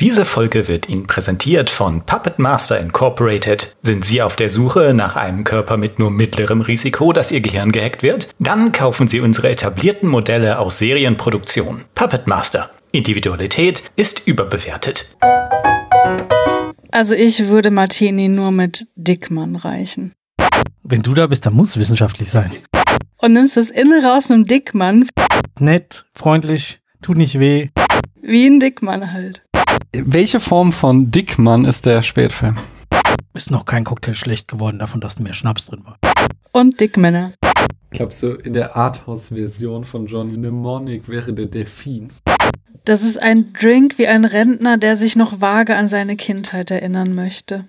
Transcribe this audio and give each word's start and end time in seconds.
Diese 0.00 0.26
Folge 0.26 0.68
wird 0.68 0.90
Ihnen 0.90 1.06
präsentiert 1.06 1.70
von 1.70 2.02
Puppet 2.02 2.38
Master 2.38 2.78
Incorporated. 2.78 3.74
Sind 3.80 4.04
Sie 4.04 4.20
auf 4.20 4.36
der 4.36 4.50
Suche 4.50 4.92
nach 4.92 5.16
einem 5.16 5.42
Körper 5.42 5.78
mit 5.78 5.98
nur 5.98 6.10
mittlerem 6.10 6.60
Risiko, 6.60 7.14
dass 7.14 7.32
Ihr 7.32 7.40
Gehirn 7.40 7.72
gehackt 7.72 8.02
wird? 8.02 8.28
Dann 8.38 8.72
kaufen 8.72 9.08
Sie 9.08 9.20
unsere 9.20 9.48
etablierten 9.48 10.08
Modelle 10.08 10.58
aus 10.58 10.78
Serienproduktion. 10.78 11.84
Puppet 11.94 12.26
Master. 12.26 12.70
Individualität 12.92 13.82
ist 13.96 14.26
überbewertet. 14.26 15.16
Also 16.90 17.14
ich 17.14 17.48
würde 17.48 17.70
Martini 17.70 18.28
nur 18.28 18.52
mit 18.52 18.86
Dickmann 18.96 19.56
reichen. 19.56 20.12
Wenn 20.82 21.02
du 21.02 21.14
da 21.14 21.26
bist, 21.26 21.46
dann 21.46 21.54
muss 21.54 21.70
es 21.70 21.78
wissenschaftlich 21.78 22.30
sein. 22.30 22.52
Und 23.16 23.32
nimmst 23.32 23.56
das 23.56 23.70
Innere 23.70 24.14
aus 24.14 24.30
einem 24.30 24.44
Dickmann, 24.44 25.08
Nett, 25.58 26.04
freundlich, 26.14 26.80
tut 27.00 27.16
nicht 27.16 27.40
weh. 27.40 27.68
wie 28.20 28.46
ein 28.46 28.60
Dickmann 28.60 29.12
halt. 29.14 29.42
Welche 30.04 30.40
Form 30.40 30.72
von 30.72 31.10
Dickmann 31.10 31.64
ist 31.64 31.86
der 31.86 32.02
Spätfilm? 32.02 32.56
Ist 33.32 33.50
noch 33.50 33.64
kein 33.64 33.84
Cocktail 33.84 34.12
schlecht 34.12 34.46
geworden, 34.46 34.78
davon, 34.78 35.00
dass 35.00 35.18
mehr 35.20 35.32
Schnaps 35.32 35.66
drin 35.66 35.84
war. 35.84 35.96
Und 36.52 36.80
Dickmänner. 36.80 37.32
Glaubst 37.90 38.22
du, 38.22 38.32
in 38.32 38.52
der 38.52 38.76
Arthouse-Version 38.76 39.84
von 39.84 40.06
John 40.06 40.32
Mnemonic 40.32 41.08
wäre 41.08 41.32
der 41.32 41.46
Delfin? 41.46 42.10
Das 42.84 43.02
ist 43.02 43.20
ein 43.20 43.54
Drink 43.54 43.96
wie 43.96 44.06
ein 44.06 44.26
Rentner, 44.26 44.76
der 44.76 44.96
sich 44.96 45.16
noch 45.16 45.40
vage 45.40 45.74
an 45.74 45.88
seine 45.88 46.16
Kindheit 46.16 46.70
erinnern 46.70 47.14
möchte. 47.14 47.64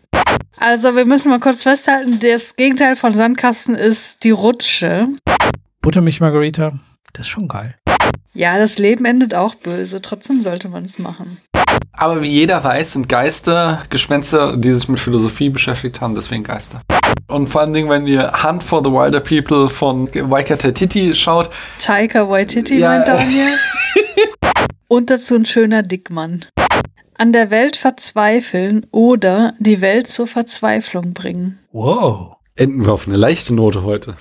Also 0.57 0.95
wir 0.95 1.05
müssen 1.05 1.29
mal 1.29 1.39
kurz 1.39 1.63
festhalten, 1.63 2.19
das 2.19 2.57
Gegenteil 2.57 2.97
von 2.97 3.13
Sandkasten 3.13 3.75
ist 3.75 4.23
die 4.25 4.31
Rutsche. 4.31 5.07
Buttermilch 5.81 6.19
Margarita, 6.19 6.77
das 7.13 7.21
ist 7.21 7.29
schon 7.29 7.47
geil. 7.47 7.75
Ja, 8.33 8.57
das 8.57 8.77
Leben 8.77 9.05
endet 9.05 9.33
auch 9.33 9.55
böse, 9.55 10.01
trotzdem 10.01 10.41
sollte 10.41 10.67
man 10.67 10.83
es 10.83 10.99
machen. 10.99 11.37
Aber 11.99 12.21
wie 12.21 12.27
jeder 12.29 12.63
weiß, 12.63 12.93
sind 12.93 13.09
Geister 13.09 13.81
Gespenster, 13.89 14.55
die 14.55 14.71
sich 14.71 14.87
mit 14.87 14.99
Philosophie 14.99 15.49
beschäftigt 15.49 15.99
haben, 15.99 16.13
deswegen 16.13 16.43
Geister. 16.43 16.81
Und 17.27 17.47
vor 17.47 17.61
allen 17.61 17.73
Dingen, 17.73 17.89
wenn 17.89 18.05
ihr 18.05 18.31
Hunt 18.43 18.63
for 18.63 18.83
the 18.83 18.91
Wilder 18.91 19.19
People 19.19 19.67
von 19.69 20.07
Waika 20.13 20.55
Titi 20.57 21.15
schaut, 21.15 21.49
Taika 21.79 22.29
Waititi, 22.29 22.77
Ja. 22.77 22.89
meint 22.89 23.07
Daniel. 23.07 23.53
Und 24.87 25.09
dazu 25.09 25.35
ein 25.35 25.45
schöner 25.45 25.81
Dickmann. 25.83 26.45
An 27.17 27.33
der 27.33 27.49
Welt 27.49 27.75
verzweifeln 27.75 28.85
oder 28.91 29.53
die 29.59 29.81
Welt 29.81 30.07
zur 30.07 30.27
Verzweiflung 30.27 31.13
bringen. 31.13 31.57
Wow. 31.71 32.35
enden 32.55 32.85
wir 32.85 32.93
auf 32.93 33.07
eine 33.07 33.17
leichte 33.17 33.53
Note 33.55 33.83
heute. 33.83 34.15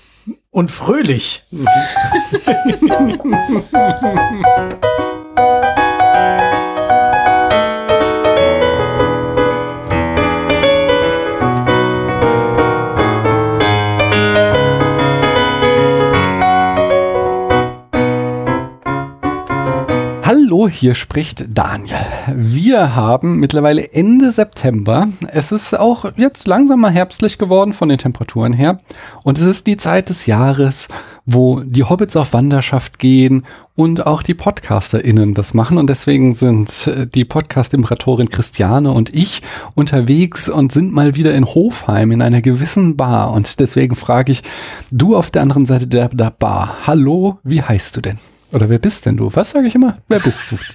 Und 0.50 0.70
fröhlich. 0.70 1.44
Hallo, 20.26 20.68
hier 20.68 20.96
spricht 20.96 21.46
Daniel. 21.56 22.04
Wir 22.34 22.96
haben 22.96 23.38
mittlerweile 23.38 23.92
Ende 23.92 24.32
September. 24.32 25.06
Es 25.28 25.52
ist 25.52 25.78
auch 25.78 26.04
jetzt 26.16 26.48
langsam 26.48 26.80
mal 26.80 26.90
herbstlich 26.90 27.38
geworden 27.38 27.72
von 27.72 27.88
den 27.88 27.98
Temperaturen 27.98 28.52
her. 28.52 28.80
Und 29.22 29.38
es 29.38 29.46
ist 29.46 29.68
die 29.68 29.76
Zeit 29.76 30.08
des 30.08 30.26
Jahres, 30.26 30.88
wo 31.26 31.60
die 31.60 31.84
Hobbits 31.84 32.16
auf 32.16 32.32
Wanderschaft 32.32 32.98
gehen 32.98 33.44
und 33.76 34.04
auch 34.04 34.24
die 34.24 34.34
PodcasterInnen 34.34 35.34
das 35.34 35.54
machen. 35.54 35.78
Und 35.78 35.88
deswegen 35.88 36.34
sind 36.34 36.88
äh, 36.88 37.06
die 37.06 37.24
Podcast-Imperatorin 37.24 38.28
Christiane 38.28 38.90
und 38.90 39.14
ich 39.14 39.42
unterwegs 39.76 40.48
und 40.48 40.72
sind 40.72 40.92
mal 40.92 41.14
wieder 41.14 41.36
in 41.36 41.44
Hofheim 41.44 42.10
in 42.10 42.20
einer 42.20 42.42
gewissen 42.42 42.96
Bar. 42.96 43.30
Und 43.30 43.60
deswegen 43.60 43.94
frage 43.94 44.32
ich, 44.32 44.42
du 44.90 45.14
auf 45.14 45.30
der 45.30 45.42
anderen 45.42 45.66
Seite 45.66 45.86
der, 45.86 46.08
der 46.08 46.32
Bar, 46.32 46.78
hallo, 46.84 47.38
wie 47.44 47.62
heißt 47.62 47.96
du 47.96 48.00
denn? 48.00 48.18
Oder 48.52 48.68
wer 48.68 48.78
bist 48.78 49.06
denn 49.06 49.16
du? 49.16 49.30
Was 49.34 49.50
sage 49.50 49.66
ich 49.66 49.74
immer? 49.74 49.98
Wer 50.08 50.20
bist 50.20 50.50
du? 50.50 50.56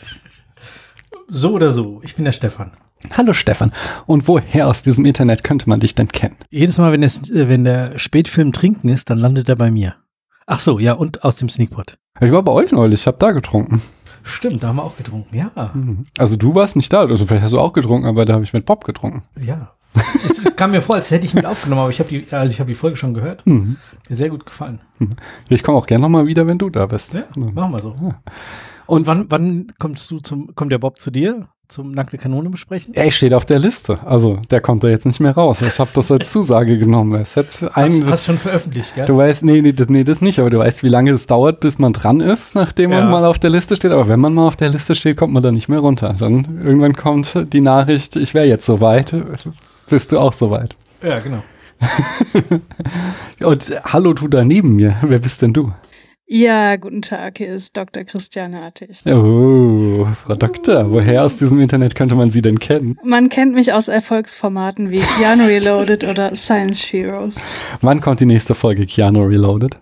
So 1.34 1.54
oder 1.54 1.72
so, 1.72 2.02
ich 2.04 2.16
bin 2.16 2.26
der 2.26 2.34
Stefan. 2.34 2.72
Hallo 3.14 3.32
Stefan. 3.32 3.72
Und 4.06 4.28
woher 4.28 4.68
aus 4.68 4.82
diesem 4.82 5.06
Internet 5.06 5.46
könnte 5.46 5.70
man 5.70 5.80
dich 5.80 5.96
denn 5.96 6.09
kennen? 6.09 6.36
Jedes 6.50 6.78
Mal, 6.78 6.92
wenn, 6.92 7.04
es, 7.04 7.30
äh, 7.30 7.48
wenn 7.48 7.64
der 7.64 7.98
Spätfilm 7.98 8.52
trinken 8.52 8.90
ist, 8.90 9.09
dann 9.09 9.18
landet 9.18 9.48
er 9.48 9.56
bei 9.56 9.72
mir. 9.72 9.96
Ach 10.46 10.59
so, 10.59 10.78
ja, 10.78 10.92
und 10.92 11.24
aus 11.24 11.38
dem 11.38 11.48
Sneakpot. 11.48 11.98
Ich 12.20 12.34
war 12.34 12.44
bei 12.44 12.52
euch 12.52 12.74
neulich, 12.74 13.00
ich 13.00 13.08
habe 13.08 13.16
da 13.18 13.32
getrunken. 13.32 13.82
Stimmt, 14.24 14.62
da 14.62 14.68
haben 14.68 14.76
wir 14.76 14.84
auch 14.84 14.98
getrunken. 14.98 15.34
Ja, 15.34 15.72
Mhm. 15.74 16.08
Also 16.18 16.36
du 16.36 16.53
warst 16.53 16.76
nicht 16.76 16.92
da, 16.92 17.00
also 17.06 17.26
vielleicht 17.26 17.44
hast 17.44 17.52
du 17.53 17.59
auch 17.62 17.72
getrunken, 17.72 18.08
aber 18.08 18.26
da 18.26 18.34
habe 18.34 18.44
ich 18.44 18.52
mit 18.52 18.66
Bob 18.66 18.84
getrunken. 18.84 19.24
ja. 19.40 19.72
Es, 20.25 20.40
es 20.46 20.56
kam 20.56 20.72
mir 20.72 20.81
vor, 20.81 20.96
als 20.96 21.12
hätte 21.12 21.25
ich 21.25 21.34
mit 21.34 21.46
aufgenommen, 21.46 21.81
aber 21.81 21.90
ich 21.91 22.00
habe 22.00 22.09
die, 22.09 22.25
also 22.31 22.52
ich 22.52 22.59
habe 22.59 22.69
die 22.69 22.75
Folge 22.75 22.97
schon 22.97 23.13
gehört. 23.13 23.46
Mhm. 23.46 23.78
Mir 24.07 24.16
sehr 24.16 24.29
gut 24.29 24.46
gefallen. 24.46 24.79
Ich 25.50 25.63
komme 25.63 25.78
auch 25.78 25.88
gerne 25.88 26.02
nochmal 26.03 26.28
wieder, 26.28 26.47
wenn 26.47 26.57
du 26.57 26.69
da 26.69 26.85
bist. 26.85 27.13
Ja, 27.13 27.24
machen 27.35 27.72
wir 27.74 27.79
so. 27.79 27.96
Und 28.88 29.07
wann, 29.07 29.25
wann 29.29 29.68
kommst 29.79 30.09
du 30.12 30.19
zum, 30.19 30.53
kommt 30.56 30.72
der 30.72 30.79
Bob 30.79 31.00
zu 31.00 31.12
dir 31.12 31.47
zum 31.68 31.91
nackte 31.94 32.18
Kanone 32.18 32.50
besprechen? 32.50 32.94
Er 32.94 33.09
steht 33.12 33.34
auf 33.34 33.46
der 33.46 33.57
Liste. 33.57 34.00
Also 34.06 34.40
der 34.50 34.59
kommt 34.59 34.84
da 34.84 34.90
jetzt 34.90 35.06
nicht 35.06 35.22
mehr 35.22 35.31
raus. 35.31 35.62
Ich 35.62 35.79
habe 35.79 35.90
das 35.94 36.12
als 36.12 36.29
Zusage 36.31 36.78
genommen. 36.78 37.22
Es 37.22 37.38
Hast, 37.38 37.63
einen, 37.78 38.06
hast 38.08 38.25
schon 38.25 38.38
veröffentlicht, 38.38 38.94
gell? 38.96 39.06
du 39.06 39.16
weißt, 39.16 39.46
nee, 39.46 39.62
nee, 39.62 39.72
das, 39.72 39.88
nee, 39.88 40.03
das 40.03 40.19
nicht, 40.19 40.40
aber 40.40 40.50
du 40.50 40.58
weißt, 40.59 40.84
wie 40.84 40.90
lange 40.90 41.12
es 41.12 41.28
dauert, 41.28 41.62
bis 41.62 41.79
man 41.79 41.94
dran 41.94 42.19
ist, 42.19 42.56
nachdem 42.56 42.90
man 42.90 43.00
Ja. 43.06 43.09
mal 43.09 43.23
auf 43.23 43.40
der 43.40 43.52
Liste 43.52 43.78
steht. 43.78 43.91
Aber 43.91 44.09
wenn 44.09 44.19
man 44.19 44.34
mal 44.34 44.47
auf 44.47 44.58
der 44.58 44.69
Liste 44.69 44.96
steht, 44.96 45.16
kommt 45.16 45.34
man 45.34 45.41
da 45.44 45.53
nicht 45.53 45.69
mehr 45.69 45.79
runter. 45.79 46.13
Dann 46.19 46.59
irgendwann 46.62 46.94
kommt 46.94 47.34
die 47.53 47.62
Nachricht, 47.62 48.18
ich 48.18 48.34
wäre 48.34 48.46
jetzt 48.47 48.66
soweit. 48.66 49.16
Bist 49.91 50.13
du 50.13 50.19
auch 50.19 50.31
soweit? 50.31 50.78
Ja, 51.03 51.19
genau. 51.19 51.44
Und 53.41 53.72
hallo, 53.84 54.13
du 54.13 54.29
da 54.29 54.46
neben 54.46 54.78
mir. 54.78 54.96
Wer 55.02 55.19
bist 55.19 55.41
denn 55.41 55.52
du? 55.52 55.74
Ja, 56.25 56.78
guten 56.78 57.02
Tag, 57.02 57.40
hier 57.40 57.53
ist 57.53 57.75
Dr. 57.75 58.06
Christiane 58.06 58.62
Artig. 58.62 59.02
Oh, 59.06 60.07
Frau 60.16 60.35
Doktor, 60.35 60.91
woher 60.91 61.25
aus 61.25 61.40
diesem 61.40 61.59
Internet 61.59 61.96
könnte 61.96 62.16
man 62.16 62.31
Sie 62.31 62.41
denn 62.41 62.57
kennen? 62.57 62.97
Man 63.03 63.28
kennt 63.28 63.53
mich 63.53 63.74
aus 63.74 63.90
Erfolgsformaten 63.90 64.91
wie 64.91 65.02
Keanu 65.02 65.44
Reloaded 65.44 66.06
oder 66.06 66.38
Science 66.38 66.81
Heroes. 66.81 67.35
Wann 67.81 68.00
kommt 68.00 68.22
die 68.22 68.25
nächste 68.25 68.56
Folge 68.56 68.85
Keanu 68.85 69.23
Reloaded? 69.23 69.78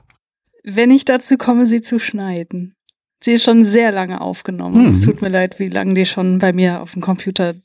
Wenn 0.64 0.90
ich 0.90 1.06
dazu 1.06 1.38
komme, 1.38 1.68
sie 1.68 1.82
zu 1.82 2.00
schneiden. 2.00 2.74
Sie 3.22 3.34
ist 3.34 3.44
schon 3.44 3.66
sehr 3.66 3.92
lange 3.92 4.22
aufgenommen. 4.22 4.84
Mhm. 4.84 4.88
Es 4.88 5.02
tut 5.02 5.22
mir 5.22 5.30
leid, 5.30 5.60
wie 5.60 5.68
lange 5.68 5.94
die 5.94 6.06
schon 6.06 6.40
bei 6.40 6.54
mir 6.54 6.82
auf 6.82 6.94
dem 6.94 7.02
Computer 7.02 7.56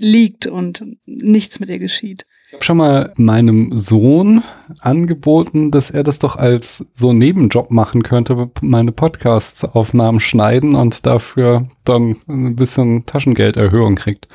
liegt 0.00 0.46
und 0.46 0.84
nichts 1.06 1.58
mit 1.58 1.70
ihr 1.70 1.78
geschieht. 1.78 2.26
Ich 2.48 2.54
habe 2.54 2.64
schon 2.64 2.76
mal 2.76 3.12
meinem 3.16 3.74
Sohn 3.74 4.42
angeboten, 4.78 5.70
dass 5.70 5.90
er 5.90 6.02
das 6.02 6.18
doch 6.18 6.36
als 6.36 6.84
so 6.92 7.08
einen 7.08 7.18
Nebenjob 7.18 7.70
machen 7.70 8.02
könnte, 8.02 8.50
meine 8.60 8.92
Podcast-Aufnahmen 8.92 10.20
schneiden 10.20 10.74
und 10.74 11.06
dafür 11.06 11.68
dann 11.84 12.16
ein 12.28 12.54
bisschen 12.54 13.06
Taschengelderhöhung 13.06 13.94
kriegt. 13.94 14.28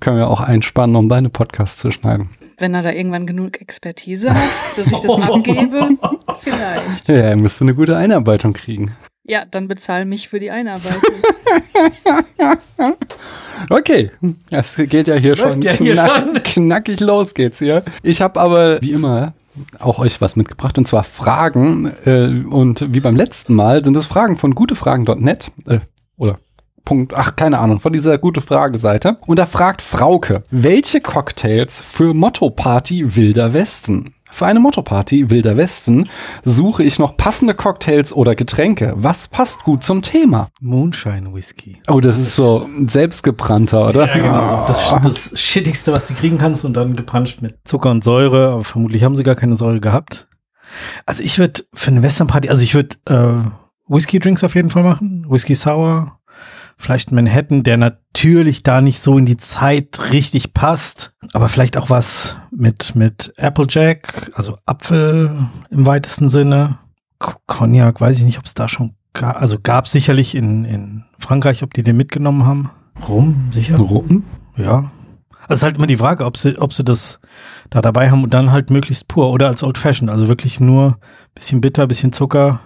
Können 0.00 0.16
wir 0.16 0.28
auch 0.28 0.40
einspannen, 0.40 0.96
um 0.96 1.10
deine 1.10 1.28
Podcasts 1.28 1.78
zu 1.78 1.90
schneiden. 1.90 2.30
Wenn 2.56 2.72
er 2.72 2.82
da 2.82 2.90
irgendwann 2.90 3.26
genug 3.26 3.60
Expertise 3.60 4.32
hat, 4.32 4.50
dass 4.76 4.86
ich 4.86 5.00
das 5.00 5.10
abgebe, 5.20 5.90
vielleicht. 6.38 7.08
Ja, 7.08 7.16
er 7.16 7.36
müsste 7.36 7.64
eine 7.64 7.74
gute 7.74 7.98
Einarbeitung 7.98 8.54
kriegen. 8.54 8.96
Ja, 9.28 9.44
dann 9.44 9.68
bezahl 9.68 10.06
mich 10.06 10.28
für 10.28 10.40
die 10.40 10.50
Einarbeitung. 10.50 11.02
Okay, 13.70 14.12
das 14.50 14.76
geht 14.76 15.08
ja 15.08 15.16
hier 15.16 15.34
Läuft 15.36 15.54
schon, 15.54 15.62
ja 15.62 15.72
hier 15.72 15.94
knack, 15.94 16.10
schon. 16.12 16.42
knackig 16.42 17.00
los 17.00 17.34
geht's 17.34 17.58
hier. 17.58 17.82
Ich 18.04 18.22
habe 18.22 18.38
aber 18.38 18.80
wie 18.80 18.92
immer 18.92 19.34
auch 19.80 19.98
euch 19.98 20.20
was 20.20 20.36
mitgebracht 20.36 20.78
und 20.78 20.86
zwar 20.86 21.02
Fragen 21.02 21.92
äh, 22.04 22.28
und 22.48 22.94
wie 22.94 23.00
beim 23.00 23.16
letzten 23.16 23.54
Mal 23.54 23.84
sind 23.84 23.96
es 23.96 24.06
Fragen 24.06 24.36
von 24.36 24.54
gutefragen.net 24.54 25.50
äh, 25.66 25.80
oder 26.16 26.38
Punkt, 26.84 27.12
ach 27.14 27.34
keine 27.36 27.58
Ahnung, 27.58 27.80
von 27.80 27.92
dieser 27.92 28.16
gute 28.16 28.40
Frage 28.40 28.78
Seite 28.78 29.18
und 29.26 29.38
da 29.38 29.44
fragt 29.46 29.82
Frauke, 29.82 30.44
welche 30.50 31.00
Cocktails 31.00 31.80
für 31.80 32.14
Motto 32.14 32.50
Party 32.50 33.16
Wilder 33.16 33.52
Westen? 33.52 34.14
Für 34.38 34.46
eine 34.46 34.60
Motto-Party 34.60 35.30
Wilder 35.30 35.56
Westen 35.56 36.08
suche 36.44 36.84
ich 36.84 37.00
noch 37.00 37.16
passende 37.16 37.54
Cocktails 37.54 38.12
oder 38.12 38.36
Getränke. 38.36 38.94
Was 38.96 39.26
passt 39.26 39.64
gut 39.64 39.82
zum 39.82 40.00
Thema? 40.00 40.50
Moonshine 40.60 41.34
Whisky. 41.34 41.82
Oh, 41.88 41.98
das 41.98 42.16
ist 42.20 42.36
so 42.36 42.68
selbstgebrannter, 42.86 43.88
oder? 43.88 44.06
Ja, 44.06 44.14
genau. 44.14 44.64
Das, 44.68 44.94
das 45.02 45.40
Shittigste, 45.40 45.92
was 45.92 46.06
du 46.06 46.14
kriegen 46.14 46.38
kannst 46.38 46.64
und 46.64 46.74
dann 46.74 46.94
gepanscht 46.94 47.42
mit 47.42 47.56
Zucker 47.64 47.90
und 47.90 48.04
Säure, 48.04 48.50
aber 48.52 48.62
vermutlich 48.62 49.02
haben 49.02 49.16
sie 49.16 49.24
gar 49.24 49.34
keine 49.34 49.56
Säure 49.56 49.80
gehabt. 49.80 50.28
Also 51.04 51.24
ich 51.24 51.40
würde 51.40 51.64
für 51.74 51.90
eine 51.90 52.04
Westernparty, 52.04 52.48
also 52.48 52.62
ich 52.62 52.76
würde 52.76 52.96
äh, 53.06 53.92
Whisky-Drinks 53.92 54.44
auf 54.44 54.54
jeden 54.54 54.70
Fall 54.70 54.84
machen. 54.84 55.26
Whisky 55.28 55.56
Sour, 55.56 56.17
vielleicht 56.78 57.12
Manhattan, 57.12 57.64
der 57.64 57.76
natürlich 57.76 58.62
da 58.62 58.80
nicht 58.80 59.00
so 59.00 59.18
in 59.18 59.26
die 59.26 59.36
Zeit 59.36 59.98
richtig 60.12 60.54
passt, 60.54 61.12
aber 61.34 61.48
vielleicht 61.48 61.76
auch 61.76 61.90
was 61.90 62.36
mit, 62.50 62.94
mit 62.94 63.34
Applejack, 63.36 64.30
also 64.34 64.56
Apfel 64.64 65.30
im 65.70 65.84
weitesten 65.84 66.28
Sinne. 66.28 66.78
Cognac, 67.18 68.00
weiß 68.00 68.18
ich 68.18 68.24
nicht, 68.24 68.38
ob 68.38 68.46
es 68.46 68.54
da 68.54 68.68
schon 68.68 68.92
gab, 69.12 69.40
also 69.40 69.58
gab 69.60 69.88
sicherlich 69.88 70.36
in, 70.36 70.64
in 70.64 71.04
Frankreich, 71.18 71.64
ob 71.64 71.74
die 71.74 71.82
den 71.82 71.96
mitgenommen 71.96 72.46
haben. 72.46 72.70
Rum, 73.08 73.48
sicher? 73.50 73.76
Rum? 73.76 74.24
Ja. 74.56 74.90
Also 75.42 75.54
es 75.54 75.58
ist 75.58 75.62
halt 75.64 75.76
immer 75.76 75.86
die 75.86 75.96
Frage, 75.96 76.24
ob 76.24 76.36
sie, 76.36 76.58
ob 76.58 76.72
sie 76.72 76.84
das 76.84 77.20
da 77.70 77.80
dabei 77.80 78.10
haben 78.10 78.22
und 78.22 78.34
dann 78.34 78.52
halt 78.52 78.70
möglichst 78.70 79.08
pur 79.08 79.30
oder 79.30 79.48
als 79.48 79.62
Old 79.62 79.78
Fashioned. 79.78 80.10
Also 80.10 80.28
wirklich 80.28 80.60
nur 80.60 80.98
bisschen 81.34 81.60
bitter, 81.60 81.86
bisschen 81.86 82.12
Zucker, 82.12 82.60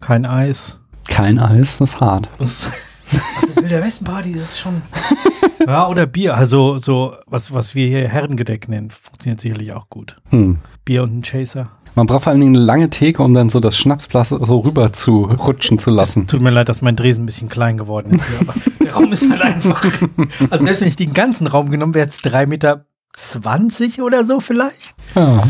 kein 0.00 0.26
Eis. 0.26 0.80
Kein 1.08 1.38
Eis, 1.38 1.78
das 1.78 1.94
ist 1.94 2.00
hart. 2.00 2.28
Das, 2.38 2.70
also 3.40 3.56
Wilder 3.56 3.82
Westen 3.82 4.04
Party, 4.04 4.32
das 4.32 4.50
ist 4.50 4.58
schon. 4.60 4.82
ja, 5.66 5.88
oder 5.88 6.06
Bier. 6.06 6.36
Also 6.36 6.78
so, 6.78 7.14
was, 7.26 7.52
was 7.52 7.74
wir 7.74 7.86
hier 7.86 8.08
Herrengedeck 8.08 8.68
nennen, 8.68 8.90
funktioniert 8.90 9.40
sicherlich 9.40 9.72
auch 9.72 9.88
gut. 9.88 10.16
Hm. 10.30 10.58
Bier 10.84 11.02
und 11.02 11.18
ein 11.18 11.22
Chaser. 11.22 11.70
Man 11.94 12.06
braucht 12.06 12.24
vor 12.24 12.30
allen 12.30 12.40
Dingen 12.40 12.54
eine 12.54 12.64
lange 12.64 12.90
Theke, 12.90 13.22
um 13.22 13.32
dann 13.32 13.48
so 13.48 13.58
das 13.58 13.76
Schnapsglas 13.78 14.28
so 14.28 14.58
rüber 14.58 14.92
zu 14.92 15.24
rutschen 15.24 15.78
zu 15.78 15.90
lassen. 15.90 16.26
Tut 16.26 16.42
mir 16.42 16.50
leid, 16.50 16.68
dass 16.68 16.82
mein 16.82 16.94
Dresen 16.94 17.22
ein 17.22 17.26
bisschen 17.26 17.48
klein 17.48 17.78
geworden 17.78 18.12
ist 18.12 18.26
hier, 18.28 18.40
aber 18.40 18.54
der 18.84 18.92
Raum 18.92 19.12
ist 19.12 19.30
halt 19.30 19.40
einfach. 19.40 19.82
Also 20.50 20.64
selbst 20.64 20.82
wenn 20.82 20.88
ich 20.88 20.96
den 20.96 21.14
ganzen 21.14 21.46
Raum 21.46 21.70
genommen 21.70 21.94
wäre, 21.94 22.04
jetzt 22.04 22.20
drei 22.20 22.44
Meter 22.44 22.84
zwanzig 23.14 24.02
oder 24.02 24.26
so 24.26 24.40
vielleicht. 24.40 24.94
Ja, 25.14 25.44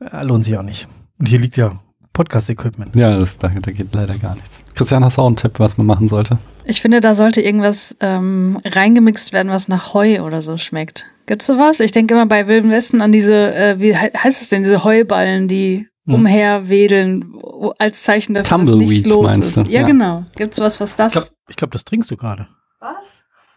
Ja, 0.00 0.20
lohnt 0.20 0.44
sich 0.44 0.58
auch 0.58 0.62
nicht. 0.62 0.86
Und 1.18 1.28
hier 1.28 1.38
liegt 1.38 1.56
ja 1.56 1.80
Podcast-Equipment. 2.16 2.96
ja 2.96 3.16
das, 3.16 3.38
da, 3.38 3.48
da 3.48 3.70
geht 3.70 3.94
leider 3.94 4.14
gar 4.16 4.34
nichts. 4.34 4.60
Christian, 4.74 5.04
hast 5.04 5.18
du 5.18 5.22
auch 5.22 5.26
einen 5.26 5.36
Tipp, 5.36 5.52
was 5.58 5.76
man 5.76 5.86
machen 5.86 6.08
sollte? 6.08 6.38
Ich 6.64 6.80
finde, 6.80 7.00
da 7.00 7.14
sollte 7.14 7.40
irgendwas 7.42 7.94
ähm, 8.00 8.58
reingemixt 8.64 9.32
werden, 9.32 9.50
was 9.52 9.68
nach 9.68 9.94
Heu 9.94 10.20
oder 10.22 10.42
so 10.42 10.56
schmeckt. 10.56 11.06
Gibt's 11.26 11.46
sowas? 11.46 11.80
Ich 11.80 11.92
denke 11.92 12.14
immer 12.14 12.26
bei 12.26 12.46
Wilden 12.48 12.70
Westen 12.70 13.00
an 13.02 13.12
diese, 13.12 13.54
äh, 13.54 13.78
wie 13.80 13.94
he 13.96 14.08
heißt 14.16 14.40
es 14.42 14.48
denn, 14.48 14.62
diese 14.62 14.82
Heuballen, 14.84 15.48
die 15.48 15.86
Hm. 16.06 16.14
umherwedeln, 16.14 17.34
als 17.78 18.04
Zeichen 18.04 18.34
dafür, 18.34 18.58
dass 18.58 18.66
Tumbleweed, 18.68 18.88
nichts 18.88 19.08
los 19.08 19.24
meinst 19.26 19.42
ist. 19.48 19.56
du? 19.56 19.60
Ja, 19.62 19.80
Ja. 19.80 19.86
genau. 19.86 20.24
Gibt's 20.36 20.58
was, 20.60 20.78
was 20.80 20.94
das? 20.94 21.08
Ich 21.08 21.12
glaube, 21.14 21.30
glaub, 21.56 21.70
das 21.72 21.84
trinkst 21.84 22.10
du 22.12 22.16
gerade. 22.16 22.46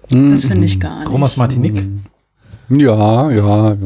das 0.10 0.46
finde 0.46 0.66
ich 0.66 0.80
gar 0.80 1.00
nicht. 1.00 1.12
Romas 1.12 1.38
Martinique. 1.38 1.86
Ja, 2.70 3.30
ja. 3.30 3.78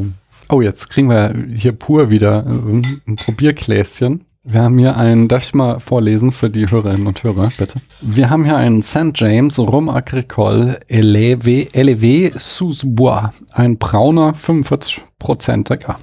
Oh, 0.48 0.60
jetzt 0.62 0.88
kriegen 0.90 1.08
wir 1.10 1.34
hier 1.54 1.72
pur 1.72 2.08
wieder 2.10 2.44
ein 2.46 3.16
Probiergläschen. 3.16 4.24
Wir 4.46 4.60
haben 4.60 4.76
hier 4.76 4.98
einen, 4.98 5.26
darf 5.28 5.42
ich 5.42 5.54
mal 5.54 5.80
vorlesen 5.80 6.30
für 6.30 6.50
die 6.50 6.70
Hörerinnen 6.70 7.06
und 7.06 7.22
Hörer, 7.22 7.50
bitte? 7.56 7.80
Wir 8.02 8.28
haben 8.28 8.44
hier 8.44 8.58
einen 8.58 8.82
St. 8.82 9.12
James 9.14 9.58
Rum 9.58 9.88
Agricole 9.88 10.78
Elevé 10.86 12.38
sous 12.38 12.82
Bois. 12.84 13.30
Ein 13.52 13.78
brauner 13.78 14.34
45%iger. 14.34 15.98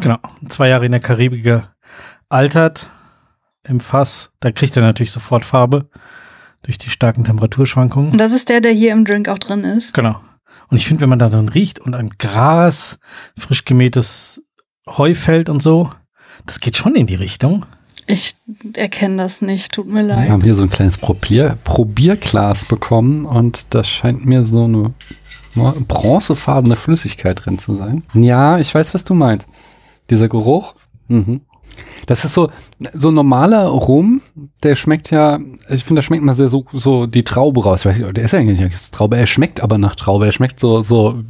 Genau. 0.00 0.16
Zwei 0.48 0.70
Jahre 0.70 0.86
in 0.86 0.92
der 0.92 1.02
Karibik 1.02 1.44
gealtert. 2.30 2.88
Im 3.68 3.80
Fass. 3.80 4.32
Da 4.40 4.50
kriegt 4.50 4.74
er 4.76 4.82
natürlich 4.82 5.12
sofort 5.12 5.44
Farbe. 5.44 5.90
Durch 6.62 6.78
die 6.78 6.88
starken 6.88 7.24
Temperaturschwankungen. 7.24 8.12
Und 8.12 8.18
das 8.18 8.32
ist 8.32 8.48
der, 8.48 8.62
der 8.62 8.72
hier 8.72 8.92
im 8.92 9.04
Drink 9.04 9.28
auch 9.28 9.38
drin 9.38 9.62
ist. 9.62 9.92
Genau. 9.92 10.18
Und 10.68 10.78
ich 10.78 10.88
finde, 10.88 11.02
wenn 11.02 11.10
man 11.10 11.18
da 11.18 11.28
dann 11.28 11.50
riecht 11.50 11.80
und 11.80 11.94
ein 11.94 12.08
Gras, 12.18 12.98
frisch 13.38 13.66
gemähtes 13.66 14.42
Heufeld 14.88 15.50
und 15.50 15.62
so, 15.62 15.90
das 16.46 16.60
geht 16.60 16.76
schon 16.76 16.94
in 16.96 17.06
die 17.06 17.14
Richtung. 17.14 17.66
Ich 18.06 18.34
erkenne 18.74 19.16
das 19.16 19.40
nicht, 19.40 19.72
tut 19.72 19.86
mir 19.86 20.02
Wir 20.06 20.14
leid. 20.14 20.28
haben 20.28 20.42
hier 20.42 20.54
so 20.54 20.62
ein 20.62 20.68
kleines 20.70 20.98
Probier, 20.98 21.56
Probierglas 21.64 22.66
bekommen 22.66 23.24
und 23.24 23.66
da 23.70 23.82
scheint 23.82 24.26
mir 24.26 24.44
so 24.44 24.64
eine 24.64 24.92
bronzefarbene 25.88 26.76
Flüssigkeit 26.76 27.44
drin 27.44 27.58
zu 27.58 27.74
sein. 27.76 28.02
Ja, 28.14 28.58
ich 28.58 28.74
weiß, 28.74 28.92
was 28.94 29.04
du 29.04 29.14
meinst. 29.14 29.46
Dieser 30.10 30.28
Geruch. 30.28 30.74
Mhm. 31.08 31.40
Das 32.06 32.24
ist 32.24 32.34
so, 32.34 32.50
so 32.92 33.10
normaler 33.10 33.64
Rum, 33.66 34.20
der 34.62 34.76
schmeckt 34.76 35.10
ja, 35.10 35.40
ich 35.70 35.82
finde, 35.84 36.00
da 36.00 36.02
schmeckt 36.04 36.22
man 36.22 36.34
sehr 36.34 36.48
so, 36.48 36.64
so 36.72 37.06
die 37.06 37.24
Traube 37.24 37.64
raus. 37.64 37.80
Ich 37.80 37.86
weiß 37.86 37.98
nicht, 37.98 38.16
Der 38.16 38.24
ist 38.24 38.32
ja 38.32 38.38
eigentlich 38.38 38.60
nicht 38.60 38.92
Traube, 38.92 39.16
er 39.16 39.26
schmeckt 39.26 39.60
aber 39.60 39.78
nach 39.78 39.96
Traube. 39.96 40.26
Er 40.26 40.32
schmeckt 40.32 40.60
so, 40.60 40.82
so, 40.82 41.22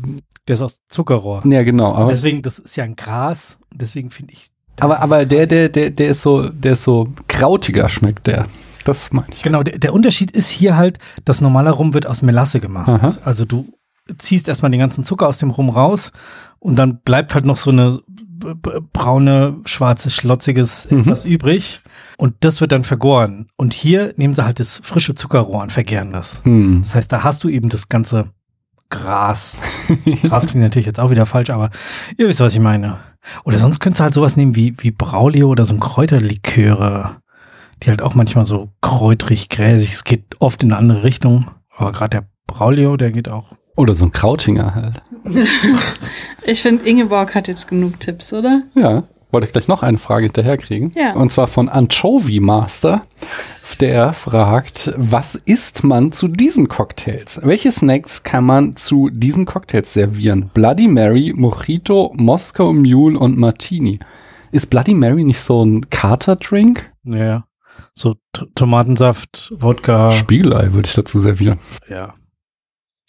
Der 0.48 0.54
ist 0.54 0.60
aus 0.62 0.80
Zuckerrohr. 0.88 1.42
ja 1.46 1.62
genau. 1.62 1.94
Aber, 1.94 2.10
Deswegen, 2.10 2.42
das 2.42 2.58
ist 2.58 2.76
ja 2.76 2.84
ein 2.84 2.96
Gras. 2.96 3.58
Deswegen 3.72 4.10
finde 4.10 4.32
ich. 4.34 4.48
Das 4.76 4.84
aber, 4.84 5.00
aber 5.00 5.26
der, 5.26 5.46
der, 5.46 5.68
der, 5.68 5.90
der 5.90 6.08
ist 6.08 6.22
so, 6.22 6.48
der 6.48 6.72
ist 6.72 6.84
so 6.84 7.08
krautiger 7.28 7.88
schmeckt 7.88 8.26
der. 8.26 8.46
Das 8.84 9.12
meine 9.12 9.28
ich. 9.32 9.42
Genau, 9.42 9.62
der, 9.62 9.78
der 9.78 9.92
Unterschied 9.94 10.30
ist 10.30 10.50
hier 10.50 10.76
halt, 10.76 10.98
das 11.24 11.40
normale 11.40 11.70
Rum 11.70 11.94
wird 11.94 12.06
aus 12.06 12.20
Melasse 12.22 12.60
gemacht. 12.60 12.88
Aha. 12.88 13.14
Also 13.24 13.44
du 13.44 13.66
ziehst 14.18 14.48
erstmal 14.48 14.70
den 14.70 14.80
ganzen 14.80 15.04
Zucker 15.04 15.26
aus 15.26 15.38
dem 15.38 15.50
Rum 15.50 15.70
raus 15.70 16.12
und 16.58 16.76
dann 16.76 16.98
bleibt 16.98 17.34
halt 17.34 17.46
noch 17.46 17.56
so 17.56 17.70
eine 17.70 18.00
braune, 18.92 19.56
schwarze, 19.64 20.10
schlotziges 20.10 20.90
Mhm. 20.90 21.00
etwas 21.00 21.24
übrig 21.24 21.80
und 22.18 22.34
das 22.40 22.60
wird 22.60 22.72
dann 22.72 22.84
vergoren. 22.84 23.46
Und 23.56 23.72
hier 23.72 24.12
nehmen 24.16 24.34
sie 24.34 24.44
halt 24.44 24.60
das 24.60 24.80
frische 24.82 25.14
Zuckerrohr 25.14 25.62
und 25.62 25.72
vergären 25.72 26.12
das. 26.12 26.42
Hm. 26.44 26.82
Das 26.82 26.94
heißt, 26.94 27.10
da 27.12 27.22
hast 27.24 27.42
du 27.44 27.48
eben 27.48 27.68
das 27.70 27.88
ganze 27.88 28.30
Gras. 28.90 29.60
Gras 30.24 30.46
klingt 30.46 30.62
natürlich 30.62 30.86
jetzt 30.86 31.00
auch 31.00 31.10
wieder 31.10 31.26
falsch, 31.26 31.50
aber 31.50 31.70
ihr 32.18 32.28
wisst, 32.28 32.40
was 32.40 32.52
ich 32.54 32.60
meine. 32.60 32.98
Oder 33.44 33.58
sonst 33.58 33.80
könntest 33.80 34.00
du 34.00 34.04
halt 34.04 34.14
sowas 34.14 34.36
nehmen 34.36 34.56
wie, 34.56 34.74
wie 34.78 34.90
Braulio 34.90 35.48
oder 35.48 35.64
so 35.64 35.74
ein 35.74 35.80
Kräuterliköre, 35.80 37.16
die 37.82 37.90
halt 37.90 38.02
auch 38.02 38.14
manchmal 38.14 38.46
so 38.46 38.70
kräutrig, 38.80 39.48
gräsig, 39.48 39.92
es 39.92 40.04
geht 40.04 40.24
oft 40.40 40.62
in 40.62 40.72
eine 40.72 40.78
andere 40.78 41.04
Richtung. 41.04 41.50
Aber 41.76 41.92
gerade 41.92 42.10
der 42.10 42.28
Braulio, 42.46 42.96
der 42.96 43.10
geht 43.10 43.28
auch. 43.28 43.52
Oder 43.76 43.94
so 43.94 44.04
ein 44.04 44.12
Krautinger 44.12 44.74
halt. 44.74 45.02
Ich 46.46 46.60
finde, 46.60 46.84
Ingeborg 46.84 47.34
hat 47.34 47.48
jetzt 47.48 47.68
genug 47.68 48.00
Tipps, 48.00 48.30
oder? 48.34 48.64
Ja, 48.74 49.04
wollte 49.30 49.46
ich 49.46 49.52
gleich 49.52 49.66
noch 49.66 49.82
eine 49.82 49.96
Frage 49.96 50.26
hinterherkriegen. 50.26 50.92
Ja. 50.94 51.14
Und 51.14 51.32
zwar 51.32 51.46
von 51.48 51.70
Anchovy 51.70 52.38
Master. 52.40 53.06
Der 53.80 54.12
fragt, 54.12 54.92
was 54.96 55.34
isst 55.34 55.84
man 55.84 56.12
zu 56.12 56.28
diesen 56.28 56.68
Cocktails? 56.68 57.40
Welche 57.42 57.72
Snacks 57.72 58.22
kann 58.22 58.44
man 58.44 58.76
zu 58.76 59.10
diesen 59.10 59.46
Cocktails 59.46 59.92
servieren? 59.92 60.50
Bloody 60.54 60.86
Mary, 60.86 61.32
Mojito, 61.34 62.12
Moscow 62.14 62.72
Mule 62.72 63.18
und 63.18 63.36
Martini. 63.38 63.98
Ist 64.52 64.70
Bloody 64.70 64.94
Mary 64.94 65.24
nicht 65.24 65.40
so 65.40 65.64
ein 65.64 65.88
Kater-Drink? 65.90 66.92
Naja. 67.02 67.46
So 67.94 68.14
T 68.32 68.44
Tomatensaft, 68.54 69.52
Wodka. 69.58 70.12
Spiegelei 70.12 70.72
würde 70.72 70.86
ich 70.88 70.94
dazu 70.94 71.18
servieren. 71.18 71.58
ja. 71.88 72.14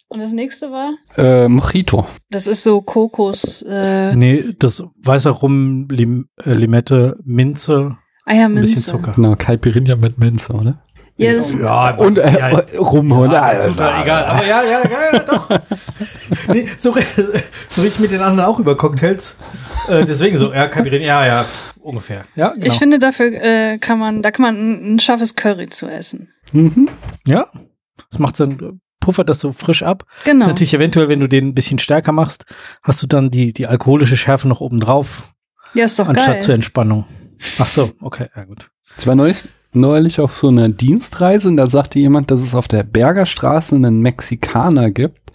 Und 0.08 0.20
das 0.20 0.32
nächste 0.32 0.70
war? 0.70 0.94
Äh, 1.16 1.48
Mojito. 1.48 2.06
Das 2.30 2.46
ist 2.46 2.62
so 2.62 2.80
Kokos, 2.80 3.62
äh, 3.62 4.14
Nee, 4.14 4.54
das 4.56 4.84
weißer 5.02 5.32
Rum, 5.32 5.88
Lim 5.90 6.28
äh, 6.44 6.52
Limette, 6.54 7.18
Minze, 7.24 7.98
Eierminze. 8.26 8.58
ein 8.58 8.74
bisschen 8.74 8.82
Zucker. 8.82 9.12
Genau, 9.12 9.34
Caipirinha 9.36 9.96
mit 9.96 10.18
Minze, 10.18 10.52
oder? 10.52 10.82
Ja, 11.18 11.32
das, 11.32 11.54
Ja, 11.54 11.94
Und 11.96 12.18
äh, 12.18 12.38
ja, 12.38 12.48
Rum, 12.78 13.08
Ja, 13.10 13.16
oder? 13.16 13.64
total 13.64 14.02
egal. 14.02 14.24
Aber 14.26 14.44
ja, 14.46 14.62
ja, 14.62 14.80
ja, 14.84 15.12
ja 15.14 15.18
doch. 15.20 15.48
nee, 16.48 16.66
so, 16.76 16.94
so 17.70 17.80
rieche 17.80 17.86
ich 17.86 17.98
mit 18.00 18.10
den 18.10 18.20
anderen 18.20 18.46
auch 18.46 18.58
über 18.58 18.76
Cocktails. 18.76 19.38
Äh, 19.88 20.04
deswegen 20.04 20.36
so, 20.36 20.52
ja, 20.52 20.66
Kapirin, 20.66 21.00
ja, 21.00 21.24
ja, 21.24 21.46
ungefähr. 21.80 22.26
Ja, 22.34 22.50
genau. 22.50 22.66
Ich 22.66 22.74
finde, 22.78 22.98
dafür 22.98 23.28
äh, 23.32 23.78
kann 23.78 23.98
man, 23.98 24.20
da 24.20 24.30
kann 24.30 24.42
man 24.42 24.56
ein, 24.56 24.94
ein 24.96 24.98
scharfes 24.98 25.34
Curry 25.36 25.70
zu 25.70 25.86
essen. 25.86 26.28
Mhm. 26.52 26.90
ja, 27.26 27.46
das 28.10 28.18
macht 28.18 28.38
dann, 28.38 28.80
puffert 29.00 29.30
das 29.30 29.40
so 29.40 29.52
frisch 29.52 29.82
ab. 29.82 30.04
Genau. 30.24 30.42
Ist 30.42 30.48
natürlich 30.48 30.74
eventuell, 30.74 31.08
wenn 31.08 31.20
du 31.20 31.28
den 31.28 31.48
ein 31.48 31.54
bisschen 31.54 31.78
stärker 31.78 32.12
machst, 32.12 32.44
hast 32.82 33.02
du 33.02 33.06
dann 33.06 33.30
die, 33.30 33.54
die 33.54 33.66
alkoholische 33.66 34.18
Schärfe 34.18 34.48
noch 34.48 34.60
oben 34.60 34.80
drauf, 34.80 35.32
Ja, 35.72 35.86
ist 35.86 35.98
doch 35.98 36.08
anstatt 36.08 36.26
geil. 36.34 36.42
zur 36.42 36.54
Entspannung. 36.54 37.06
Ach 37.58 37.68
so, 37.68 37.92
okay, 38.00 38.26
ja 38.36 38.44
gut. 38.44 38.70
Ich 38.98 39.06
war 39.06 39.14
neulich, 39.16 39.38
neulich 39.72 40.20
auf 40.20 40.36
so 40.38 40.48
einer 40.48 40.68
Dienstreise 40.68 41.48
und 41.48 41.56
da 41.56 41.66
sagte 41.66 41.98
jemand, 41.98 42.30
dass 42.30 42.42
es 42.42 42.54
auf 42.54 42.68
der 42.68 42.82
Bergerstraße 42.82 43.74
einen 43.74 44.00
Mexikaner 44.00 44.90
gibt, 44.90 45.32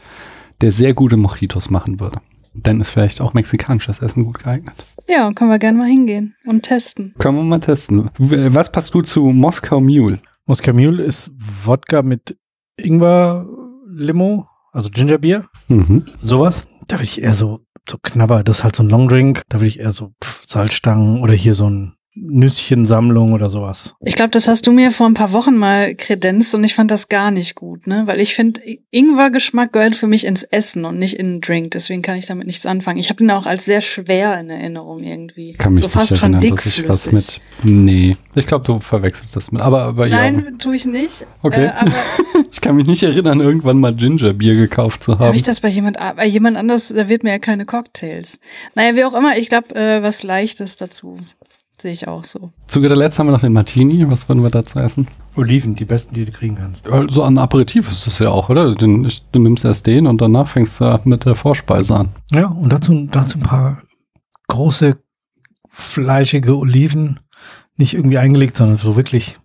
der 0.62 0.72
sehr 0.72 0.94
gute 0.94 1.18
Mojitos 1.18 1.70
machen 1.70 2.00
würde. 2.00 2.20
Dann 2.54 2.82
ist 2.82 2.90
vielleicht 2.90 3.22
auch 3.22 3.34
mexikanisches 3.34 4.00
Essen 4.02 4.26
gut 4.26 4.40
geeignet. 4.44 4.74
Ja, 5.08 5.32
können 5.34 5.50
wir 5.50 5.60
gerne 5.60 5.78
mal 5.78 5.88
hingehen 5.88 6.36
und 6.46 6.64
testen. 6.64 7.14
Können 7.18 7.38
wir 7.38 7.44
mal 7.44 7.60
testen. 7.60 8.10
Was 8.18 8.72
passt 8.72 8.92
gut 8.92 9.08
zu 9.08 9.26
Moskau 9.28 9.80
Mule? 9.80 10.20
Moskau 10.46 10.74
Mule 10.74 11.02
ist 11.04 11.32
Wodka 11.64 12.02
mit 12.02 12.38
Ingwer, 12.78 13.48
Limo, 13.88 14.48
also 14.72 14.90
Gingerbier, 14.90 15.46
Mhm. 15.68 16.04
sowas. 16.22 16.66
Da 16.88 16.98
würde 16.98 17.06
ich 17.06 17.22
eher 17.22 17.34
so, 17.34 17.62
so 17.90 17.98
knabber, 18.02 18.44
das 18.44 18.60
ist 18.60 18.64
halt 18.64 18.76
so 18.76 18.84
ein 18.84 18.90
Longdrink, 18.90 19.44
da 19.50 19.60
würde 19.60 19.68
ich 19.68 19.80
eher 19.80 19.92
so 19.92 20.14
pff, 20.24 20.44
Salzstangen 20.46 21.22
oder 21.22 21.34
hier 21.34 21.54
so 21.54 21.70
ein 21.70 21.96
Nüsschensammlung 22.14 23.32
oder 23.34 23.50
sowas. 23.50 23.96
Ich 24.02 24.16
glaube, 24.16 24.32
das 24.32 24.48
hast 24.48 24.68
du 24.68 24.72
mir 24.72 24.92
vor 24.92 25.08
ein 25.08 25.14
paar 25.14 25.32
Wochen 25.32 25.56
mal 25.56 25.96
kredenzt 25.96 26.54
und 26.54 26.64
ich 26.64 26.76
fand 26.76 26.92
das 26.92 27.08
gar 27.08 27.32
nicht 27.32 27.56
gut, 27.56 27.88
ne? 27.88 28.04
Weil 28.06 28.20
ich 28.20 28.36
finde, 28.36 28.62
Ingwer-Geschmack 28.92 29.72
gehört 29.72 29.96
für 29.96 30.08
mich 30.08 30.26
ins 30.26 30.44
Essen 30.44 30.84
und 30.84 31.00
nicht 31.00 31.16
in 31.16 31.28
einen 31.28 31.42
Drink. 31.42 31.72
Deswegen 31.72 32.02
kann 32.02 32.18
ich 32.18 32.26
damit 32.26 32.48
nichts 32.48 32.66
anfangen. 32.66 33.00
Ich 33.00 33.10
habe 33.10 33.24
ihn 33.24 33.32
auch 33.32 33.46
als 33.46 33.66
sehr 33.66 33.82
schwer 33.82 34.40
in 34.40 34.50
Erinnerung 34.50 35.04
irgendwie. 35.04 35.54
Kann 35.54 35.74
mich 35.74 35.82
so 35.82 35.88
fast 35.88 36.12
nicht 36.12 36.20
schon 36.20 36.34
erinnern, 36.34 36.56
dass 36.56 36.66
ich 36.66 36.76
dickflüssig. 36.76 36.90
was 36.90 37.12
mit. 37.14 37.42
Nee. 37.64 38.18
Ich 38.36 38.46
glaube, 38.46 38.66
du 38.66 38.80
verwechselst 38.80 39.36
das 39.36 39.52
mit. 39.52 39.62
Aber, 39.62 39.84
aber 39.84 40.08
ja. 40.08 40.18
Nein, 40.18 40.58
tue 40.60 40.76
ich 40.76 40.86
nicht. 40.86 41.26
Okay. 41.42 41.66
Äh, 41.66 41.70
aber 41.70 41.92
Ich 42.52 42.60
kann 42.60 42.76
mich 42.76 42.86
nicht 42.86 43.02
erinnern, 43.02 43.40
irgendwann 43.40 43.78
mal 43.78 43.96
Gingerbier 43.96 44.56
gekauft 44.56 45.04
zu 45.04 45.14
habe 45.14 45.28
haben. 45.28 45.36
ich 45.36 45.44
das 45.44 45.62
bei 45.62 45.70
jemand, 45.70 45.98
bei 45.98 46.26
jemand 46.26 46.58
anders, 46.58 46.90
da 46.90 47.08
wird 47.08 47.24
mir 47.24 47.30
ja 47.32 47.40
keine 47.40 47.66
Cocktails. 47.66 48.40
Naja, 48.76 48.96
wie 48.96 49.06
auch 49.06 49.14
immer, 49.14 49.38
ich 49.38 49.48
glaube, 49.48 49.74
äh, 49.74 50.04
was 50.04 50.22
Leichtes 50.22 50.76
dazu 50.76 51.18
Sehe 51.82 51.94
ich 51.94 52.08
auch 52.08 52.24
so. 52.24 52.52
Zu 52.68 52.80
guter 52.80 52.96
Letzt 52.96 53.18
haben 53.18 53.26
wir 53.26 53.32
noch 53.32 53.42
den 53.42 53.54
Martini. 53.54 54.08
Was 54.08 54.30
würden 54.30 54.44
wir 54.44 54.52
dazu 54.52 54.78
essen? 54.78 55.08
Oliven, 55.36 55.74
die 55.74 55.86
besten, 55.86 56.14
die 56.14 56.26
du 56.26 56.32
kriegen 56.32 56.56
kannst. 56.56 56.88
So 57.08 57.24
ein 57.24 57.40
Aperitif 57.40 57.90
ist 57.90 58.06
das 58.06 58.20
ja 58.20 58.30
auch, 58.30 58.50
oder? 58.50 58.76
Den, 58.76 59.12
du 59.32 59.40
nimmst 59.40 59.66
erst 59.66 59.88
den 59.88 60.06
und 60.06 60.22
danach 60.22 60.48
fängst 60.48 60.80
du 60.80 61.00
mit 61.06 61.26
der 61.26 61.34
Vorspeise 61.34 61.96
an. 61.96 62.10
Ja, 62.32 62.46
und 62.46 62.72
dazu, 62.72 63.08
dazu 63.10 63.40
ein 63.40 63.42
paar 63.42 63.82
große, 64.48 65.00
fleischige 65.70 66.56
Oliven. 66.56 67.20
Nicht 67.78 67.96
irgendwie 67.96 68.20
eingelegt, 68.20 68.58
sondern 68.58 68.78
so 68.78 68.96
wirklich 68.96 69.40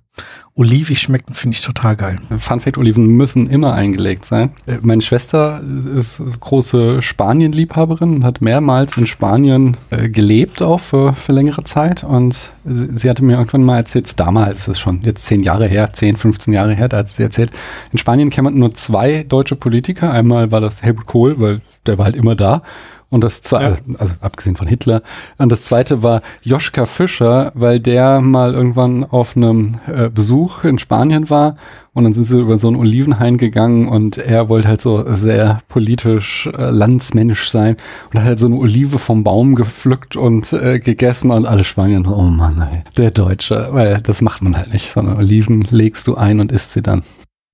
olivig 0.54 1.00
schmecken, 1.00 1.34
finde 1.34 1.54
ich 1.54 1.62
total 1.62 1.96
geil. 1.96 2.18
Fun 2.38 2.60
Fact, 2.60 2.78
Oliven 2.78 3.06
müssen 3.06 3.48
immer 3.48 3.74
eingelegt 3.74 4.24
sein. 4.24 4.50
Äh, 4.66 4.78
Meine 4.80 5.02
Schwester 5.02 5.60
ist 5.94 6.20
große 6.40 7.02
Spanien-Liebhaberin 7.02 8.14
und 8.16 8.24
hat 8.24 8.40
mehrmals 8.40 8.96
in 8.96 9.06
Spanien 9.06 9.76
äh, 9.90 10.08
gelebt, 10.08 10.62
auch 10.62 10.80
für, 10.80 11.12
für 11.12 11.32
längere 11.32 11.64
Zeit. 11.64 12.04
Und 12.04 12.54
sie, 12.64 12.88
sie 12.94 13.10
hatte 13.10 13.22
mir 13.22 13.34
irgendwann 13.34 13.64
mal 13.64 13.76
erzählt, 13.76 14.18
damals 14.18 14.60
ist 14.60 14.68
es 14.68 14.80
schon 14.80 15.02
jetzt 15.02 15.26
zehn 15.26 15.42
Jahre 15.42 15.66
her, 15.66 15.92
10, 15.92 16.16
15 16.16 16.54
Jahre 16.54 16.72
her, 16.72 16.88
da 16.88 16.98
hat 16.98 17.08
sie 17.08 17.22
erzählt, 17.22 17.50
in 17.92 17.98
Spanien 17.98 18.30
kennt 18.30 18.46
man 18.46 18.58
nur 18.58 18.74
zwei 18.74 19.24
deutsche 19.24 19.56
Politiker. 19.56 20.10
Einmal 20.10 20.50
war 20.50 20.62
das 20.62 20.82
Helmut 20.82 21.04
Kohl, 21.04 21.38
weil 21.38 21.60
der 21.84 21.98
war 21.98 22.06
halt 22.06 22.16
immer 22.16 22.34
da. 22.34 22.62
Und 23.08 23.22
das 23.22 23.40
zweite, 23.40 23.78
Ja. 23.86 23.98
also 23.98 24.14
abgesehen 24.20 24.56
von 24.56 24.66
Hitler, 24.66 25.00
und 25.38 25.52
das 25.52 25.64
zweite 25.64 26.02
war 26.02 26.22
Joschka 26.42 26.86
Fischer, 26.86 27.52
weil 27.54 27.78
der 27.78 28.20
mal 28.20 28.52
irgendwann 28.52 29.04
auf 29.04 29.36
einem 29.36 29.78
äh, 29.86 30.08
Besuch 30.08 30.64
in 30.64 30.78
Spanien 30.80 31.30
war 31.30 31.56
und 31.94 32.02
dann 32.02 32.14
sind 32.14 32.24
sie 32.24 32.38
über 32.40 32.58
so 32.58 32.66
einen 32.66 32.76
Olivenhain 32.76 33.36
gegangen 33.38 33.86
und 33.88 34.18
er 34.18 34.48
wollte 34.48 34.66
halt 34.68 34.80
so 34.82 35.04
sehr 35.14 35.58
politisch 35.68 36.48
äh, 36.58 36.70
landsmännisch 36.70 37.48
sein 37.50 37.76
und 38.12 38.18
hat 38.18 38.26
halt 38.26 38.40
so 38.40 38.46
eine 38.46 38.56
Olive 38.56 38.98
vom 38.98 39.22
Baum 39.22 39.54
gepflückt 39.54 40.16
und 40.16 40.52
äh, 40.52 40.80
gegessen 40.80 41.30
und 41.30 41.46
alle 41.46 41.62
Spanier, 41.62 42.02
oh 42.10 42.22
Mann, 42.22 42.60
ey, 42.60 42.82
der 42.96 43.12
Deutsche, 43.12 43.68
weil 43.70 44.00
das 44.02 44.20
macht 44.20 44.42
man 44.42 44.56
halt 44.56 44.72
nicht, 44.72 44.90
sondern 44.90 45.16
Oliven 45.16 45.60
legst 45.70 46.08
du 46.08 46.16
ein 46.16 46.40
und 46.40 46.50
isst 46.50 46.72
sie 46.72 46.82
dann. 46.82 47.02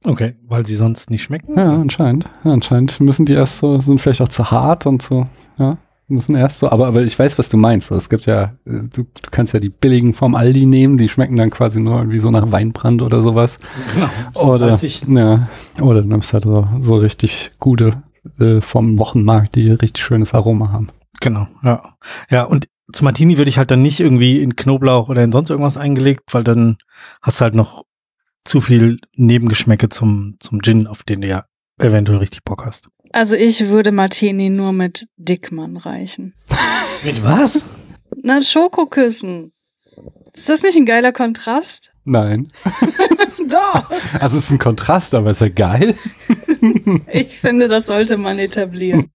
Okay, 0.05 0.35
weil 0.49 0.67
sie 0.67 0.75
sonst 0.75 1.11
nicht 1.11 1.23
schmecken? 1.23 1.57
Ja, 1.57 1.75
anscheinend. 1.75 2.29
Ja, 2.45 2.53
anscheinend 2.53 2.99
müssen 3.01 3.25
die 3.25 3.35
erst 3.35 3.59
so, 3.59 3.81
sind 3.81 4.01
vielleicht 4.01 4.21
auch 4.21 4.29
zu 4.29 4.51
hart 4.51 4.87
und 4.87 5.03
so, 5.03 5.27
ja. 5.59 5.79
Müssen 6.09 6.35
erst 6.35 6.59
so, 6.59 6.69
aber, 6.69 6.89
aber 6.89 7.03
ich 7.03 7.19
weiß, 7.19 7.39
was 7.39 7.49
du 7.49 7.57
meinst. 7.57 7.91
Es 7.91 8.11
gibt 8.11 8.27
ja, 8.27 8.53
du, 8.67 8.89
du 8.91 9.07
kannst 9.31 9.55
ja 9.55 9.61
die 9.61 9.71
billigen 9.71 10.13
vom 10.13 10.35
Aldi 10.35 10.67
nehmen, 10.67 10.99
die 10.99 11.09
schmecken 11.09 11.37
dann 11.37 11.49
quasi 11.49 11.81
nur 11.81 11.99
irgendwie 11.99 12.19
so 12.19 12.31
nach 12.31 12.53
Weinbrand 12.53 13.01
oder 13.01 13.23
sowas. 13.23 13.59
Genau. 13.95 14.09
Oder, 14.53 14.69
salzig. 14.69 15.03
ja, 15.09 15.49
oder 15.81 16.03
du 16.03 16.09
nimmst 16.09 16.35
halt 16.35 16.45
so, 16.45 16.69
so 16.81 16.97
richtig 16.97 17.53
gute 17.59 18.03
äh, 18.39 18.61
vom 18.61 18.99
Wochenmarkt, 18.99 19.55
die 19.55 19.71
richtig 19.71 20.03
schönes 20.03 20.35
Aroma 20.35 20.71
haben. 20.71 20.89
Genau, 21.21 21.47
ja. 21.63 21.97
Ja, 22.29 22.43
und 22.43 22.69
zu 22.93 23.05
Martini 23.05 23.39
würde 23.39 23.49
ich 23.49 23.57
halt 23.57 23.71
dann 23.71 23.81
nicht 23.81 24.01
irgendwie 24.01 24.43
in 24.43 24.57
Knoblauch 24.57 25.09
oder 25.09 25.23
in 25.23 25.33
sonst 25.33 25.51
irgendwas 25.51 25.79
eingelegt, 25.79 26.25
weil 26.33 26.45
dann 26.45 26.77
hast 27.23 27.41
du 27.41 27.45
halt 27.45 27.55
noch 27.55 27.85
zu 28.45 28.61
viel 28.61 28.99
Nebengeschmäcke 29.15 29.89
zum, 29.89 30.37
zum 30.41 30.61
Gin, 30.63 30.87
auf 30.87 31.03
den 31.03 31.21
du 31.21 31.29
ja 31.29 31.45
eventuell 31.79 32.19
richtig 32.19 32.45
Bock 32.45 32.65
hast. 32.67 32.89
Also 33.13 33.37
ich 33.37 33.69
würde 33.69 33.93
Martini 33.93 34.51
nur 34.51 34.73
mit 34.73 35.07
Dickmann 35.17 35.77
reichen. 35.77 36.35
Mit 37.05 37.25
was? 37.25 37.67
Na, 38.23 38.41
Schokoküssen. 38.41 39.53
Ist 40.35 40.49
das 40.49 40.63
nicht 40.63 40.77
ein 40.77 40.87
geiler 40.87 41.11
Kontrast? 41.13 41.91
Nein. 42.05 42.53
Doch. 43.49 43.91
Also 44.21 44.39
es 44.39 44.45
ist 44.45 44.51
ein 44.51 44.59
Kontrast, 44.59 45.15
aber 45.15 45.33
ist 45.33 45.41
ja 45.41 45.49
geil. 45.49 45.97
Ich 47.13 47.41
finde, 47.41 47.67
das 47.67 47.87
sollte 47.89 48.17
man 48.17 48.39
etablieren. 48.39 49.11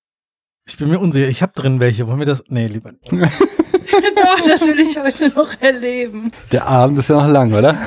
Ich 0.68 0.76
bin 0.76 0.90
mir 0.90 1.00
unsicher. 1.00 1.30
Ich 1.30 1.42
habe 1.42 1.54
drin 1.56 1.80
welche. 1.80 2.06
Wollen 2.08 2.20
wir 2.20 2.26
das? 2.26 2.44
Nee, 2.50 2.68
lieber. 2.68 2.92
nicht. 2.92 3.10
Doch, 3.14 4.42
das 4.46 4.68
will 4.68 4.82
ich 4.82 5.00
heute 5.00 5.30
noch 5.30 5.62
erleben. 5.62 6.32
Der 6.52 6.68
Abend 6.68 7.00
ist 7.00 7.08
ja 7.08 7.16
noch 7.16 7.32
lang, 7.32 7.54
oder? 7.54 7.78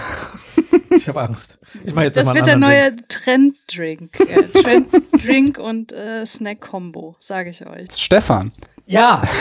Ich 0.91 1.09
habe 1.09 1.23
Angst. 1.23 1.59
Ich 1.85 1.95
mache 1.95 2.07
jetzt 2.07 2.17
Das 2.17 2.33
wird 2.33 2.47
der 2.47 2.57
neue 2.57 2.97
Trenddrink. 3.09 4.19
Ja, 4.21 4.61
Trenddrink 4.61 5.59
und 5.59 5.93
äh, 5.93 6.27
Snack-Kombo, 6.27 7.17
sage 7.21 7.51
ich 7.51 7.67
euch. 7.67 7.93
Stefan. 7.93 8.53
Ja. 8.87 9.23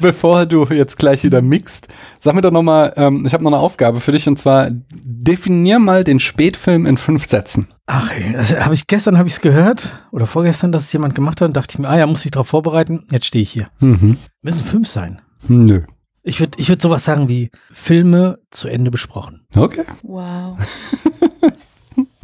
bevor 0.00 0.46
du 0.46 0.66
jetzt 0.66 0.98
gleich 0.98 1.24
wieder 1.24 1.42
mixt, 1.42 1.88
sag 2.18 2.34
mir 2.34 2.42
doch 2.42 2.50
noch 2.50 2.62
mal, 2.62 2.92
ähm, 2.96 3.24
ich 3.26 3.32
habe 3.32 3.44
noch 3.44 3.52
eine 3.52 3.60
Aufgabe 3.60 4.00
für 4.00 4.12
dich 4.12 4.28
und 4.28 4.38
zwar 4.38 4.68
definier 4.70 5.78
mal 5.78 6.04
den 6.04 6.20
Spätfilm 6.20 6.86
in 6.86 6.96
fünf 6.96 7.28
Sätzen. 7.28 7.68
Ach, 7.86 8.10
das 8.32 8.58
habe 8.58 8.74
ich 8.74 8.86
gestern 8.86 9.18
habe 9.18 9.28
ich 9.28 9.34
es 9.34 9.40
gehört 9.40 9.96
oder 10.12 10.26
vorgestern, 10.26 10.72
dass 10.72 10.84
es 10.84 10.92
jemand 10.92 11.14
gemacht 11.14 11.40
hat 11.40 11.48
und 11.48 11.56
dachte 11.56 11.74
ich 11.74 11.78
mir, 11.78 11.88
ah 11.88 11.98
ja, 11.98 12.06
muss 12.06 12.24
ich 12.24 12.30
darauf 12.30 12.48
vorbereiten. 12.48 13.06
Jetzt 13.10 13.26
stehe 13.26 13.42
ich 13.42 13.50
hier. 13.50 13.68
Mhm. 13.80 14.18
Müssen 14.42 14.64
fünf 14.64 14.88
sein. 14.88 15.20
Nö. 15.48 15.82
Ich 16.24 16.38
würde 16.40 16.58
ich 16.58 16.68
würd 16.68 16.80
sowas 16.80 17.04
sagen 17.04 17.28
wie 17.28 17.50
Filme 17.70 18.38
zu 18.50 18.68
Ende 18.68 18.90
besprochen. 18.90 19.44
Okay. 19.56 19.84
Wow. 20.02 20.56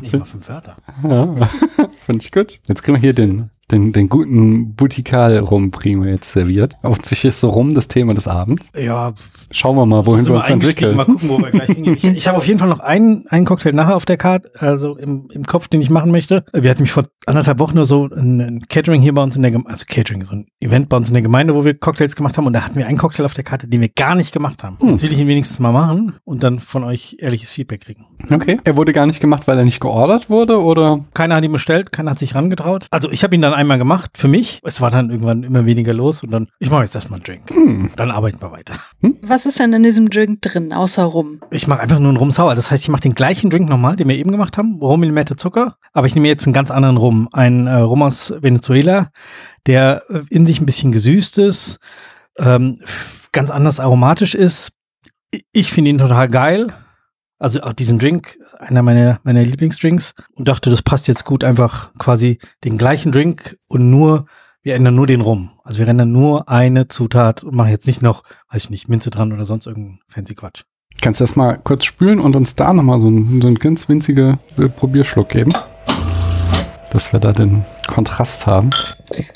Nicht 0.01 0.15
mal 0.15 0.25
fünf 0.25 0.49
Wörter. 0.49 0.77
Ja. 1.03 1.49
Finde 2.01 2.25
ich 2.25 2.31
gut. 2.31 2.61
Jetzt 2.69 2.83
kriegen 2.83 2.97
wir 2.97 3.01
hier 3.01 3.13
den, 3.13 3.51
den, 3.71 3.93
den 3.93 4.09
guten 4.09 4.75
Butikal-Rum 4.75 5.71
kriegen 5.71 6.03
wir 6.03 6.11
jetzt 6.11 6.33
serviert. 6.33 6.75
Offensichtlich 6.83 7.31
ist 7.31 7.41
so 7.41 7.51
rum 7.51 7.75
das 7.75 7.89
Thema 7.89 8.15
des 8.15 8.27
Abends. 8.27 8.67
Ja, 8.77 9.13
Schauen 9.51 9.77
wir 9.77 9.87
mal, 9.87 10.05
wohin 10.05 10.27
wir 10.27 10.35
uns 10.35 10.51
entwickeln. 10.51 10.95
Mal 10.97 11.07
gucken, 11.07 11.29
wo 11.31 11.39
wir 11.39 11.51
gleich 11.51 11.71
hingehen. 11.71 11.95
Ich, 11.95 12.05
ich 12.05 12.29
habe 12.29 12.37
auf 12.37 12.47
jeden 12.47 12.59
Fall 12.59 12.69
noch 12.69 12.81
einen, 12.81 13.27
einen 13.29 13.47
Cocktail 13.47 13.71
nachher 13.71 13.97
auf 13.97 14.05
der 14.05 14.19
Karte, 14.19 14.51
also 14.59 14.97
im, 14.97 15.29
im 15.33 15.45
Kopf, 15.45 15.69
den 15.69 15.81
ich 15.81 15.89
machen 15.89 16.11
möchte. 16.11 16.45
Wir 16.53 16.71
hatten 16.71 16.83
mich 16.83 16.93
vor 16.93 17.05
anderthalb 17.25 17.59
Wochen 17.59 17.75
nur 17.77 17.87
so 17.87 18.09
ein, 18.15 18.41
ein 18.41 18.63
Catering 18.69 19.01
hier 19.01 19.15
bei 19.15 19.23
uns 19.23 19.37
in 19.37 19.43
der 19.43 19.51
Gemeinde, 19.51 19.71
also 19.71 19.87
Catering, 19.89 20.23
so 20.25 20.35
ein 20.35 20.47
Event 20.61 20.91
bei 20.91 20.99
uns 20.99 21.09
in 21.09 21.15
der 21.15 21.23
Gemeinde, 21.23 21.55
wo 21.55 21.65
wir 21.65 21.75
Cocktails 21.75 22.15
gemacht 22.15 22.37
haben 22.37 22.47
und 22.47 22.53
da 22.53 22.65
hatten 22.65 22.77
wir 22.77 22.87
einen 22.87 22.99
Cocktail 22.99 23.25
auf 23.25 23.35
der 23.35 23.45
Karte, 23.45 23.69
den 23.69 23.81
wir 23.81 23.89
gar 23.89 24.15
nicht 24.15 24.33
gemacht 24.33 24.63
haben. 24.63 24.77
Hm. 24.81 24.91
Jetzt 24.91 25.03
will 25.03 25.13
ich 25.13 25.19
ihn 25.19 25.29
wenigstens 25.29 25.59
mal 25.59 25.73
machen 25.73 26.15
und 26.25 26.43
dann 26.43 26.59
von 26.59 26.85
euch 26.85 27.17
ehrliches 27.21 27.51
Feedback 27.51 27.83
kriegen. 27.83 28.07
Okay. 28.31 28.59
Er 28.65 28.77
wurde 28.77 28.93
gar 28.93 29.07
nicht 29.07 29.21
gemacht, 29.21 29.47
weil 29.47 29.57
er 29.57 29.65
nicht 29.65 29.81
geordert 29.81 30.29
wurde, 30.29 30.61
oder? 30.61 31.05
Keiner 31.15 31.37
hat 31.37 31.45
ihn 31.45 31.53
bestellt, 31.53 31.93
keiner 31.93 32.11
hat 32.11 32.19
sich 32.19 32.35
rangetraut. 32.35 32.87
Also 32.91 33.11
ich 33.11 33.23
habe 33.25 33.35
ihn 33.35 33.43
dann 33.43 33.55
einmal 33.59 33.79
gemacht 33.79 34.13
für 34.17 34.29
mich. 34.29 34.61
Es 34.65 34.81
war 34.81 34.91
dann 34.91 35.11
irgendwann 35.11 35.43
immer 35.43 35.67
weniger 35.67 35.93
los 35.93 36.23
und 36.23 36.31
dann, 36.31 36.49
ich 36.59 36.71
mache 36.71 36.83
jetzt 36.83 36.95
erstmal 36.95 37.19
einen 37.19 37.25
Drink. 37.25 37.51
Hm. 37.51 37.91
Dann 37.97 38.11
arbeiten 38.11 38.41
wir 38.41 38.53
weiter. 38.53 38.75
Was 39.23 39.45
ist 39.45 39.59
denn 39.59 39.73
in 39.73 39.83
diesem 39.83 40.09
Drink 40.09 40.41
drin, 40.43 40.73
außer 40.73 41.05
Rum? 41.05 41.41
Ich 41.51 41.67
mache 41.67 41.81
einfach 41.81 41.99
nur 41.99 42.09
einen 42.09 42.17
Rum 42.17 42.31
Sauer. 42.31 42.55
Das 42.55 42.71
heißt, 42.71 42.85
ich 42.85 42.89
mache 42.89 43.03
den 43.03 43.15
gleichen 43.15 43.51
Drink 43.51 43.69
nochmal, 43.69 43.97
den 43.97 44.09
wir 44.09 44.17
eben 44.17 44.31
gemacht 44.31 44.57
haben. 44.57 44.79
Rum, 44.81 45.03
Limette, 45.03 45.37
Zucker. 45.37 45.77
Aber 45.93 46.07
ich 46.07 46.15
nehme 46.15 46.29
jetzt 46.29 46.47
einen 46.47 46.55
ganz 46.55 46.71
anderen 46.71 46.97
Rum. 46.97 47.29
Einen 47.33 47.67
äh, 47.67 47.75
Rum 47.75 48.03
aus 48.03 48.33
Venezuela, 48.41 49.11
der 49.67 50.05
äh, 50.09 50.21
in 50.31 50.47
sich 50.47 50.61
ein 50.61 50.67
bisschen 50.67 50.93
gesüßt 50.93 51.39
ist, 51.39 51.79
ähm, 52.39 52.81
ganz 53.33 53.51
anders 53.51 53.81
aromatisch 53.81 54.35
ist. 54.35 54.71
Ich 55.53 55.73
finde 55.73 55.91
ihn 55.91 55.99
total 55.99 56.29
geil. 56.29 56.73
Also 57.39 57.61
auch 57.63 57.73
diesen 57.73 57.99
Drink, 57.99 58.39
einer 58.59 58.83
meiner, 58.83 59.21
meiner 59.23 59.43
Lieblingsdrinks. 59.43 60.15
Und 60.35 60.49
dachte, 60.49 60.71
das 60.71 60.83
passt 60.83 61.09
jetzt 61.09 61.25
gut, 61.25 61.45
einfach 61.45 61.93
quasi 61.99 62.39
den 62.65 62.79
gleichen 62.79 63.13
Drink 63.13 63.59
und 63.69 63.91
nur, 63.91 64.27
wir 64.63 64.75
ändern 64.75 64.97
nur 64.97 65.07
den 65.07 65.21
Rum. 65.21 65.51
Also 65.63 65.79
wir 65.79 65.89
ändern 65.89 66.11
nur 66.11 66.49
eine 66.49 66.89
Zutat 66.89 67.45
und 67.45 67.55
machen 67.55 67.71
jetzt 67.71 67.87
nicht 67.87 68.03
noch, 68.03 68.25
weiß 68.51 68.65
ich 68.65 68.71
nicht, 68.71 68.89
Minze 68.89 69.11
dran 69.11 69.33
oder 69.33 69.45
sonst 69.45 69.67
irgendein 69.67 70.01
fancy 70.09 70.35
Quatsch. 70.35 70.63
Kannst 71.01 71.21
du 71.21 71.25
das 71.25 71.37
mal 71.37 71.59
kurz 71.63 71.85
spülen 71.85 72.19
und 72.19 72.35
uns 72.35 72.57
da 72.57 72.73
nochmal 72.73 72.99
so 72.99 73.07
einen, 73.07 73.41
so 73.41 73.47
einen 73.47 73.59
ganz 73.59 73.89
winzigen 73.89 74.39
äh, 74.57 74.69
Probierschluck 74.69 75.29
geben? 75.29 75.53
Dass 76.91 77.13
wir 77.13 77.21
da 77.21 77.33
den 77.33 77.65
Kontrast 77.87 78.47
haben. 78.47 78.71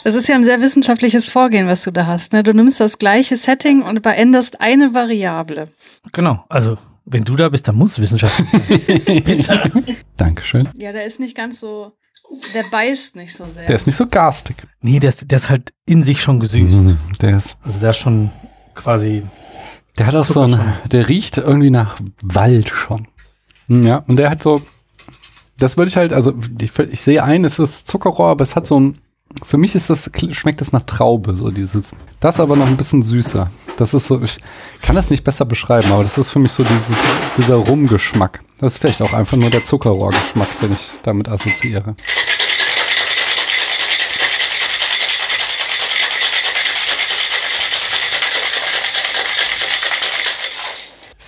Das 0.03 0.15
ist 0.15 0.27
ja 0.29 0.35
ein 0.35 0.43
sehr 0.43 0.61
wissenschaftliches 0.61 1.29
Vorgehen, 1.29 1.69
was 1.69 1.83
du 1.83 1.93
da 1.93 2.07
hast. 2.07 2.33
Ne? 2.33 2.43
Du 2.43 2.53
nimmst 2.53 2.81
das 2.81 2.99
gleiche 2.99 3.37
Setting 3.37 3.83
und 3.83 4.01
veränderst 4.03 4.61
eine 4.61 4.95
Variable. 4.95 5.69
Genau, 6.13 6.45
also 6.49 6.79
wenn 7.05 7.25
du 7.25 7.37
da 7.37 7.49
bist, 7.49 7.67
dann 7.69 7.77
muss 7.77 7.99
wissenschaftlich 7.99 8.49
sein. 8.51 9.23
Bitte. 9.25 9.71
Dankeschön. 10.17 10.69
Ja, 10.79 10.93
der 10.93 11.05
ist 11.05 11.21
nicht 11.21 11.37
ganz 11.37 11.61
so, 11.61 11.93
der 12.55 12.65
beißt 12.71 13.17
nicht 13.17 13.35
so 13.35 13.45
sehr. 13.45 13.67
Der 13.67 13.77
ist 13.77 13.87
nicht 13.87 13.97
so 13.97 14.07
garstig. 14.07 14.57
Nee, 14.81 15.01
der 15.01 15.09
ist, 15.11 15.31
der 15.31 15.37
ist 15.37 15.51
halt 15.51 15.73
in 15.87 16.03
sich 16.03 16.21
schon 16.23 16.41
gesüßt. 16.41 16.87
Mhm, 16.87 16.99
Der 17.21 17.37
ist, 17.37 17.57
Also 17.63 17.81
der 17.81 17.91
ist 17.91 17.99
schon 17.99 18.31
quasi, 18.75 19.23
der 19.99 20.07
hat 20.07 20.15
auch 20.15 20.25
so 20.25 20.41
ein, 20.43 20.59
der 20.91 21.09
riecht 21.09 21.37
irgendwie 21.39 21.71
nach 21.71 21.99
Wald 22.23 22.69
schon. 22.71 23.09
Hm, 23.69 23.83
Ja, 23.85 23.99
und 24.07 24.17
der 24.17 24.31
hat 24.31 24.43
so, 24.43 24.63
das 25.59 25.77
würde 25.77 25.89
ich 25.91 25.97
halt, 25.97 26.13
also 26.13 26.35
ich, 26.61 26.77
ich 26.79 27.01
sehe 27.03 27.23
ein, 27.23 27.45
es 27.45 27.59
ist 27.59 27.87
Zuckerrohr, 27.89 28.29
aber 28.31 28.43
es 28.43 28.57
hat 28.57 28.67
so 28.67 28.79
ein, 28.81 28.99
für 29.43 29.59
mich 29.59 29.75
ist 29.75 29.91
das, 29.91 30.11
schmeckt 30.33 30.61
das 30.61 30.73
nach 30.73 30.83
Traube, 30.83 31.35
so 31.35 31.51
dieses, 31.51 31.95
das 32.21 32.41
aber 32.41 32.57
noch 32.57 32.67
ein 32.67 32.77
bisschen 32.77 33.03
süßer. 33.03 33.51
Das 33.77 33.95
ist 33.95 34.07
so, 34.07 34.21
ich 34.23 34.39
kann 34.83 34.97
das 34.97 35.11
nicht 35.11 35.25
besser 35.25 35.45
beschreiben, 35.45 35.91
aber 35.93 36.03
das 36.03 36.19
ist 36.19 36.29
für 36.29 36.39
mich 36.39 36.53
so 36.53 36.63
dieses, 36.63 36.97
dieser 37.37 37.57
Rumgeschmack. 37.57 38.43
Das 38.59 38.75
ist 38.75 38.79
vielleicht 38.79 39.03
auch 39.03 39.13
einfach 39.13 39.37
nur 39.37 39.51
der 39.51 39.65
Zuckerrohrgeschmack, 39.65 40.61
den 40.61 40.73
ich 40.73 40.93
damit 41.03 41.29
assoziiere. 41.29 41.97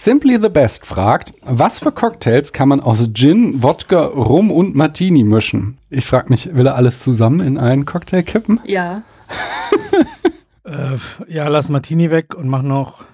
Simply 0.05 0.39
the 0.39 0.51
Best 0.51 0.85
fragt, 0.85 1.33
was 1.41 1.79
für 1.79 1.91
Cocktails 1.91 2.53
kann 2.53 2.69
man 2.69 2.81
aus 2.81 3.09
Gin, 3.15 3.63
Wodka, 3.63 4.05
Rum 4.05 4.51
und 4.51 4.75
Martini 4.75 5.25
mischen? 5.25 5.79
Ich 5.89 6.05
frage 6.05 6.29
mich, 6.29 6.55
will 6.55 6.67
er 6.67 6.75
alles 6.75 7.03
zusammen 7.03 7.41
in 7.41 7.57
einen 7.57 7.87
Cocktail 7.87 8.23
kippen? 8.23 8.61
ja. 8.67 9.03
äh, 10.65 10.99
ja, 11.27 11.49
lass 11.49 11.71
Martini 11.71 12.11
weg 12.11 12.35
und 12.35 12.49
mach 12.49 12.61
noch 12.61 13.07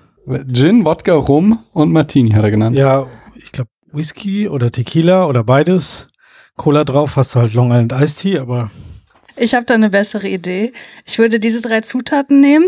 Gin, 0.52 0.84
Wodka, 0.84 1.12
Rum 1.14 1.60
und 1.72 1.92
Martini 1.92 2.32
hat 2.32 2.42
er 2.42 2.50
genannt. 2.50 2.76
Ja, 2.76 3.06
ich 3.36 3.52
glaube 3.52 3.70
Whisky 3.92 4.48
oder 4.48 4.72
Tequila 4.72 5.26
oder 5.26 5.44
beides. 5.44 6.08
Cola 6.56 6.82
drauf 6.82 7.14
hast 7.14 7.36
du 7.36 7.38
halt 7.38 7.54
Long 7.54 7.70
Island 7.70 7.92
Iced 7.92 8.18
Tea, 8.18 8.40
aber 8.40 8.68
Ich 9.36 9.54
habe 9.54 9.64
da 9.64 9.74
eine 9.74 9.90
bessere 9.90 10.26
Idee. 10.26 10.72
Ich 11.04 11.20
würde 11.20 11.38
diese 11.38 11.60
drei 11.60 11.82
Zutaten 11.82 12.40
nehmen, 12.40 12.66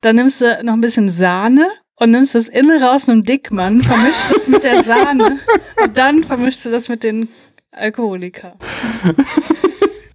dann 0.00 0.16
nimmst 0.16 0.40
du 0.40 0.64
noch 0.64 0.72
ein 0.72 0.80
bisschen 0.80 1.10
Sahne 1.10 1.68
und 1.96 2.10
nimmst 2.10 2.34
das 2.34 2.48
Innere 2.48 2.90
aus 2.90 3.08
einem 3.08 3.22
Dickmann, 3.22 3.82
vermischst 3.82 4.36
es 4.36 4.48
mit 4.48 4.64
der 4.64 4.82
Sahne 4.84 5.38
und 5.82 5.98
dann 5.98 6.24
vermischst 6.24 6.64
du 6.64 6.70
das 6.70 6.88
mit 6.88 7.02
den 7.02 7.28
Alkoholika. 7.72 8.54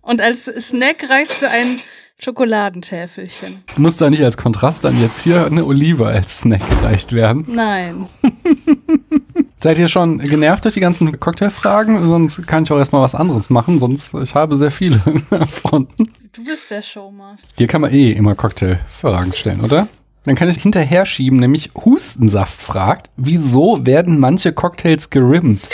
Und 0.02 0.22
als 0.22 0.46
Snack 0.46 1.10
reichst 1.10 1.42
du 1.42 1.50
ein 1.50 1.80
Schokoladentäfelchen. 2.22 3.64
Muss 3.78 3.98
da 3.98 4.10
nicht 4.10 4.24
als 4.24 4.36
Kontrast 4.36 4.84
dann 4.84 5.00
jetzt 5.00 5.22
hier 5.22 5.46
eine 5.46 5.66
Olive 5.66 6.06
als 6.08 6.42
Snack 6.42 6.68
gereicht 6.70 7.14
werden? 7.14 7.46
Nein. 7.48 8.08
Seid 9.62 9.78
ihr 9.78 9.88
schon 9.90 10.20
genervt 10.20 10.64
durch 10.64 10.74
die 10.74 10.80
ganzen 10.80 11.18
Cocktailfragen? 11.20 12.10
Sonst 12.10 12.48
kann 12.48 12.64
ich 12.64 12.72
auch 12.72 12.78
erstmal 12.78 13.02
was 13.02 13.14
anderes 13.16 13.50
machen, 13.50 13.78
sonst 13.78 14.14
ich 14.14 14.36
habe 14.36 14.56
sehr 14.56 14.72
viele 14.72 15.00
Fronten. 15.52 16.14
Du 16.34 16.44
bist 16.46 16.72
der 16.72 16.82
Showmaster. 16.82 17.48
Dir 17.58 17.68
kann 17.68 17.82
man 17.82 17.92
eh 17.94 18.12
immer 18.12 18.36
Cocktailfragen 18.36 19.34
stellen, 19.34 19.62
oder? 19.62 19.88
Dann 20.24 20.36
kann 20.36 20.50
ich 20.50 20.62
hinterher 20.62 21.06
schieben, 21.06 21.40
nämlich 21.40 21.72
Hustensaft 21.76 22.62
fragt, 22.62 23.10
wieso 23.16 23.86
werden 23.86 24.20
manche 24.20 24.54
Cocktails 24.54 25.10
gerimmt? 25.10 25.68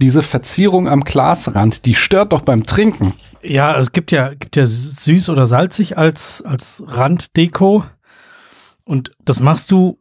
Diese 0.00 0.22
Verzierung 0.22 0.88
am 0.88 1.02
Glasrand, 1.02 1.86
die 1.86 1.94
stört 1.94 2.32
doch 2.32 2.40
beim 2.40 2.66
Trinken. 2.66 3.14
ja, 3.42 3.76
es 3.78 3.92
gibt 3.92 4.10
ja, 4.10 4.34
gibt 4.34 4.56
ja 4.56 4.66
süß 4.66 5.28
oder 5.28 5.46
salzig 5.46 5.96
als, 5.98 6.42
als 6.42 6.82
Randdeko. 6.86 7.84
Und 8.84 9.12
das 9.24 9.40
machst 9.40 9.70
du, 9.70 9.98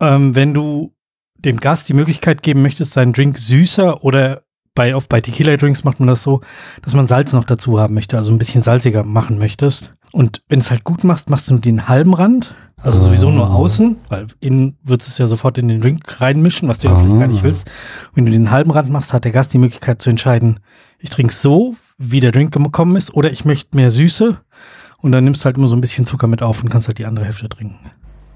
ähm, 0.00 0.34
wenn 0.36 0.54
du 0.54 0.92
dem 1.36 1.58
Gast 1.58 1.88
die 1.88 1.94
Möglichkeit 1.94 2.42
geben 2.42 2.62
möchtest, 2.62 2.92
seinen 2.92 3.12
Drink 3.12 3.38
süßer 3.38 4.02
oder 4.02 4.42
bei, 4.74 4.96
oft 4.96 5.08
bei 5.08 5.20
Tequila-Drinks 5.20 5.84
macht 5.84 6.00
man 6.00 6.08
das 6.08 6.22
so, 6.22 6.40
dass 6.82 6.94
man 6.94 7.06
Salz 7.06 7.32
noch 7.32 7.44
dazu 7.44 7.78
haben 7.78 7.94
möchte, 7.94 8.16
also 8.16 8.32
ein 8.32 8.38
bisschen 8.38 8.62
salziger 8.62 9.04
machen 9.04 9.38
möchtest. 9.38 9.92
Und 10.10 10.42
wenn 10.48 10.58
es 10.58 10.70
halt 10.70 10.84
gut 10.84 11.04
machst, 11.04 11.30
machst 11.30 11.48
du 11.48 11.54
nur 11.54 11.60
den 11.60 11.88
halben 11.88 12.14
Rand, 12.14 12.54
also 12.84 13.00
sowieso 13.00 13.30
nur 13.30 13.50
außen, 13.50 13.96
weil 14.10 14.26
innen 14.40 14.76
würdest 14.84 15.08
du 15.08 15.12
es 15.12 15.18
ja 15.18 15.26
sofort 15.26 15.56
in 15.56 15.68
den 15.68 15.80
Drink 15.80 16.20
reinmischen, 16.20 16.68
was 16.68 16.80
du 16.80 16.88
ja 16.88 16.94
vielleicht 16.94 17.18
gar 17.18 17.28
nicht 17.28 17.42
willst. 17.42 17.70
Wenn 18.14 18.26
du 18.26 18.32
den 18.32 18.50
halben 18.50 18.70
Rand 18.70 18.90
machst, 18.90 19.14
hat 19.14 19.24
der 19.24 19.32
Gast 19.32 19.54
die 19.54 19.58
Möglichkeit 19.58 20.02
zu 20.02 20.10
entscheiden, 20.10 20.60
ich 20.98 21.08
trinke 21.08 21.32
so, 21.32 21.74
wie 21.96 22.20
der 22.20 22.30
Drink 22.30 22.52
gekommen 22.52 22.96
ist, 22.96 23.14
oder 23.14 23.32
ich 23.32 23.46
möchte 23.46 23.74
mehr 23.74 23.90
Süße. 23.90 24.38
Und 24.98 25.12
dann 25.12 25.24
nimmst 25.24 25.42
du 25.42 25.46
halt 25.46 25.56
immer 25.56 25.66
so 25.66 25.76
ein 25.76 25.80
bisschen 25.80 26.04
Zucker 26.04 26.26
mit 26.26 26.42
auf 26.42 26.62
und 26.62 26.68
kannst 26.68 26.86
halt 26.86 26.98
die 26.98 27.06
andere 27.06 27.24
Hälfte 27.24 27.48
trinken. 27.48 27.90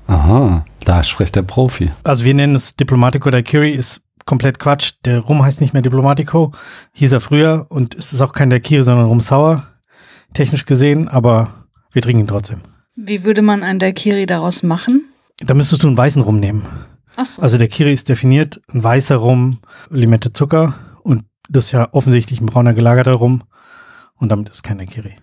Aha, 0.06 0.64
da 0.84 1.02
spricht 1.02 1.36
der 1.36 1.42
Profi. 1.42 1.90
Also 2.02 2.24
wir 2.24 2.32
nennen 2.32 2.54
es 2.54 2.74
Diplomatico 2.74 3.28
Daiquiri, 3.28 3.72
ist 3.72 4.00
komplett 4.24 4.58
Quatsch. 4.58 4.92
Der 5.04 5.20
Rum 5.20 5.42
heißt 5.42 5.60
nicht 5.60 5.74
mehr 5.74 5.82
Diplomatico, 5.82 6.52
hieß 6.94 7.12
er 7.12 7.20
früher 7.20 7.66
und 7.68 7.94
es 7.94 8.14
ist 8.14 8.22
auch 8.22 8.32
kein 8.32 8.48
Daiquiri, 8.48 8.82
sondern 8.82 9.06
Rum 9.06 9.20
Sour, 9.20 9.64
technisch 10.32 10.64
gesehen, 10.64 11.08
aber 11.08 11.66
wir 11.92 12.00
trinken 12.00 12.20
ihn 12.20 12.26
trotzdem. 12.26 12.60
Wie 13.00 13.22
würde 13.22 13.42
man 13.42 13.62
ein 13.62 13.78
Daiquiri 13.78 14.26
daraus 14.26 14.64
machen? 14.64 15.04
Da 15.38 15.54
müsstest 15.54 15.84
du 15.84 15.86
einen 15.86 15.96
weißen 15.96 16.20
Rum 16.20 16.40
nehmen. 16.40 16.66
Ach 17.14 17.26
so. 17.26 17.40
Also 17.40 17.56
der 17.56 17.68
Kiri 17.68 17.92
ist 17.92 18.08
definiert, 18.08 18.60
ein 18.72 18.82
weißer 18.82 19.14
Rum, 19.14 19.60
Limette 19.88 20.32
Zucker 20.32 20.74
und 21.04 21.22
das 21.48 21.66
ist 21.66 21.72
ja 21.72 21.88
offensichtlich 21.92 22.40
ein 22.40 22.46
brauner 22.46 22.74
gelagerter 22.74 23.12
Rum 23.12 23.44
und 24.16 24.30
damit 24.30 24.48
ist 24.48 24.64
kein 24.64 24.78
Daiquiri. 24.78 25.14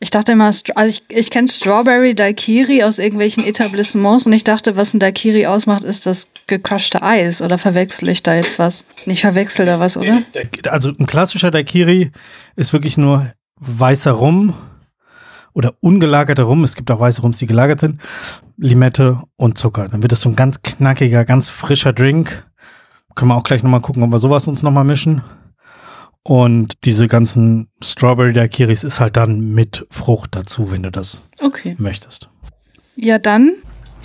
Ich 0.00 0.10
dachte 0.10 0.32
immer, 0.32 0.44
also 0.48 0.72
ich, 0.86 1.02
ich 1.08 1.30
kenne 1.30 1.48
Strawberry 1.48 2.14
Daiquiri 2.14 2.82
aus 2.82 2.98
irgendwelchen 2.98 3.46
Etablissements 3.46 4.26
und 4.26 4.34
ich 4.34 4.44
dachte, 4.44 4.76
was 4.76 4.92
ein 4.92 5.00
Daiquiri 5.00 5.46
ausmacht, 5.46 5.82
ist 5.82 6.04
das 6.04 6.28
gecrushte 6.46 7.02
Eis. 7.02 7.40
Oder 7.40 7.56
verwechsel 7.56 8.10
ich 8.10 8.22
da 8.22 8.34
jetzt 8.34 8.58
was? 8.58 8.84
Nicht 9.06 9.22
verwechsel 9.22 9.64
da 9.64 9.80
was, 9.80 9.96
oder? 9.96 10.22
Also 10.68 10.90
ein 10.90 11.06
klassischer 11.06 11.50
Daiquiri 11.50 12.10
ist 12.54 12.74
wirklich 12.74 12.98
nur 12.98 13.32
weißer 13.60 14.12
Rum 14.12 14.52
oder 15.54 15.74
ungelagerter 15.80 16.42
Rum. 16.42 16.62
Es 16.64 16.74
gibt 16.76 16.90
auch 16.90 17.00
weiße 17.00 17.22
Rums, 17.22 17.38
die 17.38 17.46
gelagert 17.46 17.80
sind. 17.80 18.00
Limette 18.58 19.22
und 19.36 19.56
Zucker. 19.56 19.88
Dann 19.88 20.02
wird 20.02 20.12
das 20.12 20.20
so 20.20 20.28
ein 20.28 20.36
ganz 20.36 20.60
knackiger, 20.62 21.24
ganz 21.24 21.48
frischer 21.48 21.92
Drink. 21.92 22.44
Können 23.14 23.30
wir 23.30 23.36
auch 23.36 23.42
gleich 23.44 23.62
nochmal 23.62 23.80
gucken, 23.80 24.02
ob 24.02 24.10
wir 24.10 24.18
sowas 24.18 24.46
uns 24.48 24.62
nochmal 24.62 24.84
mischen. 24.84 25.22
Und 26.22 26.84
diese 26.84 27.06
ganzen 27.06 27.68
Strawberry 27.82 28.32
Daiquiris 28.32 28.82
ist 28.82 28.98
halt 28.98 29.16
dann 29.16 29.52
mit 29.52 29.86
Frucht 29.90 30.34
dazu, 30.34 30.72
wenn 30.72 30.82
du 30.82 30.90
das 30.90 31.28
Okay. 31.40 31.76
möchtest. 31.78 32.28
Ja, 32.96 33.18
dann. 33.18 33.52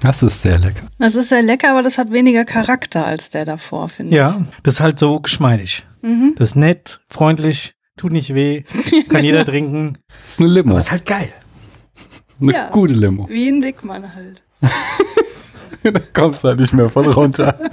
Das 0.01 0.23
ist 0.23 0.41
sehr 0.41 0.57
lecker. 0.59 0.83
Das 0.97 1.15
ist 1.15 1.29
sehr 1.29 1.41
lecker, 1.41 1.71
aber 1.71 1.81
das 1.81 1.97
hat 1.97 2.11
weniger 2.11 2.45
Charakter 2.45 3.05
als 3.05 3.29
der 3.29 3.45
davor, 3.45 3.89
finde 3.89 4.15
Ja, 4.15 4.45
das 4.63 4.75
ist 4.75 4.79
halt 4.81 4.99
so 4.99 5.19
geschmeidig. 5.19 5.85
Mhm. 6.01 6.35
Das 6.37 6.49
ist 6.49 6.55
nett, 6.55 7.01
freundlich, 7.09 7.73
tut 7.99 8.11
nicht 8.11 8.33
weh, 8.33 8.63
kann 9.09 9.23
jeder 9.23 9.45
trinken. 9.51 9.97
Das 10.07 10.29
ist 10.29 10.39
eine 10.39 10.49
Limo. 10.49 10.71
Aber 10.71 10.79
ist 10.79 10.91
halt 10.91 11.05
geil. 11.05 11.31
Eine 12.41 12.53
Ja. 12.53 12.69
gute 12.69 12.93
Limo. 12.93 13.27
Wie 13.29 13.49
ein 13.49 13.61
Dickmann 13.61 14.15
halt. 14.15 14.41
da 15.83 15.99
kommst 16.13 16.43
du 16.43 16.47
halt 16.47 16.59
nicht 16.59 16.73
mehr 16.73 16.89
von 16.89 17.05
runter. 17.11 17.59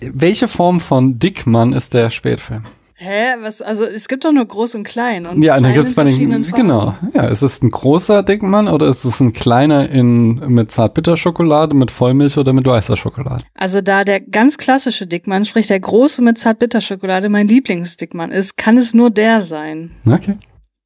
Welche 0.00 0.48
Form 0.48 0.80
von 0.80 1.18
Dickmann 1.18 1.72
ist 1.72 1.94
der 1.94 2.10
Spätfilm? 2.10 2.64
Hä? 2.96 3.34
Was? 3.40 3.60
Also 3.60 3.84
es 3.84 4.06
gibt 4.06 4.24
doch 4.24 4.32
nur 4.32 4.44
groß 4.44 4.76
und 4.76 4.84
klein. 4.84 5.26
Und 5.26 5.42
Ja, 5.42 5.56
und 5.56 5.64
dann 5.64 5.74
gibt's 5.74 5.92
in 5.92 5.96
bei 5.96 6.04
den, 6.04 6.52
genau. 6.52 6.94
Ja, 7.12 7.24
ist 7.24 7.42
es 7.42 7.60
ein 7.60 7.70
großer 7.70 8.22
Dickmann 8.22 8.68
oder 8.68 8.86
ist 8.86 9.04
es 9.04 9.18
ein 9.20 9.32
kleiner 9.32 9.88
in, 9.90 10.36
mit 10.52 10.70
Zartbitterschokolade, 10.70 11.74
mit 11.74 11.90
Vollmilch 11.90 12.38
oder 12.38 12.52
mit 12.52 12.66
weißer 12.66 12.96
Schokolade? 12.96 13.44
Also 13.54 13.80
da 13.80 14.04
der 14.04 14.20
ganz 14.20 14.58
klassische 14.58 15.08
Dickmann, 15.08 15.44
sprich 15.44 15.66
der 15.66 15.80
große 15.80 16.22
mit 16.22 16.38
Zartbitterschokolade, 16.38 17.28
mein 17.28 17.48
Lieblingsdickmann 17.48 18.30
ist, 18.30 18.56
kann 18.56 18.76
es 18.76 18.94
nur 18.94 19.10
der 19.10 19.42
sein. 19.42 19.90
Okay. 20.06 20.36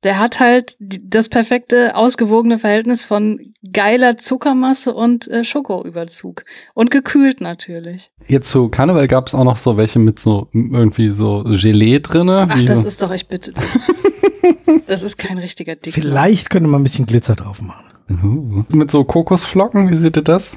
Der 0.05 0.19
hat 0.19 0.39
halt 0.39 0.77
das 0.79 1.29
perfekte, 1.29 1.97
ausgewogene 1.97 2.59
Verhältnis 2.59 3.05
von 3.05 3.53
geiler 3.73 4.17
Zuckermasse 4.17 4.95
und 4.95 5.27
äh, 5.29 5.43
Schokoüberzug. 5.43 6.45
Und 6.75 6.91
gekühlt 6.91 7.41
natürlich. 7.41 8.13
Jetzt 8.27 8.51
zu 8.51 8.69
Karneval 8.69 9.09
gab 9.09 9.27
es 9.27 9.35
auch 9.35 9.45
noch 9.45 9.57
so 9.57 9.77
welche 9.77 9.99
mit 9.99 10.21
so 10.21 10.49
irgendwie 10.53 11.11
so 11.11 11.43
Gelee 11.45 11.99
drinne. 11.99 12.47
Ach, 12.49 12.63
das 12.63 12.83
so. 12.83 12.87
ist 12.87 13.03
doch, 13.03 13.13
ich 13.13 13.27
bitte. 13.27 13.53
dich. 13.53 13.65
Das 14.87 15.03
ist 15.03 15.19
kein 15.19 15.39
richtiger 15.39 15.77
Dickmann. 15.77 16.03
Vielleicht 16.03 16.51
könnte 16.51 16.69
man 16.69 16.81
ein 16.81 16.85
bisschen 16.85 17.07
Glitzer 17.07 17.37
drauf 17.37 17.61
machen. 17.61 17.85
Uh, 18.11 18.65
mit 18.75 18.91
so 18.91 19.05
Kokosflocken, 19.05 19.91
wie 19.91 19.97
seht 19.97 20.17
ihr 20.17 20.23
das? 20.23 20.57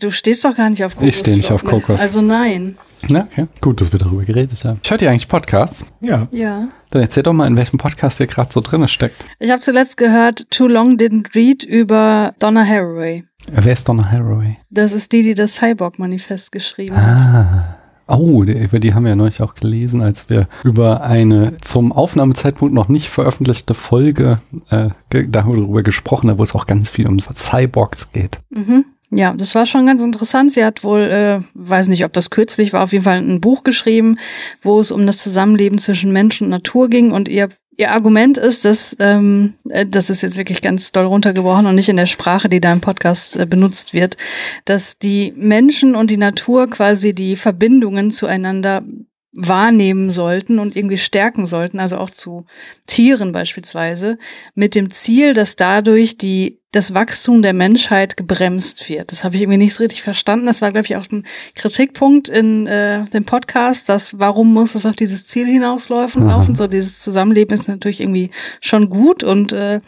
Du 0.00 0.12
stehst 0.12 0.44
doch 0.44 0.54
gar 0.54 0.70
nicht 0.70 0.84
auf 0.84 0.94
Kokos. 0.94 1.08
Ich 1.08 1.18
stehe 1.18 1.36
nicht 1.36 1.50
auf 1.50 1.64
Kokos. 1.64 1.98
Also 1.98 2.20
nein. 2.20 2.78
Na, 3.08 3.28
okay. 3.30 3.46
Gut, 3.60 3.80
dass 3.80 3.92
wir 3.92 3.98
darüber 3.98 4.24
geredet 4.24 4.64
haben. 4.64 4.80
Hört 4.86 5.02
ihr 5.02 5.10
eigentlich 5.10 5.28
Podcasts? 5.28 5.84
Ja. 6.00 6.28
Ja. 6.32 6.68
Dann 6.90 7.02
erzählt 7.02 7.26
doch 7.26 7.32
mal, 7.32 7.46
in 7.46 7.56
welchem 7.56 7.78
Podcast 7.78 8.20
ihr 8.20 8.26
gerade 8.26 8.52
so 8.52 8.60
drinne 8.60 8.88
steckt. 8.88 9.24
Ich 9.38 9.50
habe 9.50 9.60
zuletzt 9.60 9.96
gehört 9.96 10.50
Too 10.50 10.66
Long 10.66 10.96
Didn't 10.96 11.34
Read 11.34 11.64
über 11.64 12.34
Donna 12.38 12.64
Haraway. 12.64 13.24
Äh, 13.52 13.60
Wer 13.62 13.72
ist 13.72 13.88
Donna 13.88 14.10
Haraway? 14.10 14.56
Das 14.70 14.92
ist 14.92 15.12
die, 15.12 15.22
die 15.22 15.34
das 15.34 15.56
Cyborg-Manifest 15.56 16.52
geschrieben 16.52 16.96
hat. 16.96 17.20
Ah. 17.20 17.76
Oh, 18.12 18.42
die, 18.42 18.54
über 18.54 18.80
die 18.80 18.92
haben 18.92 19.04
wir 19.04 19.10
ja 19.10 19.16
neulich 19.16 19.40
auch 19.40 19.54
gelesen, 19.54 20.02
als 20.02 20.28
wir 20.28 20.48
über 20.64 21.02
eine 21.02 21.58
zum 21.60 21.92
Aufnahmezeitpunkt 21.92 22.74
noch 22.74 22.88
nicht 22.88 23.08
veröffentlichte 23.08 23.74
Folge 23.74 24.40
äh, 24.70 24.88
darüber 25.10 25.84
gesprochen 25.84 26.28
haben, 26.28 26.38
wo 26.38 26.42
es 26.42 26.54
auch 26.56 26.66
ganz 26.66 26.88
viel 26.90 27.06
um 27.06 27.20
Cyborgs 27.20 28.10
geht. 28.10 28.40
Mhm. 28.50 28.84
Ja, 29.12 29.34
das 29.34 29.56
war 29.56 29.66
schon 29.66 29.86
ganz 29.86 30.02
interessant. 30.02 30.52
Sie 30.52 30.64
hat 30.64 30.84
wohl, 30.84 31.00
äh, 31.00 31.40
weiß 31.54 31.88
nicht, 31.88 32.04
ob 32.04 32.12
das 32.12 32.30
kürzlich 32.30 32.72
war, 32.72 32.84
auf 32.84 32.92
jeden 32.92 33.04
Fall 33.04 33.18
ein 33.18 33.40
Buch 33.40 33.64
geschrieben, 33.64 34.18
wo 34.62 34.78
es 34.78 34.92
um 34.92 35.04
das 35.04 35.18
Zusammenleben 35.18 35.78
zwischen 35.78 36.12
Mensch 36.12 36.40
und 36.40 36.48
Natur 36.48 36.88
ging. 36.88 37.10
Und 37.10 37.28
ihr, 37.28 37.48
ihr 37.76 37.90
Argument 37.90 38.38
ist, 38.38 38.64
dass, 38.64 38.96
ähm, 39.00 39.54
äh, 39.68 39.84
das 39.84 40.10
ist 40.10 40.22
jetzt 40.22 40.36
wirklich 40.36 40.62
ganz 40.62 40.92
doll 40.92 41.06
runtergebrochen 41.06 41.66
und 41.66 41.74
nicht 41.74 41.88
in 41.88 41.96
der 41.96 42.06
Sprache, 42.06 42.48
die 42.48 42.60
da 42.60 42.72
im 42.72 42.80
Podcast 42.80 43.36
äh, 43.36 43.46
benutzt 43.46 43.94
wird, 43.94 44.16
dass 44.64 44.96
die 44.96 45.32
Menschen 45.36 45.96
und 45.96 46.08
die 46.08 46.16
Natur 46.16 46.70
quasi 46.70 47.12
die 47.12 47.34
Verbindungen 47.34 48.12
zueinander 48.12 48.84
wahrnehmen 49.32 50.10
sollten 50.10 50.58
und 50.58 50.74
irgendwie 50.74 50.98
stärken 50.98 51.46
sollten, 51.46 51.78
also 51.78 51.98
auch 51.98 52.10
zu 52.10 52.46
Tieren 52.86 53.30
beispielsweise, 53.32 54.18
mit 54.54 54.74
dem 54.74 54.90
Ziel, 54.90 55.34
dass 55.34 55.56
dadurch 55.56 56.18
die 56.18 56.58
das 56.72 56.94
Wachstum 56.94 57.42
der 57.42 57.52
Menschheit 57.52 58.16
gebremst 58.16 58.88
wird. 58.88 59.10
Das 59.10 59.24
habe 59.24 59.34
ich 59.34 59.42
irgendwie 59.42 59.58
nicht 59.58 59.74
so 59.74 59.82
richtig 59.82 60.02
verstanden. 60.02 60.46
Das 60.46 60.62
war, 60.62 60.70
glaube 60.70 60.86
ich, 60.86 60.96
auch 60.96 61.06
ein 61.10 61.26
Kritikpunkt 61.56 62.28
in 62.28 62.68
äh, 62.68 63.06
dem 63.06 63.24
Podcast, 63.24 63.88
dass 63.88 64.20
warum 64.20 64.52
muss 64.52 64.76
es 64.76 64.86
auf 64.86 64.94
dieses 64.94 65.26
Ziel 65.26 65.46
hinauslaufen? 65.46 66.26
Laufen? 66.28 66.54
So 66.54 66.68
dieses 66.68 67.00
Zusammenleben 67.00 67.54
ist 67.54 67.66
natürlich 67.66 68.00
irgendwie 68.00 68.30
schon 68.60 68.88
gut 68.88 69.24
und 69.24 69.52
äh, 69.52 69.80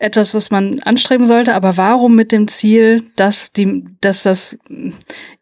etwas, 0.00 0.34
was 0.34 0.50
man 0.50 0.80
anstreben 0.80 1.24
sollte, 1.24 1.54
aber 1.54 1.76
warum 1.76 2.16
mit 2.16 2.32
dem 2.32 2.48
Ziel, 2.48 3.02
dass 3.16 3.52
die, 3.52 3.84
dass 4.00 4.24
das, 4.24 4.56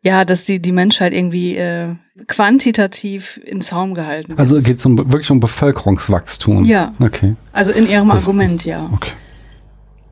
ja, 0.02 0.24
dass 0.24 0.44
die 0.44 0.60
die 0.60 0.72
Menschheit 0.72 1.12
irgendwie 1.12 1.56
äh, 1.56 1.94
quantitativ 2.28 3.40
in 3.44 3.62
Zaum 3.62 3.94
gehalten 3.94 4.30
wird? 4.30 4.38
Also 4.38 4.60
geht 4.62 4.78
es 4.78 4.86
um, 4.86 4.98
wirklich 4.98 5.30
um 5.30 5.40
Bevölkerungswachstum. 5.40 6.64
Ja. 6.64 6.92
Okay. 7.02 7.34
Also 7.52 7.72
in 7.72 7.88
ihrem 7.88 8.10
Also- 8.10 8.26
Argument, 8.28 8.64
ja. 8.64 8.88
Okay. 8.92 9.12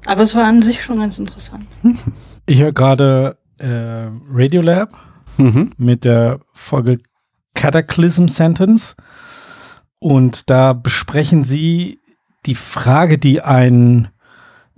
Aber 0.06 0.22
es 0.22 0.34
war 0.34 0.44
an 0.44 0.62
sich 0.62 0.82
schon 0.82 0.98
ganz 0.98 1.18
interessant. 1.18 1.66
Ich 2.46 2.62
höre 2.62 2.72
gerade 2.72 3.36
äh, 3.58 4.08
Radiolab 4.32 4.90
Mhm. 5.36 5.72
mit 5.76 6.04
der 6.04 6.40
Folge 6.52 6.98
Cataclysm 7.54 8.26
Sentence. 8.28 8.96
Und 9.98 10.48
da 10.50 10.72
besprechen 10.72 11.42
sie 11.42 11.98
die 12.46 12.54
Frage, 12.54 13.18
die 13.18 13.42
ein 13.42 14.08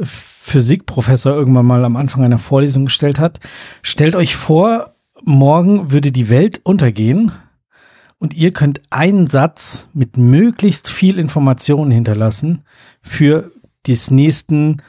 Physikprofessor 0.04 1.34
irgendwann 1.34 1.66
mal 1.66 1.84
am 1.84 1.96
Anfang 1.96 2.24
einer 2.24 2.38
Vorlesung 2.38 2.86
gestellt 2.86 3.18
hat. 3.18 3.40
Stellt 3.82 4.16
euch 4.16 4.36
vor, 4.36 4.94
morgen 5.24 5.92
würde 5.92 6.12
die 6.12 6.28
Welt 6.28 6.60
untergehen 6.64 7.32
und 8.18 8.34
ihr 8.34 8.52
könnt 8.52 8.80
einen 8.90 9.26
Satz 9.26 9.88
mit 9.92 10.16
möglichst 10.16 10.88
viel 10.88 11.18
Informationen 11.18 11.90
hinterlassen 11.90 12.62
für 13.02 13.50
des 13.86 14.10
nächsten, 14.10 14.82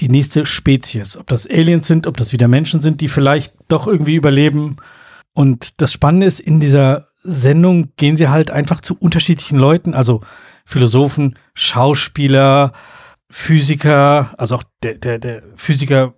die 0.00 0.08
nächste 0.08 0.46
Spezies. 0.46 1.16
Ob 1.16 1.26
das 1.26 1.46
Aliens 1.46 1.86
sind, 1.86 2.06
ob 2.06 2.16
das 2.16 2.32
wieder 2.32 2.48
Menschen 2.48 2.80
sind, 2.80 3.00
die 3.00 3.08
vielleicht 3.08 3.52
doch 3.68 3.86
irgendwie 3.86 4.14
überleben. 4.14 4.76
Und 5.34 5.80
das 5.82 5.92
Spannende 5.92 6.26
ist, 6.26 6.40
in 6.40 6.58
dieser 6.58 7.08
Sendung 7.22 7.92
gehen 7.96 8.16
sie 8.16 8.28
halt 8.28 8.50
einfach 8.50 8.80
zu 8.80 8.96
unterschiedlichen 8.98 9.58
Leuten, 9.58 9.92
also 9.92 10.22
Philosophen, 10.64 11.38
Schauspieler, 11.54 12.72
Physiker, 13.30 14.34
also 14.38 14.56
auch 14.56 14.62
der, 14.82 14.94
der, 14.94 15.18
der 15.18 15.42
Physiker, 15.56 16.14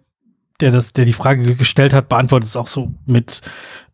der 0.61 0.71
das, 0.71 0.93
der 0.93 1.05
die 1.05 1.13
Frage 1.13 1.57
gestellt 1.57 1.93
hat, 1.93 2.09
beantwortet 2.09 2.49
es 2.49 2.57
auch 2.57 2.67
so 2.67 2.93
mit 3.07 3.41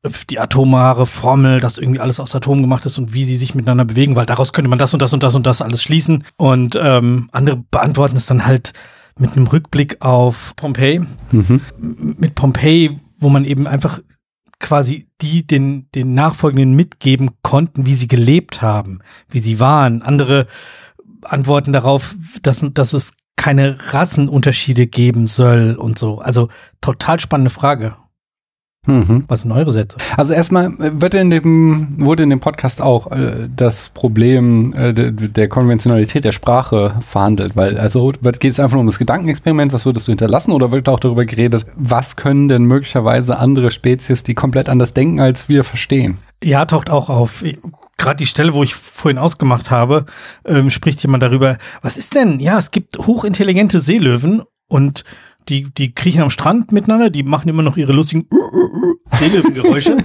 äh, 0.02 0.10
die 0.30 0.38
atomare 0.38 1.06
Formel, 1.06 1.60
dass 1.60 1.78
irgendwie 1.78 2.00
alles 2.00 2.20
aus 2.20 2.34
Atomen 2.34 2.62
gemacht 2.62 2.84
ist 2.86 2.98
und 2.98 3.14
wie 3.14 3.24
sie 3.24 3.36
sich 3.36 3.54
miteinander 3.54 3.84
bewegen, 3.84 4.16
weil 4.16 4.26
daraus 4.26 4.52
könnte 4.52 4.68
man 4.68 4.78
das 4.78 4.92
und 4.92 5.00
das 5.00 5.14
und 5.14 5.22
das 5.22 5.34
und 5.34 5.46
das 5.46 5.62
alles 5.62 5.82
schließen. 5.82 6.24
Und 6.36 6.78
ähm, 6.80 7.28
andere 7.32 7.56
beantworten 7.70 8.16
es 8.16 8.26
dann 8.26 8.44
halt 8.44 8.72
mit 9.18 9.32
einem 9.32 9.46
Rückblick 9.46 10.02
auf 10.02 10.54
Pompeji, 10.56 11.02
Mhm. 11.32 11.60
Mit 11.78 12.34
Pompeji, 12.34 13.00
wo 13.18 13.30
man 13.30 13.44
eben 13.44 13.66
einfach 13.66 14.00
quasi 14.58 15.08
die 15.20 15.46
den, 15.46 15.88
den 15.94 16.14
Nachfolgenden 16.14 16.74
mitgeben 16.74 17.30
konnten, 17.42 17.86
wie 17.86 17.94
sie 17.94 18.08
gelebt 18.08 18.62
haben, 18.62 19.00
wie 19.28 19.38
sie 19.38 19.60
waren. 19.60 20.02
Andere 20.02 20.46
antworten 21.28 21.72
darauf, 21.72 22.14
dass, 22.42 22.64
dass 22.72 22.92
es 22.92 23.12
keine 23.36 23.76
Rassenunterschiede 23.92 24.86
geben 24.86 25.26
soll 25.26 25.76
und 25.78 25.98
so. 25.98 26.18
Also 26.18 26.48
total 26.80 27.20
spannende 27.20 27.50
Frage. 27.50 27.94
Mhm. 28.88 29.24
Was 29.26 29.42
sind 29.42 29.50
eure 29.50 29.72
Sätze? 29.72 29.98
Also 30.16 30.32
erstmal 30.32 30.66
äh, 30.80 31.00
wird 31.00 31.14
in 31.14 31.28
dem, 31.30 31.96
wurde 31.98 32.22
in 32.22 32.30
dem 32.30 32.38
Podcast 32.38 32.80
auch 32.80 33.10
äh, 33.10 33.48
das 33.54 33.88
Problem 33.88 34.72
äh, 34.74 34.94
der, 34.94 35.10
der 35.10 35.48
Konventionalität 35.48 36.22
der 36.22 36.30
Sprache 36.30 36.94
verhandelt, 37.06 37.56
weil 37.56 37.78
also 37.78 38.12
wird- 38.20 38.38
geht 38.38 38.52
es 38.52 38.60
einfach 38.60 38.74
nur 38.74 38.82
um 38.82 38.86
das 38.86 39.00
Gedankenexperiment, 39.00 39.72
was 39.72 39.86
würdest 39.86 40.06
du 40.06 40.12
hinterlassen, 40.12 40.52
oder 40.52 40.70
wird 40.70 40.88
auch 40.88 41.00
darüber 41.00 41.24
geredet, 41.24 41.66
was 41.74 42.14
können 42.14 42.46
denn 42.46 42.62
möglicherweise 42.62 43.38
andere 43.38 43.72
Spezies, 43.72 44.22
die 44.22 44.34
komplett 44.34 44.68
anders 44.68 44.94
denken, 44.94 45.18
als 45.18 45.48
wir 45.48 45.64
verstehen? 45.64 46.18
Ja, 46.44 46.64
taucht 46.64 46.88
auch 46.88 47.10
auf. 47.10 47.42
Gerade 47.98 48.16
die 48.16 48.26
Stelle, 48.26 48.52
wo 48.54 48.62
ich 48.62 48.74
vorhin 48.74 49.18
ausgemacht 49.18 49.70
habe, 49.70 50.04
ähm, 50.44 50.70
spricht 50.70 51.02
jemand 51.02 51.22
darüber, 51.22 51.56
was 51.82 51.96
ist 51.96 52.14
denn? 52.14 52.40
Ja, 52.40 52.58
es 52.58 52.70
gibt 52.70 52.98
hochintelligente 52.98 53.80
Seelöwen 53.80 54.42
und 54.68 55.04
die, 55.48 55.62
die 55.62 55.92
kriechen 55.94 56.22
am 56.22 56.30
Strand 56.30 56.72
miteinander, 56.72 57.08
die 57.08 57.22
machen 57.22 57.48
immer 57.48 57.62
noch 57.62 57.76
ihre 57.76 57.92
lustigen 57.92 58.26
Seelöwengeräusche. 59.12 59.96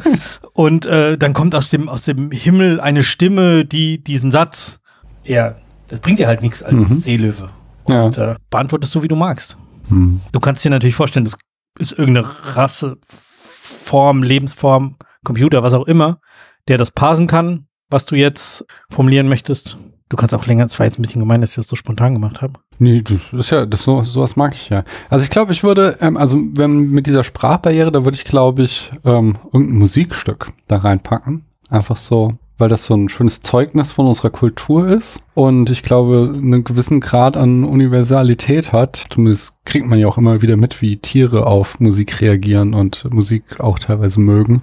und 0.54 0.86
äh, 0.86 1.18
dann 1.18 1.34
kommt 1.34 1.56
aus 1.56 1.70
dem, 1.70 1.90
aus 1.90 2.04
dem 2.04 2.32
Himmel 2.32 2.80
eine 2.80 3.04
Stimme, 3.04 3.66
die 3.66 4.04
diesen 4.04 4.32
Satz, 4.32 4.80
ja, 5.24 5.56
das 5.88 6.00
bringt 6.00 6.20
dir 6.20 6.28
halt 6.28 6.42
nichts 6.42 6.64
als 6.64 6.74
Mhm. 6.76 6.84
Seelöwe. 6.84 7.50
Ja. 7.88 8.04
Und 8.04 8.18
äh, 8.18 8.36
beantwortest 8.50 8.94
so, 8.94 9.04
wie 9.04 9.08
du 9.08 9.16
magst. 9.16 9.58
Hm. 9.90 10.22
Du 10.32 10.40
kannst 10.40 10.64
dir 10.64 10.70
natürlich 10.70 10.96
vorstellen, 10.96 11.26
das 11.26 11.36
ist 11.80 11.92
irgendeine 11.94 12.28
Rasse, 12.56 12.98
Form, 13.06 14.24
Lebensform, 14.24 14.96
Computer, 15.26 15.64
was 15.64 15.74
auch 15.74 15.88
immer, 15.88 16.20
der 16.68 16.78
das 16.78 16.92
parsen 16.92 17.28
kann, 17.28 17.68
was 17.92 18.06
du 18.06 18.16
jetzt 18.16 18.66
formulieren 18.90 19.28
möchtest. 19.28 19.78
Du 20.10 20.18
kannst 20.18 20.34
auch 20.34 20.46
länger, 20.46 20.66
es 20.66 20.78
war 20.78 20.86
jetzt 20.86 21.00
ein 21.00 21.04
bisschen 21.04 21.22
gemein, 21.22 21.40
dass 21.40 21.52
ich 21.52 21.56
das 21.58 21.68
so 21.68 21.76
spontan 21.76 22.14
gemacht 22.14 22.42
habe. 22.42 22.54
Nee, 22.80 23.02
das 23.02 23.20
ist 23.32 23.52
ja, 23.52 23.66
das 23.66 23.84
so, 23.84 24.04
sowas 24.04 24.36
mag 24.36 24.54
ich 24.54 24.70
ja. 24.70 24.84
Also 25.10 25.24
ich 25.24 25.30
glaube, 25.30 25.52
ich 25.54 25.64
würde, 25.64 25.98
ähm, 26.02 26.18
also 26.18 26.38
wenn 26.54 26.90
mit 26.92 27.08
dieser 27.08 27.24
Sprachbarriere, 27.24 27.92
da 27.92 28.04
würde 28.04 28.16
ich, 28.16 28.26
glaube 28.26 28.64
ich, 28.64 28.92
ähm, 29.06 29.38
irgendein 29.54 29.78
Musikstück 29.78 30.52
da 30.68 30.78
reinpacken. 30.78 31.46
Einfach 31.70 31.96
so, 31.96 32.34
weil 32.58 32.68
das 32.68 32.86
so 32.86 32.94
ein 32.94 33.08
schönes 33.08 33.42
Zeugnis 33.42 33.92
von 33.94 34.06
unserer 34.06 34.32
Kultur 34.32 34.88
ist 34.88 35.20
und 35.34 35.70
ich 35.70 35.82
glaube, 35.82 36.34
einen 36.36 36.64
gewissen 36.66 37.00
Grad 37.00 37.38
an 37.38 37.64
Universalität 37.64 38.74
hat. 38.74 39.06
Zumindest 39.10 39.64
kriegt 39.64 39.86
man 39.86 39.98
ja 39.98 40.08
auch 40.08 40.18
immer 40.18 40.42
wieder 40.42 40.58
mit, 40.58 40.82
wie 40.82 40.98
Tiere 40.98 41.48
auf 41.48 41.80
Musik 41.80 42.20
reagieren 42.20 42.74
und 42.74 43.12
Musik 43.14 43.62
auch 43.62 43.80
teilweise 43.80 44.20
mögen. 44.20 44.62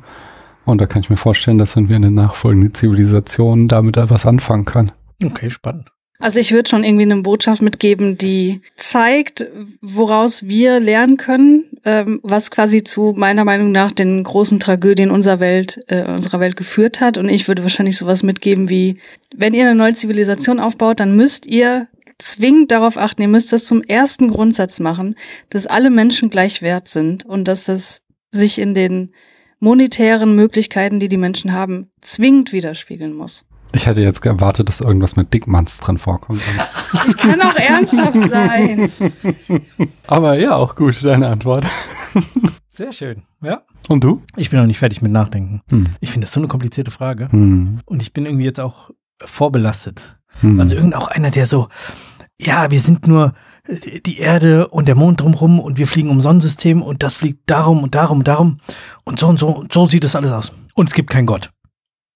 Und 0.68 0.82
da 0.82 0.86
kann 0.86 1.00
ich 1.00 1.08
mir 1.08 1.16
vorstellen, 1.16 1.56
dass 1.56 1.72
dann 1.72 1.88
wir 1.88 1.96
in 1.96 2.02
den 2.02 2.14
nachfolgenden 2.14 2.74
Zivilisationen 2.74 3.68
damit 3.68 3.96
etwas 3.96 4.26
anfangen 4.26 4.66
kann. 4.66 4.92
Okay, 5.24 5.48
spannend. 5.48 5.88
Also 6.18 6.40
ich 6.40 6.52
würde 6.52 6.68
schon 6.68 6.84
irgendwie 6.84 7.04
eine 7.04 7.22
Botschaft 7.22 7.62
mitgeben, 7.62 8.18
die 8.18 8.60
zeigt, 8.76 9.46
woraus 9.80 10.42
wir 10.42 10.78
lernen 10.78 11.16
können, 11.16 11.64
ähm, 11.84 12.20
was 12.22 12.50
quasi 12.50 12.84
zu 12.84 13.14
meiner 13.16 13.44
Meinung 13.46 13.72
nach 13.72 13.92
den 13.92 14.22
großen 14.22 14.60
Tragödien 14.60 15.10
unserer 15.10 15.40
Welt, 15.40 15.80
äh, 15.86 16.04
unserer 16.04 16.40
Welt 16.40 16.56
geführt 16.56 17.00
hat. 17.00 17.16
Und 17.16 17.30
ich 17.30 17.48
würde 17.48 17.62
wahrscheinlich 17.62 17.96
sowas 17.96 18.22
mitgeben 18.22 18.68
wie, 18.68 18.98
wenn 19.34 19.54
ihr 19.54 19.64
eine 19.64 19.74
neue 19.74 19.94
Zivilisation 19.94 20.60
aufbaut, 20.60 21.00
dann 21.00 21.16
müsst 21.16 21.46
ihr 21.46 21.86
zwingend 22.18 22.72
darauf 22.72 22.98
achten, 22.98 23.22
ihr 23.22 23.28
müsst 23.28 23.54
das 23.54 23.64
zum 23.64 23.82
ersten 23.82 24.28
Grundsatz 24.28 24.80
machen, 24.80 25.14
dass 25.48 25.66
alle 25.66 25.88
Menschen 25.88 26.28
gleich 26.28 26.60
wert 26.60 26.88
sind 26.88 27.24
und 27.24 27.48
dass 27.48 27.64
das 27.64 28.02
sich 28.32 28.58
in 28.58 28.74
den 28.74 29.12
monetären 29.60 30.34
Möglichkeiten, 30.36 31.00
die 31.00 31.08
die 31.08 31.16
Menschen 31.16 31.52
haben, 31.52 31.90
zwingend 32.00 32.52
widerspiegeln 32.52 33.14
muss. 33.14 33.44
Ich 33.72 33.86
hätte 33.86 34.00
jetzt 34.00 34.24
erwartet, 34.24 34.68
dass 34.68 34.80
irgendwas 34.80 35.16
mit 35.16 35.34
Dickmanns 35.34 35.78
drin 35.78 35.98
vorkommt. 35.98 36.42
Ich 37.06 37.16
kann 37.18 37.40
auch 37.42 37.54
ernsthaft 37.54 38.30
sein. 38.30 38.90
Aber 40.06 40.38
ja, 40.38 40.56
auch 40.56 40.74
gut, 40.74 41.04
deine 41.04 41.28
Antwort. 41.28 41.66
Sehr 42.70 42.92
schön. 42.92 43.24
Ja. 43.42 43.62
Und 43.88 44.04
du? 44.04 44.22
Ich 44.36 44.50
bin 44.50 44.58
noch 44.58 44.66
nicht 44.66 44.78
fertig 44.78 45.02
mit 45.02 45.12
Nachdenken. 45.12 45.60
Hm. 45.68 45.86
Ich 46.00 46.12
finde 46.12 46.26
das 46.26 46.32
so 46.32 46.40
eine 46.40 46.48
komplizierte 46.48 46.90
Frage. 46.90 47.30
Hm. 47.30 47.80
Und 47.84 48.02
ich 48.02 48.12
bin 48.12 48.24
irgendwie 48.24 48.44
jetzt 48.44 48.60
auch 48.60 48.90
vorbelastet. 49.20 50.16
Hm. 50.40 50.58
Also 50.60 50.76
irgend 50.76 50.94
auch 50.94 51.08
einer, 51.08 51.30
der 51.30 51.46
so, 51.46 51.68
ja, 52.40 52.70
wir 52.70 52.80
sind 52.80 53.06
nur 53.06 53.34
die 53.68 54.18
Erde 54.18 54.68
und 54.68 54.88
der 54.88 54.94
Mond 54.94 55.20
drumrum 55.20 55.60
und 55.60 55.78
wir 55.78 55.86
fliegen 55.86 56.10
um 56.10 56.20
Sonnensystem 56.20 56.82
und 56.82 57.02
das 57.02 57.16
fliegt 57.16 57.42
darum 57.50 57.82
und 57.82 57.94
darum 57.94 58.18
und 58.18 58.28
darum 58.28 58.60
und 59.04 59.18
so 59.18 59.26
und 59.28 59.38
so 59.38 59.48
und 59.48 59.72
so 59.72 59.86
sieht 59.86 60.04
das 60.04 60.16
alles 60.16 60.32
aus. 60.32 60.52
Und 60.74 60.88
es 60.88 60.94
gibt 60.94 61.10
keinen 61.10 61.26
Gott. 61.26 61.50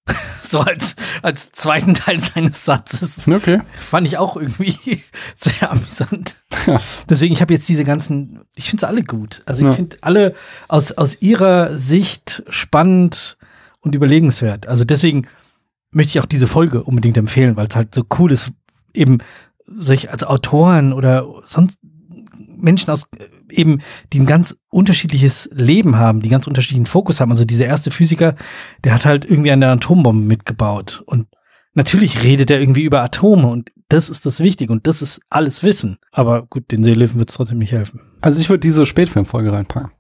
so 0.42 0.60
als, 0.60 0.96
als 1.22 1.52
zweiten 1.52 1.94
Teil 1.94 2.18
seines 2.20 2.64
Satzes. 2.64 3.28
okay. 3.28 3.60
Fand 3.78 4.06
ich 4.06 4.18
auch 4.18 4.36
irgendwie 4.36 4.74
sehr 5.36 5.70
amüsant. 5.70 6.36
Ja. 6.66 6.80
Deswegen, 7.08 7.34
ich 7.34 7.40
habe 7.40 7.52
jetzt 7.54 7.68
diese 7.68 7.84
ganzen, 7.84 8.40
ich 8.54 8.70
finde 8.70 8.80
sie 8.80 8.88
alle 8.88 9.04
gut. 9.04 9.42
Also 9.46 9.64
ich 9.64 9.70
Ja. 9.70 9.74
finde 9.76 9.96
alle 10.00 10.34
aus, 10.68 10.92
aus 10.92 11.18
ihrer 11.20 11.76
Sicht 11.76 12.42
spannend 12.48 13.36
und 13.80 13.94
überlegenswert. 13.94 14.66
Also 14.66 14.84
deswegen 14.84 15.26
möchte 15.90 16.10
ich 16.18 16.20
auch 16.22 16.26
diese 16.26 16.46
Folge 16.46 16.82
unbedingt 16.82 17.16
empfehlen, 17.16 17.56
weil 17.56 17.66
es 17.68 17.76
halt 17.76 17.94
so 17.94 18.04
cool 18.18 18.32
ist, 18.32 18.50
eben 18.94 19.18
sich 19.66 20.10
als 20.10 20.24
Autoren 20.24 20.92
oder 20.92 21.26
sonst 21.44 21.78
Menschen 22.62 22.90
aus 22.90 23.08
äh, 23.18 23.26
eben, 23.50 23.80
die 24.12 24.20
ein 24.20 24.26
ganz 24.26 24.56
unterschiedliches 24.70 25.50
Leben 25.52 25.96
haben, 25.96 26.22
die 26.22 26.28
ganz 26.28 26.46
unterschiedlichen 26.46 26.86
Fokus 26.86 27.20
haben. 27.20 27.30
Also 27.30 27.44
dieser 27.44 27.66
erste 27.66 27.90
Physiker, 27.90 28.34
der 28.84 28.94
hat 28.94 29.04
halt 29.04 29.24
irgendwie 29.24 29.50
eine 29.52 29.68
Atombombe 29.68 30.24
mitgebaut 30.24 31.02
und 31.06 31.26
natürlich 31.74 32.22
redet 32.22 32.50
er 32.50 32.60
irgendwie 32.60 32.84
über 32.84 33.02
Atome 33.02 33.48
und 33.48 33.70
das 33.88 34.08
ist 34.08 34.24
das 34.24 34.40
Wichtige 34.40 34.72
und 34.72 34.86
das 34.86 35.02
ist 35.02 35.20
alles 35.28 35.62
Wissen. 35.62 35.98
Aber 36.12 36.46
gut, 36.46 36.70
den 36.70 36.82
Seelöwen 36.82 37.18
wird 37.18 37.28
es 37.28 37.34
trotzdem 37.34 37.58
nicht 37.58 37.72
helfen. 37.72 38.00
Also 38.22 38.40
ich 38.40 38.48
würde 38.48 38.60
diese 38.60 38.86
Spätfilmfolge 38.86 39.52
reinpacken. 39.52 39.90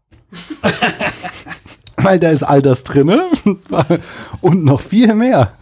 Weil 1.96 2.18
da 2.18 2.30
ist 2.30 2.42
all 2.42 2.62
das 2.62 2.84
drinne 2.84 3.26
und 4.40 4.64
noch 4.64 4.80
viel 4.80 5.14
mehr. 5.14 5.52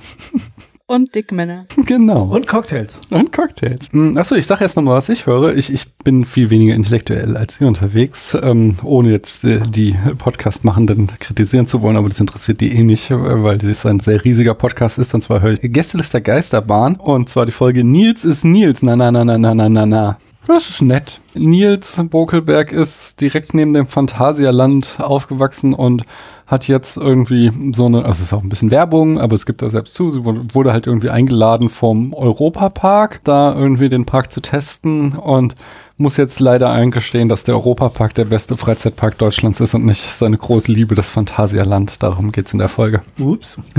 Und 0.90 1.14
Dickmänner. 1.14 1.66
Genau. 1.86 2.24
Und 2.24 2.48
Cocktails. 2.48 3.00
Und 3.10 3.32
Cocktails. 3.32 3.86
Hm, 3.92 4.16
Achso, 4.16 4.34
ich 4.34 4.44
sage 4.44 4.64
jetzt 4.64 4.74
nochmal, 4.74 4.96
was 4.96 5.08
ich 5.08 5.24
höre. 5.24 5.54
Ich, 5.54 5.72
ich 5.72 5.86
bin 6.02 6.24
viel 6.24 6.50
weniger 6.50 6.74
intellektuell 6.74 7.36
als 7.36 7.60
ihr 7.60 7.68
unterwegs, 7.68 8.36
ähm, 8.42 8.76
ohne 8.82 9.12
jetzt 9.12 9.44
äh, 9.44 9.60
die 9.60 9.94
Podcast-Machenden 10.18 11.06
kritisieren 11.20 11.68
zu 11.68 11.80
wollen, 11.82 11.96
aber 11.96 12.08
das 12.08 12.18
interessiert 12.18 12.60
die 12.60 12.74
eh 12.74 12.82
nicht, 12.82 13.08
weil 13.12 13.58
das 13.58 13.86
ein 13.86 14.00
sehr 14.00 14.24
riesiger 14.24 14.54
Podcast 14.54 14.98
ist. 14.98 15.14
Und 15.14 15.20
zwar 15.20 15.40
höre 15.42 15.52
ich 15.52 15.60
Gästeliste 15.62 16.20
Geisterbahn 16.20 16.96
und 16.96 17.28
zwar 17.28 17.46
die 17.46 17.52
Folge 17.52 17.84
Nils 17.84 18.24
ist 18.24 18.44
Nils. 18.44 18.82
Na, 18.82 18.96
na, 18.96 19.12
na, 19.12 19.24
na, 19.24 19.38
na, 19.38 19.54
na, 19.54 19.68
na, 19.68 19.86
na. 19.86 20.18
Das 20.48 20.68
ist 20.68 20.82
nett. 20.82 21.20
Nils 21.34 22.02
Bokelberg 22.10 22.72
ist 22.72 23.20
direkt 23.20 23.54
neben 23.54 23.74
dem 23.74 23.86
Phantasialand 23.86 24.96
aufgewachsen 24.98 25.72
und 25.72 26.02
hat 26.50 26.66
jetzt 26.66 26.96
irgendwie 26.96 27.52
so 27.74 27.86
eine, 27.86 27.98
also 27.98 28.18
es 28.18 28.22
ist 28.22 28.32
auch 28.32 28.42
ein 28.42 28.48
bisschen 28.48 28.72
Werbung, 28.72 29.20
aber 29.20 29.36
es 29.36 29.46
gibt 29.46 29.62
da 29.62 29.70
selbst 29.70 29.94
zu, 29.94 30.10
sie 30.10 30.24
wurde, 30.24 30.72
halt 30.72 30.88
irgendwie 30.88 31.08
eingeladen 31.08 31.70
vom 31.70 32.12
Europapark, 32.12 33.20
da 33.22 33.54
irgendwie 33.54 33.88
den 33.88 34.04
Park 34.04 34.32
zu 34.32 34.40
testen 34.40 35.12
und 35.12 35.54
muss 35.96 36.16
jetzt 36.16 36.40
leider 36.40 36.70
eingestehen, 36.70 37.28
dass 37.28 37.44
der 37.44 37.54
Europapark 37.54 38.14
der 38.14 38.24
beste 38.24 38.56
Freizeitpark 38.56 39.16
Deutschlands 39.18 39.60
ist 39.60 39.74
und 39.74 39.84
nicht 39.84 40.02
seine 40.02 40.38
große 40.38 40.72
Liebe, 40.72 40.96
das 40.96 41.10
Phantasialand. 41.10 42.02
Darum 42.02 42.32
geht's 42.32 42.52
in 42.52 42.58
der 42.58 42.68
Folge. 42.68 43.02
Ups. 43.18 43.60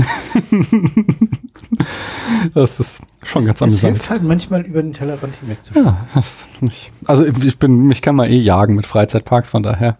Das 2.54 2.78
ist 2.80 3.02
schon 3.22 3.40
es, 3.40 3.48
ganz 3.48 3.56
es 3.56 3.62
amüsant. 3.62 3.96
hilft 3.96 4.10
halt 4.10 4.22
manchmal 4.24 4.60
über 4.62 4.82
den 4.82 4.92
Tellerrand 4.92 5.36
hinwegzuschauen. 5.36 5.86
Ja, 5.86 6.06
das 6.14 6.46
nicht. 6.60 6.92
Also 7.06 7.24
ich 7.24 7.58
bin, 7.58 7.86
mich 7.86 8.02
kann 8.02 8.14
man 8.14 8.28
eh 8.28 8.36
jagen 8.36 8.74
mit 8.74 8.86
Freizeitparks, 8.86 9.50
von 9.50 9.62
daher. 9.62 9.96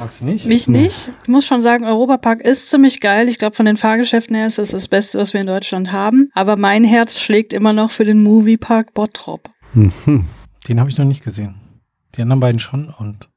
Magst 0.00 0.20
du 0.20 0.24
nicht? 0.24 0.46
Mich 0.46 0.68
nicht. 0.68 1.10
Ich 1.22 1.28
muss 1.28 1.44
schon 1.46 1.60
sagen, 1.60 1.84
Europapark 1.84 2.40
ist 2.40 2.70
ziemlich 2.70 3.00
geil. 3.00 3.28
Ich 3.28 3.38
glaube, 3.38 3.54
von 3.56 3.66
den 3.66 3.76
Fahrgeschäften 3.76 4.34
her 4.34 4.46
ist 4.46 4.58
es 4.58 4.70
das 4.70 4.88
Beste, 4.88 5.18
was 5.18 5.32
wir 5.34 5.40
in 5.40 5.46
Deutschland 5.46 5.92
haben. 5.92 6.30
Aber 6.34 6.56
mein 6.56 6.84
Herz 6.84 7.18
schlägt 7.20 7.52
immer 7.52 7.72
noch 7.72 7.90
für 7.90 8.04
den 8.04 8.22
Moviepark 8.22 8.94
Bottrop. 8.94 9.50
Mhm. 9.74 10.24
Den 10.68 10.80
habe 10.80 10.90
ich 10.90 10.98
noch 10.98 11.04
nicht 11.04 11.22
gesehen. 11.24 11.56
Die 12.16 12.22
anderen 12.22 12.40
beiden 12.40 12.58
schon 12.58 12.88
und 12.98 13.28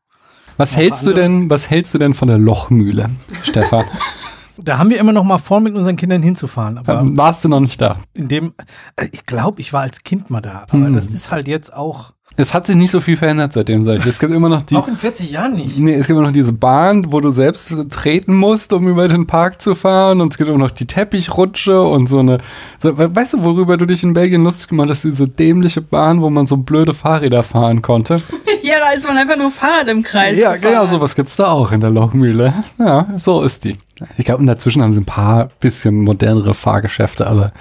Was 0.58 0.76
hältst 0.76 1.06
du 1.06 1.14
denn, 1.14 1.50
was 1.50 1.70
hältst 1.70 1.94
du 1.94 1.98
denn 1.98 2.14
von 2.14 2.28
der 2.28 2.38
Lochmühle, 2.38 3.10
Stefan? 3.44 3.86
da 4.58 4.78
haben 4.78 4.90
wir 4.90 5.00
immer 5.00 5.14
noch 5.14 5.24
mal 5.24 5.38
vor, 5.38 5.60
mit 5.60 5.74
unseren 5.76 5.96
Kindern 5.96 6.24
hinzufahren. 6.24 6.78
Aber 6.78 7.00
Ähm, 7.02 7.18
Warst 7.18 7.44
du 7.44 7.50
noch 7.50 7.60
nicht 7.60 7.80
da? 7.82 7.98
in 8.14 8.28
dem, 8.30 8.54
also 8.96 9.10
ich 9.12 9.26
glaube, 9.26 9.62
ich 9.62 9.74
war 9.74 9.82
als 9.82 10.04
Kind 10.04 10.30
mal 10.30 10.42
da. 10.42 10.64
Aber 10.70 10.86
Hm. 10.86 10.94
das 10.94 11.08
ist 11.08 11.32
halt 11.32 11.48
jetzt 11.48 11.74
auch, 11.74 12.14
Es 12.36 12.54
hat 12.54 12.66
sich 12.68 12.76
nicht 12.76 12.90
so 12.92 13.00
viel 13.00 13.16
verändert 13.18 13.54
seitdem, 13.54 13.84
sag 13.84 14.00
ich. 14.00 14.06
Es 14.06 14.18
gibt 14.20 14.34
immer 14.34 14.50
noch 14.50 14.64
die, 14.64 14.76
auch 14.76 14.88
in 14.88 14.98
40 14.98 15.30
Jahren 15.32 15.54
nicht. 15.54 15.78
nee, 15.80 15.94
es 15.94 16.08
gibt 16.08 16.18
immer 16.18 16.26
noch 16.28 16.34
diese 16.34 16.52
Bahn, 16.54 17.12
wo 17.12 17.20
du 17.20 17.30
selbst 17.32 17.74
treten 17.92 18.36
musst, 18.36 18.74
um 18.74 18.88
über 18.88 19.08
den 19.08 19.28
Park 19.28 19.62
zu 19.62 19.76
fahren. 19.76 20.20
Und 20.22 20.32
es 20.34 20.38
gibt 20.38 20.50
immer 20.50 20.58
noch 20.60 20.72
die 20.72 20.88
Teppichrutsche 20.88 21.82
und 21.82 22.08
so 22.08 22.20
eine, 22.20 22.40
so, 22.80 22.98
we- 22.98 23.16
weißt 23.16 23.34
du, 23.34 23.44
worüber 23.44 23.78
du 23.78 23.86
dich 23.86 24.04
in 24.04 24.14
Belgien 24.14 24.44
lustig 24.44 24.70
gemacht 24.70 24.90
hast? 24.90 25.04
Diese 25.04 25.28
dämliche 25.28 25.82
Bahn, 25.82 26.22
wo 26.22 26.30
man 26.30 26.48
so 26.48 26.58
blöde 26.58 26.94
Fahrräder 26.94 27.44
fahren 27.44 27.82
konnte. 27.82 28.22
Ja, 28.66 28.80
da 28.80 28.92
ist 28.92 29.06
man 29.06 29.18
einfach 29.18 29.36
nur 29.36 29.52
Fahrrad 29.52 29.90
im 29.90 30.04
Kreis. 30.04 30.38
Ja, 30.40 30.56
gefahren. 30.56 30.72
genau, 30.76 30.86
sowas 30.86 31.16
gibt's 31.18 31.36
da 31.36 31.48
auch 31.52 31.74
in 31.74 31.82
der 31.82 31.90
Lochmühle. 31.90 32.54
Ja, 32.80 33.08
so 33.18 33.42
ist 33.42 33.66
die. 33.66 33.76
Ich 34.18 34.24
glaube, 34.24 34.46
dazwischen 34.46 34.82
haben 34.82 34.94
sie 34.94 35.02
ein 35.02 35.06
paar 35.06 35.50
bisschen 35.60 36.00
modernere 36.00 36.54
Fahrgeschäfte, 36.54 37.28
aber 37.28 37.52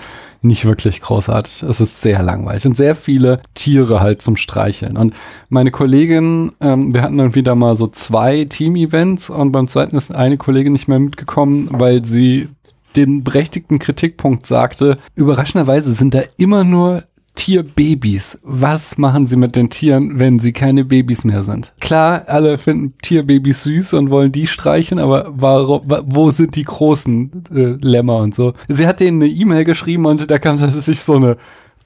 nicht 0.42 0.64
wirklich 0.64 1.00
großartig. 1.00 1.62
Es 1.62 1.80
ist 1.80 2.00
sehr 2.00 2.22
langweilig 2.22 2.66
und 2.66 2.76
sehr 2.76 2.94
viele 2.94 3.40
Tiere 3.54 4.00
halt 4.00 4.20
zum 4.20 4.36
Streicheln. 4.36 4.96
Und 4.96 5.14
meine 5.48 5.70
Kollegin, 5.70 6.52
ähm, 6.60 6.94
wir 6.94 7.02
hatten 7.02 7.18
dann 7.18 7.34
wieder 7.34 7.54
mal 7.54 7.76
so 7.76 7.86
zwei 7.86 8.44
Team-Events 8.44 9.30
und 9.30 9.52
beim 9.52 9.68
zweiten 9.68 9.96
ist 9.96 10.14
eine 10.14 10.36
Kollegin 10.36 10.72
nicht 10.72 10.88
mehr 10.88 10.98
mitgekommen, 10.98 11.68
weil 11.70 12.04
sie 12.04 12.48
den 12.96 13.24
berechtigten 13.24 13.78
Kritikpunkt 13.78 14.46
sagte, 14.46 14.98
überraschenderweise 15.14 15.94
sind 15.94 16.14
da 16.14 16.22
immer 16.36 16.64
nur 16.64 17.04
Tierbabys. 17.34 18.38
Was 18.42 18.98
machen 18.98 19.26
sie 19.26 19.36
mit 19.36 19.56
den 19.56 19.70
Tieren, 19.70 20.18
wenn 20.18 20.38
sie 20.38 20.52
keine 20.52 20.84
Babys 20.84 21.24
mehr 21.24 21.42
sind? 21.42 21.72
Klar, 21.80 22.24
alle 22.26 22.58
finden 22.58 22.94
Tierbabys 23.02 23.64
süß 23.64 23.94
und 23.94 24.10
wollen 24.10 24.32
die 24.32 24.46
streicheln, 24.46 24.98
aber 25.00 25.32
warum, 25.34 25.80
wa- 25.88 26.02
wo 26.04 26.30
sind 26.30 26.56
die 26.56 26.64
großen 26.64 27.30
äh, 27.54 27.76
Lämmer 27.80 28.18
und 28.18 28.34
so? 28.34 28.52
Sie 28.68 28.86
hat 28.86 29.00
denen 29.00 29.22
eine 29.22 29.30
E-Mail 29.32 29.64
geschrieben 29.64 30.06
und 30.06 30.30
da 30.30 30.38
kam 30.38 30.58
tatsächlich 30.58 31.00
so 31.00 31.14
eine 31.16 31.36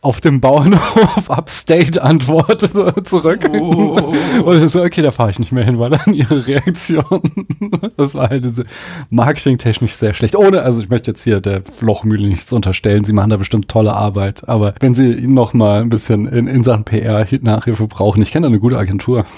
auf 0.00 0.20
dem 0.20 0.40
Bauernhof 0.40 1.28
Upstate 1.36 2.02
Antwort 2.02 2.60
so 2.72 2.90
zurück. 2.90 3.48
Und 3.50 4.68
so, 4.68 4.82
okay, 4.82 5.02
da 5.02 5.10
fahre 5.10 5.30
ich 5.30 5.38
nicht 5.38 5.52
mehr 5.52 5.64
hin, 5.64 5.78
war 5.78 5.90
dann 5.90 6.14
ihre 6.14 6.46
Reaktion. 6.46 7.04
Das 7.96 8.14
war 8.14 8.28
halt 8.30 8.44
diese 8.44 8.64
marketingtechnisch 9.10 9.94
sehr 9.94 10.14
schlecht. 10.14 10.36
Ohne, 10.36 10.62
also 10.62 10.80
ich 10.80 10.88
möchte 10.88 11.10
jetzt 11.10 11.24
hier 11.24 11.40
der 11.40 11.62
Lochmühle 11.80 12.28
nichts 12.28 12.52
unterstellen, 12.52 13.04
sie 13.04 13.12
machen 13.12 13.30
da 13.30 13.36
bestimmt 13.36 13.68
tolle 13.68 13.94
Arbeit. 13.94 14.48
Aber 14.48 14.74
wenn 14.80 14.94
sie 14.94 15.26
noch 15.26 15.54
mal 15.54 15.80
ein 15.80 15.88
bisschen 15.88 16.26
in, 16.26 16.46
in 16.46 16.62
Sachen 16.62 16.84
PR 16.84 17.26
Nachhilfe 17.40 17.86
brauchen, 17.88 18.22
ich 18.22 18.30
kenne 18.30 18.44
da 18.44 18.48
eine 18.48 18.60
gute 18.60 18.78
Agentur. 18.78 19.24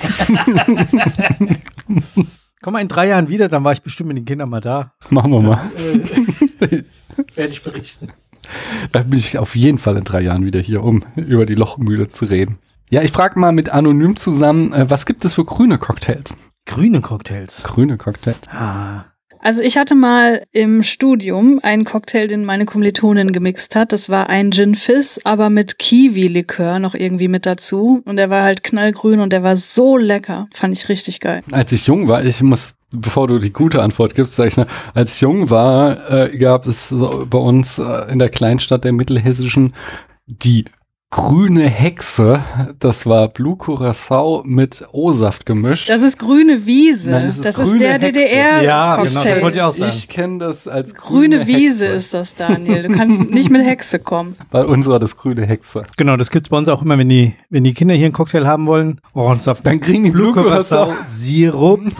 Komm 2.61 2.73
mal 2.73 2.81
in 2.81 2.89
drei 2.89 3.09
Jahren 3.09 3.29
wieder, 3.29 3.49
dann 3.49 3.65
war 3.65 3.73
ich 3.73 3.83
bestimmt 3.83 4.09
mit 4.09 4.19
den 4.19 4.25
Kindern 4.25 4.51
mal 4.51 4.61
da. 4.61 4.93
Machen 5.11 5.31
wir 5.31 5.41
mal. 5.41 5.61
Werde 7.35 7.53
ich 7.53 7.63
berichten. 7.63 8.09
Da 8.93 9.03
bin 9.03 9.19
ich 9.19 9.39
auf 9.39 9.57
jeden 9.57 9.79
Fall 9.79 9.97
in 9.97 10.05
drei 10.05 10.23
Jahren 10.23 10.45
wieder 10.45 10.61
hier, 10.61 10.83
um 10.83 11.05
über 11.17 11.47
die 11.47 11.55
Lochmühle 11.55 12.09
zu 12.09 12.27
reden. 12.27 12.59
Ja, 12.91 13.03
ich 13.03 13.13
frage 13.13 13.39
mal 13.39 13.53
mit 13.53 13.71
Anonym 13.71 14.17
zusammen, 14.17 14.73
äh, 14.73 14.89
was 14.89 15.05
gibt 15.05 15.25
es 15.25 15.35
für 15.35 15.45
grüne 15.45 15.79
Cocktails? 15.79 16.35
Grüne 16.65 17.01
Cocktails. 17.01 17.63
Grüne 17.65 17.97
Cocktails. 17.97 18.41
Ah. 18.49 19.05
Also 19.41 19.63
ich 19.63 19.79
hatte 19.79 19.95
mal 19.95 20.45
im 20.53 20.83
Studium 20.83 21.61
einen 21.63 21.85
Cocktail, 21.85 22.27
den 22.27 22.45
meine 22.45 22.67
Kommilitonin 22.67 23.33
gemixt 23.33 23.77
hat. 23.77 23.93
Das 23.93 24.09
war 24.09 24.29
ein 24.29 24.51
Gin 24.51 24.75
Fizz, 24.75 25.21
aber 25.25 25.49
mit 25.49 25.79
Kiwi-Likör 25.79 26.79
noch 26.81 26.95
irgendwie 26.95 27.29
mit 27.29 27.47
dazu. 27.47 28.03
Und 28.05 28.17
der 28.17 28.31
war 28.31 28.43
halt 28.43 28.65
knallgrün 28.65 29.21
und 29.21 29.33
der 29.33 29.43
war 29.43 29.57
so 29.57 29.97
lecker. 29.97 30.49
Fand 30.55 30.77
ich 30.77 30.89
richtig 30.89 31.21
geil. 31.21 31.43
Als 31.53 31.73
ich 31.73 31.87
jung 31.87 32.09
war, 32.09 32.25
ich 32.25 32.43
muss, 32.43 32.75
bevor 32.91 33.29
du 33.29 33.39
die 33.39 33.53
gute 33.53 33.83
Antwort 33.83 34.15
gibst, 34.15 34.35
sag 34.35 34.49
ich 34.49 34.57
noch, 34.57 34.67
als 34.95 35.21
jung 35.21 35.51
war, 35.51 36.11
äh, 36.11 36.37
gab 36.39 36.67
es 36.67 36.89
so 36.89 37.27
bei 37.29 37.39
uns 37.39 37.79
äh, 37.79 38.11
in 38.11 38.19
der 38.19 38.31
Kleinstadt 38.31 38.85
der 38.85 38.93
Mittelhessischen 38.93 39.75
die 40.27 40.65
grüne 41.11 41.69
Hexe. 41.69 42.43
Das 42.81 43.07
war 43.07 43.29
Blue 43.29 43.57
Curacao 43.57 44.43
mit 44.45 44.87
O-Saft 44.93 45.47
gemischt. 45.47 45.89
Das 45.89 46.03
ist 46.03 46.19
grüne 46.19 46.67
Wiese. 46.67 47.11
Nein, 47.11 47.27
das 47.29 47.37
ist 47.39 47.47
das 47.47 47.57
grüne 47.57 47.73
ist 47.73 47.81
der. 47.81 47.99
DDR-Cocktail. 47.99 48.65
Ja, 48.65 48.97
genau, 48.97 49.25
das 49.25 49.43
wollte 49.43 49.59
ich 49.59 49.63
auch 49.63 49.71
sagen. 49.71 49.93
ich 49.97 50.09
kenne 50.09 50.39
das 50.39 50.69
als 50.69 50.95
grüne, 50.95 51.39
Grüne 51.39 51.47
Wiese 51.47 51.85
Hexe. 51.87 51.97
ist 51.97 52.15
das, 52.15 52.35
Daniel. 52.35 52.83
Du 52.85 52.93
kannst 52.93 53.21
nicht 53.31 53.49
mit 53.49 53.65
Hexe 53.65 53.99
kommen. 53.99 54.37
Bei 54.51 54.65
uns 54.65 54.87
war 54.87 54.99
das 54.99 55.17
grüne 55.17 55.47
Hexe. 55.47 55.85
Genau, 55.97 56.17
das 56.19 56.31
gibt's 56.31 56.51
bei 56.51 56.59
uns 56.59 56.69
auch 56.69 56.83
immer, 56.83 56.99
wenn 56.99 57.09
die, 57.09 57.35
wenn 57.49 57.65
die 57.65 57.73
Kinder 57.73 57.95
hier 57.95 58.05
einen 58.07 58.13
Cocktail 58.13 58.47
haben 58.47 58.67
wollen. 58.67 59.01
Orangensaft. 59.15 59.67
Dann 59.67 59.81
kriegen 59.81 60.05
die 60.05 60.11
Blue 60.11 60.33
Curacao. 60.33 60.93
Sirup. 61.07 61.81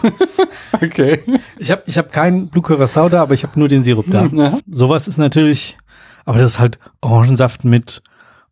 Okay. 0.81 1.19
Ich 1.57 1.71
habe 1.71 1.83
ich 1.87 1.97
hab 1.97 2.11
keinen 2.11 2.47
Blue 2.47 2.61
Curacao 2.61 3.09
da, 3.09 3.21
aber 3.23 3.33
ich 3.33 3.43
habe 3.43 3.57
nur 3.59 3.67
den 3.67 3.83
Sirup 3.83 4.05
da. 4.09 4.27
Ja. 4.31 4.57
Sowas 4.69 5.07
ist 5.07 5.17
natürlich, 5.17 5.77
aber 6.25 6.39
das 6.39 6.53
ist 6.53 6.59
halt 6.59 6.79
Orangensaft 7.01 7.65
mit 7.65 8.01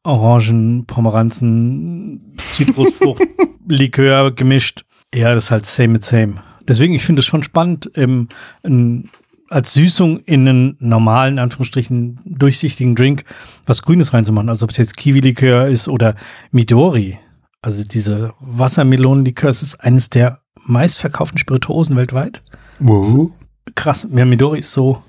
Orangen, 0.08 0.86
Pomeranzen, 0.86 2.36
Zitrusfrucht, 2.52 3.22
Likör 3.68 4.32
gemischt. 4.32 4.86
Ja, 5.14 5.36
das 5.36 5.46
ist 5.46 5.52
halt 5.52 5.66
same 5.66 5.90
mit 5.90 6.04
same. 6.04 6.36
Deswegen, 6.68 6.94
ich 6.94 7.06
finde 7.06 7.20
es 7.20 7.26
schon 7.26 7.44
spannend, 7.44 7.92
im, 7.94 8.30
in, 8.64 9.10
als 9.50 9.74
Süßung 9.74 10.20
in 10.20 10.48
einen 10.48 10.78
normalen, 10.80 11.40
Anführungsstrichen, 11.40 12.20
durchsichtigen 12.26 12.96
Drink 12.96 13.24
was 13.66 13.82
Grünes 13.82 14.14
reinzumachen. 14.14 14.50
Also 14.50 14.64
ob 14.64 14.72
es 14.72 14.78
jetzt 14.78 14.96
Kiwi-Likör 14.98 15.68
ist 15.68 15.88
oder 15.90 16.16
Midori. 16.52 17.20
Also 17.62 17.84
diese 17.84 18.34
Wassermelonenlikör, 18.40 19.50
es 19.50 19.62
ist 19.62 19.76
eines 19.76 20.10
der 20.10 20.40
meistverkauften 20.66 21.38
Spirituosen 21.38 21.96
weltweit. 21.98 22.44
Wo? 22.80 23.32
Krass, 23.76 24.08
ja, 24.14 24.26
Midori 24.26 24.60
ist 24.60 24.72
so 24.72 25.02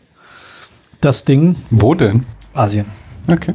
das 1.00 1.24
Ding. 1.24 1.54
Wo 1.70 1.94
denn? 1.94 2.24
Asien. 2.52 2.86
Okay. 3.28 3.54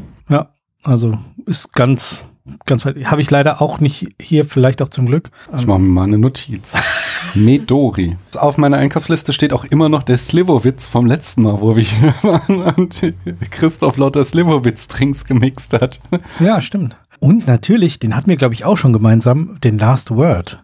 Also 0.83 1.17
ist 1.45 1.73
ganz, 1.73 2.25
ganz 2.65 2.85
weit. 2.85 3.05
Habe 3.05 3.21
ich 3.21 3.31
leider 3.31 3.61
auch 3.61 3.79
nicht 3.79 4.09
hier, 4.21 4.45
vielleicht 4.45 4.81
auch 4.81 4.89
zum 4.89 5.05
Glück. 5.05 5.29
Ich 5.57 5.65
mache 5.65 5.79
mir 5.79 5.89
mal 5.89 6.03
eine 6.03 6.17
Notiz. 6.17 6.73
Medori. 7.35 8.17
Auf 8.37 8.57
meiner 8.57 8.77
Einkaufsliste 8.77 9.33
steht 9.33 9.53
auch 9.53 9.63
immer 9.65 9.89
noch 9.89 10.03
der 10.03 10.17
Slivovitz 10.17 10.87
vom 10.87 11.05
letzten 11.05 11.43
Mal, 11.43 11.61
wo 11.61 11.75
wir 11.75 11.83
hier 11.83 12.13
waren 12.21 12.61
und 12.75 13.01
Christoph 13.49 13.97
lauter 13.97 14.23
Slivovitz-Drinks 14.23 15.25
gemixt 15.25 15.73
hat. 15.73 15.99
Ja, 16.39 16.61
stimmt. 16.61 16.97
Und 17.19 17.47
natürlich, 17.47 17.99
den 17.99 18.15
hatten 18.15 18.29
wir, 18.29 18.35
glaube 18.35 18.53
ich, 18.53 18.65
auch 18.65 18.77
schon 18.77 18.93
gemeinsam, 18.93 19.57
den 19.63 19.79
Last 19.79 20.11
Word. 20.11 20.63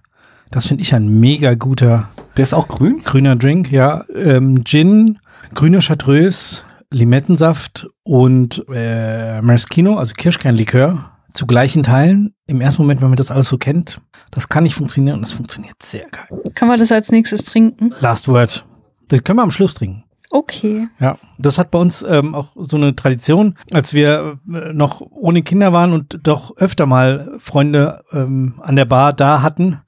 Das 0.52 0.68
finde 0.68 0.82
ich 0.84 0.94
ein 0.94 1.20
mega 1.20 1.54
guter 1.54 2.10
Der 2.36 2.44
ist 2.44 2.54
auch 2.54 2.68
grün? 2.68 3.00
grüner 3.04 3.36
Drink, 3.36 3.72
ja. 3.72 4.04
Ähm, 4.16 4.64
Gin, 4.66 5.20
grüner 5.54 5.80
Chartreuse, 5.80 6.64
Limettensaft 6.92 7.88
und 8.04 8.66
äh, 8.70 9.42
Maraschino, 9.42 9.98
also 9.98 10.14
Kirschkernlikör, 10.16 11.12
zu 11.34 11.46
gleichen 11.46 11.84
Teilen. 11.84 12.34
Im 12.48 12.62
ersten 12.62 12.82
Moment, 12.82 13.02
wenn 13.02 13.10
man 13.10 13.18
das 13.18 13.32
alles 13.32 13.50
so 13.50 13.58
kennt, 13.58 14.02
das 14.32 14.50
kann 14.50 14.64
nicht 14.64 14.76
funktionieren 14.76 15.18
und 15.18 15.22
das 15.22 15.34
funktioniert 15.34 15.82
sehr 15.82 16.08
geil. 16.10 16.42
Kann 16.56 16.68
man 16.68 16.80
das 16.80 16.92
als 16.92 17.12
nächstes 17.12 17.44
trinken? 17.44 17.94
Last 18.02 18.28
Word. 18.28 18.66
Das 19.08 19.24
können 19.24 19.38
wir 19.38 19.44
am 19.44 19.52
Schluss 19.52 19.74
trinken. 19.74 20.04
Okay. 20.32 20.88
Ja, 21.00 21.18
das 21.40 21.58
hat 21.58 21.72
bei 21.72 21.80
uns 21.80 22.04
ähm, 22.04 22.36
auch 22.36 22.50
so 22.56 22.78
eine 22.78 22.96
Tradition, 22.96 23.56
als 23.72 23.96
wir 23.96 24.40
äh, 24.48 24.74
noch 24.74 25.02
ohne 25.02 25.42
Kinder 25.42 25.74
waren 25.74 25.92
und 25.92 26.20
doch 26.22 26.56
öfter 26.58 26.86
mal 26.86 27.32
Freunde 27.40 28.04
ähm, 28.12 28.62
an 28.62 28.76
der 28.76 28.86
Bar 28.86 29.14
da 29.14 29.42
hatten, 29.42 29.82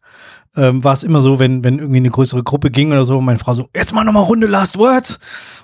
ähm, 0.55 0.83
war 0.83 0.93
es 0.93 1.03
immer 1.03 1.21
so, 1.21 1.39
wenn, 1.39 1.63
wenn 1.63 1.79
irgendwie 1.79 1.97
eine 1.97 2.09
größere 2.09 2.43
Gruppe 2.43 2.71
ging 2.71 2.91
oder 2.91 3.05
so, 3.05 3.21
meine 3.21 3.39
Frau 3.39 3.53
so, 3.53 3.69
jetzt 3.75 3.93
mal 3.93 4.03
nochmal 4.03 4.23
Runde 4.23 4.47
Last 4.47 4.77
Words. 4.77 5.19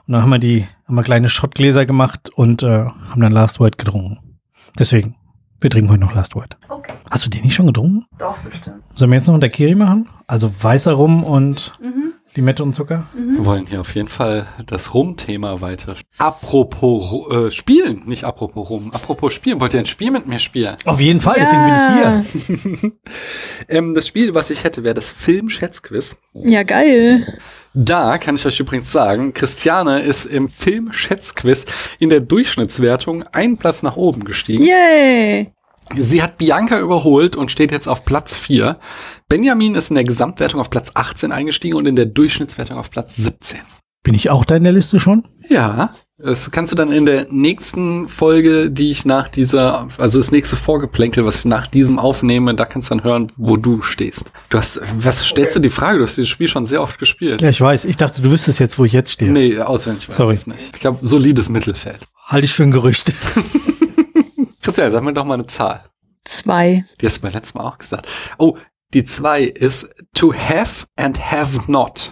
Und 0.08 0.14
dann 0.14 0.22
haben 0.22 0.30
wir 0.30 0.40
die, 0.40 0.66
haben 0.88 0.96
wir 0.96 1.04
kleine 1.04 1.30
Schottgläser 1.30 1.86
gemacht 1.86 2.30
und 2.36 2.64
äh, 2.64 2.86
haben 2.86 3.22
dann 3.22 3.32
Last 3.32 3.60
Word 3.60 3.78
getrunken. 3.78 4.20
Deswegen, 4.80 5.16
wir 5.60 5.70
trinken 5.70 5.90
heute 5.90 6.02
noch 6.02 6.14
Last 6.14 6.36
Word. 6.36 6.58
Okay. 6.70 6.94
Hast 7.10 7.26
du 7.26 7.30
den 7.30 7.44
nicht 7.44 7.56
schon 7.56 7.68
getrunken? 7.68 8.06
Doch, 8.18 8.38
bestimmt. 8.38 8.84
Sollen 8.94 9.12
wir 9.12 9.18
jetzt 9.18 9.28
noch 9.28 9.34
einen 9.34 9.42
Daiquiri 9.42 9.76
machen? 9.76 10.08
Also 10.28 10.52
weißer 10.62 10.94
Rum 10.94 11.24
und 11.24 11.74
Limette 12.38 12.62
und 12.62 12.74
Zucker? 12.74 13.08
Wir 13.16 13.46
wollen 13.46 13.66
hier 13.66 13.82
auf 13.82 13.96
jeden 13.96 14.08
Fall 14.08 14.48
das 14.68 14.94
Rum-Thema 14.94 15.60
weiter. 15.60 15.96
Apropos 16.20 17.28
äh, 17.32 17.50
Spielen, 17.50 18.04
nicht 18.06 18.26
apropos 18.26 18.70
Rum, 18.70 18.92
apropos 18.94 19.34
Spielen. 19.34 19.60
Wollt 19.60 19.74
ihr 19.74 19.80
ein 19.80 19.88
Spiel 19.88 20.12
mit 20.12 20.28
mir 20.28 20.38
spielen? 20.38 20.78
Auf 20.86 21.00
jeden 21.00 21.20
Fall, 21.20 21.38
deswegen 21.40 21.66
bin 21.66 21.74
ich 21.74 22.82
hier. 22.82 22.92
Ähm, 23.70 23.94
das 23.94 24.08
Spiel, 24.08 24.34
was 24.34 24.50
ich 24.50 24.64
hätte, 24.64 24.84
wäre 24.84 24.94
das 24.94 25.10
Film-Schätzquiz. 25.10 26.16
Ja, 26.34 26.64
geil. 26.64 27.38
Da 27.74 28.18
kann 28.18 28.36
ich 28.36 28.46
euch 28.46 28.60
übrigens 28.60 28.92
sagen, 28.92 29.34
Christiane 29.34 30.00
ist 30.00 30.26
im 30.26 30.48
Film-Schätzquiz 30.48 31.66
in 32.00 32.10
der 32.10 32.22
Durchschnittswertung 32.22 33.24
einen 33.34 33.58
Platz 33.58 33.84
nach 33.84 33.98
oben 33.98 34.24
gestiegen. 34.24 34.64
Yay. 34.64 35.52
Sie 35.96 36.22
hat 36.22 36.38
Bianca 36.38 36.80
überholt 36.80 37.36
und 37.36 37.52
steht 37.52 37.72
jetzt 37.72 37.88
auf 37.88 38.06
Platz 38.06 38.36
4. 38.36 38.78
Benjamin 39.30 39.76
ist 39.76 39.90
in 39.90 39.96
der 39.96 40.04
Gesamtwertung 40.04 40.60
auf 40.60 40.70
Platz 40.70 40.92
18 40.94 41.32
eingestiegen 41.32 41.78
und 41.78 41.88
in 41.88 41.96
der 41.96 42.06
Durchschnittswertung 42.06 42.78
auf 42.78 42.92
Platz 42.92 43.16
17. 43.16 43.60
Bin 44.04 44.14
ich 44.14 44.30
auch 44.30 44.46
da 44.46 44.56
in 44.56 44.64
der 44.64 44.72
Liste 44.72 45.00
schon? 45.00 45.26
Ja, 45.50 45.94
das 46.18 46.50
kannst 46.50 46.72
du 46.72 46.78
dann 46.78 46.92
in 46.92 47.06
der 47.06 47.28
nächsten 47.30 48.08
Folge, 48.08 48.72
die 48.72 48.90
ich 48.90 49.06
nach 49.06 49.28
dieser, 49.28 49.90
also 49.98 50.18
das 50.18 50.32
nächste 50.32 50.56
Vorgeplänkel, 50.56 51.26
was 51.26 51.40
ich 51.40 51.46
nach 51.46 51.68
diesem 51.68 52.00
aufnehme, 52.00 52.56
da 52.56 52.66
kannst 52.66 52.90
du 52.90 52.96
dann 52.96 53.04
hören, 53.04 53.32
wo 53.36 53.58
du 53.58 53.82
stehst. 53.82 54.32
Du 54.50 54.58
hast, 54.58 54.82
was 54.98 55.26
stellst 55.26 55.58
du 55.58 55.60
die 55.60 55.70
Frage? 55.70 56.00
Du 56.00 56.06
hast 56.06 56.16
dieses 56.16 56.30
Spiel 56.30 56.48
schon 56.48 56.66
sehr 56.66 56.82
oft 56.82 57.00
gespielt. 57.00 57.42
Ja, 57.42 57.50
ich 57.50 57.60
weiß. 57.60 57.86
Ich 57.86 57.98
dachte, 57.98 58.22
du 58.22 58.32
wüsstest 58.32 58.60
jetzt, 58.60 58.80
wo 58.80 58.86
ich 58.86 58.94
jetzt 58.94 59.12
stehe. 59.12 59.32
Nee, 59.32 59.60
auswendig 59.60 60.08
weiß 60.08 60.20
ich 60.20 60.32
es 60.32 60.48
nicht. 60.48 60.72
Ich 60.74 60.80
glaube, 60.80 61.00
solides 61.02 61.50
Mittelfeld. 61.50 62.00
Halte 62.26 62.46
ich 62.46 62.54
für 62.54 62.64
ein 62.64 62.72
Gerücht. 62.72 63.12
Christian, 64.68 64.92
sag 64.92 65.02
mir 65.02 65.14
doch 65.14 65.24
mal 65.24 65.36
eine 65.36 65.48
Zahl. 65.48 65.86
Zwei. 66.26 66.84
Die 67.00 67.06
hast 67.06 67.20
du 67.20 67.22
beim 67.22 67.32
letzten 67.32 67.58
Mal 67.58 67.64
auch 67.64 67.78
gesagt. 67.78 68.06
Oh, 68.38 68.58
die 68.94 69.06
zwei 69.06 69.44
ist 69.44 69.88
to 70.14 70.34
have 70.34 70.86
and 70.98 71.32
have 71.32 71.72
not. 71.72 72.12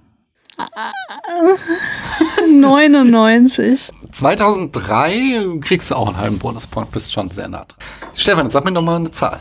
99. 2.52 3.92
2003 4.12 5.60
kriegst 5.62 5.92
du 5.92 5.96
auch 5.96 6.08
einen 6.08 6.18
halben 6.18 6.40
Bonuspunkt, 6.40 6.92
bist 6.92 7.14
schon 7.14 7.30
sehr 7.30 7.48
nah 7.48 7.66
dran. 7.66 7.78
Stefan, 8.16 8.46
jetzt 8.46 8.54
sag 8.54 8.66
mir 8.66 8.74
doch 8.74 8.82
mal 8.82 8.96
eine 8.96 9.12
Zahl. 9.12 9.40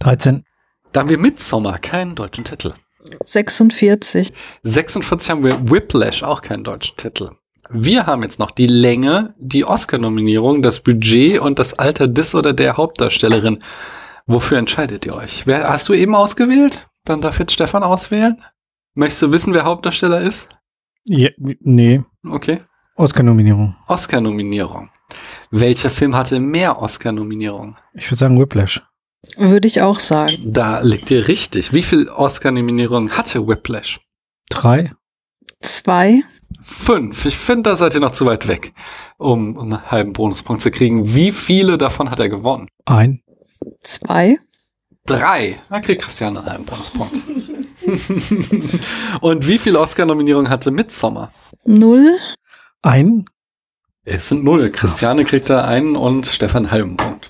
13. 0.00 0.44
Da 0.92 1.00
haben 1.00 1.08
wir 1.08 1.18
Midsommar, 1.18 1.78
keinen 1.78 2.14
deutschen 2.14 2.44
Titel. 2.44 2.74
46. 3.24 4.34
46 4.64 5.30
haben 5.30 5.44
wir 5.44 5.70
Whiplash, 5.70 6.22
auch 6.22 6.42
keinen 6.42 6.64
deutschen 6.64 6.96
Titel. 6.98 7.30
Wir 7.72 8.06
haben 8.06 8.24
jetzt 8.24 8.40
noch 8.40 8.50
die 8.50 8.66
Länge, 8.66 9.34
die 9.38 9.64
Oscar-Nominierung, 9.64 10.60
das 10.60 10.80
Budget 10.80 11.38
und 11.38 11.60
das 11.60 11.78
Alter 11.78 12.08
des 12.08 12.34
oder 12.34 12.52
der 12.52 12.76
Hauptdarstellerin. 12.76 13.62
Wofür 14.26 14.58
entscheidet 14.58 15.06
ihr 15.06 15.14
euch? 15.14 15.46
Wer, 15.46 15.68
hast 15.68 15.88
du 15.88 15.92
eben 15.92 16.16
ausgewählt? 16.16 16.88
Dann 17.04 17.20
darf 17.20 17.38
jetzt 17.38 17.52
Stefan 17.52 17.84
auswählen. 17.84 18.36
Möchtest 18.94 19.22
du 19.22 19.32
wissen, 19.32 19.54
wer 19.54 19.64
Hauptdarsteller 19.64 20.20
ist? 20.20 20.48
Ja, 21.04 21.30
nee. 21.38 22.02
Okay. 22.28 22.62
Oscar-Nominierung. 22.96 23.76
Oscar-Nominierung. 23.86 24.90
Welcher 25.52 25.90
Film 25.90 26.16
hatte 26.16 26.40
mehr 26.40 26.82
Oscar-Nominierungen? 26.82 27.76
Ich 27.94 28.06
würde 28.08 28.16
sagen 28.16 28.38
Whiplash. 28.40 28.82
Würde 29.36 29.68
ich 29.68 29.80
auch 29.80 30.00
sagen. 30.00 30.34
Da 30.44 30.80
liegt 30.80 31.10
ihr 31.12 31.28
richtig. 31.28 31.72
Wie 31.72 31.82
viel 31.82 32.08
Oscar-Nominierungen 32.08 33.16
hatte 33.16 33.46
Whiplash? 33.46 34.00
Drei. 34.48 34.92
Zwei. 35.60 36.24
Fünf. 36.60 37.24
Ich 37.24 37.36
finde, 37.36 37.70
da 37.70 37.76
seid 37.76 37.94
ihr 37.94 38.00
noch 38.00 38.12
zu 38.12 38.26
weit 38.26 38.46
weg, 38.48 38.74
um 39.16 39.58
einen 39.58 39.90
halben 39.90 40.12
Bonuspunkt 40.12 40.62
zu 40.62 40.70
kriegen. 40.70 41.14
Wie 41.14 41.32
viele 41.32 41.78
davon 41.78 42.10
hat 42.10 42.20
er 42.20 42.28
gewonnen? 42.28 42.68
Ein. 42.84 43.22
Zwei. 43.82 44.38
Drei. 45.06 45.58
Da 45.70 45.80
kriegt 45.80 46.02
Christian 46.02 46.36
einen 46.36 46.46
halben 46.46 46.64
Bonuspunkt. 46.64 47.14
Und 49.20 49.48
wie 49.48 49.58
viele 49.58 49.80
Oscar-Nominierungen 49.80 50.50
hatte 50.50 50.70
Midsommar? 50.70 51.32
Null. 51.64 52.18
Ein. 52.82 53.24
Es 54.04 54.28
sind 54.28 54.44
null. 54.44 54.70
Christiane 54.70 55.24
kriegt 55.24 55.50
da 55.50 55.64
einen 55.64 55.94
und 55.96 56.26
Stefan 56.26 56.64
einen 56.64 56.72
halben 56.72 56.96
Punkt. 56.96 57.29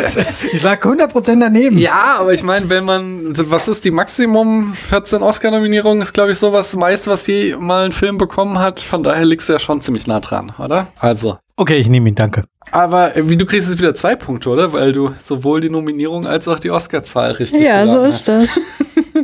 Ich 0.52 0.62
lag 0.62 0.82
100% 0.82 1.40
daneben. 1.40 1.78
Ja, 1.78 2.16
aber 2.18 2.32
ich 2.32 2.42
meine, 2.42 2.68
wenn 2.68 2.84
man, 2.84 3.32
was 3.50 3.68
ist 3.68 3.84
die 3.84 3.90
Maximum 3.90 4.74
14 4.74 5.22
Oscar-Nominierungen, 5.22 6.02
ist 6.02 6.12
glaube 6.12 6.32
ich 6.32 6.38
so 6.38 6.52
was 6.52 6.74
meiste, 6.76 7.10
was 7.10 7.26
je 7.26 7.56
mal 7.56 7.84
ein 7.84 7.92
Film 7.92 8.18
bekommen 8.18 8.58
hat. 8.58 8.80
Von 8.80 9.02
daher 9.02 9.24
liegst 9.24 9.48
du 9.48 9.52
ja 9.52 9.58
schon 9.58 9.80
ziemlich 9.80 10.06
nah 10.06 10.20
dran, 10.20 10.52
oder? 10.58 10.88
Also. 10.98 11.38
Okay, 11.56 11.76
ich 11.76 11.88
nehme 11.88 12.08
ihn, 12.08 12.14
danke. 12.14 12.44
Aber 12.72 13.16
äh, 13.16 13.28
wie 13.28 13.36
du 13.36 13.44
kriegst 13.44 13.68
jetzt 13.68 13.78
wieder 13.78 13.94
zwei 13.94 14.16
Punkte, 14.16 14.48
oder? 14.50 14.72
Weil 14.72 14.92
du 14.92 15.12
sowohl 15.20 15.60
die 15.60 15.70
Nominierung 15.70 16.26
als 16.26 16.48
auch 16.48 16.58
die 16.58 16.70
Oscar-Zahl 16.70 17.32
richtig 17.32 17.60
Ja, 17.60 17.86
so 17.86 18.02
ist 18.02 18.28
das. 18.28 18.58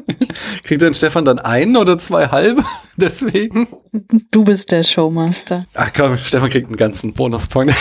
Kriegt 0.65 0.83
dann 0.83 0.95
Stefan 0.95 1.25
dann 1.25 1.39
einen 1.39 1.77
oder 1.77 1.99
zwei 1.99 2.29
halbe? 2.29 2.63
Deswegen? 2.97 3.69
Du 4.31 4.45
bist 4.45 4.71
der 4.73 4.83
Showmaster. 4.83 5.67
Ach 5.75 5.91
komm, 5.95 6.19
Stefan 6.19 6.51
kriegt 6.51 6.67
einen 6.67 6.77
ganzen 6.77 7.15
Bonuspunkt. 7.15 7.75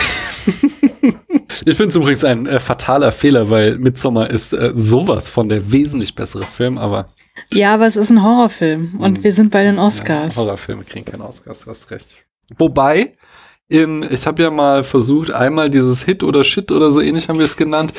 Ich 1.64 1.76
finde 1.76 1.90
es 1.90 1.96
übrigens 1.96 2.24
ein 2.24 2.46
äh, 2.46 2.60
fataler 2.60 3.12
Fehler, 3.12 3.50
weil 3.50 3.78
Midsommar 3.78 4.30
ist 4.30 4.52
äh, 4.52 4.72
sowas 4.74 5.28
von 5.28 5.48
der 5.48 5.72
wesentlich 5.72 6.14
bessere 6.14 6.44
Film, 6.44 6.78
aber 6.78 7.08
Ja, 7.52 7.74
aber 7.74 7.86
es 7.86 7.96
ist 7.96 8.10
ein 8.10 8.22
Horrorfilm 8.22 8.96
und 8.98 9.24
wir 9.24 9.32
sind 9.32 9.50
bei 9.50 9.62
den 9.62 9.78
Oscars. 9.78 10.36
Ja, 10.36 10.42
Horrorfilme 10.42 10.84
kriegen 10.84 11.04
keine 11.04 11.26
Oscars, 11.26 11.60
du 11.60 11.70
hast 11.70 11.90
recht. 11.90 12.24
Wobei, 12.58 13.14
in, 13.68 14.06
ich 14.08 14.26
habe 14.26 14.42
ja 14.42 14.50
mal 14.50 14.84
versucht, 14.84 15.32
einmal 15.32 15.70
dieses 15.70 16.04
Hit 16.04 16.22
oder 16.22 16.44
Shit 16.44 16.70
oder 16.70 16.92
so 16.92 17.00
ähnlich 17.00 17.28
haben 17.28 17.38
wir 17.38 17.44
es 17.44 17.56
genannt, 17.56 17.92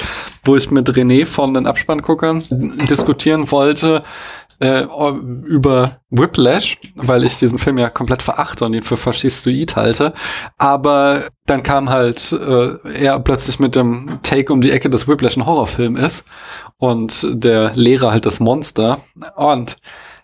wo 0.44 0.56
ich 0.56 0.72
mit 0.72 0.90
René 0.90 1.26
von 1.26 1.54
den 1.54 1.66
Abspannguckern 1.66 2.42
diskutieren 2.90 3.52
wollte 3.52 4.04
äh, 4.60 4.82
über 4.82 6.00
Whiplash, 6.10 6.78
weil 6.96 7.24
ich 7.24 7.38
diesen 7.38 7.60
Film 7.60 7.78
ja 7.78 7.90
komplett 7.90 8.22
verachte 8.22 8.66
und 8.66 8.74
ihn 8.74 8.84
für 8.84 8.98
faschistoid 8.98 9.76
halte. 9.76 10.14
Aber 10.58 11.24
dann 11.46 11.64
kam 11.64 11.90
halt 11.90 12.32
äh, 12.32 12.78
er 12.94 13.20
plötzlich 13.20 13.60
mit 13.60 13.76
dem 13.76 14.20
Take 14.24 14.52
um 14.52 14.62
die 14.62 14.72
Ecke, 14.72 14.90
dass 14.90 15.08
Whiplash 15.08 15.38
ein 15.38 15.46
Horrorfilm 15.46 15.96
ist 15.96 16.26
und 16.78 17.28
der 17.32 17.74
Lehrer 17.76 18.12
halt 18.12 18.26
das 18.26 18.40
Monster. 18.40 19.00
Und 19.36 19.78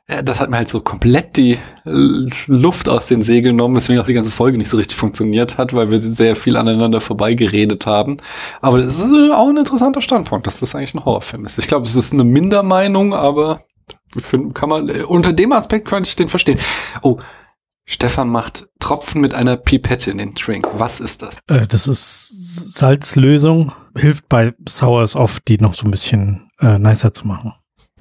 ja, 0.09 0.21
das 0.21 0.41
hat 0.41 0.49
mir 0.49 0.57
halt 0.57 0.67
so 0.67 0.81
komplett 0.81 1.37
die 1.37 1.53
äh, 1.85 2.27
Luft 2.47 2.89
aus 2.89 3.07
den 3.07 3.23
Segeln 3.23 3.55
genommen, 3.55 3.77
weswegen 3.77 4.01
auch 4.01 4.05
die 4.05 4.13
ganze 4.13 4.31
Folge 4.31 4.57
nicht 4.57 4.67
so 4.67 4.75
richtig 4.75 4.97
funktioniert 4.97 5.57
hat, 5.57 5.73
weil 5.73 5.91
wir 5.91 6.01
sehr 6.01 6.35
viel 6.35 6.57
aneinander 6.57 6.99
vorbeigeredet 6.99 7.85
haben. 7.85 8.17
Aber 8.61 8.79
das 8.79 8.99
ist 8.99 9.05
äh, 9.05 9.31
auch 9.31 9.47
ein 9.47 9.55
interessanter 9.55 10.01
Standpunkt, 10.01 10.45
dass 10.45 10.59
das 10.59 10.75
eigentlich 10.75 10.93
ein 10.93 11.05
Horrorfilm 11.05 11.45
ist. 11.45 11.57
Ich 11.57 11.67
glaube, 11.67 11.85
es 11.85 11.95
ist 11.95 12.11
eine 12.11 12.25
Mindermeinung, 12.25 13.13
aber 13.13 13.63
ich 14.15 14.23
finde, 14.23 14.53
kann 14.53 14.69
man, 14.69 14.89
äh, 14.89 15.03
unter 15.03 15.33
dem 15.33 15.51
Aspekt 15.51 15.87
könnte 15.87 16.07
ich 16.07 16.15
den 16.15 16.29
verstehen. 16.29 16.59
Oh, 17.01 17.19
Stefan 17.85 18.29
macht 18.29 18.67
Tropfen 18.79 19.19
mit 19.21 19.33
einer 19.33 19.57
Pipette 19.57 20.11
in 20.11 20.17
den 20.17 20.33
Drink. 20.35 20.67
Was 20.77 20.99
ist 20.99 21.21
das? 21.21 21.37
Äh, 21.47 21.67
das 21.67 21.87
ist 21.87 22.73
Salzlösung. 22.73 23.73
Hilft 23.95 24.29
bei 24.29 24.53
Sours 24.67 25.15
oft, 25.15 25.47
die 25.47 25.57
noch 25.57 25.73
so 25.73 25.85
ein 25.85 25.91
bisschen 25.91 26.49
äh, 26.59 26.79
nicer 26.79 27.13
zu 27.13 27.27
machen. 27.27 27.53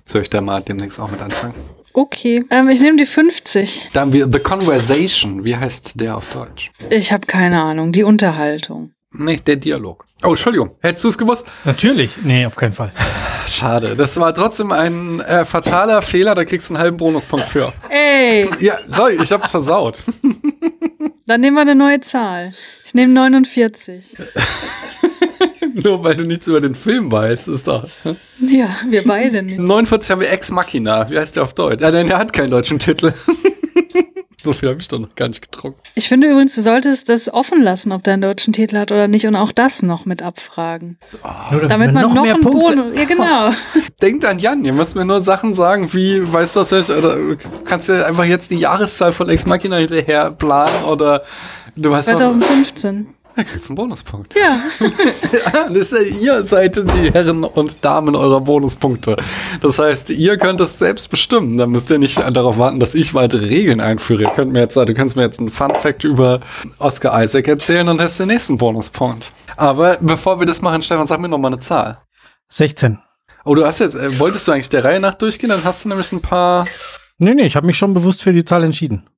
Soll 0.04 0.22
ich 0.22 0.30
da 0.30 0.40
mal 0.40 0.60
demnächst 0.60 1.00
auch 1.00 1.10
mit 1.10 1.20
anfangen? 1.20 1.54
Okay, 1.94 2.44
ähm, 2.50 2.68
ich 2.70 2.80
nehme 2.80 2.96
die 2.96 3.06
50. 3.06 3.90
Da 3.92 4.00
haben 4.02 4.12
wir 4.12 4.28
The 4.30 4.38
Conversation. 4.38 5.44
Wie 5.44 5.56
heißt 5.56 6.00
der 6.00 6.16
auf 6.16 6.32
Deutsch? 6.32 6.72
Ich 6.88 7.12
habe 7.12 7.26
keine 7.26 7.62
Ahnung. 7.62 7.92
Die 7.92 8.02
Unterhaltung. 8.02 8.92
Nee, 9.14 9.36
der 9.46 9.56
Dialog. 9.56 10.06
Oh, 10.24 10.30
Entschuldigung. 10.30 10.70
Hättest 10.80 11.04
du 11.04 11.08
es 11.08 11.18
gewusst? 11.18 11.46
Natürlich. 11.64 12.12
Nee, 12.22 12.46
auf 12.46 12.54
keinen 12.56 12.72
Fall. 12.72 12.92
Schade. 13.48 13.94
Das 13.96 14.18
war 14.18 14.32
trotzdem 14.32 14.72
ein 14.72 15.20
äh, 15.20 15.44
fataler 15.44 16.00
Fehler. 16.00 16.34
Da 16.34 16.44
kriegst 16.44 16.70
du 16.70 16.74
einen 16.74 16.82
halben 16.82 16.96
Bonuspunkt 16.96 17.46
für. 17.46 17.72
Ey, 17.90 18.48
Ja, 18.60 18.78
sorry, 18.88 19.18
ich 19.22 19.32
hab's 19.32 19.50
versaut. 19.50 19.98
Dann 21.26 21.40
nehmen 21.40 21.56
wir 21.56 21.60
eine 21.62 21.74
neue 21.74 22.00
Zahl. 22.00 22.52
Ich 22.84 22.94
nehme 22.94 23.12
49. 23.12 24.16
Nur 25.74 26.04
weil 26.04 26.16
du 26.16 26.24
nichts 26.24 26.46
über 26.46 26.60
den 26.60 26.74
Film 26.74 27.10
weißt, 27.10 27.48
ist 27.48 27.66
doch. 27.66 27.88
Ja, 28.40 28.68
wir 28.88 29.04
beide 29.04 29.42
nicht. 29.42 29.58
49 29.58 30.10
haben 30.10 30.20
wir 30.20 30.30
Ex 30.30 30.50
Machina. 30.50 31.08
Wie 31.10 31.18
heißt 31.18 31.36
der 31.36 31.44
auf 31.44 31.54
Deutsch? 31.54 31.82
Ah, 31.82 31.90
nein, 31.90 32.06
der 32.08 32.18
hat 32.18 32.32
keinen 32.32 32.50
deutschen 32.50 32.78
Titel. 32.78 33.12
so 34.42 34.52
viel 34.52 34.68
habe 34.68 34.80
ich 34.80 34.88
doch 34.88 34.98
noch 34.98 35.14
gar 35.14 35.28
nicht 35.28 35.42
getrunken. 35.42 35.80
Ich 35.94 36.08
finde 36.08 36.28
übrigens, 36.28 36.54
du 36.54 36.62
solltest 36.62 37.08
das 37.08 37.32
offen 37.32 37.62
lassen, 37.62 37.92
ob 37.92 38.02
der 38.02 38.14
einen 38.14 38.22
deutschen 38.22 38.52
Titel 38.52 38.76
hat 38.76 38.90
oder 38.90 39.08
nicht 39.08 39.26
und 39.26 39.36
auch 39.36 39.52
das 39.52 39.82
noch 39.82 40.04
mit 40.04 40.22
abfragen. 40.22 40.98
Nur 41.50 41.68
Damit 41.68 41.92
man 41.92 42.14
noch, 42.14 42.24
einen 42.24 42.40
Bonus. 42.40 42.94
Ja, 42.96 43.04
genau. 43.04 43.50
Denkt 44.02 44.24
an 44.24 44.38
Jan, 44.38 44.64
ihr 44.64 44.72
müsst 44.72 44.96
mir 44.96 45.04
nur 45.04 45.22
Sachen 45.22 45.54
sagen, 45.54 45.92
wie, 45.92 46.32
weißt 46.32 46.56
du 46.56 46.60
oder 46.60 47.36
kannst 47.64 47.88
du 47.88 48.04
einfach 48.04 48.24
jetzt 48.24 48.50
die 48.50 48.58
Jahreszahl 48.58 49.12
von 49.12 49.28
Ex 49.28 49.46
Machina 49.46 49.76
hinterher 49.76 50.30
planen 50.30 50.84
oder 50.84 51.22
du 51.76 51.90
weißt 51.90 52.12
doch, 52.12 52.16
2015. 52.16 53.06
er 53.36 53.44
kriegt 53.44 53.66
einen 53.68 53.76
Bonuspunkt. 53.76 54.34
Ja. 54.34 54.58
Das 55.68 55.92
ist, 55.92 55.92
ja- 55.92 56.00
ihr 56.38 56.46
seid 56.46 56.76
die 56.76 57.12
Herren 57.12 57.44
und 57.44 57.84
Damen 57.84 58.14
eurer 58.14 58.40
Bonuspunkte. 58.40 59.16
Das 59.60 59.78
heißt, 59.78 60.10
ihr 60.10 60.36
könnt 60.38 60.60
es 60.60 60.78
selbst 60.78 61.08
bestimmen. 61.10 61.56
Da 61.56 61.66
müsst 61.66 61.90
ihr 61.90 61.98
nicht 61.98 62.18
darauf 62.18 62.58
warten, 62.58 62.80
dass 62.80 62.94
ich 62.94 63.14
weitere 63.14 63.46
Regeln 63.46 63.80
einführe. 63.80 64.24
Ihr 64.24 64.30
könnt 64.30 64.52
mir 64.52 64.60
jetzt, 64.60 64.76
du 64.76 64.94
kannst 64.94 65.16
mir 65.16 65.22
jetzt 65.22 65.38
einen 65.38 65.50
Fun 65.50 65.74
Fact 65.74 66.04
über 66.04 66.40
Oscar 66.78 67.22
Isaac 67.22 67.48
erzählen 67.48 67.88
und 67.88 68.00
hast 68.00 68.18
den 68.20 68.28
nächsten 68.28 68.58
Bonuspunkt. 68.58 69.32
Aber 69.56 69.96
bevor 70.00 70.38
wir 70.40 70.46
das 70.46 70.62
machen, 70.62 70.82
Stefan, 70.82 71.06
sag 71.06 71.20
mir 71.20 71.28
noch 71.28 71.38
mal 71.38 71.48
eine 71.48 71.60
Zahl. 71.60 71.98
16. 72.48 72.98
Oh, 73.44 73.54
du 73.54 73.64
hast 73.66 73.80
jetzt, 73.80 73.94
äh, 73.96 74.18
wolltest 74.18 74.46
du 74.46 74.52
eigentlich 74.52 74.68
der 74.68 74.84
Reihe 74.84 75.00
nach 75.00 75.14
durchgehen? 75.14 75.48
Dann 75.50 75.64
hast 75.64 75.84
du 75.84 75.88
nämlich 75.88 76.12
ein 76.12 76.20
paar. 76.20 76.66
Nee, 77.18 77.34
nee, 77.34 77.42
ich 77.44 77.56
habe 77.56 77.66
mich 77.66 77.76
schon 77.78 77.94
bewusst 77.94 78.22
für 78.22 78.32
die 78.32 78.44
Zahl 78.44 78.62
entschieden. 78.64 79.08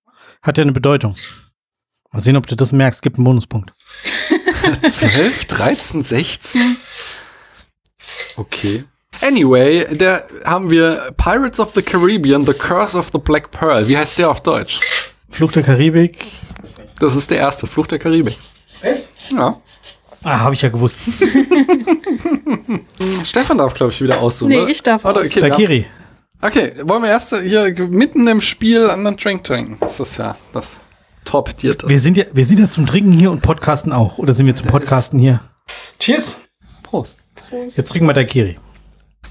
Hat 0.43 0.59
ja 0.59 0.63
eine 0.63 0.73
Bedeutung. 0.73 1.15
Mal 2.15 2.21
sehen, 2.21 2.37
ob 2.37 2.47
du 2.47 2.55
das 2.55 2.71
merkst. 2.71 3.03
Gibt 3.03 3.17
einen 3.17 3.25
Bonuspunkt. 3.25 3.73
12, 4.89 5.47
13, 5.47 6.05
16? 6.05 6.77
Okay. 8.37 8.85
Anyway, 9.21 9.85
da 9.97 10.23
haben 10.45 10.71
wir 10.71 11.13
Pirates 11.17 11.59
of 11.59 11.73
the 11.75 11.83
Caribbean, 11.83 12.47
The 12.47 12.53
Curse 12.53 12.97
of 12.97 13.11
the 13.13 13.19
Black 13.19 13.51
Pearl. 13.51 13.89
Wie 13.89 13.97
heißt 13.97 14.21
der 14.21 14.31
auf 14.31 14.45
Deutsch? 14.45 14.79
Fluch 15.29 15.51
der 15.51 15.65
Karibik. 15.65 16.25
Das 17.01 17.17
ist 17.17 17.33
der 17.33 17.39
erste, 17.39 17.67
Fluch 17.67 17.89
der 17.89 17.99
Karibik. 17.99 18.37
Echt? 18.83 19.09
Ja. 19.33 19.61
Ah, 20.23 20.39
habe 20.39 20.55
ich 20.55 20.63
ja 20.63 20.69
gewusst. 20.69 21.01
Stefan 23.25 23.59
darf, 23.59 23.75
glaube 23.75 23.93
ich, 23.93 24.01
wieder 24.01 24.21
aussuchen. 24.21 24.51
Nee, 24.51 24.61
oder? 24.61 24.71
ich 24.71 24.85
darf 24.85 25.05
Oder, 25.05 25.21
okay, 25.23 25.41
Dakiri. 25.41 25.87
okay, 26.41 26.75
wollen 26.85 27.03
wir 27.03 27.11
erst 27.11 27.37
hier 27.37 27.75
mitten 27.89 28.29
im 28.29 28.41
Spiel 28.41 28.89
an 28.89 29.05
den 29.05 29.17
Drink 29.17 29.43
trinken? 29.43 29.79
Das 29.81 29.99
ist 29.99 30.17
ja 30.17 30.37
das 30.53 30.79
torpedierte. 31.25 31.89
Wir 31.89 32.01
sind 32.01 32.17
ja, 32.17 32.25
wir 32.33 32.45
sind 32.45 32.61
ja 32.61 32.69
zum 32.71 32.87
Trinken 32.87 33.13
hier 33.13 33.31
und 33.31 33.41
Podcasten 33.43 33.93
auch. 33.93 34.19
Oder 34.19 34.35
sind 34.35 34.47
wir 34.47 34.55
zum 34.55 34.67
Podcasten 34.69 35.19
hier? 35.19 35.41
Cheers. 35.99 36.37
Prost. 36.83 37.19
Jetzt 37.77 37.91
trinken 37.91 38.07
wir 38.07 38.13
Dakiri. 38.15 38.59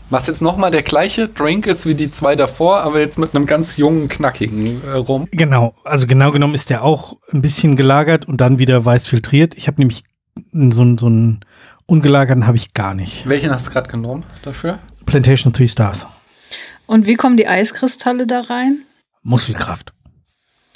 Was 0.10 0.28
jetzt 0.28 0.42
nochmal 0.42 0.70
der 0.72 0.84
gleiche 0.84 1.28
Drink 1.28 1.66
ist 1.66 1.86
wie 1.86 1.96
die 1.96 2.12
zwei 2.12 2.36
davor, 2.36 2.82
aber 2.82 3.00
jetzt 3.00 3.18
mit 3.18 3.36
einem 3.36 3.46
ganz 3.46 3.78
jungen, 3.78 4.10
knackigen 4.10 4.82
äh, 4.86 4.92
Rum. 4.92 5.28
Genau, 5.32 5.76
also 5.84 6.08
genau 6.08 6.32
genommen 6.32 6.54
ist 6.56 6.70
der 6.70 6.84
auch 6.84 7.18
ein 7.32 7.42
bisschen 7.42 7.76
gelagert 7.76 8.28
und 8.28 8.42
dann 8.42 8.60
wieder 8.60 8.84
weiß 8.84 9.08
filtriert. 9.08 9.56
Ich 9.56 9.68
habe 9.68 9.80
nämlich 9.82 10.04
so, 10.52 10.82
einen- 10.82 10.98
so 10.98 11.06
einen 11.08 11.42
ungelagerten 11.86 12.46
habe 12.48 12.58
ich 12.58 12.74
gar 12.74 12.94
nicht. 12.94 13.28
Welchen 13.28 13.52
hast 13.52 13.68
du 13.68 13.72
gerade 13.72 13.90
genommen 13.90 14.24
dafür? 14.44 14.80
Plantation 15.06 15.54
Three 15.54 15.68
Stars. 15.68 16.08
Und 16.86 17.08
wie 17.08 17.16
kommen 17.16 17.38
die 17.38 17.48
Eiskristalle 17.48 18.28
da 18.28 18.42
rein? 18.42 18.80
Muskelkraft. 19.24 19.94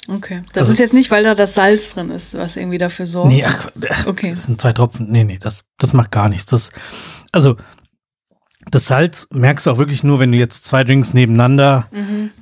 Okay. 0.08 0.42
Das 0.52 0.62
Also- 0.62 0.72
ist 0.72 0.78
jetzt 0.78 0.94
nicht, 0.94 1.10
weil 1.10 1.22
da 1.22 1.34
das 1.34 1.54
Salz 1.54 1.94
drin 1.94 2.10
ist, 2.10 2.34
was 2.34 2.56
irgendwie 2.56 2.78
dafür 2.78 3.06
sorgt. 3.06 3.28
Nee, 3.28 3.44
ach, 3.44 3.68
ach 3.90 4.06
Okay. 4.06 4.30
das 4.30 4.44
sind 4.44 4.60
zwei 4.60 4.72
Tropfen. 4.72 5.10
Nee, 5.10 5.24
nee, 5.24 5.38
das, 5.38 5.64
das 5.78 5.92
macht 5.92 6.10
gar 6.10 6.28
nichts. 6.28 6.46
Das, 6.46 6.70
also, 7.30 7.56
das 8.70 8.86
Salz 8.86 9.26
merkst 9.32 9.66
du 9.66 9.70
auch 9.70 9.78
wirklich 9.78 10.02
nur, 10.04 10.18
wenn 10.18 10.32
du 10.32 10.38
jetzt 10.38 10.64
zwei 10.66 10.84
Drinks 10.84 11.14
nebeneinander, 11.14 11.88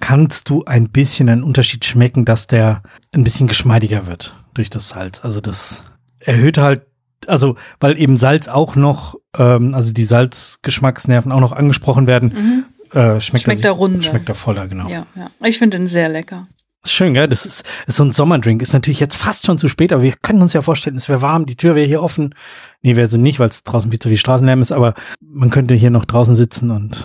kannst 0.00 0.48
du 0.48 0.64
ein 0.64 0.88
bisschen 0.90 1.28
einen 1.28 1.42
Unterschied 1.44 1.84
schmecken, 1.84 2.24
dass 2.24 2.46
der 2.46 2.82
ein 3.14 3.22
bisschen 3.24 3.46
geschmeidiger 3.46 4.06
wird 4.06 4.34
durch 4.54 4.68
das 4.70 4.88
Salz. 4.88 5.20
Also 5.22 5.40
das 5.40 5.84
erhöht 6.18 6.58
halt, 6.58 6.82
also 7.28 7.56
weil 7.80 7.98
eben 7.98 8.16
Salz 8.16 8.48
auch 8.48 8.74
noch, 8.76 9.14
ähm, 9.36 9.74
also 9.74 9.92
die 9.92 10.04
Salzgeschmacksnerven 10.04 11.30
auch 11.32 11.40
noch 11.40 11.52
angesprochen 11.52 12.06
werden, 12.08 12.64
äh, 12.92 13.20
schmeckt, 13.20 13.44
Schmeckt 13.44 13.64
er, 13.64 13.70
er 13.70 13.76
runder. 13.76 14.02
Schmeckt 14.02 14.28
er 14.28 14.34
voller, 14.34 14.66
genau. 14.66 14.88
Ja, 14.88 15.06
ja. 15.14 15.30
Ich 15.44 15.58
finde 15.58 15.78
den 15.78 15.86
sehr 15.86 16.08
lecker. 16.08 16.48
Schön, 16.88 17.14
gell? 17.14 17.28
Das 17.28 17.44
ist, 17.46 17.64
ist 17.86 17.96
so 17.96 18.04
ein 18.04 18.12
Sommerdrink. 18.12 18.62
Ist 18.62 18.72
natürlich 18.72 19.00
jetzt 19.00 19.16
fast 19.16 19.46
schon 19.46 19.58
zu 19.58 19.68
spät, 19.68 19.92
aber 19.92 20.02
wir 20.02 20.14
können 20.22 20.42
uns 20.42 20.52
ja 20.52 20.62
vorstellen, 20.62 20.96
es 20.96 21.08
wäre 21.08 21.22
warm, 21.22 21.46
die 21.46 21.56
Tür 21.56 21.74
wäre 21.74 21.86
hier 21.86 22.02
offen. 22.02 22.34
Nee, 22.82 22.96
wir 22.96 23.08
sind 23.08 23.22
nicht, 23.22 23.40
weil 23.40 23.48
es 23.48 23.64
draußen 23.64 23.90
viel 23.90 24.00
zu 24.00 24.08
viel 24.08 24.18
Straßenlärm 24.18 24.60
ist, 24.60 24.72
aber 24.72 24.94
man 25.20 25.50
könnte 25.50 25.74
hier 25.74 25.90
noch 25.90 26.04
draußen 26.04 26.36
sitzen 26.36 26.70
und 26.70 27.04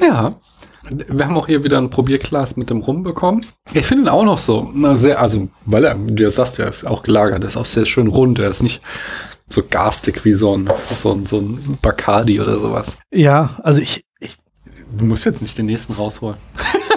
Ja. 0.00 0.34
Wir 1.08 1.26
haben 1.26 1.36
auch 1.36 1.46
hier 1.46 1.62
wieder 1.62 1.78
ein 1.78 1.90
Probierglas 1.90 2.56
mit 2.56 2.68
dem 2.68 2.80
Rum 2.80 3.04
bekommen. 3.04 3.46
Ich 3.72 3.86
finde 3.86 4.04
ihn 4.04 4.08
auch 4.08 4.24
noch 4.24 4.38
so, 4.38 4.68
na, 4.74 4.96
sehr, 4.96 5.20
also, 5.20 5.48
weil 5.64 5.84
er, 5.84 5.94
du 5.94 6.28
sagst 6.28 6.58
ja, 6.58 6.64
ist 6.66 6.84
auch 6.86 7.04
gelagert, 7.04 7.44
er 7.44 7.48
ist 7.48 7.56
auch 7.56 7.64
sehr 7.64 7.84
schön 7.84 8.08
rund, 8.08 8.40
er 8.40 8.48
ist 8.48 8.62
nicht 8.64 8.82
so 9.48 9.62
garstig 9.62 10.24
wie 10.24 10.32
so 10.32 10.56
ein, 10.56 10.68
so 10.92 11.12
ein, 11.12 11.24
so 11.24 11.38
ein 11.38 11.78
Bacardi 11.80 12.40
oder 12.40 12.58
sowas. 12.58 12.98
ja, 13.12 13.50
also 13.62 13.80
ich, 13.80 14.04
ich 14.18 14.36
Du 14.98 15.04
musst 15.04 15.24
jetzt 15.24 15.40
nicht 15.40 15.56
den 15.56 15.66
nächsten 15.66 15.92
rausholen. 15.92 16.36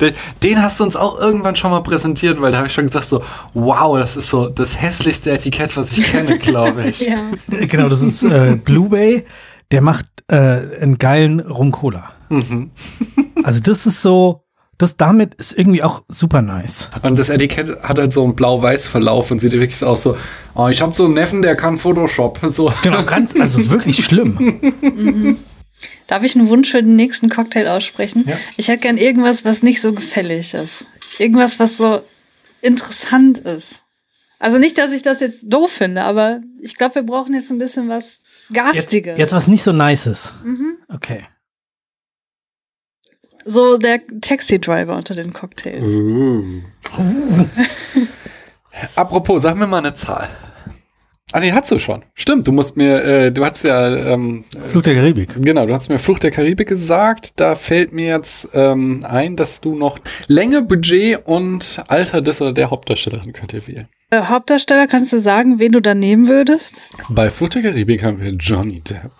Den- 0.00 0.14
Den 0.42 0.62
hast 0.62 0.80
du 0.80 0.84
uns 0.84 0.96
auch 0.96 1.18
irgendwann 1.18 1.56
schon 1.56 1.70
mal 1.70 1.80
präsentiert, 1.80 2.40
weil 2.40 2.52
da 2.52 2.58
habe 2.58 2.66
ich 2.68 2.72
schon 2.72 2.86
gesagt 2.86 3.06
so, 3.06 3.22
wow, 3.54 3.98
das 3.98 4.16
ist 4.16 4.28
so 4.30 4.48
das 4.48 4.80
hässlichste 4.80 5.30
Etikett, 5.32 5.76
was 5.76 5.92
ich 5.96 6.04
kenne, 6.04 6.38
glaube 6.38 6.84
ich. 6.88 7.00
Ja. 7.00 7.16
genau, 7.48 7.88
das 7.88 8.02
ist 8.02 8.22
äh, 8.22 8.56
Blue 8.62 8.88
Bay, 8.90 9.24
der 9.70 9.80
macht 9.82 10.06
äh, 10.28 10.36
einen 10.36 10.98
geilen 10.98 11.40
Rum 11.40 11.70
Cola. 11.72 12.10
Mhm. 12.28 12.70
Also 13.42 13.60
das 13.60 13.86
ist 13.86 14.00
so, 14.02 14.40
das 14.78 14.96
damit 14.96 15.34
ist 15.34 15.56
irgendwie 15.56 15.82
auch 15.82 16.02
super 16.08 16.42
nice. 16.42 16.90
Und 17.02 17.18
das 17.18 17.28
Etikett 17.28 17.80
hat 17.82 17.98
halt 17.98 18.12
so 18.12 18.24
einen 18.24 18.34
blau-weiß 18.34 18.88
Verlauf 18.88 19.30
und 19.30 19.40
sieht 19.40 19.52
wirklich 19.52 19.76
so 19.76 19.86
aus 19.86 20.02
so, 20.02 20.16
oh, 20.54 20.68
ich 20.68 20.80
habe 20.82 20.94
so 20.94 21.04
einen 21.04 21.14
Neffen, 21.14 21.42
der 21.42 21.54
kann 21.56 21.76
Photoshop. 21.78 22.40
So. 22.48 22.72
Genau, 22.82 23.02
ganz, 23.04 23.34
also 23.34 23.58
es 23.58 23.66
ist 23.66 23.70
wirklich 23.70 24.04
schlimm. 24.04 25.36
Darf 26.06 26.22
ich 26.22 26.36
einen 26.36 26.48
Wunsch 26.48 26.70
für 26.70 26.82
den 26.82 26.96
nächsten 26.96 27.28
Cocktail 27.28 27.68
aussprechen? 27.68 28.24
Ja. 28.26 28.36
Ich 28.56 28.68
hätte 28.68 28.80
gern 28.80 28.96
irgendwas, 28.96 29.44
was 29.44 29.62
nicht 29.62 29.80
so 29.80 29.92
gefällig 29.92 30.54
ist. 30.54 30.84
Irgendwas, 31.18 31.58
was 31.58 31.76
so 31.76 32.02
interessant 32.60 33.38
ist. 33.38 33.82
Also 34.38 34.58
nicht, 34.58 34.76
dass 34.78 34.92
ich 34.92 35.02
das 35.02 35.20
jetzt 35.20 35.44
doof 35.44 35.70
finde, 35.72 36.02
aber 36.02 36.40
ich 36.60 36.76
glaube, 36.76 36.96
wir 36.96 37.02
brauchen 37.02 37.34
jetzt 37.34 37.50
ein 37.50 37.58
bisschen 37.58 37.88
was 37.88 38.20
Jetzt, 38.48 38.54
Garstiges. 38.54 39.18
jetzt 39.18 39.32
was 39.32 39.48
nicht 39.48 39.62
so 39.62 39.72
nices. 39.72 40.34
Mhm. 40.44 40.76
Okay. 40.88 41.24
So 43.46 43.76
der 43.76 44.00
Taxi-Driver 44.20 44.96
unter 44.96 45.14
den 45.14 45.32
Cocktails. 45.32 45.88
Uh. 45.88 46.62
Apropos, 48.96 49.42
sag 49.42 49.56
mir 49.56 49.66
mal 49.66 49.78
eine 49.78 49.94
Zahl. 49.94 50.28
Ah, 51.34 51.40
nee, 51.40 51.50
hast 51.50 51.72
du 51.72 51.80
schon. 51.80 52.04
Stimmt, 52.14 52.46
du 52.46 52.52
musst 52.52 52.76
mir, 52.76 53.02
äh, 53.02 53.32
du 53.32 53.44
hast 53.44 53.64
ja, 53.64 54.12
ähm, 54.12 54.44
Flug 54.68 54.84
der 54.84 54.94
Karibik. 54.94 55.30
genau, 55.42 55.66
du 55.66 55.74
hast 55.74 55.88
mir 55.88 55.98
Flucht 55.98 56.22
der 56.22 56.30
Karibik 56.30 56.68
gesagt. 56.68 57.40
Da 57.40 57.56
fällt 57.56 57.92
mir 57.92 58.06
jetzt 58.06 58.50
ähm, 58.54 59.00
ein, 59.02 59.34
dass 59.34 59.60
du 59.60 59.74
noch 59.74 59.98
Länge, 60.28 60.62
Budget 60.62 61.26
und 61.26 61.82
Alter 61.88 62.20
des 62.20 62.40
oder 62.40 62.52
der 62.52 62.70
Hauptdarstellerin 62.70 63.32
könnt 63.32 63.52
ihr 63.52 63.66
wählen. 63.66 63.88
Äh, 64.10 64.20
Hauptdarsteller, 64.26 64.86
kannst 64.86 65.12
du 65.12 65.18
sagen, 65.18 65.58
wen 65.58 65.72
du 65.72 65.80
da 65.80 65.96
nehmen 65.96 66.28
würdest? 66.28 66.82
Bei 67.08 67.28
Flucht 67.30 67.56
der 67.56 67.62
Karibik 67.62 68.04
haben 68.04 68.20
wir 68.20 68.30
Johnny 68.34 68.80
Depp. 68.80 69.10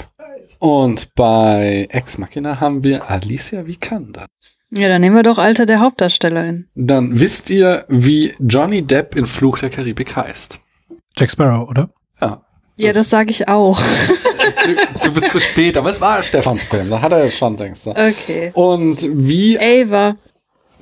Und 0.61 1.17
bei 1.17 1.89
Ex 1.91 2.19
Machina 2.19 2.61
haben 2.61 2.85
wir 2.85 3.11
Alicia 3.11 3.67
Vikander. 3.67 4.27
Ja, 4.71 4.87
dann 4.87 5.01
nehmen 5.01 5.17
wir 5.17 5.25
doch 5.25 5.39
Alter 5.39 5.67
der 5.67 5.81
Hauptdarstellerin. 5.81 6.69
Dann 6.77 7.19
wisst 7.19 7.51
ihr, 7.51 7.85
wie 7.89 8.33
Johnny 8.39 8.83
Depp 8.83 9.17
in 9.17 9.27
Fluch 9.27 9.59
der 9.59 9.71
Karibik 9.71 10.15
heißt. 10.15 10.61
Jack 11.17 11.31
Sparrow, 11.33 11.69
oder? 11.69 11.91
Ja. 12.77 12.93
Das 12.93 13.11
sage 13.11 13.31
ich 13.31 13.49
auch. 13.49 13.81
Du, 14.67 14.75
du 15.05 15.13
bist 15.13 15.31
zu 15.31 15.41
spät, 15.41 15.77
aber 15.77 15.91
es 15.91 16.01
war 16.01 16.23
Stefans 16.23 16.65
Film, 16.65 16.91
da 16.91 17.01
hat 17.01 17.13
er 17.13 17.31
schon, 17.31 17.57
denkst 17.57 17.85
du. 17.85 17.91
Okay. 17.91 18.51
Und 18.55 19.07
wie. 19.11 19.59
Ava. 19.59 20.17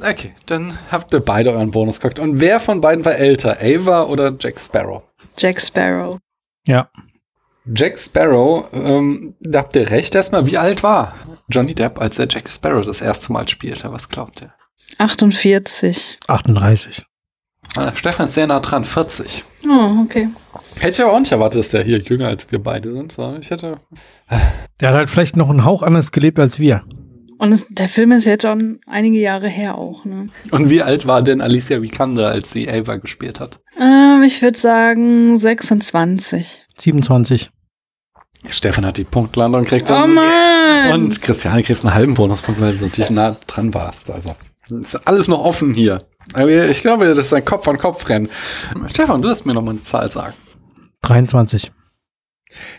Okay, 0.01 0.35
dann 0.47 0.77
habt 0.91 1.13
ihr 1.15 1.21
beide 1.21 1.51
euren 1.53 1.71
Bonus 1.71 2.01
geguckt. 2.01 2.19
Und 2.19 2.41
wer 2.41 2.59
von 2.61 2.81
beiden 2.81 3.05
war 3.05 3.15
älter, 3.17 3.59
Ava 3.61 4.05
oder 4.05 4.35
Jack 4.39 4.59
Sparrow? 4.61 5.03
Jack 5.39 5.61
Sparrow. 5.61 6.19
Ja. 6.67 6.89
Jack 7.73 7.99
Sparrow, 7.99 8.67
ähm, 8.73 9.37
da 9.41 9.61
habt 9.61 9.77
ihr 9.77 9.89
recht 9.91 10.15
erstmal, 10.15 10.47
wie 10.47 10.59
alt 10.59 10.83
war 10.83 11.15
Johnny 11.49 11.75
Depp, 11.75 12.01
als 12.01 12.19
er 12.19 12.27
Jack 12.29 12.51
Sparrow 12.51 12.85
das 12.85 13.01
erste 13.01 13.33
Mal 13.33 13.47
spielte? 13.49 13.93
Was 13.93 14.09
glaubt 14.09 14.43
ihr? 14.43 14.53
48. 14.99 16.19
38. 16.27 17.05
Ah, 17.77 17.95
Stefan 17.95 18.27
ist 18.27 18.35
sehr 18.35 18.49
nah 18.49 18.61
dran, 18.61 18.85
40. 18.85 19.45
Oh, 19.67 20.03
okay. 20.05 20.29
Hätte 20.81 21.03
ich 21.03 21.09
auch 21.09 21.19
nicht 21.19 21.33
erwartet, 21.33 21.61
dass 21.61 21.71
der 21.71 21.85
hier 21.85 21.99
jünger 22.01 22.29
als 22.29 22.51
wir 22.51 22.59
beide 22.63 22.93
sind. 22.93 23.13
sondern 23.13 23.41
Ich 23.41 23.51
hätte. 23.51 23.79
Der 24.81 24.89
hat 24.89 24.97
halt 24.97 25.11
vielleicht 25.11 25.37
noch 25.37 25.51
einen 25.51 25.65
Hauch 25.65 25.83
anders 25.83 26.13
gelebt 26.13 26.39
als 26.39 26.59
wir. 26.59 26.83
Und 27.39 27.53
es, 27.53 27.67
der 27.69 27.89
Film 27.89 28.13
ist 28.13 28.25
jetzt 28.25 28.43
schon 28.43 28.79
einige 28.87 29.19
Jahre 29.19 29.49
her 29.49 29.77
auch, 29.77 30.05
ne? 30.05 30.29
Und 30.53 30.71
wie 30.71 30.81
alt 30.83 31.07
war 31.09 31.23
denn 31.23 31.41
Alicia 31.41 31.83
Vikander, 31.83 32.29
als 32.29 32.53
sie 32.53 32.69
Ava 32.71 32.97
gespielt 32.97 33.41
hat? 33.41 33.61
Ähm, 33.81 34.23
ich 34.25 34.41
würde 34.43 34.57
sagen 34.59 35.37
26. 35.37 36.63
27. 36.79 37.51
Stefan 38.47 38.87
hat 38.87 38.97
die 38.97 39.05
Punktlandung 39.05 39.63
gekriegt. 39.63 39.91
Oh 39.91 40.03
und- 40.05 40.15
Mann! 40.15 40.93
Und 40.93 41.21
Christian 41.23 41.63
kriegst 41.63 41.85
einen 41.85 41.95
halben 41.95 42.15
Bonuspunkt, 42.15 42.61
weil 42.61 42.75
du 42.77 42.85
natürlich 42.85 43.11
nah 43.11 43.37
dran 43.47 43.73
warst. 43.75 44.11
Also 44.11 44.35
ist 44.81 45.07
alles 45.07 45.29
noch 45.29 45.45
offen 45.45 45.75
hier. 45.75 46.03
Aber 46.35 46.49
ich 46.49 46.81
glaube, 46.83 47.07
das 47.15 47.27
ist 47.27 47.33
ein 47.35 47.45
Kopf 47.45 47.67
an 47.69 47.79
Kopf 47.79 48.09
rennen. 48.09 48.29
Stefan, 48.87 49.21
du 49.23 49.29
darfst 49.29 49.47
mir 49.47 49.55
noch 49.55 49.63
mal 49.63 49.73
eine 49.73 49.83
Zahl 49.83 50.11
sagen. 50.11 50.35
23. 51.03 51.73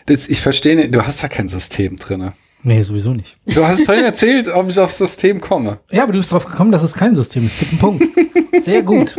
Das, 0.06 0.26
ich 0.28 0.40
verstehe 0.40 0.76
nicht, 0.76 0.94
du 0.94 1.04
hast 1.04 1.22
ja 1.22 1.28
kein 1.28 1.48
System 1.48 1.96
drinne. 1.96 2.32
Nee, 2.62 2.80
sowieso 2.82 3.12
nicht. 3.12 3.36
Du 3.46 3.66
hast 3.66 3.84
vorhin 3.84 4.04
erzählt, 4.04 4.48
ob 4.48 4.68
ich 4.70 4.78
aufs 4.78 4.96
System 4.98 5.40
komme. 5.40 5.80
Ja, 5.90 6.04
aber 6.04 6.12
du 6.12 6.18
bist 6.18 6.32
drauf 6.32 6.46
gekommen, 6.46 6.72
dass 6.72 6.82
es 6.82 6.94
kein 6.94 7.14
System 7.14 7.44
ist. 7.44 7.54
Es 7.54 7.58
gibt 7.58 7.72
einen 7.72 7.80
Punkt. 7.80 8.04
Sehr 8.64 8.82
gut. 8.82 9.16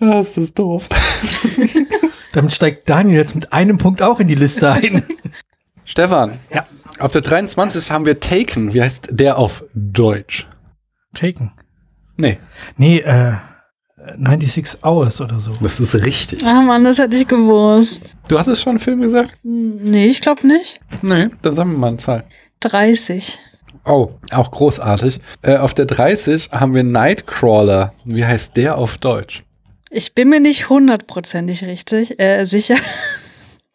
Das 0.00 0.36
ist 0.36 0.58
doof. 0.58 0.88
Damit 2.32 2.52
steigt 2.52 2.90
Daniel 2.90 3.16
jetzt 3.16 3.34
mit 3.34 3.52
einem 3.52 3.78
Punkt 3.78 4.02
auch 4.02 4.20
in 4.20 4.28
die 4.28 4.34
Liste 4.34 4.70
ein. 4.72 5.04
Stefan, 5.84 6.32
Ja. 6.52 6.66
auf 6.98 7.12
der 7.12 7.20
23 7.22 7.90
haben 7.90 8.06
wir 8.06 8.18
Taken. 8.20 8.74
Wie 8.74 8.82
heißt 8.82 9.08
der 9.12 9.38
auf 9.38 9.64
Deutsch? 9.74 10.46
Taken. 11.14 11.52
Nee, 12.16 12.38
Nee, 12.76 12.98
äh, 12.98 13.34
96 14.18 14.84
Hours 14.84 15.20
oder 15.20 15.40
so. 15.40 15.52
das 15.60 15.80
ist 15.80 15.94
richtig. 15.94 16.42
Ach 16.44 16.62
Mann, 16.62 16.84
das 16.84 16.98
hätte 16.98 17.16
ich 17.16 17.26
gewusst. 17.26 18.14
Du 18.28 18.38
hattest 18.38 18.62
schon 18.62 18.70
einen 18.72 18.78
Film 18.78 19.00
gesagt? 19.00 19.36
Hm, 19.42 19.76
Nee, 19.84 20.06
ich 20.06 20.20
glaube 20.20 20.46
nicht. 20.46 20.80
Nee, 21.02 21.28
dann 21.42 21.54
sagen 21.54 21.72
wir 21.72 21.78
mal 21.78 21.88
eine 21.88 21.96
Zahl. 21.96 22.24
30. 22.60 23.38
Oh, 23.84 24.10
auch 24.32 24.50
großartig. 24.50 25.20
Äh, 25.42 25.56
auf 25.58 25.74
der 25.74 25.84
30 25.84 26.50
haben 26.52 26.74
wir 26.74 26.82
Nightcrawler. 26.84 27.92
Wie 28.04 28.24
heißt 28.24 28.56
der 28.56 28.78
auf 28.78 28.96
Deutsch? 28.98 29.44
Ich 29.90 30.14
bin 30.14 30.28
mir 30.30 30.40
nicht 30.40 30.68
hundertprozentig 30.70 31.64
richtig, 31.64 32.18
äh, 32.18 32.44
sicher. 32.46 32.76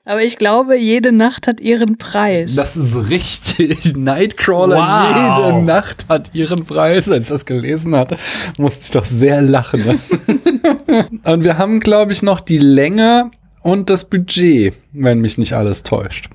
Aber 0.09 0.23
ich 0.23 0.37
glaube, 0.37 0.75
jede 0.75 1.11
Nacht 1.11 1.45
hat 1.45 1.61
ihren 1.61 1.99
Preis. 1.99 2.55
Das 2.55 2.75
ist 2.75 3.11
richtig. 3.11 3.93
Nightcrawler, 3.95 4.77
Wow. 4.77 5.45
jede 5.45 5.61
Nacht 5.63 6.07
hat 6.09 6.31
ihren 6.33 6.65
Preis. 6.65 7.11
Als 7.11 7.25
ich 7.25 7.29
das 7.29 7.45
gelesen 7.45 7.95
hatte, 7.95 8.17
musste 8.57 8.85
ich 8.85 8.89
doch 8.89 9.05
sehr 9.05 9.43
lachen. 9.43 9.83
und 11.25 11.43
wir 11.43 11.59
haben, 11.59 11.79
glaube 11.79 12.11
ich, 12.11 12.23
noch 12.23 12.41
die 12.41 12.57
Länge 12.57 13.29
und 13.61 13.91
das 13.91 14.09
Budget, 14.09 14.73
wenn 14.93 15.19
mich 15.19 15.37
nicht 15.37 15.53
alles 15.53 15.83
täuscht. 15.83 16.27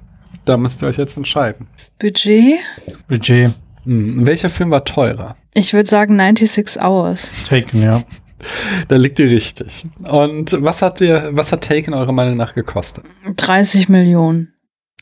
Da 0.45 0.57
müsst 0.57 0.81
ihr 0.85 0.87
euch 0.87 0.99
jetzt 0.99 1.17
entscheiden. 1.17 1.67
Budget? 1.99 2.61
Budget. 3.09 3.51
Hm, 3.83 4.25
welcher 4.25 4.51
Film 4.51 4.71
war 4.71 4.85
teurer? 4.85 5.35
Ich 5.53 5.73
würde 5.73 5.89
sagen 5.89 6.17
96 6.17 6.81
Hours. 6.81 7.29
Taken, 7.49 7.83
ja. 7.83 8.05
Da 8.89 8.97
liegt 8.97 9.19
ihr 9.19 9.31
richtig. 9.31 9.85
Und 10.09 10.57
was 10.61 10.83
hat 10.83 11.01
ihr, 11.01 11.31
was 11.33 11.53
hat 11.53 11.65
Taken 11.65 11.95
eurer 11.95 12.13
Meinung 12.13 12.37
nach 12.37 12.55
gekostet? 12.55 13.05
30 13.37 13.89
Millionen. 13.89 14.53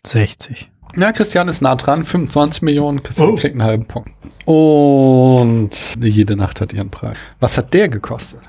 60. 0.06 0.70
Ja, 0.96 1.12
Christian 1.12 1.48
ist 1.48 1.62
nah 1.62 1.74
dran, 1.76 2.04
25 2.04 2.62
Millionen, 2.62 3.02
Christian 3.02 3.30
Oh. 3.30 3.34
kriegt 3.36 3.54
einen 3.54 3.62
halben 3.64 3.86
Punkt. 3.86 4.10
Und 4.46 5.96
jede 6.00 6.36
Nacht 6.36 6.60
hat 6.60 6.72
ihren 6.72 6.90
Preis. 6.90 7.16
Was 7.40 7.56
hat 7.56 7.72
der 7.72 7.88
gekostet? 7.88 8.40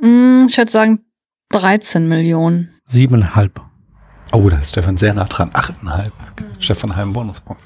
Hm, 0.00 0.46
ich 0.48 0.56
würde 0.58 0.70
sagen 0.70 1.00
13 1.50 2.08
Millionen. 2.08 2.70
Siebeneinhalb. 2.86 3.60
Oh, 4.32 4.48
da 4.48 4.58
ist 4.58 4.70
Stefan 4.70 4.96
sehr 4.96 5.14
nah 5.14 5.24
dran. 5.26 5.50
Achteinhalb. 5.52 6.12
Stefan 6.58 6.90
einen 6.90 6.96
halben 6.96 7.12
Bonuspunkt. 7.12 7.62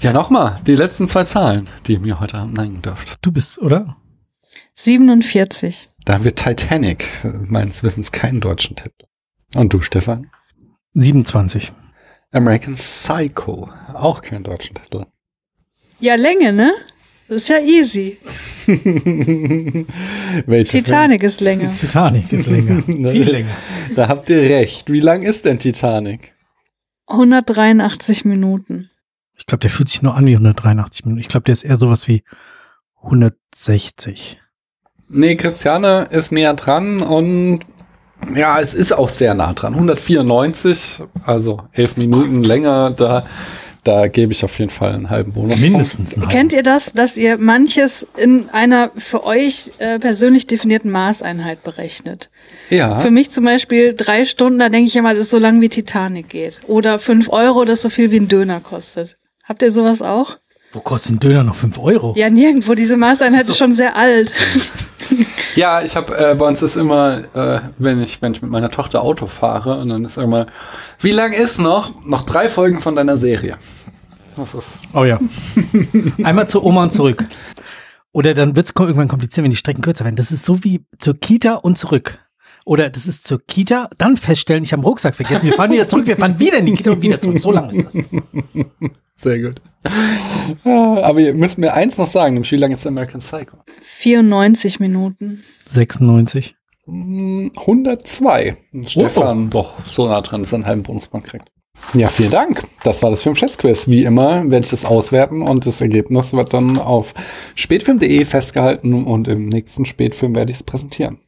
Ja, 0.00 0.12
nochmal, 0.12 0.60
die 0.66 0.76
letzten 0.76 1.06
zwei 1.06 1.24
Zahlen, 1.24 1.68
die 1.86 1.94
ihr 1.94 2.00
mir 2.00 2.20
heute 2.20 2.36
Abend 2.36 2.54
nennen 2.58 2.82
dürft. 2.82 3.16
Du 3.22 3.32
bist, 3.32 3.58
oder? 3.58 3.96
47. 4.76 5.88
Da 6.04 6.14
haben 6.14 6.24
wir 6.24 6.34
Titanic, 6.34 7.08
meines 7.46 7.82
Wissens 7.82 8.12
keinen 8.12 8.40
deutschen 8.40 8.76
Titel. 8.76 9.06
Und 9.54 9.72
du, 9.72 9.80
Stefan? 9.80 10.30
27. 10.92 11.72
American 12.30 12.74
Psycho, 12.74 13.70
auch 13.94 14.20
keinen 14.20 14.44
deutschen 14.44 14.74
Titel. 14.74 15.06
Ja, 15.98 16.14
Länge, 16.16 16.52
ne? 16.52 16.74
Das 17.28 17.42
ist 17.42 17.48
ja 17.48 17.58
easy. 17.58 18.18
Welche 20.46 20.82
Titanic 20.82 21.22
ist 21.22 21.40
Länge. 21.40 21.74
Titanic 21.74 22.30
ist 22.32 22.46
länger. 22.46 22.82
Viel 22.84 23.30
länger. 23.30 23.48
Film? 23.48 23.96
Da 23.96 24.08
habt 24.08 24.28
ihr 24.30 24.42
recht. 24.42 24.92
Wie 24.92 25.00
lang 25.00 25.22
ist 25.22 25.44
denn 25.46 25.58
Titanic? 25.58 26.34
183 27.06 28.24
Minuten. 28.26 28.90
Ich 29.36 29.46
glaube, 29.46 29.60
der 29.60 29.70
fühlt 29.70 29.88
sich 29.88 30.02
nur 30.02 30.14
an 30.14 30.26
wie 30.26 30.34
183 30.34 31.06
Minuten. 31.06 31.20
Ich 31.20 31.28
glaube, 31.28 31.44
der 31.44 31.54
ist 31.54 31.64
eher 31.64 31.76
sowas 31.78 32.06
wie 32.06 32.22
160. 33.02 34.38
Nee, 35.08 35.36
Christiane 35.36 36.08
ist 36.10 36.32
näher 36.32 36.54
dran 36.54 37.00
und 37.02 37.60
ja, 38.34 38.60
es 38.60 38.74
ist 38.74 38.92
auch 38.92 39.08
sehr 39.08 39.34
nah 39.34 39.52
dran. 39.52 39.74
194, 39.74 41.02
also 41.24 41.60
elf 41.72 41.96
Minuten 41.96 42.42
länger, 42.42 42.90
da, 42.90 43.24
da 43.84 44.08
gebe 44.08 44.32
ich 44.32 44.42
auf 44.42 44.58
jeden 44.58 44.70
Fall 44.70 44.94
einen 44.94 45.10
halben 45.10 45.32
Bonus. 45.32 45.60
Mindestens 45.60 46.16
ein 46.16 46.28
Kennt 46.28 46.52
ihr 46.52 46.64
das, 46.64 46.92
dass 46.92 47.16
ihr 47.16 47.38
manches 47.38 48.06
in 48.16 48.48
einer 48.50 48.90
für 48.96 49.24
euch 49.24 49.72
äh, 49.78 49.98
persönlich 50.00 50.46
definierten 50.46 50.90
Maßeinheit 50.90 51.62
berechnet? 51.62 52.30
Ja. 52.70 52.98
Für 52.98 53.12
mich 53.12 53.30
zum 53.30 53.44
Beispiel 53.44 53.94
drei 53.94 54.24
Stunden, 54.24 54.58
da 54.58 54.70
denke 54.70 54.88
ich 54.88 54.96
immer, 54.96 55.12
das 55.12 55.24
ist 55.24 55.30
so 55.30 55.38
lang 55.38 55.60
wie 55.60 55.68
Titanic 55.68 56.30
geht. 56.30 56.60
Oder 56.66 56.98
fünf 56.98 57.28
Euro, 57.28 57.64
das 57.64 57.82
so 57.82 57.90
viel 57.90 58.10
wie 58.10 58.18
ein 58.18 58.28
Döner 58.28 58.60
kostet. 58.60 59.18
Habt 59.44 59.62
ihr 59.62 59.70
sowas 59.70 60.02
auch? 60.02 60.36
Wo 60.76 60.82
kostet 60.82 61.12
ein 61.12 61.20
Döner 61.20 61.42
noch 61.42 61.54
5 61.54 61.78
Euro? 61.78 62.12
Ja, 62.18 62.28
nirgendwo. 62.28 62.74
Diese 62.74 62.98
Maßeinheit 62.98 63.48
ist 63.48 63.56
schon 63.56 63.72
sehr 63.72 63.96
alt. 63.96 64.30
Ja, 65.54 65.80
ich 65.80 65.96
habe 65.96 66.18
äh, 66.18 66.34
bei 66.34 66.46
uns 66.46 66.60
ist 66.60 66.76
immer, 66.76 67.22
äh, 67.34 67.60
wenn 67.78 68.02
ich 68.02 68.20
wenn 68.20 68.32
ich 68.32 68.42
mit 68.42 68.50
meiner 68.50 68.68
Tochter 68.68 69.00
Auto 69.00 69.26
fahre 69.26 69.78
und 69.78 69.88
dann 69.88 70.04
ist 70.04 70.18
immer, 70.18 70.46
wie 71.00 71.12
lang 71.12 71.32
ist 71.32 71.58
noch? 71.58 72.04
Noch 72.04 72.24
drei 72.26 72.50
Folgen 72.50 72.82
von 72.82 72.94
deiner 72.94 73.16
Serie. 73.16 73.56
Das 74.36 74.52
ist 74.52 74.68
Oh 74.92 75.04
ja. 75.04 75.18
Einmal 76.22 76.46
zur 76.46 76.62
Oma 76.62 76.82
und 76.82 76.92
zurück. 76.92 77.24
Oder 78.12 78.34
dann 78.34 78.54
wird 78.54 78.66
es 78.66 78.74
irgendwann 78.78 79.08
kompliziert, 79.08 79.44
wenn 79.44 79.50
die 79.50 79.56
Strecken 79.56 79.80
kürzer 79.80 80.04
werden. 80.04 80.16
Das 80.16 80.30
ist 80.30 80.44
so 80.44 80.62
wie 80.62 80.84
zur 80.98 81.14
Kita 81.18 81.54
und 81.54 81.78
zurück. 81.78 82.18
Oder 82.66 82.90
das 82.90 83.06
ist 83.06 83.28
zur 83.28 83.40
Kita, 83.46 83.88
dann 83.96 84.16
feststellen, 84.16 84.64
ich 84.64 84.72
habe 84.72 84.82
den 84.82 84.86
Rucksack 84.88 85.14
vergessen. 85.14 85.46
Wir 85.46 85.52
fahren 85.52 85.70
wieder 85.70 85.86
zurück, 85.86 86.08
wir 86.08 86.16
fahren 86.16 86.40
wieder 86.40 86.58
in 86.58 86.66
die 86.66 86.74
Kita 86.74 86.90
und 86.90 87.00
wieder 87.00 87.20
zurück. 87.20 87.38
So 87.38 87.52
lang 87.52 87.70
ist 87.70 87.84
das. 87.84 87.94
sehr 89.16 89.38
gut. 89.40 89.62
Ah, 90.64 91.00
Aber 91.00 91.20
ihr 91.20 91.32
müsst 91.32 91.58
mir 91.58 91.72
eins 91.74 91.96
noch 91.96 92.08
sagen, 92.08 92.34
nämlich 92.34 92.50
wie 92.50 92.56
lange 92.56 92.74
ist 92.74 92.84
American 92.84 93.20
Psycho? 93.20 93.58
94 93.82 94.80
Minuten. 94.80 95.44
96. 95.68 96.56
Hm, 96.86 97.52
102. 97.56 98.56
Und 98.72 98.90
Stefan 98.90 99.48
doch 99.48 99.86
so 99.86 100.08
nah 100.08 100.20
dran, 100.20 100.42
dass 100.42 100.50
er 100.50 100.56
einen 100.56 100.66
halben 100.66 100.82
Bonuspunkt 100.82 101.28
kriegt. 101.28 101.48
Ja, 101.94 102.08
vielen 102.08 102.32
Dank. 102.32 102.64
Das 102.82 103.00
war 103.00 103.10
das 103.10 103.22
Film-Schätzquiz. 103.22 103.86
Wie 103.86 104.02
immer 104.02 104.42
werde 104.50 104.64
ich 104.64 104.70
das 104.70 104.84
auswerten 104.84 105.42
und 105.42 105.66
das 105.66 105.80
Ergebnis 105.80 106.32
wird 106.32 106.52
dann 106.52 106.78
auf 106.78 107.14
spätfilm.de 107.54 108.24
festgehalten 108.24 109.04
und 109.04 109.28
im 109.28 109.46
nächsten 109.48 109.84
Spätfilm 109.84 110.34
werde 110.34 110.50
ich 110.50 110.56
es 110.56 110.62
präsentieren. 110.64 111.18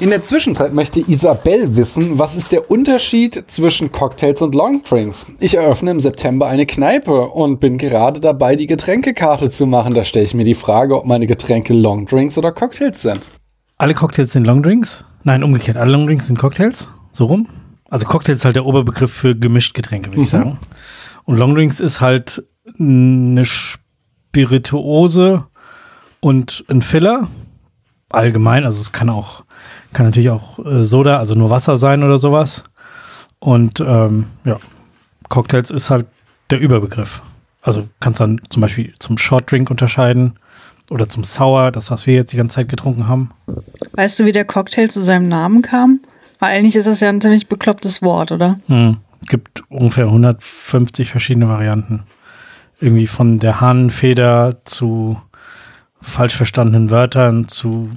In 0.00 0.08
der 0.08 0.24
Zwischenzeit 0.24 0.72
möchte 0.72 0.98
Isabel 0.98 1.76
wissen, 1.76 2.18
was 2.18 2.34
ist 2.34 2.52
der 2.52 2.70
Unterschied 2.70 3.44
zwischen 3.48 3.92
Cocktails 3.92 4.40
und 4.40 4.54
Longdrinks? 4.54 5.26
Ich 5.40 5.54
eröffne 5.54 5.90
im 5.90 6.00
September 6.00 6.46
eine 6.46 6.64
Kneipe 6.64 7.28
und 7.28 7.60
bin 7.60 7.76
gerade 7.76 8.18
dabei, 8.18 8.56
die 8.56 8.66
Getränkekarte 8.66 9.50
zu 9.50 9.66
machen. 9.66 9.92
Da 9.92 10.04
stelle 10.04 10.24
ich 10.24 10.32
mir 10.32 10.44
die 10.44 10.54
Frage, 10.54 10.96
ob 10.96 11.04
meine 11.04 11.26
Getränke 11.26 11.74
Longdrinks 11.74 12.38
oder 12.38 12.50
Cocktails 12.50 13.02
sind. 13.02 13.28
Alle 13.76 13.92
Cocktails 13.92 14.32
sind 14.32 14.46
Longdrinks? 14.46 15.04
Nein, 15.22 15.44
umgekehrt. 15.44 15.76
Alle 15.76 15.92
Longdrinks 15.92 16.28
sind 16.28 16.38
Cocktails? 16.38 16.88
So 17.12 17.26
rum? 17.26 17.46
Also 17.90 18.06
Cocktails 18.06 18.38
ist 18.38 18.46
halt 18.46 18.56
der 18.56 18.64
Oberbegriff 18.64 19.12
für 19.12 19.36
gemischt 19.36 19.74
Getränke, 19.74 20.12
würde 20.12 20.22
ich 20.22 20.30
sagen. 20.30 20.58
Und 21.24 21.36
Longdrinks 21.36 21.78
ist 21.78 22.00
halt 22.00 22.42
eine 22.78 23.44
Spirituose 23.44 25.44
und 26.20 26.64
ein 26.68 26.80
Filler. 26.80 27.28
Allgemein, 28.08 28.64
also 28.64 28.80
es 28.80 28.92
kann 28.92 29.10
auch, 29.10 29.44
kann 29.92 30.06
natürlich 30.06 30.30
auch 30.30 30.58
äh, 30.64 30.84
Soda, 30.84 31.18
also 31.18 31.34
nur 31.34 31.50
Wasser 31.50 31.76
sein 31.76 32.02
oder 32.02 32.18
sowas. 32.18 32.64
Und 33.38 33.80
ähm, 33.80 34.26
ja, 34.44 34.58
Cocktails 35.28 35.70
ist 35.70 35.90
halt 35.90 36.06
der 36.50 36.60
Überbegriff. 36.60 37.22
Also 37.62 37.88
kannst 38.00 38.20
dann 38.20 38.40
zum 38.48 38.62
Beispiel 38.62 38.92
zum 38.98 39.18
Shortdrink 39.18 39.70
unterscheiden 39.70 40.34
oder 40.90 41.08
zum 41.08 41.24
Sour, 41.24 41.70
das, 41.70 41.90
was 41.90 42.06
wir 42.06 42.14
jetzt 42.14 42.32
die 42.32 42.36
ganze 42.36 42.56
Zeit 42.56 42.68
getrunken 42.68 43.06
haben. 43.06 43.30
Weißt 43.92 44.18
du, 44.18 44.24
wie 44.24 44.32
der 44.32 44.44
Cocktail 44.44 44.88
zu 44.88 45.02
seinem 45.02 45.28
Namen 45.28 45.62
kam? 45.62 46.00
Weil 46.38 46.56
eigentlich 46.56 46.76
ist 46.76 46.86
das 46.86 47.00
ja 47.00 47.08
ein 47.08 47.20
ziemlich 47.20 47.48
beklopptes 47.48 48.02
Wort, 48.02 48.32
oder? 48.32 48.56
Hm. 48.66 48.96
Gibt 49.28 49.62
ungefähr 49.68 50.06
150 50.06 51.10
verschiedene 51.10 51.48
Varianten. 51.48 52.04
Irgendwie 52.80 53.06
von 53.06 53.38
der 53.38 53.60
Hahnenfeder 53.60 54.64
zu 54.64 55.20
falsch 56.00 56.34
verstandenen 56.34 56.90
Wörtern, 56.90 57.46
zu 57.46 57.90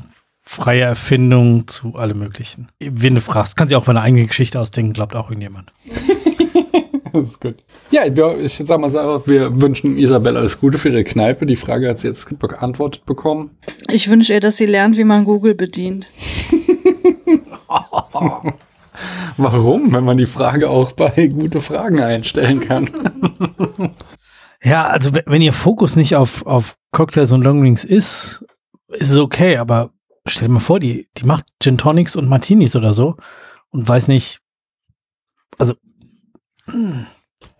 freier 0.44 0.88
Erfindung, 0.90 1.68
zu 1.68 1.96
allem 1.96 2.20
möglichen. 2.20 2.68
Wen 2.80 3.16
du 3.16 3.22
fragst, 3.22 3.56
kannst 3.58 3.72
du 3.74 3.78
auch 3.78 3.84
von 3.86 3.98
einer 3.98 4.06
eigenen 4.06 4.28
Geschichte 4.28 4.60
ausdenken, 4.60 4.94
glaubt 4.94 5.16
auch 5.16 5.30
irgendjemand. 5.30 5.72
Das 7.16 7.26
ist 7.26 7.42
gut. 7.42 7.58
Ja, 7.92 8.02
wir, 8.16 8.40
ich 8.40 8.56
sag 8.66 8.80
mal 8.80 8.90
so, 8.90 9.22
wir 9.28 9.62
wünschen 9.62 9.98
Isabel 10.00 10.36
alles 10.36 10.60
Gute 10.60 10.80
für 10.80 10.90
ihre 10.90 11.04
Kneipe. 11.04 11.46
Die 11.46 11.56
Frage 11.56 11.88
hat 11.88 12.00
sie 12.00 12.08
jetzt 12.08 12.40
beantwortet 12.40 13.06
bekommen. 13.06 13.52
Ich 13.88 14.10
wünsche 14.10 14.34
ihr, 14.34 14.40
dass 14.40 14.58
sie 14.58 14.66
lernt, 14.66 14.98
wie 14.98 15.04
man 15.04 15.24
Google 15.24 15.54
bedient. 15.54 16.08
Warum, 19.38 19.94
wenn 19.94 20.04
man 20.04 20.18
die 20.18 20.26
Frage 20.26 20.70
auch 20.70 20.92
bei 20.94 21.28
gute 21.28 21.62
Fragen 21.62 22.00
einstellen 22.02 22.60
kann? 22.60 22.90
Ja, 24.66 24.88
also 24.88 25.14
we- 25.14 25.24
wenn 25.26 25.42
ihr 25.42 25.52
Fokus 25.52 25.98
nicht 25.98 26.16
auf, 26.16 26.46
auf 26.46 26.78
Cocktails 26.92 27.34
und 27.34 27.42
Longdrinks 27.44 27.84
ist, 27.84 28.46
ist 28.88 29.12
es 29.12 29.18
okay, 29.18 29.58
aber 29.58 29.90
stell 30.28 30.48
dir 30.48 30.54
mal 30.54 30.60
vor, 30.60 30.80
die, 30.80 31.08
die 31.18 31.26
macht 31.26 31.46
Gin 31.62 31.78
Tonics 31.78 32.16
und 32.16 32.28
Martinis 32.28 32.76
oder 32.76 32.94
so 32.94 33.18
und 33.70 33.88
weiß 33.88 34.08
nicht, 34.08 34.40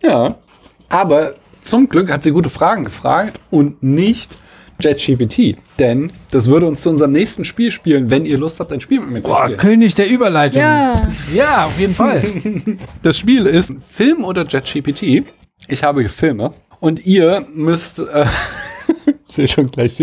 Ja. 0.02 0.36
Aber 0.88 1.34
zum 1.60 1.88
Glück 1.88 2.12
hat 2.12 2.22
sie 2.24 2.30
gute 2.30 2.50
Fragen 2.50 2.84
gefragt 2.84 3.40
und 3.50 3.82
nicht 3.82 4.36
JetGPT. 4.80 5.56
Denn 5.78 6.12
das 6.30 6.48
würde 6.48 6.66
uns 6.66 6.82
zu 6.82 6.90
unserem 6.90 7.12
nächsten 7.12 7.44
Spiel 7.44 7.70
spielen, 7.70 8.10
wenn 8.10 8.24
ihr 8.24 8.38
Lust 8.38 8.60
habt, 8.60 8.72
ein 8.72 8.80
Spiel 8.80 9.00
mit 9.00 9.10
mir 9.10 9.22
zu 9.22 9.30
boah, 9.30 9.44
spielen. 9.44 9.58
König 9.58 9.94
der 9.94 10.08
Überleitung. 10.08 10.60
Ja, 10.60 11.08
ja 11.32 11.66
auf 11.66 11.78
jeden 11.78 11.94
Fall. 11.94 12.22
Das 13.02 13.18
Spiel 13.18 13.46
ist 13.46 13.72
Film 13.80 14.24
oder 14.24 14.44
JetGPT. 14.44 15.24
Ich 15.68 15.82
habe 15.82 16.08
Filme 16.08 16.52
und 16.80 17.04
ihr 17.06 17.46
müsst. 17.52 18.00
Äh, 18.00 18.26
sehe 19.34 19.48
schon 19.48 19.70
gleich. 19.70 20.02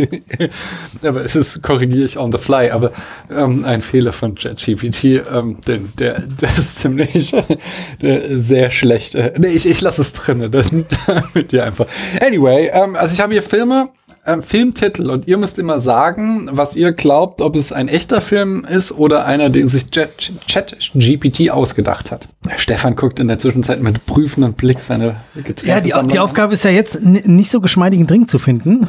aber 1.03 1.25
es 1.25 1.35
ist, 1.35 1.61
korrigiere 1.61 2.05
ich 2.05 2.17
on 2.17 2.31
the 2.31 2.37
fly, 2.37 2.69
aber 2.69 2.91
ähm, 3.29 3.65
ein 3.65 3.81
Fehler 3.81 4.13
von 4.13 4.35
JetGPT, 4.35 5.25
ähm, 5.31 5.57
denn 5.67 5.91
der, 5.97 6.21
der 6.21 6.49
ist 6.57 6.79
ziemlich 6.79 7.33
der, 8.01 8.41
sehr 8.41 8.71
schlecht. 8.71 9.15
Äh, 9.15 9.33
nee, 9.37 9.49
ich, 9.49 9.65
ich 9.65 9.81
lasse 9.81 10.01
es 10.01 10.13
drin. 10.13 10.49
Das 10.51 10.71
mit 10.71 11.51
dir 11.51 11.65
einfach. 11.65 11.87
Anyway, 12.19 12.69
ähm, 12.73 12.95
also 12.95 13.13
ich 13.13 13.21
habe 13.21 13.33
hier 13.33 13.43
Filme. 13.43 13.89
Ähm, 14.23 14.43
Filmtitel 14.43 15.09
und 15.09 15.27
ihr 15.27 15.37
müsst 15.37 15.57
immer 15.57 15.79
sagen, 15.79 16.47
was 16.51 16.75
ihr 16.75 16.91
glaubt, 16.91 17.41
ob 17.41 17.55
es 17.55 17.71
ein 17.71 17.87
echter 17.87 18.21
Film 18.21 18.65
ist 18.65 18.91
oder 18.91 19.25
einer, 19.25 19.49
den 19.49 19.67
sich 19.67 19.87
ChatGPT 19.89 21.49
ausgedacht 21.49 22.11
hat. 22.11 22.27
Stefan 22.57 22.95
guckt 22.95 23.19
in 23.19 23.27
der 23.27 23.39
Zwischenzeit 23.39 23.81
mit 23.81 24.05
prüfendem 24.05 24.53
Blick 24.53 24.79
seine 24.79 25.15
Getränke. 25.33 25.67
Ja, 25.67 25.81
die, 26.03 26.07
die 26.09 26.19
Aufgabe 26.19 26.53
ist 26.53 26.63
ja 26.63 26.69
jetzt 26.69 27.01
nicht 27.03 27.49
so 27.49 27.61
geschmeidigen 27.61 28.05
Drink 28.05 28.29
zu 28.29 28.37
finden. 28.37 28.87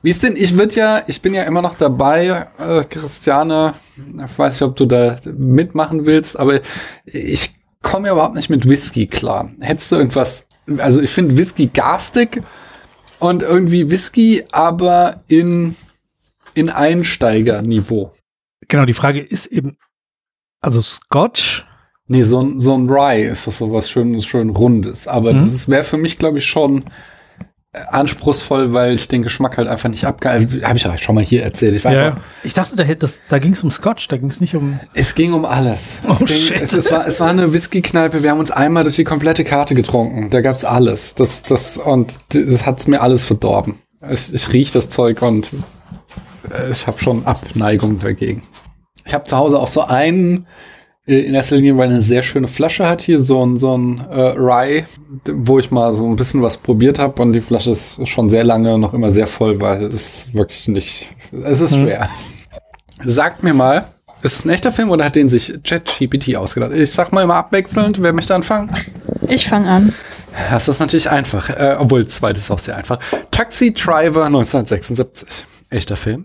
Wie 0.00 0.08
ist 0.08 0.22
denn, 0.22 0.34
ich 0.34 0.56
würde 0.56 0.74
ja, 0.74 1.02
ich 1.06 1.20
bin 1.20 1.34
ja 1.34 1.42
immer 1.42 1.60
noch 1.60 1.74
dabei, 1.74 2.46
äh, 2.58 2.82
Christiane, 2.84 3.74
ich 3.96 4.38
weiß 4.38 4.54
nicht, 4.54 4.62
ob 4.62 4.76
du 4.76 4.86
da 4.86 5.16
mitmachen 5.36 6.06
willst, 6.06 6.38
aber 6.40 6.58
ich 7.04 7.54
komme 7.82 8.06
ja 8.08 8.14
überhaupt 8.14 8.34
nicht 8.34 8.48
mit 8.48 8.66
Whisky 8.66 9.06
klar. 9.06 9.50
Hättest 9.60 9.92
du 9.92 9.96
irgendwas, 9.96 10.46
also 10.78 11.02
ich 11.02 11.10
finde 11.10 11.36
Whisky 11.36 11.66
garstig 11.66 12.40
und 13.20 13.42
irgendwie 13.42 13.90
Whisky, 13.90 14.44
aber 14.50 15.22
in, 15.28 15.76
in 16.54 16.68
Einsteigerniveau. 16.70 18.12
Genau, 18.68 18.84
die 18.84 18.92
Frage 18.92 19.20
ist 19.20 19.46
eben, 19.46 19.76
also 20.60 20.82
Scotch, 20.82 21.64
Nee, 22.12 22.24
so 22.24 22.42
ein, 22.42 22.58
so 22.58 22.74
ein 22.76 22.88
Rye 22.90 23.22
ist 23.22 23.46
das 23.46 23.58
so 23.58 23.72
was 23.72 23.88
schönes, 23.88 24.26
schön 24.26 24.50
rundes. 24.50 25.06
Aber 25.06 25.32
Mhm. 25.32 25.38
das 25.38 25.68
wäre 25.68 25.84
für 25.84 25.96
mich, 25.96 26.18
glaube 26.18 26.38
ich, 26.38 26.46
schon 26.46 26.82
anspruchsvoll, 27.72 28.72
weil 28.72 28.94
ich 28.94 29.06
den 29.06 29.22
Geschmack 29.22 29.56
halt 29.56 29.68
einfach 29.68 29.88
nicht 29.88 30.04
abgehalten 30.04 30.62
Habe 30.64 30.76
ich 30.76 30.84
ja 30.84 30.98
schon 30.98 31.14
mal 31.14 31.22
hier 31.22 31.44
erzählt. 31.44 31.76
Ich 31.76 31.84
war 31.84 31.92
ja, 31.92 32.16
ich 32.42 32.52
dachte, 32.52 32.74
da, 32.74 32.82
das, 32.82 33.20
da 33.28 33.38
ging 33.38 33.52
es 33.52 33.62
um 33.62 33.70
Scotch, 33.70 34.08
da 34.08 34.16
ging 34.16 34.28
es 34.28 34.40
nicht 34.40 34.56
um. 34.56 34.80
Es 34.92 35.14
ging 35.14 35.32
um 35.32 35.44
alles. 35.44 35.98
Oh, 36.08 36.12
es, 36.12 36.18
ging, 36.18 36.28
shit. 36.36 36.60
Es, 36.60 36.72
es, 36.72 36.90
war, 36.90 37.06
es 37.06 37.20
war 37.20 37.28
eine 37.28 37.52
Whisky-Kneipe. 37.52 38.24
Wir 38.24 38.32
haben 38.32 38.40
uns 38.40 38.50
einmal 38.50 38.82
durch 38.82 38.96
die 38.96 39.04
komplette 39.04 39.44
Karte 39.44 39.76
getrunken. 39.76 40.30
Da 40.30 40.40
gab's 40.40 40.64
alles. 40.64 41.14
Das, 41.14 41.44
das, 41.44 41.76
und 41.76 42.18
das 42.30 42.66
hat's 42.66 42.88
mir 42.88 43.00
alles 43.02 43.24
verdorben. 43.24 43.78
Ich, 44.10 44.34
ich 44.34 44.52
riech 44.52 44.72
das 44.72 44.88
Zeug 44.88 45.22
und 45.22 45.52
äh, 46.52 46.72
ich 46.72 46.88
habe 46.88 46.98
schon 47.00 47.24
Abneigung 47.24 48.00
dagegen. 48.00 48.42
Ich 49.04 49.14
habe 49.14 49.24
zu 49.24 49.36
Hause 49.36 49.60
auch 49.60 49.68
so 49.68 49.82
einen, 49.82 50.38
äh, 50.38 50.46
in 51.18 51.34
erster 51.34 51.56
Linie, 51.56 51.76
weil 51.76 51.88
eine 51.88 52.02
sehr 52.02 52.22
schöne 52.22 52.48
Flasche 52.48 52.86
hat 52.86 53.00
hier, 53.00 53.20
so 53.20 53.44
ein, 53.44 53.56
so 53.56 53.76
ein 53.76 54.00
äh, 54.10 54.34
Rye, 54.36 54.84
wo 55.32 55.58
ich 55.58 55.70
mal 55.70 55.92
so 55.94 56.06
ein 56.06 56.16
bisschen 56.16 56.42
was 56.42 56.56
probiert 56.56 56.98
habe 56.98 57.20
und 57.22 57.32
die 57.32 57.40
Flasche 57.40 57.70
ist 57.70 58.06
schon 58.08 58.30
sehr 58.30 58.44
lange 58.44 58.78
noch 58.78 58.94
immer 58.94 59.10
sehr 59.10 59.26
voll, 59.26 59.60
weil 59.60 59.84
es 59.84 60.32
wirklich 60.32 60.68
nicht, 60.68 61.08
es 61.32 61.60
ist 61.60 61.76
schwer. 61.76 62.08
Sagt 63.04 63.42
mir 63.42 63.54
mal, 63.54 63.86
ist 64.22 64.40
es 64.40 64.44
ein 64.44 64.50
echter 64.50 64.70
Film 64.70 64.90
oder 64.90 65.06
hat 65.06 65.16
den 65.16 65.28
sich 65.28 65.54
ChatGPT 65.64 66.36
ausgedacht? 66.36 66.72
Ich 66.72 66.92
sag 66.92 67.12
mal 67.12 67.22
immer 67.22 67.36
abwechselnd, 67.36 68.02
wer 68.02 68.12
möchte 68.12 68.34
anfangen? 68.34 68.70
ich 69.28 69.48
fange 69.48 69.68
an. 69.68 69.92
Das 70.50 70.68
ist 70.68 70.78
natürlich 70.78 71.10
einfach, 71.10 71.50
äh, 71.50 71.76
obwohl 71.78 72.06
zweites 72.06 72.44
ist 72.44 72.50
auch 72.50 72.58
sehr 72.58 72.76
einfach. 72.76 72.98
Taxi 73.30 73.72
Driver 73.72 74.26
1976. 74.26 75.44
Echter 75.70 75.96
Film? 75.96 76.24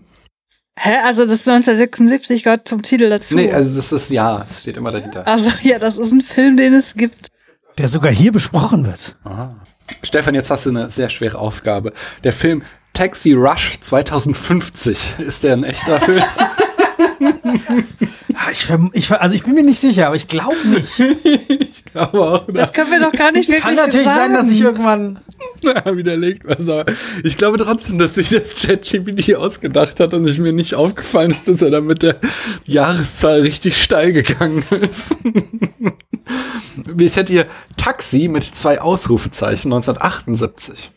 Hä? 0.78 0.98
Also 1.04 1.24
das 1.24 1.40
ist 1.40 1.48
1976 1.48 2.42
gehört 2.42 2.68
zum 2.68 2.82
Titel 2.82 3.08
dazu. 3.08 3.34
Nee, 3.34 3.50
also 3.52 3.74
das 3.74 3.92
ist 3.92 4.10
ja, 4.10 4.44
es 4.48 4.60
steht 4.60 4.76
immer 4.76 4.92
dahinter. 4.92 5.26
also 5.26 5.50
ja, 5.62 5.78
das 5.78 5.96
ist 5.96 6.12
ein 6.12 6.20
Film, 6.20 6.56
den 6.56 6.74
es 6.74 6.94
gibt. 6.94 7.28
Der 7.78 7.88
sogar 7.88 8.12
hier 8.12 8.32
besprochen 8.32 8.86
wird. 8.86 9.16
Stefan, 10.02 10.34
jetzt 10.34 10.50
hast 10.50 10.66
du 10.66 10.70
eine 10.70 10.90
sehr 10.90 11.08
schwere 11.08 11.38
Aufgabe. 11.38 11.92
Der 12.24 12.32
Film 12.32 12.62
Taxi 12.92 13.32
Rush 13.32 13.78
2050, 13.80 15.16
ist 15.18 15.44
der 15.44 15.54
ein 15.54 15.64
echter 15.64 16.00
Film? 16.00 16.24
Ich, 18.50 18.68
ich, 18.92 19.10
also 19.10 19.34
ich 19.34 19.42
bin 19.44 19.54
mir 19.54 19.62
nicht 19.62 19.78
sicher, 19.78 20.06
aber 20.08 20.16
ich 20.16 20.28
glaube 20.28 20.56
nicht. 20.68 21.84
Aber 21.94 22.32
auch 22.42 22.46
Das 22.52 22.72
können 22.72 22.90
wir 22.90 23.00
doch 23.00 23.12
gar 23.12 23.32
nicht 23.32 23.48
wirklich 23.48 23.62
Kann 23.64 23.74
natürlich 23.74 24.06
sagen. 24.08 24.34
sein, 24.34 24.34
dass 24.34 24.50
ich 24.50 24.60
irgendwann. 24.60 25.18
da 25.62 25.96
widerlegt 25.96 26.44
was. 26.46 26.68
Aber 26.68 26.84
ich 27.24 27.36
glaube 27.36 27.58
trotzdem, 27.58 27.98
dass 27.98 28.14
sich 28.16 28.30
das 28.30 28.54
ChatGPT 28.54 29.34
ausgedacht 29.34 30.00
hat 30.00 30.14
und 30.14 30.26
ich 30.28 30.38
mir 30.38 30.52
nicht 30.52 30.74
aufgefallen 30.74 31.30
ist, 31.30 31.48
dass 31.48 31.62
er 31.62 31.70
da 31.70 31.80
mit 31.80 32.02
der 32.02 32.16
Jahreszahl 32.66 33.40
richtig 33.40 33.82
steil 33.82 34.12
gegangen 34.12 34.64
ist. 34.80 35.16
ich 36.98 37.16
hätte 37.16 37.32
hier 37.32 37.46
Taxi 37.76 38.28
mit 38.28 38.44
zwei 38.44 38.80
Ausrufezeichen 38.80 39.72
1978. 39.72 40.90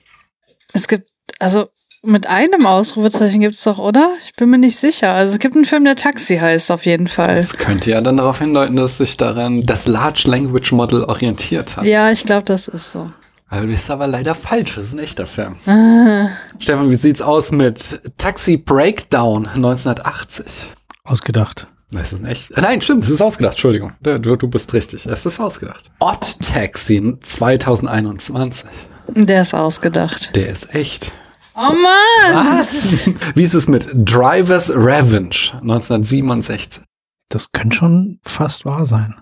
Es 0.73 0.87
gibt, 0.87 1.09
also 1.39 1.69
mit 2.03 2.27
einem 2.27 2.65
Ausrufezeichen 2.65 3.41
gibt's 3.41 3.63
doch, 3.63 3.77
oder? 3.77 4.13
Ich 4.23 4.33
bin 4.33 4.49
mir 4.49 4.57
nicht 4.57 4.77
sicher. 4.77 5.13
Also 5.13 5.33
es 5.33 5.39
gibt 5.39 5.55
einen 5.55 5.65
Film, 5.65 5.83
der 5.83 5.95
Taxi 5.95 6.37
heißt, 6.37 6.71
auf 6.71 6.85
jeden 6.85 7.07
Fall. 7.07 7.35
Das 7.35 7.57
könnte 7.57 7.91
ja 7.91 8.01
dann 8.01 8.17
darauf 8.17 8.39
hindeuten, 8.39 8.75
dass 8.75 8.97
sich 8.97 9.17
daran 9.17 9.61
das 9.61 9.87
Large 9.87 10.23
Language 10.25 10.71
Model 10.71 11.03
orientiert 11.03 11.77
hat. 11.77 11.85
Ja, 11.85 12.11
ich 12.11 12.23
glaube, 12.23 12.43
das 12.43 12.67
ist 12.67 12.91
so. 12.91 13.11
Aber 13.49 13.61
du 13.61 13.67
bist 13.67 13.89
aber 13.89 14.05
leider 14.07 14.35
falsch, 14.35 14.75
das 14.75 14.85
ist 14.87 14.93
ein 14.93 14.99
echter 14.99 15.25
Film. 15.25 15.55
Ah, 15.65 16.29
Stefan, 16.59 16.89
wie 16.91 16.95
sieht's 16.95 17.21
aus 17.21 17.51
mit 17.51 17.99
Taxi 18.17 18.57
Breakdown 18.57 19.47
1980? 19.47 20.71
Ausgedacht. 21.03 21.67
Das 21.91 22.13
ist 22.13 22.23
echt. 22.23 22.55
Nein, 22.55 22.81
stimmt, 22.81 23.03
es 23.03 23.09
ist 23.09 23.21
ausgedacht, 23.21 23.53
Entschuldigung. 23.53 23.93
Du, 24.01 24.19
du 24.19 24.47
bist 24.47 24.71
richtig, 24.75 25.07
es 25.07 25.25
ist 25.25 25.39
ausgedacht. 25.39 25.89
Odd 25.99 26.39
Taxi 26.41 27.17
2021. 27.19 28.69
der 29.07 29.41
ist 29.41 29.55
ausgedacht. 29.55 30.35
Der 30.35 30.49
ist 30.49 30.75
echt. 30.75 31.11
Oh 31.61 31.73
Mann! 31.73 32.57
Was? 32.57 33.05
Wie 33.35 33.43
ist 33.43 33.53
es 33.53 33.67
mit 33.67 33.89
Driver's 33.93 34.69
Revenge 34.69 35.51
1967? 35.55 36.85
Das 37.27 37.51
könnte 37.51 37.75
schon 37.75 38.19
fast 38.23 38.63
wahr 38.63 38.85
sein. 38.85 39.15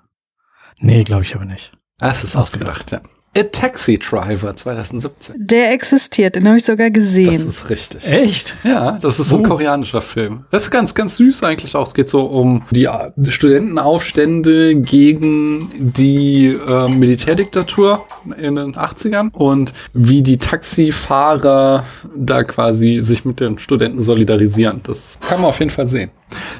Nee, 0.80 1.04
glaube 1.04 1.24
ich 1.24 1.34
aber 1.34 1.46
nicht. 1.46 1.72
Das 1.98 2.24
ist 2.24 2.36
ausgedacht, 2.36 2.92
ja. 2.92 3.02
A 3.38 3.44
Taxi 3.44 4.00
Driver 4.00 4.56
2017. 4.56 5.36
Der 5.38 5.72
existiert, 5.72 6.36
den 6.36 6.48
habe 6.48 6.58
ich 6.58 6.66
sogar 6.66 6.90
Das 6.90 6.94
gesehen. 7.04 7.48
ist 7.48 7.70
richtig. 7.70 8.06
Echt? 8.12 8.56
Ja, 8.64 8.98
das 9.02 9.20
ist 9.20 9.30
so 9.30 9.38
ein 9.38 9.46
Oh. 9.46 9.50
koreanischer 9.50 10.02
Film. 10.02 10.46
Das 10.52 10.64
ist 10.64 10.72
ganz, 10.72 10.96
ganz 10.96 11.18
süß 11.18 11.44
eigentlich 11.44 11.76
auch. 11.76 11.86
Es 11.86 11.94
geht 11.94 12.10
so 12.10 12.22
um 12.26 12.64
die 12.72 12.86
äh, 12.86 13.12
Studentenaufstände 13.30 14.76
gegen 14.76 15.70
die 15.78 16.48
äh, 16.68 16.88
Militärdiktatur 16.88 18.04
in 18.40 18.56
den 18.56 18.74
80ern 18.76 19.32
und 19.34 19.72
wie 19.94 20.24
die 20.24 20.38
Taxifahrer 20.38 21.86
da 22.16 22.44
quasi 22.44 23.00
sich 23.02 23.24
mit 23.26 23.40
den 23.40 23.60
Studenten 23.60 24.02
solidarisieren. 24.02 24.82
Das 24.84 25.18
kann 25.28 25.42
man 25.42 25.50
auf 25.50 25.60
jeden 25.60 25.72
Fall 25.72 25.88
sehen. 25.88 26.10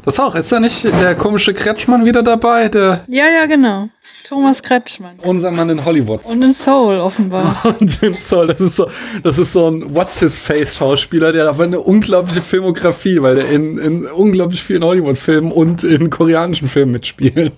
Das 0.06 0.18
auch. 0.20 0.34
Ist 0.36 0.52
da 0.52 0.60
nicht 0.62 0.86
der 0.86 1.16
komische 1.16 1.54
Kretschmann 1.54 2.06
wieder 2.06 2.24
dabei? 2.24 2.70
Der, 2.70 3.02
Ja, 3.10 3.26
ja, 3.28 3.46
genau. 3.48 3.90
Thomas 4.28 4.62
Kretschmann. 4.62 5.18
unser 5.24 5.52
Mann 5.52 5.70
in 5.70 5.86
Hollywood. 5.86 6.26
Und 6.26 6.42
in 6.42 6.54
Soul, 6.54 7.00
offenbar. 7.00 7.56
Und 7.80 8.02
den 8.02 8.14
Zoll, 8.14 8.48
das 8.48 8.60
ist 8.60 8.76
so, 8.76 8.88
das 9.24 9.38
ist 9.38 9.54
so 9.54 9.70
ein 9.70 9.96
What's 9.96 10.20
His 10.20 10.38
Face 10.38 10.76
Schauspieler, 10.78 11.32
der 11.32 11.44
hat 11.44 11.54
aber 11.54 11.64
eine 11.64 11.80
unglaubliche 11.80 12.42
Filmografie, 12.42 13.22
weil 13.22 13.36
der 13.36 13.50
in, 13.50 13.78
in 13.78 14.06
unglaublich 14.06 14.62
vielen 14.64 14.84
Hollywood-Filmen 14.84 15.52
und 15.52 15.84
in 15.84 16.10
koreanischen 16.10 16.68
Filmen 16.68 16.92
mitspielt. 16.92 17.54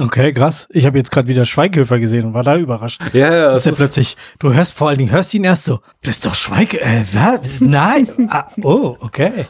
Okay, 0.00 0.32
krass. 0.32 0.66
Ich 0.70 0.86
habe 0.86 0.98
jetzt 0.98 1.12
gerade 1.12 1.28
wieder 1.28 1.44
Schweighöfer 1.44 2.00
gesehen 2.00 2.24
und 2.26 2.34
war 2.34 2.42
da 2.42 2.56
überrascht. 2.56 3.00
Ja, 3.12 3.32
ja, 3.32 3.48
Das 3.50 3.58
ist 3.58 3.66
ja 3.66 3.72
plötzlich, 3.72 4.16
du 4.40 4.52
hörst 4.52 4.72
vor 4.74 4.88
allen 4.88 4.98
Dingen, 4.98 5.12
hörst 5.12 5.32
ihn 5.34 5.44
erst 5.44 5.64
so, 5.66 5.78
das 6.02 6.14
ist 6.16 6.26
doch 6.26 6.34
Schweige, 6.34 6.80
äh, 6.80 7.02
was? 7.12 7.60
Nein. 7.60 8.08
Ah, 8.28 8.46
oh, 8.62 8.96
okay. 9.00 9.46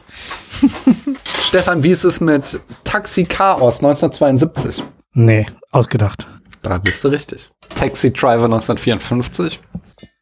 Stefan, 1.41 1.83
wie 1.83 1.91
ist 1.91 2.05
es 2.05 2.21
mit 2.21 2.61
Taxi 2.85 3.25
Chaos 3.25 3.83
1972? 3.83 4.83
Nee, 5.15 5.47
ausgedacht. 5.71 6.27
Da 6.65 6.79
bist 6.79 7.05
du 7.05 7.09
richtig. 7.09 7.53
Taxi 7.75 8.11
Driver 8.13 8.45
1954? 8.45 9.61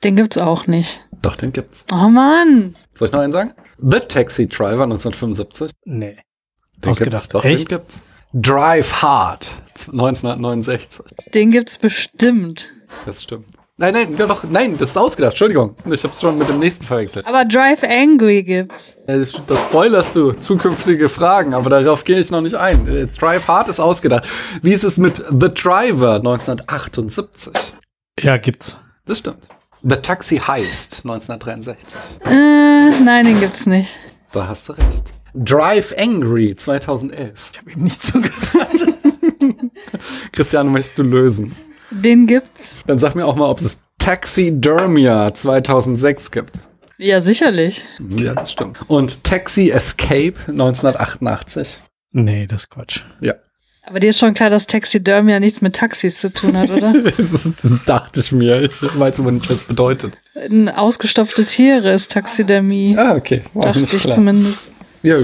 Den 0.05 0.17
gibt's 0.17 0.37
auch 0.39 0.67
nicht. 0.67 1.01
Doch, 1.23 1.37
den 1.37 1.53
gibt's. 1.53 1.85
Oh 1.93 2.09
Mann! 2.09 2.77
Soll 2.95 3.07
ich 3.09 3.13
noch 3.13 3.21
einen 3.21 3.33
sagen? 3.33 3.55
The 3.79 4.01
Taxi 4.01 4.47
Driver 4.47 4.83
1975? 4.85 5.71
Nee. 5.85 6.19
Den 6.79 6.91
Ausgedacht. 6.91 7.13
gibt's. 7.13 7.29
Doch, 7.29 7.45
Echt? 7.45 7.71
den 7.71 7.79
gibt's. 7.79 8.03
Drive 8.35 9.03
Hard 9.03 9.51
1969. 9.93 11.05
Den 11.33 11.51
gibt's 11.51 11.79
bestimmt. 11.79 12.73
Das 13.07 13.23
stimmt. 13.23 13.47
Nein, 13.79 13.95
nein, 13.95 14.15
ja 14.19 14.27
doch, 14.27 14.45
nein, 14.45 14.77
das 14.79 14.91
ist 14.91 14.97
ausgedacht. 14.99 15.33
Entschuldigung. 15.33 15.75
Ich 15.91 16.05
hab's 16.05 16.21
schon 16.21 16.37
mit 16.37 16.49
dem 16.49 16.59
nächsten 16.59 16.85
verwechselt. 16.85 17.27
Aber 17.27 17.45
Drive 17.47 17.83
Angry 17.83 18.43
gibt's. 18.43 18.97
Äh, 19.07 19.25
Das 19.47 19.63
spoilerst 19.63 20.15
du 20.15 20.33
zukünftige 20.33 21.09
Fragen, 21.09 21.55
aber 21.55 21.71
darauf 21.71 22.05
gehe 22.05 22.21
ich 22.21 22.31
noch 22.31 22.43
nicht 22.43 22.55
ein. 22.55 22.87
Äh, 22.87 23.07
Drive 23.07 23.49
Hard 23.49 23.71
ist 23.71 23.81
ausgedacht. 23.81 24.29
Wie 24.61 24.73
ist 24.73 24.85
es 24.85 24.99
mit 24.99 25.17
The 25.31 25.49
Driver 25.55 26.17
1978? 26.17 27.75
Ja, 28.21 28.37
gibt's. 28.37 28.79
Das 29.07 29.19
stimmt. 29.19 29.49
The 29.83 29.97
Taxi 29.97 30.37
Heist 30.37 31.01
1963. 31.05 32.21
Äh, 32.27 33.01
nein, 33.03 33.25
den 33.25 33.41
gibt's 33.41 33.67
nicht. 33.67 33.91
Da 34.33 34.49
hast 34.49 34.69
du 34.69 34.75
recht. 34.75 35.13
Drive 35.35 35.95
Angry 35.99 36.55
2011. 36.55 37.51
Ich 37.53 37.59
habe 37.59 37.71
ihm 37.73 37.83
nicht 37.85 38.03
zugehört. 38.03 38.87
Christiane, 40.33 40.71
möchtest 40.71 40.99
du 40.99 41.03
lösen? 41.05 41.57
Den 41.93 42.27
gibt's. 42.27 42.79
Dann 42.87 42.99
sag 42.99 43.15
mir 43.15 43.27
auch 43.27 43.37
mal, 43.37 43.49
ob 43.49 43.59
es 43.61 43.81
Taxidermia 43.99 45.33
2006 45.33 46.31
gibt. 46.31 46.61
Ja, 46.99 47.21
sicherlich. 47.21 47.85
Ja, 48.17 48.35
das 48.35 48.53
stimmt. 48.53 48.79
Und 48.89 49.25
Taxi 49.25 49.71
Escape 49.71 50.35
1988. 50.49 51.83
nee, 52.13 52.47
das 52.47 52.63
ist 52.63 52.71
Quatsch. 52.71 53.03
Ja. 53.21 53.35
Aber 53.85 53.99
dir 53.99 54.11
ist 54.11 54.21
schon 54.21 54.35
klar, 54.35 54.49
dass 54.49 54.67
Taxidermia 54.69 55.41
nichts 55.41 55.61
mit 55.61 55.75
Taxis 55.75 56.21
zu 56.21 56.33
tun 56.33 56.57
hat, 56.57 56.71
oder? 56.71 56.93
Das 57.17 57.67
dachte 57.85 58.21
ich 58.21 58.31
mir. 58.31 58.63
Ich 58.63 58.81
weiß 58.81 59.19
aber 59.21 59.33
nicht, 59.33 59.51
was 59.51 59.59
das 59.59 59.65
bedeutet. 59.67 60.19
Ein 60.37 60.69
ausgestopfte 60.69 61.45
Tiere 61.45 61.93
ist 61.93 62.13
Taxidermie. 62.13 62.97
Ah, 62.97 63.15
okay. 63.17 63.43
War 63.55 63.65
Dachte 63.65 63.81
nicht 63.81 63.93
ich 63.93 64.03
klar. 64.03 64.15
zumindest. 64.15 64.71
Ja, 65.03 65.21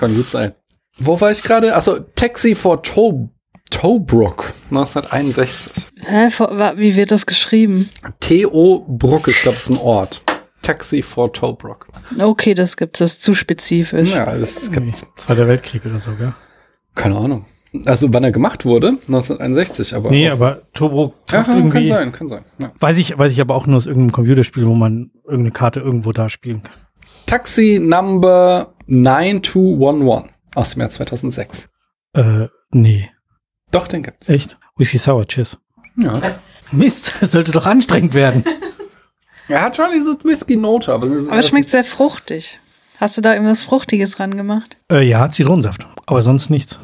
kann 0.00 0.14
gut 0.16 0.28
sein. 0.28 0.52
Wo 0.98 1.20
war 1.20 1.30
ich 1.30 1.42
gerade? 1.42 1.74
Achso, 1.76 2.00
Taxi 2.16 2.56
for 2.56 2.82
Tow 2.82 3.30
Tobruk 3.74 4.54
1961. 4.70 5.90
Hä, 6.06 6.28
wie 6.76 6.94
wird 6.94 7.10
das 7.10 7.26
geschrieben? 7.26 7.90
T.O. 8.20 8.84
Bruck, 8.86 9.26
ich 9.26 9.42
glaube, 9.42 9.56
es 9.56 9.64
ist 9.64 9.70
ein 9.70 9.78
Ort. 9.78 10.22
Taxi 10.62 11.02
for 11.02 11.32
Tobruk. 11.32 11.88
Okay, 12.18 12.54
das 12.54 12.76
gibt's, 12.76 13.00
das 13.00 13.14
ist 13.14 13.22
zu 13.22 13.34
spezifisch. 13.34 14.10
Ja, 14.10 14.26
das 14.36 14.70
gibt's. 14.70 15.04
Zweiter 15.16 15.48
Weltkrieg 15.48 15.84
oder 15.84 15.98
so, 15.98 16.12
gell? 16.12 16.32
Keine 16.94 17.16
Ahnung. 17.16 17.46
Also, 17.84 18.14
wann 18.14 18.22
er 18.22 18.30
gemacht 18.30 18.64
wurde? 18.64 18.90
1961, 19.08 19.96
aber. 19.96 20.10
Nee, 20.10 20.28
aber 20.28 20.60
Tobruk 20.72 21.14
ja, 21.32 21.42
kann, 21.42 21.56
irgendwie. 21.56 21.78
kann 21.78 21.86
sein, 21.88 22.12
kann 22.12 22.28
sein. 22.28 22.44
Ja. 22.60 22.70
Weiß 22.78 22.96
ich, 22.98 23.18
weiß 23.18 23.32
ich 23.32 23.40
aber 23.40 23.56
auch 23.56 23.66
nur 23.66 23.78
aus 23.78 23.86
irgendeinem 23.86 24.12
Computerspiel, 24.12 24.66
wo 24.66 24.74
man 24.74 25.10
irgendeine 25.24 25.50
Karte 25.50 25.80
irgendwo 25.80 26.12
da 26.12 26.28
spielen 26.28 26.62
kann. 26.62 26.76
Taxi 27.26 27.80
Number 27.82 28.72
9211 28.86 30.30
aus 30.54 30.70
dem 30.70 30.80
Jahr 30.80 30.90
2006. 30.90 31.68
Äh, 32.12 32.46
nee. 32.70 33.10
Doch, 33.74 33.88
den 33.88 34.02
gibt's. 34.02 34.28
Echt? 34.28 34.56
Whisky 34.76 34.98
Sour, 34.98 35.26
cheers. 35.26 35.58
Ja. 35.96 36.20
Mist, 36.72 37.12
das 37.20 37.32
sollte 37.32 37.52
doch 37.52 37.66
anstrengend 37.66 38.14
werden. 38.14 38.44
Er 39.46 39.60
hat 39.60 39.76
schon 39.76 39.92
diese 39.94 40.16
Whisky-Note, 40.24 40.90
aber, 40.90 41.06
das 41.06 41.16
ist 41.18 41.28
Aber 41.28 41.38
es 41.38 41.48
schmeckt 41.48 41.68
sehr 41.68 41.84
fruchtig. 41.84 42.58
Hast 42.98 43.18
du 43.18 43.20
da 43.20 43.34
irgendwas 43.34 43.62
Fruchtiges 43.62 44.12
dran 44.12 44.38
gemacht? 44.38 44.78
Äh, 44.90 45.02
ja, 45.06 45.28
Zitronensaft, 45.30 45.86
aber 46.06 46.22
sonst 46.22 46.48
nichts. 46.48 46.80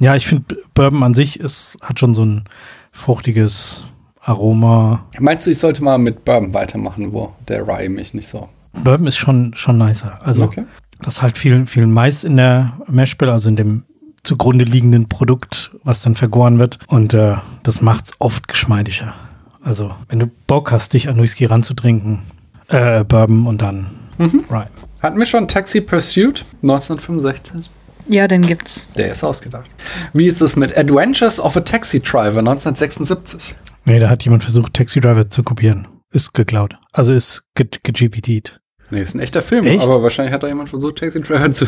Ja, 0.00 0.16
ich 0.16 0.26
finde 0.26 0.56
Bourbon 0.74 1.04
an 1.04 1.14
sich 1.14 1.38
ist, 1.38 1.76
hat 1.80 2.00
schon 2.00 2.12
so 2.14 2.24
ein 2.24 2.42
fruchtiges 2.90 3.86
Aroma. 4.20 5.06
Meinst 5.20 5.46
du, 5.46 5.50
ich 5.52 5.58
sollte 5.60 5.84
mal 5.84 5.96
mit 5.98 6.24
Bourbon 6.24 6.52
weitermachen, 6.54 7.12
wo 7.12 7.32
der 7.46 7.68
Rye 7.68 7.88
mich 7.88 8.14
nicht 8.14 8.26
so. 8.26 8.48
Bourbon 8.72 9.06
ist 9.06 9.16
schon, 9.18 9.54
schon 9.54 9.78
nicer. 9.78 10.18
Also, 10.24 10.42
Okay. 10.42 10.64
das 11.02 11.14
ist 11.18 11.22
halt 11.22 11.38
viel, 11.38 11.68
viel 11.68 11.86
Mais 11.86 12.24
in 12.24 12.36
der 12.36 12.72
Mashbill, 12.88 13.30
also 13.30 13.48
in 13.48 13.54
dem 13.54 13.84
zugrunde 14.22 14.64
liegenden 14.64 15.08
Produkt, 15.08 15.70
was 15.82 16.02
dann 16.02 16.14
vergoren 16.14 16.58
wird. 16.58 16.78
Und 16.86 17.14
äh, 17.14 17.36
das 17.62 17.80
macht's 17.80 18.12
oft 18.18 18.48
geschmeidiger. 18.48 19.14
Also, 19.62 19.94
wenn 20.08 20.18
du 20.18 20.26
Bock 20.46 20.72
hast, 20.72 20.92
dich 20.94 21.08
an 21.08 21.20
Whisky 21.20 21.44
ranzutrinken, 21.44 22.20
äh, 22.68 23.04
Bourbon 23.04 23.46
und 23.46 23.62
dann 23.62 23.86
Rye. 24.18 24.66
Hatten 25.00 25.18
wir 25.18 25.26
schon 25.26 25.48
Taxi 25.48 25.80
Pursuit 25.80 26.44
1965? 26.62 27.70
Ja, 28.08 28.26
den 28.26 28.42
gibt's. 28.42 28.86
Der 28.96 29.12
ist 29.12 29.22
ausgedacht. 29.22 29.70
Wie 30.12 30.26
ist 30.26 30.40
es 30.40 30.56
mit 30.56 30.76
Adventures 30.76 31.38
of 31.38 31.56
a 31.56 31.60
Taxi 31.60 32.00
Driver 32.00 32.40
1976? 32.40 33.54
Nee, 33.84 33.98
da 33.98 34.08
hat 34.08 34.24
jemand 34.24 34.44
versucht, 34.44 34.74
Taxi 34.74 35.00
Driver 35.00 35.28
zu 35.28 35.42
kopieren. 35.42 35.88
Ist 36.10 36.34
geklaut. 36.34 36.76
Also 36.92 37.12
ist 37.14 37.44
ge 37.54 37.66
gegpt't. 37.66 38.58
Nee, 38.92 39.00
ist 39.00 39.14
ein 39.14 39.20
echter 39.20 39.40
Film, 39.40 39.64
Echt? 39.64 39.82
aber 39.82 40.02
wahrscheinlich 40.02 40.34
hat 40.34 40.42
da 40.42 40.48
jemand 40.48 40.68
versucht, 40.68 40.96
Taxi 40.96 41.18
Driver 41.22 41.50
zu. 41.50 41.64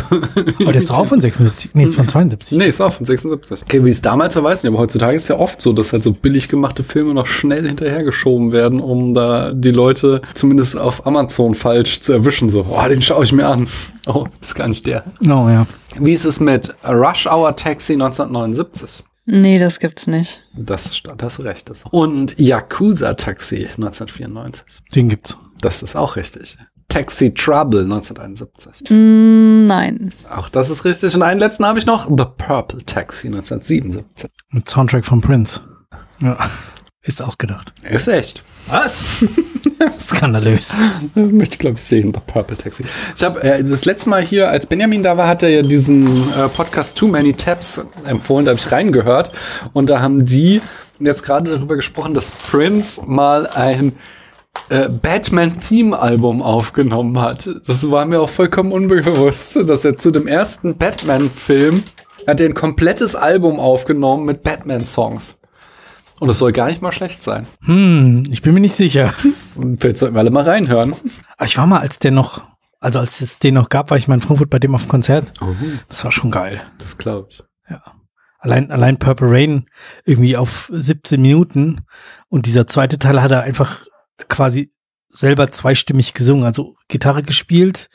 Aber 0.60 0.72
der 0.72 0.74
ist 0.74 0.90
doch 0.90 0.98
auch 0.98 1.06
von 1.06 1.22
76. 1.22 1.70
Nee, 1.72 1.84
ist 1.84 1.94
von 1.94 2.06
72. 2.06 2.58
Nee, 2.58 2.66
ist 2.66 2.82
auch 2.82 2.92
von 2.92 3.06
76. 3.06 3.62
Okay, 3.62 3.82
wie 3.82 3.88
es 3.88 4.02
damals 4.02 4.36
war, 4.36 4.44
weiß 4.44 4.58
ich 4.58 4.64
nicht, 4.64 4.72
aber 4.74 4.82
heutzutage 4.82 5.16
ist 5.16 5.22
es 5.22 5.28
ja 5.28 5.38
oft 5.38 5.58
so, 5.58 5.72
dass 5.72 5.94
halt 5.94 6.02
so 6.02 6.12
billig 6.12 6.48
gemachte 6.48 6.82
Filme 6.82 7.14
noch 7.14 7.24
schnell 7.24 7.66
hinterhergeschoben 7.66 8.52
werden, 8.52 8.78
um 8.78 9.14
da 9.14 9.52
die 9.52 9.70
Leute 9.70 10.20
zumindest 10.34 10.76
auf 10.76 11.06
Amazon 11.06 11.54
falsch 11.54 12.02
zu 12.02 12.12
erwischen. 12.12 12.50
So, 12.50 12.66
oh, 12.68 12.88
den 12.90 13.00
schaue 13.00 13.24
ich 13.24 13.32
mir 13.32 13.46
an. 13.46 13.68
Oh, 14.06 14.26
ist 14.42 14.54
gar 14.54 14.68
nicht 14.68 14.86
der. 14.86 15.04
Oh, 15.22 15.48
ja. 15.48 15.66
Wie 15.98 16.12
ist 16.12 16.26
es 16.26 16.40
mit 16.40 16.74
Rush 16.86 17.26
Hour 17.26 17.56
Taxi 17.56 17.94
1979? 17.94 19.02
Nee, 19.24 19.58
das 19.58 19.80
gibt's 19.80 20.06
nicht. 20.06 20.42
Das 20.54 20.94
stand, 20.94 21.22
hast 21.22 21.38
du 21.38 21.42
recht. 21.42 21.70
Das. 21.70 21.84
Und 21.90 22.38
Yakuza 22.38 23.14
Taxi 23.14 23.64
1994. 23.64 24.80
Den 24.94 25.08
gibt's. 25.08 25.38
Das 25.62 25.82
ist 25.82 25.96
auch 25.96 26.16
richtig. 26.16 26.58
Taxi 26.88 27.32
Trouble 27.32 27.82
1971. 27.82 28.90
Mm, 28.90 29.66
nein. 29.66 30.12
Auch 30.30 30.48
das 30.48 30.70
ist 30.70 30.84
richtig. 30.84 31.14
Und 31.14 31.22
einen 31.22 31.40
letzten 31.40 31.66
habe 31.66 31.78
ich 31.78 31.86
noch. 31.86 32.06
The 32.06 32.24
Purple 32.36 32.84
Taxi 32.84 33.28
1977. 33.28 34.30
Mit 34.50 34.68
Soundtrack 34.68 35.04
von 35.04 35.20
Prince. 35.20 35.60
Ja. 36.20 36.36
Ist 37.02 37.20
ausgedacht. 37.20 37.74
Ist 37.82 38.08
echt. 38.08 38.42
Was? 38.68 39.06
Skandalös. 40.00 40.74
Das 41.14 41.30
möchte 41.30 41.54
ich, 41.54 41.58
glaube 41.58 41.76
ich, 41.76 41.84
sehen, 41.84 42.14
The 42.14 42.20
Purple 42.26 42.56
Taxi. 42.56 42.84
Ich 43.14 43.22
habe 43.22 43.42
äh, 43.42 43.62
das 43.62 43.84
letzte 43.84 44.08
Mal 44.08 44.22
hier, 44.22 44.48
als 44.48 44.66
Benjamin 44.66 45.02
da 45.02 45.18
war, 45.18 45.28
hat 45.28 45.42
er 45.42 45.50
ja 45.50 45.62
diesen 45.62 46.06
äh, 46.32 46.48
Podcast 46.48 46.96
Too 46.96 47.08
Many 47.08 47.34
Tabs 47.34 47.84
empfohlen. 48.06 48.46
Da 48.46 48.52
habe 48.52 48.60
ich 48.60 48.72
reingehört. 48.72 49.32
Und 49.74 49.90
da 49.90 50.00
haben 50.00 50.24
die 50.24 50.62
jetzt 50.98 51.24
gerade 51.24 51.50
darüber 51.50 51.76
gesprochen, 51.76 52.14
dass 52.14 52.30
Prince 52.30 53.02
mal 53.04 53.46
ein 53.48 53.96
äh, 54.68 54.88
Batman-Theme-Album 54.88 56.42
aufgenommen 56.42 57.20
hat. 57.20 57.48
Das 57.66 57.90
war 57.90 58.04
mir 58.06 58.20
auch 58.20 58.28
vollkommen 58.28 58.72
unbewusst, 58.72 59.56
dass 59.68 59.84
er 59.84 59.98
zu 59.98 60.10
dem 60.10 60.26
ersten 60.26 60.76
Batman-Film 60.76 61.82
hat 62.26 62.40
er 62.40 62.48
ein 62.48 62.54
komplettes 62.54 63.14
Album 63.14 63.60
aufgenommen 63.60 64.24
mit 64.24 64.42
Batman-Songs. 64.42 65.38
Und 66.20 66.28
es 66.30 66.38
soll 66.38 66.52
gar 66.52 66.68
nicht 66.68 66.80
mal 66.80 66.92
schlecht 66.92 67.22
sein. 67.22 67.46
Hm, 67.64 68.22
ich 68.30 68.40
bin 68.40 68.54
mir 68.54 68.60
nicht 68.60 68.76
sicher. 68.76 69.12
Vielleicht 69.78 69.98
sollten 69.98 70.14
wir 70.14 70.20
alle 70.20 70.30
mal 70.30 70.44
reinhören. 70.44 70.94
Aber 71.36 71.46
ich 71.46 71.58
war 71.58 71.66
mal, 71.66 71.80
als 71.80 71.98
der 71.98 72.12
noch, 72.12 72.44
also 72.80 73.00
als 73.00 73.20
es 73.20 73.40
den 73.40 73.54
noch 73.54 73.68
gab, 73.68 73.90
war 73.90 73.98
ich 73.98 74.08
mal 74.08 74.14
in 74.14 74.20
Frankfurt 74.20 74.48
bei 74.48 74.58
dem 74.58 74.74
auf 74.74 74.84
dem 74.84 74.88
Konzert. 74.88 75.32
Das 75.88 76.04
war 76.04 76.12
schon 76.12 76.30
geil. 76.30 76.62
Das 76.78 76.96
glaube 76.96 77.28
ich. 77.30 77.42
Allein, 78.38 78.70
allein 78.70 78.98
Purple 78.98 79.30
Rain 79.30 79.64
irgendwie 80.04 80.36
auf 80.36 80.70
17 80.70 81.20
Minuten. 81.20 81.80
Und 82.28 82.44
dieser 82.44 82.66
zweite 82.66 82.98
Teil 82.98 83.22
hat 83.22 83.30
er 83.30 83.42
einfach 83.42 83.80
quasi 84.28 84.72
selber 85.08 85.50
zweistimmig 85.50 86.14
gesungen. 86.14 86.44
Also 86.44 86.76
Gitarre 86.88 87.22
gespielt 87.22 87.88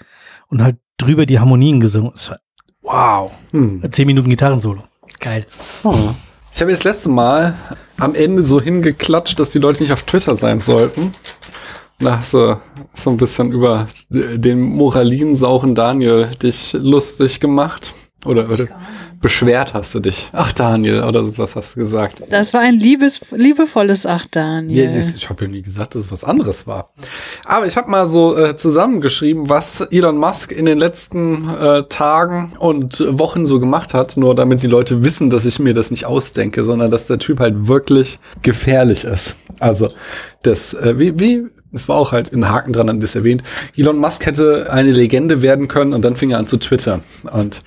und 0.48 0.64
halt 0.64 0.78
drüber 0.98 1.26
die 1.26 1.40
Harmonien 1.40 1.80
gesungen. 1.80 2.12
Das 2.12 2.30
war, 2.30 2.40
wow. 2.82 3.32
Hm. 3.52 3.84
10 3.90 4.08
Minuten 4.08 4.30
Gitarrensolo. 4.30 4.84
Geil. 5.20 5.46
Ich 6.52 6.62
habe 6.62 6.72
das 6.72 6.84
letzte 6.84 7.10
Mal 7.10 7.56
am 7.98 8.16
Ende 8.16 8.44
so 8.44 8.62
hingeklatscht, 8.62 9.40
dass 9.40 9.52
die 9.52 9.60
Leute 9.60 9.84
nicht 9.84 9.92
auf 9.92 10.04
Twitter 10.04 10.36
sein 10.36 10.62
sollten. 10.62 11.14
Da 12.00 12.20
hast 12.20 12.34
du 12.34 12.58
so 12.94 13.10
ein 13.10 13.18
bisschen 13.18 13.52
über 13.52 13.88
den 14.10 14.62
moralinsauren 14.62 15.76
Daniel 15.76 16.30
dich 16.42 16.74
lustig 16.74 17.42
gemacht. 17.42 17.94
Oder, 18.26 18.50
oder 18.50 18.68
beschwert 19.22 19.74
hast 19.74 19.96
du 19.96 20.02
dich. 20.02 20.30
Ach, 20.34 20.52
Daniel, 20.52 21.04
oder 21.04 21.24
so 21.24 21.38
was 21.38 21.56
hast 21.56 21.76
du 21.76 21.80
gesagt. 21.80 22.22
Das 22.30 22.54
war 22.54 22.60
ein 22.60 22.78
liebes, 22.80 23.22
liebevolles 23.32 24.06
Ach, 24.06 24.26
Daniel. 24.30 24.92
Ja, 24.92 24.98
ich 24.98 25.16
ich 25.16 25.30
habe 25.30 25.46
ja 25.46 25.52
nie 25.52 25.62
gesagt, 25.62 25.96
dass 25.96 26.06
es 26.06 26.12
was 26.12 26.26
anderes 26.26 26.68
war. 26.68 26.92
Aber 27.46 27.66
ich 27.66 27.78
habe 27.78 27.90
mal 27.90 28.08
so 28.08 28.38
äh, 28.38 28.58
zusammengeschrieben, 28.58 29.48
was 29.48 29.82
Elon 29.82 30.18
Musk 30.18 30.52
in 30.52 30.66
den 30.66 30.80
letzten 30.80 31.48
äh, 31.50 31.84
Tagen 31.84 32.54
und 32.60 33.04
Wochen 33.18 33.46
so 33.46 33.60
gemacht 33.60 33.94
hat, 33.94 34.18
nur 34.18 34.36
damit 34.36 34.64
die 34.64 34.68
Leute 34.68 35.04
wissen, 35.04 35.30
dass 35.30 35.46
ich 35.46 35.60
mir 35.60 35.74
das 35.74 35.90
nicht 35.90 36.06
ausdenke, 36.06 36.66
sondern 36.66 36.92
dass 36.92 37.08
der 37.08 37.20
Typ 37.20 37.40
halt 37.40 37.68
wirklich 37.68 38.20
gefährlich 38.42 39.06
ist. 39.06 39.38
Also 39.60 39.90
das, 40.44 40.74
äh, 40.74 41.00
wie, 41.00 41.20
wie, 41.20 41.48
es 41.72 41.88
war 41.88 41.98
auch 41.98 42.12
halt 42.12 42.34
ein 42.34 42.50
Haken 42.50 42.74
dran, 42.74 42.90
an 42.90 43.00
das 43.00 43.16
erwähnt. 43.16 43.44
Elon 43.78 43.98
Musk 43.98 44.26
hätte 44.26 44.72
eine 44.72 44.92
Legende 44.92 45.42
werden 45.42 45.68
können 45.68 45.94
und 45.94 46.04
dann 46.04 46.16
fing 46.16 46.32
er 46.32 46.40
an 46.40 46.48
zu 46.48 46.58
twittern. 46.58 47.04
Und 47.32 47.62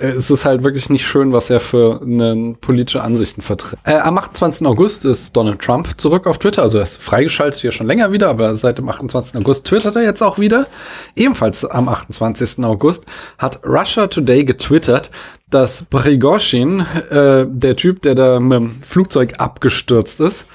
es 0.00 0.30
ist 0.30 0.44
halt 0.44 0.64
wirklich 0.64 0.88
nicht 0.90 1.06
schön, 1.06 1.32
was 1.32 1.50
er 1.50 1.60
für 1.60 2.00
eine 2.02 2.56
politische 2.60 3.02
Ansichten 3.02 3.42
vertritt. 3.42 3.78
Äh, 3.84 3.98
am 3.98 4.18
28. 4.18 4.66
August 4.66 5.04
ist 5.04 5.36
Donald 5.36 5.60
Trump 5.60 6.00
zurück 6.00 6.26
auf 6.26 6.38
Twitter. 6.38 6.62
Also 6.62 6.78
er 6.78 6.84
ist 6.84 7.00
freigeschaltet 7.00 7.62
ja 7.62 7.70
schon 7.70 7.86
länger 7.86 8.10
wieder, 8.12 8.28
aber 8.28 8.54
seit 8.54 8.78
dem 8.78 8.88
28. 8.88 9.36
August 9.36 9.66
twittert 9.66 9.96
er 9.96 10.02
jetzt 10.02 10.22
auch 10.22 10.38
wieder. 10.38 10.66
Ebenfalls 11.14 11.64
am 11.64 11.88
28. 11.88 12.64
August 12.64 13.06
hat 13.38 13.60
Russia 13.64 14.06
Today 14.06 14.44
getwittert, 14.44 15.10
dass 15.50 15.84
Prigozhin, 15.84 16.80
äh, 17.10 17.46
der 17.48 17.76
Typ, 17.76 18.02
der 18.02 18.14
da 18.14 18.40
mit 18.40 18.52
dem 18.52 18.82
Flugzeug 18.82 19.34
abgestürzt 19.38 20.20
ist, 20.20 20.46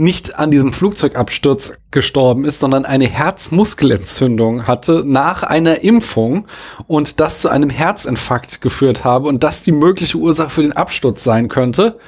nicht 0.00 0.38
an 0.38 0.50
diesem 0.50 0.72
Flugzeugabsturz 0.72 1.74
gestorben 1.90 2.44
ist, 2.44 2.58
sondern 2.60 2.84
eine 2.84 3.06
Herzmuskelentzündung 3.06 4.66
hatte 4.66 5.04
nach 5.06 5.42
einer 5.42 5.82
Impfung 5.82 6.46
und 6.86 7.20
das 7.20 7.40
zu 7.40 7.48
einem 7.48 7.70
Herzinfarkt 7.70 8.60
geführt 8.60 9.04
habe 9.04 9.28
und 9.28 9.44
das 9.44 9.62
die 9.62 9.72
mögliche 9.72 10.16
Ursache 10.16 10.50
für 10.50 10.62
den 10.62 10.72
Absturz 10.72 11.22
sein 11.22 11.48
könnte. 11.48 11.98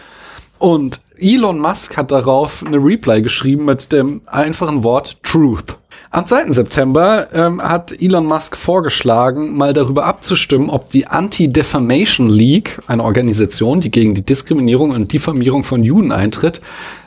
Und 0.59 1.01
Elon 1.18 1.59
Musk 1.59 1.97
hat 1.97 2.11
darauf 2.12 2.64
eine 2.64 2.78
Reply 2.78 3.20
geschrieben 3.20 3.64
mit 3.66 3.93
dem 3.93 4.22
einfachen 4.26 4.82
Wort 4.84 5.22
Truth. 5.22 5.76
Am 6.11 6.26
2. 6.26 6.53
September 6.53 7.28
ähm, 7.32 7.62
hat 7.62 7.93
Elon 8.01 8.26
Musk 8.26 8.57
vorgeschlagen, 8.57 9.57
mal 9.57 9.72
darüber 9.72 10.05
abzustimmen, 10.05 10.68
ob 10.68 10.90
die 10.90 11.07
Anti-Defamation 11.07 12.28
League, 12.28 12.80
eine 12.86 13.03
Organisation, 13.03 13.80
die 13.80 13.90
gegen 13.90 14.14
die 14.14 14.24
Diskriminierung 14.24 14.90
und 14.90 15.12
Diffamierung 15.12 15.64
von 15.64 15.82
Juden 15.82 16.12
eintritt, 16.12 16.61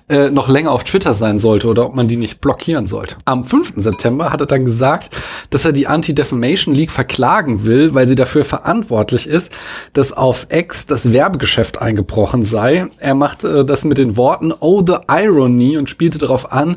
äh, 0.08 0.30
noch 0.30 0.50
länger 0.50 0.72
auf 0.72 0.84
Twitter 0.84 1.16
sein 1.16 1.40
sollte 1.40 1.68
oder 1.68 1.86
ob 1.88 1.96
man 1.96 2.08
die 2.08 2.18
nicht 2.18 2.40
blockieren 2.40 2.86
sollte. 2.86 3.16
Am 3.26 3.44
5. 3.44 3.74
September 3.78 4.32
hat 4.32 4.40
er 4.40 4.46
dann 4.46 4.64
gesagt, 4.64 5.10
dass 5.50 5.66
er 5.66 5.72
die 5.72 5.88
Anti-Defamation 5.88 6.76
League 6.76 6.92
verklagen 6.92 7.66
will, 7.66 7.96
weil 7.96 8.08
sie 8.08 8.16
dafür 8.16 8.44
verantwortlich 8.44 9.28
ist, 9.28 9.52
dass 9.94 10.12
auf 10.12 10.48
X 10.52 10.86
das 10.86 11.12
Werbegeschäft 11.12 11.82
eingebrochen 11.82 12.46
sei. 12.46 12.88
Er 13.00 13.16
macht 13.16 13.44
äh, 13.44 13.66
das 13.66 13.84
mit 13.84 13.98
den 13.98 14.16
Worten 14.16 14.54
Oh 14.60 14.84
the 14.86 14.98
Irony 15.08 15.78
und 15.78 15.90
spielte 15.90 16.20
darauf 16.20 16.52
an, 16.52 16.76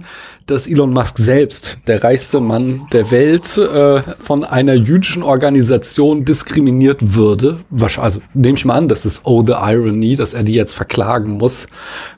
dass 0.48 0.66
Elon 0.66 0.92
Musk 0.92 1.18
selbst, 1.18 1.80
der 1.86 2.02
reichste 2.02 2.40
Mann 2.40 2.86
der 2.92 3.10
Welt, 3.10 3.58
äh, 3.58 4.00
von 4.18 4.44
einer 4.44 4.74
jüdischen 4.74 5.22
Organisation 5.22 6.24
diskriminiert 6.24 7.14
würde. 7.14 7.60
Also 7.98 8.20
nehme 8.32 8.56
ich 8.56 8.64
mal 8.64 8.76
an, 8.76 8.88
das 8.88 9.04
ist 9.04 9.22
Oh 9.24 9.44
the 9.46 9.52
Irony, 9.52 10.16
dass 10.16 10.32
er 10.32 10.42
die 10.42 10.54
jetzt 10.54 10.74
verklagen 10.74 11.32
muss, 11.32 11.66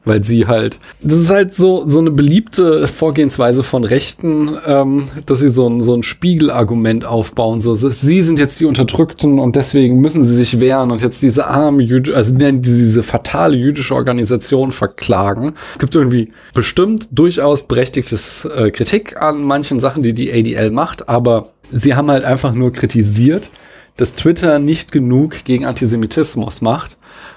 weil 0.04 0.22
sie 0.24 0.46
halt. 0.46 0.78
Das 1.02 1.18
ist 1.18 1.30
halt 1.30 1.54
so 1.54 1.88
so 1.88 1.98
eine 1.98 2.10
beliebte 2.10 2.86
Vorgehensweise 2.86 3.62
von 3.62 3.84
Rechten, 3.84 4.50
ähm, 4.66 5.08
dass 5.24 5.40
sie 5.40 5.50
so 5.50 5.66
ein 5.66 5.82
so 5.82 5.94
ein 5.94 6.02
Spiegelargument 6.02 7.06
aufbauen. 7.06 7.60
So, 7.60 7.74
sie 7.74 8.20
sind 8.20 8.38
jetzt 8.38 8.60
die 8.60 8.66
Unterdrückten 8.66 9.38
und 9.38 9.56
deswegen 9.56 10.00
müssen 10.00 10.22
sie 10.22 10.34
sich 10.34 10.60
wehren 10.60 10.90
und 10.90 11.00
jetzt 11.00 11.22
diese 11.22 11.46
arme 11.46 11.82
Jüd 11.82 12.12
also 12.12 12.34
diese 12.36 13.02
fatale 13.02 13.56
jüdische 13.56 13.94
Organisation 13.94 14.72
verklagen. 14.72 15.54
Es 15.72 15.78
gibt 15.78 15.94
irgendwie 15.94 16.28
bestimmt 16.52 17.08
durchaus 17.12 17.62
berechtigtes 17.62 18.44
äh, 18.44 18.70
Kritik 18.70 19.20
an 19.20 19.42
manchen 19.42 19.80
Sachen, 19.80 20.02
die 20.02 20.12
die 20.12 20.30
ADL 20.30 20.70
macht, 20.70 21.08
aber 21.08 21.48
sie 21.70 21.94
haben 21.94 22.10
halt 22.10 22.24
einfach 22.24 22.52
nur 22.52 22.72
kritisiert, 22.72 23.50
dass 23.96 24.14
Twitter 24.14 24.58
nicht 24.58 24.92
genug 24.92 25.44
gegen 25.44 25.64
Antisemitismus 25.64 26.60
macht. 26.60 26.96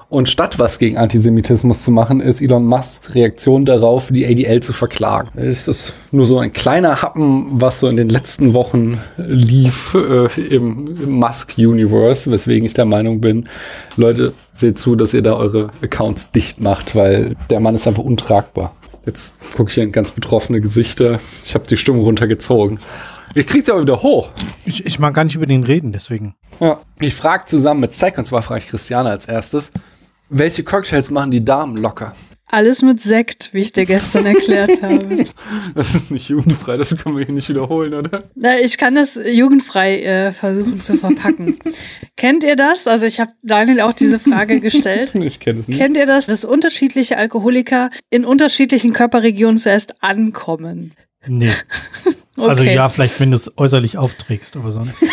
Und 0.09 0.29
statt 0.29 0.59
was 0.59 0.79
gegen 0.79 0.97
Antisemitismus 0.97 1.83
zu 1.83 1.91
machen, 1.91 2.19
ist 2.19 2.41
Elon 2.41 2.65
Musks 2.65 3.15
Reaktion 3.15 3.65
darauf, 3.65 4.09
die 4.11 4.25
ADL 4.25 4.61
zu 4.61 4.73
verklagen. 4.73 5.29
Es 5.37 5.67
ist 5.67 5.93
nur 6.11 6.25
so 6.25 6.39
ein 6.39 6.53
kleiner 6.53 7.01
Happen, 7.01 7.49
was 7.51 7.79
so 7.79 7.87
in 7.87 7.95
den 7.95 8.09
letzten 8.09 8.53
Wochen 8.53 8.99
lief 9.17 9.95
äh, 9.95 10.27
im, 10.53 10.85
im 11.01 11.11
Musk-Universe, 11.11 12.29
weswegen 12.29 12.65
ich 12.65 12.73
der 12.73 12.85
Meinung 12.85 13.21
bin, 13.21 13.47
Leute, 13.97 14.33
seht 14.53 14.77
zu, 14.77 14.95
dass 14.95 15.13
ihr 15.13 15.21
da 15.21 15.33
eure 15.33 15.67
Accounts 15.81 16.31
dicht 16.31 16.61
macht, 16.61 16.95
weil 16.95 17.35
der 17.49 17.59
Mann 17.59 17.75
ist 17.75 17.87
einfach 17.87 18.03
untragbar. 18.03 18.73
Jetzt 19.05 19.33
gucke 19.55 19.69
ich 19.71 19.77
in 19.77 19.91
ganz 19.91 20.11
betroffene 20.11 20.61
Gesichter. 20.61 21.19
Ich 21.43 21.55
habe 21.55 21.67
die 21.67 21.75
Stimmung 21.75 22.03
runtergezogen. 22.03 22.79
Ihr 23.35 23.43
kriegt 23.45 23.67
ja 23.67 23.73
aber 23.73 23.83
wieder 23.83 24.01
hoch. 24.01 24.29
Ich, 24.65 24.85
ich 24.85 24.99
mag 24.99 25.13
gar 25.13 25.23
nicht 25.23 25.35
über 25.35 25.47
den 25.47 25.63
reden, 25.63 25.91
deswegen. 25.91 26.35
Ja. 26.59 26.79
Ich 26.99 27.15
frage 27.15 27.45
zusammen 27.45 27.79
mit 27.79 27.93
Zack, 27.95 28.17
und 28.17 28.25
zwar 28.25 28.43
frage 28.43 28.59
ich 28.59 28.67
Christiane 28.67 29.09
als 29.09 29.25
erstes, 29.25 29.71
welche 30.33 30.63
Cocktails 30.63 31.09
machen 31.09 31.31
die 31.31 31.45
Damen 31.45 31.77
locker? 31.77 32.15
Alles 32.47 32.83
mit 32.83 33.01
Sekt, 33.01 33.49
wie 33.53 33.61
ich 33.61 33.71
dir 33.71 33.85
gestern 33.85 34.27
erklärt 34.27 34.81
habe. 34.83 35.23
Das 35.73 35.95
ist 35.95 36.11
nicht 36.11 36.29
jugendfrei, 36.29 36.77
das 36.77 36.95
können 36.97 37.17
wir 37.17 37.25
hier 37.25 37.33
nicht 37.33 37.49
wiederholen, 37.49 37.95
oder? 37.95 38.23
Na, 38.35 38.59
ich 38.59 38.77
kann 38.77 38.93
das 38.93 39.15
jugendfrei 39.15 40.03
äh, 40.03 40.33
versuchen 40.33 40.79
zu 40.79 40.97
verpacken. 40.97 41.57
Kennt 42.15 42.43
ihr 42.43 42.55
das? 42.55 42.85
Also 42.85 43.07
ich 43.07 43.19
habe 43.19 43.31
Daniel 43.41 43.81
auch 43.81 43.93
diese 43.93 44.19
Frage 44.19 44.59
gestellt. 44.59 45.13
Ich 45.23 45.39
kenne 45.39 45.61
es 45.61 45.67
nicht. 45.67 45.77
Kennt 45.79 45.95
ihr 45.95 46.05
das, 46.05 46.25
dass 46.25 46.43
unterschiedliche 46.43 47.17
Alkoholiker 47.17 47.89
in 48.09 48.25
unterschiedlichen 48.25 48.93
Körperregionen 48.93 49.57
zuerst 49.57 50.03
ankommen? 50.03 50.91
Nee. 51.25 51.53
Okay. 52.35 52.49
Also 52.49 52.63
ja, 52.63 52.89
vielleicht, 52.89 53.19
wenn 53.19 53.31
du 53.31 53.37
es 53.37 53.57
äußerlich 53.57 53.97
aufträgst, 53.97 54.57
aber 54.57 54.69
sonst. 54.71 55.03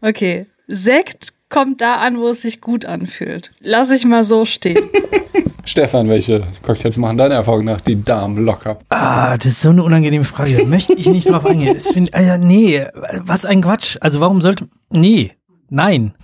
Okay. 0.00 0.46
Sekt 0.66 1.34
kommt 1.48 1.80
da 1.80 1.96
an, 1.96 2.18
wo 2.18 2.28
es 2.28 2.42
sich 2.42 2.60
gut 2.60 2.84
anfühlt. 2.84 3.52
Lass 3.60 3.90
ich 3.90 4.04
mal 4.04 4.24
so 4.24 4.44
stehen. 4.44 4.84
Stefan, 5.64 6.08
welche 6.08 6.44
Cocktails 6.62 6.96
machen 6.96 7.18
deiner 7.18 7.34
Erfahrung 7.34 7.64
nach 7.64 7.80
die 7.80 8.02
Damen 8.02 8.44
locker? 8.44 8.78
Ah, 8.88 9.36
das 9.36 9.46
ist 9.46 9.62
so 9.62 9.70
eine 9.70 9.82
unangenehme 9.82 10.24
Frage. 10.24 10.56
Da 10.56 10.64
möchte 10.64 10.92
ich 10.92 11.08
nicht 11.08 11.28
drauf 11.28 11.44
eingehen. 11.44 11.74
Das 11.74 11.92
find, 11.92 12.14
ah, 12.14 12.38
nee, 12.38 12.86
was 13.24 13.44
ein 13.44 13.62
Quatsch. 13.62 13.96
Also 14.00 14.20
warum 14.20 14.40
sollte. 14.40 14.68
Nee. 14.90 15.32
Nein. 15.68 16.14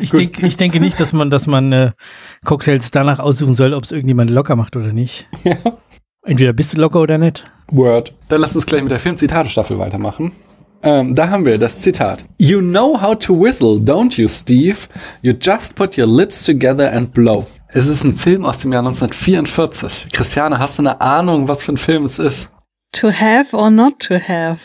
Ich, 0.00 0.10
denk, 0.10 0.42
ich 0.42 0.56
denke 0.56 0.80
nicht, 0.80 0.98
dass 0.98 1.12
man, 1.12 1.30
dass 1.30 1.46
man 1.46 1.72
äh, 1.72 1.92
Cocktails 2.44 2.90
danach 2.90 3.20
aussuchen 3.20 3.54
soll, 3.54 3.74
ob 3.74 3.84
es 3.84 3.92
irgendjemand 3.92 4.30
locker 4.30 4.56
macht 4.56 4.74
oder 4.74 4.92
nicht. 4.92 5.28
Ja. 5.44 5.56
Entweder 6.24 6.52
bist 6.52 6.74
du 6.74 6.80
locker 6.80 7.00
oder 7.00 7.18
nicht. 7.18 7.44
Word. 7.70 8.12
Dann 8.28 8.40
lass 8.40 8.54
uns 8.56 8.66
gleich 8.66 8.82
mit 8.82 8.90
der 8.90 8.98
Film-Zitate-Staffel 8.98 9.78
weitermachen. 9.78 10.32
Ähm, 10.82 11.14
da 11.14 11.30
haben 11.30 11.44
wir 11.44 11.58
das 11.58 11.78
Zitat. 11.78 12.24
You 12.38 12.60
know 12.60 13.00
how 13.00 13.16
to 13.16 13.40
whistle, 13.40 13.78
don't 13.78 14.20
you, 14.20 14.28
Steve? 14.28 14.76
You 15.22 15.32
just 15.40 15.76
put 15.76 15.96
your 15.96 16.08
lips 16.08 16.44
together 16.44 16.92
and 16.92 17.12
blow. 17.12 17.46
Es 17.68 17.86
ist 17.86 18.04
ein 18.04 18.16
Film 18.16 18.44
aus 18.44 18.58
dem 18.58 18.72
Jahr 18.72 18.84
1944. 18.84 20.08
Christiane, 20.12 20.58
hast 20.58 20.78
du 20.78 20.82
eine 20.82 21.00
Ahnung, 21.00 21.48
was 21.48 21.62
für 21.62 21.72
ein 21.72 21.76
Film 21.76 22.04
es 22.04 22.18
ist? 22.18 22.50
To 22.92 23.10
have 23.10 23.56
or 23.56 23.70
not 23.70 24.00
to 24.00 24.14
have? 24.16 24.58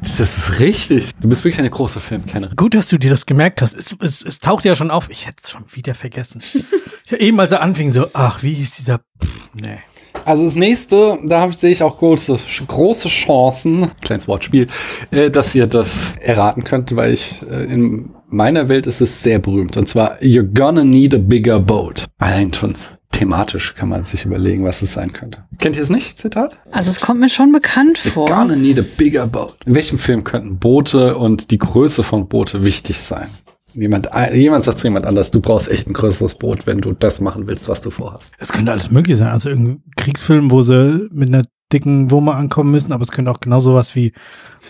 Das 0.00 0.20
ist 0.20 0.60
richtig. 0.60 1.12
Du 1.20 1.28
bist 1.28 1.44
wirklich 1.44 1.58
eine 1.58 1.70
große 1.70 1.98
Filmkennerin. 1.98 2.54
Gut, 2.56 2.74
dass 2.74 2.88
du 2.88 2.98
dir 2.98 3.10
das 3.10 3.26
gemerkt 3.26 3.62
hast. 3.62 3.74
Es, 3.74 3.96
es, 4.00 4.24
es 4.24 4.38
taucht 4.38 4.64
ja 4.64 4.76
schon 4.76 4.90
auf. 4.90 5.08
Ich 5.08 5.26
hätte 5.26 5.38
es 5.42 5.50
schon 5.50 5.64
wieder 5.72 5.94
vergessen. 5.94 6.42
ja, 7.08 7.18
eben 7.18 7.40
als 7.40 7.52
er 7.52 7.62
anfing, 7.62 7.90
so, 7.90 8.08
ach, 8.12 8.42
wie 8.42 8.52
hieß 8.52 8.76
dieser. 8.76 8.98
Pff, 8.98 9.50
nee. 9.54 9.78
Also 10.24 10.44
das 10.44 10.56
nächste, 10.56 11.18
da 11.24 11.48
ich, 11.48 11.56
sehe 11.56 11.70
ich 11.70 11.82
auch 11.82 11.98
große, 11.98 12.38
große 12.66 13.08
Chancen, 13.08 13.88
kleines 14.00 14.28
Wortspiel, 14.28 14.66
äh, 15.10 15.30
dass 15.30 15.54
ihr 15.54 15.66
das 15.66 16.14
erraten 16.20 16.64
könnt, 16.64 16.94
weil 16.96 17.12
ich 17.12 17.42
äh, 17.50 17.64
in 17.64 18.10
meiner 18.28 18.68
Welt 18.68 18.86
ist 18.86 19.00
es 19.00 19.22
sehr 19.22 19.38
berühmt. 19.38 19.76
Und 19.76 19.88
zwar 19.88 20.18
You're 20.20 20.42
gonna 20.42 20.84
need 20.84 21.14
a 21.14 21.18
bigger 21.18 21.60
boat. 21.60 22.06
Allein 22.18 22.52
schon 22.52 22.74
thematisch 23.12 23.74
kann 23.74 23.88
man 23.88 24.02
sich 24.04 24.24
überlegen, 24.24 24.64
was 24.64 24.82
es 24.82 24.92
sein 24.92 25.12
könnte. 25.12 25.44
Kennt 25.58 25.76
ihr 25.76 25.82
es 25.82 25.90
nicht, 25.90 26.18
Zitat? 26.18 26.58
Also 26.72 26.90
es 26.90 27.00
kommt 27.00 27.20
mir 27.20 27.28
schon 27.28 27.52
bekannt 27.52 27.98
You're 27.98 28.10
vor. 28.10 28.26
gonna 28.26 28.56
need 28.56 28.78
a 28.78 28.84
bigger 28.96 29.26
boat. 29.26 29.56
In 29.66 29.74
welchem 29.74 29.98
Film 29.98 30.24
könnten 30.24 30.58
Boote 30.58 31.16
und 31.16 31.50
die 31.50 31.58
Größe 31.58 32.02
von 32.02 32.28
Boote 32.28 32.64
wichtig 32.64 32.98
sein? 32.98 33.28
Jemand, 33.74 34.08
jemand 34.32 34.64
sagt 34.64 34.78
zu 34.78 34.86
jemand 34.86 35.06
anders, 35.06 35.30
du 35.30 35.40
brauchst 35.40 35.70
echt 35.70 35.88
ein 35.88 35.92
größeres 35.92 36.34
Boot, 36.34 36.66
wenn 36.66 36.78
du 36.78 36.92
das 36.92 37.20
machen 37.20 37.46
willst, 37.46 37.68
was 37.68 37.80
du 37.80 37.90
vorhast. 37.90 38.32
Es 38.38 38.52
könnte 38.52 38.72
alles 38.72 38.90
möglich 38.90 39.16
sein. 39.16 39.28
Also 39.28 39.50
irgendein 39.50 39.82
Kriegsfilm, 39.96 40.50
wo 40.50 40.62
sie 40.62 41.08
mit 41.10 41.28
einer 41.28 41.42
dicken 41.72 42.10
Wumme 42.10 42.34
ankommen 42.34 42.70
müssen, 42.70 42.92
aber 42.92 43.02
es 43.02 43.10
könnte 43.10 43.30
auch 43.30 43.40
genau 43.40 43.58
sowas 43.58 43.96
wie 43.96 44.12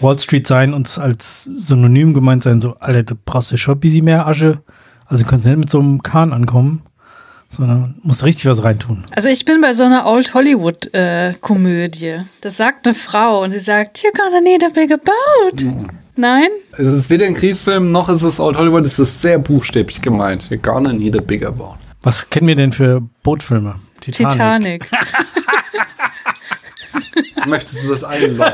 Wall 0.00 0.18
Street 0.18 0.46
sein 0.46 0.72
und 0.72 0.86
es 0.86 0.98
als 0.98 1.50
Synonym 1.54 2.14
gemeint 2.14 2.42
sein, 2.42 2.60
so, 2.60 2.74
Alter, 2.76 3.02
du 3.02 3.14
brauchst 3.22 3.52
ja 3.52 3.58
schon 3.58 3.74
ein 3.74 3.80
bisschen 3.80 4.04
mehr 4.04 4.26
Asche. 4.26 4.62
Also 5.06 5.22
du 5.22 5.30
kannst 5.30 5.46
nicht 5.46 5.58
mit 5.58 5.70
so 5.70 5.80
einem 5.80 6.02
Kahn 6.02 6.32
ankommen, 6.32 6.82
sondern 7.50 7.96
musst 8.02 8.24
richtig 8.24 8.46
was 8.46 8.64
reintun. 8.64 9.04
Also 9.10 9.28
ich 9.28 9.44
bin 9.44 9.60
bei 9.60 9.74
so 9.74 9.84
einer 9.84 10.06
Old 10.06 10.32
Hollywood 10.34 10.92
äh, 10.94 11.34
Komödie. 11.40 12.22
Das 12.40 12.56
sagt 12.56 12.86
eine 12.86 12.94
Frau 12.94 13.42
und 13.42 13.50
sie 13.50 13.58
sagt, 13.58 13.98
you're 13.98 14.16
gonna 14.16 14.40
need 14.40 14.64
a 14.64 14.70
bigger 14.70 14.98
boat. 14.98 15.64
Nein? 16.16 16.48
Es 16.72 16.86
ist 16.86 17.10
weder 17.10 17.26
ein 17.26 17.34
Kriegsfilm, 17.34 17.86
noch 17.86 18.08
ist 18.08 18.22
es 18.22 18.38
Old 18.38 18.56
Hollywood, 18.56 18.86
es 18.86 18.98
ist 18.98 19.20
sehr 19.20 19.38
buchstäblich 19.38 20.00
gemeint. 20.00 20.44
You're 20.50 20.58
gonna 20.58 20.92
need 20.92 21.16
a 21.16 21.20
bigger 21.20 21.50
boat. 21.50 21.76
Was 22.02 22.28
kennen 22.30 22.46
wir 22.46 22.54
denn 22.54 22.72
für 22.72 23.00
Bootfilme? 23.22 23.80
Titanic. 24.00 24.88
Möchtest 27.46 27.84
du 27.84 27.88
das 27.88 28.04
einloggen? 28.04 28.52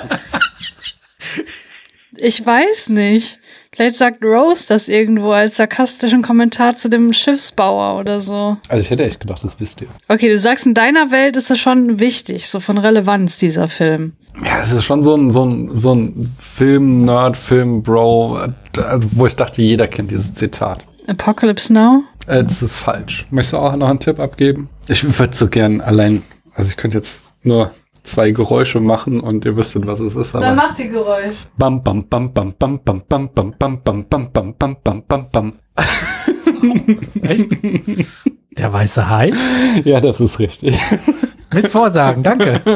Ich 2.17 2.45
weiß 2.45 2.89
nicht. 2.91 3.40
Vielleicht 3.73 3.97
sagt 3.97 4.25
Rose 4.25 4.67
das 4.69 4.89
irgendwo 4.89 5.31
als 5.31 5.57
sarkastischen 5.57 6.23
Kommentar 6.23 6.75
zu 6.75 6.91
dem 6.91 7.13
Schiffsbauer 7.13 8.01
oder 8.01 8.21
so. 8.21 8.57
Also 8.69 8.81
ich 8.83 8.91
hätte 8.91 9.05
echt 9.05 9.21
gedacht, 9.21 9.45
das 9.45 9.61
wisst 9.61 9.81
ihr. 9.81 9.87
Okay, 10.09 10.29
du 10.29 10.39
sagst, 10.39 10.67
in 10.67 10.75
deiner 10.75 11.13
Welt 11.13 11.37
ist 11.37 11.51
es 11.53 11.61
schon 11.61 12.01
wichtig, 12.01 12.49
so 12.49 12.59
von 12.59 12.79
Relevanz, 12.79 13.37
dieser 13.37 13.69
Film. 13.69 14.15
Ja, 14.45 14.61
es 14.63 14.73
ist 14.73 14.85
schon 14.85 15.03
so 15.03 15.15
ein, 15.15 15.31
so 15.31 15.45
ein, 15.45 15.77
so 15.77 15.95
ein 15.95 16.35
Film-Nerd, 16.39 17.37
Film-Bro, 17.37 18.41
äh, 18.43 18.49
wo 19.13 19.27
ich 19.27 19.37
dachte, 19.37 19.63
jeder 19.63 19.87
kennt 19.87 20.11
dieses 20.11 20.35
Zitat. 20.35 20.85
Apocalypse 21.07 21.73
Now? 21.73 22.03
Äh, 22.27 22.43
das 22.43 22.63
ist 22.63 22.77
falsch. 22.77 23.27
Möchtest 23.31 23.53
du 23.53 23.59
auch 23.59 23.77
noch 23.77 23.89
einen 23.89 24.01
Tipp 24.01 24.19
abgeben? 24.19 24.69
Ich 24.89 25.19
würde 25.19 25.35
so 25.35 25.49
gern 25.49 25.81
allein, 25.81 26.23
also 26.55 26.71
ich 26.71 26.77
könnte 26.77 26.99
jetzt 26.99 27.23
nur 27.43 27.71
zwei 28.03 28.31
Geräusche 28.31 28.81
machen 28.81 29.21
und 29.21 29.45
ihr 29.45 29.57
wüsstet, 29.57 29.87
was 29.87 30.01
es 30.01 30.17
ist. 30.17 30.35
Aber 30.35 30.55
mach 30.55 30.75
die 30.75 30.89
Geräusch. 30.89 31.37
bam, 31.57 31.83
bam, 31.83 32.09
bam, 32.09 32.33
bam, 32.33 32.55
bam, 32.59 32.81
bam, 32.85 33.03
bam, 33.09 33.31
bam, 33.39 33.53
bam, 33.59 33.83
bam, 33.85 34.05
bam, 34.09 34.33
bam, 34.33 34.55
bam, 34.59 34.77
bam, 34.83 35.03
bam, 35.07 35.29
bam. 35.31 35.53
Echt? 37.23 37.49
Der 38.59 38.73
weiße 38.73 39.09
Hai? 39.09 39.33
Ja, 39.85 40.01
das 40.01 40.21
ist 40.21 40.39
richtig. 40.39 40.79
Mit 41.53 41.69
Vorsagen, 41.69 42.23
danke. 42.23 42.61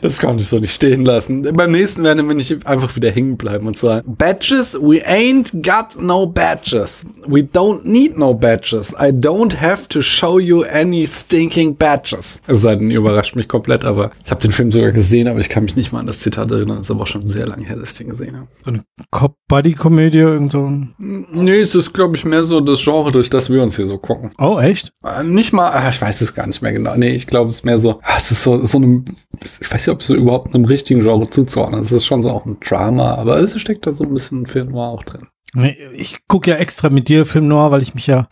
Das 0.00 0.18
konnte 0.20 0.42
ich 0.42 0.48
so 0.48 0.58
nicht 0.58 0.72
stehen 0.74 1.04
lassen. 1.04 1.42
Beim 1.54 1.70
nächsten 1.70 2.02
werden 2.02 2.26
wir 2.26 2.34
nicht 2.34 2.66
einfach 2.66 2.94
wieder 2.96 3.10
hängen 3.10 3.36
bleiben 3.36 3.66
und 3.66 3.76
sagen, 3.76 4.16
Badges, 4.16 4.74
we 4.74 5.04
ain't 5.06 5.52
got 5.62 6.00
no 6.00 6.26
badges. 6.26 7.04
We 7.26 7.40
don't 7.40 7.84
need 7.84 8.16
no 8.18 8.34
badges. 8.34 8.92
I 8.92 9.10
don't 9.10 9.60
have 9.60 9.88
to 9.88 10.00
show 10.02 10.38
you 10.38 10.62
any 10.64 11.06
stinking 11.06 11.76
badges. 11.76 12.40
Es 12.46 12.62
sei 12.62 12.76
denn, 12.76 12.90
ihr 12.90 12.98
überrascht 12.98 13.36
mich 13.36 13.48
komplett, 13.48 13.84
aber 13.84 14.10
ich 14.24 14.30
habe 14.30 14.40
den 14.40 14.52
Film 14.52 14.72
sogar 14.72 14.92
gesehen, 14.92 15.28
aber 15.28 15.40
ich 15.40 15.48
kann 15.48 15.64
mich 15.64 15.76
nicht 15.76 15.92
mal 15.92 16.00
an 16.00 16.06
das 16.06 16.20
Zitat 16.20 16.50
erinnern. 16.50 16.78
Das 16.78 16.86
ist 16.86 16.90
aber 16.90 17.02
auch 17.02 17.06
schon 17.06 17.26
sehr 17.26 17.46
lange 17.46 17.64
her, 17.64 17.76
dass 17.76 17.92
ich 17.92 17.98
den 17.98 18.08
gesehen 18.10 18.36
habe. 18.36 18.48
So 18.64 18.70
eine 18.70 18.80
Cop-Buddy-Komödie, 19.10 20.18
irgend 20.18 20.52
so 20.52 20.66
ein. 20.66 20.94
Nee, 20.98 21.60
es 21.60 21.74
ist, 21.74 21.92
glaube 21.92 22.16
ich, 22.16 22.24
mehr 22.24 22.44
so 22.44 22.60
das 22.60 22.82
Genre, 22.82 23.12
durch 23.12 23.30
das 23.30 23.50
wir 23.50 23.62
uns 23.62 23.76
hier 23.76 23.86
so 23.86 23.98
gucken. 23.98 24.30
Oh, 24.38 24.58
echt? 24.58 24.92
Äh, 25.04 25.22
Nicht 25.24 25.52
mal, 25.52 25.70
ah, 25.70 25.88
ich 25.88 26.00
weiß 26.00 26.11
es 26.20 26.34
gar 26.34 26.46
nicht 26.46 26.60
mehr 26.62 26.72
genau. 26.72 26.94
Nee, 26.96 27.10
ich 27.10 27.26
glaube, 27.26 27.50
es 27.50 27.56
ist 27.56 27.64
mehr 27.64 27.78
so, 27.78 28.00
ah, 28.02 28.16
es 28.18 28.30
ist 28.30 28.42
so, 28.42 28.62
so 28.64 28.78
einem, 28.78 29.04
ich 29.42 29.72
weiß 29.72 29.86
nicht, 29.86 29.94
ob 29.94 30.00
es 30.00 30.06
so 30.06 30.14
überhaupt 30.14 30.54
einem 30.54 30.64
richtigen 30.64 31.00
Genre 31.00 31.28
zuzuordnen 31.30 31.80
ist. 31.80 31.92
Es 31.92 31.98
ist 31.98 32.06
schon 32.06 32.22
so 32.22 32.30
auch 32.30 32.44
ein 32.44 32.58
Drama, 32.60 33.14
aber 33.14 33.38
es 33.38 33.58
steckt 33.60 33.86
da 33.86 33.92
so 33.92 34.04
ein 34.04 34.12
bisschen 34.12 34.46
Film 34.46 34.70
Noir 34.70 34.88
auch 34.88 35.04
drin. 35.04 35.28
Nee, 35.54 35.76
ich 35.94 36.26
gucke 36.28 36.50
ja 36.50 36.56
extra 36.56 36.88
mit 36.88 37.08
dir 37.08 37.26
Film 37.26 37.46
Noir, 37.46 37.70
weil 37.70 37.82
ich 37.82 37.94
mich 37.94 38.06
ja, 38.06 38.26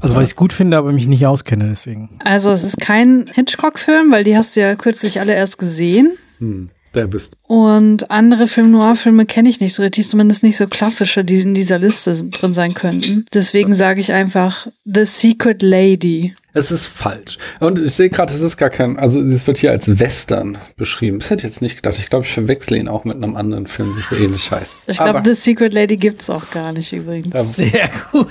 also 0.00 0.14
weil 0.14 0.24
ich 0.24 0.30
es 0.30 0.36
gut 0.36 0.52
finde, 0.52 0.76
aber 0.76 0.92
mich 0.92 1.08
nicht 1.08 1.26
auskenne, 1.26 1.68
deswegen. 1.68 2.10
Also 2.22 2.50
es 2.50 2.64
ist 2.64 2.78
kein 2.80 3.30
Hitchcock-Film, 3.32 4.12
weil 4.12 4.24
die 4.24 4.36
hast 4.36 4.56
du 4.56 4.60
ja 4.60 4.76
kürzlich 4.76 5.20
alle 5.20 5.34
erst 5.34 5.58
gesehen. 5.58 6.18
Hm, 6.38 6.70
der 6.94 7.06
bist. 7.06 7.36
Und 7.46 8.10
andere 8.10 8.46
Film-Noir-Filme 8.46 9.26
kenne 9.26 9.48
ich 9.48 9.60
nicht 9.60 9.74
so 9.74 9.82
richtig, 9.82 10.08
zumindest 10.08 10.42
nicht 10.42 10.56
so 10.56 10.66
klassische, 10.66 11.24
die 11.24 11.40
in 11.40 11.54
dieser 11.54 11.78
Liste 11.78 12.24
drin 12.24 12.54
sein 12.54 12.74
könnten. 12.74 13.26
Deswegen 13.32 13.74
sage 13.74 14.00
ich 14.00 14.12
einfach 14.12 14.66
The 14.84 15.04
Secret 15.04 15.62
Lady. 15.62 16.34
Es 16.52 16.72
ist 16.72 16.86
falsch. 16.86 17.38
Und 17.60 17.78
ich 17.78 17.92
sehe 17.92 18.10
gerade, 18.10 18.34
es 18.34 18.40
ist 18.40 18.56
gar 18.56 18.70
kein, 18.70 18.98
also 18.98 19.20
es 19.20 19.46
wird 19.46 19.58
hier 19.58 19.70
als 19.70 20.00
Western 20.00 20.58
beschrieben. 20.76 21.20
Das 21.20 21.30
hätte 21.30 21.40
ich 21.40 21.44
jetzt 21.44 21.62
nicht 21.62 21.76
gedacht. 21.76 21.96
Ich 21.98 22.10
glaube, 22.10 22.24
ich 22.24 22.32
verwechsle 22.32 22.76
ihn 22.76 22.88
auch 22.88 23.04
mit 23.04 23.16
einem 23.16 23.36
anderen 23.36 23.68
Film, 23.68 23.94
das 23.96 24.08
so 24.08 24.16
ähnlich 24.16 24.50
heißt. 24.50 24.78
Ich 24.88 24.96
glaube, 24.98 25.22
The 25.24 25.34
Secret 25.34 25.72
Lady 25.72 25.96
gibt's 25.96 26.28
auch 26.28 26.50
gar 26.50 26.72
nicht 26.72 26.92
übrigens. 26.92 27.56
Sehr 27.56 27.88
gut. 28.10 28.26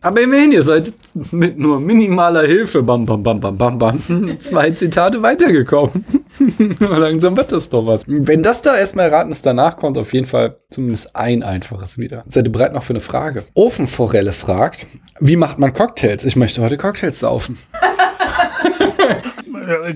Aber 0.00 0.20
immerhin, 0.20 0.52
ihr 0.52 0.62
seid 0.62 0.92
mit 1.32 1.58
nur 1.58 1.80
minimaler 1.80 2.46
Hilfe, 2.46 2.82
bam, 2.82 3.06
bam, 3.06 3.22
bam, 3.22 3.40
bam, 3.40 3.56
bam, 3.56 3.78
bam, 3.78 4.40
zwei 4.40 4.70
Zitate 4.70 5.22
weitergekommen. 5.22 6.04
Langsam 6.78 7.36
wird 7.36 7.52
das 7.52 7.68
doch 7.68 7.86
was. 7.86 8.02
Wenn 8.06 8.42
das 8.42 8.62
da 8.62 8.76
erstmal 8.76 9.06
erraten 9.06 9.32
ist, 9.32 9.46
danach 9.46 9.76
kommt 9.76 9.98
auf 9.98 10.12
jeden 10.12 10.26
Fall 10.26 10.58
zumindest 10.70 11.16
ein 11.16 11.42
einfaches 11.42 11.98
wieder. 11.98 12.24
Seid 12.28 12.46
ihr 12.46 12.52
bereit 12.52 12.74
noch 12.74 12.82
für 12.82 12.92
eine 12.92 13.00
Frage? 13.00 13.44
Ofenforelle 13.54 14.32
fragt, 14.32 14.86
wie 15.20 15.36
macht 15.36 15.58
man 15.58 15.72
Cocktails? 15.72 16.24
Ich 16.24 16.36
möchte 16.36 16.62
heute 16.62 16.76
Cocktails 16.76 17.20
saufen. 17.20 17.58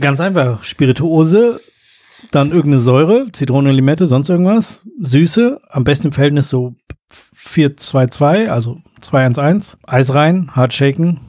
Ganz 0.00 0.20
einfach. 0.20 0.64
Spirituose, 0.64 1.60
dann 2.30 2.50
irgendeine 2.50 2.80
Säure, 2.80 3.26
Zitrone, 3.32 3.72
Limette, 3.72 4.06
sonst 4.06 4.28
irgendwas. 4.28 4.80
Süße, 5.00 5.60
am 5.68 5.84
besten 5.84 6.08
im 6.08 6.12
Verhältnis 6.12 6.50
so 6.50 6.74
4-2-2, 7.46 8.48
also 8.48 8.78
2-1-1. 9.02 9.76
Eis 9.86 10.14
rein, 10.14 10.50
hart 10.54 10.74
shaken, 10.74 11.20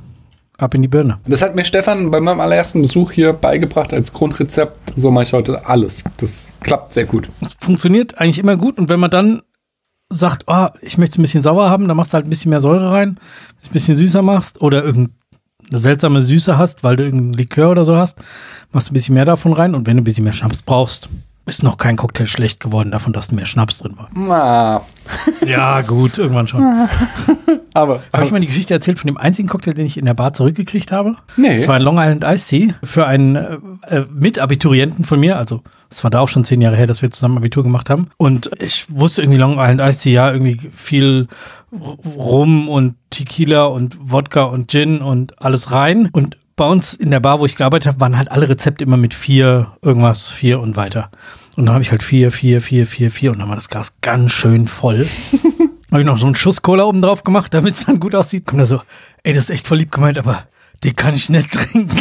ab 0.57 0.74
in 0.76 0.82
die 0.82 0.88
Birne. 0.88 1.20
Das 1.26 1.41
hat 1.41 1.55
mir 1.55 1.66
Stefan 1.66 2.12
bei 2.12 2.20
meinem 2.20 2.39
allerersten 2.39 2.82
Besuch 2.82 3.12
hier 3.12 3.34
beigebracht 3.34 3.93
als 3.93 4.14
Grundrezept. 4.14 4.93
So 4.95 5.12
mache 5.12 5.24
ich 5.26 5.34
heute 5.34 5.66
alles. 5.66 6.03
Das 6.18 6.51
klappt 6.62 6.93
sehr 6.93 7.05
gut. 7.05 7.30
Es 7.41 7.55
funktioniert 7.59 8.18
eigentlich 8.20 8.39
immer 8.39 8.57
gut 8.57 8.78
und 8.78 8.89
wenn 8.89 8.99
man 8.99 9.12
dann 9.12 9.41
sagt, 10.09 10.43
oh, 10.47 10.68
ich 10.82 10.97
möchte 10.97 11.14
es 11.14 11.20
ein 11.20 11.22
bisschen 11.22 11.41
sauer 11.41 11.70
haben, 11.70 11.88
dann 11.88 11.97
machst 11.97 12.14
du 12.14 12.16
halt 12.16 12.28
ein 12.28 12.30
bisschen 12.30 12.49
mehr 12.49 12.59
Säure 12.59 12.91
rein, 12.91 13.18
ein 13.66 13.72
bisschen 13.72 13.95
süßer 13.95 14.22
machst 14.22 14.62
oder 14.62 14.84
irgendeine 14.84 15.16
seltsame 15.72 16.22
Süße 16.22 16.57
hast, 16.57 16.84
weil 16.84 16.97
du 16.97 17.05
irgendein 17.05 17.34
Likör 17.34 17.72
oder 17.72 17.86
so 17.86 17.95
hast, 17.95 18.18
machst 18.72 18.89
du 18.89 18.91
ein 18.91 18.95
bisschen 18.95 19.16
mehr 19.16 19.26
davon 19.26 19.53
rein 19.53 19.74
und 19.74 19.88
wenn 19.88 19.95
du 19.95 20.01
ein 20.01 20.03
bisschen 20.03 20.26
mehr 20.26 20.34
Schnaps 20.34 20.64
brauchst, 20.64 21.09
ist 21.46 21.64
noch 21.64 21.78
kein 21.78 21.96
Cocktail 21.98 22.28
schlecht 22.28 22.60
geworden 22.60 22.92
davon, 22.92 23.14
dass 23.14 23.32
mehr 23.32 23.46
Schnaps 23.46 23.80
drin 23.80 23.96
war. 23.98 24.10
Na, 24.14 24.82
Ja, 25.46 25.82
gut, 25.82 26.18
irgendwann 26.18 26.48
schon. 26.48 26.62
aber, 27.74 28.02
Habe 28.14 28.26
ich 28.26 28.32
mal 28.32 28.39
die 28.39 28.48
Geschichte 28.48 28.74
erzählt 28.74 29.00
von 29.00 29.08
dem 29.08 29.18
einzigen 29.18 29.48
Cocktail, 29.48 29.74
den 29.74 29.86
ich 29.86 29.98
in 29.98 30.06
der 30.06 30.14
Bar 30.14 30.34
zurückgekriegt 30.34 30.92
habe? 30.92 31.16
Nee. 31.38 31.56
Es 31.56 31.68
war 31.68 31.76
ein 31.76 31.82
Long 31.82 31.98
Island 31.98 32.24
Ice 32.24 32.48
Tea 32.48 32.74
für 32.84 33.08
einen 33.08 33.36
äh, 33.36 33.58
äh, 33.88 34.06
Mitabiturienten 34.12 35.04
von 35.04 35.20
mir. 35.20 35.38
Also 35.38 35.62
es 35.89 36.04
war 36.04 36.12
da 36.12 36.20
auch 36.20 36.30
schon 36.30 36.46
zehn 36.46 36.62
Jahre 36.62 36.76
her, 36.76 36.88
dass 36.88 37.02
wir 37.02 37.10
zusammen 37.10 37.38
Abitur 37.38 37.64
gemacht 37.64 37.89
haben. 37.89 38.10
Und 38.18 38.52
ich 38.60 38.86
wusste 38.89 39.24
irgendwie 39.24 39.39
Long 39.39 39.54
Island 39.54 39.82
Ice 39.82 40.04
Tea, 40.04 40.14
ja, 40.14 40.32
irgendwie 40.32 40.60
viel 40.74 41.28
Rum 41.72 42.70
und 42.70 42.96
Tequila 43.10 43.66
und 43.66 43.98
Wodka 44.00 44.44
und 44.44 44.70
Gin 44.70 45.02
und 45.02 45.42
alles 45.42 45.72
rein. 45.72 46.10
Und 46.12 46.38
bei 46.62 46.68
uns 46.68 46.93
in 46.93 47.09
der 47.09 47.20
Bar, 47.20 47.39
wo 47.39 47.47
ich 47.47 47.55
gearbeitet 47.55 47.88
habe, 47.88 47.99
waren 48.01 48.16
halt 48.20 48.30
alle 48.30 48.47
Rezepte 48.47 48.84
immer 48.84 48.95
mit 48.95 49.16
vier, 49.16 49.72
irgendwas, 49.82 50.30
vier 50.30 50.59
und 50.59 50.76
weiter. 50.76 51.09
Und 51.57 51.66
dann 51.66 51.74
habe 51.74 51.82
ich 51.84 51.89
halt 51.89 52.03
vier, 52.03 52.32
vier, 52.32 52.62
vier, 52.62 52.86
vier, 52.86 53.09
vier 53.09 53.32
und 53.32 53.39
dann 53.39 53.49
war 53.49 53.55
das 53.55 53.68
Glas 53.68 53.95
ganz 54.01 54.32
schön 54.32 54.68
voll. 54.68 55.07
Habe 55.91 56.01
ich 56.01 56.05
noch 56.05 56.20
so 56.20 56.28
einen 56.28 56.36
Schuss 56.36 56.62
Cola 56.62 56.84
oben 56.84 57.01
drauf 57.01 57.24
gemacht, 57.24 57.51
damit 57.55 57.74
es 57.74 57.86
dann 57.86 57.99
gut 57.99 58.14
aussieht. 58.14 58.45
Kommt 58.45 58.62
da 58.62 58.68
so, 58.68 58.80
ey, 59.24 59.34
das 59.34 59.45
ist 59.45 59.49
echt 59.49 59.66
voll 59.66 59.80
lieb 59.80 59.91
gemeint, 59.91 60.20
aber 60.20 60.43
den 60.84 60.95
kann 60.95 61.16
ich 61.16 61.30
nicht 61.30 61.51
trinken. 61.51 61.97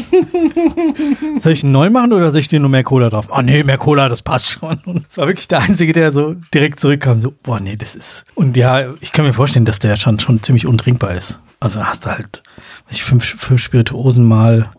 soll 1.40 1.52
ich 1.52 1.64
ihn 1.64 1.72
neu 1.72 1.88
machen 1.88 2.12
oder 2.12 2.30
soll 2.30 2.40
ich 2.40 2.48
dir 2.48 2.60
nur 2.60 2.68
mehr 2.68 2.84
Cola 2.84 3.08
drauf? 3.08 3.28
Oh 3.30 3.40
nee, 3.40 3.64
mehr 3.64 3.78
Cola, 3.78 4.10
das 4.10 4.20
passt 4.20 4.50
schon. 4.50 4.78
Und 4.84 5.06
es 5.08 5.16
war 5.16 5.26
wirklich 5.26 5.48
der 5.48 5.60
Einzige, 5.60 5.94
der 5.94 6.12
so 6.12 6.34
direkt 6.52 6.80
zurückkam, 6.80 7.18
so, 7.18 7.32
boah, 7.42 7.60
nee, 7.60 7.76
das 7.76 7.94
ist. 7.94 8.26
Und 8.34 8.58
ja, 8.58 8.92
ich 9.00 9.12
kann 9.12 9.24
mir 9.24 9.32
vorstellen, 9.32 9.64
dass 9.64 9.78
der 9.78 9.96
schon, 9.96 10.18
schon 10.18 10.42
ziemlich 10.42 10.66
untrinkbar 10.66 11.14
ist. 11.14 11.40
Also 11.60 11.82
hast 11.82 12.04
du 12.04 12.10
halt, 12.10 12.42
ich, 12.90 13.02
fünf, 13.02 13.24
fünf 13.24 13.60
Spirituosen 13.60 14.24
mal, 14.24 14.70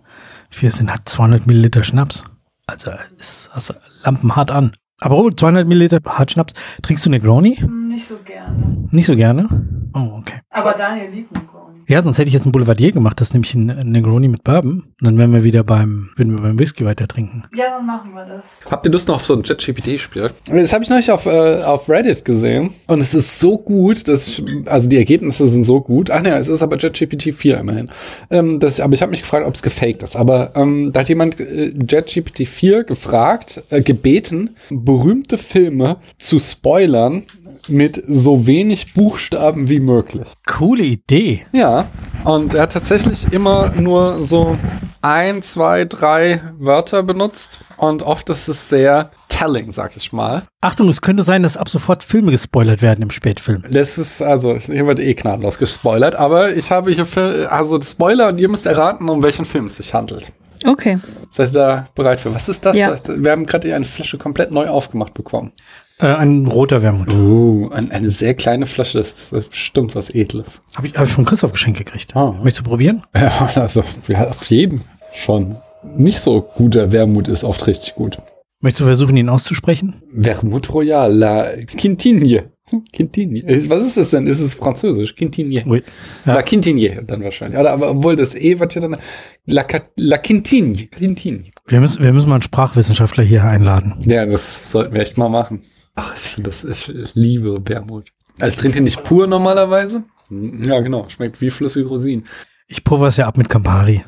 vier 0.50 0.72
sind 0.72 0.90
halt 0.90 1.08
200 1.08 1.48
Milliliter 1.48 1.84
Schnaps. 1.84 2.24
Also 2.68 2.92
ist, 3.18 3.50
du 3.54 3.74
lampenhart 4.04 4.52
an. 4.52 4.72
Aber 5.00 5.18
oh, 5.18 5.32
200 5.32 5.68
Milliliter 5.68 6.00
hart 6.06 6.32
Schnaps. 6.32 6.54
Trinkst 6.84 7.06
du 7.06 7.10
Negroni? 7.10 7.60
Nicht 7.90 8.08
so 8.08 8.18
gerne. 8.24 8.88
Nicht 8.92 9.08
so 9.08 9.16
gerne? 9.16 9.48
Oh, 9.94 10.20
okay. 10.20 10.42
Aber 10.52 10.74
Daniel 10.74 11.10
liebt 11.10 11.32
Negroni. 11.32 11.51
Ja, 11.92 12.02
sonst 12.02 12.20
hätte 12.20 12.30
ich 12.30 12.34
jetzt 12.34 12.46
ein 12.46 12.54
Boulevardier 12.54 12.94
gemacht, 12.94 13.20
das 13.20 13.28
ist 13.28 13.34
nämlich 13.34 13.54
ein 13.54 13.70
ein 13.70 13.92
Negroni 13.92 14.30
mit 14.30 14.46
Bourbon. 14.46 14.84
Und 15.02 15.06
dann 15.06 15.18
wären 15.18 15.34
wir 15.34 15.44
wieder 15.44 15.66
beim, 15.66 16.10
würden 16.16 16.38
wir 16.38 16.42
beim 16.42 16.58
Whisky 16.58 16.86
weiter 16.86 17.06
trinken. 17.06 17.44
Ja, 17.54 17.72
dann 17.72 17.86
machen 17.86 18.14
wir 18.14 18.24
das. 18.24 18.46
Habt 18.70 18.86
ihr 18.86 18.94
Lust 18.94 19.10
noch 19.10 19.16
auf 19.16 19.26
so 19.26 19.34
ein 19.36 19.44
ChatGPT-Spiel? 19.44 20.32
Das 20.46 20.72
habe 20.72 20.86
ich 20.86 20.90
neulich 20.90 21.12
auf, 21.12 21.26
äh, 21.26 21.62
auf 21.64 21.90
Reddit 21.90 22.24
gesehen. 22.24 22.74
Und 22.88 23.02
es 23.02 23.14
ist 23.14 23.42
so 23.42 23.58
gut, 23.58 24.08
dass 24.08 24.30
ich, 24.30 24.44
also 24.68 24.88
die 24.88 24.96
Ergebnisse 24.96 25.46
sind 25.48 25.66
so 25.66 25.82
gut. 25.82 26.10
Ach 26.12 26.26
ja, 26.26 26.38
es 26.38 26.48
ist 26.48 26.62
aber 26.62 26.78
ChatGPT 26.78 27.34
4 27.34 27.58
immerhin. 27.58 27.90
Ähm, 28.30 28.62
das, 28.62 28.80
aber 28.80 28.94
ich 28.94 29.02
habe 29.02 29.10
mich 29.10 29.24
gefragt, 29.24 29.46
ob 29.46 29.54
es 29.54 29.62
gefaked 29.62 30.02
ist. 30.02 30.16
Aber 30.16 30.54
ähm, 30.56 30.94
da 30.94 31.02
hat 31.02 31.10
jemand 31.10 31.42
äh, 31.42 31.74
ChatGPT 31.74 32.48
4 32.48 32.86
gefragt, 32.86 33.64
äh, 33.70 33.82
gebeten, 33.82 34.52
berühmte 34.70 35.38
Filme 35.38 35.98
zu 36.18 36.40
spoilern 36.40 37.24
mit 37.70 38.04
so 38.08 38.48
wenig 38.48 38.94
Buchstaben 38.94 39.70
wie 39.70 39.80
möglich. 39.80 40.28
Coole 40.48 40.84
Idee. 40.84 41.46
Ja, 41.52 41.88
und 42.24 42.54
er 42.54 42.64
hat 42.64 42.74
tatsächlich 42.74 43.32
immer 43.32 43.72
nur 43.72 44.24
so 44.24 44.58
ein, 45.02 45.42
zwei, 45.42 45.86
drei 45.86 46.42
Wörter 46.60 47.02
benutzt 47.04 47.62
und 47.78 48.04
oft 48.04 48.30
ist 48.30 48.48
es 48.48 48.70
sehr 48.70 49.10
telling, 49.30 49.72
sag 49.72 49.98
ich 49.98 50.14
mal. 50.14 50.44
Achtung, 50.62 50.88
es 50.90 51.02
könnte 51.02 51.24
sein, 51.24 51.42
dass 51.44 51.58
ab 51.58 51.70
sofort 51.70 52.04
Filme 52.04 52.32
gespoilert 52.32 52.82
werden 52.82 53.02
im 53.02 53.10
Spätfilm. 53.10 53.64
Das 53.72 53.98
ist, 53.98 54.22
also, 54.22 54.56
hier 54.58 54.86
wird 54.86 55.00
eh 55.00 55.14
gnadenlos 55.16 55.58
gespoilert, 55.58 56.16
aber 56.16 56.56
ich 56.56 56.70
habe 56.70 56.92
hier, 56.92 57.06
Fil- 57.06 57.46
also 57.46 57.82
Spoiler 57.82 58.28
und 58.30 58.40
ihr 58.40 58.50
müsst 58.50 58.66
erraten, 58.68 59.10
um 59.10 59.24
welchen 59.24 59.46
Film 59.46 59.66
es 59.66 59.78
sich 59.78 59.94
handelt. 59.94 60.32
Okay. 60.64 61.00
Seid 61.32 61.50
ihr 61.50 61.54
da 61.54 61.88
bereit 61.96 62.20
für? 62.20 62.32
Was 62.36 62.48
ist 62.48 62.64
das? 62.68 62.78
Ja. 62.78 62.96
Wir 63.08 63.32
haben 63.32 63.48
gerade 63.48 63.74
eine 63.74 63.86
Flasche 63.86 64.20
komplett 64.20 64.52
neu 64.52 64.68
aufgemacht 64.68 65.16
bekommen. 65.16 65.54
Äh, 66.02 66.16
ein 66.16 66.48
roter 66.48 66.82
Wermut. 66.82 67.14
Uh, 67.14 67.70
ein, 67.70 67.92
eine 67.92 68.10
sehr 68.10 68.34
kleine 68.34 68.66
Flasche, 68.66 68.98
das 68.98 69.32
ist 69.32 69.50
bestimmt 69.52 69.94
was 69.94 70.14
Edles. 70.16 70.60
Habe 70.76 70.88
ich, 70.88 70.96
hab 70.96 71.06
ich 71.06 71.12
von 71.12 71.26
Christoph 71.26 71.52
geschenkt 71.52 71.78
gekriegt. 71.78 72.16
Ah. 72.16 72.32
Möchtest 72.32 72.60
du 72.60 72.64
probieren? 72.64 73.04
Ja, 73.16 73.52
also, 73.56 73.84
ja, 74.08 74.30
auf 74.30 74.46
jeden 74.46 74.82
schon. 75.14 75.58
Nicht 75.96 76.20
so 76.20 76.42
guter 76.42 76.92
Wermut 76.92 77.28
ist 77.28 77.44
oft 77.44 77.68
richtig 77.68 77.96
gut. 77.96 78.20
Möchtest 78.62 78.82
du 78.82 78.86
versuchen, 78.86 79.18
ihn 79.18 79.30
auszusprechen? 79.30 80.02
Vermouth 80.20 80.74
Royal, 80.74 81.14
la 81.14 81.56
Quintinie. 81.66 82.52
Quintinie. 82.94 83.44
Äh, 83.44 83.70
Was 83.70 83.86
ist 83.86 83.98
das 83.98 84.12
denn? 84.12 84.28
Ist 84.28 84.40
es 84.40 84.54
französisch? 84.54 85.16
Quintinie. 85.16 85.66
Ui. 85.66 85.82
Ja. 86.26 86.36
La 86.36 86.42
Quintinie 86.42 87.04
dann 87.06 87.24
wahrscheinlich. 87.24 87.60
Oder, 87.60 87.72
aber 87.72 87.92
obwohl 87.92 88.16
das 88.16 88.36
E 88.36 88.60
wird 88.60 88.76
ja 88.76 88.82
dann 88.82 88.98
La, 89.46 89.66
La 89.96 90.18
Quintinie. 90.18 90.88
Quintinie. 90.88 91.52
Wir 91.68 91.80
müssen, 91.80 92.04
wir 92.04 92.14
müssen 92.14 92.30
mal 92.30 92.36
einen 92.36 92.44
Sprachwissenschaftler 92.44 93.24
hier 93.24 93.44
einladen. 93.44 93.96
Ja, 94.06 94.26
das 94.26 94.72
sollten 94.72 94.94
wir 94.94 95.02
echt 95.02 95.18
mal 95.18 95.30
machen. 95.30 95.62
Ach, 95.96 96.14
ich 96.16 96.22
finde 96.22 96.50
das, 96.50 96.64
ich, 96.64 96.90
ich 96.90 97.16
liebe 97.16 97.62
Wermut. 97.68 98.12
Also 98.40 98.54
ich 98.54 98.56
trinke 98.56 98.76
den 98.76 98.86
nicht 98.86 99.04
pur 99.04 99.28
normalerweise. 99.28 100.04
Ja, 100.30 100.80
genau. 100.80 101.08
Schmeckt 101.10 101.42
wie 101.42 101.50
flüssige 101.50 101.88
Rosinen. 101.88 102.26
Ich 102.68 102.84
pulver 102.84 103.08
es 103.08 103.18
ja 103.18 103.28
ab 103.28 103.38
mit 103.38 103.50
Campari. 103.50 104.04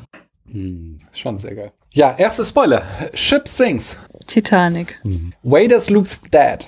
Hm, 0.50 0.96
schon 1.12 1.36
sehr 1.36 1.54
geil. 1.54 1.72
Ja, 1.90 2.14
erster 2.16 2.44
Spoiler. 2.44 2.82
Ship 3.12 3.46
sinks. 3.46 3.98
Titanic. 4.26 4.98
Vader's 5.42 5.90
Luke's 5.90 6.18
dad. 6.30 6.66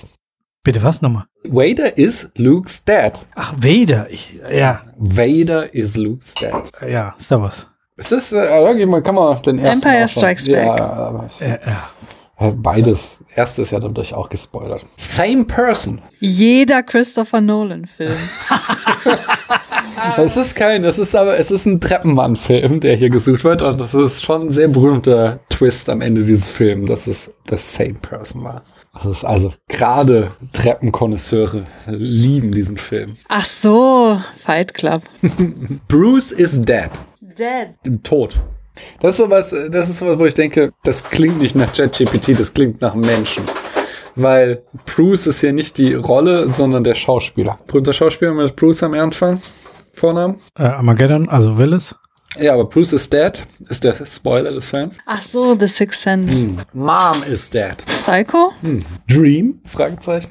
Bitte 0.63 0.83
was 0.83 1.01
nochmal? 1.01 1.25
Vader 1.43 1.97
is 1.97 2.29
Luke's 2.35 2.83
dad. 2.83 3.25
Ach, 3.35 3.53
Vader. 3.57 4.09
Ich, 4.11 4.39
ja, 4.51 4.81
Vader 4.97 5.73
is 5.73 5.95
Luke's 5.97 6.35
dad. 6.35 6.69
ja, 6.87 7.15
Star 7.19 7.41
Wars. 7.41 7.67
Ist 7.95 8.11
das, 8.11 8.31
äh, 8.31 8.67
okay, 8.69 8.85
man 8.85 9.01
kann 9.01 9.15
man 9.15 9.41
den 9.41 9.57
ersten 9.57 9.87
Empire 9.87 10.07
Strikes 10.07 10.45
ja, 10.45 10.71
Back. 10.75 10.81
aber 10.81 11.25
ich, 11.25 11.39
Ja, 11.39 11.47
ja. 11.65 11.89
Beides. 12.39 13.23
Erste 13.35 13.63
ist 13.63 13.71
ja 13.71 13.79
dadurch 13.79 14.13
auch 14.13 14.29
gespoilert. 14.29 14.85
Same 14.97 15.45
person. 15.45 16.01
Jeder 16.19 16.83
Christopher 16.83 17.41
Nolan-Film. 17.41 18.13
Es 20.17 20.37
ist 20.37 20.55
kein, 20.55 20.83
es 20.83 20.99
ist 20.99 21.15
aber, 21.15 21.39
es 21.39 21.49
ist 21.49 21.65
ein 21.65 21.81
Treppenmann-Film, 21.81 22.79
der 22.79 22.95
hier 22.95 23.09
gesucht 23.09 23.43
wird 23.43 23.61
und 23.63 23.79
das 23.81 23.95
ist 23.95 24.23
schon 24.23 24.43
ein 24.43 24.51
sehr 24.51 24.67
berühmter 24.67 25.39
Twist 25.49 25.89
am 25.89 26.01
Ende 26.01 26.23
dieses 26.23 26.47
Films, 26.47 26.87
dass 26.87 27.07
es 27.07 27.35
the 27.49 27.57
same 27.57 27.95
person 27.95 28.43
war. 28.43 28.63
Das 28.93 29.05
ist 29.05 29.23
also 29.23 29.53
gerade 29.67 30.31
Treppenkonnoisseure 30.53 31.65
lieben 31.87 32.51
diesen 32.51 32.77
Film. 32.77 33.13
Ach 33.27 33.45
so, 33.45 34.21
Fight 34.37 34.73
Club. 34.73 35.03
Bruce 35.87 36.31
is 36.31 36.61
dead. 36.61 36.89
Dead. 37.21 37.69
Tot. 38.03 38.37
Das 38.99 39.11
ist 39.11 39.17
sowas, 39.17 39.53
das 39.71 39.89
ist 39.89 39.97
sowas, 39.97 40.17
wo 40.19 40.25
ich 40.25 40.33
denke, 40.33 40.71
das 40.83 41.03
klingt 41.03 41.39
nicht 41.39 41.55
nach 41.55 41.71
ChatGPT, 41.73 42.39
das 42.39 42.53
klingt 42.53 42.81
nach 42.81 42.95
Menschen. 42.95 43.43
Weil 44.15 44.63
Bruce 44.85 45.27
ist 45.27 45.41
hier 45.41 45.53
nicht 45.53 45.77
die 45.77 45.93
Rolle, 45.93 46.51
sondern 46.51 46.83
der 46.83 46.95
Schauspieler. 46.95 47.57
Berühmter 47.67 47.93
Schauspieler 47.93 48.31
mit 48.33 48.55
Bruce 48.55 48.83
am 48.83 48.93
Anfang. 48.95 49.41
Vornamen? 49.93 50.39
Äh, 50.57 50.63
Armageddon, 50.63 51.29
also 51.29 51.57
Willis. 51.57 51.95
Ja, 52.39 52.53
aber 52.53 52.65
Bruce 52.65 52.93
is 52.93 53.09
dead, 53.09 53.45
ist 53.69 53.83
der 53.83 53.95
Spoiler 54.05 54.51
des 54.51 54.65
Films. 54.67 54.97
Ach 55.05 55.21
so, 55.21 55.55
The 55.59 55.67
Sixth 55.67 56.01
Sense. 56.01 56.49
Mom 56.73 57.23
is 57.31 57.49
dead. 57.49 57.77
Psycho? 57.87 58.51
Dream? 59.07 59.59
Fragezeichen. 59.65 60.29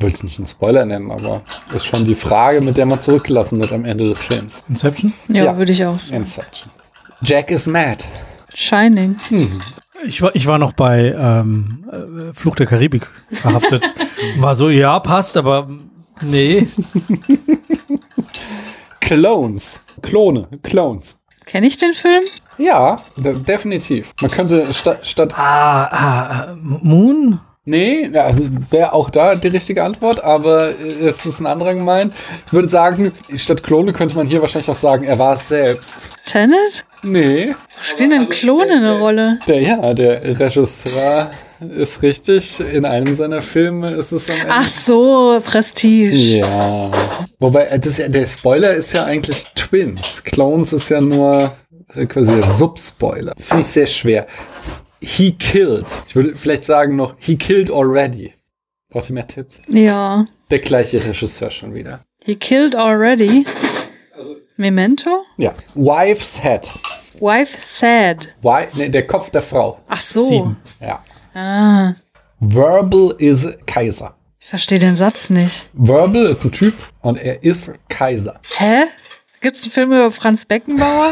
Wollte 0.00 0.16
ich 0.16 0.22
nicht 0.24 0.38
einen 0.38 0.46
Spoiler 0.46 0.84
nennen, 0.84 1.10
aber 1.10 1.42
ist 1.74 1.86
schon 1.86 2.04
die 2.04 2.14
Frage, 2.16 2.60
mit 2.60 2.76
der 2.76 2.86
man 2.86 3.00
zurückgelassen 3.00 3.60
wird 3.60 3.72
am 3.72 3.84
Ende 3.84 4.08
des 4.08 4.18
Films. 4.22 4.62
Inception. 4.68 5.12
Ja, 5.28 5.44
Ja. 5.44 5.56
würde 5.56 5.70
ich 5.72 5.84
auch 5.84 5.98
sagen. 5.98 6.22
Inception. 6.22 6.70
Jack 7.22 7.50
is 7.50 7.66
mad. 7.66 8.04
Shining. 8.54 9.16
Ich 10.06 10.20
war, 10.22 10.34
ich 10.34 10.46
war 10.46 10.58
noch 10.58 10.72
bei 10.72 11.14
ähm, 11.16 11.84
äh, 11.90 12.34
Fluch 12.34 12.56
der 12.56 12.66
Karibik 12.66 13.06
verhaftet. 13.30 13.94
War 14.38 14.54
so, 14.54 14.68
ja, 14.68 15.00
passt, 15.00 15.36
aber 15.36 15.68
nee. 16.20 16.66
Clones. 19.00 19.80
Klone. 20.02 20.48
Clones. 20.62 21.20
Kenne 21.46 21.66
ich 21.66 21.76
den 21.76 21.94
Film? 21.94 22.24
Ja, 22.58 23.00
de 23.16 23.38
definitiv. 23.38 24.12
Man 24.20 24.30
könnte 24.30 24.72
statt, 24.72 25.06
statt 25.06 25.34
Ah, 25.36 25.84
ah, 25.86 26.52
äh, 26.52 26.54
Moon? 26.56 27.40
Nee, 27.66 28.10
ja, 28.12 28.30
wäre 28.70 28.92
auch 28.92 29.08
da 29.08 29.36
die 29.36 29.48
richtige 29.48 29.82
Antwort, 29.82 30.22
aber 30.22 30.68
äh, 30.78 31.08
es 31.08 31.24
ist 31.24 31.40
ein 31.40 31.46
anderer 31.46 31.74
gemeint. 31.74 32.14
Ich 32.46 32.52
würde 32.52 32.68
sagen, 32.68 33.12
statt 33.36 33.62
Klone 33.62 33.92
könnte 33.94 34.16
man 34.16 34.26
hier 34.26 34.42
wahrscheinlich 34.42 34.70
auch 34.70 34.76
sagen, 34.76 35.04
er 35.04 35.18
war 35.18 35.32
es 35.32 35.48
selbst. 35.48 36.10
Tenet? 36.26 36.84
Nee, 37.04 37.54
Spielen 37.82 38.10
denn 38.10 38.28
Klone 38.28 38.72
eine 38.72 38.98
Rolle? 38.98 39.38
der 39.46 39.60
ja, 39.60 39.92
der 39.92 40.38
Regisseur 40.40 41.30
ist 41.76 42.02
richtig. 42.02 42.60
In 42.60 42.84
einem 42.84 43.14
seiner 43.14 43.42
Filme 43.42 43.90
ist 43.90 44.12
es 44.12 44.30
am 44.30 44.36
Ende. 44.38 44.50
Ach 44.50 44.68
so, 44.68 45.40
Prestige. 45.44 46.14
Ja. 46.16 46.90
Wobei, 47.38 47.66
äh, 47.66 47.78
das 47.78 47.96
der 47.96 48.26
Spoiler 48.26 48.70
ist 48.72 48.94
ja 48.94 49.04
eigentlich 49.04 49.44
Twins. 49.54 50.24
Clones 50.24 50.72
ist 50.72 50.88
ja 50.88 51.00
nur 51.00 51.54
äh, 51.94 52.06
quasi 52.06 52.34
der 52.34 52.46
Subspoiler. 52.46 53.32
Das 53.34 53.46
finde 53.46 53.60
ich 53.62 53.66
sehr 53.68 53.86
schwer. 53.86 54.26
He 55.00 55.32
killed. 55.32 55.86
Ich 56.08 56.16
würde 56.16 56.34
vielleicht 56.34 56.64
sagen 56.64 56.96
noch, 56.96 57.14
he 57.18 57.36
killed 57.36 57.70
already. 57.70 58.32
Braucht 58.90 59.10
ihr 59.10 59.14
mehr 59.14 59.28
Tipps? 59.28 59.60
Ja. 59.68 60.26
Der 60.50 60.58
gleiche 60.60 60.96
Regisseur 61.04 61.50
schon 61.50 61.74
wieder. 61.74 62.00
He 62.24 62.34
killed 62.34 62.74
already. 62.74 63.44
Memento? 64.56 65.24
Ja. 65.36 65.52
Wife's 65.74 66.40
Head. 66.42 66.70
Wife 67.20 67.56
sad. 67.58 68.28
Why, 68.42 68.66
nee, 68.74 68.88
der 68.88 69.06
Kopf 69.06 69.30
der 69.30 69.42
Frau. 69.42 69.78
Ach 69.88 70.00
so. 70.00 70.22
Sieben. 70.24 70.56
Ja. 70.80 71.02
Ah, 71.34 71.94
Verbal 72.40 73.14
is 73.18 73.46
Kaiser. 73.66 74.14
ich 74.40 74.46
verstehe 74.48 74.78
den 74.78 74.94
Satz 74.96 75.30
nicht. 75.30 75.68
Verbal 75.72 76.26
ist 76.26 76.44
ein 76.44 76.52
Typ 76.52 76.74
und 77.00 77.16
er 77.18 77.42
ist 77.42 77.72
Kaiser. 77.88 78.40
Hä? 78.58 78.84
Gibt's 79.40 79.62
einen 79.64 79.72
Film 79.72 79.92
über 79.92 80.10
Franz 80.10 80.44
Beckenbauer? 80.46 81.10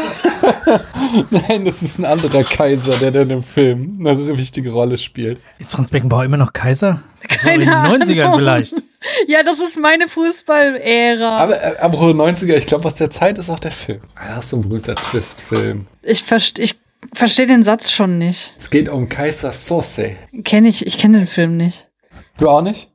Nein, 1.29 1.65
das 1.65 1.83
ist 1.83 1.99
ein 1.99 2.05
anderer 2.05 2.43
Kaiser, 2.43 2.91
der 2.99 3.11
dann 3.11 3.29
im 3.29 3.43
Film 3.43 3.97
eine 4.05 4.37
wichtige 4.37 4.71
Rolle 4.71 4.97
spielt. 4.97 5.39
Ist 5.59 5.71
Franz 5.75 5.91
Beckenbauer 5.91 6.23
immer 6.25 6.37
noch 6.37 6.53
Kaiser? 6.53 7.01
So 7.41 7.49
in 7.49 7.59
Keine 7.61 7.65
den 7.65 7.69
90ern 7.69 8.23
Ahnung. 8.23 8.39
vielleicht. 8.39 8.75
Ja, 9.27 9.43
das 9.43 9.59
ist 9.59 9.79
meine 9.79 10.07
Fußball-Ära. 10.07 11.37
Aber, 11.37 11.61
äh, 11.61 11.77
aber 11.79 11.97
90er, 11.97 12.55
ich 12.55 12.65
glaube, 12.65 12.85
aus 12.85 12.95
der 12.95 13.09
Zeit 13.09 13.37
ist 13.37 13.49
auch 13.49 13.59
der 13.59 13.71
Film. 13.71 14.01
Das 14.15 14.45
ist 14.45 14.49
so 14.51 14.57
ein 14.57 14.61
berühmter 14.61 14.95
Twist-Film. 14.95 15.87
Ich, 16.01 16.23
verste 16.23 16.61
ich 16.61 16.75
verstehe 17.13 17.45
den 17.47 17.63
Satz 17.63 17.91
schon 17.91 18.17
nicht. 18.17 18.53
Es 18.59 18.69
geht 18.69 18.89
um 18.89 19.09
Kaiser 19.09 19.51
Sose. 19.51 20.15
Kenne 20.43 20.69
ich, 20.69 20.85
ich 20.85 20.97
kenne 20.97 21.19
den 21.19 21.27
Film 21.27 21.57
nicht. 21.57 21.89
Du 22.37 22.49
auch 22.49 22.61
nicht? 22.61 22.91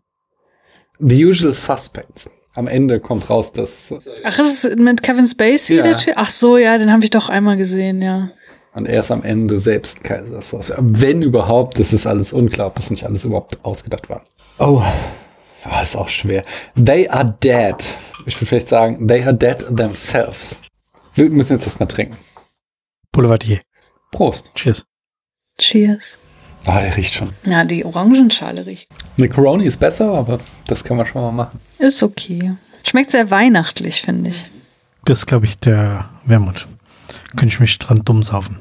The 0.98 1.26
Usual 1.26 1.52
Suspects. 1.52 2.28
Am 2.54 2.66
Ende 2.66 2.98
kommt 2.98 3.30
raus, 3.30 3.52
dass. 3.52 3.94
Ach, 4.24 4.38
ist 4.40 4.64
es 4.64 4.76
mit 4.76 5.02
Kevin 5.02 5.28
Spacey 5.28 5.76
Ja. 5.76 5.82
der 5.84 5.96
Typ? 5.98 6.14
Ach 6.16 6.30
so, 6.30 6.56
ja, 6.56 6.76
den 6.76 6.90
habe 6.92 7.04
ich 7.04 7.10
doch 7.10 7.28
einmal 7.28 7.56
gesehen, 7.56 8.02
ja. 8.02 8.30
Und 8.74 8.86
er 8.86 9.00
ist 9.00 9.10
am 9.10 9.22
Ende 9.22 9.58
selbst 9.58 10.02
Kaiser 10.02 10.42
Sose. 10.42 10.74
Wenn 10.78 11.22
überhaupt, 11.22 11.78
das 11.78 11.92
ist 11.92 12.06
alles 12.06 12.32
unklar, 12.32 12.66
ob 12.68 12.74
das 12.74 12.90
nicht 12.90 13.04
alles 13.04 13.24
überhaupt 13.24 13.64
ausgedacht 13.64 14.08
war. 14.10 14.24
Oh, 14.58 14.82
das 15.64 15.90
ist 15.90 15.96
auch 15.96 16.08
schwer. 16.08 16.44
They 16.74 17.08
are 17.08 17.36
dead. 17.42 17.76
Ich 18.26 18.36
würde 18.36 18.46
vielleicht 18.46 18.68
sagen, 18.68 19.08
they 19.08 19.22
are 19.22 19.34
dead 19.34 19.58
themselves. 19.76 20.58
Wir 21.14 21.28
müssen 21.30 21.54
jetzt 21.54 21.66
erstmal 21.66 21.88
trinken. 21.88 22.16
Boulevardier. 23.12 23.60
Prost. 24.12 24.50
Cheers. 24.54 24.84
Cheers. 25.58 26.18
Ah, 26.66 26.80
der 26.80 26.96
riecht 26.96 27.14
schon. 27.14 27.30
Ja, 27.44 27.64
die 27.64 27.84
Orangenschale 27.84 28.66
riecht. 28.66 28.88
Macaroni 29.16 29.64
ist 29.64 29.78
besser, 29.78 30.12
aber 30.12 30.38
das 30.66 30.84
kann 30.84 30.96
man 30.96 31.06
schon 31.06 31.22
mal 31.22 31.32
machen. 31.32 31.60
Ist 31.78 32.02
okay. 32.02 32.52
Schmeckt 32.86 33.10
sehr 33.10 33.30
weihnachtlich, 33.30 34.02
finde 34.02 34.30
ich. 34.30 34.44
Das 35.04 35.18
ist, 35.18 35.26
glaube 35.26 35.46
ich, 35.46 35.58
der 35.58 36.08
Wermut. 36.24 36.66
Könnte 37.30 37.46
ich 37.46 37.60
mich 37.60 37.78
dran 37.78 38.00
dumm 38.04 38.22
saufen. 38.22 38.58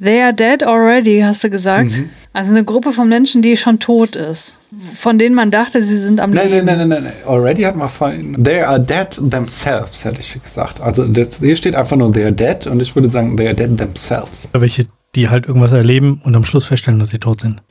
They 0.00 0.20
are 0.22 0.34
dead 0.34 0.62
already, 0.62 1.20
hast 1.20 1.44
du 1.44 1.50
gesagt? 1.50 1.90
Mhm. 1.90 2.10
Also 2.32 2.50
eine 2.50 2.64
Gruppe 2.64 2.92
von 2.92 3.08
Menschen, 3.08 3.42
die 3.42 3.56
schon 3.56 3.78
tot 3.80 4.14
ist. 4.14 4.55
Von 4.94 5.18
denen 5.18 5.34
man 5.34 5.50
dachte, 5.50 5.82
sie 5.82 5.98
sind 5.98 6.20
am 6.20 6.30
Nein, 6.32 6.50
Leben. 6.50 6.66
nein, 6.66 6.78
nein, 6.78 6.88
nein, 6.88 7.02
nein. 7.04 7.12
Already 7.26 7.62
hat 7.62 7.76
man 7.76 7.88
vorhin. 7.88 8.42
They 8.42 8.60
are 8.60 8.78
dead 8.80 9.10
themselves, 9.30 10.04
hätte 10.04 10.20
ich 10.20 10.40
gesagt. 10.42 10.80
Also 10.80 11.06
das, 11.06 11.40
hier 11.40 11.56
steht 11.56 11.74
einfach 11.74 11.96
nur 11.96 12.12
they 12.12 12.24
are 12.24 12.32
dead 12.32 12.66
und 12.66 12.80
ich 12.80 12.94
würde 12.94 13.08
sagen, 13.08 13.36
they 13.36 13.46
are 13.46 13.54
dead 13.54 13.76
themselves. 13.76 14.48
Welche, 14.52 14.86
die 15.14 15.28
halt 15.28 15.46
irgendwas 15.46 15.72
erleben 15.72 16.20
und 16.24 16.34
am 16.34 16.44
Schluss 16.44 16.66
feststellen, 16.66 16.98
dass 16.98 17.10
sie 17.10 17.18
tot 17.18 17.40
sind. 17.40 17.62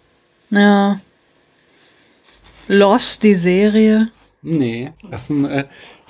Ja. 0.49 0.99
Lost, 2.67 3.23
die 3.23 3.35
Serie. 3.35 4.09
Nee. 4.41 4.91
Das 5.11 5.23
ist 5.23 5.29
ein 5.29 5.45
äh, 5.45 5.63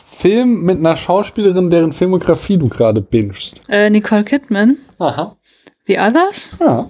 Film 0.04 0.62
mit 0.62 0.78
einer 0.78 0.96
Schauspielerin, 0.96 1.70
deren 1.70 1.92
Filmografie 1.94 2.58
du 2.58 2.70
gerade 2.70 3.02
bingst. 3.02 3.62
Äh, 3.68 3.90
Nicole 3.90 4.24
Kidman. 4.24 4.78
Aha. 5.00 5.36
The 5.88 6.00
Others? 6.00 6.52
Ja. 6.60 6.90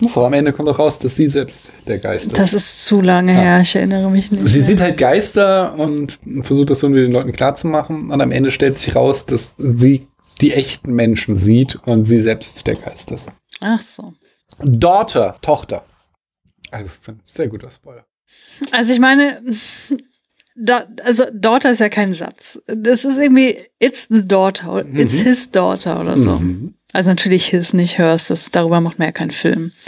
So, 0.00 0.24
am 0.24 0.32
Ende 0.34 0.52
kommt 0.52 0.68
auch 0.68 0.78
raus, 0.78 0.98
dass 0.98 1.16
sie 1.16 1.28
selbst 1.28 1.72
der 1.86 1.98
Geist 1.98 2.26
ist. 2.26 2.38
Das 2.38 2.52
ist 2.52 2.84
zu 2.84 3.00
lange 3.00 3.32
her, 3.32 3.60
ich 3.62 3.74
erinnere 3.74 4.10
mich 4.10 4.30
nicht. 4.30 4.46
Sie 4.46 4.58
mehr. 4.58 4.66
sieht 4.66 4.80
halt 4.80 4.98
Geister 4.98 5.74
und 5.78 6.18
versucht 6.42 6.70
das 6.70 6.82
irgendwie 6.82 7.02
den 7.02 7.12
Leuten 7.12 7.32
klarzumachen. 7.32 8.10
Und 8.10 8.20
am 8.20 8.30
Ende 8.30 8.50
stellt 8.50 8.76
sich 8.76 8.94
raus, 8.94 9.24
dass 9.24 9.54
sie 9.56 10.06
die 10.42 10.52
echten 10.52 10.92
Menschen 10.92 11.34
sieht 11.34 11.76
und 11.86 12.04
sie 12.04 12.20
selbst 12.20 12.66
der 12.66 12.76
Geist 12.76 13.10
ist. 13.10 13.28
Ach 13.60 13.80
so. 13.80 14.12
Daughter, 14.58 15.36
Tochter. 15.40 15.84
Also, 16.70 16.86
ich 16.86 17.04
finde, 17.04 17.20
sehr 17.24 17.48
guter 17.48 17.70
Spoiler. 17.70 18.04
Also 18.70 18.92
ich 18.92 19.00
meine, 19.00 19.42
da, 20.56 20.86
also 21.04 21.24
Daughter 21.32 21.70
ist 21.70 21.80
ja 21.80 21.88
kein 21.88 22.14
Satz. 22.14 22.60
Das 22.66 23.04
ist 23.04 23.18
irgendwie, 23.18 23.58
it's 23.78 24.08
the 24.10 24.26
daughter, 24.26 24.84
it's 24.94 25.20
his 25.20 25.50
daughter 25.50 26.00
oder 26.00 26.16
so. 26.16 26.40
Also 26.96 27.10
natürlich 27.10 27.44
his, 27.48 27.74
nicht 27.74 27.98
hers, 27.98 28.28
das, 28.28 28.50
darüber 28.50 28.80
macht 28.80 28.98
man 28.98 29.08
ja 29.08 29.12
keinen 29.12 29.30
Film. 29.30 29.72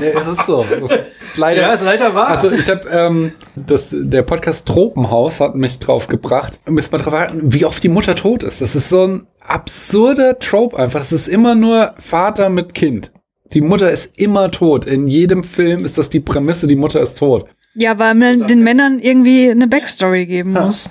Ja, 0.00 0.20
es 0.20 0.26
ist 0.26 0.46
so. 0.46 0.62
Ist 0.62 1.36
leider. 1.36 1.78
leider 1.84 2.14
wahr. 2.14 2.28
Also 2.28 2.50
ich 2.50 2.68
habe 2.68 2.88
ähm, 2.88 3.32
das 3.54 3.90
der 3.92 4.22
Podcast 4.22 4.66
Tropenhaus 4.66 5.38
hat 5.38 5.54
mich 5.54 5.78
drauf 5.78 6.08
gebracht, 6.08 6.58
müssen 6.66 6.90
wir 6.92 6.98
drauf 6.98 7.12
warten, 7.12 7.52
wie 7.52 7.66
oft 7.66 7.82
die 7.84 7.90
Mutter 7.90 8.16
tot 8.16 8.42
ist. 8.42 8.62
Das 8.62 8.74
ist 8.74 8.88
so 8.88 9.04
ein 9.06 9.26
absurder 9.40 10.38
Trope 10.38 10.76
einfach. 10.76 11.00
Das 11.00 11.12
ist 11.12 11.28
immer 11.28 11.54
nur 11.54 11.94
Vater 11.98 12.48
mit 12.48 12.74
Kind. 12.74 13.12
Die 13.52 13.60
Mutter 13.60 13.92
ist 13.92 14.18
immer 14.18 14.50
tot. 14.50 14.86
In 14.86 15.06
jedem 15.06 15.44
Film 15.44 15.84
ist 15.84 15.98
das 15.98 16.08
die 16.08 16.20
Prämisse, 16.20 16.66
die 16.66 16.74
Mutter 16.74 17.00
ist 17.00 17.18
tot. 17.18 17.46
Ja, 17.74 17.98
weil 17.98 18.14
man 18.14 18.46
den 18.46 18.64
Männern 18.64 18.98
irgendwie 18.98 19.50
eine 19.50 19.68
Backstory 19.68 20.26
geben 20.26 20.54
muss. 20.54 20.90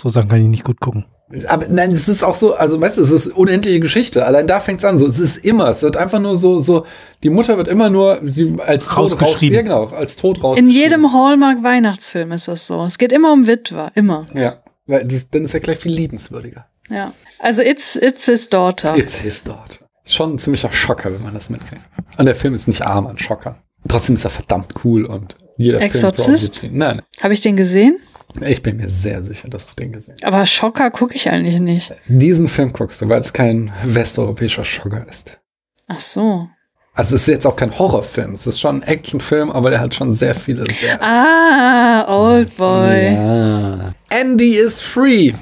So 0.00 0.08
Sachen 0.08 0.28
kann 0.28 0.42
ich 0.42 0.48
nicht 0.48 0.64
gut 0.64 0.80
gucken. 0.80 1.06
Aber 1.48 1.66
nein, 1.68 1.90
es 1.90 2.06
ist 2.06 2.22
auch 2.22 2.34
so, 2.34 2.54
also 2.54 2.80
weißt 2.80 2.98
du, 2.98 3.02
es 3.02 3.10
ist 3.10 3.32
unendliche 3.32 3.80
Geschichte. 3.80 4.26
Allein 4.26 4.46
da 4.46 4.60
fängt's 4.60 4.84
an. 4.84 4.98
So, 4.98 5.06
es 5.06 5.18
ist 5.18 5.38
immer, 5.38 5.68
es 5.70 5.82
wird 5.82 5.96
einfach 5.96 6.20
nur 6.20 6.36
so, 6.36 6.60
so, 6.60 6.84
die 7.22 7.30
Mutter 7.30 7.56
wird 7.56 7.66
immer 7.66 7.88
nur 7.88 8.20
die, 8.20 8.54
als 8.60 8.86
tot 8.86 8.98
raus, 8.98 9.12
Rausgeschrieben. 9.12 9.56
ja, 9.56 9.62
genau, 9.62 9.86
als 9.86 10.16
tot 10.16 10.42
raus. 10.44 10.58
In 10.58 10.68
jedem 10.68 11.12
Hallmark-Weihnachtsfilm 11.12 12.32
ist 12.32 12.48
das 12.48 12.66
so. 12.66 12.84
Es 12.84 12.98
geht 12.98 13.10
immer 13.10 13.32
um 13.32 13.46
Witwer, 13.46 13.90
immer. 13.94 14.26
Ja, 14.34 14.62
weil 14.86 15.06
dann 15.30 15.44
ist 15.44 15.54
er 15.54 15.60
gleich 15.60 15.78
viel 15.78 15.92
liebenswürdiger. 15.92 16.66
Ja. 16.90 17.14
Also 17.38 17.62
it's, 17.62 17.96
it's 17.96 18.26
his 18.26 18.48
daughter. 18.50 18.96
It's 18.96 19.16
his 19.16 19.42
daughter. 19.42 19.86
Schon 20.06 20.34
ein 20.34 20.38
ziemlicher 20.38 20.70
Schocker, 20.72 21.12
wenn 21.12 21.22
man 21.22 21.32
das 21.32 21.48
mitkriegt. 21.48 21.82
Und 22.18 22.26
der 22.26 22.34
Film 22.34 22.54
ist 22.54 22.68
nicht 22.68 22.82
arm 22.82 23.06
an 23.06 23.18
Schocker. 23.18 23.56
Trotzdem 23.88 24.14
ist 24.14 24.24
er 24.24 24.30
verdammt 24.30 24.74
cool 24.84 25.06
und 25.06 25.36
jeder 25.56 25.80
Exorzist? 25.80 26.58
Film 26.58 26.78
braucht 26.78 26.78
Nein, 26.78 27.02
Habe 27.22 27.34
ich 27.34 27.40
den 27.40 27.56
gesehen? 27.56 27.98
Ich 28.46 28.62
bin 28.62 28.76
mir 28.76 28.88
sehr 28.88 29.22
sicher, 29.22 29.48
dass 29.48 29.74
du 29.74 29.80
den 29.80 29.92
gesehen 29.92 30.14
hast. 30.20 30.24
Aber 30.24 30.44
Schocker 30.46 30.90
gucke 30.90 31.14
ich 31.14 31.30
eigentlich 31.30 31.60
nicht. 31.60 31.92
Diesen 32.06 32.48
Film 32.48 32.72
guckst 32.72 33.00
du, 33.00 33.08
weil 33.08 33.20
es 33.20 33.32
kein 33.32 33.72
westeuropäischer 33.84 34.64
Schocker 34.64 35.06
ist. 35.08 35.38
Ach 35.86 36.00
so. 36.00 36.48
Also 36.96 37.16
es 37.16 37.22
ist 37.22 37.28
jetzt 37.28 37.46
auch 37.46 37.56
kein 37.56 37.76
Horrorfilm, 37.76 38.34
es 38.34 38.46
ist 38.46 38.60
schon 38.60 38.76
ein 38.76 38.82
Actionfilm, 38.84 39.50
aber 39.50 39.70
der 39.70 39.80
hat 39.80 39.94
schon 39.94 40.14
sehr 40.14 40.34
viele 40.34 40.64
sehr 40.66 41.02
Ah, 41.02 42.04
Old 42.08 42.56
Boy. 42.56 43.14
Ja. 43.14 43.92
Andy 44.10 44.54
is 44.56 44.80
free. 44.80 45.32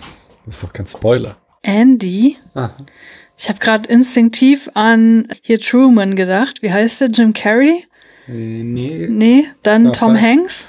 Das 0.47 0.57
ist 0.57 0.63
doch 0.63 0.73
kein 0.73 0.87
Spoiler. 0.87 1.37
Andy. 1.63 2.39
Ah. 2.55 2.71
Ich 3.37 3.49
habe 3.49 3.59
gerade 3.59 3.89
instinktiv 3.91 4.71
an 4.75 5.29
hier 5.43 5.61
Truman 5.61 6.17
gedacht. 6.17 6.63
Wie 6.63 6.73
heißt 6.73 7.03
der? 7.03 7.09
Jim 7.09 7.35
Carrey? 7.35 7.85
Nee. 8.27 9.09
Nee, 9.11 9.47
dann 9.63 9.93
Tom 9.93 10.19
Hanks. 10.19 10.67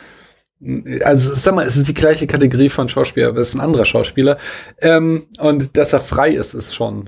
Also 1.04 1.34
sag 1.36 1.56
mal, 1.56 1.66
es 1.66 1.76
ist 1.78 1.88
die 1.88 1.94
gleiche 1.94 2.26
Kategorie 2.28 2.70
von 2.70 2.88
Schauspieler, 2.90 3.30
aber 3.30 3.40
es 3.40 3.50
ist 3.50 3.56
ein 3.56 3.62
anderer 3.62 3.86
Schauspieler. 3.86 4.38
Ähm, 4.80 5.28
und 5.40 5.76
dass 5.78 5.94
er 5.94 6.00
frei 6.00 6.32
ist, 6.32 6.54
ist 6.54 6.74
schon 6.74 7.06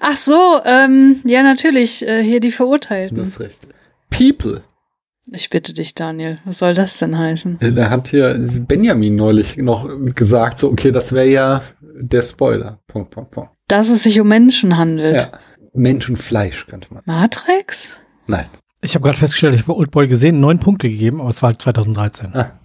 Ach 0.00 0.16
so, 0.16 0.60
ähm, 0.64 1.22
ja 1.24 1.42
natürlich, 1.42 2.06
äh, 2.06 2.22
hier 2.22 2.40
die 2.40 2.50
Verurteilten. 2.50 3.16
das 3.16 3.40
Recht. 3.40 3.66
People. 4.10 4.62
Ich 5.30 5.48
bitte 5.50 5.72
dich, 5.72 5.94
Daniel, 5.94 6.38
was 6.44 6.58
soll 6.58 6.74
das 6.74 6.98
denn 6.98 7.16
heißen? 7.18 7.58
Äh, 7.60 7.72
Da 7.72 7.88
hat 7.88 8.08
hier 8.08 8.34
Benjamin 8.68 9.14
neulich 9.14 9.56
noch 9.56 9.88
gesagt, 10.14 10.58
so, 10.58 10.70
okay, 10.70 10.90
das 10.90 11.12
wäre 11.12 11.28
ja 11.28 11.62
der 11.80 12.22
Spoiler. 12.22 12.80
Punkt, 12.86 13.10
Punkt, 13.12 13.30
Punkt. 13.30 13.50
Dass 13.68 13.88
es 13.88 14.02
sich 14.02 14.20
um 14.20 14.28
Menschen 14.28 14.76
handelt. 14.76 15.16
Ja. 15.16 15.38
Menschenfleisch 15.74 16.66
könnte 16.66 16.92
man. 16.92 17.02
Matrix? 17.06 17.98
Nein. 18.26 18.44
Ich 18.82 18.94
habe 18.94 19.04
gerade 19.04 19.16
festgestellt, 19.16 19.54
ich 19.54 19.62
habe 19.62 19.76
Oldboy 19.76 20.08
gesehen, 20.08 20.40
neun 20.40 20.58
Punkte 20.58 20.90
gegeben, 20.90 21.20
aber 21.20 21.30
es 21.30 21.40
war 21.40 21.50
halt 21.50 21.62
2013. 21.62 22.34
Ah. 22.34 22.58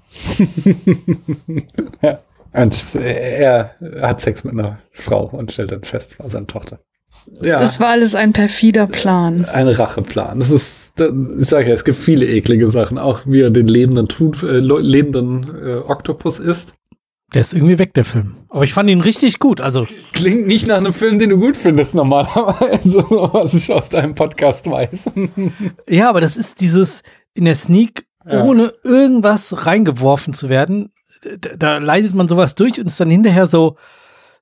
Ja. 2.02 2.20
Und 2.54 2.96
er 2.96 3.76
hat 4.02 4.22
Sex 4.22 4.44
mit 4.44 4.54
einer 4.54 4.80
Frau 4.92 5.26
und 5.26 5.52
stellt 5.52 5.72
dann 5.72 5.84
fest, 5.84 6.14
es 6.14 6.20
war 6.20 6.30
seine 6.30 6.48
Tochter. 6.48 6.80
Ja. 7.42 7.60
Das 7.60 7.80
war 7.80 7.90
alles 7.90 8.16
ein 8.16 8.34
perfider 8.34 8.88
Plan. 8.88 9.46
ein 9.46 9.68
Racheplan. 9.68 10.40
Das 10.40 10.50
ist, 10.50 10.94
das, 10.96 11.12
ich 11.40 11.48
sage 11.48 11.70
ja, 11.70 11.76
es 11.76 11.84
gibt 11.84 12.00
viele 12.00 12.26
eklige 12.26 12.70
Sachen. 12.70 12.98
Auch 12.98 13.22
wie 13.26 13.42
er 13.42 13.50
den 13.50 13.68
lebenden, 13.68 14.08
Tut, 14.08 14.44
äh, 14.44 14.60
lebenden 14.60 15.56
äh, 15.62 15.76
Oktopus 15.76 16.40
isst. 16.40 16.76
Der 17.34 17.42
ist 17.42 17.54
irgendwie 17.54 17.78
weg, 17.78 17.94
der 17.94 18.06
Film. 18.06 18.36
Aber 18.48 18.64
ich 18.64 18.74
fand 18.74 18.90
ihn 18.90 19.02
richtig 19.02 19.40
gut. 19.40 19.60
Also, 19.60 19.86
Klingt 20.14 20.48
nicht 20.48 20.66
nach 20.66 20.78
einem 20.78 20.94
Film, 20.94 21.20
den 21.20 21.32
du 21.32 21.38
gut 21.38 21.58
findest 21.58 21.94
normalerweise, 21.94 23.00
was 23.10 23.54
ich 23.54 23.72
aus 23.72 23.90
deinem 23.90 24.16
Podcast 24.16 24.70
weiß. 24.70 25.10
ja, 25.88 26.10
aber 26.10 26.22
das 26.22 26.38
ist 26.38 26.62
dieses 26.62 27.04
in 27.34 27.44
der 27.44 27.56
Sneak, 27.56 28.07
Ja. 28.30 28.44
ohne 28.44 28.74
irgendwas 28.84 29.66
reingeworfen 29.66 30.34
zu 30.34 30.50
werden. 30.50 30.92
Da, 31.40 31.56
da 31.58 31.78
leidet 31.78 32.14
man 32.14 32.28
sowas 32.28 32.56
durch 32.56 32.80
und 32.80 32.88
ist 32.88 33.00
dann 33.00 33.10
hinterher 33.10 33.48
so, 33.48 33.76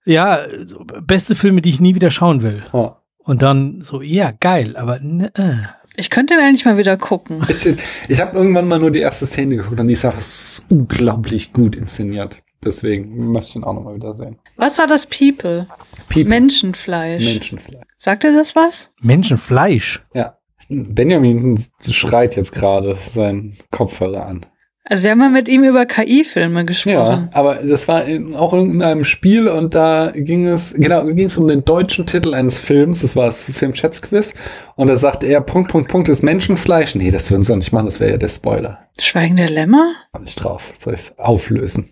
ja, 0.06 0.40
so 0.66 0.84
beste 1.02 1.36
Filme, 1.36 1.62
die 1.62 1.70
ich 1.70 1.82
nie 1.82 1.96
wieder 1.96 2.12
schauen 2.12 2.42
will. 2.42 2.64
Ja. 2.74 2.98
Und 3.20 3.42
dann 3.42 3.82
so, 3.82 4.02
ja, 4.02 4.32
geil, 4.32 4.78
aber 4.78 5.00
ne, 5.00 5.32
äh. 5.36 5.54
Ich 5.98 6.10
könnte 6.10 6.36
den 6.36 6.44
eigentlich 6.44 6.66
mal 6.66 6.78
wieder 6.78 6.98
gucken. 6.98 7.42
Ich, 7.48 7.66
ich 8.10 8.22
habe 8.22 8.38
irgendwann 8.38 8.68
mal 8.68 8.80
nur 8.80 8.92
die 8.92 9.00
erste 9.00 9.26
Szene 9.26 9.56
geguckt 9.56 9.80
und 9.80 9.88
die 9.88 9.94
ist 9.94 10.06
einfach 10.06 10.22
unglaublich 10.70 11.54
gut 11.54 11.76
inszeniert. 11.76 12.44
Deswegen 12.64 13.32
möchte 13.32 13.50
ich 13.52 13.56
ihn 13.58 13.64
auch 13.64 13.74
nochmal 13.74 13.96
wieder 13.96 14.14
sehen. 14.14 14.38
Was 14.58 14.78
war 14.78 14.88
das 14.88 15.06
People? 15.06 15.68
People. 16.10 16.26
Menschenfleisch. 16.26 17.24
Menschenfleisch. 17.24 17.84
Sagt 17.98 18.24
er 18.24 18.34
das 18.34 18.56
was? 18.56 18.90
Menschenfleisch. 19.02 20.04
Ja. 20.14 20.38
Benjamin 20.70 21.64
schreit 21.90 22.36
jetzt 22.36 22.54
gerade 22.54 22.96
seinen 22.96 23.56
Kopfhörer 23.72 24.26
an. 24.26 24.42
Also 24.88 25.04
wir 25.04 25.12
haben 25.12 25.18
mal 25.18 25.32
mit 25.32 25.48
ihm 25.48 25.64
über 25.64 25.88
KI-Filme 25.88 26.60
Ja, 26.60 26.64
gesprochen. 26.64 27.30
aber 27.34 27.56
das 27.56 27.88
war 27.88 28.06
in, 28.06 28.36
auch 28.36 28.54
in 28.54 28.84
einem 28.84 29.04
Spiel 29.04 29.48
und 29.48 29.74
da 29.74 30.12
ging 30.14 30.46
es, 30.46 30.76
genau, 30.76 31.04
ging 31.06 31.26
es 31.26 31.38
um 31.40 31.48
den 31.48 31.66
deutschen 31.66 32.06
Titel 32.06 32.36
eines 32.36 32.60
Films, 32.60 33.02
das 33.02 33.16
war 33.16 33.26
das 33.26 33.46
Film-Schätzquiz 33.48 34.36
und 34.76 34.86
da 34.86 34.96
sagte 34.96 35.26
er, 35.26 35.42
Punkt, 35.42 35.72
Punkt, 35.72 35.90
Punkt 35.90 36.08
ist 36.08 36.22
Menschenfleisch. 36.22 36.94
Nee, 36.94 37.10
das 37.10 37.32
würden 37.32 37.42
sie 37.42 37.52
doch 37.52 37.58
nicht 37.58 37.72
machen, 37.72 37.86
das 37.86 38.00
wäre 38.00 38.12
ja 38.12 38.18
der 38.18 38.30
Spoiler. 38.30 38.78
Schweigen 39.00 39.38
der 39.38 39.50
Lämmer? 39.50 39.92
Hab 40.14 40.24
ich 40.24 40.36
drauf, 40.36 40.72
soll 40.78 40.94
ich 40.94 41.00
es 41.00 41.18
auflösen? 41.18 41.90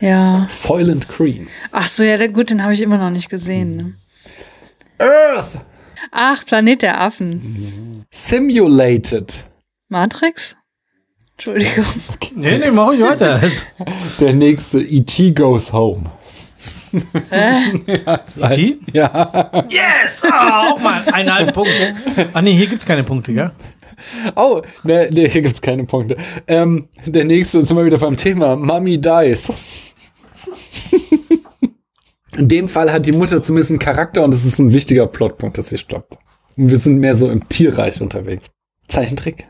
Ja. 0.00 0.46
Soylent 0.50 1.08
Green. 1.08 1.48
Ach 1.72 1.88
so, 1.88 2.02
ja, 2.02 2.18
der, 2.18 2.28
gut, 2.28 2.50
den 2.50 2.62
habe 2.62 2.74
ich 2.74 2.82
immer 2.82 2.98
noch 2.98 3.08
nicht 3.10 3.30
gesehen. 3.30 3.76
Ne? 3.76 3.94
Earth 4.98 5.58
Ach, 6.10 6.44
Planet 6.44 6.82
der 6.82 7.00
Affen. 7.00 8.04
Simulated. 8.10 9.44
Matrix? 9.88 10.56
Entschuldigung. 11.32 11.84
Nee, 12.36 12.58
nee, 12.58 12.70
mach 12.70 12.92
ich 12.92 13.00
weiter. 13.00 13.40
Der 14.20 14.32
nächste 14.32 14.80
E.T. 14.80 15.32
Goes 15.32 15.72
Home. 15.72 16.04
E.T.? 17.30 18.78
Ja. 18.92 19.66
Yes! 19.68 20.22
Ah, 20.30 20.68
auch 20.70 20.80
mal 20.80 21.02
eineinhalb 21.12 21.52
Punkte. 21.52 21.96
Ah, 22.32 22.40
nee, 22.40 22.52
hier 22.52 22.68
gibt's 22.68 22.86
keine 22.86 23.02
Punkte, 23.02 23.32
gell? 23.32 23.50
Oh, 24.36 24.62
ne, 24.84 25.08
ne, 25.10 25.28
hier 25.28 25.42
gibt's 25.42 25.60
keine 25.60 25.84
Punkte. 25.84 26.16
Ähm, 26.46 26.88
der 27.04 27.24
nächste 27.24 27.64
sind 27.64 27.76
wir 27.76 27.84
wieder 27.84 27.98
beim 27.98 28.16
Thema. 28.16 28.54
Mummy 28.54 29.00
dies. 29.00 29.52
In 32.36 32.48
dem 32.48 32.68
Fall 32.68 32.92
hat 32.92 33.06
die 33.06 33.12
Mutter 33.12 33.42
zumindest 33.42 33.70
einen 33.70 33.78
Charakter 33.78 34.24
und 34.24 34.34
es 34.34 34.44
ist 34.44 34.58
ein 34.58 34.72
wichtiger 34.72 35.06
Plotpunkt, 35.06 35.58
dass 35.58 35.68
sie 35.68 35.78
stoppt. 35.78 36.18
Und 36.56 36.70
wir 36.70 36.78
sind 36.78 36.98
mehr 36.98 37.14
so 37.14 37.30
im 37.30 37.48
Tierreich 37.48 38.00
unterwegs. 38.00 38.48
Zeichentrick? 38.88 39.44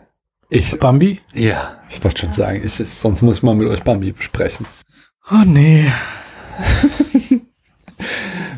Ich, 0.51 0.79
Bambi? 0.79 1.21
ja, 1.33 1.79
ich 1.91 2.03
wollte 2.05 2.23
schon 2.23 2.33
sagen, 2.33 2.61
ich, 2.65 2.73
sonst 2.73 3.23
muss 3.23 3.39
ich 3.39 3.43
mal 3.43 3.55
mit 3.55 3.69
euch 3.69 3.83
Bambi 3.83 4.13
besprechen. 4.13 4.67
Oh, 5.31 5.45
nee. 5.47 5.91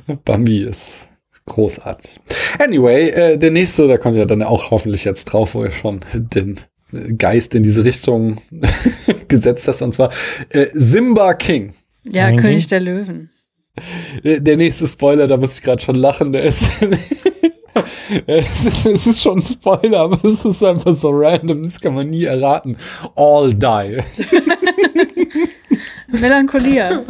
Bambi 0.25 0.65
ist 0.65 1.09
großartig. 1.47 2.21
Anyway, 2.59 3.09
äh, 3.11 3.39
der 3.39 3.51
nächste, 3.51 3.87
da 3.87 3.99
kommt 3.99 4.17
ja 4.17 4.25
dann 4.25 4.43
auch 4.43 4.71
hoffentlich 4.71 5.05
jetzt 5.05 5.27
drauf, 5.27 5.55
wo 5.55 5.65
ihr 5.65 5.71
schon 5.71 6.01
den 6.13 6.59
Geist 7.17 7.55
in 7.55 7.63
diese 7.63 7.85
Richtung 7.85 8.39
gesetzt 9.29 9.69
hast, 9.69 9.83
und 9.83 9.95
zwar 9.95 10.13
äh, 10.51 10.67
Simba 10.75 11.35
King. 11.35 11.73
Ja, 12.05 12.35
König 12.37 12.67
der 12.67 12.81
Löwen. 12.81 13.31
Der 14.25 14.57
nächste 14.57 14.87
Spoiler, 14.87 15.27
da 15.27 15.37
muss 15.37 15.55
ich 15.55 15.63
gerade 15.63 15.83
schon 15.83 15.95
lachen, 15.97 16.33
der 16.33 16.45
ist. 16.45 16.69
es, 18.27 18.65
ist 18.67 18.87
es 18.87 19.07
ist 19.07 19.23
schon 19.23 19.39
ein 19.39 19.43
Spoiler, 19.43 20.01
aber 20.01 20.19
es 20.29 20.45
ist 20.45 20.63
einfach 20.65 20.95
so 20.95 21.11
random, 21.13 21.63
das 21.65 21.81
kann 21.81 21.95
man 21.95 22.09
nie 22.09 22.25
erraten. 22.25 22.77
All 23.15 23.53
die. 23.53 23.99
Melancholia. 26.09 27.03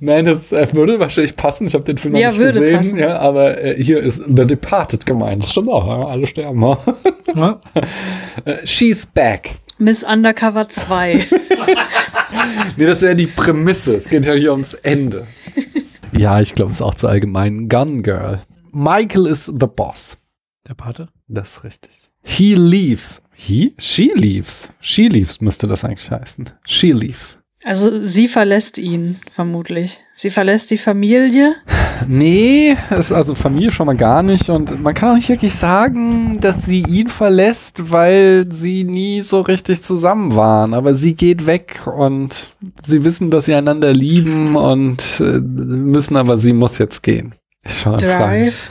Nein, 0.00 0.26
das 0.26 0.52
äh, 0.52 0.66
würde 0.72 1.00
wahrscheinlich 1.00 1.34
passen. 1.34 1.66
Ich 1.66 1.74
habe 1.74 1.84
den 1.84 1.98
Film 1.98 2.12
noch 2.14 2.20
Ja, 2.20 2.28
nicht 2.28 2.38
würde 2.38 2.60
gesehen, 2.60 2.76
passen. 2.76 2.98
ja, 2.98 3.18
aber 3.18 3.60
äh, 3.62 3.82
hier 3.82 3.98
ist 4.00 4.22
The 4.26 4.46
Departed 4.46 5.06
gemeint. 5.06 5.42
Das 5.42 5.50
stimmt 5.50 5.68
auch, 5.70 5.86
ja, 5.86 6.06
alle 6.06 6.26
sterben. 6.26 6.62
ja. 6.62 6.78
Ja. 7.34 7.60
Äh, 8.44 8.66
She's 8.66 9.06
back. 9.06 9.52
Miss 9.78 10.02
Undercover 10.04 10.68
2. 10.68 11.26
Nee, 12.76 12.86
das 12.86 12.96
ist 12.96 13.02
ja 13.02 13.14
die 13.14 13.26
Prämisse. 13.26 13.96
Es 13.96 14.08
geht 14.08 14.26
ja 14.26 14.34
hier 14.34 14.52
ums 14.52 14.74
Ende. 14.74 15.26
Ja, 16.16 16.40
ich 16.40 16.54
glaube, 16.54 16.72
es 16.72 16.78
ist 16.78 16.82
auch 16.82 16.94
zu 16.94 17.08
allgemein. 17.08 17.68
Gun 17.68 18.02
Girl. 18.02 18.40
Michael 18.72 19.26
is 19.26 19.46
the 19.46 19.66
boss. 19.66 20.16
Der 20.66 20.74
Pate? 20.74 21.08
Das 21.28 21.56
ist 21.56 21.64
richtig. 21.64 22.12
He 22.22 22.54
leaves. 22.54 23.22
He? 23.34 23.74
She 23.78 24.12
leaves. 24.14 24.72
She 24.80 25.08
leaves 25.08 25.40
müsste 25.40 25.66
das 25.66 25.84
eigentlich 25.84 26.10
heißen. 26.10 26.50
She 26.64 26.92
leaves. 26.92 27.38
Also 27.64 28.02
sie 28.02 28.28
verlässt 28.28 28.76
ihn, 28.76 29.16
vermutlich. 29.32 30.00
Sie 30.14 30.30
verlässt 30.30 30.70
die 30.70 30.78
Familie. 30.78 31.54
Nee, 32.08 32.76
ist 32.90 33.12
also 33.12 33.36
Familie 33.36 33.70
schon 33.70 33.86
mal 33.86 33.96
gar 33.96 34.22
nicht. 34.24 34.50
Und 34.50 34.82
man 34.82 34.94
kann 34.94 35.10
auch 35.10 35.14
nicht 35.14 35.28
wirklich 35.28 35.54
sagen, 35.54 36.38
dass 36.40 36.66
sie 36.66 36.82
ihn 36.82 37.08
verlässt, 37.08 37.92
weil 37.92 38.46
sie 38.50 38.82
nie 38.82 39.20
so 39.20 39.40
richtig 39.40 39.82
zusammen 39.82 40.34
waren. 40.34 40.74
Aber 40.74 40.94
sie 40.94 41.14
geht 41.14 41.46
weg 41.46 41.82
und 41.86 42.48
sie 42.84 43.04
wissen, 43.04 43.30
dass 43.30 43.46
sie 43.46 43.54
einander 43.54 43.92
lieben 43.92 44.56
und 44.56 45.20
äh, 45.20 45.38
müssen, 45.40 46.16
aber 46.16 46.36
sie 46.36 46.52
muss 46.52 46.78
jetzt 46.78 47.02
gehen. 47.04 47.32
Ich 47.62 47.78
schaue. 47.78 47.96
Drive. 47.96 48.70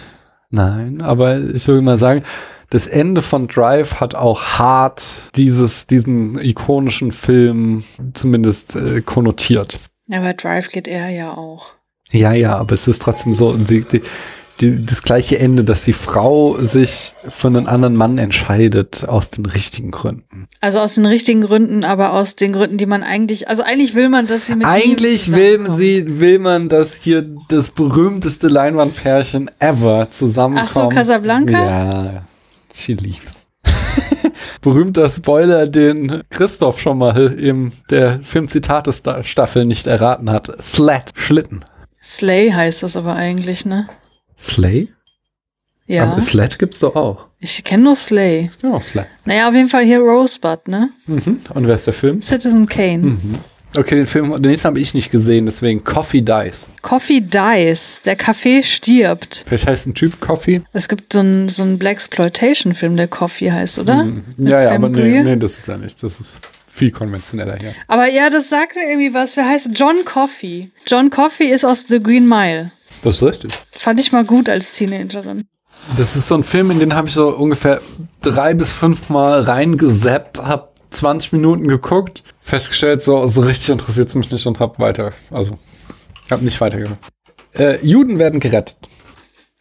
Nein, 0.49 1.02
aber 1.02 1.40
ich 1.40 1.68
würde 1.68 1.82
mal 1.82 1.98
sagen, 1.98 2.24
das 2.73 2.87
Ende 2.87 3.21
von 3.21 3.47
Drive 3.47 3.99
hat 3.99 4.15
auch 4.15 4.43
hart 4.57 5.29
dieses, 5.35 5.85
diesen 5.85 6.39
ikonischen 6.39 7.11
Film 7.11 7.83
zumindest 8.15 8.75
äh, 8.75 9.01
konnotiert. 9.01 9.77
Aber 10.11 10.33
Drive 10.33 10.69
geht 10.69 10.87
er 10.87 11.09
ja 11.09 11.37
auch. 11.37 11.67
Ja, 12.11 12.33
ja, 12.33 12.55
aber 12.55 12.73
es 12.73 12.87
ist 12.87 13.03
trotzdem 13.03 13.35
so, 13.35 13.53
die, 13.53 13.81
die, 13.81 14.01
die, 14.59 14.83
das 14.83 15.03
gleiche 15.03 15.37
Ende, 15.37 15.63
dass 15.63 15.83
die 15.83 15.93
Frau 15.93 16.57
sich 16.59 17.13
für 17.27 17.47
einen 17.47 17.67
anderen 17.67 17.95
Mann 17.95 18.17
entscheidet, 18.17 19.07
aus 19.07 19.29
den 19.29 19.45
richtigen 19.45 19.91
Gründen. 19.91 20.47
Also 20.59 20.79
aus 20.79 20.95
den 20.95 21.05
richtigen 21.05 21.41
Gründen, 21.41 21.83
aber 21.83 22.13
aus 22.13 22.35
den 22.35 22.53
Gründen, 22.53 22.77
die 22.77 22.87
man 22.87 23.03
eigentlich, 23.03 23.49
also 23.49 23.61
eigentlich 23.61 23.93
will 23.93 24.09
man, 24.09 24.25
dass 24.25 24.47
sie 24.47 24.55
mit 24.55 24.65
Eigentlich 24.65 25.31
will 25.31 25.71
sie, 25.73 26.19
will 26.19 26.39
man, 26.39 26.69
dass 26.69 26.95
hier 26.95 27.23
das 27.49 27.69
berühmteste 27.69 28.47
Leinwandpärchen 28.47 29.51
ever 29.59 30.09
zusammenkommt. 30.09 30.69
Ach 30.71 30.73
so, 30.73 30.89
Casablanca? 30.89 31.51
Ja, 31.51 32.25
she 32.73 32.93
leaves. 32.93 33.47
Berühmter 34.61 35.07
Spoiler, 35.09 35.67
den 35.67 36.23
Christoph 36.29 36.79
schon 36.79 36.97
mal 36.97 37.31
in 37.33 37.71
der 37.89 38.19
Filmzitate-Staffel 38.21 39.65
nicht 39.65 39.87
erraten 39.87 40.29
hat. 40.29 40.51
Slat, 40.61 41.11
Schlitten. 41.15 41.63
Slay 42.03 42.51
heißt 42.51 42.83
das 42.83 42.97
aber 42.97 43.15
eigentlich, 43.15 43.65
ne? 43.65 43.87
Slay? 44.37 44.89
Ja. 45.85 46.03
Aber 46.03 46.21
Slat 46.21 46.59
gibt's 46.59 46.79
doch 46.79 46.95
auch. 46.95 47.27
Ich 47.39 47.63
kenne 47.63 47.83
nur 47.83 47.95
Slay. 47.95 48.49
Genau, 48.61 48.79
Slat. 48.79 49.07
Naja, 49.25 49.49
auf 49.49 49.55
jeden 49.55 49.69
Fall 49.69 49.83
hier 49.83 49.99
Rosebud, 49.99 50.67
ne? 50.67 50.89
Mhm. 51.07 51.41
Und 51.53 51.67
wer 51.67 51.75
ist 51.75 51.87
der 51.87 51.93
Film? 51.93 52.21
Citizen 52.21 52.67
Kane. 52.67 53.17
Okay, 53.75 53.95
den 53.95 54.05
Film, 54.05 54.31
den 54.33 54.51
nächsten 54.51 54.67
habe 54.67 54.79
ich 54.79 54.93
nicht 54.93 55.09
gesehen, 55.09 55.45
deswegen 55.45 55.83
Coffee 55.83 56.21
Dies. 56.21 56.65
Coffee 56.81 57.21
dies. 57.21 58.01
Der 58.05 58.15
Kaffee 58.15 58.61
stirbt. 58.61 59.43
Vielleicht 59.47 59.67
heißt 59.67 59.87
ein 59.87 59.93
Typ 59.95 60.19
Coffee? 60.19 60.61
Es 60.73 60.87
gibt 60.87 61.13
so 61.13 61.19
einen 61.19 61.49
so 61.49 61.63
einen 61.63 61.79
Blaxploitation-Film, 61.79 62.95
der 62.95 63.07
Coffee 63.07 63.51
heißt, 63.51 63.79
oder? 63.79 64.05
Mit 64.05 64.49
Ja, 64.49 64.61
ja, 64.61 64.71
aber 64.71 64.89
nee, 64.89 65.23
nee, 65.23 65.37
das 65.37 65.57
ist 65.57 65.67
ja 65.67 65.77
nicht. 65.77 66.01
Das 66.03 66.19
ist 66.19 66.39
viel 66.67 66.91
konventioneller 66.91 67.57
hier. 67.59 67.73
Aber 67.87 68.07
ja, 68.09 68.29
das 68.29 68.49
sagt 68.49 68.75
mir 68.75 68.87
irgendwie 68.87 69.13
was. 69.13 69.37
Wer 69.37 69.47
heißt 69.47 69.71
John 69.73 70.05
Coffey? 70.05 70.71
John 70.87 71.09
Coffey 71.09 71.45
ist 71.45 71.65
aus 71.65 71.85
The 71.87 72.01
Green 72.01 72.27
Mile. 72.27 72.71
Das 73.03 73.15
ist 73.15 73.23
richtig. 73.23 73.51
Fand 73.71 73.99
ich 73.99 74.11
mal 74.11 74.23
gut 74.23 74.49
als 74.49 74.73
Teenagerin. 74.73 75.47
Das 75.97 76.15
ist 76.15 76.27
so 76.27 76.35
ein 76.35 76.43
Film, 76.43 76.71
in 76.71 76.79
den 76.79 76.95
habe 76.95 77.07
ich 77.07 77.13
so 77.13 77.29
ungefähr 77.29 77.81
drei 78.21 78.53
bis 78.53 78.71
fünf 78.71 79.09
Mal 79.09 79.41
reingesappt, 79.41 80.43
hab 80.43 80.72
20 80.94 81.34
Minuten 81.34 81.68
geguckt, 81.68 82.24
festgestellt, 82.41 83.02
so, 83.02 83.28
so 83.28 83.41
richtig 83.41 83.70
interessiert 83.70 84.10
es 84.10 84.15
mich 84.15 84.32
nicht 84.32 84.45
und 84.45 84.60
hab 84.60 84.80
weiter, 84.80 85.11
also, 85.32 85.57
hab 86.30 86.41
nicht 86.41 86.60
weitergemacht. 86.61 86.99
Äh, 87.53 87.86
Juden 87.86 88.20
werden 88.20 88.40
gerettet. 88.40 88.78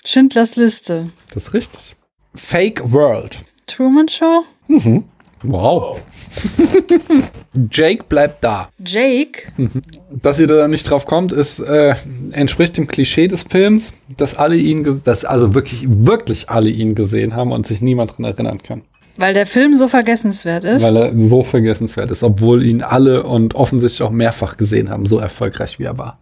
Schindlers 0.05 0.57
Liste. 0.57 1.11
Das 1.33 1.45
ist 1.45 1.55
richtig. 1.55 1.97
Fake 2.35 2.81
World. 2.93 3.39
Truman 3.67 4.09
Show? 4.09 4.45
Wow. 5.45 6.01
Jake 7.71 8.05
bleibt 8.09 8.45
da. 8.45 8.71
Jake? 8.79 9.53
Dass 10.11 10.39
ihr 10.39 10.47
da 10.47 10.69
nicht 10.69 10.89
drauf 10.89 11.05
kommt, 11.05 11.33
ist, 11.33 11.59
äh, 11.59 11.95
entspricht 12.33 12.77
dem 12.77 12.87
Klischee 12.87 13.29
des 13.29 13.43
Films, 13.43 13.93
dass 14.17 14.35
alle 14.35 14.57
ihn, 14.57 15.03
dass 15.05 15.25
also 15.25 15.55
wirklich, 15.55 15.85
wirklich 15.89 16.49
alle 16.49 16.71
ihn 16.71 16.95
gesehen 16.95 17.35
haben 17.35 17.53
und 17.53 17.67
sich 17.67 17.83
niemand 17.83 18.17
dran 18.17 18.25
erinnern 18.25 18.63
kann. 18.63 18.83
Weil 19.16 19.34
der 19.34 19.47
Film 19.47 19.76
so 19.76 19.89
vergessenswert 19.89 20.64
ist. 20.64 20.82
Weil 20.82 20.97
er 20.97 21.12
so 21.28 21.43
vergessenswert 21.43 22.10
ist, 22.10 22.22
obwohl 22.22 22.62
ihn 22.64 22.82
alle 22.82 23.24
und 23.24 23.55
offensichtlich 23.55 24.02
auch 24.02 24.10
mehrfach 24.10 24.56
gesehen 24.56 24.89
haben, 24.90 25.05
so 25.06 25.18
erfolgreich 25.18 25.78
wie 25.78 25.84
er 25.84 25.98
war. 25.98 26.18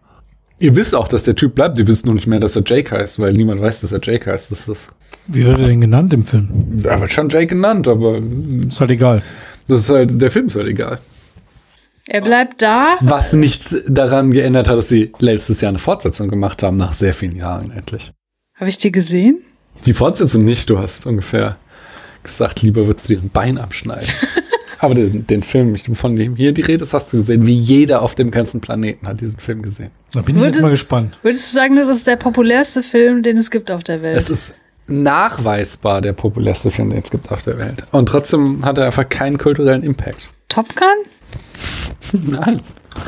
Ihr 0.59 0.75
wisst 0.75 0.93
auch, 0.93 1.07
dass 1.07 1.23
der 1.23 1.35
Typ 1.35 1.55
bleibt, 1.55 1.79
ihr 1.79 1.87
wisst 1.87 2.05
nur 2.05 2.13
nicht 2.13 2.27
mehr, 2.27 2.39
dass 2.39 2.55
er 2.55 2.63
Jake 2.65 2.95
heißt, 2.95 3.17
weil 3.19 3.33
niemand 3.33 3.61
weiß, 3.61 3.81
dass 3.81 3.91
er 3.93 3.99
Jake 4.03 4.29
heißt. 4.31 4.51
Das 4.51 4.67
ist, 4.67 4.89
Wie 5.27 5.45
wird 5.45 5.59
er 5.59 5.67
denn 5.67 5.81
genannt 5.81 6.13
im 6.13 6.23
Film? 6.25 6.81
er 6.83 6.99
wird 7.01 7.11
schon 7.11 7.29
Jake 7.29 7.47
genannt, 7.47 7.87
aber 7.87 8.19
Ist 8.67 8.79
halt 8.79 8.91
egal. 8.91 9.23
das 9.67 9.81
ist 9.81 9.89
halt, 9.89 10.21
der 10.21 10.29
Film 10.29 10.47
ist 10.47 10.55
halt 10.55 10.67
egal. 10.67 10.99
er 12.07 12.21
bleibt 12.21 12.61
da. 12.61 12.97
Was 12.99 13.33
nichts 13.33 13.75
daran 13.87 14.31
geändert 14.31 14.67
hat, 14.67 14.77
dass 14.77 14.89
sie 14.89 15.11
letztes 15.17 15.61
Jahr 15.61 15.69
eine 15.69 15.79
Fortsetzung 15.79 16.27
gemacht 16.27 16.61
haben, 16.61 16.75
nach 16.77 16.93
sehr 16.93 17.13
vielen 17.15 17.35
Jahren 17.35 17.71
endlich. 17.71 18.11
Habe 18.55 18.69
ich 18.69 18.77
die 18.77 18.91
gesehen? 18.91 19.39
Die 19.87 19.93
Fortsetzung 19.93 20.43
nicht, 20.43 20.69
du 20.69 20.77
hast 20.77 21.07
ungefähr 21.07 21.55
gesagt, 22.23 22.61
lieber 22.61 22.87
würdest 22.87 23.09
du 23.09 23.15
dir 23.15 23.21
ein 23.21 23.29
Bein 23.29 23.57
abschneiden. 23.57 24.07
Aber 24.79 24.95
den, 24.95 25.27
den 25.27 25.43
Film, 25.43 25.75
von 25.77 26.15
dem 26.15 26.35
hier 26.35 26.53
die 26.53 26.61
Rede 26.61 26.83
ist, 26.83 26.93
hast 26.93 27.13
du 27.13 27.17
gesehen. 27.17 27.45
Wie 27.45 27.53
jeder 27.53 28.01
auf 28.01 28.15
dem 28.15 28.31
ganzen 28.31 28.61
Planeten 28.61 29.07
hat 29.07 29.21
diesen 29.21 29.39
Film 29.39 29.61
gesehen. 29.61 29.91
Da 30.11 30.21
bin 30.21 30.35
ich 30.35 30.41
Würde- 30.41 30.53
jetzt 30.53 30.61
mal 30.61 30.71
gespannt. 30.71 31.19
Würdest 31.21 31.51
du 31.51 31.55
sagen, 31.55 31.75
das 31.75 31.87
ist 31.87 32.07
der 32.07 32.15
populärste 32.15 32.81
Film, 32.81 33.21
den 33.21 33.37
es 33.37 33.51
gibt 33.51 33.69
auf 33.69 33.83
der 33.83 34.01
Welt? 34.01 34.17
Es 34.17 34.31
ist 34.31 34.53
nachweisbar 34.87 36.01
der 36.01 36.13
populärste 36.13 36.71
Film, 36.71 36.89
den 36.89 37.03
es 37.03 37.11
gibt 37.11 37.31
auf 37.31 37.43
der 37.43 37.59
Welt. 37.59 37.85
Und 37.91 38.07
trotzdem 38.07 38.65
hat 38.65 38.79
er 38.79 38.87
einfach 38.87 39.07
keinen 39.07 39.37
kulturellen 39.37 39.83
Impact. 39.83 40.29
Top 40.49 40.75
Gun? 40.75 40.87
Nein. 42.27 42.61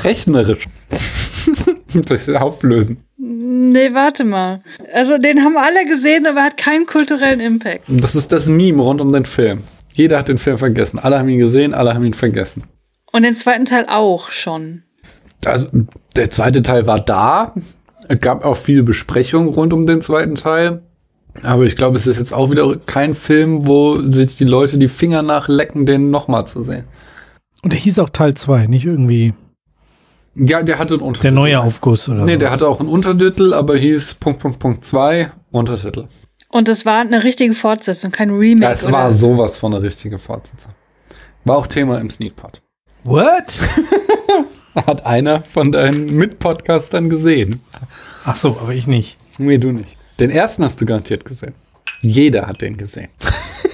Rechnerisch. 0.03 0.68
das 2.07 2.30
auflösen. 2.30 2.98
Nee, 3.26 3.94
warte 3.94 4.26
mal. 4.26 4.62
Also 4.94 5.18
den 5.18 5.44
haben 5.44 5.56
alle 5.56 5.86
gesehen, 5.86 6.28
aber 6.28 6.40
er 6.40 6.45
hat 6.48 6.58
keinen 6.58 6.86
kulturellen 6.86 7.40
Impact. 7.40 7.84
Das 7.88 8.16
ist 8.16 8.34
das 8.34 8.48
Meme 8.48 8.82
rund 8.82 9.00
um 9.00 9.14
den 9.14 9.26
Film. 9.26 9.64
Jeder 9.94 10.20
hat 10.20 10.28
den 10.28 10.38
Film 10.38 10.58
vergessen. 10.58 11.00
Alle 11.00 11.20
haben 11.20 11.30
ihn 11.30 11.40
gesehen, 11.40 11.74
alle 11.74 11.94
haben 11.94 12.04
ihn 12.04 12.14
vergessen. 12.14 12.64
Und 13.14 13.24
den 13.24 13.34
zweiten 13.34 13.64
Teil 13.64 13.86
auch 13.88 14.30
schon. 14.30 14.84
Also, 15.45 15.70
der 16.18 16.30
zweite 16.32 16.64
Teil 16.64 16.86
war 16.86 17.00
da. 17.00 17.56
Es 18.10 18.20
gab 18.20 18.44
auch 18.44 18.58
viele 18.58 18.84
Besprechungen 18.84 19.50
rund 19.50 19.72
um 19.72 19.86
den 19.86 20.02
zweiten 20.02 20.36
Teil. 20.36 20.82
Aber 21.44 21.64
ich 21.64 21.78
glaube, 21.78 21.95
es 21.95 22.08
ist 22.08 22.18
jetzt 22.18 22.34
auch 22.34 22.52
wieder 22.52 22.76
kein 22.86 23.16
Film, 23.16 23.66
wo 23.66 24.00
sich 24.02 24.36
die 24.36 24.44
Leute 24.44 24.78
die 24.78 24.90
Finger 24.90 25.22
nachlecken, 25.22 25.86
den 25.86 26.12
nochmal 26.12 26.45
zu 26.45 26.62
sehen. 26.62 26.84
Und 27.62 27.72
der 27.72 27.80
hieß 27.80 28.00
auch 28.00 28.10
Teil 28.10 28.34
2, 28.34 28.68
nicht 28.68 28.86
irgendwie 28.86 29.34
Ja, 30.35 30.64
der 30.64 30.80
hatte 30.80 30.95
einen 30.95 31.03
Untertitel. 31.03 31.22
der 31.27 31.31
neue 31.31 31.60
Aufguss 31.60 32.10
oder 32.10 32.26
Nee, 32.26 32.38
der 32.38 32.47
sowas. 32.49 32.53
hatte 32.53 32.68
auch 32.68 32.80
einen 32.80 32.89
Untertitel, 32.89 33.53
aber 33.53 33.77
hieß 33.77 34.15
Punkt, 34.15 34.39
Punkt, 34.39 34.60
Punkt 34.60 34.85
2, 34.85 35.31
Untertitel. 35.51 36.07
Und 36.49 36.69
es 36.69 36.85
war 36.85 36.99
eine 37.01 37.23
richtige 37.23 37.53
Fortsetzung, 37.53 38.11
kein 38.11 38.30
Remake. 38.31 38.64
Ja, 38.64 38.72
es 38.72 38.84
oder? 38.84 38.93
war 38.93 39.11
sowas 39.11 39.57
von 39.57 39.73
eine 39.73 39.84
richtige 39.84 40.18
Fortsetzung. 40.19 40.72
War 41.45 41.57
auch 41.57 41.68
Thema 41.68 41.99
im 41.99 42.10
Sneakpot. 42.10 42.61
What? 43.03 43.60
Hat 44.88 45.05
einer 45.05 45.43
von 45.43 45.72
deinen 45.72 46.15
Mitpodcastern 46.15 47.10
gesehen. 47.10 47.61
Ach 48.26 48.35
so, 48.35 48.57
aber 48.60 48.73
ich 48.73 48.88
nicht. 48.88 49.18
Nee, 49.38 49.57
du 49.60 49.72
nicht. 49.72 49.97
Den 50.19 50.30
ersten 50.31 50.64
hast 50.64 50.80
du 50.81 50.85
garantiert 50.85 51.26
gesehen. 51.26 51.53
Jeder 52.01 52.47
hat 52.47 52.61
den 52.61 52.77
gesehen. 52.77 53.10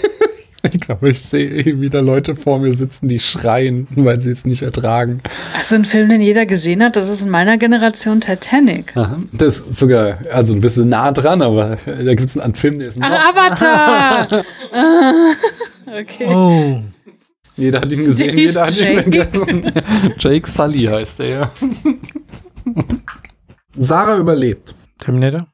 ich 0.73 0.79
glaube, 0.79 1.09
ich 1.09 1.21
sehe 1.21 1.79
wieder 1.79 2.01
Leute 2.01 2.35
vor 2.35 2.59
mir 2.59 2.73
sitzen, 2.73 3.07
die 3.07 3.19
schreien, 3.19 3.87
weil 3.95 4.19
sie 4.19 4.31
es 4.31 4.45
nicht 4.45 4.61
ertragen. 4.61 5.21
Also 5.57 5.75
ein 5.75 5.85
Film, 5.85 6.09
den 6.09 6.21
jeder 6.21 6.45
gesehen 6.45 6.83
hat, 6.83 6.95
das 6.95 7.09
ist 7.09 7.23
in 7.23 7.29
meiner 7.29 7.57
Generation 7.57 8.21
Titanic. 8.21 8.95
Aha. 8.97 9.17
Das 9.31 9.59
ist 9.59 9.75
sogar, 9.79 10.17
also 10.33 10.53
ein 10.53 10.61
bisschen 10.61 10.89
nah 10.89 11.11
dran, 11.11 11.41
aber 11.41 11.77
da 11.85 12.13
gibt 12.15 12.29
es 12.29 12.37
einen 12.37 12.55
Film, 12.55 12.79
der 12.79 12.89
ist 12.89 12.99
noch. 12.99 13.07
Ach, 13.09 13.35
Avatar! 13.35 14.45
Okay. 15.91 16.27
Oh. 16.27 16.83
Jeder 17.55 17.81
hat 17.81 17.91
ihn 17.91 18.05
gesehen, 18.05 18.37
hieß 18.37 18.51
jeder 18.51 18.67
hat 18.67 18.77
ihn 18.77 18.85
Jake. 18.85 19.01
vergessen. 19.01 19.71
Jake 20.19 20.49
Sully 20.49 20.83
heißt 20.83 21.19
er, 21.21 21.27
ja. 21.27 21.51
Sarah 23.75 24.17
überlebt. 24.17 24.75
Terminator? 24.99 25.47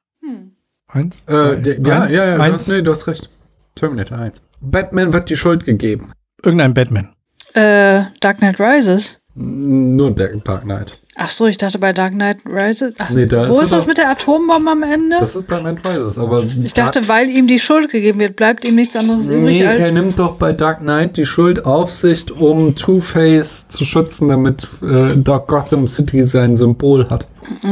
Eins? 0.89 1.23
Äh, 1.27 1.61
der, 1.61 1.79
ja, 1.79 2.01
eins, 2.01 2.13
ja, 2.13 2.25
ja, 2.25 2.35
du 2.35 2.41
eins. 2.43 2.53
hast, 2.55 2.67
nee, 2.67 2.81
du 2.81 2.91
hast 2.91 3.07
recht. 3.07 3.29
Terminator 3.75 4.17
1. 4.17 4.41
Batman 4.71 5.13
wird 5.13 5.29
die 5.29 5.35
Schuld 5.37 5.65
gegeben. 5.65 6.11
Irgendein 6.43 6.73
Batman. 6.73 7.09
Äh, 7.53 8.03
Dark 8.19 8.37
Knight 8.39 8.59
Rises. 8.59 9.19
Nur 9.37 10.11
Dark 10.11 10.63
Knight. 10.63 10.99
Ach 11.17 11.29
so, 11.29 11.45
ich 11.45 11.57
dachte 11.57 11.77
bei 11.79 11.91
Dark 11.93 12.11
Knight 12.13 12.37
Rises. 12.45 12.93
Ach, 12.97 13.09
Nee, 13.09 13.25
da 13.25 13.47
wo 13.49 13.53
ist 13.59 13.63
ist 13.63 13.71
er 13.71 13.75
das 13.77 13.83
doch- 13.83 13.87
mit 13.87 13.97
der 13.97 14.09
Atombombe 14.09 14.71
am 14.71 14.83
Ende? 14.83 15.17
Das 15.19 15.35
ist 15.35 15.49
Dark 15.49 15.61
Knight 15.61 15.85
Rises, 15.85 16.17
aber. 16.17 16.43
ich 16.43 16.73
dachte, 16.73 17.07
weil 17.09 17.29
ihm 17.29 17.47
die 17.47 17.59
Schuld 17.59 17.89
gegeben 17.89 18.19
wird, 18.19 18.35
bleibt 18.35 18.63
ihm 18.65 18.75
nichts 18.75 18.95
anderes 18.95 19.27
übrig 19.27 19.41
Nee, 19.59 19.61
er 19.61 19.71
als. 19.71 19.93
nimmt 19.93 20.19
doch 20.19 20.35
bei 20.35 20.51
Dark 20.53 20.79
Knight 20.79 21.15
die 21.17 21.25
Schuld 21.25 21.65
auf 21.65 21.91
sich, 21.91 22.29
um 22.31 22.75
Two-Face 22.75 23.67
zu 23.69 23.83
schützen, 23.85 24.27
damit 24.29 24.67
äh, 24.81 25.17
Dark 25.17 25.47
Gotham 25.47 25.87
City 25.87 26.23
sein 26.25 26.55
Symbol 26.55 27.09
hat. 27.09 27.27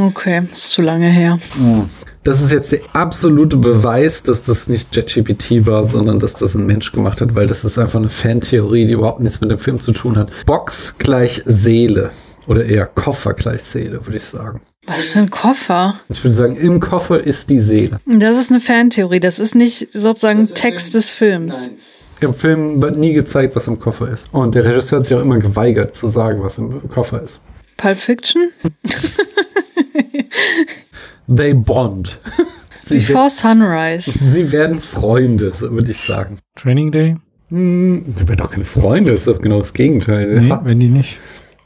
Okay, 0.07 0.43
ist 0.51 0.71
zu 0.71 0.81
lange 0.81 1.07
her. 1.07 1.39
Das 2.23 2.41
ist 2.41 2.53
jetzt 2.53 2.71
der 2.71 2.79
absolute 2.93 3.57
Beweis, 3.57 4.23
dass 4.23 4.43
das 4.43 4.69
nicht 4.69 4.95
JetGPT 4.95 5.65
war, 5.65 5.83
sondern 5.83 6.19
dass 6.19 6.33
das 6.33 6.55
ein 6.55 6.65
Mensch 6.65 6.93
gemacht 6.93 7.19
hat, 7.19 7.35
weil 7.35 7.47
das 7.47 7.65
ist 7.65 7.77
einfach 7.77 7.99
eine 7.99 8.09
Fantheorie, 8.09 8.85
die 8.85 8.93
überhaupt 8.93 9.19
nichts 9.19 9.41
mit 9.41 9.51
dem 9.51 9.57
Film 9.57 9.81
zu 9.81 9.91
tun 9.91 10.17
hat. 10.17 10.29
Box 10.45 10.95
gleich 10.97 11.41
Seele. 11.45 12.11
Oder 12.47 12.65
eher 12.65 12.85
Koffer 12.85 13.33
gleich 13.33 13.63
Seele, 13.63 14.05
würde 14.05 14.15
ich 14.15 14.23
sagen. 14.23 14.61
Was 14.87 15.07
für 15.07 15.19
ein 15.19 15.29
Koffer? 15.29 15.95
Ich 16.07 16.23
würde 16.23 16.35
sagen, 16.35 16.55
im 16.55 16.79
Koffer 16.79 17.21
ist 17.21 17.49
die 17.49 17.59
Seele. 17.59 17.99
Das 18.05 18.37
ist 18.37 18.51
eine 18.51 18.61
Fantheorie. 18.61 19.19
Das 19.19 19.39
ist 19.39 19.53
nicht 19.53 19.89
sozusagen 19.93 20.47
Text 20.53 20.93
des 20.93 21.09
Films. 21.09 21.71
Im 22.21 22.33
Film 22.33 22.81
wird 22.81 22.95
nie 22.95 23.11
gezeigt, 23.11 23.53
was 23.57 23.67
im 23.67 23.79
Koffer 23.79 24.09
ist. 24.09 24.33
Und 24.33 24.55
der 24.55 24.63
Regisseur 24.63 24.99
hat 24.99 25.05
sich 25.05 25.17
auch 25.17 25.21
immer 25.21 25.39
geweigert 25.39 25.93
zu 25.93 26.07
sagen, 26.07 26.41
was 26.41 26.57
im 26.57 26.87
Koffer 26.87 27.21
ist. 27.21 27.41
Pulp 27.75 27.97
Fiction? 27.97 28.49
They 31.27 31.53
bond. 31.53 32.19
Sie, 32.85 32.97
Before 32.97 33.29
Sunrise. 33.29 34.11
sie 34.21 34.51
werden 34.51 34.81
Freunde, 34.81 35.53
so 35.53 35.71
würde 35.71 35.91
ich 35.91 35.97
sagen. 35.97 36.39
Training 36.55 36.91
Day? 36.91 37.15
Hm, 37.49 38.03
wir 38.07 38.27
werden 38.27 38.39
doch 38.39 38.49
keine 38.49 38.65
Freunde, 38.65 39.11
ist 39.11 39.25
doch 39.25 39.41
genau 39.41 39.59
das 39.59 39.73
Gegenteil. 39.73 40.41
Nee, 40.41 40.53
wenn 40.63 40.79
die 40.81 40.89
nicht. 40.89 41.17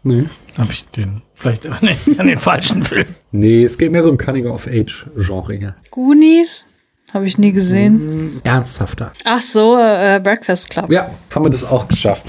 nee. 0.04 0.26
Hab 0.60 0.70
ich 0.70 0.86
den 0.90 1.24
vielleicht 1.34 1.66
an 1.72 1.78
den, 1.82 2.20
an 2.20 2.28
den 2.28 2.38
falschen 2.38 2.84
Film. 2.84 3.08
nee, 3.32 3.64
es 3.64 3.80
geht 3.80 3.92
mehr 3.92 4.04
so 4.04 4.12
um 4.12 4.18
Coming-of-Age-Genre 4.18 5.54
hier. 5.56 5.76
Goonies? 5.90 6.66
Habe 7.14 7.26
ich 7.26 7.38
nie 7.40 7.52
gesehen. 7.52 8.00
Hm, 8.00 8.42
Ernsthafter. 8.44 9.12
Ach 9.24 9.42
so, 9.42 9.76
äh, 9.78 10.20
Breakfast 10.22 10.70
Club. 10.70 10.92
Ja, 10.92 11.10
haben 11.34 11.46
wir 11.46 11.50
das 11.50 11.64
auch 11.64 11.88
geschafft. 11.88 12.28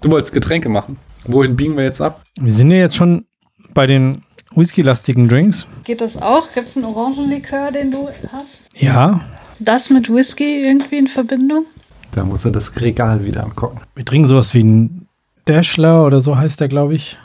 du 0.00 0.10
wolltest 0.10 0.32
Getränke 0.32 0.68
machen. 0.70 0.96
Wohin 1.26 1.56
biegen 1.56 1.76
wir 1.76 1.84
jetzt 1.84 2.00
ab? 2.00 2.22
Wir 2.40 2.52
sind 2.52 2.70
ja 2.70 2.78
jetzt 2.78 2.96
schon 2.96 3.26
bei 3.74 3.86
den 3.86 4.22
whisky-lastigen 4.54 5.28
Drinks. 5.28 5.66
Geht 5.84 6.00
das 6.00 6.16
auch? 6.16 6.52
Gibt 6.52 6.68
es 6.68 6.76
einen 6.76 6.86
Orangenlikör, 6.86 7.70
den 7.72 7.90
du 7.90 8.08
hast? 8.32 8.68
Ja, 8.76 9.20
Das 9.58 9.90
mit 9.90 10.08
Whisky 10.12 10.60
irgendwie 10.64 10.98
in 10.98 11.06
Verbindung? 11.08 11.66
Da 12.12 12.24
muss 12.24 12.44
er 12.44 12.50
das 12.50 12.78
Regal 12.80 13.24
wieder 13.24 13.44
angucken. 13.44 13.80
wir 13.94 14.04
trinken 14.04 14.28
sowas 14.28 14.52
wie 14.54 14.62
ein 14.64 15.06
Dashler 15.46 16.04
oder 16.04 16.20
so 16.20 16.36
heißt 16.36 16.60
der, 16.60 16.68
glaube 16.68 16.94
ich. 16.94 17.18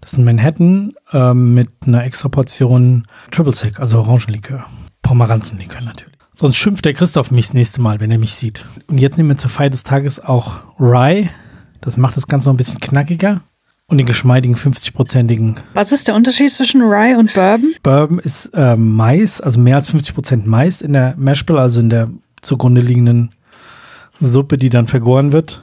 Das 0.00 0.12
ist 0.12 0.18
ein 0.18 0.24
Manhattan 0.24 0.92
ähm, 1.12 1.54
mit 1.54 1.70
einer 1.86 2.04
extra 2.04 2.28
Portion 2.28 3.06
Triple 3.30 3.52
Sec, 3.54 3.80
also 3.80 4.00
Orangenlikör. 4.00 4.66
Pomeranzenlikör 5.02 5.80
natürlich. 5.82 6.14
Sonst 6.32 6.56
schimpft 6.56 6.84
der 6.84 6.94
Christoph 6.94 7.30
mich 7.30 7.46
das 7.46 7.54
nächste 7.54 7.80
Mal, 7.80 8.00
wenn 8.00 8.10
er 8.10 8.18
mich 8.18 8.34
sieht. 8.34 8.64
Und 8.88 8.98
jetzt 8.98 9.16
nehmen 9.16 9.30
wir 9.30 9.36
zur 9.36 9.50
Feier 9.50 9.70
des 9.70 9.82
Tages 9.84 10.18
auch 10.20 10.60
Rye. 10.80 11.28
Das 11.80 11.96
macht 11.96 12.16
das 12.16 12.26
Ganze 12.26 12.48
noch 12.48 12.54
ein 12.54 12.58
bisschen 12.58 12.80
knackiger. 12.80 13.40
Und 13.86 13.98
den 13.98 14.06
geschmeidigen 14.06 14.56
50-prozentigen 14.56 15.56
Was 15.74 15.92
ist 15.92 16.08
der 16.08 16.14
Unterschied 16.14 16.50
zwischen 16.50 16.80
Rye 16.80 17.16
und 17.18 17.34
Bourbon? 17.34 17.74
Bourbon 17.82 18.18
ist 18.18 18.46
äh, 18.54 18.76
Mais, 18.76 19.42
also 19.42 19.60
mehr 19.60 19.76
als 19.76 19.92
50% 19.92 20.42
Mais 20.46 20.80
in 20.80 20.94
der 20.94 21.14
Mashbill, 21.18 21.58
also 21.58 21.80
in 21.80 21.90
der 21.90 22.08
zugrunde 22.40 22.80
liegenden 22.80 23.30
Suppe, 24.20 24.56
die 24.56 24.70
dann 24.70 24.86
vergoren 24.86 25.32
wird. 25.32 25.62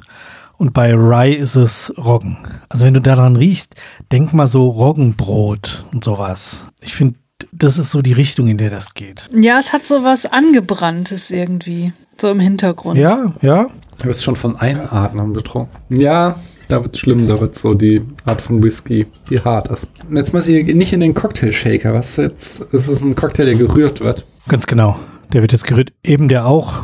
Und 0.57 0.73
bei 0.73 0.93
Rye 0.93 1.33
ist 1.33 1.55
es 1.55 1.91
Roggen. 1.97 2.37
Also 2.69 2.85
wenn 2.85 2.93
du 2.93 3.01
daran 3.01 3.35
riechst, 3.35 3.73
denk 4.11 4.33
mal 4.33 4.45
so 4.45 4.69
Roggenbrot 4.69 5.85
und 5.91 6.03
sowas. 6.03 6.67
Ich 6.81 6.93
finde, 6.93 7.15
das 7.51 7.79
ist 7.79 7.89
so 7.89 8.03
die 8.03 8.13
Richtung, 8.13 8.47
in 8.47 8.59
der 8.59 8.69
das 8.69 8.93
geht. 8.93 9.31
Ja, 9.33 9.57
es 9.57 9.73
hat 9.73 9.83
so 9.83 10.03
was 10.03 10.27
Angebranntes 10.27 11.31
irgendwie. 11.31 11.93
So 12.19 12.29
im 12.29 12.39
Hintergrund. 12.39 12.99
Ja, 12.99 13.33
ja. 13.41 13.67
Du 13.97 14.07
bist 14.07 14.23
schon 14.23 14.35
von 14.35 14.55
Einatmen 14.55 15.33
betrunken. 15.33 15.75
Ja, 15.89 16.35
da 16.71 16.81
wird's 16.83 16.99
schlimm, 16.99 17.27
da 17.27 17.39
wird 17.39 17.57
so 17.57 17.73
die 17.73 18.01
Art 18.25 18.41
von 18.41 18.63
Whisky, 18.63 19.07
die 19.29 19.39
hart 19.39 19.69
ist. 19.69 19.87
Jetzt 20.13 20.33
muss 20.33 20.47
ich 20.47 20.73
nicht 20.73 20.93
in 20.93 21.01
den 21.01 21.13
Cocktail-Shaker, 21.13 21.93
was 21.93 22.15
jetzt? 22.15 22.61
Es 22.73 22.87
ist 22.87 23.01
ein 23.01 23.15
Cocktail, 23.15 23.45
der 23.45 23.55
gerührt 23.55 23.99
wird. 23.99 24.25
Ganz 24.47 24.67
genau. 24.67 24.97
Der 25.33 25.41
wird 25.41 25.51
jetzt 25.51 25.65
gerührt. 25.65 25.93
Eben 26.03 26.27
der 26.27 26.45
auch. 26.45 26.83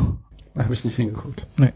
Da 0.54 0.64
habe 0.64 0.74
ich 0.74 0.84
nicht 0.84 0.96
hingeguckt. 0.96 1.46
Nee. 1.56 1.72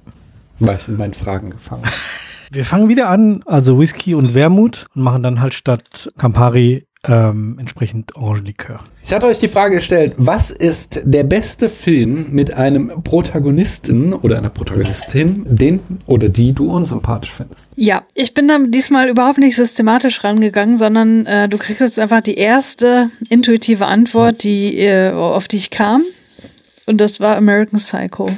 War 0.58 0.74
ich 0.74 0.88
in 0.88 0.96
meinen 0.96 1.14
Fragen 1.14 1.50
gefangen. 1.50 1.84
Wir 2.50 2.66
fangen 2.66 2.88
wieder 2.88 3.08
an, 3.08 3.42
also 3.46 3.78
Whisky 3.78 4.14
und 4.14 4.34
Wermut 4.34 4.84
und 4.94 5.02
machen 5.02 5.22
dann 5.22 5.40
halt 5.40 5.54
statt 5.54 6.10
Campari 6.18 6.86
ähm, 7.08 7.56
entsprechend 7.58 8.14
Orangenlikör. 8.14 8.80
Ich 9.02 9.12
hatte 9.12 9.26
euch 9.26 9.38
die 9.38 9.48
Frage 9.48 9.76
gestellt, 9.76 10.14
was 10.18 10.50
ist 10.50 11.02
der 11.04 11.24
beste 11.24 11.68
Film 11.68 12.28
mit 12.30 12.54
einem 12.54 13.02
Protagonisten 13.02 14.12
oder 14.12 14.38
einer 14.38 14.50
Protagonistin, 14.50 15.44
den 15.48 15.80
oder 16.06 16.28
die 16.28 16.52
du 16.52 16.70
unsympathisch 16.70 17.32
findest? 17.32 17.72
Ja, 17.76 18.02
ich 18.14 18.34
bin 18.34 18.46
da 18.46 18.58
diesmal 18.58 19.08
überhaupt 19.08 19.38
nicht 19.38 19.56
systematisch 19.56 20.22
rangegangen, 20.22 20.78
sondern 20.78 21.26
äh, 21.26 21.48
du 21.48 21.58
kriegst 21.58 21.80
jetzt 21.80 21.98
einfach 21.98 22.20
die 22.20 22.36
erste 22.36 23.10
intuitive 23.28 23.86
Antwort, 23.86 24.44
die, 24.44 24.78
äh, 24.78 25.12
auf 25.12 25.48
die 25.48 25.56
ich 25.56 25.70
kam. 25.70 26.04
Und 26.86 27.00
das 27.00 27.20
war 27.20 27.36
American 27.36 27.78
Psycho. 27.78 28.30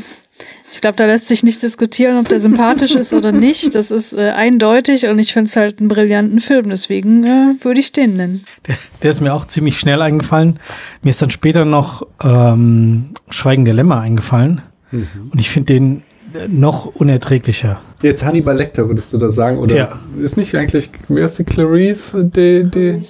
Ich 0.75 0.81
glaube, 0.81 0.97
da 0.97 1.07
lässt 1.07 1.29
sich 1.29 1.45
nicht 1.45 1.63
diskutieren, 1.63 2.19
ob 2.19 2.29
der 2.29 2.41
sympathisch 2.41 2.97
ist 2.97 3.13
oder 3.15 3.31
nicht. 3.31 3.75
Das 3.77 3.93
ist 3.93 4.13
äh, 4.13 4.31
eindeutig 4.31 5.07
und 5.07 5.21
ich 5.21 5.33
finde 5.33 5.49
es 5.49 5.55
halt 5.57 5.79
einen 5.79 5.87
brillanten 5.89 6.41
Film. 6.41 6.69
Deswegen 6.69 7.23
äh, 7.25 7.55
würde 7.63 7.79
ich 7.79 7.93
den 7.93 8.17
nennen. 8.17 8.45
Der, 8.67 8.75
der 9.03 9.11
ist 9.13 9.21
mir 9.21 9.33
auch 9.33 9.45
ziemlich 9.47 9.79
schnell 9.79 10.03
eingefallen. 10.03 10.59
Mir 11.03 11.11
ist 11.11 11.23
dann 11.23 11.31
später 11.31 11.65
noch 11.65 12.03
ähm, 12.25 13.11
Schweigen 13.31 13.65
der 13.65 13.75
Lämmer 13.75 14.01
eingefallen. 14.01 14.63
Und 14.93 15.41
ich 15.41 15.49
finde 15.49 15.73
den 15.75 16.03
äh, 16.35 16.49
noch 16.49 16.87
unerträglicher. 16.87 17.81
Jetzt 18.03 18.25
Hannibal 18.25 18.57
Lecter, 18.57 18.89
würdest 18.89 19.13
du 19.13 19.19
da 19.19 19.31
sagen? 19.31 19.59
Oder 19.59 19.77
Ja. 19.77 19.99
ist 20.21 20.37
nicht 20.37 20.55
eigentlich, 20.57 20.91
wer 21.09 21.27
ist 21.27 21.39
die 21.39 21.45
Clarice, 21.45 22.17
die, 22.35 22.65
die, 22.69 23.01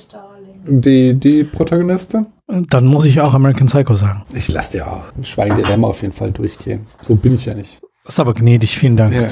die, 0.66 1.14
die 1.14 1.44
Protagonistin? 1.44 2.26
Dann 2.46 2.86
muss 2.86 3.04
ich 3.04 3.20
auch 3.20 3.34
American 3.34 3.66
Psycho 3.66 3.94
sagen. 3.94 4.22
Ich 4.34 4.48
lasse 4.48 4.78
dir 4.78 4.86
auch 4.86 5.02
Schweigen 5.22 5.56
der 5.56 5.66
Lämmer 5.66 5.88
auf 5.88 6.02
jeden 6.02 6.12
Fall 6.12 6.30
durchgehen. 6.30 6.86
So 7.00 7.16
bin 7.16 7.34
ich 7.34 7.46
ja 7.46 7.54
nicht. 7.54 7.80
Das 8.04 8.14
ist 8.14 8.20
aber 8.20 8.34
gnädig, 8.34 8.76
vielen 8.76 8.96
Dank. 8.96 9.14
Ja. 9.14 9.28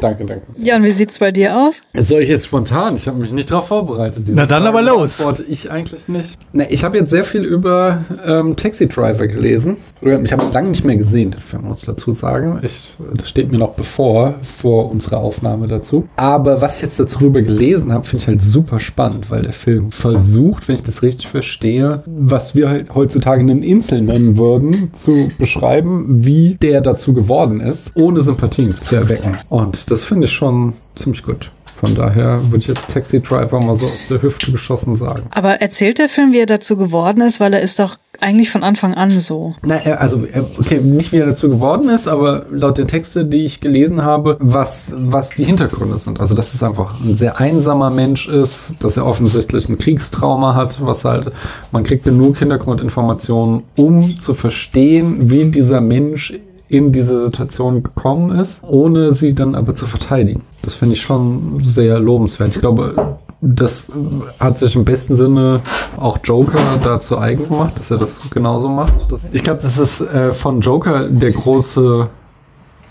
Danke, 0.00 0.24
danke. 0.24 0.46
Ja, 0.58 0.76
und 0.76 0.82
wie 0.84 0.92
sieht's 0.92 1.18
bei 1.18 1.30
dir 1.32 1.56
aus? 1.56 1.82
Soll 1.94 2.22
ich 2.22 2.28
jetzt 2.28 2.46
spontan? 2.46 2.96
Ich 2.96 3.06
habe 3.08 3.18
mich 3.18 3.32
nicht 3.32 3.50
darauf 3.50 3.68
vorbereitet. 3.68 4.24
Na 4.28 4.46
dann 4.46 4.62
Frage 4.62 4.78
aber 4.78 4.82
los. 4.82 5.18
beantworte 5.18 5.50
ich 5.50 5.70
eigentlich 5.70 6.08
nicht. 6.08 6.38
Na, 6.52 6.64
ich 6.68 6.84
habe 6.84 6.96
jetzt 6.98 7.10
sehr 7.10 7.24
viel 7.24 7.44
über 7.44 8.04
ähm, 8.26 8.56
Taxi 8.56 8.88
Driver 8.88 9.26
gelesen. 9.26 9.76
Oder 10.02 10.20
Ich 10.22 10.32
habe 10.32 10.44
ihn 10.44 10.52
lange 10.52 10.68
nicht 10.70 10.84
mehr 10.84 10.96
gesehen, 10.96 11.30
den 11.30 11.40
Film, 11.40 11.64
muss 11.64 11.80
ich 11.80 11.86
dazu 11.86 12.12
sagen. 12.12 12.60
Ich, 12.62 12.90
das 13.14 13.28
steht 13.28 13.50
mir 13.50 13.58
noch 13.58 13.74
bevor, 13.74 14.34
vor 14.42 14.90
unserer 14.90 15.18
Aufnahme 15.18 15.66
dazu. 15.66 16.08
Aber 16.16 16.60
was 16.60 16.76
ich 16.76 16.82
jetzt 16.82 17.00
darüber 17.00 17.42
gelesen 17.42 17.92
habe, 17.92 18.04
finde 18.04 18.22
ich 18.22 18.28
halt 18.28 18.42
super 18.42 18.80
spannend, 18.80 19.30
weil 19.30 19.42
der 19.42 19.52
Film 19.52 19.90
versucht, 19.90 20.68
wenn 20.68 20.76
ich 20.76 20.82
das 20.82 21.02
richtig 21.02 21.28
verstehe, 21.28 22.02
was 22.06 22.54
wir 22.54 22.68
halt 22.68 22.94
heutzutage 22.94 23.40
einen 23.40 23.62
Insel 23.62 24.02
nennen 24.02 24.38
würden, 24.38 24.92
zu 24.94 25.28
beschreiben, 25.38 26.06
wie 26.24 26.54
der 26.54 26.80
dazu 26.80 27.12
geworden 27.12 27.60
ist, 27.60 27.92
ohne 27.94 28.20
Sympathien 28.20 28.74
zu 28.74 28.96
erwecken. 28.96 29.36
Und 29.48 29.87
das 29.88 30.04
finde 30.04 30.26
ich 30.26 30.32
schon 30.32 30.74
ziemlich 30.94 31.22
gut. 31.22 31.50
Von 31.76 31.94
daher 31.94 32.40
würde 32.46 32.56
ich 32.56 32.66
jetzt 32.66 32.90
Taxi 32.90 33.20
Driver 33.20 33.60
mal 33.64 33.76
so 33.76 33.86
aus 33.86 34.08
der 34.08 34.20
Hüfte 34.20 34.50
geschossen 34.50 34.96
sagen. 34.96 35.26
Aber 35.30 35.60
erzählt 35.60 36.00
der 36.00 36.08
Film, 36.08 36.32
wie 36.32 36.40
er 36.40 36.46
dazu 36.46 36.76
geworden 36.76 37.20
ist, 37.20 37.38
weil 37.38 37.54
er 37.54 37.60
ist 37.60 37.78
doch 37.78 37.98
eigentlich 38.20 38.50
von 38.50 38.64
Anfang 38.64 38.94
an 38.94 39.20
so. 39.20 39.54
Na, 39.62 39.76
er- 39.76 40.00
also, 40.00 40.24
okay, 40.58 40.80
nicht 40.80 41.12
wie 41.12 41.18
er 41.18 41.26
dazu 41.26 41.48
geworden 41.48 41.88
ist, 41.88 42.08
aber 42.08 42.46
laut 42.50 42.78
der 42.78 42.88
Texte, 42.88 43.24
die 43.26 43.44
ich 43.44 43.60
gelesen 43.60 44.02
habe, 44.02 44.36
was, 44.40 44.92
was 44.96 45.30
die 45.30 45.44
Hintergründe 45.44 45.98
sind. 45.98 46.18
Also, 46.18 46.34
dass 46.34 46.52
es 46.52 46.64
einfach 46.64 46.94
ein 47.00 47.14
sehr 47.16 47.38
einsamer 47.38 47.90
Mensch 47.90 48.26
ist, 48.26 48.74
dass 48.80 48.96
er 48.96 49.06
offensichtlich 49.06 49.68
ein 49.68 49.78
Kriegstrauma 49.78 50.56
hat, 50.56 50.84
was 50.84 51.04
halt, 51.04 51.30
man 51.70 51.84
kriegt 51.84 52.02
genug 52.02 52.38
Hintergrundinformationen, 52.38 53.62
um 53.76 54.18
zu 54.18 54.34
verstehen, 54.34 55.30
wie 55.30 55.44
dieser 55.52 55.80
Mensch 55.80 56.34
in 56.68 56.92
diese 56.92 57.24
Situation 57.24 57.82
gekommen 57.82 58.38
ist, 58.38 58.62
ohne 58.62 59.14
sie 59.14 59.34
dann 59.34 59.54
aber 59.54 59.74
zu 59.74 59.86
verteidigen. 59.86 60.42
Das 60.62 60.74
finde 60.74 60.94
ich 60.94 61.02
schon 61.02 61.60
sehr 61.62 61.98
lobenswert. 61.98 62.50
Ich 62.50 62.60
glaube, 62.60 63.16
das 63.40 63.90
hat 64.38 64.58
sich 64.58 64.74
im 64.74 64.84
besten 64.84 65.14
Sinne 65.14 65.60
auch 65.96 66.18
Joker 66.22 66.58
da 66.82 67.00
zu 67.00 67.18
eigen 67.18 67.48
gemacht, 67.48 67.78
dass 67.78 67.90
er 67.90 67.98
das 67.98 68.30
genauso 68.30 68.68
macht. 68.68 68.94
Ich 69.32 69.44
glaube, 69.44 69.62
das 69.62 69.78
ist 69.78 70.00
äh, 70.00 70.32
von 70.32 70.60
Joker 70.60 71.08
der 71.08 71.30
große 71.30 72.08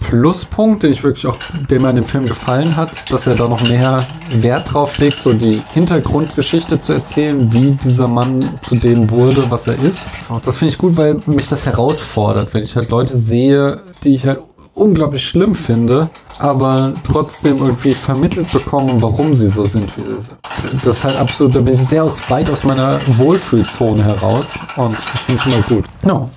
Pluspunkt, 0.08 0.84
den 0.84 0.94
ich 0.94 1.04
wirklich 1.04 1.28
auch, 1.28 1.38
der 1.70 1.82
mir 1.82 1.90
an 1.90 1.98
dem 1.98 2.06
Film 2.06 2.26
gefallen 2.26 2.78
hat, 2.78 3.12
dass 3.12 3.28
er 3.28 3.36
da 3.36 3.48
noch 3.50 3.62
mehr 3.68 4.06
Wert 4.32 4.74
drauf 4.74 4.98
legt, 5.00 5.22
so 5.22 5.34
die 5.34 5.62
Hintergrundgeschichte 5.74 6.80
zu 6.80 6.94
erzählen, 6.94 7.52
wie 7.52 7.72
dieser 7.72 8.08
Mann 8.08 8.40
zu 8.62 8.76
dem 8.76 9.10
wurde, 9.10 9.44
was 9.50 9.68
er 9.68 9.78
ist. 9.80 10.12
Das 10.46 10.58
finde 10.58 10.74
ich 10.74 10.78
gut, 10.78 10.96
weil 10.96 11.20
mich 11.26 11.50
das 11.50 11.66
herausfordert, 11.66 12.54
wenn 12.54 12.64
ich 12.64 12.74
halt 12.76 12.90
Leute 12.90 13.18
sehe, 13.18 13.82
die 14.06 14.14
ich 14.14 14.26
halt 14.26 14.40
unglaublich 14.74 15.28
schlimm 15.28 15.54
finde, 15.54 16.10
aber 16.40 16.94
trotzdem 17.04 17.58
irgendwie 17.58 17.94
vermittelt 17.94 18.50
bekommen, 18.52 19.02
warum 19.02 19.36
sie 19.36 19.50
so 19.50 19.66
sind, 19.66 19.98
wie 19.98 20.04
sie 20.04 20.20
sind. 20.20 20.38
Das 20.84 20.98
ist 20.98 21.04
halt 21.04 21.18
absolut, 21.18 21.54
da 21.54 21.60
bin 21.60 21.74
ich 21.74 21.80
sehr 21.80 22.06
aus, 22.06 22.22
weit 22.30 22.50
aus 22.50 22.64
meiner 22.64 23.00
Wohlfühlzone 23.18 24.04
heraus 24.06 24.58
und 24.78 24.94
das 24.94 25.22
finde 25.26 25.42
ich 25.46 25.54
immer 25.54 25.64
gut. 25.64 25.86
Ja. 26.06 26.30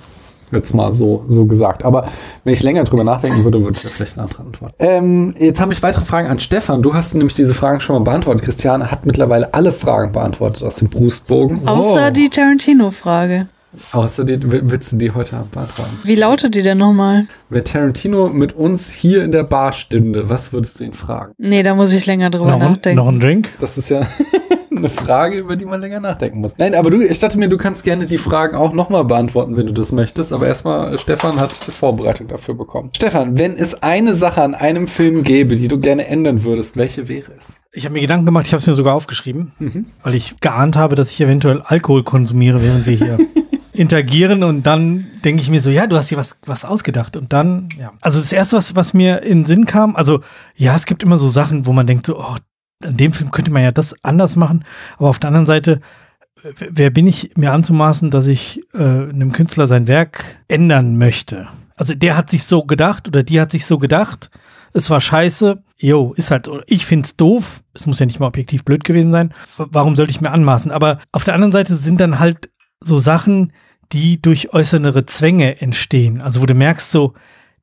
Jetzt 0.51 0.73
mal 0.73 0.93
so, 0.93 1.25
so 1.27 1.45
gesagt. 1.45 1.85
Aber 1.85 2.05
wenn 2.43 2.53
ich 2.53 2.61
länger 2.63 2.83
drüber 2.83 3.03
nachdenken 3.03 3.43
würde, 3.43 3.63
würde 3.63 3.77
ich 3.81 3.89
vielleicht 3.89 4.17
eine 4.17 4.23
andere 4.27 4.43
Antwort. 4.43 4.73
Ähm, 4.79 5.33
jetzt 5.39 5.61
habe 5.61 5.71
ich 5.73 5.81
weitere 5.81 6.03
Fragen 6.05 6.27
an 6.27 6.39
Stefan. 6.39 6.81
Du 6.81 6.93
hast 6.93 7.13
nämlich 7.13 7.33
diese 7.33 7.53
Fragen 7.53 7.79
schon 7.79 7.95
mal 7.95 8.03
beantwortet. 8.03 8.43
Christiane 8.43 8.91
hat 8.91 9.05
mittlerweile 9.05 9.53
alle 9.53 9.71
Fragen 9.71 10.11
beantwortet 10.11 10.63
aus 10.63 10.75
dem 10.75 10.89
Brustbogen. 10.89 11.67
Außer 11.67 12.07
Oh. 12.09 12.13
die 12.13 12.29
Tarantino-Frage. 12.29 13.47
Außer 13.93 14.25
die, 14.25 14.51
will- 14.51 14.63
willst 14.65 14.91
du 14.91 14.97
die 14.97 15.11
heute 15.11 15.37
Abend 15.37 15.51
beantworten? 15.51 15.91
Wie 16.03 16.15
lautet 16.15 16.55
die 16.55 16.61
denn 16.61 16.77
nochmal? 16.77 17.27
Wer 17.49 17.63
Tarantino 17.63 18.27
mit 18.27 18.51
uns 18.53 18.89
hier 18.89 19.23
in 19.23 19.31
der 19.31 19.43
Bar 19.43 19.71
stünde, 19.71 20.27
was 20.29 20.51
würdest 20.51 20.79
du 20.79 20.83
ihn 20.83 20.93
fragen? 20.93 21.31
Nee, 21.37 21.63
da 21.63 21.73
muss 21.73 21.93
ich 21.93 22.05
länger 22.05 22.29
drüber 22.29 22.47
Noch, 22.51 22.59
ein- 22.61 22.71
nachdenken. 22.73 22.97
noch 22.97 23.07
ein 23.07 23.21
Drink? 23.21 23.47
Das 23.61 23.77
ist 23.77 23.89
ja 23.89 24.01
eine 24.75 24.89
Frage, 24.89 25.37
über 25.37 25.55
die 25.55 25.65
man 25.65 25.81
länger 25.81 25.99
nachdenken 25.99 26.41
muss. 26.41 26.53
Nein, 26.57 26.75
aber 26.75 26.89
du, 26.89 27.01
ich 27.01 27.19
dachte 27.19 27.37
mir, 27.37 27.49
du 27.49 27.57
kannst 27.57 27.83
gerne 27.83 28.05
die 28.05 28.17
Fragen 28.17 28.55
auch 28.55 28.73
nochmal 28.73 29.05
beantworten, 29.05 29.57
wenn 29.57 29.67
du 29.67 29.73
das 29.73 29.91
möchtest. 29.91 30.31
Aber 30.31 30.47
erstmal, 30.47 30.97
Stefan 30.97 31.39
hat 31.39 31.51
Vorbereitung 31.51 32.27
dafür 32.27 32.55
bekommen. 32.55 32.91
Stefan, 32.95 33.37
wenn 33.37 33.55
es 33.55 33.83
eine 33.83 34.15
Sache 34.15 34.41
an 34.41 34.55
einem 34.55 34.87
Film 34.87 35.23
gäbe, 35.23 35.55
die 35.55 35.67
du 35.67 35.79
gerne 35.79 36.07
ändern 36.07 36.43
würdest, 36.43 36.77
welche 36.77 37.07
wäre 37.07 37.31
es? 37.37 37.57
Ich 37.73 37.85
habe 37.85 37.93
mir 37.93 38.01
Gedanken 38.01 38.25
gemacht, 38.25 38.47
ich 38.47 38.53
habe 38.53 38.59
es 38.59 38.67
mir 38.67 38.73
sogar 38.73 38.95
aufgeschrieben, 38.95 39.51
weil 40.03 40.15
ich 40.15 40.35
geahnt 40.41 40.75
habe, 40.75 40.95
dass 40.95 41.11
ich 41.11 41.21
eventuell 41.21 41.61
Alkohol 41.61 42.03
konsumiere, 42.03 42.61
während 42.61 42.85
wir 42.85 42.97
hier 42.97 43.17
interagieren 43.73 44.43
und 44.43 44.63
dann 44.63 45.07
denke 45.23 45.41
ich 45.41 45.49
mir 45.49 45.61
so, 45.61 45.69
ja, 45.69 45.87
du 45.87 45.95
hast 45.95 46.11
dir 46.11 46.17
was, 46.17 46.37
was 46.45 46.65
ausgedacht 46.65 47.15
und 47.15 47.31
dann, 47.31 47.69
ja. 47.79 47.93
Also 48.01 48.19
das 48.19 48.33
erste, 48.33 48.57
was, 48.57 48.75
was 48.75 48.93
mir 48.93 49.21
in 49.21 49.39
den 49.39 49.45
Sinn 49.45 49.65
kam, 49.65 49.95
also 49.95 50.19
ja, 50.55 50.75
es 50.75 50.85
gibt 50.85 51.01
immer 51.03 51.17
so 51.17 51.29
Sachen, 51.29 51.65
wo 51.65 51.71
man 51.71 51.87
denkt 51.87 52.05
so, 52.05 52.19
oh, 52.19 52.35
in 52.83 52.97
dem 52.97 53.13
Film 53.13 53.31
könnte 53.31 53.51
man 53.51 53.63
ja 53.63 53.71
das 53.71 53.95
anders 54.03 54.35
machen, 54.35 54.63
aber 54.97 55.09
auf 55.09 55.19
der 55.19 55.29
anderen 55.29 55.45
Seite, 55.45 55.81
wer 56.43 56.89
bin 56.89 57.07
ich 57.07 57.31
mir 57.35 57.51
anzumaßen, 57.51 58.09
dass 58.09 58.27
ich 58.27 58.61
äh, 58.73 58.77
einem 58.77 59.31
Künstler 59.31 59.67
sein 59.67 59.87
Werk 59.87 60.23
ändern 60.47 60.97
möchte? 60.97 61.47
Also 61.75 61.95
der 61.95 62.17
hat 62.17 62.29
sich 62.29 62.43
so 62.43 62.63
gedacht 62.63 63.07
oder 63.07 63.23
die 63.23 63.39
hat 63.41 63.51
sich 63.51 63.65
so 63.65 63.77
gedacht, 63.77 64.29
es 64.73 64.89
war 64.89 65.01
scheiße, 65.01 65.61
jo, 65.77 66.13
ist 66.13 66.31
halt, 66.31 66.49
ich 66.67 66.85
find's 66.85 67.17
doof, 67.17 67.61
es 67.73 67.85
muss 67.87 67.99
ja 67.99 68.05
nicht 68.05 68.19
mal 68.19 68.27
objektiv 68.27 68.63
blöd 68.63 68.83
gewesen 68.83 69.11
sein, 69.11 69.33
warum 69.57 69.95
sollte 69.95 70.11
ich 70.11 70.21
mir 70.21 70.31
anmaßen? 70.31 70.71
Aber 70.71 70.99
auf 71.11 71.23
der 71.23 71.33
anderen 71.33 71.51
Seite 71.51 71.75
sind 71.75 71.99
dann 71.99 72.19
halt 72.19 72.49
so 72.79 72.97
Sachen, 72.97 73.51
die 73.91 74.21
durch 74.21 74.53
äußere 74.53 75.05
Zwänge 75.05 75.61
entstehen. 75.61 76.21
Also 76.21 76.41
wo 76.41 76.45
du 76.45 76.53
merkst 76.53 76.91
so, 76.91 77.13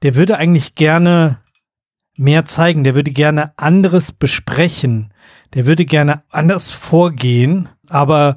der 0.03 0.15
würde 0.15 0.37
eigentlich 0.37 0.75
gerne 0.75 1.39
mehr 2.19 2.45
zeigen, 2.45 2.85
der 2.85 2.95
würde 2.95 3.13
gerne 3.13 3.53
anderes 3.57 4.13
besprechen, 4.13 5.13
der 5.55 5.67
würde 5.67 5.85
gerne 5.85 6.23
anders 6.31 6.71
vorgehen, 6.71 7.69
aber 7.89 8.37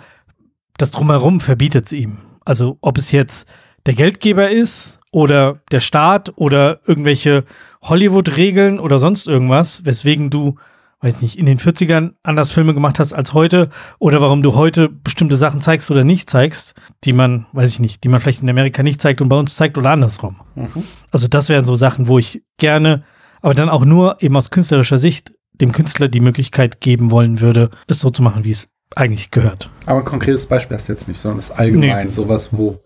das 0.78 0.92
drumherum 0.92 1.40
verbietet 1.40 1.88
es 1.88 1.94
ihm. 1.94 2.20
Also 2.46 2.78
ob 2.82 2.98
es 2.98 3.12
jetzt 3.12 3.48
der 3.86 3.94
Geldgeber 3.94 4.50
ist 4.50 5.00
oder 5.12 5.60
der 5.72 5.80
Staat 5.80 6.32
oder 6.36 6.80
irgendwelche 6.86 7.44
Hollywood-Regeln 7.82 8.80
oder 8.80 9.00
sonst 9.00 9.28
irgendwas, 9.28 9.86
weswegen 9.86 10.30
du, 10.30 10.56
weiß 11.02 11.22
nicht, 11.24 11.38
in 11.38 11.48
den 11.48 11.58
40ern 11.58 12.14
anders 12.24 12.52
Filme 12.52 12.74
gemacht 12.74 13.00
hast 13.00 13.14
als 13.14 13.34
heute 13.34 13.70
oder 13.98 14.22
warum 14.22 14.44
du 14.44 14.56
heute 14.56 14.90
bestimmte 14.90 15.36
Sachen 15.36 15.62
zeigst 15.62 15.90
oder 15.90 16.04
nicht 16.04 16.30
zeigst, 16.30 16.76
die 17.04 17.14
man, 17.14 17.48
weiß 17.54 17.74
ich 17.74 17.80
nicht, 17.80 18.04
die 18.04 18.10
man 18.10 18.20
vielleicht 18.20 18.44
in 18.44 18.50
Amerika 18.50 18.84
nicht 18.84 19.02
zeigt 19.02 19.22
und 19.22 19.30
bei 19.30 19.38
uns 19.38 19.56
zeigt 19.56 19.78
oder 19.78 19.90
andersrum. 19.90 20.40
Mhm. 20.56 20.84
Also 21.10 21.28
das 21.28 21.50
wären 21.50 21.66
so 21.66 21.76
Sachen, 21.76 22.08
wo 22.08 22.20
ich 22.20 22.44
gerne, 22.58 23.04
aber 23.42 23.54
dann 23.54 23.70
auch 23.70 23.86
nur 23.86 24.22
eben 24.22 24.36
aus 24.36 24.50
künstlerischer 24.50 24.98
Sicht 24.98 25.32
dem 25.54 25.72
Künstler 25.72 26.08
die 26.08 26.22
Möglichkeit 26.22 26.82
geben 26.82 27.12
wollen 27.12 27.42
würde, 27.42 27.70
es 27.88 28.00
so 28.00 28.10
zu 28.10 28.24
machen, 28.24 28.44
wie 28.44 28.52
es 28.52 28.68
eigentlich 28.96 29.32
gehört. 29.32 29.70
Aber 29.86 30.00
ein 30.00 30.06
konkretes 30.06 30.46
Beispiel 30.46 30.78
hast 30.78 30.90
du 30.90 30.94
jetzt 30.94 31.08
nicht, 31.08 31.20
sondern 31.20 31.40
es 31.40 31.50
ist 31.50 31.58
allgemein 31.58 32.08
nee. 32.08 32.12
sowas, 32.12 32.50
wo 32.52 32.80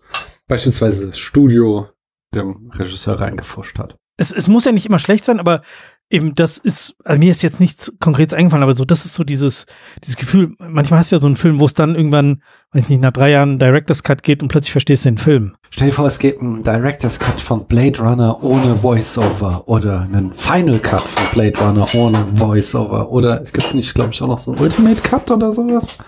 beispielsweise 0.46 1.08
das 1.08 1.18
Studio 1.18 1.88
dem 2.34 2.70
Regisseur 2.72 3.18
reingefuscht 3.18 3.78
hat. 3.78 3.96
Es, 4.18 4.30
es 4.32 4.48
muss 4.48 4.64
ja 4.64 4.72
nicht 4.72 4.86
immer 4.86 4.98
schlecht 4.98 5.24
sein, 5.24 5.40
aber 5.40 5.62
eben 6.08 6.34
das 6.34 6.58
ist, 6.58 6.94
also 7.04 7.18
mir 7.18 7.30
ist 7.30 7.42
jetzt 7.42 7.60
nichts 7.60 7.92
Konkretes 7.98 8.34
eingefallen, 8.34 8.62
aber 8.62 8.74
so, 8.74 8.84
das 8.84 9.04
ist 9.04 9.14
so 9.14 9.24
dieses, 9.24 9.66
dieses 10.02 10.16
Gefühl, 10.16 10.54
manchmal 10.58 11.00
hast 11.00 11.10
du 11.10 11.16
ja 11.16 11.20
so 11.20 11.26
einen 11.26 11.36
Film, 11.36 11.58
wo 11.58 11.66
es 11.66 11.74
dann 11.74 11.94
irgendwann, 11.94 12.42
weiß 12.72 12.84
ich 12.84 12.90
nicht, 12.90 13.00
nach 13.00 13.12
drei 13.12 13.30
Jahren 13.30 13.58
Director's 13.58 14.02
Cut 14.02 14.22
geht 14.22 14.42
und 14.42 14.48
plötzlich 14.48 14.72
verstehst 14.72 15.04
du 15.04 15.10
den 15.10 15.18
Film. 15.18 15.56
Stell 15.70 15.88
dir 15.88 15.94
vor, 15.94 16.06
es 16.06 16.18
gibt 16.18 16.40
einen 16.40 16.62
Director's 16.62 17.18
Cut 17.18 17.40
von 17.40 17.66
Blade 17.66 18.00
Runner 18.00 18.42
ohne 18.42 18.82
Voiceover 18.82 19.64
oder 19.66 20.02
einen 20.02 20.32
Final 20.32 20.78
Cut 20.78 21.00
von 21.00 21.26
Blade 21.32 21.58
Runner 21.58 21.86
ohne 21.94 22.26
Voiceover 22.32 23.10
oder 23.10 23.42
es 23.42 23.52
gibt 23.52 23.74
nicht, 23.74 23.94
glaube 23.94 24.10
ich, 24.12 24.22
auch 24.22 24.28
noch 24.28 24.38
so 24.38 24.52
einen 24.52 24.60
Ultimate 24.60 25.02
Cut 25.02 25.30
oder 25.30 25.52
sowas. 25.52 25.98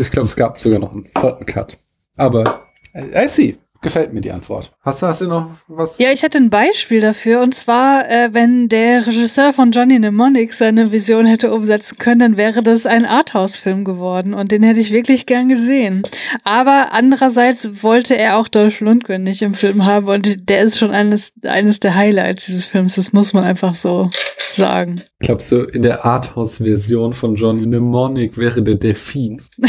Ich 0.00 0.10
glaube, 0.10 0.28
es 0.28 0.36
gab 0.36 0.58
sogar 0.58 0.80
noch 0.80 0.92
einen 0.92 1.04
vierten 1.04 1.46
Cut. 1.46 1.78
Aber 2.16 2.62
I 2.96 3.28
see. 3.28 3.56
Gefällt 3.82 4.12
mir 4.12 4.20
die 4.20 4.32
Antwort. 4.32 4.70
Hast 4.82 5.02
du, 5.02 5.06
hast 5.06 5.20
du 5.20 5.26
noch 5.26 5.50
was? 5.68 5.98
Ja, 5.98 6.10
ich 6.10 6.22
hatte 6.22 6.38
ein 6.38 6.50
Beispiel 6.50 7.00
dafür. 7.00 7.42
Und 7.42 7.54
zwar, 7.54 8.08
äh, 8.10 8.30
wenn 8.32 8.68
der 8.68 9.06
Regisseur 9.06 9.52
von 9.52 9.70
Johnny 9.70 9.98
Mnemonic 9.98 10.54
seine 10.54 10.92
Vision 10.92 11.26
hätte 11.26 11.52
umsetzen 11.52 11.98
können, 11.98 12.20
dann 12.20 12.36
wäre 12.36 12.62
das 12.62 12.86
ein 12.86 13.04
Arthouse-Film 13.04 13.84
geworden. 13.84 14.34
Und 14.34 14.52
den 14.52 14.62
hätte 14.62 14.80
ich 14.80 14.92
wirklich 14.92 15.26
gern 15.26 15.48
gesehen. 15.48 16.02
Aber 16.44 16.88
andererseits 16.92 17.82
wollte 17.82 18.16
er 18.16 18.38
auch 18.38 18.48
Dolph 18.48 18.80
Lundgren 18.80 19.22
nicht 19.22 19.42
im 19.42 19.54
Film 19.54 19.84
haben. 19.84 20.08
Und 20.08 20.48
der 20.48 20.60
ist 20.62 20.78
schon 20.78 20.90
eines, 20.90 21.32
eines 21.44 21.80
der 21.80 21.94
Highlights 21.94 22.46
dieses 22.46 22.66
Films. 22.66 22.94
Das 22.94 23.12
muss 23.12 23.32
man 23.32 23.44
einfach 23.44 23.74
so 23.74 24.10
sagen. 24.52 25.02
Glaubst 25.20 25.52
du, 25.52 25.62
in 25.62 25.82
der 25.82 26.04
Arthouse-Version 26.04 27.14
von 27.14 27.36
Johnny 27.36 27.66
Mnemonic 27.66 28.38
wäre 28.38 28.62
der 28.62 28.76
Delfin? 28.76 29.40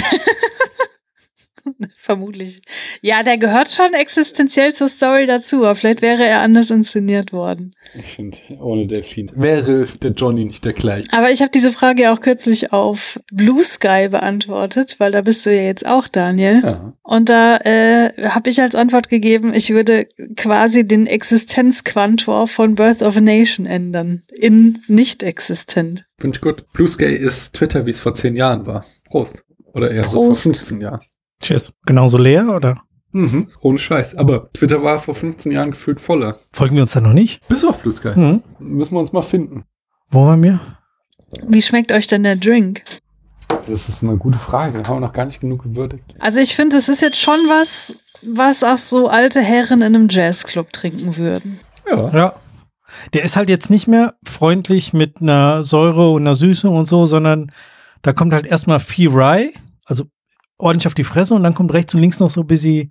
Vermutlich. 1.98 2.62
Ja, 3.02 3.24
der 3.24 3.38
gehört 3.38 3.70
schon 3.70 3.94
existenziell 3.94 4.74
zur 4.74 4.88
Story 4.88 5.26
dazu, 5.26 5.58
aber 5.58 5.76
vielleicht 5.76 6.02
wäre 6.02 6.26
er 6.26 6.42
anders 6.42 6.70
inszeniert 6.70 7.34
worden. 7.34 7.74
Ich 7.96 8.08
finde, 8.08 8.38
ohne 8.60 8.88
Delfin 8.88 9.32
wäre 9.36 9.88
der 10.02 10.12
Johnny 10.12 10.46
nicht 10.46 10.66
der 10.66 10.74
gleiche. 10.74 11.08
Aber 11.12 11.32
ich 11.32 11.42
habe 11.42 11.52
diese 11.52 11.72
Frage 11.72 12.04
ja 12.04 12.14
auch 12.14 12.20
kürzlich 12.20 12.74
auf 12.74 13.20
Blue 13.32 13.64
Sky 13.64 14.10
beantwortet, 14.10 14.96
weil 15.00 15.12
da 15.12 15.22
bist 15.22 15.46
du 15.46 15.56
ja 15.56 15.64
jetzt 15.64 15.86
auch, 15.86 16.08
Daniel. 16.08 16.62
Ja. 16.64 16.94
Und 17.04 17.30
da 17.30 17.58
äh, 17.58 18.30
habe 18.30 18.50
ich 18.50 18.62
als 18.62 18.76
Antwort 18.76 19.10
gegeben, 19.10 19.54
ich 19.54 19.70
würde 19.70 20.08
quasi 20.36 20.88
den 20.88 21.08
Existenzquantor 21.08 22.48
von 22.48 22.76
Birth 22.76 23.02
of 23.02 23.18
a 23.18 23.22
Nation 23.22 23.66
ändern. 23.66 24.24
In 24.34 24.80
nicht 24.88 25.24
existent. 25.24 26.06
Finde 26.20 26.38
ich 26.38 26.42
gut. 26.42 26.66
Blue 26.74 26.88
Sky 26.88 27.06
ist 27.06 27.56
Twitter, 27.56 27.86
wie 27.86 27.92
es 27.92 28.00
vor 28.00 28.16
zehn 28.16 28.36
Jahren 28.36 28.66
war. 28.66 28.86
Prost. 29.06 29.44
Oder 29.74 29.92
eher 29.92 30.04
Prost. 30.04 30.14
so 30.14 30.24
vor 30.24 30.36
15 30.36 30.82
Jahren. 30.82 31.02
Tschüss. 31.42 31.74
Genauso 31.86 32.18
leer, 32.18 32.50
oder? 32.50 32.82
Mhm, 33.12 33.48
ohne 33.62 33.80
Scheiß. 33.80 34.16
Aber 34.16 34.52
Twitter 34.54 34.84
war 34.84 35.00
vor 35.00 35.16
15 35.16 35.52
Jahren 35.52 35.72
gefühlt 35.72 36.00
voller. 36.00 36.36
Folgen 36.52 36.76
wir 36.76 36.84
uns 36.84 36.92
da 36.92 37.02
noch 37.02 37.14
nicht? 37.14 37.48
Bis 37.48 37.64
auf 37.64 37.82
Blue 37.82 37.94
Sky. 37.94 38.18
Mhm. 38.18 38.44
Müssen 38.60 38.94
wir 38.94 39.00
uns 39.00 39.14
mal 39.14 39.22
finden. 39.22 39.64
Wo 40.10 40.26
waren 40.26 40.44
wir? 40.44 40.60
Wie 41.48 41.62
schmeckt 41.62 41.92
euch 41.92 42.08
denn 42.08 42.24
der 42.24 42.36
Drink? 42.36 42.84
Das 43.48 43.90
ist 43.90 44.04
eine 44.04 44.18
gute 44.18 44.38
Frage. 44.38 44.82
Da 44.82 44.90
haben 44.90 44.98
wir 44.98 45.08
noch 45.08 45.14
gar 45.14 45.26
nicht 45.26 45.40
genug 45.40 45.64
gewürdigt. 45.64 46.04
Also 46.20 46.40
ich 46.40 46.56
finde, 46.56 46.78
es 46.78 46.90
ist 46.90 47.02
jetzt 47.02 47.20
schon 47.20 47.40
was, 47.48 47.96
was 48.22 48.64
auch 48.64 48.78
so 48.78 49.08
alte 49.08 49.42
Herren 49.42 49.82
in 49.82 49.96
einem 49.96 50.08
Jazzclub 50.10 50.72
trinken 50.74 51.18
würden. 51.18 51.60
Ja. 51.90 52.10
Ja. 52.10 52.34
Der 53.14 53.24
ist 53.24 53.36
halt 53.36 53.50
jetzt 53.50 53.70
nicht 53.70 53.88
mehr 53.88 54.16
freundlich 54.24 54.94
mit 54.94 55.22
einer 55.22 55.64
Säure 55.64 56.12
und 56.12 56.24
einer 56.24 56.36
Süße 56.36 56.70
und 56.70 56.88
so, 56.88 57.06
sondern 57.06 57.52
da 58.02 58.14
kommt 58.14 58.34
halt 58.34 58.46
erstmal 58.46 58.80
viel 58.80 59.10
Rye, 59.10 59.52
also 59.86 60.06
ordentlich 60.58 60.88
auf 60.88 60.94
die 60.94 61.04
Fresse 61.04 61.36
und 61.36 61.44
dann 61.44 61.54
kommt 61.54 61.74
rechts 61.74 61.94
und 61.94 62.02
links 62.02 62.20
noch 62.20 62.30
so 62.30 62.44
bis 62.44 62.62
sie, 62.62 62.90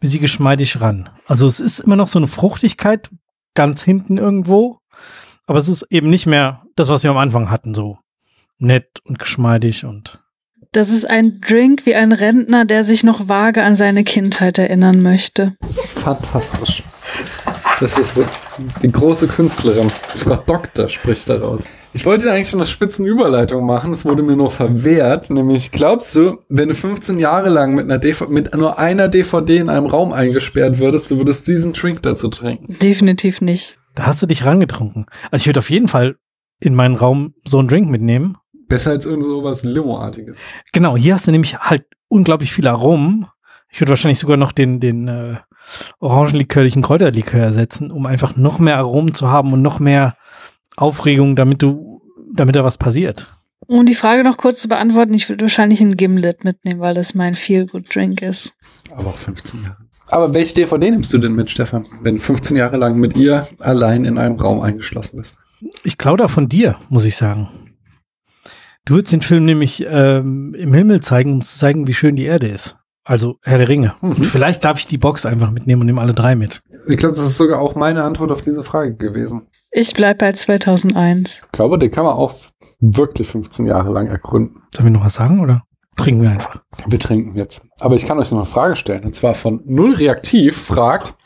bis 0.00 0.10
sie 0.10 0.18
geschmeidig 0.18 0.80
ran. 0.80 1.08
Also 1.26 1.46
es 1.46 1.60
ist 1.60 1.80
immer 1.80 1.96
noch 1.96 2.08
so 2.08 2.18
eine 2.18 2.28
Fruchtigkeit 2.28 3.10
ganz 3.54 3.82
hinten 3.82 4.18
irgendwo, 4.18 4.78
aber 5.46 5.58
es 5.58 5.68
ist 5.68 5.86
eben 5.90 6.10
nicht 6.10 6.26
mehr 6.26 6.62
das, 6.76 6.88
was 6.88 7.02
wir 7.02 7.10
am 7.10 7.16
Anfang 7.16 7.50
hatten, 7.50 7.74
so 7.74 7.98
nett 8.58 9.00
und 9.04 9.18
geschmeidig 9.18 9.84
und 9.84 10.20
das 10.72 10.90
ist 10.90 11.08
ein 11.08 11.40
Drink 11.40 11.86
wie 11.86 11.94
ein 11.94 12.12
Rentner, 12.12 12.66
der 12.66 12.84
sich 12.84 13.02
noch 13.02 13.26
vage 13.26 13.62
an 13.62 13.74
seine 13.74 14.04
Kindheit 14.04 14.58
erinnern 14.58 15.00
möchte. 15.00 15.56
Fantastisch. 15.64 16.82
Das 17.80 17.96
ist 17.96 18.18
die 18.82 18.90
große 18.90 19.28
Künstlerin. 19.28 19.88
Frau 19.90 20.36
Doktor 20.36 20.88
spricht 20.88 21.28
daraus. 21.28 21.62
Ich 21.94 22.04
wollte 22.04 22.30
eigentlich 22.30 22.48
schon 22.48 22.60
eine 22.60 22.66
spitzen 22.66 23.06
Überleitung 23.06 23.64
machen, 23.64 23.92
das 23.92 24.04
wurde 24.04 24.22
mir 24.22 24.36
nur 24.36 24.50
verwehrt. 24.50 25.30
Nämlich, 25.30 25.70
glaubst 25.70 26.14
du, 26.16 26.38
wenn 26.48 26.68
du 26.68 26.74
15 26.74 27.18
Jahre 27.18 27.48
lang 27.48 27.74
mit, 27.74 27.84
einer 27.84 27.98
DV 27.98 28.28
mit 28.28 28.54
nur 28.54 28.78
einer 28.78 29.08
DVD 29.08 29.58
in 29.58 29.68
einem 29.68 29.86
Raum 29.86 30.12
eingesperrt 30.12 30.80
würdest, 30.80 31.10
du 31.10 31.18
würdest 31.18 31.46
diesen 31.46 31.72
Drink 31.72 32.02
dazu 32.02 32.28
trinken? 32.28 32.76
Definitiv 32.82 33.40
nicht. 33.40 33.78
Da 33.94 34.06
hast 34.06 34.22
du 34.22 34.26
dich 34.26 34.44
rangetrunken. 34.44 35.06
Also 35.30 35.42
ich 35.42 35.46
würde 35.46 35.60
auf 35.60 35.70
jeden 35.70 35.88
Fall 35.88 36.16
in 36.60 36.74
meinen 36.74 36.96
Raum 36.96 37.34
so 37.44 37.58
einen 37.58 37.68
Drink 37.68 37.88
mitnehmen. 37.88 38.36
Besser 38.68 38.90
als 38.90 39.06
irgend 39.06 39.24
sowas 39.24 39.62
Limo-artiges. 39.62 40.40
Genau, 40.72 40.96
hier 40.96 41.14
hast 41.14 41.26
du 41.26 41.30
nämlich 41.30 41.58
halt 41.58 41.86
unglaublich 42.08 42.52
viel 42.52 42.66
Aromen. 42.66 43.26
Ich 43.70 43.80
würde 43.80 43.90
wahrscheinlich 43.90 44.18
sogar 44.18 44.36
noch 44.36 44.52
den, 44.52 44.80
den 44.80 45.08
äh, 45.08 45.36
orangenlikörlichen 46.00 46.82
Kräuterlikör 46.82 47.40
ersetzen, 47.40 47.90
um 47.90 48.06
einfach 48.06 48.36
noch 48.36 48.58
mehr 48.58 48.78
Aromen 48.78 49.14
zu 49.14 49.30
haben 49.30 49.52
und 49.52 49.62
noch 49.62 49.80
mehr 49.80 50.16
Aufregung, 50.76 51.36
damit 51.36 51.62
du, 51.62 52.02
damit 52.32 52.56
da 52.56 52.64
was 52.64 52.78
passiert. 52.78 53.26
Um 53.66 53.84
die 53.84 53.94
Frage 53.94 54.24
noch 54.24 54.38
kurz 54.38 54.60
zu 54.60 54.68
beantworten, 54.68 55.12
ich 55.12 55.28
würde 55.28 55.42
wahrscheinlich 55.42 55.80
ein 55.80 55.96
Gimlet 55.96 56.44
mitnehmen, 56.44 56.80
weil 56.80 56.94
das 56.94 57.14
mein 57.14 57.34
Feel-Good-Drink 57.34 58.22
ist. 58.22 58.54
Aber 58.94 59.10
auch 59.10 59.18
15 59.18 59.62
Jahre. 59.62 59.76
Aber 60.10 60.32
welche 60.32 60.54
DVD 60.54 60.90
nimmst 60.90 61.12
du 61.12 61.18
denn 61.18 61.32
mit, 61.32 61.50
Stefan, 61.50 61.84
wenn 62.02 62.14
du 62.14 62.20
15 62.20 62.56
Jahre 62.56 62.78
lang 62.78 62.98
mit 62.98 63.16
ihr 63.16 63.46
allein 63.58 64.06
in 64.06 64.16
einem 64.16 64.36
Raum 64.36 64.62
eingeschlossen 64.62 65.18
bist? 65.18 65.36
Ich 65.82 65.98
glaube 65.98 66.16
da 66.16 66.28
von 66.28 66.48
dir, 66.48 66.76
muss 66.88 67.04
ich 67.04 67.16
sagen. 67.16 67.48
Du 68.86 68.94
würdest 68.94 69.12
den 69.12 69.20
Film 69.20 69.44
nämlich 69.44 69.84
ähm, 69.86 70.54
im 70.54 70.72
Himmel 70.72 71.02
zeigen, 71.02 71.34
um 71.34 71.42
zu 71.42 71.58
zeigen, 71.58 71.86
wie 71.86 71.94
schön 71.94 72.16
die 72.16 72.24
Erde 72.24 72.48
ist. 72.48 72.77
Also 73.08 73.38
Herr 73.42 73.56
der 73.56 73.70
Ringe. 73.70 73.94
Mhm. 74.02 74.10
Und 74.10 74.26
vielleicht 74.26 74.66
darf 74.66 74.78
ich 74.78 74.86
die 74.86 74.98
Box 74.98 75.24
einfach 75.24 75.50
mitnehmen 75.50 75.80
und 75.80 75.86
nehme 75.86 76.00
alle 76.02 76.12
drei 76.12 76.34
mit. 76.34 76.62
Ich 76.86 76.98
glaube, 76.98 77.14
das 77.14 77.24
ist 77.24 77.38
sogar 77.38 77.58
auch 77.58 77.74
meine 77.74 78.04
Antwort 78.04 78.30
auf 78.30 78.42
diese 78.42 78.62
Frage 78.62 78.96
gewesen. 78.96 79.46
Ich 79.70 79.94
bleibe 79.94 80.18
bei 80.18 80.32
2001. 80.32 81.40
Ich 81.46 81.52
glaube, 81.52 81.78
den 81.78 81.90
kann 81.90 82.04
man 82.04 82.12
auch 82.12 82.30
wirklich 82.80 83.28
15 83.28 83.64
Jahre 83.64 83.90
lang 83.92 84.08
ergründen. 84.08 84.62
Sollen 84.74 84.88
wir 84.88 84.90
noch 84.90 85.06
was 85.06 85.14
sagen 85.14 85.40
oder 85.40 85.62
trinken 85.96 86.20
wir 86.20 86.30
einfach? 86.30 86.62
Wir 86.86 87.00
trinken 87.00 87.32
jetzt. 87.32 87.66
Aber 87.80 87.96
ich 87.96 88.04
kann 88.04 88.18
euch 88.18 88.30
noch 88.30 88.38
eine 88.38 88.44
Frage 88.44 88.76
stellen. 88.76 89.04
Und 89.04 89.16
zwar 89.16 89.34
von 89.34 89.62
Null 89.64 89.94
Reaktiv 89.94 90.58
fragt, 90.58 91.16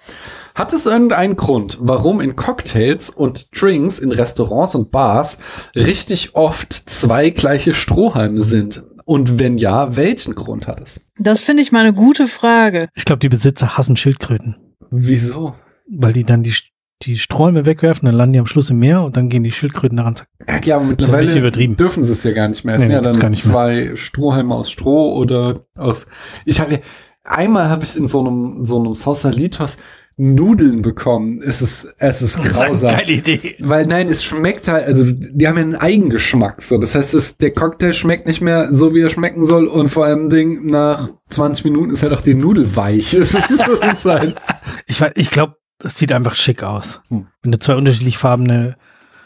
hat 0.55 0.73
es 0.73 0.87
irgendeinen 0.87 1.35
Grund, 1.35 1.79
warum 1.81 2.21
in 2.21 2.37
Cocktails 2.37 3.11
und 3.11 3.49
Drinks 3.61 3.99
in 3.99 4.13
Restaurants 4.13 4.77
und 4.77 4.93
Bars 4.93 5.39
richtig 5.75 6.37
oft 6.37 6.73
zwei 6.73 7.31
gleiche 7.31 7.75
Strohhalme 7.75 8.43
sind? 8.43 8.85
Und 9.05 9.39
wenn 9.39 9.59
ja, 9.59 9.97
welchen 9.97 10.35
Grund 10.35 10.67
hat 10.67 10.81
es? 10.81 11.01
Das 11.19 11.43
finde 11.43 11.63
ich 11.63 11.73
mal 11.73 11.81
eine 11.81 11.93
gute 11.95 12.29
Frage. 12.29 12.89
Ich 12.95 13.05
glaube, 13.05 13.21
die 13.21 13.29
Besitzer 13.29 13.77
hassen 13.77 13.97
Schildkröten, 13.97 14.57
Wieso? 14.91 15.55
weil 15.89 16.13
die 16.13 16.25
dann 16.25 16.43
die, 16.43 16.55
die 17.03 17.19
Sträume 17.19 17.67
wegwerfen, 17.67 18.07
dann 18.07 18.15
landen 18.15 18.35
die 18.35 18.39
am 18.39 18.47
Schluss 18.47 18.71
im 18.71 18.79
Meer 18.79 19.03
und 19.03 19.17
dann 19.17 19.29
gehen 19.29 19.43
die 19.45 19.51
Schildkröten 19.53 19.97
daran. 19.97 20.17
zack. 20.17 20.29
Ja, 20.49 20.61
ja 20.65 20.77
aber 20.77 20.95
Das 20.95 21.09
ist 21.09 21.15
ein 21.15 21.21
bisschen 21.21 21.35
mittlerweile 21.35 21.39
übertrieben. 21.41 21.77
dürfen 21.77 22.05
sie 22.05 22.13
es 22.13 22.23
ja 22.25 22.33
gar 22.33 22.49
nicht 22.49 22.65
mehr. 22.65 22.75
Es 22.77 22.81
Nee, 22.81 22.87
sind 22.87 22.95
ja 22.95 23.01
dann 23.01 23.19
gar 23.19 23.31
nicht 23.31 23.45
mehr. 23.45 23.53
zwei 23.55 23.97
Strohhalme 23.97 24.55
aus 24.55 24.71
Stroh 24.71 25.15
oder 25.17 25.67
aus. 25.77 26.07
Ich 26.45 26.61
habe 26.61 26.81
einmal 27.25 27.69
habe 27.69 27.85
ich 27.85 27.97
in 27.97 28.09
so 28.09 28.21
einem 28.21 28.65
so 28.65 28.79
einem 28.79 28.95
Sausalitos 28.95 29.77
Nudeln 30.23 30.83
bekommen. 30.83 31.41
Es 31.45 31.61
ist 31.63 31.93
es 31.99 32.23
ist 32.23 32.41
grausam. 32.41 33.01
Idee. 33.01 33.57
Weil 33.59 33.87
nein, 33.87 34.09
es 34.09 34.23
schmeckt 34.23 34.69
halt, 34.69 34.87
also 34.87 35.05
die 35.05 35.49
haben 35.49 35.57
ja 35.57 35.63
einen 35.63 35.75
Eigengeschmack 35.75 36.63
so. 36.63 36.79
Das 36.79 36.95
heißt, 36.95 37.13
es, 37.15 37.39
der 37.39 37.53
Cocktail 37.53 37.93
schmeckt 37.93 38.29
nicht 38.29 38.41
mehr 38.41 38.73
so, 38.73 38.95
wie 38.95 39.01
er 39.01 39.09
schmecken 39.09 39.45
soll 39.45 39.67
und 39.67 39.89
vor 39.89 40.05
allem 40.05 40.31
Ding 40.31 40.67
nach 40.67 41.09
20 41.31 41.65
Minuten 41.65 41.91
ist 41.91 42.05
halt 42.05 42.13
auch 42.13 42.21
die 42.21 42.35
Nudel 42.35 42.77
weich. 42.77 43.13
Es 43.23 43.35
ist, 43.35 43.51
es 43.51 43.93
ist 43.93 44.05
halt, 44.05 44.37
Ich, 44.87 45.01
ich 45.17 45.31
glaube, 45.31 45.57
es 45.83 45.97
sieht 45.97 46.13
einfach 46.13 46.37
schick 46.37 46.63
aus. 46.63 47.01
Hm. 47.09 47.27
Wenn 47.43 47.53
du 47.53 47.59
zwei 47.59 47.75
unterschiedlich 47.75 48.19
farbene 48.19 48.77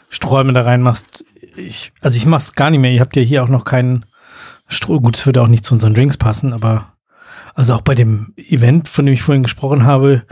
Sträume 0.09 0.53
da 0.53 0.61
reinmachst. 0.61 1.25
Ich, 1.55 1.91
also 2.01 2.17
ich 2.17 2.25
mach's 2.25 2.53
gar 2.53 2.71
nicht 2.71 2.79
mehr. 2.79 2.91
Ihr 2.91 3.01
habt 3.01 3.15
ja 3.15 3.21
hier 3.21 3.43
auch 3.43 3.49
noch 3.49 3.65
keinen 3.65 4.05
Stroh. 4.67 4.99
Gut, 4.99 5.17
es 5.17 5.25
würde 5.25 5.41
auch 5.41 5.47
nicht 5.47 5.65
zu 5.65 5.73
unseren 5.73 5.93
Drinks 5.93 6.17
passen, 6.17 6.53
aber 6.53 6.93
also 7.53 7.73
auch 7.73 7.81
bei 7.81 7.95
dem 7.95 8.33
Event, 8.35 8.87
von 8.87 9.05
dem 9.05 9.13
ich 9.13 9.21
vorhin 9.21 9.43
gesprochen 9.43 9.85
habe, 9.85 10.23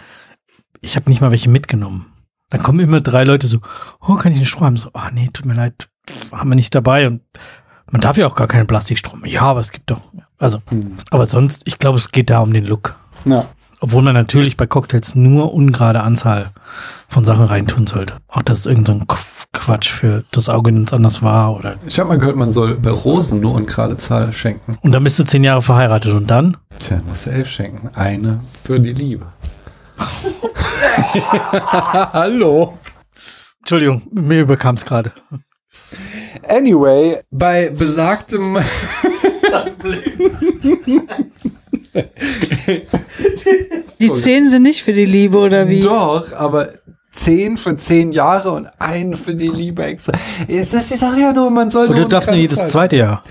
ich 0.86 0.95
habe 0.95 1.10
nicht 1.10 1.22
mal 1.22 1.32
welche 1.32 1.49
mitgenommen. 1.49 2.06
Dann 2.52 2.62
kommen 2.62 2.80
immer 2.80 3.02
drei 3.02 3.24
Leute 3.24 3.48
so, 3.48 3.60
oh, 4.02 4.16
kann 4.16 4.32
ich 4.32 4.38
einen 4.38 4.45
Stroh 4.45 4.66
haben? 4.66 4.78
So, 4.78 4.91
ah 4.94 5.10
nee, 5.12 5.30
tut 5.34 5.45
mir 5.45 5.56
leid, 5.56 5.90
haben 6.32 6.49
wir 6.49 6.56
nicht 6.56 6.76
dabei. 6.76 7.07
Und 7.07 7.22
man 7.91 8.02
darf 8.02 8.18
ja 8.18 8.28
auch 8.28 8.36
gar 8.36 8.48
keine 8.48 8.66
Plastikstrom. 8.66 9.26
Ja, 9.26 9.41
aber 9.41 9.60
es 9.60 9.72
gibt 9.72 9.90
doch. 9.90 10.02
Also, 10.38 10.62
aber 11.10 11.26
sonst, 11.26 11.64
ich 11.66 11.80
glaube, 11.80 11.98
es 11.98 12.12
geht 12.12 12.30
da 12.30 12.40
um 12.40 12.53
den 12.53 12.66
Look. 12.66 12.95
ja. 13.26 13.45
Obwohl 13.82 14.02
man 14.03 14.14
natürlich 14.14 14.56
bei 14.56 14.66
Cocktails 14.66 15.16
nur 15.16 15.53
ungerade 15.53 16.02
Anzahl 16.02 16.52
von 17.10 17.26
Sachen 17.26 17.44
reintun 17.44 17.86
sollte. 17.86 18.16
Auch 18.30 18.41
dass 18.41 18.60
es 18.60 18.66
irgendein 18.66 19.02
so 19.02 19.16
Quatsch 19.52 19.90
für 19.90 20.24
das 20.32 20.48
Auge 20.48 20.72
ganz 20.72 20.94
anders 20.94 21.22
war 21.22 21.56
oder. 21.56 21.76
Ich 21.86 21.99
habe 21.99 22.07
mal 22.10 22.18
gehört, 22.18 22.38
man 22.38 22.53
soll 22.53 22.76
bei 22.80 22.90
Rosen 22.90 23.41
nur 23.41 23.53
ungerade 23.53 23.98
Zahl 23.98 24.32
schenken. 24.32 24.78
Und 24.82 24.94
dann 24.94 25.03
bist 25.03 25.20
du 25.20 25.26
zehn 25.26 25.44
Jahre 25.44 25.62
verheiratet 25.62 26.14
und 26.14 26.32
dann? 26.32 26.56
Tja, 26.80 27.02
musst 27.07 27.26
du 27.26 27.32
elf 27.32 27.49
schenken. 27.49 27.90
Eine 27.94 28.40
für 28.64 28.80
die 28.80 28.94
Liebe. 28.94 29.28
Hallo. 32.13 32.77
Entschuldigung, 33.59 34.01
mir 34.11 34.41
überkam 34.41 34.76
es 34.76 34.85
gerade. 34.85 35.11
Anyway, 36.47 37.17
bei 37.31 37.69
besagtem. 37.69 38.57
Die 43.99 44.11
zehn 44.13 44.49
sind 44.49 44.63
nicht 44.63 44.84
für 44.84 44.93
die 44.93 45.05
Liebe 45.05 45.38
oder 45.38 45.67
wie? 45.69 45.80
Doch, 45.80 46.34
aber 46.34 46.69
zehn 47.11 47.57
für 47.57 47.77
zehn 47.77 48.11
Jahre 48.11 48.51
und 48.51 48.67
ein 48.80 49.13
für 49.13 49.35
die 49.35 49.47
Liebe 49.47 49.84
extra. 49.84 50.11
Es 50.47 50.73
ist 50.73 50.91
die 50.91 50.95
Sache 50.97 51.19
ja 51.22 51.34
nur, 51.34 51.49
man 51.49 51.69
soll 51.69 51.88
Und 51.88 51.95
nur 51.95 52.03
du 52.05 52.09
darfst 52.09 52.30
nur 52.30 52.38
jedes 52.38 52.57
Zahl- 52.57 52.69
zweite 52.69 52.95
Jahr 52.97 53.23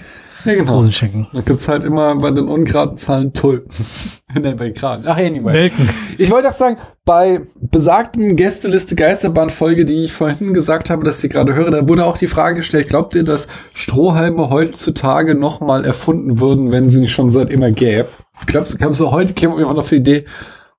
Ja, 0.44 0.54
genau. 0.54 0.76
Rosen 0.76 0.92
schenken. 0.92 1.26
Da 1.32 1.40
gibt's 1.40 1.68
halt 1.68 1.84
immer 1.84 2.14
bei 2.16 2.30
den 2.30 2.48
ungeraden 2.48 2.98
Zahlen 2.98 3.32
Tulpen. 3.32 3.68
Nein, 4.40 4.56
bei 4.56 4.70
geraden. 4.70 5.04
Ach, 5.06 5.16
anyway. 5.16 5.52
Melken. 5.52 5.88
Ich 6.18 6.30
wollte 6.30 6.48
auch 6.48 6.54
sagen, 6.54 6.76
bei 7.04 7.42
besagten 7.60 8.36
Gästeliste 8.36 8.94
Geisterbahn 8.94 9.50
Folge, 9.50 9.84
die 9.84 10.04
ich 10.04 10.12
vorhin 10.12 10.54
gesagt 10.54 10.90
habe, 10.90 11.04
dass 11.04 11.22
ich 11.22 11.30
gerade 11.30 11.54
höre, 11.54 11.70
da 11.70 11.88
wurde 11.88 12.04
auch 12.04 12.18
die 12.18 12.26
Frage 12.26 12.56
gestellt, 12.56 12.88
glaubt 12.88 13.14
ihr, 13.14 13.24
dass 13.24 13.48
Strohhalme 13.74 14.50
heutzutage 14.50 15.34
nochmal 15.34 15.84
erfunden 15.84 16.40
würden, 16.40 16.70
wenn 16.70 16.90
sie 16.90 17.00
nicht 17.00 17.12
schon 17.12 17.30
seit 17.30 17.50
immer 17.50 17.70
gäbe? 17.70 18.08
Glaubst 18.46 18.74
du, 18.74 18.78
glaubst 18.78 19.00
du, 19.00 19.10
heute 19.10 19.34
käme 19.34 19.54
irgendwann 19.54 19.78
auf 19.78 19.88
die 19.88 19.96
Idee, 19.96 20.24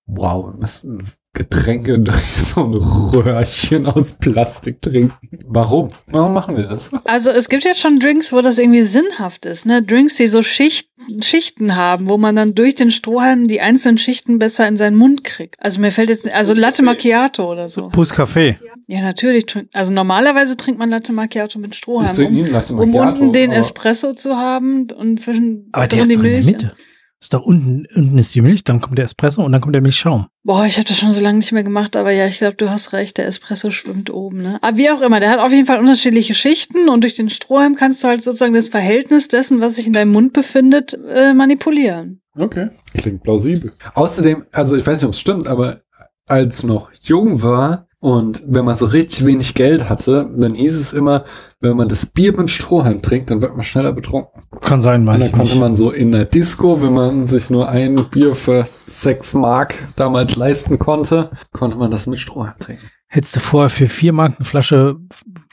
wow, 0.05 0.45
wir 0.47 0.59
müssten 0.59 1.03
Getränke 1.35 1.99
durch 1.99 2.35
so 2.35 2.63
ein 2.63 2.73
Röhrchen 2.73 3.85
aus 3.85 4.13
Plastik 4.13 4.81
trinken. 4.81 5.13
Warum? 5.45 5.91
Warum 6.07 6.33
machen 6.33 6.57
wir 6.57 6.63
das? 6.63 6.89
Also 7.03 7.29
es 7.29 7.49
gibt 7.49 7.63
jetzt 7.65 7.79
schon 7.79 7.99
Drinks, 7.99 8.33
wo 8.33 8.41
das 8.41 8.57
irgendwie 8.57 8.81
sinnhaft 8.81 9.45
ist, 9.45 9.65
ne? 9.65 9.83
Drinks, 9.83 10.15
die 10.15 10.27
so 10.27 10.41
Schicht, 10.41 10.89
Schichten 11.21 11.75
haben, 11.75 12.07
wo 12.07 12.17
man 12.17 12.35
dann 12.35 12.55
durch 12.55 12.73
den 12.73 12.89
Strohhalm 12.89 13.47
die 13.47 13.61
einzelnen 13.61 13.97
Schichten 13.97 14.39
besser 14.39 14.67
in 14.67 14.77
seinen 14.77 14.95
Mund 14.95 15.23
kriegt. 15.23 15.55
Also 15.59 15.79
mir 15.79 15.91
fällt 15.91 16.09
jetzt, 16.09 16.31
also 16.31 16.53
Latte 16.53 16.81
Macchiato 16.81 17.51
oder 17.51 17.69
so. 17.69 17.89
Pus 17.89 18.09
Kaffee. 18.11 18.57
Ja, 18.87 19.01
natürlich. 19.01 19.45
Also 19.73 19.93
normalerweise 19.93 20.57
trinkt 20.57 20.79
man 20.79 20.89
Latte 20.89 21.13
Macchiato 21.13 21.59
mit 21.59 21.75
Strohhalm, 21.75 22.55
um, 22.69 22.79
um 22.79 22.95
unten 22.95 23.33
den 23.33 23.51
Espresso 23.51 24.13
zu 24.13 24.37
haben 24.37 24.87
und 24.91 25.19
zwischen 25.19 25.69
Aber 25.71 25.87
der 25.87 26.03
ist 26.03 26.15
doch 26.15 26.23
in 26.23 26.31
der 26.31 26.43
Mitte. 26.43 26.75
Ist 27.21 27.33
doch 27.33 27.41
unten, 27.41 27.87
unten 27.95 28.17
ist 28.17 28.35
die 28.35 28.41
Milch, 28.41 28.63
dann 28.63 28.81
kommt 28.81 28.97
der 28.97 29.05
Espresso 29.05 29.43
und 29.43 29.51
dann 29.51 29.61
kommt 29.61 29.73
der 29.73 29.81
Milchschaum. 29.81 30.27
Boah, 30.43 30.65
ich 30.65 30.77
habe 30.77 30.87
das 30.87 30.97
schon 30.97 31.11
so 31.11 31.23
lange 31.23 31.39
nicht 31.39 31.51
mehr 31.51 31.63
gemacht, 31.63 31.95
aber 31.95 32.11
ja, 32.11 32.27
ich 32.27 32.37
glaube, 32.37 32.55
du 32.55 32.69
hast 32.69 32.93
recht, 32.93 33.17
der 33.17 33.25
Espresso 33.25 33.71
schwimmt 33.71 34.11
oben, 34.11 34.41
ne? 34.41 34.59
Aber 34.61 34.77
wie 34.77 34.89
auch 34.91 35.01
immer, 35.01 35.19
der 35.19 35.31
hat 35.31 35.39
auf 35.39 35.51
jeden 35.51 35.65
Fall 35.65 35.79
unterschiedliche 35.79 36.33
Schichten 36.35 36.89
und 36.89 37.01
durch 37.01 37.15
den 37.15 37.29
Strohhalm 37.29 37.75
kannst 37.75 38.03
du 38.03 38.09
halt 38.09 38.21
sozusagen 38.21 38.53
das 38.53 38.69
Verhältnis 38.69 39.27
dessen, 39.27 39.61
was 39.61 39.75
sich 39.75 39.87
in 39.87 39.93
deinem 39.93 40.11
Mund 40.11 40.33
befindet, 40.33 40.97
äh, 41.07 41.33
manipulieren. 41.33 42.21
Okay. 42.37 42.69
Klingt 42.93 43.23
plausibel. 43.23 43.71
Außerdem, 43.93 44.45
also 44.51 44.75
ich 44.75 44.85
weiß 44.85 44.99
nicht, 44.99 45.07
ob 45.07 45.13
es 45.13 45.19
stimmt, 45.19 45.47
aber 45.47 45.81
als 46.27 46.63
noch 46.63 46.91
jung 47.01 47.41
war 47.41 47.84
und 48.05 48.43
wenn 48.45 48.65
man 48.65 48.75
so 48.75 48.85
richtig 48.85 49.25
wenig 49.25 49.55
Geld 49.55 49.89
hatte, 49.89 50.29
dann 50.37 50.53
hieß 50.53 50.77
es 50.77 50.93
immer, 50.93 51.25
wenn 51.59 51.75
man 51.75 51.89
das 51.89 52.05
Bier 52.05 52.37
mit 52.37 52.51
Strohhalm 52.51 53.01
trinkt, 53.01 53.31
dann 53.31 53.41
wird 53.41 53.53
man 53.53 53.63
schneller 53.63 53.93
betrunken. 53.93 54.43
Kann 54.61 54.79
sein, 54.79 55.07
weiß 55.07 55.15
Und 55.15 55.21
dann 55.23 55.31
konnte 55.31 55.53
nicht. 55.53 55.59
man 55.59 55.75
so 55.75 55.89
in 55.89 56.11
der 56.11 56.25
Disco, 56.25 56.79
wenn 56.83 56.93
man 56.93 57.25
sich 57.25 57.49
nur 57.49 57.67
ein 57.67 57.95
Bier 58.11 58.35
für 58.35 58.67
sechs 58.85 59.33
Mark 59.33 59.87
damals 59.95 60.35
leisten 60.35 60.77
konnte, 60.77 61.31
konnte 61.51 61.77
man 61.77 61.89
das 61.89 62.05
mit 62.05 62.19
Strohhalm 62.19 62.53
trinken. 62.59 62.85
Hättest 63.07 63.37
du 63.37 63.39
vorher 63.39 63.71
für 63.71 63.87
vier 63.87 64.13
Mark 64.13 64.35
eine 64.37 64.45
Flasche 64.45 64.97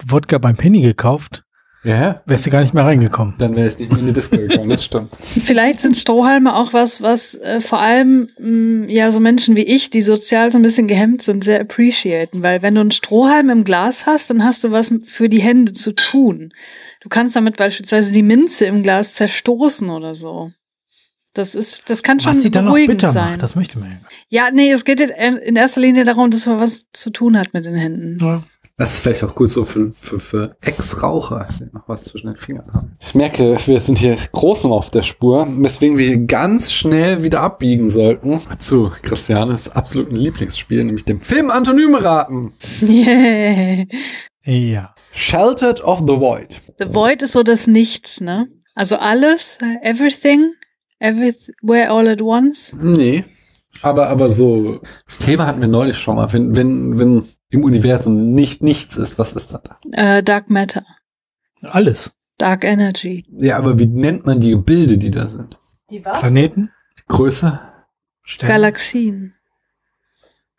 Wodka 0.07 0.37
beim 0.37 0.57
Penny 0.59 0.83
gekauft, 0.83 1.45
Ja, 1.84 2.22
wärst 2.26 2.46
du 2.46 2.50
gar 2.50 2.60
nicht 2.60 2.74
mehr 2.74 2.84
reingekommen. 2.84 3.34
dann 3.38 3.56
wäre 3.56 3.66
ich 3.66 3.76
nicht 3.78 3.90
mehr 3.90 3.98
in 4.00 4.06
die 4.06 4.12
Disco 4.12 4.36
gekommen, 4.36 4.68
das 4.68 4.84
stimmt. 4.84 5.16
Vielleicht 5.20 5.80
sind 5.80 5.96
Strohhalme 5.96 6.54
auch 6.54 6.72
was, 6.72 7.02
was 7.02 7.34
äh, 7.34 7.60
vor 7.60 7.80
allem 7.80 8.28
mh, 8.38 8.86
ja 8.88 9.10
so 9.10 9.18
Menschen 9.18 9.56
wie 9.56 9.64
ich, 9.64 9.90
die 9.90 10.02
sozial 10.02 10.52
so 10.52 10.59
ein 10.59 10.62
bisschen 10.62 10.86
gehemmt 10.86 11.22
sind, 11.22 11.42
sehr 11.42 11.60
appreciaten. 11.60 12.42
Weil 12.42 12.62
wenn 12.62 12.76
du 12.76 12.80
einen 12.82 12.92
Strohhalm 12.92 13.50
im 13.50 13.64
Glas 13.64 14.06
hast, 14.06 14.30
dann 14.30 14.44
hast 14.44 14.62
du 14.62 14.70
was 14.70 14.94
für 15.06 15.28
die 15.28 15.40
Hände 15.40 15.72
zu 15.72 15.92
tun. 15.92 16.52
Du 17.00 17.09
kannst 17.09 17.34
damit 17.34 17.56
beispielsweise 17.56 18.12
die 18.12 18.22
Minze 18.22 18.66
im 18.66 18.84
Glas 18.84 19.14
zerstoßen 19.14 19.90
oder 19.90 20.14
so. 20.14 20.52
Das 21.34 21.54
ist, 21.54 21.82
das 21.86 22.02
kann 22.02 22.20
schon 22.20 22.34
Was 22.34 22.42
sie 22.42 22.50
dann 22.50 22.66
noch 22.66 22.72
beruhigend 22.72 22.98
bitter 22.98 23.10
sein. 23.10 23.30
macht, 23.30 23.42
das 23.42 23.56
möchte 23.56 23.78
man 23.78 23.90
ja. 23.90 23.96
Ja, 24.28 24.50
nee, 24.52 24.70
es 24.70 24.84
geht 24.84 25.00
in 25.00 25.56
erster 25.56 25.80
Linie 25.80 26.04
darum, 26.04 26.30
dass 26.30 26.46
man 26.46 26.60
was 26.60 26.84
zu 26.92 27.10
tun 27.10 27.38
hat 27.38 27.54
mit 27.54 27.64
den 27.64 27.74
Händen. 27.74 28.18
Ja. 28.20 28.44
Das 28.78 28.94
ist 28.94 29.01
vielleicht 29.01 29.23
auch 29.23 29.35
gut 29.35 29.51
so 29.51 29.65
für, 29.65 29.90
für, 29.90 30.19
für 30.19 30.57
Ex-Raucher, 30.62 31.47
die 31.61 31.74
noch 31.74 31.89
was 31.89 32.05
zwischen 32.05 32.28
den 32.28 32.36
Fingern 32.36 32.65
haben. 32.73 32.97
Ich 33.01 33.15
merke, 33.15 33.57
wir 33.66 33.81
sind 33.81 33.99
hier 33.99 34.16
groß 34.32 34.65
noch 34.65 34.70
auf 34.70 34.90
der 34.90 35.03
Spur, 35.03 35.47
weswegen 35.59 35.99
wir 35.99 36.07
hier 36.07 36.24
ganz 36.24 36.73
schnell 36.73 37.23
wieder 37.23 37.40
abbiegen 37.40 37.90
sollten 37.90 38.40
zu 38.59 38.90
Christianes 39.03 39.70
absoluten 39.70 40.16
Lieblingsspiel, 40.16 40.85
nämlich 40.85 41.05
dem 41.05 41.20
Film 41.20 41.51
Antonyme 41.51 42.03
raten. 42.03 42.55
Yeah. 42.82 43.85
Ja. 44.44 44.93
Sheltered 45.12 45.85
of 45.85 46.01
the 46.01 46.19
Void. 46.19 46.61
The 46.78 46.93
Void 46.93 47.23
ist 47.23 47.32
so 47.32 47.44
das 47.44 47.69
Nichts, 47.69 48.20
ne? 48.20 48.49
Also 48.74 48.97
alles, 48.97 49.59
everything, 49.82 50.55
everywhere 50.99 51.90
all 51.90 52.09
at 52.09 52.20
once. 52.20 52.74
Nee. 52.81 53.24
Aber, 53.82 54.09
aber 54.09 54.32
so, 54.32 54.81
das 55.07 55.19
Thema 55.19 55.47
hatten 55.47 55.61
wir 55.61 55.69
neulich 55.69 55.97
schon 55.97 56.16
mal. 56.16 56.32
Wenn, 56.32 56.57
wenn, 56.57 56.99
wenn 56.99 57.24
im 57.53 57.65
Universum 57.65 58.33
nicht 58.33 58.62
nichts 58.62 58.97
ist, 58.97 59.19
was 59.19 59.33
ist 59.35 59.53
da? 59.53 59.62
Äh, 59.93 60.23
Dark 60.23 60.51
Matter, 60.51 60.85
Alles. 61.62 62.12
Dark 62.39 62.65
Energy. 62.65 63.24
Ja, 63.39 63.59
aber 63.59 63.79
wie 63.79 63.87
nennt 63.87 64.27
man 64.27 64.41
die 64.41 64.51
Gebilde, 64.51 64.99
die 64.99 65.11
da 65.11 65.29
sind? 65.29 65.59
Die 65.91 66.05
was? 66.05 66.19
Planeten? 66.19 66.70
Größe? 67.09 67.61
Sterne. 68.24 68.53
Galaxien. 68.55 69.35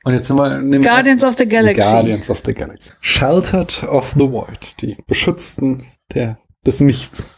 Und 0.05 0.13
jetzt 0.13 0.27
sind 0.27 0.37
wir, 0.37 0.59
nehmen 0.59 0.83
wir 0.83 0.89
Guardians 0.91 1.23
of 1.23 1.35
the 1.37 1.47
Galaxy. 1.47 1.81
Guardians 1.81 2.29
of 2.29 2.41
the 2.45 2.53
Galaxy. 2.53 2.93
Sheltered 3.01 3.83
of 3.83 4.11
the 4.11 4.29
Void. 4.31 4.75
Die 4.81 4.97
Beschützten 5.07 5.83
der, 6.13 6.37
des 6.65 6.79
Nichts. 6.79 7.37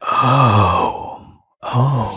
Oh. 0.00 1.18
Oh. 1.62 2.10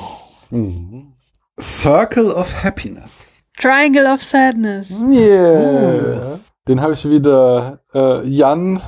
Mhm. 0.52 1.14
Circle 1.60 2.28
of 2.32 2.64
Happiness. 2.64 3.26
Triangle 3.58 4.06
of 4.06 4.22
Sadness. 4.22 4.92
Yeah. 4.92 6.40
Den 6.70 6.82
habe 6.82 6.94
ich 6.94 7.10
wieder 7.10 7.80
äh, 7.96 8.28
Jan 8.28 8.80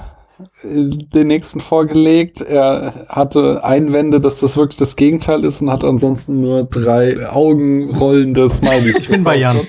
äh, 0.64 0.90
den 1.14 1.28
nächsten 1.28 1.60
vorgelegt. 1.60 2.40
Er 2.40 3.08
hatte 3.10 3.64
Einwände, 3.64 4.22
dass 4.22 4.40
das 4.40 4.56
wirklich 4.56 4.78
das 4.78 4.96
Gegenteil 4.96 5.44
ist 5.44 5.62
und 5.62 5.72
hat 5.72 5.84
ansonsten 5.84 6.42
nur 6.42 6.66
drei 6.66 7.28
Augenrollende 7.28 8.48
Smileys. 8.52 8.98
Ich 8.98 9.10
bin 9.10 9.24
bei 9.24 9.36
Jan. 9.38 9.62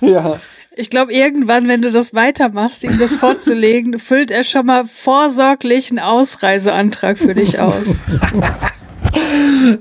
Ja. 0.00 0.40
Ich 0.74 0.88
glaube, 0.88 1.12
irgendwann, 1.12 1.68
wenn 1.68 1.82
du 1.82 1.90
das 1.90 2.14
weitermachst, 2.14 2.82
ihm 2.82 2.98
das 2.98 3.16
vorzulegen, 3.16 3.98
füllt 3.98 4.30
er 4.30 4.44
schon 4.44 4.64
mal 4.64 4.86
vorsorglich 4.86 5.90
einen 5.90 5.98
Ausreiseantrag 5.98 7.18
für 7.18 7.34
dich 7.34 7.60
aus. 7.60 7.98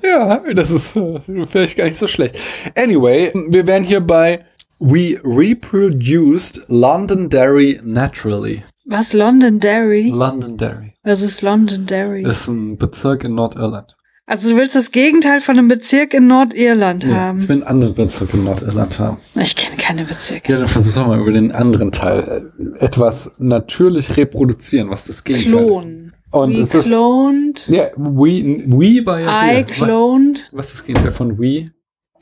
Ja, 0.03 0.41
das 0.53 0.71
ist 0.71 0.95
äh, 0.95 1.19
vielleicht 1.49 1.77
gar 1.77 1.85
nicht 1.85 1.97
so 1.97 2.07
schlecht. 2.07 2.37
Anyway, 2.75 3.31
wir 3.49 3.67
wären 3.67 3.83
hier 3.83 4.01
bei 4.01 4.43
We 4.79 5.19
reproduced 5.23 6.61
Londonderry 6.69 7.79
naturally. 7.83 8.61
Was 8.85 9.13
Londonderry? 9.13 10.09
Londonderry. 10.09 10.93
Was 11.03 11.21
ist 11.21 11.41
Londonderry? 11.41 12.23
Ist 12.23 12.47
ein 12.47 12.77
Bezirk 12.77 13.23
in 13.25 13.35
Nordirland. 13.35 13.95
Also 14.25 14.51
du 14.51 14.55
willst 14.57 14.75
das 14.75 14.91
Gegenteil 14.91 15.41
von 15.41 15.57
einem 15.57 15.67
Bezirk 15.67 16.13
in 16.13 16.27
Nordirland 16.27 17.03
Ja, 17.03 17.15
haben. 17.15 17.39
ich 17.39 17.49
will 17.49 17.57
einen 17.57 17.63
anderen 17.65 17.95
Bezirk 17.95 18.33
in 18.33 18.43
Nordirland 18.45 18.99
haben. 18.99 19.17
Ich 19.35 19.55
kenne 19.55 19.75
keine 19.77 20.05
Bezirke. 20.05 20.53
Ja, 20.53 20.59
dann 20.59 20.67
versuch 20.67 20.93
doch 21.01 21.07
mal 21.07 21.19
über 21.19 21.31
den 21.33 21.51
anderen 21.51 21.91
Teil 21.91 22.51
etwas 22.79 23.31
natürlich 23.39 24.15
reproduzieren, 24.17 24.89
was 24.91 25.05
das 25.07 25.23
Gegenteil 25.23 25.65
Klon. 25.65 26.13
Und 26.31 26.55
We 26.55 26.61
es 26.61 26.75
ist, 26.75 26.85
cloned. 26.85 27.67
ja, 27.69 27.85
we, 27.97 28.63
we 28.67 29.03
war 29.05 29.19
ja 29.19 29.45
I 29.51 29.55
hier. 29.55 29.63
cloned. 29.65 30.47
Was 30.53 30.67
ist 30.67 30.73
das 30.75 30.83
Gegenteil 30.85 31.11
von 31.11 31.39
we? 31.39 31.65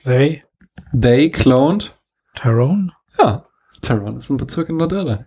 They, 0.05 0.43
They 0.99 1.29
cloned. 1.29 1.93
Tyrone? 2.37 2.91
Ja, 3.17 3.45
Tyrone 3.81 4.19
ist 4.19 4.29
ein 4.29 4.37
Bezirk 4.37 4.69
in 4.69 4.77
Nordirland. 4.77 5.25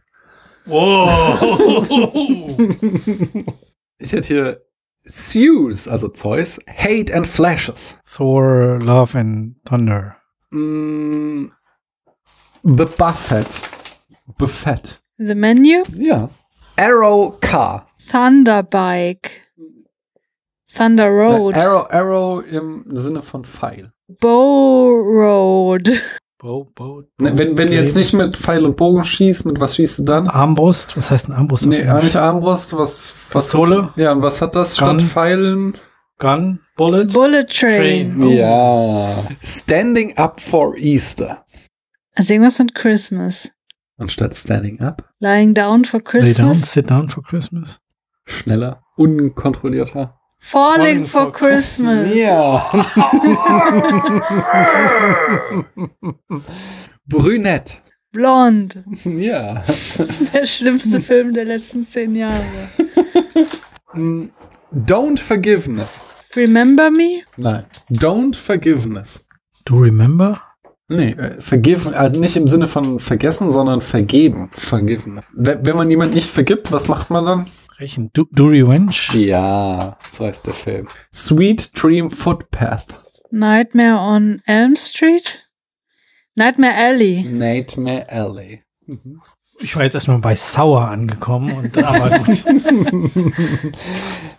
Wow. 0.67 1.87
Ich 4.03 4.13
hätte 4.15 4.27
hier 4.29 4.63
Zeus, 5.07 5.87
also 5.87 6.09
Zeus, 6.09 6.59
Hate 6.67 7.13
and 7.15 7.27
Flashes. 7.27 7.99
Thor, 8.03 8.79
Love 8.81 9.19
and 9.19 9.57
Thunder. 9.67 10.17
Mm, 10.53 11.51
the 12.63 12.87
Buffett. 12.97 13.61
Buffett. 14.39 15.03
The 15.19 15.35
menu. 15.35 15.83
Ja. 15.95 16.31
Arrow 16.79 17.37
Car. 17.43 17.87
Thunderbike. 18.11 19.31
Thunder 20.73 21.11
Road. 21.11 21.55
Arrow, 21.57 21.87
Arrow 21.91 22.41
im 22.41 22.85
Sinne 22.87 23.21
von 23.21 23.45
Pfeil. 23.45 23.93
Bow 24.09 24.89
Road. 24.93 25.91
Bow, 26.41 26.65
Bow. 26.75 27.03
Ne, 27.19 27.37
wenn, 27.37 27.59
wenn 27.59 27.69
du 27.69 27.75
jetzt 27.75 27.95
nicht 27.95 28.15
mit 28.15 28.35
Pfeil 28.35 28.65
und 28.65 28.75
Bogen 28.79 29.05
schießt, 29.05 29.45
mit 29.45 29.61
was 29.61 29.77
schießt 29.77 29.99
du 29.99 30.05
dann? 30.05 30.27
Armbrust? 30.27 30.97
Was 30.97 31.11
heißt 31.11 31.29
ein 31.29 31.33
Armbrust? 31.33 31.67
Nee, 31.67 31.83
auch 31.83 31.89
Englisch? 31.89 32.05
nicht 32.05 32.17
Armbrust, 32.17 32.73
was, 32.73 33.13
was 33.31 33.45
Pistole? 33.45 33.91
Ja, 33.97 34.13
und 34.13 34.23
was 34.23 34.41
hat 34.41 34.57
das 34.57 34.79
Gun? 34.79 34.99
statt 34.99 35.03
Pfeilen? 35.11 35.77
Gun? 36.19 36.61
Bullet? 36.77 37.07
Bullet 37.13 37.45
Train. 37.45 38.19
Train. 38.19 38.23
Oh. 38.23 38.31
Ja. 38.31 39.29
Standing 39.45 40.17
up 40.17 40.41
for 40.41 40.75
Easter. 40.79 41.45
Also 42.15 42.33
irgendwas 42.33 42.59
mit 42.59 42.75
Christmas. 42.75 43.51
Anstatt 43.99 44.35
standing 44.35 44.81
up. 44.81 45.11
Lying 45.19 45.53
down 45.53 45.85
for 45.85 46.01
Lay 46.01 46.33
down, 46.33 46.53
Christmas. 46.53 46.73
sit 46.73 46.91
down 46.91 47.11
for 47.11 47.23
Christmas. 47.23 47.81
Schneller. 48.25 48.81
Unkontrollierter. 48.97 50.19
Falling 50.43 50.79
Falling 50.79 51.07
for 51.07 51.23
for 51.25 51.33
Christmas. 51.33 52.15
Ja. 52.15 52.71
Brünett. 57.09 57.83
Blond. 58.13 58.79
Ja. 59.05 59.63
Der 60.33 60.47
schlimmste 60.47 61.01
Film 61.01 61.33
der 61.35 61.45
letzten 61.45 61.87
zehn 61.87 62.15
Jahre. 62.17 62.43
Mm, 63.95 64.31
Don't 64.73 65.21
forgiveness. 65.21 66.05
Remember 66.35 66.91
me? 66.91 67.23
Nein. 67.37 67.65
Don't 67.91 68.35
forgiveness. 68.37 69.27
Do 69.65 69.75
you 69.77 69.83
remember? 69.83 70.41
Nee, 70.89 71.11
äh, 71.13 71.41
vergeben, 71.41 71.95
also 71.95 72.19
nicht 72.19 72.35
im 72.37 72.49
Sinne 72.49 72.67
von 72.67 72.99
vergessen, 72.99 73.53
sondern 73.53 73.81
vergeben. 73.81 74.51
Vergiven. 74.53 75.21
Wenn, 75.33 75.65
wenn 75.65 75.77
man 75.77 75.89
jemand 75.91 76.15
nicht 76.15 76.29
vergibt, 76.29 76.73
was 76.73 76.89
macht 76.89 77.11
man 77.11 77.25
dann? 77.25 77.47
Rechen. 77.81 78.11
Do, 78.13 78.27
do 78.31 78.47
Revenge? 78.47 78.95
Ja, 79.15 79.97
so 80.11 80.27
heißt 80.27 80.47
der 80.47 80.53
Film. 80.53 80.89
Sweet 81.15 81.71
Dream 81.81 82.11
Footpath. 82.11 82.85
Nightmare 83.31 83.99
on 83.99 84.43
Elm 84.45 84.77
Street? 84.77 85.49
Nightmare 86.35 86.75
Alley. 86.75 87.23
Nightmare 87.23 88.05
Alley. 88.11 88.63
Ich 89.61 89.77
war 89.77 89.85
jetzt 89.85 89.95
erstmal 89.95 90.19
bei 90.19 90.37
Sour 90.37 90.89
angekommen 90.89 91.53
und 91.53 91.79
aber 91.85 92.19
gut. 92.19 92.45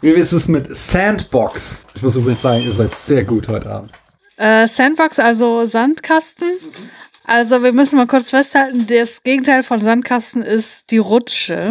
Wie 0.01 0.09
ist 0.09 0.33
es 0.33 0.47
mit 0.47 0.75
Sandbox? 0.75 1.85
Ich 1.95 2.03
muss 2.03 2.15
übrigens 2.15 2.41
sagen, 2.43 2.63
ihr 2.63 2.71
seid 2.71 2.95
sehr 2.95 3.23
gut 3.23 3.47
heute 3.47 3.71
Abend. 3.71 3.91
Äh, 4.37 4.67
Sandbox, 4.67 5.19
also 5.19 5.65
Sandkasten. 5.65 6.47
Also 7.25 7.63
wir 7.63 7.71
müssen 7.71 7.97
mal 7.97 8.07
kurz 8.07 8.31
festhalten, 8.31 8.87
das 8.87 9.23
Gegenteil 9.23 9.63
von 9.63 9.81
Sandkasten 9.81 10.41
ist 10.41 10.91
die 10.91 10.97
Rutsche. 10.97 11.69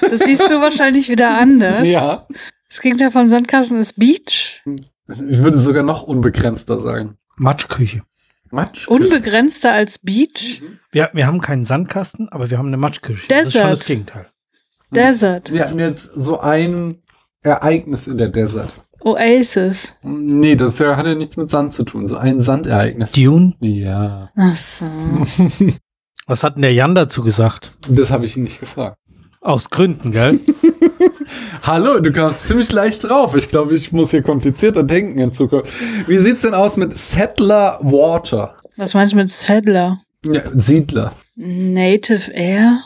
Das 0.00 0.20
siehst 0.20 0.50
du 0.50 0.60
wahrscheinlich 0.60 1.08
wieder 1.08 1.30
anders. 1.38 1.86
Ja. 1.86 2.26
Das 2.68 2.80
Gegenteil 2.80 3.10
von 3.10 3.28
Sandkasten 3.28 3.78
ist 3.78 3.98
Beach. 3.98 4.62
Ich 5.06 5.38
würde 5.42 5.58
sogar 5.58 5.82
noch 5.82 6.02
unbegrenzter 6.02 6.78
sagen. 6.78 7.18
Matschküche. 7.36 8.02
Matsch? 8.50 8.88
Unbegrenzter 8.88 9.72
als 9.72 9.98
Beach. 9.98 10.62
Wir, 10.90 11.10
wir 11.12 11.26
haben 11.26 11.40
keinen 11.40 11.64
Sandkasten, 11.64 12.28
aber 12.30 12.50
wir 12.50 12.58
haben 12.58 12.66
eine 12.66 12.76
Matschküche. 12.76 13.28
Das 13.28 13.48
ist 13.48 13.52
schon 13.52 13.62
Desert. 13.62 13.72
das 13.80 13.86
Gegenteil. 13.86 14.26
Desert. 14.90 15.52
Wir 15.52 15.64
hatten 15.66 15.78
jetzt 15.78 16.10
so 16.14 16.40
ein 16.40 17.02
Ereignis 17.42 18.08
in 18.08 18.18
der 18.18 18.28
Desert. 18.28 18.72
Oasis. 19.02 19.94
Nee, 20.02 20.56
das 20.56 20.80
hat 20.80 21.06
ja 21.06 21.14
nichts 21.14 21.36
mit 21.36 21.50
Sand 21.50 21.72
zu 21.74 21.84
tun. 21.84 22.06
So 22.06 22.16
ein 22.16 22.40
Sandereignis. 22.40 23.12
Dune. 23.12 23.54
Ja. 23.60 24.30
Ach 24.36 24.56
so. 24.56 24.84
Was 26.26 26.44
hat 26.44 26.56
denn 26.56 26.62
der 26.62 26.72
Jan 26.74 26.94
dazu 26.94 27.22
gesagt? 27.22 27.78
Das 27.88 28.10
habe 28.10 28.24
ich 28.24 28.36
ihn 28.36 28.44
nicht 28.44 28.60
gefragt. 28.60 28.96
Aus 29.40 29.70
Gründen, 29.70 30.12
gell? 30.12 30.38
Hallo, 31.62 31.98
du 32.00 32.12
kamst 32.12 32.44
ziemlich 32.46 32.70
leicht 32.72 33.08
drauf. 33.08 33.34
Ich 33.34 33.48
glaube, 33.48 33.74
ich 33.74 33.90
muss 33.92 34.10
hier 34.10 34.22
komplizierter 34.22 34.82
denken 34.82 35.18
in 35.18 35.32
Zukunft. 35.32 35.72
Wie 36.06 36.18
sieht's 36.18 36.42
denn 36.42 36.54
aus 36.54 36.76
mit 36.76 36.96
Settler 36.96 37.78
Water? 37.82 38.54
Was 38.76 38.94
meinst 38.94 39.12
du 39.12 39.16
mit 39.16 39.30
Settler? 39.30 40.02
Ja, 40.24 40.42
Siedler. 40.54 41.12
Native 41.36 42.30
Air? 42.32 42.80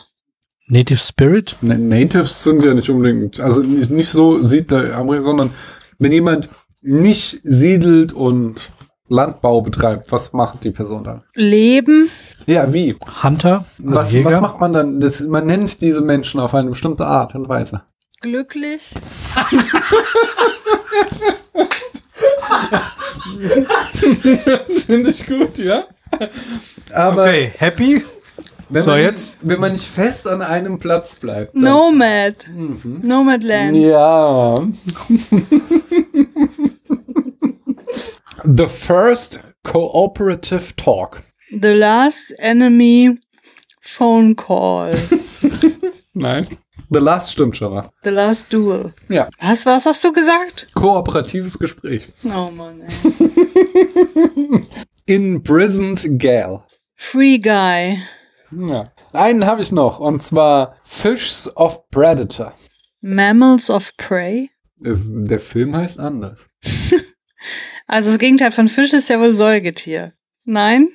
Native 0.67 0.97
Spirit? 0.97 1.55
Na- 1.61 1.77
Natives 1.77 2.43
sind 2.43 2.63
ja 2.63 2.73
nicht 2.73 2.89
unbedingt, 2.89 3.39
also 3.39 3.61
nicht, 3.61 3.89
nicht 3.91 4.09
so 4.09 4.41
Siedler, 4.45 4.93
sondern 5.21 5.51
wenn 5.99 6.11
jemand 6.11 6.49
nicht 6.81 7.39
siedelt 7.43 8.13
und 8.13 8.71
Landbau 9.07 9.61
betreibt, 9.61 10.11
was 10.11 10.33
macht 10.33 10.63
die 10.63 10.71
Person 10.71 11.03
dann? 11.03 11.21
Leben? 11.35 12.09
Ja, 12.47 12.73
wie? 12.73 12.95
Hunter? 13.23 13.65
Also 13.79 13.95
Was, 13.95 14.11
Jäger? 14.11 14.31
was 14.31 14.41
macht 14.41 14.59
man 14.59 14.73
dann? 14.73 14.99
Das, 14.99 15.21
man 15.21 15.45
nennt 15.45 15.81
diese 15.81 16.01
Menschen 16.01 16.39
auf 16.39 16.53
eine 16.55 16.69
bestimmte 16.69 17.05
Art 17.05 17.35
und 17.35 17.47
Weise. 17.47 17.83
Glücklich? 18.21 18.93
Das 24.45 24.83
finde 24.83 25.09
ich 25.09 25.25
gut, 25.25 25.57
ja. 25.57 25.85
Aber 26.93 27.23
Okay, 27.23 27.51
happy? 27.57 28.03
Wenn, 28.69 28.83
So, 28.83 28.89
man 28.91 29.01
jetzt? 29.01 29.35
Nicht, 29.41 29.51
wenn 29.51 29.59
man 29.59 29.71
nicht 29.71 29.85
fest 29.85 30.27
an 30.27 30.41
einem 30.41 30.79
Platz 30.79 31.15
bleibt. 31.15 31.55
dann- 31.55 31.63
Nomad. 31.63 32.47
Mhm. 32.53 32.99
Nomadland. 33.03 33.75
Ja. 33.75 34.61
The 38.43 38.67
first 38.67 39.39
cooperative 39.63 40.75
talk. 40.75 41.21
The 41.51 41.73
Last 41.73 42.33
Enemy 42.39 43.17
Phone 43.81 44.35
Call. 44.35 44.93
Nein. 46.13 46.45
The 46.91 46.99
last 46.99 47.31
stimmt 47.31 47.57
schon 47.57 47.73
mal. 47.73 47.89
The 48.03 48.11
Last 48.11 48.53
Duel. 48.53 48.93
Ja. 49.09 49.27
Was, 49.41 49.65
was 49.65 49.85
hast 49.87 50.03
du 50.03 50.13
gesagt? 50.13 50.67
Kooperatives 50.75 51.57
Gespräch. 51.57 52.07
Oh 52.25 52.51
Mann, 52.51 52.81
ey. 52.81 54.61
Imprisoned 55.15 56.19
Gal. 56.19 56.63
Free 56.95 57.39
Guy. 57.39 57.97
Ja. 58.57 58.83
Einen 59.13 59.45
habe 59.45 59.61
ich 59.61 59.71
noch, 59.71 59.99
und 59.99 60.21
zwar 60.21 60.75
Fishs 60.83 61.51
of 61.55 61.89
Predator. 61.89 62.53
Mammals 63.01 63.69
of 63.69 63.95
Prey. 63.97 64.49
Es, 64.83 65.11
der 65.11 65.39
Film 65.39 65.75
heißt 65.75 65.99
anders. 65.99 66.47
Also 67.87 68.09
das 68.09 68.17
Gegenteil 68.17 68.51
von 68.51 68.67
Fisch 68.67 68.93
ist 68.93 69.09
ja 69.09 69.19
wohl 69.19 69.33
Säugetier. 69.35 70.13
Nein? 70.43 70.87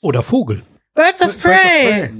Oder 0.00 0.22
Vogel? 0.22 0.62
Birds 0.94 1.22
of 1.22 1.40
Prey. 1.40 2.10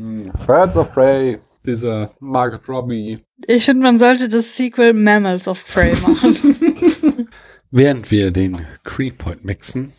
Birds 0.47 0.77
of 0.77 0.93
Prey. 0.93 1.39
Dieser 1.67 2.11
Margaret 2.21 2.69
Robbie. 2.69 3.19
Ich 3.47 3.65
finde, 3.65 3.83
man 3.83 3.99
sollte 3.99 4.29
das 4.29 4.57
Sequel 4.57 4.93
Mammals 4.93 5.49
of 5.49 5.67
Prey 5.67 5.95
machen. 6.03 7.29
Während 7.71 8.11
wir 8.11 8.31
den 8.31 8.67
Creepoint 8.85 9.45
mixen 9.45 9.93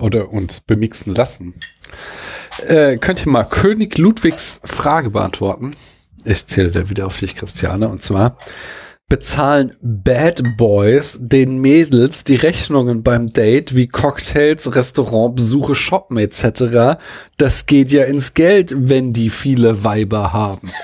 oder 0.00 0.30
uns 0.30 0.60
bemixen 0.60 1.14
lassen, 1.14 1.54
äh, 2.66 2.96
könnt 2.96 3.24
ihr 3.24 3.30
mal 3.30 3.44
König 3.44 3.98
Ludwigs 3.98 4.60
Frage 4.64 5.10
beantworten. 5.10 5.74
Ich 6.24 6.46
zähle 6.46 6.70
da 6.70 6.88
wieder 6.88 7.06
auf 7.06 7.18
dich, 7.18 7.36
Christiane. 7.36 7.88
Und 7.88 8.02
zwar, 8.02 8.38
bezahlen 9.08 9.76
Bad 9.80 10.42
Boys 10.56 11.18
den 11.20 11.58
Mädels 11.58 12.24
die 12.24 12.36
Rechnungen 12.36 13.02
beim 13.02 13.28
Date 13.28 13.76
wie 13.76 13.86
Cocktails, 13.86 14.74
Restaurantbesuche, 14.74 15.74
Shoppen 15.74 16.16
etc.? 16.16 16.98
Das 17.36 17.66
geht 17.66 17.92
ja 17.92 18.04
ins 18.04 18.34
Geld, 18.34 18.74
wenn 18.76 19.12
die 19.12 19.30
viele 19.30 19.84
Weiber 19.84 20.32
haben. 20.32 20.70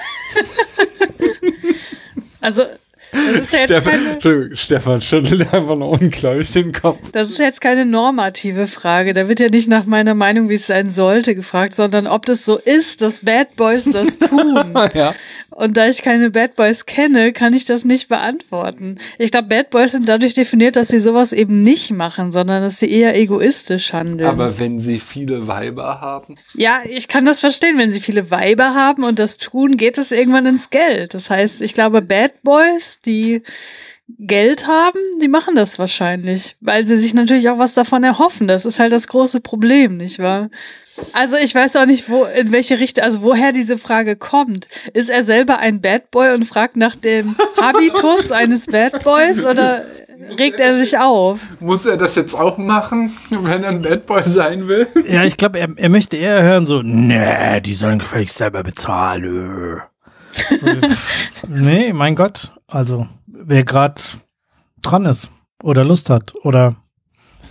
Also, 2.42 2.62
Das 3.12 3.40
ist 3.40 3.52
ja 3.52 3.58
Stefan, 3.64 4.18
keine, 4.22 4.56
Stefan 4.56 5.00
schüttelt 5.02 5.52
einfach 5.52 5.76
nur 5.76 5.90
ungläubig 5.90 6.52
den 6.52 6.72
Kopf. 6.72 6.98
das 7.12 7.28
ist 7.30 7.38
jetzt 7.38 7.60
keine 7.60 7.84
normative 7.84 8.66
Frage. 8.66 9.12
Da 9.12 9.28
wird 9.28 9.40
ja 9.40 9.48
nicht 9.48 9.68
nach 9.68 9.84
meiner 9.84 10.14
Meinung, 10.14 10.48
wie 10.48 10.54
es 10.54 10.66
sein 10.66 10.90
sollte, 10.90 11.34
gefragt, 11.34 11.74
sondern 11.74 12.06
ob 12.06 12.26
das 12.26 12.44
so 12.44 12.58
ist, 12.58 13.02
dass 13.02 13.20
Bad 13.20 13.56
Boys 13.56 13.84
das 13.84 14.18
tun. 14.18 14.74
Ja. 14.94 15.14
Und 15.60 15.76
da 15.76 15.86
ich 15.86 16.00
keine 16.00 16.30
Bad 16.30 16.56
Boys 16.56 16.86
kenne, 16.86 17.34
kann 17.34 17.52
ich 17.52 17.66
das 17.66 17.84
nicht 17.84 18.08
beantworten. 18.08 18.98
Ich 19.18 19.30
glaube, 19.30 19.48
Bad 19.48 19.68
Boys 19.68 19.92
sind 19.92 20.08
dadurch 20.08 20.32
definiert, 20.32 20.74
dass 20.74 20.88
sie 20.88 21.00
sowas 21.00 21.34
eben 21.34 21.62
nicht 21.62 21.90
machen, 21.90 22.32
sondern 22.32 22.62
dass 22.62 22.80
sie 22.80 22.90
eher 22.90 23.14
egoistisch 23.14 23.92
handeln. 23.92 24.30
Aber 24.30 24.58
wenn 24.58 24.80
sie 24.80 24.98
viele 24.98 25.46
Weiber 25.48 26.00
haben. 26.00 26.36
ja, 26.54 26.80
ich 26.88 27.08
kann 27.08 27.26
das 27.26 27.40
verstehen. 27.40 27.76
Wenn 27.76 27.92
sie 27.92 28.00
viele 28.00 28.30
Weiber 28.30 28.74
haben 28.74 29.04
und 29.04 29.18
das 29.18 29.36
tun, 29.36 29.76
geht 29.76 29.98
es 29.98 30.12
irgendwann 30.12 30.46
ins 30.46 30.70
Geld. 30.70 31.12
Das 31.12 31.28
heißt, 31.28 31.60
ich 31.60 31.74
glaube, 31.74 32.00
Bad 32.00 32.42
Boys, 32.42 33.00
die 33.04 33.42
Geld 34.18 34.66
haben, 34.66 34.98
die 35.20 35.28
machen 35.28 35.54
das 35.54 35.78
wahrscheinlich, 35.78 36.56
weil 36.60 36.84
sie 36.84 36.98
sich 36.98 37.14
natürlich 37.14 37.48
auch 37.48 37.58
was 37.58 37.74
davon 37.74 38.04
erhoffen. 38.04 38.48
Das 38.48 38.64
ist 38.64 38.78
halt 38.78 38.92
das 38.92 39.08
große 39.08 39.40
Problem, 39.40 39.96
nicht 39.96 40.18
wahr? 40.18 40.50
Also 41.12 41.36
ich 41.36 41.54
weiß 41.54 41.76
auch 41.76 41.86
nicht, 41.86 42.08
wo, 42.08 42.24
in 42.24 42.52
welche 42.52 42.78
Richtung, 42.78 43.04
also 43.04 43.22
woher 43.22 43.52
diese 43.52 43.78
Frage 43.78 44.16
kommt. 44.16 44.68
Ist 44.92 45.10
er 45.10 45.24
selber 45.24 45.58
ein 45.58 45.80
Bad 45.80 46.10
Boy 46.10 46.34
und 46.34 46.44
fragt 46.44 46.76
nach 46.76 46.96
dem 46.96 47.36
Habitus 47.60 48.32
eines 48.32 48.66
Bad 48.66 49.02
Boys 49.04 49.44
oder 49.44 49.84
regt 50.38 50.60
er 50.60 50.76
sich 50.76 50.98
auf? 50.98 51.40
Muss 51.60 51.86
er 51.86 51.96
das 51.96 52.14
jetzt 52.14 52.34
auch 52.34 52.58
machen, 52.58 53.16
wenn 53.30 53.62
er 53.62 53.70
ein 53.70 53.82
Bad 53.82 54.06
Boy 54.06 54.22
sein 54.24 54.68
will? 54.68 54.86
Ja, 55.06 55.24
ich 55.24 55.36
glaube, 55.36 55.58
er, 55.58 55.68
er 55.76 55.88
möchte 55.88 56.16
eher 56.16 56.42
hören 56.42 56.66
so, 56.66 56.82
nee, 56.82 57.60
die 57.60 57.74
sollen 57.74 57.98
gefälligst 57.98 58.36
selber 58.36 58.62
bezahlen. 58.62 59.80
So, 60.58 60.66
nee, 61.48 61.92
mein 61.92 62.14
Gott. 62.14 62.52
Also, 62.70 63.06
wer 63.26 63.64
gerade 63.64 64.00
dran 64.82 65.04
ist 65.04 65.30
oder 65.62 65.84
Lust 65.84 66.08
hat 66.10 66.32
oder 66.42 66.76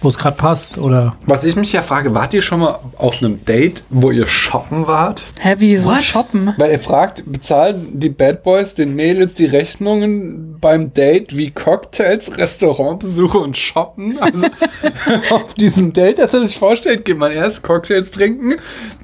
wo 0.01 0.07
es 0.07 0.17
gerade 0.17 0.37
passt 0.37 0.77
oder 0.77 1.17
Was 1.25 1.43
ich 1.43 1.57
mich 1.57 1.73
ja 1.73 1.81
frage, 1.81 2.15
wart 2.15 2.33
ihr 2.33 2.41
schon 2.41 2.61
mal 2.61 2.79
auf 2.97 3.21
einem 3.21 3.43
Date, 3.43 3.83
wo 3.89 4.11
ihr 4.11 4.27
shoppen 4.27 4.87
wart? 4.87 5.23
Heavy 5.41 5.75
so 5.77 5.89
What? 5.89 6.03
shoppen. 6.03 6.53
Weil 6.57 6.71
er 6.71 6.79
fragt, 6.79 7.29
bezahlen 7.29 7.99
die 7.99 8.07
Bad 8.07 8.43
Boys 8.43 8.75
den 8.75 8.95
Mädels 8.95 9.33
die 9.33 9.45
Rechnungen 9.45 10.57
beim 10.61 10.93
Date 10.93 11.35
wie 11.35 11.51
Cocktails, 11.51 12.37
Restaurantbesuche 12.37 13.39
und 13.39 13.57
Shoppen? 13.57 14.19
Also 14.19 14.47
auf 15.31 15.53
diesem 15.55 15.91
Date, 15.91 16.19
das 16.19 16.33
er 16.33 16.45
sich 16.45 16.57
vorstellt, 16.57 17.03
geht 17.03 17.17
man 17.17 17.33
erst 17.33 17.63
Cocktails 17.63 18.11
trinken, 18.11 18.53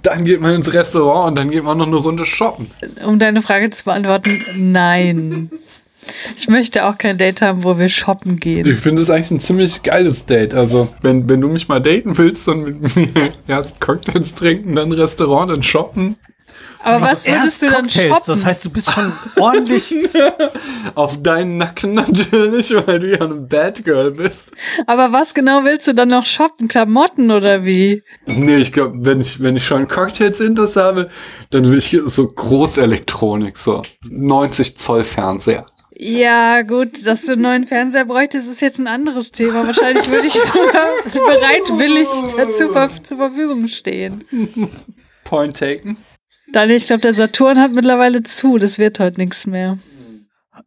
dann 0.02 0.24
geht 0.24 0.40
man 0.40 0.54
ins 0.56 0.74
Restaurant 0.74 1.32
und 1.32 1.38
dann 1.38 1.50
geht 1.50 1.66
man 1.66 1.78
noch 1.78 1.88
eine 1.88 1.98
Runde 1.98 2.26
shoppen. 2.26 2.68
Um 3.06 3.20
deine 3.20 3.42
Frage 3.42 3.70
zu 3.70 3.84
beantworten, 3.84 4.42
nein. 4.56 5.52
Ich 6.38 6.48
möchte 6.48 6.86
auch 6.86 6.98
kein 6.98 7.18
Date 7.18 7.41
haben, 7.41 7.64
wo 7.64 7.77
wir 7.77 7.90
shoppen 7.90 8.40
gehen. 8.40 8.65
Ich 8.65 8.80
finde 8.80 9.02
es 9.02 9.10
eigentlich 9.10 9.32
ein 9.32 9.40
ziemlich 9.40 9.84
geiles 9.84 10.26
Date. 10.26 10.53
Also, 10.53 10.90
wenn, 11.02 11.27
wenn 11.30 11.41
du 11.41 11.48
mich 11.48 11.68
mal 11.68 11.82
daten 11.82 12.18
willst 12.18 12.48
und 12.48 12.64
mit 12.82 12.95
mir 12.95 13.30
erst 13.48 13.80
Cocktails 13.80 14.36
trinken, 14.36 14.76
dann 14.76 14.91
Restaurant, 14.91 15.52
dann 15.52 15.64
shoppen. 15.64 16.15
Aber 16.86 17.02
was 17.02 17.27
würdest 17.27 17.64
du 17.64 17.68
dann 17.68 17.90
shoppen? 17.90 18.22
Das 18.27 18.45
heißt, 18.45 18.65
du 18.65 18.69
bist 18.69 18.91
schon 18.91 19.11
ordentlich. 19.38 19.95
Auf 20.95 21.22
deinen 21.22 21.57
Nacken 21.57 21.95
natürlich, 21.95 22.76
weil 22.86 22.99
du 22.99 23.11
ja 23.11 23.22
eine 23.22 23.36
Bad 23.36 23.84
Girl 23.84 24.11
bist. 24.11 24.52
Aber 24.86 25.11
was 25.11 25.34
genau 25.34 25.64
willst 25.64 25.88
du 25.88 25.95
dann 25.95 26.10
noch 26.10 26.26
shoppen? 26.26 26.68
Klamotten 26.68 27.32
oder 27.32 27.64
wie? 27.64 28.03
Nee, 28.27 28.57
ich 28.57 28.72
glaube, 28.72 28.94
wenn 28.99 29.19
ich, 29.19 29.41
wenn 29.41 29.56
ich 29.56 29.65
schon 29.65 29.88
Cocktails 29.88 30.40
intus 30.40 30.76
habe, 30.76 31.10
dann 31.49 31.69
will 31.72 31.80
ich 31.80 31.98
so 32.06 32.27
Großelektronik, 32.27 33.57
so 33.57 33.82
90 34.07 34.77
Zoll 34.77 35.03
Fernseher. 35.03 35.65
Ja, 35.97 36.61
gut, 36.63 37.05
dass 37.07 37.26
du 37.26 37.34
einen 37.34 37.41
neuen 37.41 37.63
Fernseher 37.65 38.05
bräuchtest, 38.05 38.49
ist 38.49 38.61
jetzt 38.61 38.80
ein 38.80 38.88
anderes 38.88 39.31
Thema. 39.31 39.65
Wahrscheinlich 39.65 40.09
würde 40.09 40.27
ich 40.27 40.34
sogar 40.34 40.89
bereitwillig 41.11 42.07
dazu 42.35 43.03
zur 43.03 43.17
Verfügung 43.17 43.67
stehen. 43.67 44.26
Point 45.23 45.57
taken. 45.57 45.95
Daniel, 46.51 46.77
ich 46.77 46.88
glaube, 46.88 47.01
der 47.01 47.13
Saturn 47.13 47.59
hat 47.59 47.72
mittlerweile 47.72 48.23
zu. 48.23 48.57
Das 48.57 48.77
wird 48.77 48.99
heute 48.99 49.19
nichts 49.19 49.47
mehr. 49.47 49.77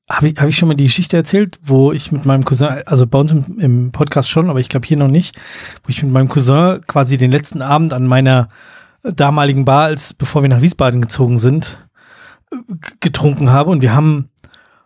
Habe 0.09 0.28
ich, 0.28 0.36
hab 0.38 0.48
ich 0.48 0.56
schon 0.56 0.68
mal 0.68 0.74
die 0.74 0.84
Geschichte 0.84 1.18
erzählt, 1.18 1.59
wo 1.62 1.92
ich 1.92 2.10
mit 2.10 2.24
meinem 2.24 2.44
Cousin, 2.44 2.82
also 2.86 3.06
bei 3.06 3.18
uns 3.18 3.32
im, 3.32 3.59
im 3.59 3.92
Podcast 3.92 4.30
schon, 4.30 4.48
aber 4.48 4.60
ich 4.60 4.70
glaube 4.70 4.86
hier 4.86 4.96
noch 4.96 5.09
nicht, 5.09 5.36
wo 5.84 5.90
ich 5.90 6.02
mit 6.02 6.12
meinem 6.12 6.28
Cousin 6.28 6.80
quasi 6.86 7.18
den 7.18 7.30
letzten 7.30 7.60
Abend 7.60 7.92
an 7.92 8.06
meiner 8.06 8.48
damaligen 9.02 9.66
Bar, 9.66 9.84
als 9.84 10.14
bevor 10.14 10.42
wir 10.42 10.48
nach 10.48 10.62
Wiesbaden 10.62 11.02
gezogen 11.02 11.36
sind, 11.36 11.86
getrunken 13.00 13.50
habe 13.50 13.70
und 13.70 13.82
wir 13.82 13.94
haben 13.94 14.30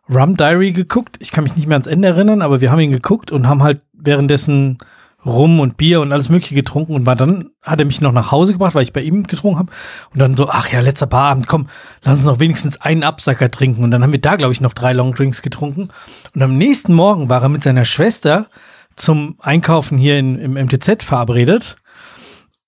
Rum 0.08 0.36
Diary 0.36 0.72
geguckt. 0.72 1.16
Ich 1.20 1.32
kann 1.32 1.44
mich 1.44 1.56
nicht 1.56 1.66
mehr 1.66 1.76
ans 1.76 1.86
Ende 1.86 2.08
erinnern, 2.08 2.42
aber 2.42 2.60
wir 2.60 2.70
haben 2.70 2.80
ihn 2.80 2.90
geguckt 2.90 3.30
und 3.32 3.48
haben 3.48 3.62
halt 3.62 3.80
währenddessen 3.92 4.78
Rum 5.24 5.60
und 5.60 5.76
Bier 5.76 6.00
und 6.00 6.12
alles 6.12 6.28
Mögliche 6.30 6.56
getrunken 6.56 6.94
und 6.94 7.06
war 7.06 7.14
dann, 7.14 7.50
hat 7.62 7.78
er 7.78 7.84
mich 7.84 8.00
noch 8.00 8.10
nach 8.10 8.32
Hause 8.32 8.52
gebracht, 8.52 8.74
weil 8.74 8.82
ich 8.82 8.92
bei 8.92 9.02
ihm 9.02 9.22
getrunken 9.22 9.58
habe. 9.60 9.72
Und 10.12 10.18
dann 10.18 10.36
so, 10.36 10.48
ach 10.48 10.68
ja, 10.72 10.80
letzter 10.80 11.06
Barabend, 11.06 11.46
komm, 11.46 11.68
lass 12.02 12.16
uns 12.16 12.26
noch 12.26 12.40
wenigstens 12.40 12.80
einen 12.80 13.04
Absacker 13.04 13.50
trinken. 13.50 13.84
Und 13.84 13.92
dann 13.92 14.02
haben 14.02 14.10
wir 14.12 14.20
da, 14.20 14.34
glaube 14.34 14.52
ich, 14.52 14.60
noch 14.60 14.72
drei 14.74 14.92
Longdrinks 14.92 15.42
getrunken. 15.42 15.90
Und 16.34 16.42
am 16.42 16.58
nächsten 16.58 16.92
Morgen 16.92 17.28
war 17.28 17.42
er 17.42 17.48
mit 17.48 17.62
seiner 17.62 17.84
Schwester 17.84 18.48
zum 18.96 19.36
Einkaufen 19.38 19.96
hier 19.96 20.18
in, 20.18 20.38
im 20.38 20.52
MTZ 20.54 21.04
verabredet. 21.04 21.76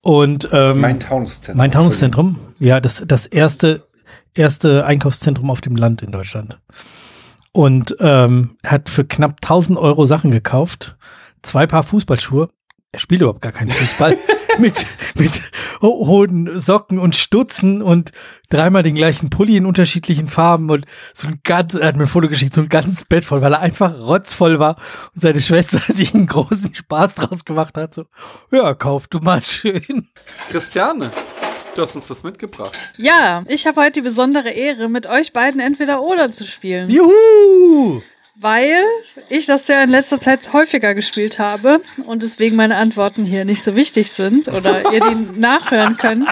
Und 0.01 0.47
ähm, 0.53 0.79
Mein 0.79 0.99
Taunuszentrum. 0.99 1.57
mein 1.57 1.71
Taunuszentrum, 1.71 2.39
ja, 2.59 2.79
das, 2.79 3.03
das 3.05 3.25
erste, 3.25 3.85
erste 4.33 4.85
Einkaufszentrum 4.85 5.49
auf 5.49 5.61
dem 5.61 5.75
Land 5.75 6.03
in 6.03 6.11
Deutschland. 6.11 6.59
Und 7.55 7.95
ähm, 8.01 8.57
er 8.63 8.71
hat 8.71 8.89
für 8.89 9.05
knapp 9.05 9.37
1000 9.41 9.79
Euro 9.79 10.05
Sachen 10.05 10.29
gekauft, 10.29 10.97
zwei 11.41 11.65
Paar 11.65 11.83
Fußballschuhe. 11.83 12.49
Er 12.91 12.99
spielt 12.99 13.21
überhaupt 13.21 13.41
gar 13.41 13.53
keinen 13.53 13.71
Fußball. 13.71 14.17
mit, 14.59 14.85
mit 15.17 15.41
ho- 15.81 16.05
hohen 16.05 16.49
Socken 16.59 16.99
und 16.99 17.15
Stutzen 17.15 17.81
und 17.81 18.11
dreimal 18.49 18.83
den 18.83 18.95
gleichen 18.95 19.29
Pulli 19.29 19.55
in 19.55 19.65
unterschiedlichen 19.65 20.27
Farben 20.27 20.69
und 20.69 20.85
so 21.13 21.29
ein 21.29 21.39
ganz, 21.45 21.73
er 21.75 21.87
hat 21.87 21.95
mir 21.95 22.03
ein 22.03 22.07
Foto 22.09 22.27
geschickt, 22.27 22.53
so 22.53 22.59
ein 22.61 22.69
ganzes 22.69 23.05
Bett 23.05 23.23
voll, 23.23 23.41
weil 23.41 23.53
er 23.53 23.59
einfach 23.61 23.97
rotzvoll 23.99 24.59
war 24.59 24.75
und 25.13 25.21
seine 25.21 25.39
Schwester 25.41 25.79
sich 25.93 26.13
einen 26.13 26.27
großen 26.27 26.73
Spaß 26.75 27.15
draus 27.15 27.45
gemacht 27.45 27.77
hat. 27.77 27.95
So, 27.95 28.05
ja, 28.51 28.73
kauf 28.73 29.07
du 29.07 29.19
mal 29.19 29.43
schön. 29.45 30.09
Christiane, 30.49 31.09
du 31.75 31.81
hast 31.81 31.95
uns 31.95 32.09
was 32.09 32.23
mitgebracht. 32.23 32.77
Ja, 32.97 33.43
ich 33.47 33.67
habe 33.67 33.81
heute 33.81 33.93
die 33.93 34.01
besondere 34.01 34.49
Ehre, 34.49 34.89
mit 34.89 35.07
euch 35.07 35.33
beiden 35.33 35.59
entweder 35.61 36.01
oder 36.01 36.31
zu 36.31 36.45
spielen. 36.45 36.89
Juhu! 36.89 38.01
Weil 38.37 38.83
ich 39.29 39.45
das 39.45 39.67
ja 39.69 39.81
in 39.81 39.89
letzter 39.89 40.19
Zeit 40.19 40.51
häufiger 40.51 40.93
gespielt 40.93 41.39
habe 41.39 41.81
und 42.05 42.21
deswegen 42.21 42.57
meine 42.57 42.75
Antworten 42.75 43.23
hier 43.23 43.45
nicht 43.45 43.63
so 43.63 43.77
wichtig 43.77 44.11
sind 44.11 44.49
oder 44.49 44.91
ihr 44.91 44.99
die 44.99 45.15
nachhören 45.39 45.95
könnt. 45.95 46.27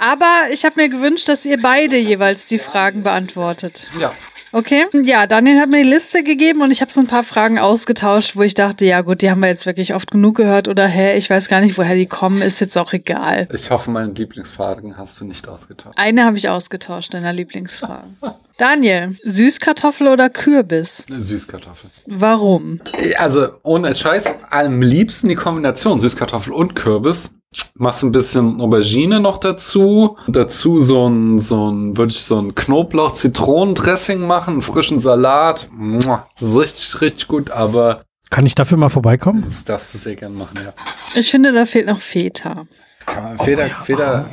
Aber 0.00 0.48
ich 0.50 0.64
habe 0.64 0.80
mir 0.80 0.88
gewünscht, 0.88 1.28
dass 1.28 1.44
ihr 1.44 1.60
beide 1.60 1.98
jeweils 1.98 2.46
die 2.46 2.58
Fragen 2.58 3.02
beantwortet. 3.02 3.90
Ja. 4.00 4.14
Okay? 4.54 4.86
Ja, 5.02 5.26
Daniel 5.26 5.58
hat 5.58 5.68
mir 5.68 5.82
die 5.82 5.90
Liste 5.90 6.22
gegeben 6.22 6.62
und 6.62 6.70
ich 6.70 6.80
habe 6.80 6.92
so 6.92 7.00
ein 7.00 7.08
paar 7.08 7.24
Fragen 7.24 7.58
ausgetauscht, 7.58 8.36
wo 8.36 8.42
ich 8.42 8.54
dachte, 8.54 8.84
ja 8.84 9.00
gut, 9.00 9.20
die 9.20 9.28
haben 9.28 9.40
wir 9.40 9.48
jetzt 9.48 9.66
wirklich 9.66 9.94
oft 9.94 10.12
genug 10.12 10.36
gehört 10.36 10.68
oder 10.68 10.86
hä, 10.86 11.16
ich 11.16 11.28
weiß 11.28 11.48
gar 11.48 11.60
nicht, 11.60 11.76
woher 11.76 11.96
die 11.96 12.06
kommen, 12.06 12.40
ist 12.40 12.60
jetzt 12.60 12.78
auch 12.78 12.92
egal. 12.92 13.48
Ich 13.52 13.72
hoffe, 13.72 13.90
meinen 13.90 14.14
Lieblingsfragen 14.14 14.96
hast 14.96 15.18
du 15.20 15.24
nicht 15.24 15.48
ausgetauscht. 15.48 15.98
Eine 15.98 16.24
habe 16.24 16.38
ich 16.38 16.48
ausgetauscht, 16.48 17.14
deiner 17.14 17.32
Lieblingsfrage. 17.32 18.06
Daniel, 18.56 19.16
Süßkartoffel 19.24 20.06
oder 20.06 20.30
Kürbis? 20.30 21.04
Süßkartoffel. 21.10 21.90
Warum? 22.06 22.80
Also, 23.16 23.48
ohne 23.64 23.92
Scheiß, 23.92 24.32
am 24.50 24.80
liebsten 24.80 25.28
die 25.28 25.34
Kombination 25.34 25.98
Süßkartoffel 25.98 26.52
und 26.52 26.76
Kürbis. 26.76 27.34
Machst 27.76 28.02
ein 28.02 28.12
bisschen 28.12 28.60
Aubergine 28.60 29.20
noch 29.20 29.38
dazu. 29.38 30.16
Dazu 30.28 30.78
so 30.80 31.08
ein, 31.08 31.38
so 31.38 31.70
ein, 31.70 31.96
würde 31.96 32.12
ich 32.12 32.22
so 32.22 32.38
ein 32.38 32.54
Knoblauch-Zitronendressing 32.54 34.26
machen, 34.26 34.54
einen 34.54 34.62
frischen 34.62 34.98
Salat. 34.98 35.68
Das 36.38 36.42
ist 36.50 36.56
richtig, 36.58 37.00
richtig 37.00 37.28
gut, 37.28 37.50
aber 37.50 38.04
Kann 38.30 38.46
ich 38.46 38.54
dafür 38.54 38.78
mal 38.78 38.88
vorbeikommen? 38.88 39.42
das 39.46 39.64
darfst 39.64 39.94
du 39.94 39.98
sehr 39.98 40.16
gern 40.16 40.36
machen, 40.36 40.58
ja. 40.64 40.72
Ich 41.18 41.30
finde, 41.30 41.52
da 41.52 41.66
fehlt 41.66 41.86
noch 41.86 42.00
Feta. 42.00 42.66
Kann 43.06 43.22
man- 43.22 43.38
Feder, 43.38 43.66
Feder 43.84 44.24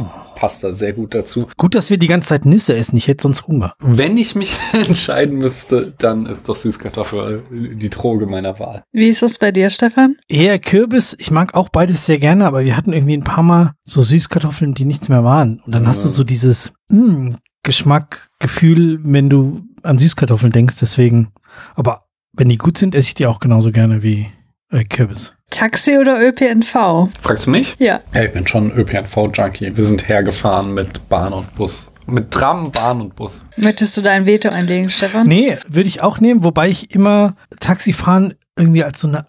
passt 0.42 0.64
da 0.64 0.74
sehr 0.74 0.94
gut 0.94 1.14
dazu. 1.14 1.48
Gut, 1.56 1.76
dass 1.76 1.92
wir 1.92 2.00
die 2.00 2.08
ganze 2.08 2.30
Zeit 2.30 2.46
Nüsse 2.46 2.76
essen. 2.76 2.98
Ich 2.98 3.08
hätte 3.08 3.22
sonst 3.22 3.46
Hunger. 3.46 3.76
Wenn 3.78 4.18
ich 4.18 4.34
mich 4.34 4.58
entscheiden 4.74 5.38
müsste, 5.38 5.94
dann 6.00 6.26
ist 6.26 6.50
doch 6.50 6.56
Süßkartoffel 6.56 7.44
die 7.52 7.92
Droge 7.92 8.26
meiner 8.26 8.58
Wahl. 8.58 8.84
Wie 8.92 9.08
ist 9.08 9.22
das 9.22 9.38
bei 9.38 9.52
dir, 9.52 9.70
Stefan? 9.70 10.18
Eher 10.28 10.58
Kürbis. 10.58 11.16
Ich 11.20 11.30
mag 11.30 11.54
auch 11.54 11.70
beides 11.70 12.08
sehr 12.08 12.18
gerne, 12.18 12.48
aber 12.48 12.66
wir 12.66 12.76
hatten 12.76 12.92
irgendwie 12.92 13.16
ein 13.16 13.24
paar 13.24 13.44
Mal 13.44 13.74
so 13.84 14.02
Süßkartoffeln, 14.02 14.74
die 14.74 14.86
nichts 14.86 15.10
mehr 15.10 15.24
waren. 15.24 15.62
Und 15.64 15.76
dann 15.76 15.88
hast 15.88 16.06
du 16.06 16.10
so 16.10 16.24
dieses 16.24 16.74
mm, 16.90 17.34
Geschmack, 17.62 18.32
Gefühl, 18.40 19.00
wenn 19.04 19.30
du 19.30 19.62
an 19.84 20.00
Süßkartoffeln 20.00 20.52
denkst. 20.52 20.78
Deswegen, 20.82 21.34
aber 21.76 22.08
wenn 22.34 22.50
die 22.50 22.58
gut 22.58 22.80
sind, 22.80 22.96
esse 22.96 23.10
ich 23.10 23.14
die 23.14 23.28
auch 23.28 23.40
genauso 23.40 23.70
gerne 23.70 24.02
wie 24.02 24.32
äh, 24.72 24.84
Kürbis. 24.84 25.34
Taxi 25.50 25.98
oder 25.98 26.20
ÖPNV? 26.22 27.10
Fragst 27.22 27.46
du 27.46 27.50
mich? 27.52 27.76
Ja. 27.78 28.00
Ja, 28.14 28.24
ich 28.24 28.32
bin 28.32 28.48
schon 28.48 28.72
ÖPNV-Junkie. 28.72 29.76
Wir 29.76 29.84
sind 29.84 30.08
hergefahren 30.08 30.74
mit 30.74 31.08
Bahn 31.10 31.34
und 31.34 31.54
Bus 31.56 31.92
Mit 32.08 32.32
Tram, 32.32 32.72
Bahn 32.72 33.02
und 33.02 33.16
Bus. 33.16 33.44
Möchtest 33.58 33.98
du 33.98 34.02
dein 34.02 34.26
Veto 34.26 34.50
einlegen, 34.50 34.90
Stefan? 34.90 35.28
Nee, 35.28 35.58
würde 35.68 35.88
ich 35.88 36.02
auch 36.02 36.20
nehmen, 36.20 36.44
wobei 36.44 36.70
ich 36.70 36.96
immer 36.96 37.36
Taxifahren 37.60 38.34
irgendwie 38.58 38.84
als 38.84 39.02
so 39.02 39.08
eine 39.10 39.28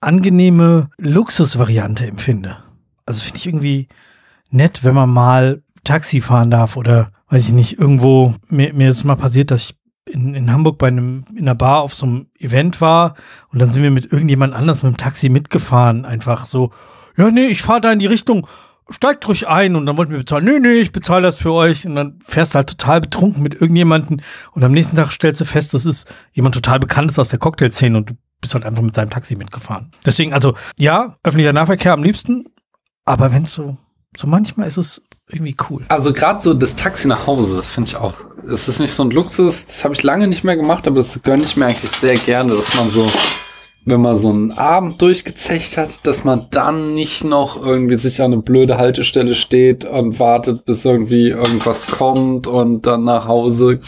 angenehme 0.00 0.90
Luxusvariante 0.98 2.06
empfinde. 2.06 2.58
Also 3.06 3.22
finde 3.22 3.38
ich 3.38 3.46
irgendwie 3.46 3.88
nett, 4.50 4.82
wenn 4.82 4.94
man 4.94 5.10
mal 5.10 5.62
Taxi 5.84 6.20
fahren 6.20 6.50
darf 6.50 6.76
oder 6.76 7.12
weiß 7.28 7.46
ich 7.46 7.52
nicht, 7.52 7.78
irgendwo, 7.78 8.34
mir, 8.48 8.74
mir 8.74 8.90
ist 8.90 9.04
mal 9.04 9.16
passiert, 9.16 9.50
dass 9.50 9.64
ich 9.64 9.76
in, 10.08 10.34
in 10.34 10.52
Hamburg 10.52 10.78
bei 10.78 10.88
einem, 10.88 11.24
in 11.32 11.40
einer 11.40 11.54
Bar 11.54 11.82
auf 11.82 11.94
so 11.94 12.06
einem 12.06 12.26
Event 12.38 12.80
war 12.80 13.14
und 13.52 13.60
dann 13.60 13.70
sind 13.70 13.82
wir 13.82 13.90
mit 13.90 14.12
irgendjemand 14.12 14.54
anders 14.54 14.82
mit 14.82 14.92
dem 14.92 14.96
Taxi 14.96 15.28
mitgefahren, 15.28 16.04
einfach 16.04 16.46
so, 16.46 16.70
ja, 17.16 17.30
nee, 17.30 17.46
ich 17.46 17.62
fahre 17.62 17.80
da 17.80 17.92
in 17.92 17.98
die 17.98 18.06
Richtung, 18.06 18.46
steigt 18.88 19.28
ruhig 19.28 19.48
ein 19.48 19.76
und 19.76 19.86
dann 19.86 19.96
wollten 19.96 20.12
wir 20.12 20.18
bezahlen, 20.18 20.44
nee, 20.44 20.58
nee, 20.58 20.80
ich 20.80 20.92
bezahle 20.92 21.22
das 21.22 21.36
für 21.36 21.52
euch 21.52 21.86
und 21.86 21.94
dann 21.94 22.18
fährst 22.24 22.54
du 22.54 22.56
halt 22.56 22.70
total 22.70 23.00
betrunken 23.00 23.42
mit 23.42 23.54
irgendjemanden 23.54 24.22
und 24.52 24.64
am 24.64 24.72
nächsten 24.72 24.96
Tag 24.96 25.12
stellst 25.12 25.40
du 25.40 25.44
fest, 25.44 25.74
das 25.74 25.86
ist 25.86 26.12
jemand 26.32 26.54
total 26.54 26.80
Bekanntes 26.80 27.18
aus 27.18 27.28
der 27.28 27.38
Cocktailszene 27.38 27.96
und 27.96 28.10
du 28.10 28.14
bist 28.40 28.54
halt 28.54 28.64
einfach 28.64 28.82
mit 28.82 28.94
seinem 28.94 29.10
Taxi 29.10 29.36
mitgefahren. 29.36 29.90
Deswegen, 30.04 30.32
also, 30.32 30.54
ja, 30.78 31.18
öffentlicher 31.22 31.52
Nahverkehr 31.52 31.92
am 31.92 32.02
liebsten, 32.02 32.46
aber 33.04 33.32
wenn 33.32 33.44
so, 33.44 33.76
so 34.16 34.26
manchmal 34.26 34.66
ist 34.66 34.78
es 34.78 35.02
irgendwie 35.32 35.56
cool. 35.68 35.82
Also 35.88 36.12
gerade 36.12 36.40
so 36.40 36.54
das 36.54 36.76
Taxi 36.76 37.08
nach 37.08 37.26
Hause, 37.26 37.56
das 37.56 37.70
finde 37.70 37.88
ich 37.88 37.96
auch. 37.96 38.14
Es 38.50 38.68
ist 38.68 38.80
nicht 38.80 38.92
so 38.92 39.04
ein 39.04 39.10
Luxus, 39.10 39.66
das 39.66 39.84
habe 39.84 39.94
ich 39.94 40.02
lange 40.02 40.26
nicht 40.26 40.44
mehr 40.44 40.56
gemacht, 40.56 40.86
aber 40.86 40.96
das 40.96 41.22
gönne 41.22 41.44
ich 41.44 41.56
mir 41.56 41.66
eigentlich 41.66 41.90
sehr 41.90 42.16
gerne, 42.16 42.54
dass 42.54 42.74
man 42.76 42.90
so 42.90 43.06
wenn 43.84 44.00
man 44.02 44.16
so 44.16 44.28
einen 44.28 44.52
Abend 44.52 45.00
durchgezecht 45.00 45.76
hat, 45.76 46.06
dass 46.06 46.24
man 46.24 46.46
dann 46.50 46.94
nicht 46.94 47.24
noch 47.24 47.64
irgendwie 47.64 47.96
sich 47.96 48.20
an 48.20 48.32
eine 48.32 48.42
blöde 48.42 48.76
Haltestelle 48.76 49.34
steht 49.34 49.84
und 49.84 50.18
wartet, 50.18 50.64
bis 50.64 50.84
irgendwie 50.84 51.30
irgendwas 51.30 51.86
kommt 51.86 52.46
und 52.46 52.86
dann 52.86 53.04
nach 53.04 53.26
Hause 53.26 53.78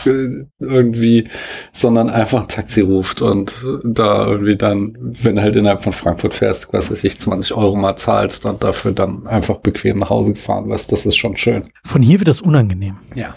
irgendwie, 0.58 1.24
sondern 1.72 2.08
einfach 2.08 2.42
ein 2.42 2.48
Taxi 2.48 2.80
ruft 2.80 3.20
und 3.22 3.54
da 3.84 4.26
irgendwie 4.26 4.56
dann, 4.56 4.96
wenn 4.98 5.36
du 5.36 5.42
halt 5.42 5.56
innerhalb 5.56 5.82
von 5.82 5.92
Frankfurt 5.92 6.34
fährst, 6.34 6.72
was 6.72 6.90
weiß 6.90 7.04
ich, 7.04 7.20
20 7.20 7.54
Euro 7.54 7.76
mal 7.76 7.96
zahlst 7.96 8.46
und 8.46 8.62
dafür 8.62 8.92
dann 8.92 9.26
einfach 9.26 9.58
bequem 9.58 9.98
nach 9.98 10.10
Hause 10.10 10.32
gefahren 10.32 10.68
wirst, 10.68 10.90
das 10.92 11.04
ist 11.04 11.16
schon 11.16 11.36
schön. 11.36 11.64
Von 11.84 12.02
hier 12.02 12.18
wird 12.18 12.28
das 12.28 12.40
unangenehm. 12.40 12.96
Ja. 13.14 13.34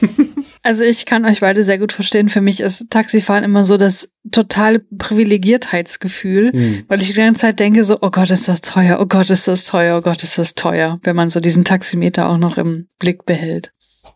Also 0.66 0.82
ich 0.84 1.06
kann 1.06 1.24
euch 1.24 1.40
beide 1.40 1.62
sehr 1.62 1.78
gut 1.78 1.92
verstehen. 1.92 2.28
Für 2.28 2.40
mich 2.40 2.58
ist 2.60 2.90
Taxifahren 2.90 3.44
immer 3.44 3.64
so 3.64 3.76
das 3.76 4.08
totale 4.32 4.80
Privilegiertheitsgefühl, 4.98 6.52
Hm. 6.52 6.84
weil 6.88 7.00
ich 7.00 7.08
die 7.08 7.14
ganze 7.14 7.42
Zeit 7.42 7.60
denke 7.60 7.84
so, 7.84 7.98
oh 8.00 8.10
Gott, 8.10 8.30
ist 8.30 8.48
das 8.48 8.60
teuer, 8.62 8.98
oh 9.00 9.06
Gott, 9.06 9.30
ist 9.30 9.46
das 9.48 9.64
teuer, 9.64 9.98
oh 9.98 10.00
Gott, 10.02 10.22
ist 10.22 10.38
das 10.38 10.54
teuer, 10.54 10.98
wenn 11.02 11.16
man 11.16 11.30
so 11.30 11.40
diesen 11.40 11.64
Taximeter 11.64 12.28
auch 12.28 12.38
noch 12.38 12.58
im 12.58 12.88
Blick 12.98 13.24
behält. 13.26 13.72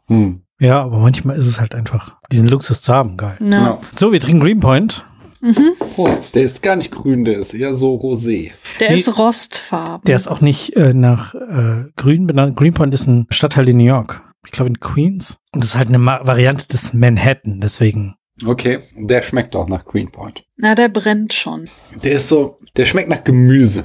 Hm. 0.08 0.42
Ja, 0.60 0.82
aber 0.82 0.98
manchmal 0.98 1.36
ist 1.38 1.46
es 1.46 1.60
halt 1.60 1.74
einfach, 1.74 2.18
diesen 2.30 2.48
Luxus 2.48 2.82
zu 2.82 2.92
haben, 2.92 3.16
geil. 3.16 3.36
Ja. 3.40 3.46
Genau. 3.46 3.80
So, 3.96 4.12
wir 4.12 4.20
trinken 4.20 4.40
Greenpoint. 4.40 5.06
Mhm. 5.40 5.72
Prost. 5.94 6.34
Der 6.34 6.42
ist 6.42 6.62
gar 6.62 6.76
nicht 6.76 6.90
grün, 6.90 7.24
der 7.24 7.38
ist 7.38 7.54
eher 7.54 7.72
so 7.72 7.94
rosé. 7.96 8.50
Der 8.78 8.90
Nee. 8.90 8.98
ist 8.98 9.18
rostfarben. 9.18 10.02
Der 10.06 10.16
ist 10.16 10.26
auch 10.28 10.42
nicht 10.42 10.76
äh, 10.76 10.92
nach 10.92 11.34
äh, 11.34 11.84
Grün 11.96 12.26
benannt. 12.26 12.56
Greenpoint 12.56 12.92
ist 12.92 13.06
ein 13.06 13.26
Stadtteil 13.30 13.68
in 13.70 13.78
New 13.78 13.84
York. 13.84 14.22
Ich 14.44 14.52
glaube 14.52 14.68
in 14.70 14.80
Queens. 14.80 15.38
Und 15.52 15.62
es 15.64 15.70
ist 15.70 15.76
halt 15.76 15.88
eine 15.88 15.98
Ma 15.98 16.20
Variante 16.26 16.66
des 16.68 16.92
Manhattan, 16.92 17.60
deswegen. 17.60 18.14
Okay, 18.46 18.78
der 18.96 19.20
schmeckt 19.22 19.54
auch 19.54 19.68
nach 19.68 19.84
Greenpoint. 19.84 20.44
Na, 20.56 20.74
der 20.74 20.88
brennt 20.88 21.34
schon. 21.34 21.68
Der 22.02 22.12
ist 22.12 22.28
so, 22.28 22.58
der 22.76 22.86
schmeckt 22.86 23.08
nach 23.10 23.22
Gemüse. 23.22 23.84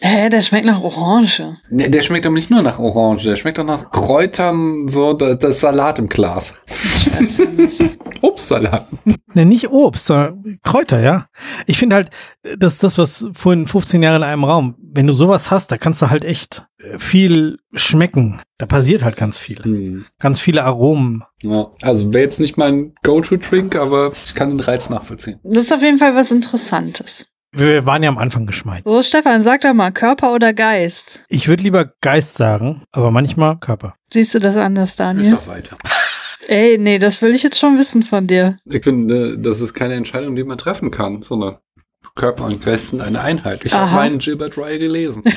Hä, 0.00 0.28
der 0.28 0.40
schmeckt 0.42 0.66
nach 0.66 0.80
Orange. 0.82 1.56
Der, 1.70 1.88
der 1.88 2.02
schmeckt 2.02 2.26
aber 2.26 2.34
nicht 2.34 2.50
nur 2.50 2.62
nach 2.62 2.80
Orange, 2.80 3.22
der 3.22 3.36
schmeckt 3.36 3.60
auch 3.60 3.64
nach 3.64 3.92
Kräutern, 3.92 4.88
so 4.88 5.12
da- 5.12 5.36
das 5.36 5.60
Salat 5.60 6.00
im 6.00 6.08
Glas. 6.08 6.54
Scheiße. 6.66 7.46
Obstsalat. 8.22 8.86
Ne, 9.34 9.46
nicht 9.46 9.70
Obst, 9.70 10.06
sondern 10.06 10.58
Kräuter, 10.62 11.00
ja. 11.00 11.26
Ich 11.66 11.78
finde 11.78 11.96
halt, 11.96 12.10
das 12.58 12.74
ist 12.74 12.84
das, 12.84 12.98
was 12.98 13.28
vorhin 13.32 13.66
15 13.66 14.02
Jahre 14.02 14.16
in 14.16 14.22
einem 14.22 14.44
Raum, 14.44 14.74
wenn 14.78 15.06
du 15.06 15.14
sowas 15.14 15.50
hast, 15.50 15.72
da 15.72 15.78
kannst 15.78 16.02
du 16.02 16.10
halt 16.10 16.26
echt 16.26 16.66
äh, 16.78 16.98
viel 16.98 17.56
schmecken. 17.72 18.42
Da 18.58 18.66
passiert 18.66 19.02
halt 19.04 19.16
ganz 19.16 19.38
viel. 19.38 19.64
Hm. 19.64 20.04
Ganz 20.18 20.38
viele 20.38 20.64
Aromen. 20.64 21.24
Ja, 21.40 21.68
also 21.80 22.12
wäre 22.12 22.24
jetzt 22.24 22.40
nicht 22.40 22.58
mein 22.58 22.92
Go-To-Drink, 23.04 23.74
aber 23.74 24.12
ich 24.12 24.34
kann 24.34 24.50
den 24.50 24.60
Reiz 24.60 24.90
nachvollziehen. 24.90 25.40
Das 25.44 25.62
ist 25.64 25.72
auf 25.72 25.80
jeden 25.80 25.96
Fall 25.96 26.14
was 26.14 26.30
Interessantes. 26.30 27.26
Wir 27.54 27.84
waren 27.84 28.02
ja 28.02 28.08
am 28.08 28.18
Anfang 28.18 28.46
geschmeint. 28.46 28.84
So, 28.86 29.02
Stefan, 29.02 29.42
sag 29.42 29.60
doch 29.62 29.74
mal, 29.74 29.92
Körper 29.92 30.32
oder 30.34 30.54
Geist? 30.54 31.24
Ich 31.28 31.48
würde 31.48 31.62
lieber 31.62 31.92
Geist 32.00 32.34
sagen, 32.34 32.82
aber 32.92 33.10
manchmal 33.10 33.58
Körper. 33.58 33.94
Siehst 34.12 34.34
du 34.34 34.38
das 34.38 34.56
anders, 34.56 34.96
Daniel? 34.96 35.36
auch 35.36 35.46
weiter. 35.46 35.76
Ey, 36.46 36.76
nee, 36.78 36.98
das 36.98 37.22
will 37.22 37.34
ich 37.34 37.42
jetzt 37.42 37.58
schon 37.58 37.78
wissen 37.78 38.02
von 38.02 38.26
dir. 38.26 38.58
Ich 38.64 38.82
finde, 38.82 39.38
das 39.38 39.60
ist 39.60 39.74
keine 39.74 39.94
Entscheidung, 39.94 40.34
die 40.34 40.44
man 40.44 40.58
treffen 40.58 40.90
kann, 40.90 41.22
sondern 41.22 41.58
Körper 42.14 42.44
und 42.44 42.64
Geist 42.64 42.88
sind 42.88 43.00
eine 43.00 43.20
Einheit. 43.20 43.64
Ich 43.64 43.72
habe 43.72 43.92
meinen 43.92 44.18
Gilbert 44.18 44.58
Rye 44.58 44.78
gelesen. 44.78 45.22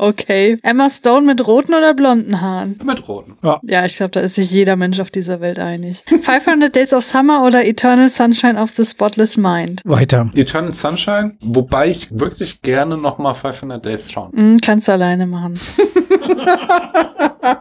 Okay. 0.00 0.58
Emma 0.62 0.88
Stone 0.88 1.26
mit 1.26 1.46
roten 1.46 1.74
oder 1.74 1.92
blonden 1.92 2.40
Haaren? 2.40 2.78
Mit 2.82 3.06
roten. 3.06 3.36
Ja, 3.62 3.84
ich 3.84 3.98
glaube, 3.98 4.12
da 4.12 4.20
ist 4.20 4.36
sich 4.36 4.50
jeder 4.50 4.74
Mensch 4.76 4.98
auf 4.98 5.10
dieser 5.10 5.42
Welt 5.42 5.58
einig. 5.58 6.02
500 6.22 6.74
Days 6.74 6.94
of 6.94 7.04
Summer 7.04 7.44
oder 7.44 7.66
Eternal 7.66 8.08
Sunshine 8.08 8.58
of 8.58 8.70
the 8.76 8.84
Spotless 8.86 9.36
Mind? 9.36 9.82
Weiter. 9.84 10.30
Eternal 10.34 10.72
Sunshine, 10.72 11.36
wobei 11.42 11.88
ich 11.88 12.18
wirklich 12.18 12.62
gerne 12.62 12.96
nochmal 12.96 13.34
500 13.34 13.84
Days 13.84 14.10
schauen. 14.10 14.32
Hm, 14.32 14.56
kannst 14.64 14.88
du 14.88 14.92
alleine 14.92 15.26
machen. 15.26 15.60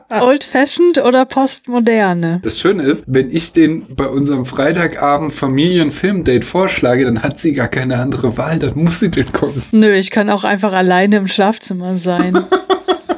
Old 0.10 0.44
Fashioned 0.44 0.98
oder 1.00 1.26
Postmoderne? 1.26 2.40
Das 2.44 2.60
Schöne 2.60 2.84
ist, 2.84 3.06
wenn 3.08 3.30
ich 3.30 3.54
den 3.54 3.96
bei 3.96 4.08
unserem 4.08 4.46
Freitagabend 4.46 5.34
Familienfilmdate 5.34 6.44
vorschlage, 6.44 7.06
dann 7.06 7.22
hat 7.22 7.40
sie 7.40 7.54
gar 7.54 7.68
keine 7.68 7.98
andere 7.98 8.38
Wahl, 8.38 8.60
dann 8.60 8.74
muss 8.76 9.00
sie 9.00 9.12
den 9.12 9.32
gucken. 9.32 9.64
Nö, 9.72 9.92
ich 9.94 10.12
kann 10.12 10.30
auch 10.30 10.44
einfach 10.44 10.74
alleine 10.74 11.18
im 11.18 11.28
Schlafzimmer 11.28 11.96
sein. 11.96 12.29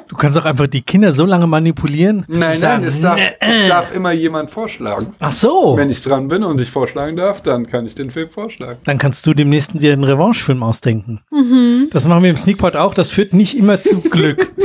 Du 0.08 0.18
kannst 0.18 0.38
auch 0.38 0.46
einfach 0.46 0.68
die 0.68 0.82
Kinder 0.82 1.14
so 1.14 1.26
lange 1.26 1.48
manipulieren. 1.48 2.26
bis 2.28 2.40
Nein, 2.40 2.56
sie 2.58 2.62
nein, 2.62 2.82
sagen, 2.82 2.84
es 2.84 3.00
darf, 3.02 3.20
es 3.40 3.68
darf 3.70 3.96
immer 3.96 4.12
jemand 4.12 4.52
vorschlagen. 4.52 5.14
Ach 5.20 5.32
so. 5.32 5.74
Wenn 5.78 5.90
ich 5.90 6.02
dran 6.02 6.28
bin 6.28 6.44
und 6.44 6.60
ich 6.60 6.70
vorschlagen 6.70 7.16
darf, 7.16 7.42
dann 7.42 7.66
kann 7.66 7.86
ich 7.86 7.96
den 7.96 8.12
Film 8.12 8.30
vorschlagen. 8.30 8.80
Dann 8.84 8.98
kannst 8.98 9.26
du 9.26 9.34
demnächst 9.34 9.72
dir 9.74 9.94
einen 9.94 10.04
Revanche-Film 10.04 10.64
ausdenken. 10.64 11.22
Mhm. 11.32 11.88
Das 11.92 12.06
machen 12.06 12.24
wir 12.24 12.30
im 12.30 12.38
Sneakpot 12.38 12.76
auch. 12.76 12.94
Das 12.94 13.10
führt 13.10 13.34
nicht 13.34 13.58
immer 13.58 13.80
zu 13.80 14.02
Glück. 14.02 14.52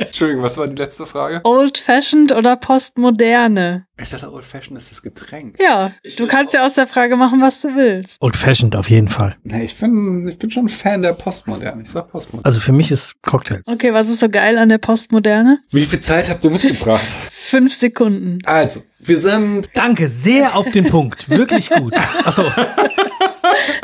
Entschuldigung, 0.00 0.42
was 0.42 0.56
war 0.56 0.68
die 0.68 0.76
letzte 0.76 1.06
Frage? 1.06 1.40
Old 1.44 1.78
Fashioned 1.78 2.32
oder 2.32 2.56
Postmoderne? 2.56 3.86
Ich 4.00 4.10
dachte, 4.10 4.32
Old 4.32 4.44
Fashion 4.44 4.76
ist 4.76 4.90
das 4.92 5.02
Getränk. 5.02 5.56
Ja, 5.60 5.92
du 6.16 6.26
kannst 6.28 6.54
ja 6.54 6.64
aus 6.64 6.74
der 6.74 6.86
Frage 6.86 7.16
machen, 7.16 7.40
was 7.40 7.60
du 7.62 7.74
willst. 7.74 8.16
Old-fashioned 8.20 8.76
auf 8.76 8.90
jeden 8.90 9.08
Fall. 9.08 9.36
Nee, 9.42 9.64
ich 9.64 9.76
bin, 9.76 10.28
ich 10.28 10.38
bin 10.38 10.50
schon 10.50 10.68
Fan 10.68 11.02
der 11.02 11.14
Postmoderne. 11.14 11.82
Ich 11.82 11.90
sag 11.90 12.08
Postmoderne. 12.08 12.44
Also 12.44 12.60
für 12.60 12.72
mich 12.72 12.92
ist 12.92 13.14
Cocktail. 13.22 13.62
Okay, 13.66 13.92
was 13.92 14.08
ist 14.08 14.20
so 14.20 14.28
geil 14.28 14.56
an 14.56 14.68
der 14.68 14.78
Postmoderne? 14.78 15.58
Wie 15.72 15.84
viel 15.84 16.00
Zeit 16.00 16.30
habt 16.30 16.44
ihr 16.44 16.50
mitgebracht? 16.50 17.06
Fünf 17.32 17.74
Sekunden. 17.74 18.38
Also, 18.44 18.84
wir 19.00 19.18
sind 19.20 19.68
Danke, 19.74 20.08
sehr 20.08 20.54
auf 20.56 20.70
den 20.70 20.86
Punkt. 20.86 21.28
Wirklich 21.28 21.70
gut. 21.70 21.94
Achso, 22.24 22.44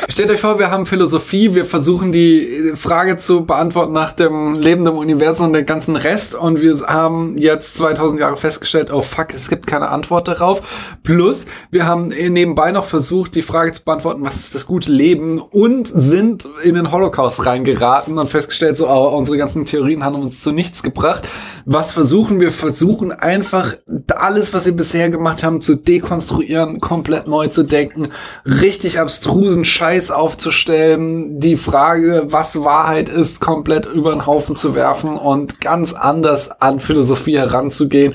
Stellt 0.09 0.29
euch 0.29 0.39
vor, 0.39 0.59
wir 0.59 0.71
haben 0.71 0.85
Philosophie, 0.85 1.55
wir 1.55 1.65
versuchen 1.65 2.11
die 2.11 2.73
Frage 2.75 3.17
zu 3.17 3.45
beantworten 3.45 3.93
nach 3.93 4.11
dem 4.11 4.55
lebenden 4.55 4.95
Universum 4.95 5.47
und 5.47 5.53
dem 5.53 5.65
ganzen 5.65 5.95
Rest 5.95 6.35
und 6.35 6.61
wir 6.61 6.75
haben 6.87 7.37
jetzt 7.37 7.75
2000 7.77 8.19
Jahre 8.19 8.37
festgestellt, 8.37 8.91
oh 8.91 9.01
fuck, 9.01 9.33
es 9.33 9.49
gibt 9.49 9.67
keine 9.67 9.89
Antwort 9.89 10.27
darauf. 10.27 10.97
Plus, 11.03 11.47
wir 11.71 11.85
haben 11.85 12.07
nebenbei 12.07 12.71
noch 12.71 12.85
versucht, 12.85 13.35
die 13.35 13.41
Frage 13.41 13.73
zu 13.73 13.83
beantworten, 13.83 14.25
was 14.25 14.37
ist 14.37 14.55
das 14.55 14.65
gute 14.65 14.91
Leben 14.91 15.39
und 15.39 15.87
sind 15.87 16.47
in 16.63 16.75
den 16.75 16.91
Holocaust 16.91 17.45
reingeraten 17.45 18.17
und 18.17 18.29
festgestellt, 18.29 18.77
so, 18.77 18.87
oh, 18.87 19.09
unsere 19.17 19.37
ganzen 19.37 19.65
Theorien 19.65 20.03
haben 20.03 20.15
uns 20.15 20.41
zu 20.41 20.51
nichts 20.51 20.83
gebracht. 20.83 21.27
Was 21.67 21.91
versuchen 21.91 22.39
wir? 22.39 22.51
Versuchen 22.51 23.11
einfach 23.11 23.73
alles, 24.15 24.53
was 24.53 24.67
wir 24.67 24.75
bisher 24.75 25.09
gemacht 25.09 25.43
haben, 25.43 25.61
zu 25.61 25.73
dekonstruieren, 25.75 26.79
komplett 26.79 27.27
neu 27.27 27.47
zu 27.47 27.63
denken, 27.63 28.09
richtig 28.45 28.99
abstrusen 28.99 29.65
Scheiß 29.65 30.11
aufzustellen, 30.11 31.39
die 31.39 31.57
Frage, 31.57 32.25
was 32.27 32.63
Wahrheit 32.63 33.09
ist, 33.09 33.41
komplett 33.41 33.87
über 33.87 34.11
den 34.11 34.27
Haufen 34.27 34.55
zu 34.55 34.75
werfen 34.75 35.17
und 35.17 35.59
ganz 35.59 35.93
anders 35.93 36.51
an 36.61 36.79
Philosophie 36.79 37.39
heranzugehen. 37.39 38.13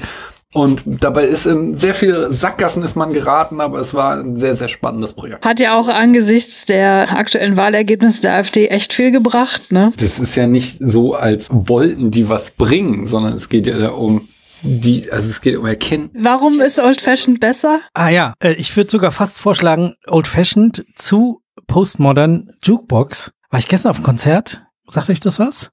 Und 0.52 0.82
dabei 0.86 1.26
ist 1.26 1.46
in 1.46 1.76
sehr 1.76 1.94
viele 1.94 2.32
Sackgassen 2.32 2.82
ist 2.82 2.96
man 2.96 3.12
geraten, 3.12 3.60
aber 3.60 3.78
es 3.78 3.94
war 3.94 4.16
ein 4.16 4.36
sehr, 4.36 4.56
sehr 4.56 4.68
spannendes 4.68 5.12
Projekt. 5.12 5.44
Hat 5.44 5.60
ja 5.60 5.78
auch 5.78 5.86
angesichts 5.86 6.66
der 6.66 7.16
aktuellen 7.16 7.56
Wahlergebnisse 7.56 8.22
der 8.22 8.34
AfD 8.34 8.66
echt 8.66 8.92
viel 8.92 9.12
gebracht, 9.12 9.70
ne? 9.70 9.92
Das 9.98 10.18
ist 10.18 10.34
ja 10.34 10.48
nicht 10.48 10.78
so, 10.80 11.14
als 11.14 11.48
wollten 11.52 12.10
die 12.10 12.28
was 12.28 12.50
bringen, 12.50 13.06
sondern 13.06 13.34
es 13.34 13.48
geht 13.48 13.68
ja 13.68 13.90
um 13.90 14.28
die, 14.62 15.10
also 15.12 15.30
es 15.30 15.40
geht 15.40 15.56
um 15.56 15.66
Erkennen. 15.66 16.10
Warum 16.14 16.60
ist 16.60 16.80
Old 16.80 17.00
Fashioned 17.00 17.38
besser? 17.38 17.80
Ah 17.94 18.08
ja, 18.08 18.34
äh, 18.42 18.54
ich 18.54 18.76
würde 18.76 18.90
sogar 18.90 19.12
fast 19.12 19.38
vorschlagen, 19.38 19.94
Old 20.08 20.26
Fashioned 20.26 20.84
zu 20.96 21.42
Postmodern 21.68 22.50
Jukebox. 22.64 23.32
War 23.50 23.60
ich 23.60 23.68
gestern 23.68 23.90
auf 23.90 23.96
einem 23.98 24.04
Konzert? 24.04 24.62
Sagt 24.88 25.10
euch 25.10 25.20
das 25.20 25.38
was? 25.38 25.70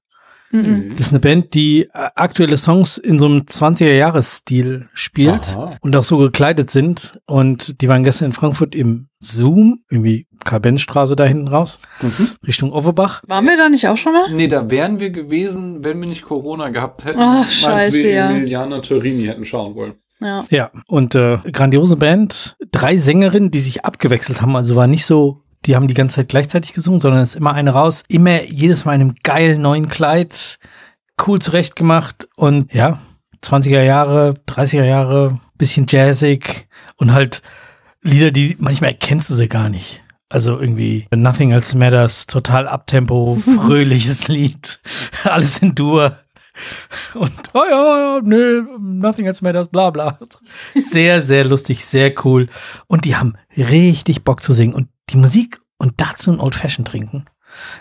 Mhm. 0.50 0.92
Das 0.96 1.06
ist 1.06 1.12
eine 1.12 1.20
Band, 1.20 1.52
die 1.54 1.82
äh, 1.82 1.88
aktuelle 2.14 2.56
Songs 2.56 2.96
in 2.98 3.18
so 3.18 3.26
einem 3.26 3.40
20er-Jahres-Stil 3.40 4.88
spielt 4.94 5.56
Aha. 5.56 5.76
und 5.80 5.94
auch 5.94 6.04
so 6.04 6.18
gekleidet 6.18 6.70
sind. 6.70 7.20
Und 7.26 7.80
die 7.82 7.88
waren 7.88 8.04
gestern 8.04 8.26
in 8.26 8.32
Frankfurt 8.32 8.74
im 8.74 9.08
Zoom, 9.20 9.80
irgendwie 9.90 10.26
Karl-Benz-Straße 10.44 11.16
da 11.16 11.24
hinten 11.24 11.48
raus, 11.48 11.80
Mhm. 12.00 12.28
Richtung 12.46 12.72
Offenbach. 12.72 13.22
Waren 13.26 13.44
wir 13.46 13.56
da 13.56 13.68
nicht 13.68 13.86
auch 13.88 13.96
schon 13.96 14.12
mal? 14.12 14.30
Nee, 14.32 14.48
da 14.48 14.70
wären 14.70 15.00
wir 15.00 15.10
gewesen, 15.10 15.84
wenn 15.84 16.00
wir 16.00 16.08
nicht 16.08 16.24
Corona 16.24 16.68
gehabt 16.70 17.04
hätten. 17.04 17.18
Ach, 17.20 17.48
scheiße, 17.50 17.96
wir 18.04 18.10
ja. 18.10 18.30
Emiliana 18.30 18.78
Torini 18.80 19.24
hätten 19.24 19.44
schauen 19.44 19.74
wollen. 19.74 19.94
Ja. 20.20 20.44
Ja, 20.50 20.70
und 20.86 21.14
äh, 21.14 21.38
grandiose 21.52 21.96
Band. 21.96 22.56
Drei 22.72 22.96
Sängerinnen, 22.96 23.50
die 23.50 23.60
sich 23.60 23.84
abgewechselt 23.84 24.40
haben. 24.42 24.56
Also 24.56 24.74
war 24.76 24.86
nicht 24.86 25.06
so, 25.06 25.42
die 25.68 25.76
haben 25.76 25.86
die 25.86 25.94
ganze 25.94 26.16
Zeit 26.16 26.28
gleichzeitig 26.28 26.72
gesungen, 26.72 26.98
sondern 26.98 27.20
es 27.20 27.30
ist 27.30 27.36
immer 27.36 27.52
eine 27.52 27.70
raus. 27.70 28.02
Immer 28.08 28.42
jedes 28.44 28.86
Mal 28.86 28.94
in 28.94 29.02
einem 29.02 29.14
geilen 29.22 29.60
neuen 29.60 29.88
Kleid, 29.88 30.58
cool 31.26 31.38
zurechtgemacht 31.40 32.26
und 32.36 32.72
ja, 32.72 32.98
20er 33.44 33.82
Jahre, 33.82 34.34
30er 34.48 34.84
Jahre, 34.84 35.38
bisschen 35.58 35.86
jazzig 35.88 36.68
und 36.96 37.12
halt 37.12 37.42
Lieder, 38.00 38.30
die 38.30 38.56
manchmal 38.58 38.90
erkennst 38.90 39.28
du 39.28 39.34
sie 39.34 39.48
gar 39.48 39.68
nicht. 39.68 40.02
Also 40.30 40.58
irgendwie 40.58 41.06
Nothing 41.14 41.50
Else 41.50 41.76
Matters, 41.76 42.26
total 42.26 42.66
Abtempo, 42.66 43.36
fröhliches 43.66 44.28
Lied, 44.28 44.80
alles 45.24 45.58
in 45.58 45.74
Dur. 45.74 46.16
Und, 47.14 47.32
oh 47.52 47.62
ja, 47.68 48.20
nö, 48.22 48.64
Nothing 48.78 49.26
Else 49.26 49.44
Matters, 49.44 49.68
bla 49.68 49.90
bla. 49.90 50.18
Sehr, 50.74 51.20
sehr 51.20 51.44
lustig, 51.44 51.84
sehr 51.84 52.14
cool. 52.24 52.48
Und 52.86 53.04
die 53.04 53.16
haben 53.16 53.34
richtig 53.56 54.24
Bock 54.24 54.42
zu 54.42 54.52
singen. 54.52 54.74
Und 54.74 54.88
die 55.10 55.16
Musik 55.16 55.58
und 55.78 55.94
dazu 55.98 56.32
ein 56.32 56.40
Old 56.40 56.54
Fashion 56.54 56.84
trinken. 56.84 57.24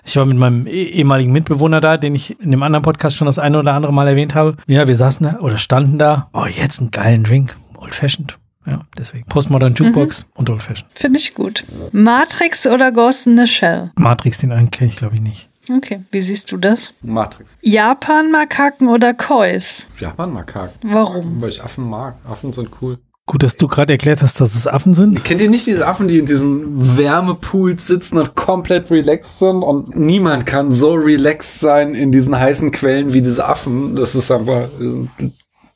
Ich 0.06 0.16
war 0.16 0.26
mit 0.26 0.38
meinem 0.38 0.66
eh- 0.66 0.84
ehemaligen 0.86 1.32
Mitbewohner 1.32 1.82
da, 1.82 1.98
den 1.98 2.16
ich 2.16 2.40
in 2.40 2.52
dem 2.52 2.64
anderen 2.64 2.84
Podcast 2.84 3.16
schon 3.18 3.26
das 3.26 3.38
eine 3.40 3.60
oder 3.60 3.74
andere 3.74 3.94
Mal 3.94 4.08
erwähnt 4.08 4.34
habe. 4.34 4.56
Ja, 4.68 4.88
wir 4.88 4.96
saßen 4.96 5.26
da 5.26 5.40
oder 5.40 5.58
standen 5.58 6.00
da. 6.00 6.30
Oh, 6.34 6.46
jetzt 6.46 6.80
einen 6.80 6.92
geilen 6.92 7.24
Drink. 7.24 7.56
Old 7.78 7.94
Fashioned. 7.94 8.38
Ja, 8.66 8.82
deswegen. 8.98 9.26
Postmodern 9.28 9.76
Jukebox 9.76 10.26
und 10.36 10.50
Old 10.50 10.62
Fashioned. 10.64 10.92
Finde 10.96 11.20
ich 11.20 11.34
gut. 11.34 11.64
Matrix 11.92 12.66
oder 12.66 12.92
Ghost 12.92 13.28
in 13.28 13.38
the 13.38 13.48
Shell? 13.48 13.92
Matrix, 13.96 14.40
den 14.40 14.52
einen 14.52 14.72
kenne 14.72 14.90
ich 14.90 14.98
glaube 14.98 15.16
ich 15.16 15.22
nicht. 15.22 15.50
Okay, 15.70 16.02
wie 16.12 16.22
siehst 16.22 16.52
du 16.54 16.58
das? 16.58 16.94
Matrix. 17.02 17.58
Japan-Makaken 17.62 18.88
oder 18.88 19.14
Kois? 19.14 19.86
Japan-Makaken. 20.00 20.94
Warum? 20.94 21.42
Weil 21.42 21.50
ich 21.50 21.62
Affen 21.62 21.90
mag. 21.90 22.16
Affen 22.26 22.54
sind 22.54 22.70
cool. 22.82 23.00
Gut, 23.28 23.44
dass 23.44 23.58
du 23.58 23.68
gerade 23.68 23.92
erklärt 23.94 24.24
hast, 24.24 24.40
dass 24.42 24.56
es 24.56 24.68
Affen 24.68 24.94
sind. 24.94 25.24
Kennt 25.26 25.42
ihr 25.42 25.50
nicht 25.50 25.68
diese 25.68 25.86
Affen, 25.86 26.08
die 26.08 26.18
in 26.20 26.26
diesen 26.26 26.98
Wärmepools 26.98 27.86
sitzen 27.86 28.18
und 28.18 28.36
komplett 28.36 28.90
relaxed 28.90 29.40
sind? 29.40 29.64
Und 29.64 29.96
niemand 29.98 30.46
kann 30.46 30.72
so 30.72 30.94
relaxed 30.94 31.60
sein 31.60 31.94
in 31.94 32.12
diesen 32.14 32.38
heißen 32.40 32.72
Quellen 32.72 33.12
wie 33.14 33.22
diese 33.22 33.46
Affen. 33.46 33.96
Das 33.98 34.16
ist 34.16 34.32
einfach 34.32 34.70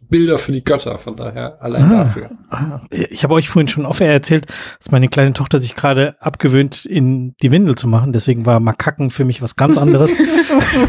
Bilder 0.09 0.37
für 0.37 0.51
die 0.53 0.63
Götter. 0.63 0.97
Von 0.97 1.15
daher 1.17 1.61
allein 1.61 1.83
Ah. 1.83 2.03
dafür. 2.03 2.29
Ah, 2.49 2.81
Ich 2.89 3.23
habe 3.25 3.33
euch 3.33 3.49
vorhin 3.49 3.67
schon 3.67 3.85
offen 3.85 4.07
erzählt, 4.07 4.45
dass 4.79 4.91
meine 4.91 5.07
kleine 5.09 5.33
Tochter 5.33 5.59
sich 5.59 5.75
gerade 5.75 6.15
abgewöhnt, 6.21 6.85
in 6.85 7.35
die 7.41 7.51
Windel 7.51 7.75
zu 7.75 7.87
machen. 7.89 8.11
Deswegen 8.13 8.45
war 8.45 8.59
Makaken 8.61 9.09
für 9.11 9.23
mich 9.25 9.41
was 9.41 9.57
ganz 9.57 9.77
anderes. 9.77 10.15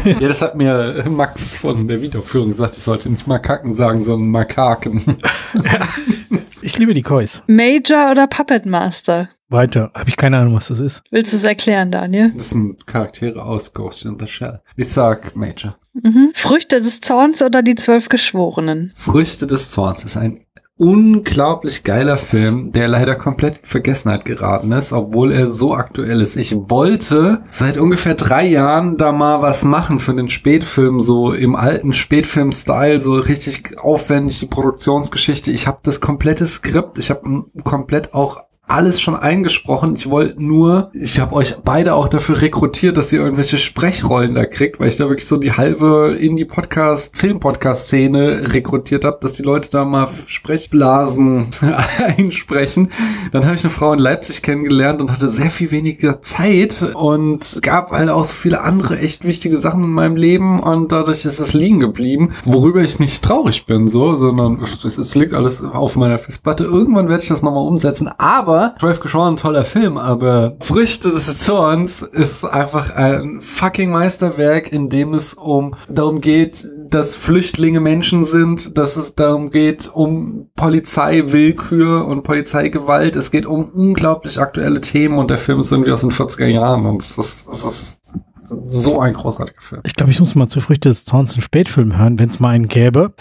Ja, 0.05 0.27
das 0.27 0.41
hat 0.41 0.55
mir 0.55 1.03
Max 1.09 1.55
von 1.55 1.87
der 1.87 2.01
Videoführung 2.01 2.49
gesagt. 2.49 2.77
Ich 2.77 2.83
sollte 2.83 3.09
nicht 3.09 3.27
Makaken 3.27 3.73
sagen, 3.73 4.01
sondern 4.03 4.29
Makaken. 4.29 5.01
ich 6.63 6.77
liebe 6.77 6.93
die 6.93 7.01
Kois. 7.01 7.43
Major 7.47 8.11
oder 8.11 8.27
Puppet 8.27 8.65
Master? 8.65 9.29
Weiter. 9.49 9.91
Habe 9.93 10.09
ich 10.09 10.17
keine 10.17 10.37
Ahnung, 10.37 10.55
was 10.55 10.69
das 10.69 10.79
ist. 10.79 11.03
Willst 11.11 11.31
du 11.33 11.37
es 11.37 11.43
erklären, 11.43 11.91
Daniel? 11.91 12.33
Das 12.35 12.49
sind 12.49 12.87
Charaktere 12.87 13.43
aus 13.43 13.73
Ghost 13.73 14.05
in 14.05 14.17
the 14.19 14.25
Shell. 14.25 14.61
Ich 14.75 14.89
sag 14.89 15.35
Major. 15.35 15.77
Mhm. 15.93 16.31
Früchte 16.33 16.81
des 16.81 17.01
Zorns 17.01 17.41
oder 17.41 17.61
die 17.61 17.75
zwölf 17.75 18.09
Geschworenen? 18.09 18.93
Früchte 18.95 19.45
des 19.45 19.71
Zorns 19.71 20.03
ist 20.03 20.17
ein 20.17 20.43
unglaublich 20.83 21.83
geiler 21.83 22.17
Film, 22.17 22.73
der 22.73 22.89
leider 22.89 23.15
komplett 23.15 23.57
in 23.57 23.65
Vergessenheit 23.65 24.25
geraten 24.25 24.73
ist, 24.73 24.91
obwohl 24.91 25.31
er 25.31 25.49
so 25.49 25.73
aktuell 25.73 26.19
ist. 26.21 26.35
Ich 26.35 26.53
wollte 26.69 27.41
seit 27.49 27.77
ungefähr 27.77 28.15
drei 28.15 28.45
Jahren 28.45 28.97
da 28.97 29.13
mal 29.13 29.41
was 29.41 29.63
machen 29.63 29.99
für 29.99 30.13
den 30.13 30.29
Spätfilm, 30.29 30.99
so 30.99 31.31
im 31.31 31.55
alten 31.55 31.93
Spätfilm-Style, 31.93 32.99
so 32.99 33.13
richtig 33.13 33.79
aufwendig 33.79 34.39
die 34.39 34.47
Produktionsgeschichte. 34.47 35.51
Ich 35.51 35.67
habe 35.67 35.79
das 35.83 36.01
komplette 36.01 36.45
Skript, 36.45 36.99
ich 36.99 37.09
habe 37.09 37.45
komplett 37.63 38.13
auch 38.13 38.41
alles 38.65 39.01
schon 39.01 39.15
eingesprochen. 39.15 39.95
Ich 39.95 40.09
wollte 40.09 40.41
nur, 40.41 40.89
ich 40.93 41.19
habe 41.19 41.35
euch 41.35 41.57
beide 41.63 41.93
auch 41.95 42.07
dafür 42.07 42.41
rekrutiert, 42.41 42.95
dass 42.95 43.11
ihr 43.11 43.19
irgendwelche 43.19 43.57
Sprechrollen 43.57 44.33
da 44.35 44.45
kriegt, 44.45 44.79
weil 44.79 44.87
ich 44.87 44.95
da 44.95 45.09
wirklich 45.09 45.27
so 45.27 45.37
die 45.37 45.51
halbe 45.51 46.15
Indie-Podcast, 46.17 47.17
Film-Podcast-Szene 47.17 48.53
rekrutiert 48.53 49.03
habe, 49.03 49.17
dass 49.21 49.33
die 49.33 49.43
Leute 49.43 49.69
da 49.69 49.83
mal 49.83 50.07
Sprechblasen 50.27 51.47
einsprechen. 52.17 52.89
Dann 53.33 53.45
habe 53.45 53.55
ich 53.55 53.63
eine 53.63 53.69
Frau 53.69 53.91
in 53.91 53.99
Leipzig 53.99 54.41
kennengelernt 54.41 55.01
und 55.01 55.11
hatte 55.11 55.29
sehr 55.29 55.49
viel 55.49 55.71
weniger 55.71 56.21
Zeit 56.21 56.95
und 56.95 57.59
gab 57.61 57.91
halt 57.91 58.09
auch 58.09 58.23
so 58.23 58.33
viele 58.33 58.61
andere 58.61 58.97
echt 58.97 59.25
wichtige 59.25 59.59
Sachen 59.59 59.83
in 59.83 59.91
meinem 59.91 60.15
Leben 60.15 60.61
und 60.61 60.91
dadurch 60.91 61.25
ist 61.25 61.39
es 61.39 61.53
liegen 61.53 61.81
geblieben, 61.81 62.31
worüber 62.45 62.81
ich 62.81 62.97
nicht 62.97 63.23
traurig 63.23 63.65
bin, 63.65 63.89
so, 63.89 64.15
sondern 64.15 64.61
es, 64.61 64.85
es 64.85 65.15
liegt 65.15 65.33
alles 65.33 65.61
auf 65.63 65.97
meiner 65.97 66.17
Festplatte. 66.17 66.63
Irgendwann 66.63 67.09
werde 67.09 67.21
ich 67.21 67.29
das 67.29 67.43
nochmal 67.43 67.67
umsetzen, 67.67 68.07
aber 68.17 68.52
Drive 68.79 68.99
Geschworen, 68.99 69.33
ein 69.33 69.37
toller 69.37 69.65
Film, 69.65 69.97
aber 69.97 70.55
Früchte 70.59 71.09
des 71.11 71.37
Zorns 71.37 72.01
ist 72.01 72.45
einfach 72.45 72.95
ein 72.95 73.39
fucking 73.41 73.91
Meisterwerk, 73.91 74.71
in 74.71 74.89
dem 74.89 75.13
es 75.13 75.33
um 75.33 75.75
darum 75.89 76.21
geht, 76.21 76.67
dass 76.89 77.15
Flüchtlinge 77.15 77.79
Menschen 77.79 78.25
sind, 78.25 78.77
dass 78.77 78.95
es 78.95 79.15
darum 79.15 79.49
geht, 79.49 79.89
um 79.93 80.49
Polizeiwillkür 80.55 82.05
und 82.05 82.23
Polizeigewalt. 82.23 83.15
Es 83.15 83.31
geht 83.31 83.45
um 83.45 83.69
unglaublich 83.69 84.39
aktuelle 84.39 84.81
Themen 84.81 85.17
und 85.17 85.29
der 85.29 85.37
Film 85.37 85.61
ist 85.61 85.71
irgendwie 85.71 85.91
aus 85.91 86.01
den 86.01 86.11
40er 86.11 86.45
Jahren 86.45 86.85
und 86.85 87.01
ist, 87.01 87.17
es 87.17 87.47
ist 87.47 88.13
so 88.43 88.99
ein 88.99 89.13
großartiger 89.13 89.61
Film. 89.61 89.81
Ich 89.85 89.95
glaube, 89.95 90.11
ich 90.11 90.19
muss 90.19 90.35
mal 90.35 90.47
zu 90.47 90.59
Früchte 90.59 90.89
des 90.89 91.05
Zorns 91.05 91.33
einen 91.33 91.41
Spätfilm 91.41 91.97
hören, 91.97 92.19
wenn 92.19 92.29
es 92.29 92.39
mal 92.39 92.49
einen 92.49 92.67
gäbe. 92.67 93.13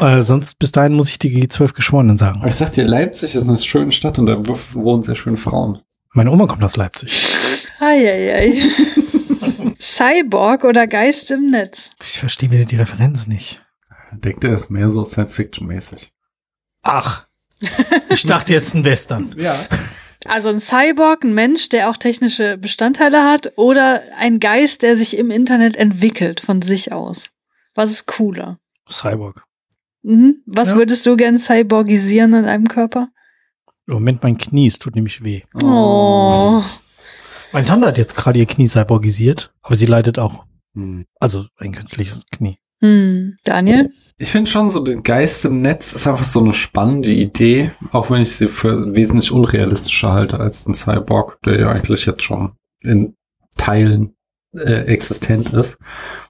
Äh, 0.00 0.22
sonst 0.22 0.58
bis 0.58 0.72
dahin 0.72 0.94
muss 0.94 1.08
ich 1.08 1.18
die 1.18 1.48
zwölf 1.48 1.74
Geschworenen 1.74 2.16
sagen. 2.16 2.40
Aber 2.40 2.48
ich 2.48 2.54
sag 2.54 2.72
dir, 2.72 2.84
Leipzig 2.84 3.34
ist 3.34 3.48
eine 3.48 3.56
schöne 3.56 3.92
Stadt 3.92 4.18
und 4.18 4.26
da 4.26 4.42
wohnen 4.74 5.02
sehr 5.02 5.16
schöne 5.16 5.36
Frauen. 5.36 5.80
Meine 6.12 6.30
Oma 6.30 6.46
kommt 6.46 6.64
aus 6.64 6.76
Leipzig. 6.76 7.26
Eieiei. 7.80 8.70
Cyborg 9.78 10.64
oder 10.64 10.86
Geist 10.86 11.30
im 11.30 11.50
Netz? 11.50 11.90
Ich 12.02 12.18
verstehe 12.18 12.50
wieder 12.50 12.64
die 12.64 12.76
Referenz 12.76 13.26
nicht. 13.26 13.62
Denkt 14.12 14.44
er 14.44 14.54
ist 14.54 14.70
mehr 14.70 14.90
so 14.90 15.04
Science-Fiction-mäßig. 15.04 16.12
Ach, 16.82 17.26
ich 18.08 18.24
dachte 18.24 18.52
jetzt 18.52 18.74
ein 18.74 18.84
Western. 18.84 19.34
Ja. 19.36 19.54
Also 20.28 20.48
ein 20.48 20.60
Cyborg, 20.60 21.24
ein 21.24 21.34
Mensch, 21.34 21.68
der 21.68 21.88
auch 21.90 21.96
technische 21.96 22.58
Bestandteile 22.58 23.24
hat, 23.24 23.52
oder 23.56 24.02
ein 24.16 24.40
Geist, 24.40 24.82
der 24.82 24.96
sich 24.96 25.16
im 25.16 25.30
Internet 25.30 25.76
entwickelt 25.76 26.40
von 26.40 26.62
sich 26.62 26.92
aus. 26.92 27.30
Was 27.74 27.90
ist 27.90 28.06
cooler? 28.06 28.58
Cyborg. 28.88 29.44
Mhm. 30.02 30.42
Was 30.46 30.70
Ja. 30.70 30.76
würdest 30.76 31.04
du 31.06 31.16
gern 31.16 31.38
cyborgisieren 31.38 32.34
in 32.34 32.44
einem 32.44 32.68
Körper? 32.68 33.08
Im 33.86 33.94
Moment 33.94 34.22
mein 34.22 34.36
Knie, 34.38 34.66
es 34.66 34.78
tut 34.78 34.94
nämlich 34.94 35.22
weh. 35.22 35.42
Oh. 35.62 36.62
Meine 37.52 37.66
Tante 37.66 37.86
hat 37.86 37.98
jetzt 37.98 38.16
gerade 38.16 38.38
ihr 38.38 38.46
Knie 38.46 38.68
cyborgisiert, 38.68 39.52
aber 39.62 39.76
sie 39.76 39.86
leidet 39.86 40.18
auch. 40.18 40.44
Hm. 40.74 41.06
Also 41.20 41.46
ein 41.58 41.72
künstliches 41.72 42.26
Knie. 42.30 42.58
Hm. 42.80 43.36
Daniel? 43.44 43.92
Ich 44.18 44.30
finde 44.30 44.50
schon, 44.50 44.70
so 44.70 44.80
den 44.80 45.02
Geist 45.02 45.44
im 45.44 45.60
Netz 45.60 45.92
ist 45.92 46.06
einfach 46.06 46.24
so 46.24 46.40
eine 46.40 46.54
spannende 46.54 47.10
Idee, 47.10 47.70
auch 47.92 48.10
wenn 48.10 48.22
ich 48.22 48.34
sie 48.34 48.48
für 48.48 48.94
wesentlich 48.94 49.30
unrealistischer 49.30 50.12
halte 50.12 50.40
als 50.40 50.66
ein 50.66 50.72
Cyborg, 50.72 51.38
der 51.42 51.60
ja 51.60 51.70
eigentlich 51.70 52.06
jetzt 52.06 52.22
schon 52.22 52.52
in 52.80 53.14
Teilen 53.58 54.16
äh, 54.54 54.86
existent 54.86 55.50
ist 55.50 55.78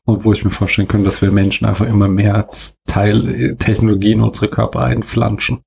und 0.04 0.24
wo 0.24 0.32
ich 0.32 0.44
mir 0.44 0.50
vorstellen 0.50 0.88
könnte, 0.88 1.04
dass 1.04 1.22
wir 1.22 1.30
Menschen 1.30 1.66
einfach 1.66 1.86
immer 1.86 2.08
mehr 2.08 2.48
Teil 2.86 3.28
äh, 3.28 3.56
Technologie 3.56 4.12
in 4.12 4.20
unsere 4.20 4.48
Körper 4.48 4.80
einflanschen. 4.80 5.62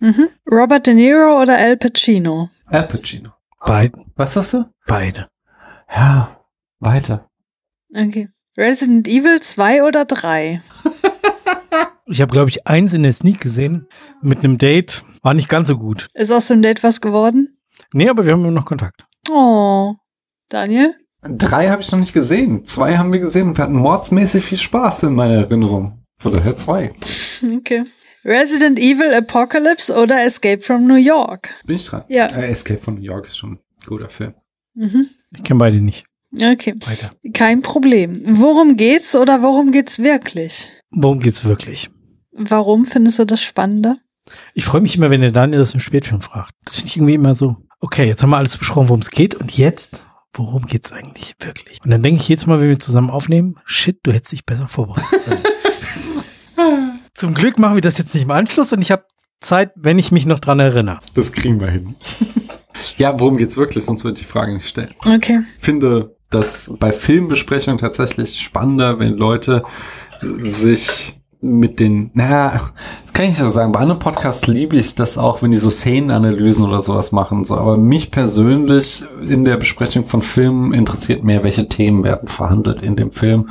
Mhm. 0.00 0.28
Robert 0.50 0.86
De 0.86 0.94
Niro 0.94 1.40
oder 1.40 1.56
Al 1.56 1.78
Pacino? 1.78 2.50
Al 2.66 2.86
Pacino. 2.86 3.30
Beide. 3.64 4.04
Was 4.16 4.36
hast 4.36 4.52
du? 4.52 4.66
Beide. 4.86 5.28
Ja, 5.90 6.44
weiter. 6.78 7.28
Okay. 7.94 8.28
Resident 8.56 9.08
Evil 9.08 9.40
2 9.40 9.84
oder 9.84 10.04
3? 10.04 10.62
Ich 12.10 12.20
habe, 12.22 12.32
glaube 12.32 12.48
ich, 12.48 12.66
eins 12.66 12.94
in 12.94 13.02
der 13.02 13.12
Sneak 13.12 13.40
gesehen 13.40 13.86
mit 14.22 14.38
einem 14.38 14.56
Date. 14.58 15.04
War 15.22 15.34
nicht 15.34 15.48
ganz 15.48 15.68
so 15.68 15.76
gut. 15.76 16.08
Ist 16.14 16.32
aus 16.32 16.48
dem 16.48 16.62
Date 16.62 16.82
was 16.82 17.00
geworden? 17.00 17.58
Nee, 17.92 18.08
aber 18.08 18.24
wir 18.24 18.32
haben 18.32 18.40
immer 18.42 18.50
noch 18.50 18.64
Kontakt. 18.64 19.04
Oh. 19.30 19.94
Daniel? 20.48 20.94
Drei 21.22 21.68
habe 21.68 21.82
ich 21.82 21.90
noch 21.92 21.98
nicht 21.98 22.12
gesehen. 22.14 22.64
Zwei 22.64 22.96
haben 22.96 23.12
wir 23.12 23.20
gesehen 23.20 23.48
und 23.48 23.58
wir 23.58 23.64
hatten 23.64 23.74
mordsmäßig 23.76 24.44
viel 24.44 24.58
Spaß 24.58 25.02
in 25.04 25.14
meiner 25.14 25.34
Erinnerung. 25.34 26.02
Von 26.18 26.32
daher 26.32 26.56
zwei. 26.56 26.92
Okay. 27.56 27.84
Resident 28.24 28.78
Evil 28.78 29.14
Apocalypse 29.14 29.94
oder 29.94 30.24
Escape 30.24 30.60
from 30.62 30.86
New 30.86 30.96
York? 30.96 31.50
Bin 31.66 31.76
ich 31.76 31.86
dran? 31.86 32.04
Ja. 32.08 32.26
Äh, 32.26 32.50
Escape 32.50 32.80
from 32.80 32.96
New 32.96 33.02
York 33.02 33.26
ist 33.26 33.36
schon 33.38 33.52
ein 33.52 33.58
guter 33.86 34.08
Film. 34.08 34.34
Mhm. 34.74 35.08
Ich 35.36 35.44
kenne 35.44 35.58
beide 35.58 35.80
nicht. 35.80 36.04
Okay, 36.34 36.74
Weiter. 36.84 37.12
kein 37.32 37.62
Problem. 37.62 38.20
Worum 38.26 38.76
geht's 38.76 39.14
oder 39.14 39.40
worum 39.42 39.72
geht's 39.72 39.98
wirklich? 40.00 40.68
Worum 40.90 41.20
geht's 41.20 41.44
wirklich? 41.44 41.90
Warum 42.38 42.86
findest 42.86 43.18
du 43.18 43.24
das 43.24 43.42
spannender? 43.42 43.98
Ich 44.54 44.64
freue 44.64 44.80
mich 44.80 44.96
immer, 44.96 45.10
wenn 45.10 45.20
der 45.20 45.32
Daniel 45.32 45.60
das 45.60 45.74
im 45.74 45.80
Spätfilm 45.80 46.20
fragt. 46.20 46.52
Das 46.64 46.76
finde 46.76 46.88
ich 46.88 46.96
irgendwie 46.96 47.14
immer 47.14 47.34
so. 47.34 47.56
Okay, 47.80 48.06
jetzt 48.06 48.22
haben 48.22 48.30
wir 48.30 48.36
alles 48.36 48.56
besprochen, 48.56 48.88
worum 48.88 49.00
es 49.00 49.10
geht. 49.10 49.34
Und 49.34 49.56
jetzt, 49.56 50.04
worum 50.32 50.66
geht's 50.66 50.92
eigentlich 50.92 51.34
wirklich? 51.40 51.80
Und 51.84 51.90
dann 51.90 52.02
denke 52.02 52.20
ich 52.20 52.28
jedes 52.28 52.46
Mal, 52.46 52.60
wenn 52.60 52.68
wir 52.68 52.78
zusammen 52.78 53.10
aufnehmen, 53.10 53.56
shit, 53.64 53.98
du 54.02 54.12
hättest 54.12 54.32
dich 54.32 54.44
besser 54.44 54.68
vorbereitet 54.68 55.22
sollen. 55.22 55.42
Zum 57.14 57.34
Glück 57.34 57.58
machen 57.58 57.74
wir 57.74 57.80
das 57.80 57.98
jetzt 57.98 58.14
nicht 58.14 58.24
im 58.24 58.30
Anschluss 58.30 58.72
und 58.72 58.82
ich 58.82 58.90
habe 58.90 59.04
Zeit, 59.40 59.72
wenn 59.76 59.98
ich 59.98 60.12
mich 60.12 60.26
noch 60.26 60.40
dran 60.40 60.60
erinnere. 60.60 61.00
Das 61.14 61.32
kriegen 61.32 61.60
wir 61.60 61.68
hin. 61.68 61.94
ja, 62.96 63.18
worum 63.18 63.36
geht's 63.36 63.56
wirklich? 63.56 63.84
Sonst 63.84 64.04
würde 64.04 64.14
ich 64.14 64.26
die 64.26 64.30
Frage 64.30 64.54
nicht 64.54 64.68
stellen. 64.68 64.94
Okay. 65.04 65.40
finde 65.58 66.16
das 66.30 66.72
bei 66.78 66.92
Filmbesprechungen 66.92 67.78
tatsächlich 67.78 68.40
spannender, 68.40 68.98
wenn 68.98 69.16
Leute 69.16 69.62
sich 70.20 71.17
mit 71.40 71.78
den, 71.78 72.10
naja, 72.14 72.50
das 73.02 73.12
kann 73.12 73.24
ich 73.24 73.30
nicht 73.30 73.38
so 73.38 73.48
sagen. 73.48 73.72
Bei 73.72 73.80
anderen 73.80 74.00
Podcasts 74.00 74.46
liebe 74.46 74.76
ich 74.76 74.94
das 74.94 75.18
auch, 75.18 75.42
wenn 75.42 75.52
die 75.52 75.58
so 75.58 75.70
Szenenanalysen 75.70 76.64
oder 76.64 76.82
sowas 76.82 77.12
machen. 77.12 77.44
So. 77.44 77.56
Aber 77.56 77.76
mich 77.76 78.10
persönlich 78.10 79.04
in 79.28 79.44
der 79.44 79.56
Besprechung 79.56 80.06
von 80.06 80.20
Filmen 80.20 80.72
interessiert 80.72 81.22
mehr, 81.22 81.44
welche 81.44 81.68
Themen 81.68 82.02
werden 82.02 82.28
verhandelt 82.28 82.82
in 82.82 82.96
dem 82.96 83.12
Film, 83.12 83.48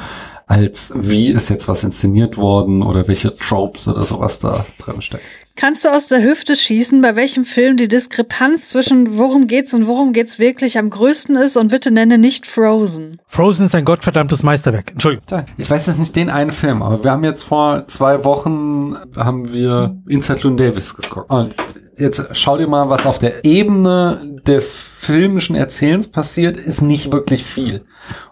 als 0.47 0.93
wie 0.95 1.29
ist 1.29 1.49
jetzt 1.49 1.67
was 1.67 1.83
inszeniert 1.83 2.37
worden 2.37 2.81
oder 2.81 3.07
welche 3.07 3.33
Tropes 3.35 3.87
oder 3.87 4.03
sowas 4.03 4.39
da 4.39 4.65
drin 4.79 5.01
steckt. 5.01 5.23
Kannst 5.57 5.85
du 5.85 5.89
aus 5.89 6.05
der 6.05 6.21
Hüfte 6.21 6.55
schießen, 6.55 7.01
bei 7.01 7.15
welchem 7.15 7.43
Film 7.43 7.77
die 7.77 7.87
Diskrepanz 7.87 8.69
zwischen 8.69 9.17
worum 9.17 9.47
geht's 9.47 9.73
und 9.73 9.87
worum 9.87 10.13
geht's 10.13 10.37
wirklich 10.37 10.77
am 10.77 10.91
größten 10.91 11.35
ist 11.35 11.57
und 11.57 11.69
bitte 11.69 11.89
nenne 11.89 12.19
nicht 12.19 12.45
Frozen. 12.45 13.19
Frozen 13.25 13.65
ist 13.65 13.73
ein 13.73 13.83
gottverdammtes 13.83 14.43
Meisterwerk. 14.43 14.91
Entschuldigung. 14.91 15.45
Ich 15.57 15.69
weiß 15.69 15.87
jetzt 15.87 15.97
nicht 15.97 16.15
den 16.15 16.29
einen 16.29 16.51
Film, 16.51 16.83
aber 16.83 17.03
wir 17.03 17.09
haben 17.09 17.23
jetzt 17.23 17.41
vor 17.41 17.87
zwei 17.87 18.23
Wochen 18.23 18.95
haben 19.17 19.51
wir 19.51 19.97
Inside 20.07 20.41
Llewyn 20.41 20.57
Davis 20.57 20.93
geguckt. 20.95 21.31
Und 21.31 21.55
jetzt 21.97 22.23
schau 22.33 22.59
dir 22.59 22.67
mal, 22.67 22.91
was 22.91 23.07
auf 23.07 23.17
der 23.17 23.43
Ebene 23.43 24.39
des 24.45 24.73
filmischen 24.73 25.55
Erzählens 25.55 26.07
passiert, 26.07 26.57
ist 26.57 26.83
nicht 26.83 27.11
wirklich 27.11 27.43
viel. 27.43 27.81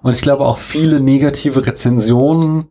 Und 0.03 0.15
ich 0.15 0.21
glaube 0.21 0.45
auch 0.45 0.59
viele 0.59 0.99
negative 0.99 1.65
Rezensionen, 1.65 2.69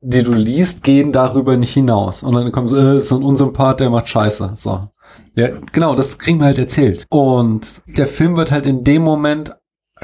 die 0.00 0.22
du 0.22 0.32
liest, 0.32 0.82
gehen 0.82 1.12
darüber 1.12 1.56
nicht 1.56 1.72
hinaus. 1.72 2.22
Und 2.22 2.34
dann 2.34 2.52
kommt 2.52 2.70
äh, 2.70 3.00
so 3.00 3.16
ein 3.16 3.22
Unsympath, 3.22 3.80
der 3.80 3.90
macht 3.90 4.08
Scheiße. 4.08 4.52
So. 4.54 4.88
Ja, 5.34 5.48
genau, 5.72 5.94
das 5.94 6.18
kriegen 6.18 6.38
wir 6.38 6.46
halt 6.46 6.58
erzählt. 6.58 7.06
Und 7.10 7.82
der 7.96 8.06
Film 8.06 8.36
wird 8.36 8.50
halt 8.50 8.66
in 8.66 8.84
dem 8.84 9.02
Moment 9.02 9.56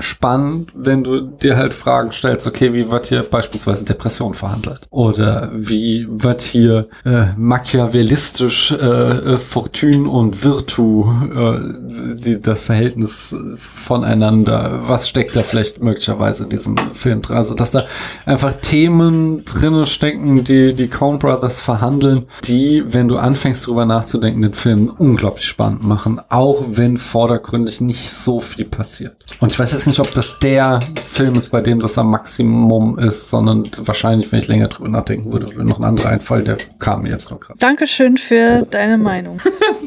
spannend, 0.03 0.71
wenn 0.75 1.05
du 1.05 1.21
dir 1.21 1.57
halt 1.57 1.75
Fragen 1.75 2.13
stellst, 2.13 2.47
okay, 2.47 2.73
wie 2.75 2.91
wird 2.91 3.07
hier 3.07 3.23
beispielsweise 3.23 3.85
Depression 3.85 4.35
verhandelt? 4.35 4.87
Oder 4.91 5.51
wie 5.55 6.07
wird 6.11 6.43
hier 6.43 6.89
äh, 7.05 7.27
machiavellistisch 7.37 8.73
äh, 8.73 8.77
äh, 8.77 9.39
Fortune 9.39 10.09
und 10.09 10.45
Virtu, 10.45 11.11
äh, 11.35 12.15
die, 12.17 12.41
das 12.41 12.61
Verhältnis 12.61 13.35
voneinander, 13.57 14.81
was 14.83 15.09
steckt 15.09 15.37
da 15.37 15.43
vielleicht 15.43 15.83
möglicherweise 15.83 16.45
in 16.45 16.51
diesem 16.51 16.77
Film 16.95 17.23
drin? 17.23 17.37
Also, 17.37 17.55
dass 17.55 17.71
da 17.71 17.85
einfach 18.27 18.55
Themen 18.55 19.45
drinne 19.45 19.87
stecken, 19.87 20.45
die 20.45 20.75
die 20.75 20.89
Coen 20.89 21.19
Brothers 21.19 21.61
verhandeln, 21.61 22.27
die, 22.45 22.85
wenn 22.87 23.09
du 23.09 23.19
anfängst 23.19 23.67
drüber 23.67 23.87
nachzudenken, 23.87 24.43
den 24.43 24.55
Film 24.55 24.93
unglaublich 24.99 25.47
spannend 25.47 25.85
machen, 25.85 26.21
auch 26.29 26.63
wenn 26.69 26.99
vordergründig 26.99 27.81
nicht 27.81 28.11
so 28.11 28.41
viel 28.41 28.65
passiert. 28.65 29.17
Und 29.41 29.53
ich 29.53 29.59
weiß 29.59 29.73
jetzt 29.73 29.87
nicht, 29.87 29.92
ob 30.01 30.13
das 30.15 30.39
der 30.39 30.81
Film 31.11 31.35
ist, 31.35 31.51
bei 31.51 31.61
dem 31.61 31.81
das 31.81 31.99
am 31.99 32.11
Maximum 32.11 32.99
ist, 32.99 33.29
sondern 33.31 33.65
wahrscheinlich, 33.79 34.31
wenn 34.33 34.39
ich 34.39 34.49
länger 34.49 34.69
drüber 34.69 34.89
nachdenken 34.89 35.33
würde, 35.33 35.49
würde 35.55 35.69
noch 35.69 35.79
ein 35.79 35.85
anderer 35.85 36.11
Einfall, 36.11 36.43
der 36.43 36.57
kam 36.79 37.03
mir 37.03 37.11
jetzt 37.11 37.31
nur 37.31 37.41
gerade. 37.41 37.59
Dankeschön 37.59 38.17
für 38.17 38.67
deine 38.71 38.99
Meinung. 38.99 39.39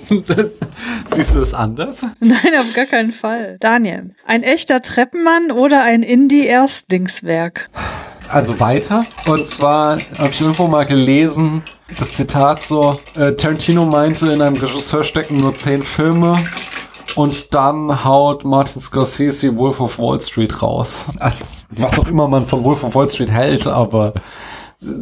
Siehst 1.13 1.35
du 1.35 1.39
das 1.39 1.53
anders? 1.53 2.05
Nein, 2.19 2.59
auf 2.59 2.73
gar 2.73 2.85
keinen 2.85 3.11
Fall. 3.11 3.57
Daniel, 3.59 4.15
ein 4.25 4.43
echter 4.43 4.81
Treppenmann 4.81 5.51
oder 5.51 5.83
ein 5.83 6.03
Indie-Erstlingswerk? 6.03 7.69
Also 8.29 8.59
weiter. 8.59 9.05
Und 9.27 9.49
zwar 9.49 9.99
habe 10.17 10.29
ich 10.29 10.41
irgendwo 10.41 10.67
mal 10.67 10.85
gelesen, 10.85 11.63
das 11.97 12.13
Zitat 12.13 12.63
so, 12.63 12.99
äh, 13.15 13.33
Tarantino 13.33 13.85
meinte, 13.85 14.31
in 14.31 14.41
einem 14.41 14.57
Regisseur 14.57 15.03
stecken 15.03 15.37
nur 15.37 15.55
zehn 15.55 15.83
Filme. 15.83 16.35
Und 17.15 17.53
dann 17.53 18.03
haut 18.03 18.43
Martin 18.43 18.81
Scorsese 18.81 19.55
Wolf 19.55 19.79
of 19.79 19.99
Wall 19.99 20.19
Street 20.21 20.61
raus. 20.61 20.99
Also, 21.19 21.45
was 21.69 21.97
auch 21.99 22.07
immer 22.07 22.27
man 22.27 22.45
von 22.45 22.63
Wolf 22.63 22.83
of 22.83 22.95
Wall 22.95 23.09
Street 23.09 23.31
hält, 23.31 23.67
aber 23.67 24.13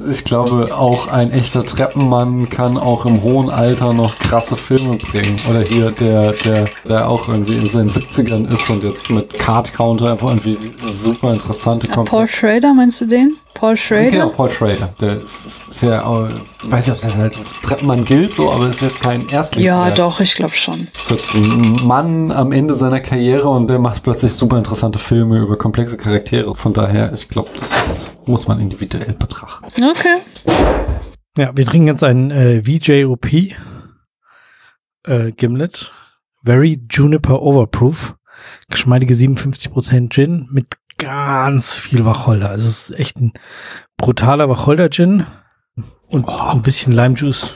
ich 0.09 0.23
glaube, 0.23 0.75
auch 0.77 1.07
ein 1.07 1.31
echter 1.31 1.65
Treppenmann 1.65 2.49
kann 2.49 2.77
auch 2.77 3.05
im 3.05 3.21
hohen 3.21 3.49
Alter 3.49 3.93
noch 3.93 4.17
krasse 4.17 4.55
Filme 4.55 4.97
bringen. 4.97 5.35
Oder 5.49 5.61
hier 5.61 5.91
der, 5.91 6.33
der, 6.33 6.65
der 6.87 7.09
auch 7.09 7.27
irgendwie 7.27 7.57
in 7.57 7.69
seinen 7.69 7.89
70ern 7.89 8.53
ist 8.53 8.69
und 8.69 8.83
jetzt 8.83 9.09
mit 9.09 9.33
Card 9.33 9.73
Counter 9.73 10.11
einfach 10.11 10.29
irgendwie 10.29 10.57
super 10.85 11.33
interessante 11.33 11.87
Ja, 11.87 12.03
Paul 12.03 12.27
Schrader, 12.27 12.73
meinst 12.73 13.01
du 13.01 13.05
den? 13.05 13.37
Paul 13.53 13.77
Schrader? 13.77 14.09
Genau, 14.09 14.29
Paul 14.29 14.49
Schrader. 14.49 14.93
Der 14.99 15.21
ist 15.69 15.81
ja, 15.81 16.01
äh, 16.01 16.29
weiß 16.63 16.87
nicht, 16.87 16.95
ob 16.95 17.01
das 17.01 17.15
halt 17.15 17.37
Treppenmann 17.61 18.03
gilt, 18.03 18.33
so, 18.33 18.51
aber 18.51 18.67
ist 18.67 18.81
jetzt 18.81 19.01
kein 19.01 19.27
Erstlingswerk. 19.27 19.89
Ja, 19.89 19.91
doch, 19.91 20.19
ich 20.19 20.35
glaube 20.35 20.55
schon. 20.55 20.87
ist 20.93 21.11
jetzt 21.11 21.33
ein 21.33 21.75
Mann 21.85 22.31
am 22.31 22.51
Ende 22.51 22.73
seiner 22.73 22.99
Karriere 22.99 23.47
und 23.47 23.67
der 23.67 23.79
macht 23.79 24.03
plötzlich 24.03 24.33
super 24.33 24.57
interessante 24.57 24.99
Filme 24.99 25.39
über 25.39 25.57
komplexe 25.57 25.97
Charaktere. 25.97 26.55
Von 26.55 26.73
daher, 26.73 27.13
ich 27.13 27.29
glaube, 27.29 27.49
das 27.57 27.73
ist, 27.79 28.11
muss 28.25 28.47
man 28.47 28.59
individuell 28.59 29.13
betrachten. 29.13 29.65
Okay. 29.83 30.17
Ja, 31.37 31.51
wir 31.55 31.65
trinken 31.65 31.87
jetzt 31.87 32.03
einen 32.03 32.31
äh, 32.31 32.63
VJOP 32.63 33.33
äh, 35.05 35.31
Gimlet. 35.31 35.91
Very 36.43 36.81
Juniper 36.89 37.41
Overproof. 37.41 38.15
Geschmeidige 38.69 39.13
57% 39.13 40.11
Gin 40.11 40.47
mit 40.51 40.67
ganz 41.03 41.77
viel 41.77 42.05
Wacholder. 42.05 42.51
Es 42.53 42.65
ist 42.65 42.99
echt 42.99 43.19
ein 43.19 43.33
brutaler 43.97 44.49
Wacholder-Gin 44.49 45.25
und 46.07 46.29
ein 46.29 46.61
bisschen 46.61 46.93
Limejuice. 46.93 47.55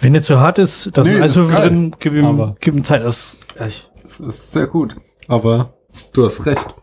Wenn 0.00 0.14
der 0.14 0.22
zu 0.22 0.40
hart 0.40 0.58
ist, 0.58 0.90
da 0.96 1.02
Nee, 1.02 1.10
sind 1.10 1.20
das 1.20 1.32
ist 1.32 1.38
Eiswürfel 1.38 1.68
drin, 1.68 1.94
gib 1.98 2.14
ihm, 2.14 2.56
gib 2.60 2.74
ihm 2.74 2.84
Zeit. 2.84 3.04
Das, 3.04 3.36
Das 3.56 4.18
ist 4.20 4.52
sehr 4.52 4.66
gut. 4.66 4.96
Aber 5.28 5.74
du 6.12 6.26
hast 6.26 6.44
recht. 6.46 6.74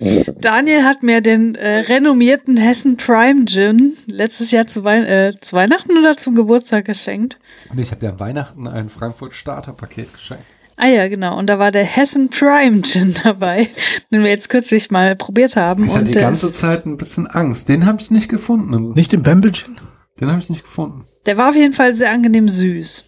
Daniel 0.00 0.84
hat 0.84 1.02
mir 1.02 1.20
den 1.20 1.56
äh, 1.56 1.80
renommierten 1.80 2.56
Hessen 2.56 2.96
Prime 2.96 3.46
Gin 3.46 3.96
letztes 4.06 4.52
Jahr 4.52 4.66
zu, 4.68 4.84
Wein 4.84 5.04
äh, 5.04 5.34
zu 5.40 5.56
Weihnachten 5.56 5.98
oder 5.98 6.16
zum 6.16 6.36
Geburtstag 6.36 6.84
geschenkt. 6.84 7.38
Und 7.70 7.78
ich 7.80 7.90
habe 7.90 8.00
dir 8.00 8.10
an 8.10 8.20
Weihnachten 8.20 8.68
ein 8.68 8.90
Frankfurt 8.90 9.34
Starter 9.34 9.72
Paket 9.72 10.12
geschenkt. 10.12 10.44
Ah 10.80 10.86
ja, 10.86 11.08
genau. 11.08 11.36
Und 11.36 11.48
da 11.48 11.58
war 11.58 11.72
der 11.72 11.84
Hessen 11.84 12.30
Prime 12.30 12.82
Gin 12.82 13.12
dabei, 13.24 13.68
den 14.12 14.22
wir 14.22 14.30
jetzt 14.30 14.48
kürzlich 14.48 14.92
mal 14.92 15.16
probiert 15.16 15.56
haben. 15.56 15.84
Ich 15.84 15.90
hatte 15.90 16.06
und 16.06 16.14
die 16.14 16.20
ganze 16.20 16.52
Zeit 16.52 16.86
ein 16.86 16.96
bisschen 16.96 17.26
Angst. 17.26 17.68
Den 17.68 17.84
habe 17.84 18.00
ich 18.00 18.12
nicht 18.12 18.28
gefunden. 18.28 18.92
nicht 18.92 19.12
im 19.12 19.22
Bamble 19.22 19.50
Gin? 19.52 19.76
Den 20.20 20.30
habe 20.30 20.38
ich 20.38 20.48
nicht 20.48 20.62
gefunden. 20.62 21.04
der 21.26 21.36
war 21.36 21.48
auf 21.50 21.56
jeden 21.56 21.74
Fall 21.74 21.94
sehr 21.94 22.12
angenehm 22.12 22.48
süß. 22.48 23.04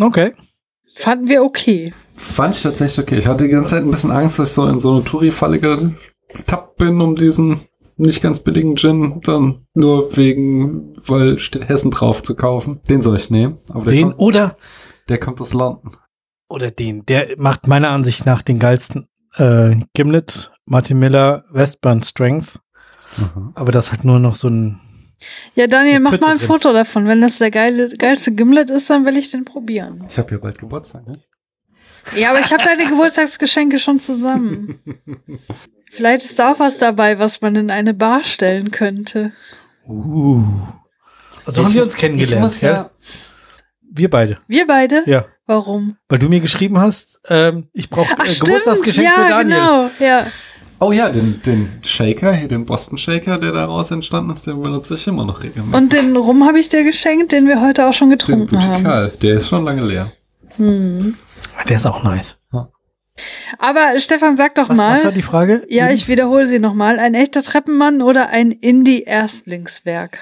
Okay. 0.00 0.32
Fanden 0.96 1.28
wir 1.28 1.42
okay. 1.42 1.92
Fand 2.14 2.56
ich 2.56 2.62
tatsächlich 2.62 3.04
okay. 3.04 3.18
Ich 3.18 3.26
hatte 3.26 3.44
die 3.44 3.50
ganze 3.50 3.74
Zeit 3.74 3.84
ein 3.84 3.90
bisschen 3.90 4.10
Angst, 4.10 4.38
dass 4.38 4.48
ich 4.48 4.54
so 4.54 4.66
in 4.66 4.80
so 4.80 4.92
eine 4.92 5.04
Touri-Falle 5.04 5.58
getappt 5.58 6.78
bin, 6.78 7.00
um 7.02 7.16
diesen 7.16 7.60
nicht 7.96 8.22
ganz 8.22 8.40
billigen 8.40 8.76
Gin 8.76 9.20
dann 9.24 9.66
nur 9.74 10.16
wegen, 10.16 10.94
weil 11.06 11.38
steht 11.38 11.68
Hessen 11.68 11.90
drauf 11.90 12.22
zu 12.22 12.34
kaufen. 12.34 12.80
Den 12.88 13.02
soll 13.02 13.16
ich 13.16 13.30
nehmen. 13.30 13.58
Aber 13.70 13.84
der, 13.84 13.92
Den 13.92 14.08
kommt, 14.08 14.20
oder, 14.20 14.56
der 15.08 15.18
kommt 15.18 15.40
aus 15.40 15.52
London. 15.52 15.92
Oder 16.48 16.70
den. 16.70 17.04
Der 17.06 17.34
macht 17.38 17.66
meiner 17.66 17.90
Ansicht 17.90 18.26
nach 18.26 18.42
den 18.42 18.58
geilsten 18.58 19.08
äh, 19.36 19.76
Gimlet, 19.94 20.52
Martin 20.66 20.98
Miller, 20.98 21.44
Westburn 21.50 22.02
Strength. 22.02 22.60
Aber 23.54 23.70
das 23.72 23.92
hat 23.92 24.04
nur 24.04 24.18
noch 24.18 24.34
so 24.34 24.48
ein 24.48 24.80
Ja, 25.54 25.66
Daniel, 25.68 26.00
mach 26.00 26.10
mal 26.20 26.30
ein 26.32 26.38
drin. 26.38 26.46
Foto 26.46 26.72
davon. 26.72 27.06
Wenn 27.06 27.20
das 27.20 27.38
der 27.38 27.50
geile, 27.50 27.88
geilste 27.88 28.34
Gimlet 28.34 28.70
ist, 28.70 28.90
dann 28.90 29.04
will 29.06 29.16
ich 29.16 29.30
den 29.30 29.44
probieren. 29.44 30.04
Ich 30.08 30.18
habe 30.18 30.32
ja 30.32 30.38
bald 30.38 30.58
Geburtstag, 30.58 31.06
nicht? 31.06 31.26
Ja, 32.16 32.30
aber 32.30 32.40
ich 32.40 32.52
habe 32.52 32.62
deine 32.64 32.86
Geburtstagsgeschenke 32.86 33.78
schon 33.78 33.98
zusammen. 34.00 34.78
Vielleicht 35.90 36.24
ist 36.24 36.38
da 36.38 36.52
auch 36.52 36.58
was 36.58 36.76
dabei, 36.76 37.18
was 37.18 37.40
man 37.40 37.54
in 37.56 37.70
eine 37.70 37.94
Bar 37.94 38.24
stellen 38.24 38.70
könnte. 38.72 39.32
Uh. 39.86 40.42
Also 41.46 41.62
haben 41.62 41.68
Ich- 41.70 41.74
wir 41.76 41.82
uns 41.84 41.94
Ich 41.94 42.00
kennengelernt, 42.00 42.42
muss 42.42 42.60
ja? 42.60 42.70
ja, 42.72 42.90
Wir 43.92 44.10
beide. 44.10 44.38
Wir 44.48 44.66
beide? 44.66 45.02
Ja. 45.06 45.24
Warum? 45.46 45.96
Weil 46.08 46.18
du 46.18 46.28
mir 46.28 46.40
geschrieben 46.40 46.78
hast, 46.80 47.20
ähm, 47.28 47.68
ich 47.72 47.90
brauche 47.90 48.12
äh. 48.12 48.34
Geburtstagsgeschenk 48.34 49.08
ja, 49.08 49.14
für 49.14 49.28
Daniel. 49.28 49.58
genau. 49.58 49.90
Ja. 49.98 50.26
Oh 50.80 50.92
ja, 50.92 51.10
den, 51.10 51.40
den 51.42 51.68
Shaker, 51.82 52.34
hier 52.34 52.48
den 52.48 52.66
Boston 52.66 52.98
Shaker, 52.98 53.38
der 53.38 53.52
daraus 53.52 53.90
entstanden 53.90 54.32
ist, 54.32 54.46
den 54.46 54.60
benutze 54.60 54.94
ich 54.94 55.06
immer 55.06 55.24
noch 55.24 55.42
regelmäßig. 55.42 55.74
Und 55.74 55.92
den 55.92 56.16
Rum 56.16 56.44
habe 56.46 56.58
ich 56.58 56.68
dir 56.68 56.82
geschenkt, 56.84 57.32
den 57.32 57.46
wir 57.46 57.60
heute 57.60 57.86
auch 57.86 57.92
schon 57.92 58.10
den 58.10 58.18
getrunken 58.18 58.60
haben. 58.60 58.72
Butikal, 58.72 59.12
der 59.22 59.34
ist 59.36 59.48
schon 59.48 59.64
lange 59.64 59.84
leer. 59.84 60.12
Hm. 60.56 61.16
Der 61.68 61.76
ist 61.76 61.86
auch 61.86 62.02
nice. 62.02 62.38
Aber 63.58 63.98
Stefan, 63.98 64.36
sag 64.36 64.56
doch 64.56 64.68
Was, 64.68 64.78
mal. 64.78 64.92
was 64.92 65.04
war 65.04 65.12
die 65.12 65.22
Frage? 65.22 65.64
ja, 65.68 65.90
ich 65.90 66.08
wiederhole 66.08 66.46
sie 66.46 66.58
nochmal. 66.58 66.98
Ein 66.98 67.14
echter 67.14 67.42
Treppenmann 67.42 68.02
oder 68.02 68.28
ein 68.28 68.50
Indie-Erstlingswerk? 68.50 70.18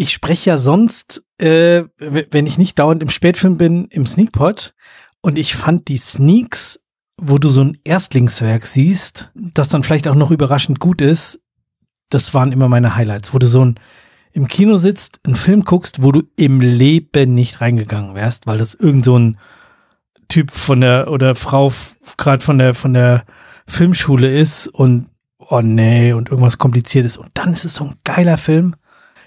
Ich 0.00 0.14
spreche 0.14 0.48
ja 0.48 0.58
sonst, 0.58 1.24
äh, 1.36 1.84
wenn 1.98 2.46
ich 2.46 2.56
nicht 2.56 2.78
dauernd 2.78 3.02
im 3.02 3.10
Spätfilm 3.10 3.58
bin, 3.58 3.84
im 3.88 4.06
Sneakpot. 4.06 4.72
Und 5.20 5.36
ich 5.36 5.54
fand 5.54 5.88
die 5.88 5.98
Sneaks, 5.98 6.80
wo 7.18 7.36
du 7.36 7.50
so 7.50 7.64
ein 7.64 7.76
Erstlingswerk 7.84 8.64
siehst, 8.64 9.30
das 9.34 9.68
dann 9.68 9.82
vielleicht 9.82 10.08
auch 10.08 10.14
noch 10.14 10.30
überraschend 10.30 10.80
gut 10.80 11.02
ist, 11.02 11.40
das 12.08 12.32
waren 12.32 12.50
immer 12.50 12.66
meine 12.70 12.96
Highlights, 12.96 13.34
wo 13.34 13.38
du 13.38 13.46
so 13.46 13.62
ein 13.62 13.74
im 14.32 14.48
Kino 14.48 14.78
sitzt, 14.78 15.20
einen 15.24 15.36
Film 15.36 15.64
guckst, 15.64 16.02
wo 16.02 16.12
du 16.12 16.22
im 16.34 16.62
Leben 16.62 17.34
nicht 17.34 17.60
reingegangen 17.60 18.14
wärst, 18.14 18.46
weil 18.46 18.56
das 18.56 18.72
irgend 18.72 19.04
so 19.04 19.18
ein 19.18 19.38
Typ 20.28 20.50
von 20.50 20.80
der 20.80 21.10
oder 21.10 21.34
Frau 21.34 21.70
gerade 22.16 22.42
von 22.42 22.56
der 22.56 22.72
von 22.72 22.94
der 22.94 23.24
Filmschule 23.66 24.34
ist 24.34 24.66
und 24.66 25.10
oh 25.36 25.60
nee 25.60 26.14
und 26.14 26.30
irgendwas 26.30 26.56
kompliziert 26.56 27.04
ist 27.04 27.18
und 27.18 27.28
dann 27.34 27.52
ist 27.52 27.66
es 27.66 27.74
so 27.74 27.84
ein 27.84 27.96
geiler 28.04 28.38
Film. 28.38 28.76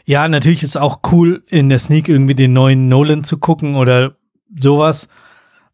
Ja, 0.06 0.28
natürlich 0.28 0.64
ist 0.64 0.70
es 0.70 0.78
auch 0.78 1.00
cool 1.12 1.44
in 1.50 1.70
der 1.70 1.80
Sneak 1.80 2.10
irgendwie 2.10 2.36
den 2.36 2.54
neuen 2.54 2.90
Nolan 2.90 3.24
zu 3.24 3.38
gucken 3.38 3.76
oder 3.76 4.18
sowas, 4.60 5.08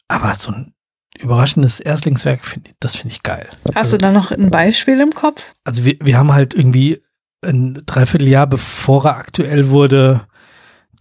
aber 0.07 0.35
so 0.35 0.51
ein 0.51 0.73
überraschendes 1.19 1.79
Erstlingswerk 1.79 2.45
finde 2.45 2.71
das 2.79 2.95
finde 2.95 3.13
ich 3.13 3.23
geil. 3.23 3.49
Hast 3.69 3.77
also 3.77 3.97
du 3.97 4.03
da 4.03 4.11
noch 4.11 4.31
ein 4.31 4.51
Beispiel 4.51 4.99
im 5.01 5.13
Kopf? 5.13 5.41
also 5.63 5.85
wir, 5.85 5.97
wir 6.01 6.17
haben 6.17 6.31
halt 6.33 6.53
irgendwie 6.53 7.01
ein 7.41 7.81
Dreivierteljahr, 7.85 8.47
bevor 8.47 9.05
er 9.05 9.17
aktuell 9.17 9.69
wurde, 9.69 10.21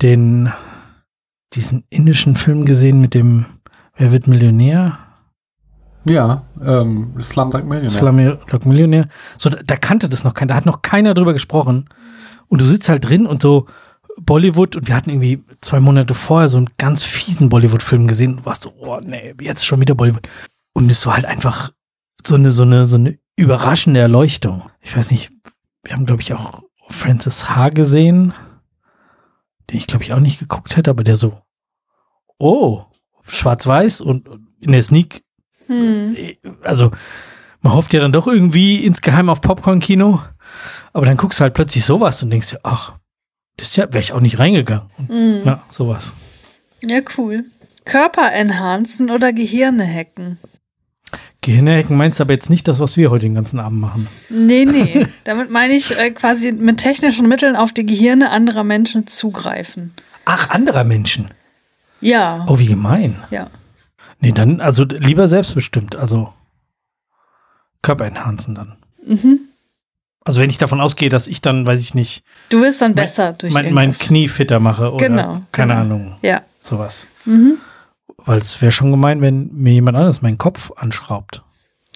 den, 0.01 0.53
diesen 1.53 1.85
indischen 1.91 2.37
Film 2.37 2.65
gesehen 2.65 3.01
mit 3.01 3.15
dem, 3.15 3.47
wer 3.97 4.13
wird 4.13 4.27
Millionär? 4.29 4.99
Ja, 6.05 6.43
ähm, 6.65 7.13
Slumdog 7.21 7.65
Millionär. 7.65 7.91
Slumdog 7.91 8.67
Millionär. 8.67 9.09
So, 9.37 9.51
da, 9.51 9.59
da 9.65 9.77
kannte 9.77 10.09
das 10.09 10.25
noch 10.25 10.35
keiner, 10.35 10.49
da 10.49 10.55
hat 10.55 10.67
noch 10.67 10.83
keiner 10.83 11.15
drüber 11.15 11.33
gesprochen. 11.33 11.87
Und 12.49 12.61
du 12.61 12.65
sitzt 12.65 12.89
halt 12.89 13.09
drin 13.09 13.27
und 13.27 13.43
so 13.43 13.67
Bollywood 14.21 14.77
und 14.77 14.89
wir 14.89 14.97
hatten 14.97 15.11
irgendwie 15.11 15.45
zwei 15.61 15.81
Monate 15.81 16.15
vorher 16.15 16.49
so 16.49 16.57
einen 16.57 16.71
ganz 16.79 17.05
fiesen 17.05 17.49
Bollywood-Film 17.49 18.07
gesehen 18.07 18.39
und 18.39 18.47
warst 18.47 18.63
so, 18.63 18.73
oh 18.79 19.01
nee, 19.03 19.35
jetzt 19.41 19.67
schon 19.67 19.81
wieder 19.81 19.95
Bollywood. 19.95 20.29
Und 20.75 20.91
es 20.91 21.07
war 21.07 21.15
halt 21.15 21.25
einfach 21.25 21.71
so 22.27 22.35
eine, 22.35 22.51
so 22.51 22.65
eine, 22.65 22.87
so 22.87 22.97
eine 22.97 23.19
überraschende 23.37 24.01
Erleuchtung. 24.01 24.65
Ich 24.81 24.97
weiß 24.97 25.11
nicht, 25.11 25.31
wir 25.85 25.93
haben, 25.93 26.07
glaube 26.07 26.23
ich, 26.23 26.35
auch 26.35 26.63
Francis 26.89 27.51
H. 27.51 27.69
gesehen, 27.71 28.33
den 29.71 29.77
ich, 29.77 29.87
glaube 29.87 30.05
ich, 30.05 30.13
auch 30.13 30.21
nicht 30.21 30.41
geguckt 30.41 30.77
hätte, 30.77 30.91
aber 30.91 31.05
der 31.05 31.17
so, 31.17 31.41
oh, 32.39 32.85
schwarz-weiß 33.23 34.01
und 34.01 34.29
in 34.61 34.73
der 34.73 34.83
Sneak 34.83 35.23
Hm. 35.69 36.17
also 36.63 36.91
man 37.61 37.75
hofft 37.75 37.93
ja 37.93 38.01
dann 38.01 38.13
doch 38.13 38.27
irgendwie 38.27 38.85
insgeheim 38.85 39.29
auf 39.29 39.41
Popcorn-Kino, 39.41 40.21
aber 40.93 41.07
dann 41.07 41.17
guckst 41.17 41.41
du 41.41 41.43
halt 41.43 41.55
plötzlich 41.55 41.85
sowas 41.85 42.23
und 42.23 42.31
denkst 42.31 42.51
dir, 42.51 42.61
ach, 42.63 42.95
das 43.57 43.77
ja, 43.77 43.87
wäre 43.89 44.01
ich 44.01 44.13
auch 44.13 44.21
nicht 44.21 44.39
reingegangen. 44.39 44.91
Und, 44.99 45.09
Hm. 45.09 45.43
Ja, 45.45 45.63
sowas. 45.69 46.15
Ja, 46.83 47.01
cool. 47.17 47.45
Körper 47.85 48.33
enhancen 48.33 49.11
oder 49.11 49.33
Gehirne 49.33 49.87
hacken? 49.87 50.39
Gehirnhacken 51.41 51.97
meinst 51.97 52.19
du 52.21 52.25
aber 52.25 52.35
jetzt 52.35 52.51
nicht 52.51 52.69
das, 52.69 52.81
was 52.81 52.97
wir 52.97 53.11
heute 53.11 53.27
den 53.27 53.35
ganzen 53.35 53.59
Abend 53.59 53.81
machen. 53.81 54.07
Nee, 54.29 54.65
nee. 54.67 55.07
Damit 55.25 55.51
meine 55.51 55.75
ich 55.75 55.97
äh, 55.99 56.11
quasi 56.11 56.53
mit 56.53 56.79
technischen 56.79 57.27
Mitteln 57.29 57.57
auf 57.57 57.73
die 57.73 57.87
Gehirne 57.87 58.31
anderer 58.31 58.65
Menschen 58.65 59.07
zugreifen. 59.07 59.95
Ach, 60.27 60.51
anderer 60.51 60.85
Menschen. 60.85 61.29
Ja. 62.01 62.45
Oh, 62.49 62.59
wie 62.59 62.67
gemein. 62.67 63.17
Ja. 63.31 63.49
Nee, 64.21 64.33
dann, 64.33 64.61
also 64.61 64.85
lieber 64.85 65.27
selbstbestimmt, 65.29 65.97
also 65.97 66.33
Körper 67.83 68.05
enhancen 68.07 68.55
dann. 68.55 68.77
Mhm. 69.07 69.41
Also 70.29 70.41
wenn 70.41 70.51
ich 70.51 70.59
davon 70.59 70.81
ausgehe, 70.83 71.09
dass 71.09 71.27
ich 71.27 71.41
dann, 71.41 71.67
weiß 71.67 71.81
ich 71.81 71.95
nicht, 71.95 72.23
Du 72.51 72.61
wirst 72.61 72.83
dann 72.83 72.95
besser 72.95 73.33
durch 73.33 73.53
mein, 73.53 73.73
mein. 73.73 73.93
Knie 73.93 74.29
fitter 74.29 74.61
mache 74.61 74.93
oder 74.93 75.09
Genau, 75.09 75.41
keine 75.53 75.73
genau. 75.73 75.81
Ahnung, 75.85 76.15
Ja. 76.23 76.43
sowas. 76.61 77.07
Mhm. 77.25 77.55
Weil 78.27 78.39
es 78.39 78.61
wäre 78.61 78.71
schon 78.73 78.91
gemein, 78.91 79.23
wenn 79.23 79.49
mir 79.55 79.73
jemand 79.73 79.97
anderes 79.97 80.21
meinen 80.21 80.37
Kopf 80.37 80.71
anschraubt. 80.77 81.43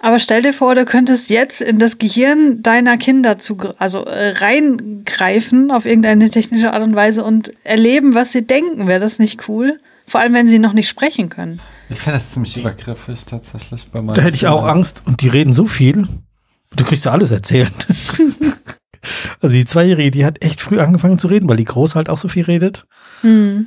Aber 0.01 0.19
stell 0.19 0.41
dir 0.43 0.53
vor, 0.55 0.75
du 0.75 0.85
könntest 0.87 1.29
jetzt 1.31 1.61
in 1.61 1.79
das 1.79 1.99
Gehirn 1.99 2.63
deiner 2.63 2.97
Kinder 2.97 3.39
zu, 3.39 3.57
also 3.79 4.05
äh, 4.07 4.31
reingreifen 4.39 5.71
auf 5.71 5.85
irgendeine 5.87 6.31
technische 6.31 6.73
Art 6.73 6.83
und 6.83 6.95
Weise 6.97 7.25
und 7.25 7.53
erleben, 7.65 8.15
was 8.15 8.33
sie 8.33 8.47
denken. 8.47 8.87
Wäre 8.89 9.01
das 9.01 9.19
nicht 9.19 9.49
cool? 9.49 9.79
Vor 10.07 10.21
allem, 10.21 10.33
wenn 10.35 10.49
sie 10.49 10.59
noch 10.59 10.73
nicht 10.73 10.89
sprechen 10.89 11.29
können. 11.29 11.61
Ich 11.89 11.99
finde 12.01 12.19
das 12.19 12.31
ziemlich 12.31 12.57
übergriffig 12.57 13.25
tatsächlich 13.27 13.87
bei 13.91 14.01
meinen 14.03 14.15
Da 14.17 14.23
hätte 14.23 14.37
ich 14.37 14.47
auch. 14.47 14.65
Angst 14.65 15.03
und 15.07 15.21
die 15.21 15.29
reden 15.29 15.53
so 15.53 15.67
viel. 15.67 16.09
Du 16.77 16.85
kriegst 16.85 17.05
ja 17.05 17.12
alles 17.12 17.32
erzählt. 17.32 17.73
also 19.40 19.55
die 19.55 19.65
Zweijährige, 19.65 20.11
die 20.11 20.24
hat 20.24 20.43
echt 20.43 20.61
früh 20.61 20.81
angefangen 20.81 21.19
zu 21.19 21.28
reden, 21.28 21.49
weil 21.49 21.57
die 21.57 21.65
Große 21.65 21.94
halt 21.94 22.09
auch 22.09 22.19
so 22.19 22.28
viel 22.28 22.44
redet. 22.44 22.86
Hm. 23.23 23.66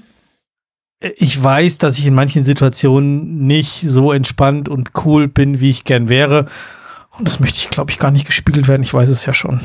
Ich 1.18 1.42
weiß, 1.42 1.78
dass 1.78 2.00
ich 2.00 2.08
in 2.08 2.16
manchen 2.16 2.44
Situationen 2.44 3.46
nicht 3.46 3.82
so 3.82 4.12
entspannt 4.12 4.70
und 4.70 4.92
cool 5.06 5.28
bin, 5.28 5.60
wie 5.60 5.70
ich 5.70 5.84
gern 5.84 6.10
wäre. 6.10 6.46
Und 7.18 7.28
das 7.28 7.40
möchte 7.40 7.60
ich, 7.60 7.70
glaube 7.70 7.92
ich, 7.92 8.00
gar 8.00 8.12
nicht 8.12 8.26
gespiegelt 8.26 8.68
werden. 8.68 8.84
Ich 8.84 8.94
weiß 8.94 9.10
es 9.10 9.26
ja 9.26 9.34
schon. 9.34 9.62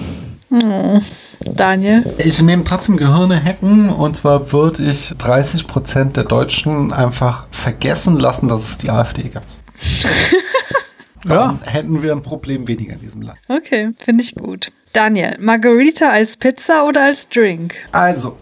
Hm. 0.51 1.01
Daniel? 1.41 2.15
Ich 2.19 2.43
nehme 2.43 2.65
trotzdem 2.65 2.97
Gehirne 2.97 3.43
hacken 3.43 3.89
und 3.89 4.17
zwar 4.17 4.53
würde 4.53 4.83
ich 4.83 5.15
30% 5.19 6.13
der 6.13 6.25
Deutschen 6.25 6.93
einfach 6.93 7.47
vergessen 7.51 8.19
lassen, 8.19 8.49
dass 8.49 8.69
es 8.69 8.79
die 8.79 8.91
AfD 8.91 9.23
gibt. 9.23 9.43
Ja. 11.29 11.37
Dann 11.49 11.61
hätten 11.63 12.03
wir 12.03 12.13
ein 12.13 12.23
Problem 12.23 12.67
weniger 12.69 12.95
in 12.95 13.01
diesem 13.01 13.23
Land. 13.23 13.39
Okay, 13.49 13.91
finde 13.99 14.23
ich 14.25 14.35
gut. 14.35 14.71
Daniel, 14.93 15.37
Margarita 15.41 16.09
als 16.11 16.37
Pizza 16.37 16.85
oder 16.85 17.05
als 17.05 17.29
Drink? 17.29 17.75
Also, 17.93 18.37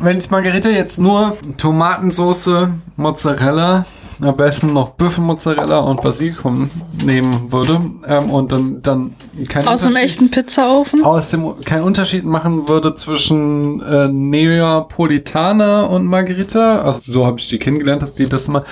wenn 0.00 0.18
ich 0.18 0.30
Margarita 0.30 0.68
jetzt 0.68 0.98
nur 0.98 1.36
Tomatensauce, 1.56 2.68
Mozzarella, 2.96 3.86
am 4.20 4.36
besten 4.36 4.72
noch 4.72 4.90
Büffelmozzarella 4.90 5.78
und 5.78 6.02
Basilikum 6.02 6.68
nehmen 7.04 7.52
würde 7.52 7.80
ähm, 8.06 8.30
und 8.30 8.50
dann, 8.50 8.82
dann 8.82 9.14
kein 9.48 9.66
Aus 9.68 9.82
einem 9.82 9.90
Unterschied- 9.92 10.04
echten 10.04 10.30
Pizzaofen? 10.30 11.04
aus 11.04 11.30
dem 11.30 11.60
keinen 11.64 11.84
Unterschied 11.84 12.24
machen 12.24 12.68
würde 12.68 12.94
zwischen 12.96 13.80
äh, 13.80 14.08
Neapolitaner 14.08 15.88
und 15.90 16.06
Margarita. 16.06 16.82
Also 16.82 17.00
so 17.04 17.26
habe 17.26 17.38
ich 17.38 17.48
die 17.48 17.58
kennengelernt, 17.58 18.02
dass 18.02 18.12
die 18.14 18.26
das 18.28 18.48
mal. 18.48 18.64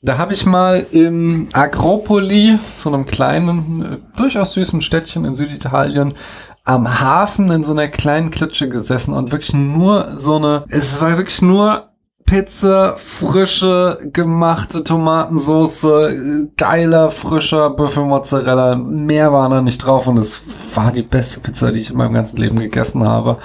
Da 0.00 0.16
habe 0.16 0.32
ich 0.32 0.46
mal 0.46 0.86
in 0.92 1.48
Agropoli, 1.52 2.56
so 2.72 2.92
einem 2.92 3.04
kleinen, 3.04 4.04
durchaus 4.16 4.52
süßen 4.52 4.80
Städtchen 4.80 5.24
in 5.24 5.34
Süditalien, 5.34 6.14
am 6.62 7.00
Hafen 7.00 7.50
in 7.50 7.64
so 7.64 7.72
einer 7.72 7.88
kleinen 7.88 8.30
Klitsche 8.30 8.68
gesessen 8.68 9.12
und 9.12 9.32
wirklich 9.32 9.54
nur 9.54 10.12
so 10.16 10.36
eine, 10.36 10.64
es 10.68 11.00
war 11.00 11.16
wirklich 11.16 11.42
nur 11.42 11.88
Pizza, 12.26 12.94
frische, 12.96 13.98
gemachte 14.12 14.84
Tomatensauce, 14.84 15.86
geiler, 16.58 17.10
frischer 17.10 17.70
Büffelmozzarella. 17.70 18.76
Mehr 18.76 19.32
war 19.32 19.48
da 19.48 19.62
nicht 19.62 19.78
drauf 19.78 20.06
und 20.06 20.18
es 20.18 20.42
war 20.76 20.92
die 20.92 21.02
beste 21.02 21.40
Pizza, 21.40 21.72
die 21.72 21.78
ich 21.78 21.90
in 21.90 21.96
meinem 21.96 22.12
ganzen 22.12 22.36
Leben 22.36 22.58
gegessen 22.58 23.02
habe. 23.02 23.38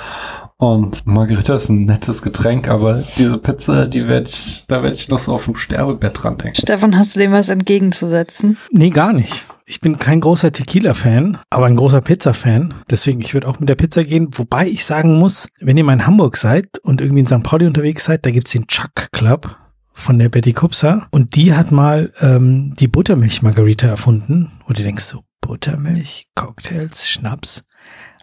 Und 0.63 1.05
Margarita 1.05 1.55
ist 1.55 1.67
ein 1.67 1.83
nettes 1.83 2.21
Getränk, 2.21 2.69
aber 2.69 3.03
diese 3.17 3.37
Pizza, 3.37 3.85
die 3.85 4.07
werde 4.07 4.29
ich, 4.29 4.63
da 4.65 4.81
werde 4.81 4.95
ich 4.95 5.09
noch 5.09 5.19
so 5.19 5.33
auf 5.33 5.43
dem 5.43 5.57
Sterbebett 5.57 6.23
dran 6.23 6.37
denken. 6.37 6.55
Stefan, 6.55 6.97
hast 6.97 7.17
du 7.17 7.19
dem 7.19 7.33
was 7.33 7.49
entgegenzusetzen? 7.49 8.55
Nee, 8.71 8.89
gar 8.89 9.11
nicht. 9.11 9.45
Ich 9.65 9.81
bin 9.81 9.99
kein 9.99 10.21
großer 10.21 10.53
Tequila-Fan, 10.53 11.37
aber 11.49 11.65
ein 11.65 11.75
großer 11.75 11.99
Pizza-Fan. 11.99 12.73
Deswegen, 12.89 13.19
ich 13.19 13.33
würde 13.33 13.49
auch 13.49 13.59
mit 13.59 13.67
der 13.67 13.75
Pizza 13.75 14.05
gehen. 14.05 14.29
Wobei 14.37 14.65
ich 14.67 14.85
sagen 14.85 15.19
muss, 15.19 15.49
wenn 15.59 15.75
ihr 15.75 15.83
mal 15.83 15.95
in 15.95 16.07
Hamburg 16.07 16.37
seid 16.37 16.79
und 16.81 17.01
irgendwie 17.01 17.19
in 17.19 17.27
St. 17.27 17.43
Pauli 17.43 17.65
unterwegs 17.65 18.05
seid, 18.05 18.25
da 18.25 18.31
gibt's 18.31 18.51
den 18.51 18.65
Chuck 18.67 19.11
Club 19.11 19.57
von 19.91 20.17
der 20.17 20.29
Betty 20.29 20.53
Kupsa. 20.53 21.07
Und 21.11 21.35
die 21.35 21.53
hat 21.53 21.73
mal 21.73 22.13
ähm, 22.21 22.73
die 22.79 22.87
Buttermilch-Margarita 22.87 23.87
erfunden. 23.87 24.53
Und 24.63 24.79
du 24.79 24.83
denkst 24.83 25.03
so, 25.03 25.23
Buttermilch, 25.41 26.27
Cocktails, 26.35 27.09
Schnaps. 27.09 27.65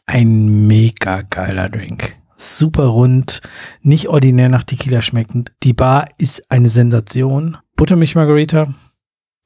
Ein 0.07 0.67
mega 0.67 1.21
geiler 1.21 1.69
Drink. 1.69 2.19
Super 2.43 2.87
rund, 2.87 3.43
nicht 3.83 4.09
ordinär 4.09 4.49
nach 4.49 4.65
Tequila 4.65 5.03
schmeckend. 5.03 5.53
Die 5.62 5.75
Bar 5.75 6.07
ist 6.17 6.51
eine 6.51 6.71
Sensation. 6.71 7.59
Buttermilch-Margarita, 7.77 8.73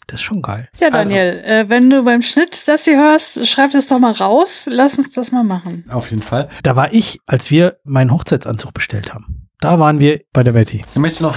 das 0.06 0.20
ist 0.20 0.22
schon 0.22 0.42
geil. 0.42 0.68
Ja, 0.78 0.90
Daniel, 0.90 1.42
äh, 1.44 1.68
wenn 1.68 1.90
du 1.90 2.04
beim 2.04 2.22
Schnitt 2.22 2.68
das 2.68 2.84
hier 2.84 2.96
hörst, 2.96 3.44
schreib 3.48 3.72
das 3.72 3.88
doch 3.88 3.98
mal 3.98 4.12
raus. 4.12 4.68
Lass 4.70 4.96
uns 4.96 5.10
das 5.10 5.32
mal 5.32 5.42
machen. 5.42 5.84
Auf 5.90 6.10
jeden 6.10 6.22
Fall. 6.22 6.48
Da 6.62 6.76
war 6.76 6.94
ich, 6.94 7.18
als 7.26 7.50
wir 7.50 7.78
meinen 7.82 8.12
Hochzeitsanzug 8.12 8.72
bestellt 8.74 9.12
haben. 9.12 9.48
Da 9.58 9.80
waren 9.80 9.98
wir 9.98 10.20
bei 10.32 10.44
der 10.44 10.52
Betty. 10.52 10.82
Ich 10.88 10.98
möchte 10.98 11.24
noch 11.24 11.36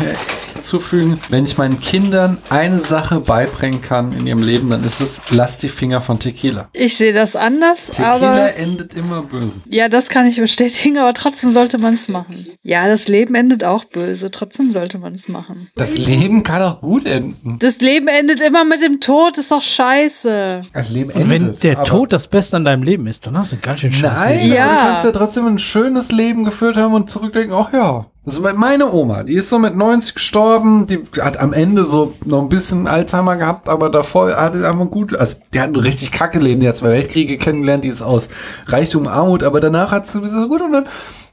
hinzufügen, 0.58 1.20
wenn 1.30 1.46
ich 1.46 1.58
meinen 1.58 1.80
Kindern 1.80 2.38
eine 2.50 2.80
Sache 2.80 3.20
beibringen 3.20 3.82
kann 3.82 4.12
in 4.14 4.26
ihrem 4.28 4.42
Leben, 4.42 4.70
dann 4.70 4.84
ist 4.84 5.00
es, 5.02 5.22
lass 5.32 5.58
die 5.58 5.70
Finger 5.70 6.02
von 6.02 6.20
Tequila. 6.20 6.68
Ich 6.74 6.98
sehe 6.98 7.14
das 7.14 7.36
anders, 7.36 7.88
Tequila 7.88 8.14
aber 8.16 8.56
endet 8.56 8.94
immer 8.96 9.22
böse. 9.22 9.62
ja, 9.70 9.88
das 9.88 10.10
kann 10.10 10.26
ich 10.26 10.38
bestätigen, 10.40 10.98
aber 10.98 11.14
trotzdem 11.14 11.52
sollte 11.52 11.78
man 11.78 11.94
es 11.94 12.08
machen. 12.10 12.48
Ja, 12.64 12.88
das 12.88 13.08
Leben 13.08 13.36
endet 13.36 13.64
auch 13.64 13.86
böse, 13.86 14.32
trotzdem 14.32 14.72
sollte 14.72 14.98
man 14.98 15.14
es 15.14 15.28
machen. 15.28 15.70
Das 15.76 15.98
Leben 15.98 16.44
kann 16.44 16.62
auch 16.64 16.82
gut 16.82 17.06
enden. 17.06 17.58
Das 17.60 17.80
Leben 17.80 18.08
endet 18.08 18.42
immer 18.42 18.66
mit 18.66 18.82
dem 18.82 19.00
Tod, 19.00 19.38
ist 19.38 19.52
doch 19.52 19.62
scheiße. 19.62 20.62
Das 20.74 20.90
Leben 20.90 21.12
Und 21.12 21.30
wenn 21.30 21.44
endet. 21.48 21.64
der 21.64 21.84
Tod 21.84 22.12
das 22.12 22.28
Beste 22.28 22.58
an 22.58 22.66
deinem 22.66 22.84
Leben 22.84 23.08
ist, 23.08 23.28
dann 23.28 23.38
hast 23.38 23.52
du 23.52 23.58
ein 23.58 23.62
ganz 23.62 23.80
schön 23.82 23.94
scheiß 23.94 24.24
Nein, 24.24 24.40
Leben. 24.40 24.54
Ja. 24.56 24.66
aber 24.66 24.76
du 24.76 24.88
kannst 24.92 25.06
ja 25.06 25.12
trotzdem 25.12 25.46
ein 25.48 25.60
schönes 25.60 26.12
Leben 26.12 26.44
geführt 26.44 26.78
haben 26.78 26.94
und 26.94 27.10
zurückdenken, 27.10 27.54
ach 27.56 27.72
ja. 27.74 28.06
Also 28.28 28.42
meine 28.42 28.92
Oma, 28.92 29.24
die 29.24 29.36
ist 29.36 29.48
so 29.48 29.58
mit 29.58 29.78
90 29.78 30.16
gestorben, 30.16 30.86
die 30.86 31.02
hat 31.22 31.38
am 31.38 31.54
Ende 31.54 31.86
so 31.86 32.14
noch 32.26 32.42
ein 32.42 32.50
bisschen 32.50 32.86
Alzheimer 32.86 33.38
gehabt, 33.38 33.70
aber 33.70 33.90
davor 33.90 34.36
hat 34.36 34.54
es 34.54 34.64
einfach 34.64 34.90
gut, 34.90 35.16
also 35.16 35.38
die 35.54 35.62
hat 35.62 35.70
ein 35.70 35.78
richtig 35.78 36.12
kacke 36.12 36.38
Leben, 36.38 36.60
die 36.60 36.68
hat 36.68 36.76
zwei 36.76 36.90
Weltkriege 36.90 37.38
kennengelernt, 37.38 37.86
die 37.86 37.88
ist 37.88 38.02
aus 38.02 38.28
Reichtum, 38.66 39.08
Armut, 39.08 39.44
aber 39.44 39.62
danach 39.62 39.92
hat 39.92 40.10
sie 40.10 40.20
so 40.28 40.50
gut 40.50 40.62
und 40.62 40.74
dann, 40.74 40.88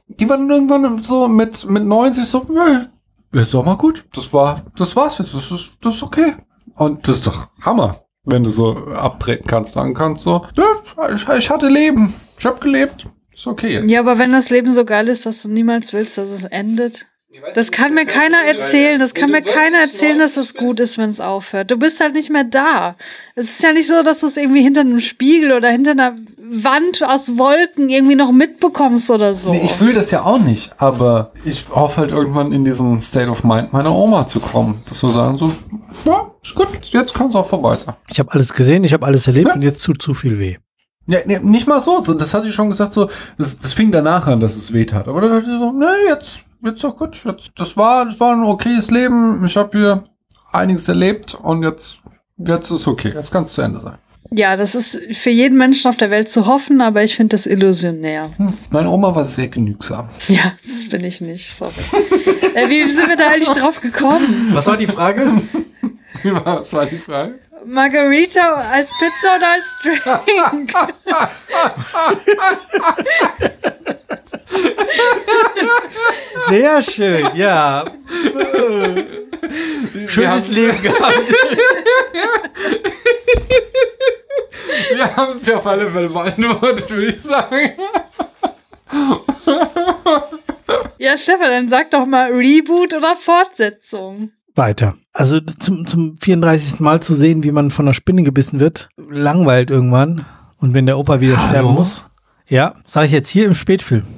die 0.07 0.29
war 0.29 0.37
dann 0.37 0.49
irgendwann 0.49 1.03
so 1.03 1.27
mit, 1.27 1.69
mit 1.69 1.83
90 1.83 2.23
so, 2.25 2.47
ja, 2.55 2.85
ist 3.41 3.53
doch 3.53 3.65
mal 3.65 3.75
gut, 3.75 4.05
das 4.13 4.31
war, 4.31 4.61
das 4.77 4.95
war's 4.95 5.17
jetzt, 5.17 5.33
das 5.33 5.51
ist, 5.51 5.77
das 5.81 5.95
ist 5.95 6.03
okay. 6.03 6.31
Und 6.75 7.05
das 7.09 7.17
ist 7.17 7.27
doch 7.27 7.49
Hammer, 7.59 7.97
wenn 8.23 8.45
du 8.45 8.49
so 8.49 8.73
abtreten 8.73 9.47
kannst, 9.47 9.73
sagen 9.73 9.95
kannst 9.95 10.23
so, 10.23 10.45
ja, 10.55 11.09
ich, 11.13 11.27
ich 11.27 11.49
hatte 11.49 11.67
Leben, 11.67 12.13
ich 12.39 12.45
hab 12.45 12.61
gelebt, 12.61 13.09
ist 13.35 13.47
okay 13.47 13.73
jetzt. 13.73 13.89
Ja, 13.89 13.99
aber 13.99 14.17
wenn 14.17 14.31
das 14.31 14.49
Leben 14.49 14.71
so 14.71 14.85
geil 14.85 15.07
ist, 15.09 15.25
dass 15.25 15.43
du 15.43 15.49
niemals 15.49 15.93
willst, 15.93 16.17
dass 16.17 16.29
es 16.29 16.45
endet. 16.45 17.07
Das 17.53 17.71
kann 17.71 17.93
mir 17.93 18.05
keiner 18.05 18.37
erzählen. 18.47 18.99
Das 18.99 19.13
kann 19.13 19.31
mir 19.31 19.41
keiner 19.41 19.79
erzählen, 19.79 20.17
dass 20.17 20.37
es 20.37 20.53
gut 20.53 20.79
ist, 20.79 20.97
wenn 20.97 21.09
es 21.09 21.19
aufhört. 21.19 21.69
Du 21.69 21.77
bist 21.77 21.99
halt 21.99 22.13
nicht 22.13 22.29
mehr 22.29 22.45
da. 22.45 22.95
Es 23.35 23.49
ist 23.49 23.63
ja 23.63 23.73
nicht 23.73 23.87
so, 23.87 24.03
dass 24.03 24.21
du 24.21 24.27
es 24.27 24.37
irgendwie 24.37 24.61
hinter 24.61 24.81
einem 24.81 24.99
Spiegel 25.01 25.51
oder 25.51 25.69
hinter 25.69 25.91
einer 25.91 26.15
Wand 26.37 27.03
aus 27.03 27.37
Wolken 27.37 27.89
irgendwie 27.89 28.15
noch 28.15 28.31
mitbekommst 28.31 29.11
oder 29.11 29.33
so. 29.33 29.51
Nee, 29.51 29.63
ich 29.65 29.71
fühle 29.71 29.93
das 29.93 30.11
ja 30.11 30.23
auch 30.23 30.39
nicht, 30.39 30.71
aber 30.77 31.33
ich 31.43 31.65
hoffe 31.69 32.01
halt 32.01 32.11
irgendwann 32.11 32.51
in 32.51 32.63
diesen 32.63 33.01
State 33.01 33.29
of 33.29 33.43
Mind 33.43 33.73
meiner 33.73 33.93
Oma 33.93 34.25
zu 34.25 34.39
kommen. 34.39 34.81
Dass 34.87 35.01
wir 35.03 35.09
sagen 35.09 35.37
so, 35.37 35.51
ja, 36.05 36.31
ist 36.41 36.55
gut, 36.55 36.69
jetzt 36.85 37.13
kann 37.13 37.27
es 37.27 37.35
auch 37.35 37.47
vorbei 37.47 37.75
sein. 37.75 37.95
Ich 38.09 38.19
habe 38.19 38.31
alles 38.31 38.53
gesehen, 38.53 38.83
ich 38.83 38.93
habe 38.93 39.05
alles 39.05 39.27
erlebt 39.27 39.53
und 39.55 39.61
jetzt 39.61 39.83
tut 39.83 40.01
zu 40.01 40.13
viel 40.13 40.39
weh. 40.39 40.57
Ja, 41.07 41.19
nee, 41.25 41.39
nicht 41.39 41.67
mal 41.67 41.81
so, 41.81 42.01
so, 42.01 42.13
das 42.13 42.33
hatte 42.33 42.47
ich 42.47 42.55
schon 42.55 42.69
gesagt, 42.69 42.93
so, 42.93 43.09
das, 43.37 43.57
das 43.59 43.73
fing 43.73 43.91
danach 43.91 44.25
an, 44.27 44.39
dass 44.39 44.55
es 44.55 44.73
weht 44.73 44.91
hat. 44.93 45.07
Aber 45.07 45.21
dann 45.21 45.31
dachte 45.31 45.51
ich 45.51 45.59
so, 45.59 45.71
nee, 45.71 45.85
jetzt, 46.09 46.39
jetzt 46.63 46.83
doch 46.83 46.95
gut, 46.95 47.23
jetzt, 47.25 47.51
das 47.55 47.77
war, 47.77 48.05
das 48.05 48.19
war 48.19 48.33
ein 48.35 48.43
okayes 48.43 48.89
Leben, 48.89 49.43
ich 49.45 49.55
habe 49.55 49.77
hier 49.77 50.03
einiges 50.51 50.89
erlebt 50.89 51.35
und 51.35 51.63
jetzt, 51.63 51.99
jetzt 52.37 52.71
ist 52.71 52.87
okay, 52.87 53.11
jetzt 53.13 53.31
kann 53.31 53.43
es 53.43 53.53
zu 53.53 53.61
Ende 53.61 53.79
sein. 53.79 53.97
Ja, 54.31 54.57
das 54.57 54.73
ist 54.73 54.99
für 55.11 55.29
jeden 55.29 55.57
Menschen 55.57 55.87
auf 55.87 55.97
der 55.97 56.09
Welt 56.09 56.29
zu 56.29 56.47
hoffen, 56.47 56.81
aber 56.81 57.03
ich 57.03 57.15
finde 57.15 57.35
das 57.35 57.45
illusionär. 57.45 58.31
Meine 58.71 58.89
Oma 58.89 59.15
war 59.15 59.23
sehr 59.23 59.47
genügsam. 59.47 60.09
Ja, 60.27 60.53
das 60.63 60.89
bin 60.89 61.03
ich 61.03 61.21
nicht. 61.21 61.53
Sorry. 61.53 61.71
äh, 62.55 62.67
wie 62.67 62.87
sind 62.89 63.07
wir 63.07 63.17
da 63.17 63.29
eigentlich 63.29 63.49
drauf 63.49 63.79
gekommen? 63.79 64.49
Was 64.51 64.65
war 64.65 64.77
die 64.77 64.87
Frage? 64.87 65.31
Was 66.23 66.73
war 66.73 66.87
die 66.87 66.97
Frage? 66.97 67.35
Margarita 67.65 68.53
als 68.55 68.89
Pizza 68.99 69.35
oder 69.37 69.49
als 69.51 69.65
Drink? 69.81 70.73
Sehr 76.47 76.81
schön, 76.81 77.29
ja. 77.35 77.85
Schönes 80.07 80.49
Leben 80.49 80.81
gehabt. 80.81 81.33
Wir 84.93 85.15
haben 85.15 85.37
es 85.37 85.45
ja 85.45 85.57
auf 85.57 85.67
alle 85.67 85.87
Fälle 85.87 86.09
beantwortet, 86.09 86.89
würde 86.91 87.07
ich 87.07 87.21
sagen. 87.21 87.71
Ja, 90.97 91.17
Stefan, 91.17 91.49
dann 91.49 91.69
sag 91.69 91.91
doch 91.91 92.05
mal 92.05 92.31
Reboot 92.31 92.93
oder 92.93 93.15
Fortsetzung. 93.15 94.31
Weiter. 94.55 94.95
Also 95.13 95.39
zum, 95.39 95.85
zum 95.85 96.17
34. 96.17 96.79
Mal 96.79 97.01
zu 97.01 97.15
sehen, 97.15 97.43
wie 97.43 97.51
man 97.51 97.71
von 97.71 97.85
einer 97.85 97.93
Spinne 97.93 98.23
gebissen 98.23 98.59
wird, 98.59 98.89
langweilt 98.97 99.71
irgendwann. 99.71 100.25
Und 100.57 100.73
wenn 100.73 100.85
der 100.85 100.97
Opa 100.97 101.19
wieder 101.19 101.37
Hallo? 101.37 101.49
sterben 101.49 101.73
muss. 101.73 102.05
Ja, 102.47 102.75
sage 102.85 103.07
ich 103.07 103.11
jetzt 103.11 103.29
hier 103.29 103.45
im 103.45 103.55
Spätfilm. 103.55 104.03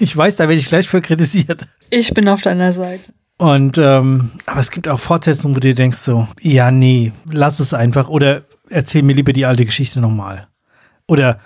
Ich 0.00 0.16
weiß, 0.16 0.36
da 0.36 0.44
werde 0.44 0.60
ich 0.60 0.68
gleich 0.68 0.88
für 0.88 1.00
kritisiert. 1.00 1.62
Ich 1.90 2.14
bin 2.14 2.28
auf 2.28 2.40
deiner 2.40 2.72
Seite. 2.72 3.12
Und 3.36 3.78
ähm, 3.78 4.30
aber 4.46 4.60
es 4.60 4.70
gibt 4.70 4.88
auch 4.88 4.98
Fortsetzungen, 4.98 5.56
wo 5.56 5.60
du 5.60 5.68
dir 5.68 5.74
denkst 5.74 5.98
so, 5.98 6.26
ja, 6.40 6.70
nee, 6.70 7.12
lass 7.30 7.60
es 7.60 7.74
einfach. 7.74 8.08
Oder 8.08 8.42
erzähl 8.70 9.02
mir 9.02 9.14
lieber 9.14 9.32
die 9.32 9.46
alte 9.46 9.64
Geschichte 9.64 10.00
nochmal. 10.00 10.48
Oder 11.06 11.38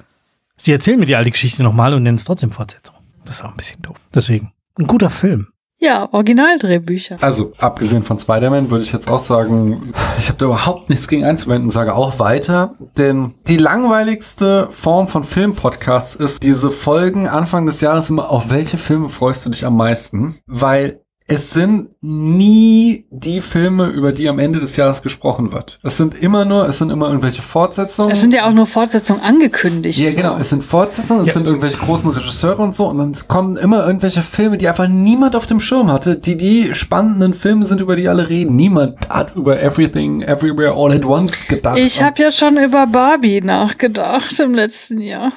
sie 0.56 0.72
erzählen 0.72 0.98
mir 0.98 1.06
die 1.06 1.16
alte 1.16 1.30
Geschichte 1.30 1.62
nochmal 1.62 1.94
und 1.94 2.02
nennen 2.02 2.16
es 2.16 2.24
trotzdem 2.24 2.52
Fortsetzung. 2.52 2.96
Das 3.24 3.34
ist 3.36 3.44
auch 3.44 3.50
ein 3.50 3.56
bisschen 3.56 3.82
doof. 3.82 3.96
Deswegen, 4.14 4.52
ein 4.78 4.86
guter 4.86 5.10
Film. 5.10 5.48
Ja, 5.82 6.09
Originaldrehbücher. 6.12 7.16
Also, 7.20 7.50
abgesehen 7.59 8.04
von 8.04 8.16
Spider-Man 8.16 8.70
würde 8.70 8.84
ich 8.84 8.92
jetzt 8.92 9.10
auch 9.10 9.18
sagen, 9.18 9.92
ich 10.16 10.28
habe 10.28 10.38
da 10.38 10.46
überhaupt 10.46 10.88
nichts 10.88 11.09
gegen 11.09 11.24
einzuwenden, 11.24 11.72
sage 11.72 11.96
auch 11.96 12.20
weiter, 12.20 12.76
denn 12.96 13.34
die 13.48 13.56
langweiligste 13.56 14.68
Form 14.70 15.09
von 15.09 15.24
Filmpodcasts 15.24 16.14
ist 16.14 16.44
diese 16.44 16.70
Folgen 16.70 17.26
Anfang 17.26 17.66
des 17.66 17.80
Jahres 17.80 18.10
immer, 18.10 18.30
auf 18.30 18.48
welche 18.48 18.78
Filme 18.78 19.09
freust 19.09 19.44
du 19.44 19.50
dich 19.50 19.66
am 19.66 19.76
meisten? 19.76 20.36
Weil 20.46 21.00
es 21.34 21.50
sind 21.50 21.88
nie 22.00 23.06
die 23.10 23.40
Filme, 23.40 23.86
über 23.88 24.12
die 24.12 24.28
am 24.28 24.38
Ende 24.38 24.60
des 24.60 24.76
Jahres 24.76 25.02
gesprochen 25.02 25.52
wird. 25.52 25.78
Es 25.82 25.96
sind 25.96 26.14
immer 26.14 26.44
nur, 26.44 26.68
es 26.68 26.78
sind 26.78 26.90
immer 26.90 27.09
irgendwelche 27.09 27.42
Fortsetzungen. 27.42 28.10
Es 28.12 28.20
sind 28.20 28.34
ja 28.34 28.46
auch 28.46 28.52
nur 28.52 28.66
Fortsetzungen 28.66 29.22
angekündigt. 29.22 29.98
Ja, 30.00 30.10
so. 30.10 30.16
genau. 30.16 30.36
Es 30.38 30.50
sind 30.50 30.62
Fortsetzungen, 30.64 31.22
es 31.22 31.28
Ja. 31.28 31.34
sind 31.34 31.46
irgendwelche 31.46 31.78
großen 31.78 32.10
Regisseure 32.10 32.62
und 32.62 32.74
so. 32.74 32.88
Und 32.88 32.98
dann 32.98 33.16
kommen 33.28 33.56
immer 33.56 33.86
irgendwelche 33.86 34.22
Filme, 34.22 34.59
die 34.59 34.68
einfach 34.68 34.88
niemand 34.88 35.36
auf 35.36 35.46
dem 35.46 35.60
Schirm 35.60 35.90
hatte, 35.90 36.16
die 36.16 36.36
die 36.36 36.74
spannenden 36.74 37.34
Filme 37.34 37.64
sind, 37.64 37.80
über 37.80 37.96
die 37.96 38.09
alle 38.09 38.28
reden. 38.28 38.52
Niemand 38.52 39.09
hat 39.09 39.34
über 39.36 39.62
Everything, 39.62 40.22
Everywhere, 40.22 40.74
All 40.76 40.92
at 40.92 41.04
Once 41.04 41.46
gedacht. 41.46 41.78
Ich 41.78 42.02
habe 42.02 42.22
ja 42.22 42.30
schon 42.32 42.56
über 42.56 42.86
Barbie 42.86 43.40
nachgedacht 43.40 44.38
im 44.40 44.54
letzten 44.54 45.00
Jahr. 45.00 45.32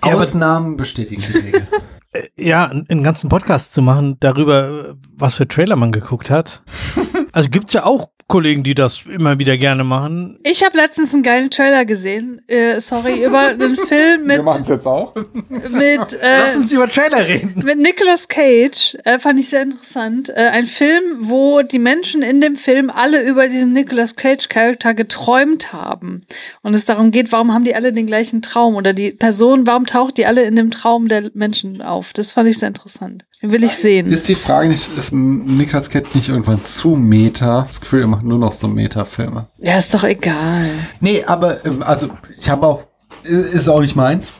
Ausnahmen 0.00 0.76
bestätigen 0.76 1.22
die 1.22 1.32
Regel. 1.38 1.62
Ja, 2.36 2.66
einen 2.66 3.04
ganzen 3.04 3.28
Podcast 3.28 3.72
zu 3.72 3.82
machen 3.82 4.16
darüber, 4.18 4.96
was 5.16 5.34
für 5.34 5.46
Trailer 5.46 5.76
man 5.76 5.92
geguckt 5.92 6.28
hat. 6.30 6.62
Also 7.32 7.48
gibt's 7.48 7.72
ja 7.72 7.84
auch 7.84 8.10
Kollegen, 8.30 8.62
die 8.62 8.74
das 8.76 9.06
immer 9.06 9.40
wieder 9.40 9.56
gerne 9.58 9.82
machen. 9.82 10.38
Ich 10.44 10.64
habe 10.64 10.76
letztens 10.76 11.12
einen 11.12 11.24
geilen 11.24 11.50
Trailer 11.50 11.84
gesehen, 11.84 12.40
äh, 12.46 12.78
sorry, 12.78 13.24
über 13.24 13.48
einen 13.48 13.74
Film 13.88 14.24
mit, 14.24 14.40
jetzt 14.68 14.86
auch. 14.86 15.16
mit, 15.48 16.12
äh, 16.22 16.38
Lass 16.38 16.56
uns 16.56 16.72
über 16.72 16.88
Trailer 16.88 17.26
reden. 17.26 17.60
mit 17.64 17.78
Nicolas 17.78 18.28
Cage. 18.28 18.96
Äh, 19.04 19.18
fand 19.18 19.40
ich 19.40 19.48
sehr 19.48 19.62
interessant. 19.62 20.28
Äh, 20.28 20.50
ein 20.52 20.66
Film, 20.66 21.02
wo 21.22 21.62
die 21.62 21.80
Menschen 21.80 22.22
in 22.22 22.40
dem 22.40 22.54
Film 22.54 22.88
alle 22.88 23.20
über 23.28 23.48
diesen 23.48 23.72
Nicolas 23.72 24.14
Cage-Charakter 24.14 24.94
geträumt 24.94 25.72
haben. 25.72 26.20
Und 26.62 26.74
es 26.76 26.84
darum 26.84 27.10
geht, 27.10 27.32
warum 27.32 27.52
haben 27.52 27.64
die 27.64 27.74
alle 27.74 27.92
den 27.92 28.06
gleichen 28.06 28.42
Traum? 28.42 28.76
Oder 28.76 28.92
die 28.92 29.10
Person, 29.10 29.66
warum 29.66 29.86
taucht 29.86 30.18
die 30.18 30.26
alle 30.26 30.44
in 30.44 30.54
dem 30.54 30.70
Traum 30.70 31.08
der 31.08 31.32
Menschen 31.34 31.82
auf? 31.82 32.12
Das 32.12 32.30
fand 32.30 32.48
ich 32.48 32.58
sehr 32.58 32.68
interessant. 32.68 33.24
Den 33.42 33.50
will 33.52 33.64
ich 33.64 33.72
sehen. 33.72 34.06
Ist 34.06 34.28
die 34.28 34.34
Frage 34.34 34.68
nicht, 34.68 34.96
ist 34.96 35.12
Nicolas 35.12 35.90
Cage 35.90 36.14
nicht 36.14 36.28
irgendwann 36.28 36.64
zu 36.64 36.94
Meta? 37.20 37.64
Das 37.68 37.80
Gefühl, 37.80 38.00
er 38.00 38.06
macht 38.06 38.24
nur 38.24 38.38
noch 38.38 38.52
so 38.52 38.66
Meta-Filme. 38.68 39.46
Ja, 39.58 39.78
ist 39.78 39.92
doch 39.92 40.04
egal. 40.04 40.64
Nee, 41.00 41.24
aber 41.24 41.64
ähm, 41.66 41.82
also 41.82 42.08
ich 42.36 42.48
habe 42.48 42.66
auch, 42.66 42.82
ist 43.24 43.68
auch 43.68 43.80
nicht 43.80 43.96
meins. 43.96 44.32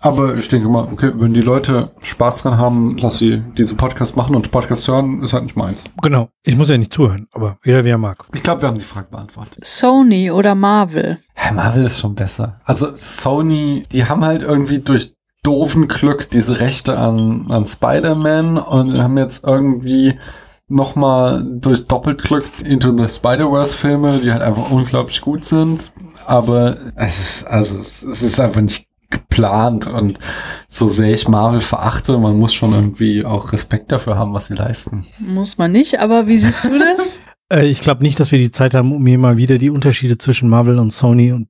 Aber 0.00 0.36
ich 0.36 0.48
denke 0.48 0.68
mal, 0.68 0.88
okay, 0.90 1.12
wenn 1.14 1.34
die 1.34 1.40
Leute 1.40 1.90
Spaß 2.00 2.42
dran 2.42 2.58
haben, 2.58 2.96
lass 2.98 3.18
sie 3.18 3.42
diese 3.56 3.74
Podcast 3.74 4.16
machen 4.16 4.34
und 4.34 4.50
Podcast 4.50 4.88
hören, 4.88 5.22
ist 5.22 5.32
halt 5.32 5.44
nicht 5.44 5.56
meins. 5.56 5.84
Genau. 6.02 6.28
Ich 6.42 6.56
muss 6.56 6.68
ja 6.68 6.78
nicht 6.78 6.92
zuhören, 6.92 7.28
aber 7.32 7.58
jeder 7.64 7.84
wie 7.84 7.90
er 7.90 7.98
mag. 7.98 8.24
Ich 8.34 8.42
glaube, 8.42 8.62
wir 8.62 8.68
haben 8.68 8.78
die 8.78 8.84
Frage 8.84 9.08
beantwortet. 9.10 9.64
Sony 9.64 10.30
oder 10.30 10.54
Marvel? 10.54 11.18
Ja, 11.36 11.52
Marvel 11.52 11.84
ist 11.84 12.00
schon 12.00 12.14
besser. 12.14 12.60
Also 12.64 12.94
Sony, 12.94 13.84
die 13.92 14.06
haben 14.06 14.24
halt 14.24 14.42
irgendwie 14.42 14.78
durch 14.78 15.14
doofen 15.42 15.86
Glück 15.86 16.30
diese 16.30 16.60
Rechte 16.60 16.98
an, 16.98 17.46
an 17.50 17.66
Spider-Man 17.66 18.58
und 18.58 18.98
haben 18.98 19.18
jetzt 19.18 19.44
irgendwie 19.44 20.18
nochmal 20.68 21.44
durch 21.44 21.84
Doppelglück 21.84 22.44
Into 22.64 22.96
the 22.96 23.08
Spider-Verse 23.08 23.74
Filme, 23.74 24.20
die 24.22 24.30
halt 24.30 24.42
einfach 24.42 24.70
unglaublich 24.70 25.20
gut 25.20 25.44
sind. 25.44 25.92
Aber 26.26 26.76
es 26.96 27.18
ist, 27.18 27.46
also 27.46 27.78
es, 27.78 28.02
es 28.02 28.22
ist 28.22 28.38
einfach 28.38 28.60
nicht 28.60 28.86
geplant 29.10 29.86
und 29.86 30.18
so 30.68 30.88
sehr 30.88 31.14
ich 31.14 31.28
Marvel 31.28 31.60
verachte, 31.60 32.18
man 32.18 32.38
muss 32.38 32.52
schon 32.52 32.74
irgendwie 32.74 33.24
auch 33.24 33.52
Respekt 33.52 33.90
dafür 33.90 34.16
haben, 34.16 34.34
was 34.34 34.46
sie 34.46 34.54
leisten. 34.54 35.06
Muss 35.18 35.56
man 35.56 35.72
nicht, 35.72 36.00
aber 36.00 36.26
wie 36.26 36.38
siehst 36.38 36.64
du 36.64 36.78
das? 36.78 37.20
Äh, 37.50 37.64
ich 37.64 37.80
glaube 37.80 38.02
nicht, 38.02 38.20
dass 38.20 38.30
wir 38.30 38.38
die 38.38 38.50
Zeit 38.50 38.74
haben, 38.74 38.92
um 38.92 39.06
hier 39.06 39.16
mal 39.16 39.38
wieder 39.38 39.56
die 39.56 39.70
Unterschiede 39.70 40.18
zwischen 40.18 40.50
Marvel 40.50 40.78
und 40.78 40.92
Sony 40.92 41.32
und 41.32 41.48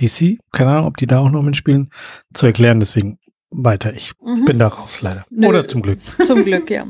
DC, 0.00 0.38
keine 0.50 0.70
Ahnung, 0.70 0.86
ob 0.86 0.96
die 0.96 1.06
da 1.06 1.20
auch 1.20 1.30
noch 1.30 1.42
mitspielen, 1.42 1.90
zu 2.34 2.46
erklären. 2.46 2.80
Deswegen 2.80 3.20
weiter. 3.50 3.92
Ich 3.94 4.12
Mhm. 4.22 4.44
bin 4.44 4.58
da 4.58 4.68
raus, 4.68 5.00
leider. 5.02 5.24
Nö. 5.30 5.46
Oder 5.48 5.66
zum 5.68 5.82
Glück. 5.82 5.98
Zum 6.26 6.44
Glück, 6.44 6.70
ja. 6.70 6.86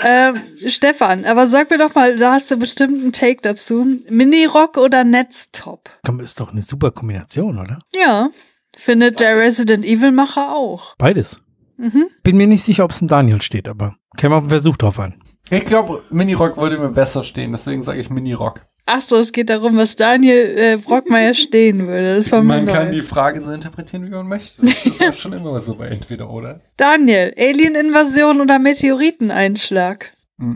ähm, 0.00 0.36
Stefan, 0.66 1.24
aber 1.24 1.46
sag 1.46 1.70
mir 1.70 1.78
doch 1.78 1.94
mal, 1.94 2.16
da 2.16 2.32
hast 2.32 2.50
du 2.50 2.56
bestimmt 2.56 3.00
einen 3.00 3.12
Take 3.12 3.38
dazu. 3.42 3.86
Mini-Rock 4.08 4.76
oder 4.76 5.04
Netztop? 5.04 5.88
Komm, 6.04 6.20
Ist 6.20 6.40
doch 6.40 6.50
eine 6.52 6.62
super 6.62 6.90
Kombination, 6.90 7.58
oder? 7.58 7.78
Ja, 7.94 8.30
findet 8.74 9.20
der 9.20 9.38
Resident 9.38 9.84
Evil-Macher 9.84 10.52
auch. 10.54 10.96
Beides. 10.96 11.40
Mhm. 11.76 12.06
Bin 12.22 12.36
mir 12.36 12.46
nicht 12.46 12.62
sicher, 12.62 12.84
ob 12.84 12.92
es 12.92 13.00
im 13.00 13.08
Daniel 13.08 13.42
steht, 13.42 13.68
aber 13.68 13.96
käme 14.16 14.36
auf 14.36 14.42
den 14.44 14.50
Versuch 14.50 14.76
drauf 14.76 14.98
an. 15.00 15.14
Ich 15.50 15.64
glaube, 15.66 16.02
Minirock 16.10 16.56
würde 16.56 16.78
mir 16.78 16.88
besser 16.88 17.22
stehen, 17.22 17.52
deswegen 17.52 17.82
sage 17.82 18.00
ich 18.00 18.10
Minirock. 18.10 18.62
Ach 18.86 19.00
so, 19.00 19.16
es 19.16 19.32
geht 19.32 19.48
darum, 19.48 19.78
was 19.78 19.96
Daniel 19.96 20.54
äh, 20.58 20.76
Brockmeier 20.76 21.32
stehen 21.34 21.86
würde. 21.86 22.16
Das 22.16 22.30
war 22.32 22.42
Man 22.42 22.66
kann 22.66 22.88
neu. 22.88 22.94
die 22.96 23.02
Frage 23.02 23.42
so 23.42 23.52
interpretieren, 23.52 24.04
wie 24.06 24.10
man 24.10 24.28
möchte. 24.28 24.62
Das 24.62 25.00
war 25.00 25.12
schon 25.12 25.32
immer 25.32 25.58
so 25.60 25.74
bei 25.76 25.86
entweder 25.88 26.28
oder. 26.30 26.60
Daniel, 26.76 27.32
Alien-Invasion 27.36 28.40
oder 28.40 28.58
Meteoriteneinschlag? 28.58 30.12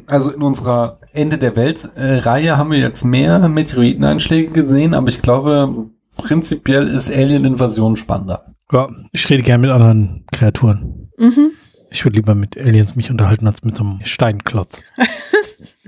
Also 0.08 0.32
in 0.32 0.42
unserer 0.42 0.98
Ende 1.12 1.38
der 1.38 1.54
Welt-Reihe 1.56 2.56
haben 2.58 2.72
wir 2.72 2.78
jetzt 2.78 3.04
mehr 3.04 3.48
Meteoriteneinschläge 3.48 4.52
gesehen, 4.52 4.92
aber 4.92 5.08
ich 5.08 5.22
glaube, 5.22 5.88
prinzipiell 6.16 6.88
ist 6.88 7.10
Alien-Invasion 7.14 7.96
spannender. 7.96 8.44
Ja, 8.72 8.88
ich 9.12 9.30
rede 9.30 9.42
gerne 9.44 9.62
mit 9.62 9.70
anderen 9.70 10.26
Kreaturen. 10.32 11.10
Mhm. 11.16 11.52
Ich 11.90 12.04
würde 12.04 12.16
lieber 12.16 12.34
mit 12.34 12.58
Aliens 12.58 12.96
mich 12.96 13.10
unterhalten 13.10 13.46
als 13.46 13.62
mit 13.64 13.74
so 13.76 13.84
einem 13.84 14.00
Steinklotz. 14.02 14.82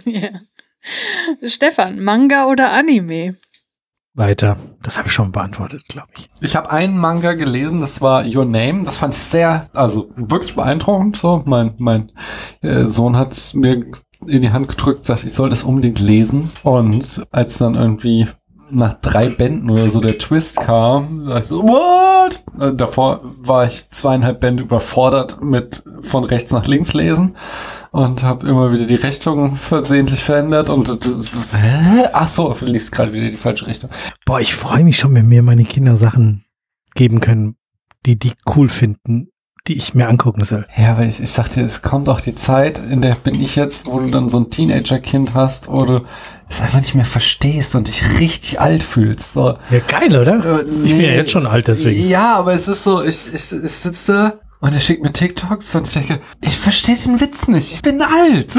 Ja. 0.07 0.31
Stefan, 1.47 2.03
Manga 2.03 2.47
oder 2.47 2.73
Anime? 2.73 3.37
Weiter. 4.15 4.57
Das 4.83 4.99
habe 4.99 5.09
ich 5.09 5.15
schon 5.15 5.33
beantwortet, 5.33 5.85
glaube 5.89 6.09
ich. 6.17 6.29
Ich 6.41 6.57
habe 6.57 6.71
einen 6.71 6.99
Manga 6.99 7.35
gelesen, 7.35 7.81
das 7.81 8.01
war 8.01 8.25
Your 8.25 8.45
Name. 8.45 8.83
Das 8.85 8.97
fand 8.97 9.15
ich 9.15 9.21
sehr, 9.21 9.69
also 9.73 10.11
wirklich 10.17 10.57
beeindruckend. 10.57 11.17
So, 11.17 11.43
mein 11.47 11.75
mein 11.79 12.13
äh, 12.61 12.85
Sohn 12.85 13.17
hat 13.17 13.55
mir 13.55 13.87
in 14.27 14.43
die 14.43 14.51
Hand 14.51 14.69
gedrückt, 14.69 15.07
sagt, 15.07 15.25
ich 15.25 15.33
soll 15.33 15.49
das 15.49 15.63
unbedingt 15.63 16.01
lesen. 16.01 16.51
Und 16.65 17.23
als 17.31 17.59
dann 17.59 17.75
irgendwie 17.77 18.27
nach 18.71 18.95
drei 18.95 19.29
Bänden 19.29 19.71
oder 19.71 19.91
so 19.91 20.01
der 20.01 20.19
Twist 20.19 20.61
kam, 20.61 21.27
war 21.27 21.39
ich 21.39 21.47
so, 21.47 21.63
what? 21.63 22.43
Äh, 22.61 22.75
Davor 22.75 23.21
war 23.23 23.65
ich 23.65 23.91
zweieinhalb 23.91 24.41
Bände 24.41 24.63
überfordert 24.65 25.43
mit 25.43 25.85
von 26.01 26.25
rechts 26.25 26.53
nach 26.53 26.67
links 26.67 26.95
lesen 26.95 27.37
und 27.91 28.23
habe 28.23 28.47
immer 28.47 28.73
wieder 28.73 28.87
die 28.87 28.95
Richtung 28.95 29.57
versehentlich 29.57 30.23
verändert 30.23 30.69
und 30.69 30.89
hä? 30.89 32.05
ach 32.13 32.29
so, 32.29 32.55
liest 32.61 32.93
gerade 32.93 33.13
wieder 33.13 33.31
die 33.31 33.37
falsche 33.37 33.67
Richtung. 33.67 33.91
Boah, 34.25 34.41
ich 34.41 34.55
freue 34.55 34.85
mich 34.85 34.99
schon, 34.99 35.15
wenn 35.15 35.29
mir 35.29 35.43
meine 35.43 35.65
Kinder 35.65 35.97
Sachen 35.97 36.45
geben 36.95 37.21
können, 37.21 37.57
die 38.07 38.19
die 38.19 38.33
cool 38.55 38.69
finden, 38.69 39.29
die 39.69 39.77
ich 39.77 39.95
mir 39.95 40.09
angucken 40.09 40.43
soll. 40.43 40.67
Ja, 40.77 40.97
weil 40.97 41.09
ich, 41.09 41.21
ich 41.21 41.31
sag 41.31 41.51
dir, 41.51 41.65
es 41.65 41.83
kommt 41.83 42.09
auch 42.09 42.21
die 42.21 42.35
Zeit, 42.35 42.79
in 42.79 43.03
der 43.03 43.15
bin 43.15 43.41
ich 43.41 43.57
jetzt, 43.57 43.87
wo 43.87 44.01
du 44.01 44.11
dann 44.11 44.29
so 44.29 44.39
ein 44.41 44.51
Teenager-Kind 44.51 45.35
hast, 45.35 45.69
wo 45.69 45.85
du 45.85 46.05
es 46.49 46.61
einfach 46.61 46.81
nicht 46.81 46.95
mehr 46.95 47.05
verstehst 47.05 47.75
und 47.75 47.87
dich 47.89 48.19
richtig 48.19 48.61
alt 48.61 48.83
fühlst. 48.83 49.35
So. 49.35 49.59
Ja, 49.71 49.79
geil, 49.87 50.17
oder? 50.17 50.61
Äh, 50.61 50.63
Ich 50.85 50.93
bin 50.93 50.99
nee, 50.99 51.07
ja 51.09 51.13
jetzt 51.13 51.31
schon 51.31 51.47
alt, 51.47 51.69
deswegen. 51.69 52.09
Ja, 52.09 52.37
aber 52.37 52.55
es 52.55 52.69
ist 52.69 52.83
so, 52.83 53.03
ich, 53.03 53.29
ich, 53.29 53.53
ich 53.53 53.71
sitze 53.71 54.13
da 54.13 54.50
und 54.61 54.75
er 54.75 54.81
schickt 54.81 55.03
mir 55.03 55.13
TikToks 55.13 55.75
und 55.75 55.87
ich 55.87 55.95
denke, 55.95 56.21
ich 56.43 56.57
verstehe 56.57 56.97
den 56.97 57.21
Witz 57.21 57.49
nicht, 57.49 57.73
ich 57.73 57.83
bin 57.83 58.03
alt. 58.03 58.59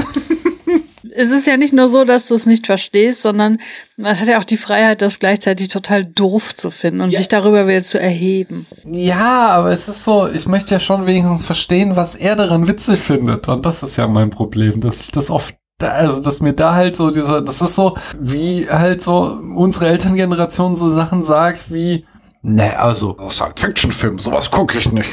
Es 1.14 1.32
ist 1.32 1.46
ja 1.46 1.58
nicht 1.58 1.74
nur 1.74 1.90
so, 1.90 2.06
dass 2.06 2.28
du 2.28 2.36
es 2.36 2.46
nicht 2.46 2.66
verstehst, 2.66 3.22
sondern 3.22 3.60
man 3.98 4.20
hat 4.20 4.28
ja 4.28 4.40
auch 4.40 4.46
die 4.46 4.58
Freiheit, 4.58 5.02
das 5.02 5.20
gleichzeitig 5.20 5.68
total 5.68 6.06
doof 6.06 6.56
zu 6.56 6.72
finden 6.72 7.02
und 7.02 7.16
sich 7.16 7.28
darüber 7.28 7.68
wieder 7.68 7.84
zu 7.84 8.00
erheben. 8.00 8.66
Ja, 8.86 9.48
aber 9.48 9.72
es 9.72 9.90
ist 9.90 10.06
so, 10.06 10.28
ich 10.28 10.48
möchte 10.48 10.74
ja 10.74 10.80
schon 10.80 11.06
wenigstens 11.06 11.46
verstehen, 11.46 11.96
was 11.96 12.16
er 12.16 12.36
daran 12.36 12.68
witzig 12.68 13.00
findet. 13.00 13.50
Und 13.50 13.66
das 13.66 13.84
ist 13.84 13.98
ja 13.98 14.08
mein 14.08 14.30
Problem, 14.30 14.80
dass 14.80 15.02
ich 15.02 15.12
das 15.12 15.30
oft, 15.30 15.56
also 15.82 16.22
dass 16.22 16.40
mir 16.40 16.54
da 16.54 16.76
halt 16.76 16.96
so 16.96 17.12
dieser, 17.12 17.42
das 17.42 17.62
ist 17.62 17.76
so, 17.76 17.98
wie 18.18 18.70
halt 18.70 19.02
so 19.02 19.38
unsere 19.58 19.88
Elterngeneration 19.88 20.76
so 20.76 20.90
Sachen 20.90 21.24
sagt 21.24 21.74
wie, 21.74 22.06
ne, 22.42 22.78
also 22.80 23.18
Science-Fiction-Film, 23.30 24.20
sowas 24.20 24.52
gucke 24.52 24.78
ich 24.78 24.92
nicht. 24.92 25.10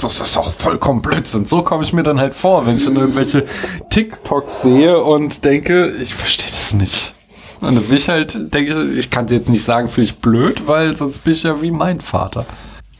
Das 0.00 0.20
ist 0.20 0.36
auch 0.36 0.52
vollkommen 0.52 1.02
Blödsinn. 1.02 1.46
So 1.46 1.62
komme 1.62 1.82
ich 1.82 1.92
mir 1.92 2.02
dann 2.02 2.20
halt 2.20 2.34
vor, 2.34 2.66
wenn 2.66 2.76
ich 2.76 2.84
dann 2.84 2.96
irgendwelche 2.96 3.44
TikToks 3.90 4.62
sehe 4.62 5.02
und 5.02 5.44
denke, 5.44 5.90
ich 6.00 6.14
verstehe 6.14 6.50
das 6.50 6.74
nicht. 6.74 7.14
Und 7.60 7.74
dann 7.74 7.84
bin 7.84 7.96
ich 7.96 8.08
halt, 8.08 8.54
denke 8.54 8.90
ich, 8.92 8.98
ich 8.98 9.10
kann 9.10 9.24
es 9.24 9.32
jetzt 9.32 9.48
nicht 9.48 9.64
sagen, 9.64 9.88
finde 9.88 10.10
ich 10.10 10.18
blöd, 10.18 10.66
weil 10.66 10.96
sonst 10.96 11.24
bin 11.24 11.32
ich 11.32 11.42
ja 11.42 11.60
wie 11.60 11.70
mein 11.70 12.00
Vater. 12.00 12.46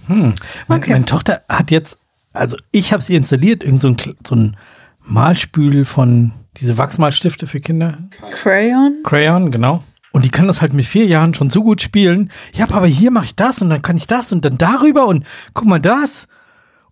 Hm. 0.06 0.34
Mein, 0.66 0.80
Okay. 0.80 0.92
Meine 0.92 1.05
Tochter 1.05 1.42
hat 1.48 1.70
jetzt, 1.70 1.98
also 2.32 2.56
ich 2.72 2.92
habe 2.92 3.02
sie 3.02 3.14
installiert, 3.14 3.62
irgend 3.62 3.82
so 3.82 3.88
ein, 3.88 3.96
so 4.26 4.34
ein 4.34 4.56
Malspül 5.05 5.84
von 5.84 6.32
diese 6.56 6.76
Wachsmalstifte 6.78 7.46
für 7.46 7.60
Kinder. 7.60 7.98
Crayon? 8.32 9.02
Crayon, 9.05 9.50
genau. 9.50 9.84
Und 10.18 10.24
die 10.24 10.30
kann 10.30 10.48
das 10.48 10.60
halt 10.60 10.72
mit 10.72 10.84
vier 10.84 11.06
Jahren 11.06 11.32
schon 11.32 11.48
so 11.48 11.62
gut 11.62 11.80
spielen. 11.80 12.32
Ja, 12.52 12.68
aber 12.72 12.88
hier 12.88 13.12
mache 13.12 13.26
ich 13.26 13.36
das 13.36 13.62
und 13.62 13.70
dann 13.70 13.82
kann 13.82 13.96
ich 13.96 14.08
das 14.08 14.32
und 14.32 14.44
dann 14.44 14.58
darüber 14.58 15.06
und 15.06 15.24
guck 15.54 15.68
mal 15.68 15.78
das. 15.78 16.26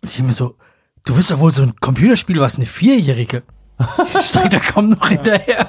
Und 0.00 0.10
ich 0.10 0.14
denke 0.14 0.28
mir 0.28 0.32
so, 0.32 0.54
du 1.04 1.16
wirst 1.16 1.30
ja 1.30 1.40
wohl 1.40 1.50
so 1.50 1.64
ein 1.64 1.74
Computerspiel, 1.80 2.38
was 2.38 2.54
eine 2.54 2.66
Vierjährige. 2.66 3.42
Steigt 4.20 4.52
da 4.52 4.60
kaum 4.60 4.90
noch 4.90 5.08
hinterher. 5.08 5.68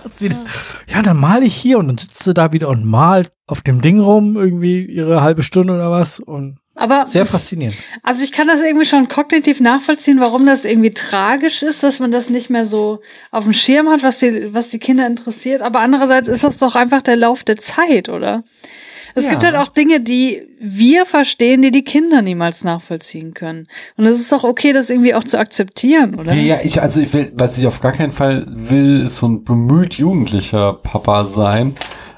Ja, 0.88 1.02
dann 1.02 1.18
male 1.18 1.46
ich 1.46 1.56
hier 1.56 1.80
und 1.80 1.88
dann 1.88 1.98
sitzt 1.98 2.26
sie 2.26 2.36
da 2.36 2.54
wieder 2.54 2.70
und 2.70 2.86
malt 2.86 3.32
auf 3.48 3.62
dem 3.62 3.82
Ding 3.82 4.02
rum, 4.02 4.36
irgendwie 4.36 4.86
ihre 4.86 5.24
halbe 5.24 5.42
Stunde 5.42 5.74
oder 5.74 5.90
was. 5.90 6.20
Und 6.20 6.60
Aber 6.78 7.06
sehr 7.06 7.26
faszinierend. 7.26 7.76
Also 8.04 8.24
ich 8.24 8.32
kann 8.32 8.48
das 8.48 8.62
irgendwie 8.62 8.86
schon 8.86 9.08
kognitiv 9.08 9.60
nachvollziehen, 9.60 10.20
warum 10.20 10.46
das 10.46 10.64
irgendwie 10.64 10.92
tragisch 10.92 11.64
ist, 11.64 11.84
dass 11.84 12.00
man 12.00 12.12
das 12.12 12.30
nicht 12.30 12.50
mehr 12.50 12.66
so 12.66 13.00
auf 13.32 13.44
dem 13.44 13.54
Schirm 13.54 13.90
hat, 13.90 14.04
was 14.04 14.20
die, 14.20 14.54
was 14.54 14.70
die 14.70 14.80
Kinder 14.80 15.06
interessiert. 15.08 15.62
Aber 15.62 15.80
andererseits 15.80 16.28
ist 16.28 16.44
das 16.44 16.58
doch 16.60 16.76
einfach 16.76 17.02
der 17.02 17.16
Lauf 17.16 17.44
der 17.44 17.58
Zeit, 17.58 18.10
oder? 18.10 18.44
Es 19.16 19.26
Ja. 19.26 19.32
gibt 19.32 19.44
halt 19.46 19.56
auch 19.56 19.68
Dinge, 19.70 20.00
die 20.00 20.44
wir 20.60 21.08
verstehen, 21.08 21.64
die 21.64 21.72
die 21.72 21.84
Kinder 21.84 22.22
niemals 22.22 22.64
nachvollziehen 22.64 23.34
können. 23.34 23.68
Und 23.96 24.06
es 24.06 24.20
ist 24.20 24.32
doch 24.32 24.44
okay, 24.44 24.74
das 24.74 24.92
irgendwie 24.92 25.16
auch 25.16 25.24
zu 25.24 25.40
akzeptieren, 25.40 26.14
oder? 26.14 26.34
Ja, 26.34 26.58
ja, 26.58 26.60
ich, 26.64 26.80
also 26.84 27.00
ich 27.02 27.12
will, 27.14 27.32
was 27.36 27.58
ich 27.58 27.66
auf 27.66 27.82
gar 27.82 27.94
keinen 27.94 28.12
Fall 28.12 28.46
will, 28.48 29.02
ist 29.08 29.16
so 29.18 29.28
ein 29.28 29.44
bemüht 29.44 29.96
jugendlicher 29.96 30.74
Papa 30.74 31.24
sein. 31.24 31.74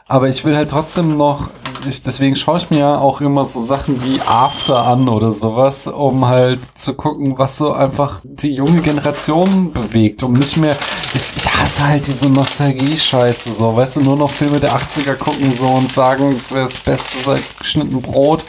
Aber 0.09 0.27
ich 0.27 0.43
will 0.43 0.57
halt 0.57 0.71
trotzdem 0.71 1.17
noch, 1.17 1.51
ich, 1.87 2.01
deswegen 2.01 2.35
schaue 2.35 2.57
ich 2.57 2.71
mir 2.71 2.79
ja 2.79 2.97
auch 2.97 3.21
immer 3.21 3.45
so 3.45 3.61
Sachen 3.61 4.03
wie 4.03 4.19
After 4.21 4.83
an 4.83 5.07
oder 5.07 5.31
sowas, 5.31 5.85
um 5.85 6.27
halt 6.27 6.59
zu 6.73 6.95
gucken, 6.95 7.37
was 7.37 7.57
so 7.57 7.73
einfach 7.73 8.19
die 8.23 8.55
junge 8.55 8.81
Generation 8.81 9.71
bewegt, 9.71 10.23
um 10.23 10.33
nicht 10.33 10.57
mehr, 10.57 10.75
ich, 11.13 11.31
ich 11.37 11.47
hasse 11.47 11.87
halt 11.87 12.07
diese 12.07 12.27
Nostalgie-Scheiße 12.27 13.53
so, 13.53 13.77
weißt 13.77 13.97
du, 13.97 14.01
nur 14.01 14.17
noch 14.17 14.31
Filme 14.31 14.59
der 14.59 14.71
80er 14.71 15.13
gucken 15.13 15.53
so 15.55 15.65
und 15.67 15.93
sagen, 15.93 16.33
es 16.35 16.51
wäre 16.51 16.67
das 16.67 16.79
Beste 16.79 17.17
seit 17.23 17.59
geschnitten 17.59 18.01
Brot. 18.01 18.43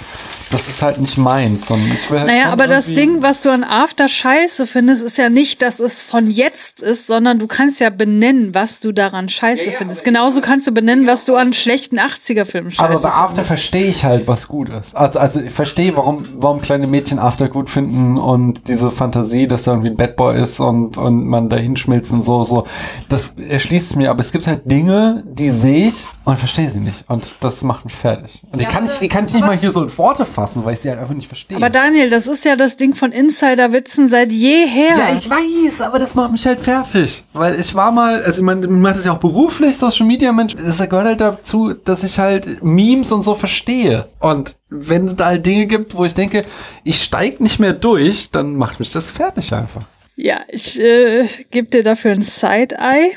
Das 0.51 0.69
ist 0.69 0.83
halt 0.83 1.01
nicht 1.01 1.17
meins, 1.17 1.67
sondern 1.67 1.93
ich 1.93 2.11
will 2.11 2.19
halt 2.19 2.29
Naja, 2.29 2.51
aber 2.51 2.67
das 2.67 2.87
Ding, 2.87 3.23
was 3.23 3.43
du 3.43 3.51
an 3.51 3.63
After 3.63 4.09
scheiße 4.09 4.67
findest, 4.67 5.05
ist 5.05 5.17
ja 5.17 5.29
nicht, 5.29 5.63
dass 5.63 5.79
es 5.79 6.03
von 6.03 6.31
jetzt 6.31 6.83
ist, 6.83 7.07
sondern 7.07 7.39
du 7.39 7.47
kannst 7.47 7.81
ja 7.81 7.91
benennen, 7.91 8.55
was 8.55 8.81
du 8.81 8.93
daran 8.93 9.29
scheiße 9.29 9.73
findest. 9.73 10.05
Genauso 10.05 10.41
kannst 10.41 10.67
du 10.67 10.73
benennen, 10.73 11.07
was 11.07 11.25
du 11.25 11.37
an 11.37 11.53
schlechten 11.53 11.99
80er-Filmen 11.99 12.73
scheiße 12.73 12.83
Aber 12.83 13.01
bei 13.01 13.11
After 13.11 13.27
findest. 13.29 13.49
verstehe 13.49 13.87
ich 13.87 14.05
halt, 14.05 14.27
was 14.27 14.49
gut 14.49 14.69
ist. 14.71 14.97
Also, 14.97 15.19
also 15.19 15.41
ich 15.41 15.53
verstehe, 15.53 15.97
warum, 15.97 16.27
warum 16.35 16.61
kleine 16.61 16.87
Mädchen 16.87 17.19
After 17.19 17.49
gut 17.49 17.71
finden 17.71 18.19
und 18.19 18.69
diese 18.69 18.91
Fantasie, 18.91 19.47
dass 19.47 19.65
da 19.65 19.73
irgendwie 19.73 19.91
ein 19.91 19.97
Bad 19.97 20.17
Boy 20.17 20.41
ist 20.43 20.59
und, 20.61 20.97
und 20.97 21.27
man 21.27 21.49
da 21.49 21.57
hinschmilzt 21.57 22.13
und 22.13 22.25
so, 22.25 22.43
so. 22.43 22.65
Das 23.09 23.35
erschließt 23.37 23.97
mir. 23.97 24.11
Aber 24.11 24.21
es 24.21 24.33
gibt 24.33 24.47
halt 24.47 24.71
Dinge, 24.71 25.23
die 25.25 25.51
sehe 25.51 25.89
ich 25.89 26.07
und 26.31 26.37
verstehe 26.37 26.71
sie 26.71 26.79
nicht. 26.79 27.05
Und 27.09 27.35
das 27.41 27.63
macht 27.63 27.85
mich 27.85 27.95
fertig. 27.95 28.41
Und 28.53 28.61
die 28.61 28.65
kann 28.65 28.87
ich, 28.87 28.99
die 29.01 29.09
kann 29.09 29.27
ich 29.27 29.35
nicht 29.35 29.45
mal 29.45 29.57
hier 29.57 29.73
so 29.73 29.83
in 29.83 29.99
Worte 29.99 30.25
fassen, 30.25 30.65
weil 30.65 30.75
ich 30.75 30.79
sie 30.79 30.89
halt 30.89 31.01
einfach 31.01 31.15
nicht 31.15 31.27
verstehe. 31.27 31.57
Aber 31.57 31.71
Daniel, 31.71 32.09
das 32.09 32.29
ist 32.29 32.45
ja 32.45 32.55
das 32.55 32.77
Ding 32.77 32.95
von 32.95 33.11
Insider-Witzen 33.11 34.09
seit 34.09 34.31
jeher. 34.31 34.97
Ja, 34.97 35.13
ich 35.19 35.29
weiß, 35.29 35.81
aber 35.81 35.99
das 35.99 36.15
macht 36.15 36.31
mich 36.31 36.47
halt 36.47 36.61
fertig. 36.61 37.25
Weil 37.33 37.59
ich 37.59 37.75
war 37.75 37.91
mal, 37.91 38.23
also 38.23 38.43
ich 38.43 38.47
meine, 38.47 38.69
man 38.69 38.81
macht 38.81 38.95
das 38.95 39.07
ja 39.07 39.13
auch 39.13 39.19
beruflich, 39.19 39.77
Social 39.77 40.07
Media 40.07 40.31
Mensch. 40.31 40.55
Das 40.55 40.79
gehört 40.79 41.07
halt 41.07 41.21
dazu, 41.21 41.75
dass 41.75 42.05
ich 42.05 42.17
halt 42.19 42.63
Memes 42.63 43.11
und 43.11 43.25
so 43.25 43.35
verstehe. 43.35 44.07
Und 44.21 44.57
wenn 44.69 45.07
es 45.07 45.17
da 45.17 45.27
halt 45.27 45.45
Dinge 45.45 45.67
gibt, 45.67 45.97
wo 45.97 46.05
ich 46.05 46.15
denke, 46.15 46.45
ich 46.85 47.03
steig 47.03 47.41
nicht 47.41 47.59
mehr 47.59 47.73
durch, 47.73 48.31
dann 48.31 48.55
macht 48.55 48.79
mich 48.79 48.93
das 48.93 49.11
fertig 49.11 49.53
einfach. 49.53 49.83
Ja, 50.15 50.43
ich 50.49 50.79
äh, 50.79 51.27
gebe 51.51 51.69
dir 51.69 51.83
dafür 51.83 52.13
ein 52.13 52.23
Side-Eye. 52.23 53.17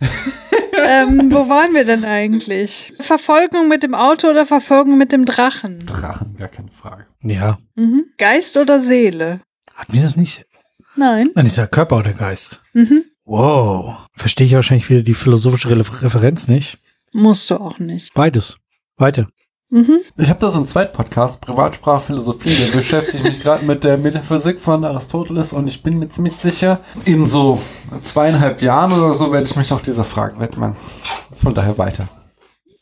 ähm, 0.86 1.32
wo 1.32 1.48
waren 1.48 1.74
wir 1.74 1.84
denn 1.84 2.04
eigentlich? 2.04 2.92
Verfolgung 3.00 3.68
mit 3.68 3.82
dem 3.82 3.94
Auto 3.94 4.28
oder 4.28 4.46
Verfolgung 4.46 4.96
mit 4.96 5.12
dem 5.12 5.24
Drachen? 5.24 5.80
Drachen, 5.80 6.36
gar 6.36 6.48
keine 6.48 6.70
Frage. 6.70 7.06
Ja. 7.22 7.58
Mhm. 7.74 8.06
Geist 8.18 8.56
oder 8.56 8.80
Seele? 8.80 9.40
Hatten 9.74 9.94
wir 9.94 10.02
das 10.02 10.16
nicht? 10.16 10.44
Nein. 10.94 11.30
Dann 11.34 11.46
ist 11.46 11.56
ja 11.56 11.66
Körper 11.66 11.98
oder 11.98 12.12
Geist. 12.12 12.62
Mhm. 12.72 13.04
Wow. 13.24 14.06
Verstehe 14.14 14.46
ich 14.46 14.54
wahrscheinlich 14.54 14.88
wieder 14.88 15.02
die 15.02 15.14
philosophische 15.14 15.68
Re 15.70 15.84
Referenz 16.02 16.48
nicht. 16.48 16.78
Musst 17.12 17.50
du 17.50 17.56
auch 17.56 17.78
nicht. 17.78 18.14
Beides. 18.14 18.58
Weiter. 18.96 19.28
Mhm. 19.68 20.00
Ich 20.16 20.30
habe 20.30 20.38
da 20.38 20.50
so 20.50 20.58
einen 20.58 20.66
Zweitpodcast, 20.66 21.40
Privatsprachphilosophie, 21.40 22.54
der 22.54 22.72
beschäftigt 22.72 23.24
mich 23.24 23.40
gerade 23.40 23.64
mit 23.64 23.82
der 23.82 23.98
Metaphysik 23.98 24.60
von 24.60 24.84
Aristoteles 24.84 25.52
und 25.52 25.66
ich 25.66 25.82
bin 25.82 25.98
mir 25.98 26.08
ziemlich 26.08 26.34
sicher, 26.34 26.78
in 27.04 27.26
so 27.26 27.60
zweieinhalb 28.00 28.62
Jahren 28.62 28.92
oder 28.92 29.12
so 29.14 29.32
werde 29.32 29.46
ich 29.46 29.56
mich 29.56 29.72
auch 29.72 29.80
dieser 29.80 30.04
Frage 30.04 30.38
widmen. 30.38 30.76
Von 31.34 31.52
daher 31.52 31.78
weiter. 31.78 32.08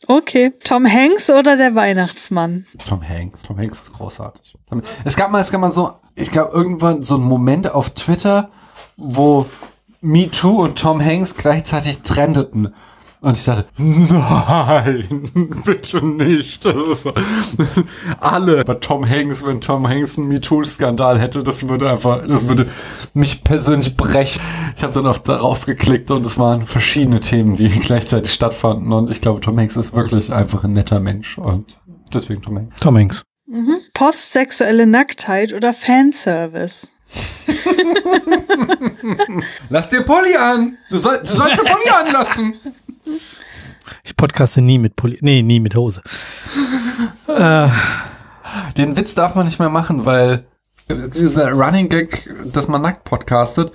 Okay. 0.07 0.53
Tom 0.63 0.85
Hanks 0.85 1.31
oder 1.31 1.57
der 1.57 1.73
Weihnachtsmann? 1.73 2.67
Tom 2.87 3.01
Hanks. 3.01 3.41
Tom 3.41 3.57
Hanks 3.57 3.81
ist 3.81 3.93
großartig. 3.93 4.55
Es 5.03 5.15
gab 5.15 5.31
mal, 5.31 5.41
es 5.41 5.51
gab 5.51 5.61
mal 5.61 5.71
so, 5.71 5.93
ich 6.13 6.29
glaube 6.31 6.51
irgendwann 6.53 7.01
so 7.01 7.15
einen 7.15 7.23
Moment 7.23 7.71
auf 7.71 7.89
Twitter, 7.91 8.49
wo 8.97 9.47
Me 10.01 10.29
Too 10.29 10.61
und 10.63 10.77
Tom 10.77 11.03
Hanks 11.03 11.35
gleichzeitig 11.35 12.03
trendeten. 12.03 12.75
Und 13.25 13.39
ich 13.39 13.43
dachte, 13.43 13.65
nein, 13.79 15.31
bitte 15.65 16.05
nicht. 16.05 16.63
Das 16.63 16.75
ist 16.75 17.01
so, 17.01 17.13
alle 18.19 18.63
bei 18.63 18.75
Tom 18.75 19.09
Hanks, 19.09 19.43
wenn 19.43 19.61
Tom 19.61 19.87
Hanks 19.87 20.19
einen 20.19 20.27
MeToo-Skandal 20.27 21.17
hätte, 21.17 21.41
das 21.41 21.67
würde 21.67 21.89
einfach, 21.89 22.21
das 22.27 22.47
würde 22.47 22.67
mich 23.15 23.43
persönlich 23.43 23.97
brechen. 23.97 24.39
Ich 24.77 24.83
habe 24.83 24.93
dann 24.93 25.07
auf, 25.07 25.23
darauf 25.23 25.65
geklickt 25.65 26.11
und 26.11 26.23
es 26.23 26.37
waren 26.37 26.67
verschiedene 26.67 27.19
Themen, 27.19 27.55
die 27.55 27.67
gleichzeitig 27.79 28.31
stattfanden. 28.31 28.93
Und 28.93 29.09
ich 29.09 29.21
glaube, 29.21 29.41
Tom 29.41 29.57
Hanks 29.57 29.75
ist 29.75 29.93
wirklich 29.93 30.31
einfach 30.31 30.63
ein 30.63 30.73
netter 30.73 30.99
Mensch. 30.99 31.39
Und 31.39 31.79
deswegen 32.13 32.43
Tom 32.43 32.59
Hanks. 32.59 32.79
Tom 32.79 32.95
Hanks. 32.95 33.23
Mhm. 33.47 33.77
Postsexuelle 33.95 34.85
Nacktheit 34.85 35.51
oder 35.51 35.73
Fanservice? 35.73 36.89
Lass 39.69 39.89
dir 39.89 40.03
Pulli 40.03 40.35
an! 40.35 40.77
Du, 40.91 40.97
soll, 40.97 41.17
du 41.17 41.25
sollst 41.25 41.59
dir 41.59 41.63
Pulli 41.63 41.89
anlassen! 41.89 42.53
Ich 44.03 44.15
podcaste 44.15 44.61
nie 44.61 44.79
mit 44.79 44.95
Pulli, 44.95 45.17
nee, 45.21 45.41
nie 45.41 45.59
mit 45.59 45.75
Hose. 45.75 46.01
äh, 47.27 47.67
Den 48.77 48.97
Witz 48.97 49.15
darf 49.15 49.35
man 49.35 49.45
nicht 49.45 49.59
mehr 49.59 49.69
machen, 49.69 50.05
weil 50.05 50.45
dieser 50.89 51.51
Running 51.51 51.89
Gag, 51.89 52.29
dass 52.45 52.67
man 52.67 52.81
nackt 52.81 53.03
podcastet. 53.03 53.71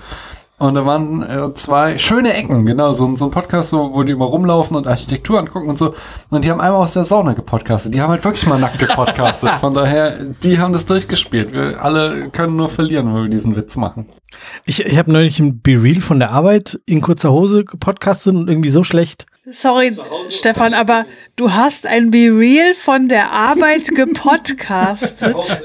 Und 0.60 0.74
da 0.74 0.84
waren 0.84 1.22
äh, 1.22 1.54
zwei 1.54 1.96
schöne 1.96 2.34
Ecken, 2.34 2.66
genau, 2.66 2.92
so, 2.92 3.16
so 3.16 3.24
ein 3.24 3.30
Podcast, 3.30 3.70
so, 3.70 3.94
wo 3.94 4.02
die 4.02 4.12
immer 4.12 4.26
rumlaufen 4.26 4.76
und 4.76 4.86
Architektur 4.86 5.38
angucken 5.38 5.70
und 5.70 5.78
so. 5.78 5.94
Und 6.28 6.44
die 6.44 6.50
haben 6.50 6.60
einmal 6.60 6.82
aus 6.82 6.92
der 6.92 7.06
Sauna 7.06 7.32
gepodcastet. 7.32 7.94
Die 7.94 8.02
haben 8.02 8.10
halt 8.10 8.22
wirklich 8.22 8.46
mal 8.46 8.60
nackt 8.60 8.78
gepodcastet. 8.78 9.54
Von 9.60 9.72
daher, 9.72 10.18
die 10.42 10.58
haben 10.58 10.74
das 10.74 10.84
durchgespielt. 10.84 11.54
Wir 11.54 11.82
alle 11.82 12.28
können 12.28 12.56
nur 12.56 12.68
verlieren, 12.68 13.06
wenn 13.06 13.22
wir 13.22 13.30
diesen 13.30 13.56
Witz 13.56 13.76
machen. 13.76 14.10
ich 14.66 14.84
ich 14.84 14.98
habe 14.98 15.10
neulich 15.10 15.40
ein 15.40 15.60
Be-Real 15.60 16.02
von 16.02 16.18
der 16.18 16.30
Arbeit 16.30 16.78
in 16.84 17.00
kurzer 17.00 17.32
Hose 17.32 17.64
gepodcastet 17.64 18.34
und 18.34 18.50
irgendwie 18.50 18.68
so 18.68 18.84
schlecht. 18.84 19.24
Sorry, 19.50 19.96
Stefan, 20.28 20.74
aber 20.74 21.06
du 21.36 21.52
hast 21.52 21.86
ein 21.86 22.10
Be 22.10 22.28
Real 22.30 22.74
von 22.74 23.08
der 23.08 23.32
Arbeit 23.32 23.88
gepodcastet. 23.94 25.36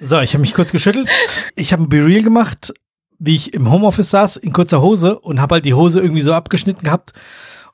So, 0.00 0.18
ich 0.20 0.32
habe 0.32 0.40
mich 0.40 0.54
kurz 0.54 0.72
geschüttelt. 0.72 1.08
Ich 1.56 1.72
habe 1.72 1.82
ein 1.82 1.88
Be-Real 1.88 2.22
gemacht, 2.22 2.72
wie 3.18 3.36
ich 3.36 3.52
im 3.52 3.70
Homeoffice 3.70 4.10
saß, 4.10 4.36
in 4.36 4.52
kurzer 4.52 4.80
Hose 4.80 5.18
und 5.18 5.40
habe 5.40 5.56
halt 5.56 5.66
die 5.66 5.74
Hose 5.74 6.00
irgendwie 6.00 6.22
so 6.22 6.32
abgeschnitten 6.32 6.82
gehabt. 6.82 7.12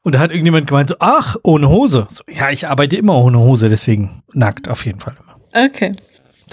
Und 0.03 0.15
da 0.15 0.19
hat 0.19 0.31
irgendjemand 0.31 0.66
gemeint, 0.66 0.89
so, 0.89 0.97
ach, 0.98 1.36
ohne 1.43 1.69
Hose. 1.69 2.07
So, 2.11 2.24
ja, 2.28 2.51
ich 2.51 2.66
arbeite 2.69 2.97
immer 2.97 3.16
ohne 3.16 3.39
Hose, 3.39 3.69
deswegen 3.69 4.23
nackt 4.32 4.69
auf 4.69 4.85
jeden 4.86 5.01
Fall 5.01 5.16
immer. 5.20 5.66
Okay. 5.66 5.93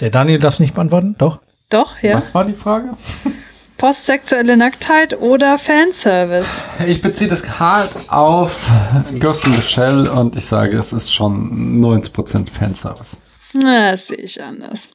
Der 0.00 0.10
Daniel 0.10 0.38
darf 0.38 0.54
es 0.54 0.60
nicht 0.60 0.74
beantworten, 0.74 1.16
doch? 1.18 1.40
Doch, 1.70 2.00
ja. 2.02 2.14
Was 2.14 2.34
war 2.34 2.44
die 2.44 2.54
Frage? 2.54 2.90
Postsexuelle 3.76 4.56
Nacktheit 4.56 5.20
oder 5.20 5.58
Fanservice? 5.58 6.62
Ich 6.86 7.02
beziehe 7.02 7.28
das 7.28 7.58
hart 7.58 7.96
auf 8.08 8.70
Ghost 9.18 9.46
in 9.46 9.52
the 9.54 9.62
Shell 9.62 10.06
und 10.06 10.36
ich 10.36 10.46
sage, 10.46 10.78
es 10.78 10.92
ist 10.92 11.12
schon 11.12 11.82
90% 11.82 12.50
Fanservice. 12.50 13.18
Na, 13.54 13.92
das 13.92 14.08
sehe 14.08 14.18
ich 14.18 14.42
anders. 14.42 14.90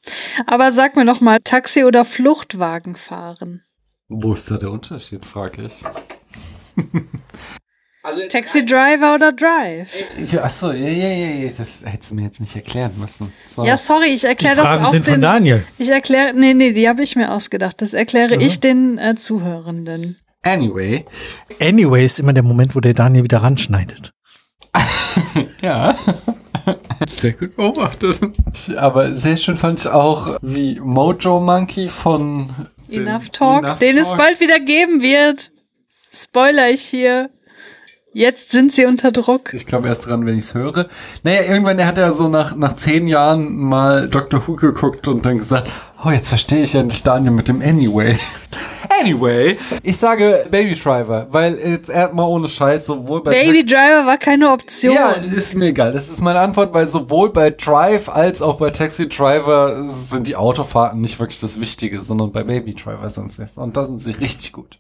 Aber 0.46 0.72
sag 0.72 0.96
mir 0.96 1.06
noch 1.06 1.22
mal, 1.22 1.40
Taxi 1.44 1.84
oder 1.84 2.06
Fluchtwagen 2.06 2.96
fahren? 2.96 3.64
Wo 4.10 4.34
ist 4.34 4.50
da 4.52 4.58
der 4.58 4.72
Unterschied, 4.72 5.26
frage 5.26 5.64
ich. 5.64 5.84
Taxi 8.30 8.66
Driver 8.66 9.16
oder 9.16 9.32
Drive? 9.32 9.90
ich 10.18 10.40
achso, 10.42 10.72
ja, 10.72 10.88
ja, 10.88 11.10
ja, 11.10 11.44
ja, 11.44 11.50
das 11.56 11.82
hättest 11.84 12.12
du 12.12 12.16
mir 12.16 12.24
jetzt 12.24 12.40
nicht 12.40 12.56
erklären 12.56 12.92
müssen. 12.98 13.32
So. 13.54 13.64
Ja, 13.66 13.78
sorry, 13.78 14.08
ich 14.08 14.24
erkläre 14.24 14.56
das 14.56 14.66
Fragen 14.66 14.86
auch 14.86 14.92
sind 14.92 15.06
von 15.06 15.16
den, 15.16 15.22
Daniel. 15.22 15.66
Ich 15.78 15.90
erkläre, 15.90 16.34
nee, 16.34 16.54
nee, 16.54 16.72
die 16.72 16.90
habe 16.90 17.04
ich 17.04 17.16
mir 17.16 17.32
ausgedacht. 17.32 17.82
Das 17.82 17.94
erkläre 17.94 18.36
Aha. 18.36 18.42
ich 18.42 18.60
den 18.60 18.98
äh, 18.98 19.16
Zuhörenden. 19.16 20.18
Anyway, 20.42 21.06
Anyway 21.62 22.06
ist 22.06 22.20
immer 22.20 22.34
der 22.34 22.44
Moment, 22.44 22.76
wo 22.76 22.80
der 22.80 22.94
Daniel 22.94 23.24
wieder 23.26 23.44
ranschneidet. 23.44 24.14
ja. 25.62 25.96
Sehr 27.08 27.34
gut 27.34 27.56
beobachtet. 27.56 28.20
Aber 28.78 29.14
sehr 29.16 29.38
schön 29.38 29.58
fand 29.58 29.80
ich 29.80 29.88
auch, 29.88 30.38
wie 30.42 30.80
Mojo 30.80 31.40
Monkey 31.40 31.90
von 31.90 32.50
Enough 32.90 33.30
Talk, 33.30 33.64
Enough 33.64 33.80
den 33.80 33.98
es 33.98 34.10
Talk- 34.10 34.18
bald 34.18 34.40
wieder 34.40 34.60
geben 34.60 35.02
wird. 35.02 35.52
Spoiler 36.12 36.70
ich 36.70 36.82
hier. 36.82 37.30
Jetzt 38.12 38.52
sind 38.52 38.74
sie 38.74 38.86
unter 38.86 39.12
Druck. 39.12 39.54
Ich 39.54 39.68
glaube 39.68 39.88
erst 39.88 40.08
dran, 40.08 40.26
wenn 40.26 40.38
ich 40.38 40.46
es 40.46 40.56
höre. 40.56 40.88
Naja, 41.24 41.44
irgendwann, 41.44 41.78
er 41.78 41.86
hat 41.86 41.98
ja 42.00 42.12
so 42.12 42.28
nach, 42.28 42.56
nach 42.56 42.76
zehn 42.76 43.08
Jahren 43.08 43.56
mal 43.56 44.10
Dr. 44.10 44.48
Who 44.48 44.56
geguckt 44.56 45.08
und 45.08 45.26
dann 45.26 45.38
gesagt, 45.38 45.70
oh, 46.04 46.10
jetzt 46.10 46.30
verstehe 46.30 46.64
ich 46.64 46.74
ja 46.74 46.82
nicht 46.82 47.06
Daniel 47.06 47.32
mit 47.32 47.48
dem 47.48 47.62
Anyway. 47.62 48.18
anyway, 49.00 49.58
ich 49.84 49.98
sage 49.98 50.48
Baby 50.50 50.74
Driver, 50.74 51.28
weil 51.30 51.60
jetzt 51.60 51.90
er 51.90 52.12
mal 52.12 52.24
ohne 52.24 52.48
Scheiß 52.48 52.88
sowohl 52.88 53.22
bei 53.22 53.30
Baby 53.30 53.64
Driver 53.64 54.08
war 54.08 54.18
keine 54.18 54.52
Option. 54.52 54.94
Ja, 54.94 55.12
ist 55.12 55.54
mir 55.54 55.68
egal. 55.68 55.92
Das 55.92 56.10
ist 56.10 56.22
meine 56.22 56.40
Antwort, 56.40 56.74
weil 56.74 56.88
sowohl 56.88 57.32
bei 57.32 57.52
Drive 57.52 58.10
als 58.10 58.42
auch 58.42 58.58
bei 58.58 58.72
Taxi 58.72 59.08
Driver 59.08 59.88
sind 59.92 60.26
die 60.26 60.36
Autofahrten 60.36 61.00
nicht 61.00 61.20
wirklich 61.20 61.40
das 61.40 61.60
Wichtige, 61.60 62.02
sondern 62.02 62.32
bei 62.32 62.44
Baby 62.44 62.74
Driver 62.74 63.10
sind 63.10 63.32
sie. 63.32 63.46
Und 63.56 63.78
da 63.78 63.86
sind 63.86 64.00
sie 64.00 64.12
richtig 64.12 64.52
gut. 64.52 64.80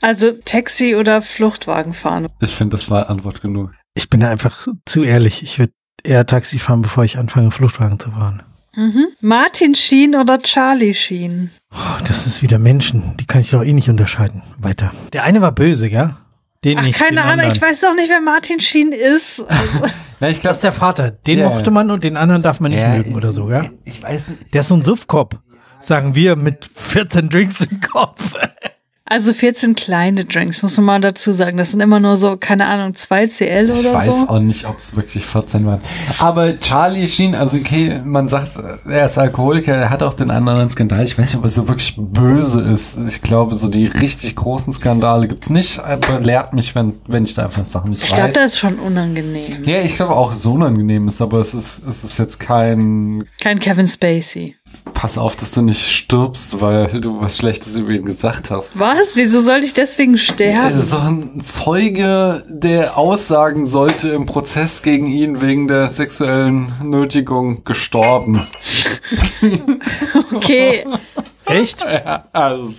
Also 0.00 0.32
Taxi 0.44 0.94
oder 0.96 1.22
Fluchtwagen 1.22 1.92
fahren. 1.94 2.28
Ich 2.40 2.54
finde, 2.54 2.76
das 2.76 2.90
war 2.90 3.10
Antwort 3.10 3.40
genug. 3.42 3.72
Ich 3.94 4.08
bin 4.10 4.20
da 4.20 4.30
einfach 4.30 4.68
zu 4.86 5.02
ehrlich. 5.02 5.42
Ich 5.42 5.58
würde 5.58 5.72
eher 6.04 6.24
Taxi 6.26 6.58
fahren, 6.58 6.82
bevor 6.82 7.04
ich 7.04 7.18
anfange, 7.18 7.50
Fluchtwagen 7.50 7.98
zu 7.98 8.10
fahren. 8.12 8.42
Mhm. 8.76 9.06
Martin 9.20 9.74
Sheen 9.74 10.14
oder 10.14 10.38
Charlie 10.40 10.94
Sheen? 10.94 11.50
Oh, 11.74 12.02
das 12.06 12.26
ist 12.28 12.42
wieder 12.42 12.58
Menschen. 12.60 13.16
Die 13.16 13.26
kann 13.26 13.40
ich 13.40 13.50
doch 13.50 13.64
eh 13.64 13.72
nicht 13.72 13.88
unterscheiden. 13.90 14.42
Weiter. 14.58 14.92
Der 15.12 15.24
eine 15.24 15.40
war 15.42 15.50
böse, 15.52 15.88
ja? 15.88 16.16
Den 16.64 16.78
Ach, 16.78 16.82
nicht. 16.84 16.98
keine 16.98 17.10
den 17.12 17.18
Ahnung, 17.18 17.30
anderen. 17.32 17.52
ich 17.52 17.60
weiß 17.62 17.84
auch 17.84 17.94
nicht, 17.94 18.08
wer 18.08 18.20
Martin 18.20 18.60
Sheen 18.60 18.92
ist. 18.92 19.44
Also, 19.48 19.80
Na, 20.20 20.28
ich 20.28 20.36
Das 20.36 20.40
glaube, 20.40 20.54
ist 20.54 20.64
der 20.64 20.72
Vater. 20.72 21.10
Den 21.12 21.38
Ja. 21.40 21.48
mochte 21.48 21.70
man 21.70 21.90
und 21.90 22.02
den 22.04 22.16
anderen 22.16 22.42
darf 22.42 22.60
man 22.60 22.70
nicht 22.72 22.80
Ja, 22.80 22.96
mögen 22.96 23.14
oder 23.16 23.30
so, 23.32 23.50
ja? 23.50 23.64
ich 23.84 24.02
weiß 24.02 24.28
nicht. 24.28 24.54
Der 24.54 24.60
ist 24.60 24.68
so 24.68 24.74
ein 24.76 24.82
Suffkopf. 24.82 25.36
Sagen 25.80 26.16
wir 26.16 26.34
mit 26.34 26.68
14 26.74 27.28
Drinks 27.28 27.60
im 27.64 27.80
Kopf. 27.80 28.34
Also 29.10 29.32
14 29.32 29.74
kleine 29.74 30.24
Drinks, 30.24 30.62
muss 30.62 30.76
man 30.76 30.86
mal 30.86 31.00
dazu 31.00 31.32
sagen. 31.32 31.56
Das 31.56 31.70
sind 31.70 31.80
immer 31.80 31.98
nur 32.00 32.16
so, 32.16 32.36
keine 32.36 32.66
Ahnung, 32.66 32.94
2 32.94 33.26
CL 33.26 33.70
Ich 33.70 33.80
oder 33.80 33.94
weiß 33.94 34.04
so. 34.04 34.12
auch 34.28 34.38
nicht, 34.40 34.66
ob 34.68 34.78
es 34.78 34.94
wirklich 34.96 35.24
14 35.24 35.64
waren. 35.66 35.80
Aber 36.18 36.58
Charlie 36.60 37.06
Sheen, 37.08 37.34
also 37.34 37.56
okay, 37.56 38.00
man 38.04 38.28
sagt, 38.28 38.52
er 38.86 39.04
ist 39.06 39.18
Alkoholiker, 39.18 39.74
er 39.74 39.90
hat 39.90 40.02
auch 40.02 40.14
den 40.14 40.30
anderen 40.30 40.70
Skandal. 40.70 41.04
Ich 41.04 41.18
weiß 41.18 41.26
nicht, 41.32 41.36
ob 41.38 41.44
er 41.44 41.48
so 41.48 41.68
wirklich 41.68 41.94
böse 41.96 42.60
ist. 42.60 42.98
Ich 43.08 43.22
glaube, 43.22 43.54
so 43.56 43.68
die 43.68 43.86
richtig 43.86 44.36
großen 44.36 44.72
Skandale 44.72 45.26
gibt's 45.28 45.50
nicht. 45.50 45.78
Aber 45.78 46.20
lehrt 46.20 46.52
mich, 46.52 46.74
wenn, 46.74 46.92
wenn 47.06 47.24
ich 47.24 47.34
da 47.34 47.44
einfach 47.44 47.64
Sachen 47.64 47.90
nicht 47.90 48.02
Ich 48.02 48.08
glaube, 48.08 48.24
weiß. 48.28 48.34
das 48.34 48.52
ist 48.52 48.58
schon 48.58 48.78
unangenehm. 48.78 49.64
Ja, 49.64 49.80
ich 49.80 49.94
glaube 49.94 50.14
auch, 50.14 50.32
so 50.34 50.52
unangenehm 50.52 51.08
ist, 51.08 51.20
aber 51.22 51.38
es 51.40 51.54
ist, 51.54 51.82
es 51.88 52.04
ist 52.04 52.18
jetzt 52.18 52.38
kein, 52.40 53.24
Kein 53.40 53.58
Kevin 53.58 53.86
Spacey. 53.86 54.56
Pass 54.94 55.18
auf, 55.18 55.36
dass 55.36 55.52
du 55.52 55.62
nicht 55.62 55.90
stirbst, 55.90 56.60
weil 56.60 57.00
du 57.00 57.20
was 57.20 57.36
Schlechtes 57.38 57.76
über 57.76 57.90
ihn 57.90 58.04
gesagt 58.04 58.50
hast. 58.50 58.78
Was? 58.78 59.14
Wieso 59.16 59.40
sollte 59.40 59.66
ich 59.66 59.72
deswegen 59.74 60.14
Es 60.14 60.22
sterben? 60.22 60.74
ist 60.74 60.92
doch 60.92 61.04
ein 61.04 61.40
Zeuge, 61.42 62.42
der 62.48 62.98
aussagen 62.98 63.66
sollte 63.66 64.08
im 64.10 64.26
Prozess 64.26 64.82
gegen 64.82 65.06
ihn 65.06 65.40
wegen 65.40 65.68
der 65.68 65.88
sexuellen 65.88 66.72
Nötigung 66.82 67.64
gestorben. 67.64 68.46
Okay. 70.34 70.84
Echt? 71.46 71.80
Ja, 71.82 72.24
also, 72.32 72.74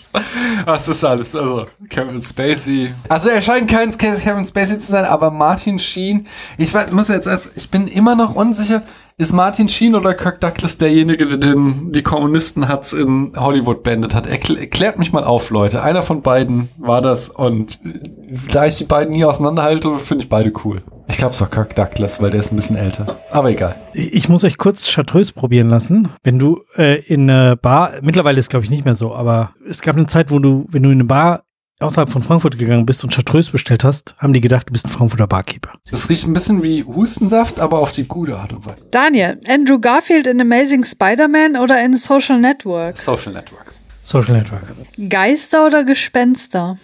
was 0.65 0.87
ist 0.87 1.03
alles? 1.03 1.35
Also, 1.35 1.65
Kevin 1.89 2.19
Spacey. 2.21 2.93
Also, 3.07 3.29
er 3.29 3.41
scheint 3.41 3.69
kein 3.69 3.89
Kevin 3.97 4.45
Spacey 4.45 4.77
zu 4.77 4.91
sein, 4.91 5.05
aber 5.05 5.31
Martin 5.31 5.79
Sheen, 5.79 6.27
ich 6.57 6.71
weiß, 6.71 6.91
muss 6.91 7.07
jetzt 7.07 7.27
als, 7.27 7.51
ich 7.55 7.71
bin 7.71 7.87
immer 7.87 8.15
noch 8.15 8.35
unsicher, 8.35 8.83
ist 9.19 9.33
Martin 9.33 9.67
Sheen 9.67 9.95
oder 9.95 10.13
Kirk 10.13 10.39
Douglas 10.39 10.77
derjenige, 10.77 11.25
der 11.25 11.37
den, 11.37 11.91
die 11.91 12.03
Kommunisten 12.03 12.69
hat's 12.69 12.93
in 12.93 13.33
Hollywood 13.35 13.83
beendet 13.83 14.15
hat? 14.15 14.25
Erkl 14.25 14.57
erklärt 14.57 14.97
mich 14.97 15.11
mal 15.11 15.25
auf, 15.25 15.49
Leute. 15.49 15.83
Einer 15.83 16.03
von 16.03 16.21
beiden 16.21 16.69
war 16.77 17.01
das 17.01 17.27
und 17.27 17.79
da 18.53 18.65
ich 18.65 18.75
die 18.75 18.85
beiden 18.85 19.13
nie 19.13 19.25
auseinanderhalte, 19.25 19.99
finde 19.99 20.23
ich 20.23 20.29
beide 20.29 20.53
cool. 20.63 20.83
Ich 21.09 21.17
glaube, 21.17 21.33
es 21.33 21.41
war 21.41 21.49
Kirk 21.49 21.75
Douglas, 21.75 22.21
weil 22.21 22.29
der 22.29 22.39
ist 22.39 22.53
ein 22.53 22.55
bisschen 22.55 22.77
älter. 22.77 23.19
Aber 23.29 23.49
egal. 23.49 23.75
Ich 23.93 24.29
muss 24.29 24.45
euch 24.45 24.57
kurz 24.57 24.89
Chartreuse 24.89 25.33
probieren 25.33 25.67
lassen. 25.67 26.07
Wenn 26.23 26.39
du 26.39 26.61
äh, 26.77 27.01
in 27.01 27.29
eine 27.29 27.57
Bar, 27.57 27.95
mittlerweile 28.01 28.39
ist 28.39 28.49
glaube 28.49 28.63
ich 28.63 28.71
nicht 28.71 28.85
mehr 28.85 28.95
so, 28.95 29.13
aber 29.13 29.51
es 29.67 29.81
gab 29.81 29.97
eine 29.97 30.07
Zeit, 30.07 30.31
wo 30.31 30.39
du, 30.39 30.65
wenn 30.69 30.83
du 30.83 30.89
in 30.89 30.95
eine 30.95 31.05
Bar 31.05 31.43
außerhalb 31.79 32.09
von 32.09 32.23
Frankfurt 32.23 32.57
gegangen 32.57 32.85
bist 32.85 33.03
und 33.03 33.13
Chartreuse 33.13 33.51
bestellt 33.51 33.83
hast, 33.83 34.15
haben 34.19 34.33
die 34.33 34.41
gedacht, 34.41 34.69
du 34.69 34.73
bist 34.73 34.85
ein 34.85 34.89
Frankfurter 34.89 35.27
Barkeeper. 35.27 35.73
Das 35.89 36.09
riecht 36.09 36.27
ein 36.27 36.33
bisschen 36.33 36.61
wie 36.61 36.83
Hustensaft, 36.83 37.59
aber 37.59 37.79
auf 37.79 37.91
die 37.91 38.07
gute 38.07 38.37
Art 38.37 38.53
und 38.53 38.65
Weise. 38.65 38.81
Daniel, 38.91 39.39
Andrew 39.47 39.79
Garfield 39.79 40.27
in 40.27 40.41
Amazing 40.41 40.83
Spider-Man 40.83 41.55
oder 41.55 41.83
in 41.83 41.97
Social 41.97 42.39
Network? 42.39 42.97
Social 42.97 43.33
Network. 43.33 43.73
Social 44.01 44.35
Network. 44.37 44.63
Geister 45.09 45.67
oder 45.67 45.83
Gespenster? 45.83 46.77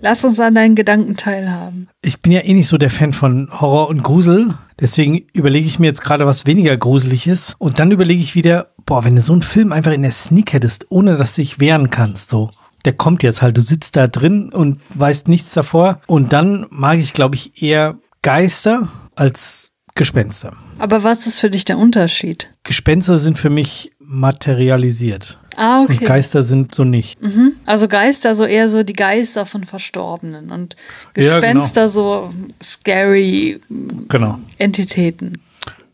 Lass 0.00 0.24
uns 0.24 0.38
an 0.38 0.54
deinen 0.54 0.74
Gedanken 0.74 1.16
teilhaben. 1.16 1.88
Ich 2.02 2.20
bin 2.20 2.32
ja 2.32 2.40
eh 2.40 2.54
nicht 2.54 2.68
so 2.68 2.78
der 2.78 2.90
Fan 2.90 3.12
von 3.12 3.48
Horror 3.50 3.88
und 3.88 4.02
Grusel. 4.02 4.54
Deswegen 4.80 5.26
überlege 5.32 5.66
ich 5.66 5.78
mir 5.78 5.86
jetzt 5.86 6.02
gerade 6.02 6.26
was 6.26 6.46
weniger 6.46 6.76
gruselig 6.76 7.26
ist. 7.26 7.54
Und 7.58 7.78
dann 7.78 7.90
überlege 7.90 8.20
ich 8.20 8.34
wieder, 8.34 8.68
boah, 8.86 9.04
wenn 9.04 9.16
du 9.16 9.22
so 9.22 9.32
einen 9.32 9.42
Film 9.42 9.72
einfach 9.72 9.92
in 9.92 10.02
der 10.02 10.12
Sneak 10.12 10.52
hättest, 10.52 10.86
ohne 10.90 11.16
dass 11.16 11.34
du 11.34 11.42
dich 11.42 11.60
wehren 11.60 11.90
kannst, 11.90 12.30
so. 12.30 12.50
Der 12.84 12.92
kommt 12.92 13.22
jetzt 13.22 13.40
halt, 13.42 13.56
du 13.56 13.60
sitzt 13.62 13.96
da 13.96 14.06
drin 14.06 14.50
und 14.52 14.78
weißt 14.94 15.28
nichts 15.28 15.52
davor. 15.54 16.00
Und 16.06 16.32
dann 16.32 16.66
mag 16.70 16.98
ich, 16.98 17.12
glaube 17.12 17.34
ich, 17.36 17.62
eher 17.62 17.96
Geister 18.22 18.88
als 19.14 19.72
Gespenster. 19.94 20.52
Aber 20.78 21.04
was 21.04 21.26
ist 21.26 21.38
für 21.40 21.50
dich 21.50 21.64
der 21.64 21.78
Unterschied? 21.78 22.50
Gespenster 22.64 23.18
sind 23.18 23.38
für 23.38 23.50
mich 23.50 23.90
materialisiert. 24.00 25.38
Ah, 25.56 25.82
Und 25.82 25.90
okay. 25.94 26.04
Geister 26.04 26.42
sind 26.42 26.74
so 26.74 26.82
nicht. 26.84 27.18
Also 27.64 27.86
Geister 27.86 28.34
so 28.34 28.44
eher 28.44 28.68
so 28.68 28.82
die 28.82 28.92
Geister 28.92 29.46
von 29.46 29.64
Verstorbenen 29.64 30.50
und 30.50 30.74
Ja, 31.16 31.38
Gespenster 31.38 31.88
so 31.88 32.34
scary 32.62 33.60
Genau, 34.08 34.38
Entitäten. 34.58 35.38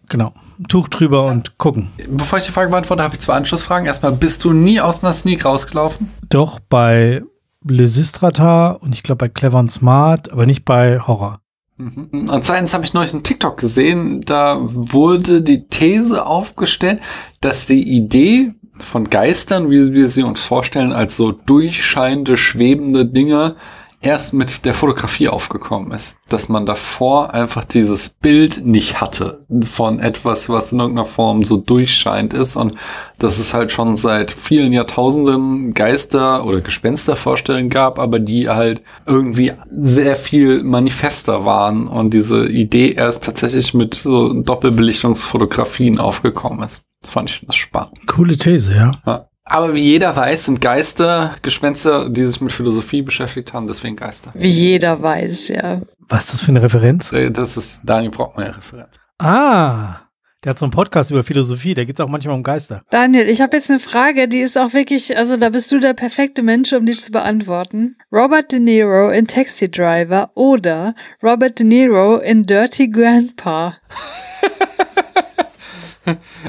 genau. 0.08 0.32
Tuch 0.68 0.88
drüber 0.88 1.26
und 1.26 1.58
gucken. 1.58 1.88
Bevor 2.08 2.38
ich 2.38 2.46
die 2.46 2.52
Frage 2.52 2.70
beantworte, 2.70 3.02
habe 3.02 3.14
ich 3.14 3.20
zwei 3.20 3.34
Anschlussfragen. 3.34 3.86
Erstmal, 3.86 4.12
bist 4.12 4.44
du 4.44 4.52
nie 4.52 4.80
aus 4.80 5.02
einer 5.02 5.12
Sneak 5.12 5.44
rausgelaufen? 5.44 6.10
Doch 6.28 6.60
bei 6.60 7.22
Lysistrata 7.64 8.72
und 8.72 8.94
ich 8.94 9.02
glaube 9.02 9.18
bei 9.18 9.28
Clever 9.28 9.58
und 9.58 9.70
Smart, 9.70 10.32
aber 10.32 10.46
nicht 10.46 10.64
bei 10.64 10.98
Horror. 10.98 11.40
Mhm. 11.76 12.28
Und 12.30 12.44
zweitens 12.44 12.74
habe 12.74 12.84
ich 12.84 12.94
neulich 12.94 13.12
einen 13.12 13.22
TikTok 13.22 13.56
gesehen, 13.56 14.20
da 14.22 14.58
wurde 14.60 15.42
die 15.42 15.66
These 15.66 16.24
aufgestellt, 16.24 17.00
dass 17.40 17.66
die 17.66 17.96
Idee 17.96 18.54
von 18.78 19.08
Geistern, 19.10 19.70
wie 19.70 19.92
wir 19.92 20.08
sie 20.08 20.22
uns 20.22 20.40
vorstellen, 20.40 20.92
als 20.92 21.16
so 21.16 21.32
durchscheinende, 21.32 22.36
schwebende 22.36 23.06
Dinge, 23.06 23.56
erst 24.00 24.32
mit 24.32 24.64
der 24.64 24.74
Fotografie 24.74 25.28
aufgekommen 25.28 25.92
ist. 25.92 26.16
Dass 26.28 26.48
man 26.48 26.64
davor 26.66 27.34
einfach 27.34 27.64
dieses 27.64 28.08
Bild 28.08 28.64
nicht 28.64 29.00
hatte 29.00 29.40
von 29.62 30.00
etwas, 30.00 30.48
was 30.48 30.72
in 30.72 30.80
irgendeiner 30.80 31.06
Form 31.06 31.44
so 31.44 31.56
durchscheint 31.58 32.32
ist 32.32 32.56
und 32.56 32.76
dass 33.18 33.38
es 33.38 33.52
halt 33.52 33.72
schon 33.72 33.96
seit 33.96 34.30
vielen 34.30 34.72
Jahrtausenden 34.72 35.70
Geister- 35.72 36.44
oder 36.44 36.60
Gespenstervorstellungen 36.60 37.70
gab, 37.70 37.98
aber 37.98 38.18
die 38.18 38.48
halt 38.48 38.82
irgendwie 39.06 39.52
sehr 39.70 40.16
viel 40.16 40.62
manifester 40.62 41.44
waren 41.44 41.86
und 41.86 42.14
diese 42.14 42.48
Idee 42.48 42.92
erst 42.92 43.24
tatsächlich 43.24 43.74
mit 43.74 43.94
so 43.94 44.32
Doppelbelichtungsfotografien 44.32 45.98
aufgekommen 45.98 46.62
ist. 46.62 46.84
Das 47.02 47.10
fand 47.10 47.30
ich 47.30 47.44
spannend. 47.56 48.06
Coole 48.06 48.36
These, 48.36 48.74
ja. 48.74 48.92
Ja. 49.06 49.29
Aber 49.52 49.74
wie 49.74 49.80
jeder 49.80 50.14
weiß, 50.14 50.44
sind 50.44 50.60
Geister 50.60 51.34
Gespenster, 51.42 52.08
die 52.08 52.24
sich 52.24 52.40
mit 52.40 52.52
Philosophie 52.52 53.02
beschäftigt 53.02 53.52
haben, 53.52 53.66
deswegen 53.66 53.96
Geister. 53.96 54.32
Wie 54.34 54.48
jeder 54.48 55.02
weiß, 55.02 55.48
ja. 55.48 55.82
Was 56.08 56.24
ist 56.26 56.34
das 56.34 56.40
für 56.42 56.52
eine 56.52 56.62
Referenz? 56.62 57.12
Äh, 57.12 57.30
Das 57.30 57.56
ist 57.56 57.80
Daniel 57.84 58.12
Brockmeier 58.12 58.56
Referenz. 58.56 58.94
Ah, 59.18 60.02
der 60.44 60.50
hat 60.50 60.58
so 60.60 60.66
einen 60.66 60.70
Podcast 60.72 61.10
über 61.10 61.24
Philosophie, 61.24 61.74
da 61.74 61.82
geht's 61.84 62.00
auch 62.00 62.08
manchmal 62.08 62.36
um 62.36 62.44
Geister. 62.44 62.82
Daniel, 62.90 63.28
ich 63.28 63.40
habe 63.40 63.56
jetzt 63.56 63.70
eine 63.70 63.80
Frage, 63.80 64.28
die 64.28 64.40
ist 64.40 64.56
auch 64.56 64.72
wirklich, 64.72 65.16
also 65.16 65.36
da 65.36 65.50
bist 65.50 65.70
du 65.72 65.80
der 65.80 65.94
perfekte 65.94 66.42
Mensch, 66.42 66.72
um 66.72 66.86
die 66.86 66.96
zu 66.96 67.10
beantworten. 67.10 67.96
Robert 68.12 68.52
De 68.52 68.60
Niro 68.60 69.10
in 69.10 69.26
Taxi 69.26 69.68
Driver 69.68 70.30
oder 70.36 70.94
Robert 71.24 71.58
De 71.58 71.66
Niro 71.66 72.18
in 72.18 72.46
Dirty 72.46 72.88
Grandpa? 72.88 73.76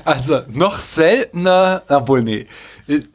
Also 0.06 0.42
noch 0.50 0.78
seltener, 0.78 1.84
obwohl 1.88 2.24
nee, 2.24 2.48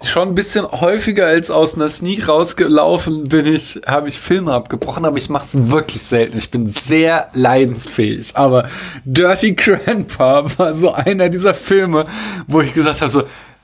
schon 0.02 0.28
ein 0.28 0.34
bisschen 0.34 0.70
häufiger 0.70 1.26
als 1.26 1.50
aus 1.50 1.74
einer 1.74 1.90
Sneak 1.90 2.28
rausgelaufen 2.28 3.24
bin 3.24 3.46
ich, 3.46 3.80
habe 3.86 4.08
ich 4.08 4.18
Filme 4.18 4.52
abgebrochen, 4.52 5.04
aber 5.04 5.18
ich 5.18 5.28
mache 5.28 5.46
es 5.46 5.70
wirklich 5.70 6.02
selten. 6.02 6.38
Ich 6.38 6.50
bin 6.50 6.68
sehr 6.68 7.28
leidensfähig. 7.32 8.36
Aber 8.36 8.68
Dirty 9.04 9.54
Grandpa 9.56 10.44
war 10.58 10.74
so 10.74 10.92
einer 10.92 11.28
dieser 11.28 11.54
Filme, 11.54 12.06
wo 12.46 12.60
ich 12.60 12.72
gesagt 12.72 13.00
habe 13.02 13.10
so, 13.10 13.22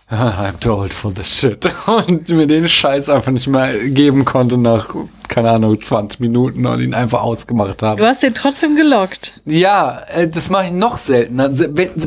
"Ah, 0.08 0.44
I'm 0.50 0.60
too 0.60 0.74
old 0.74 0.92
for 0.92 1.14
this 1.14 1.38
shit. 1.40 1.66
Und 1.86 2.28
mir 2.28 2.46
den 2.46 2.68
Scheiß 2.68 3.08
einfach 3.08 3.32
nicht 3.32 3.46
mehr 3.46 3.88
geben 3.88 4.24
konnte 4.24 4.58
nach, 4.58 4.94
keine 5.32 5.50
Ahnung, 5.50 5.82
20 5.82 6.20
Minuten 6.20 6.66
und 6.66 6.80
ihn 6.80 6.92
einfach 6.92 7.22
ausgemacht 7.22 7.82
habe. 7.82 8.02
Du 8.02 8.06
hast 8.06 8.22
den 8.22 8.34
trotzdem 8.34 8.76
gelockt. 8.76 9.40
Ja, 9.46 10.02
äh, 10.14 10.28
das 10.28 10.50
mache 10.50 10.66
ich 10.66 10.72
noch 10.72 10.98
seltener. 10.98 11.50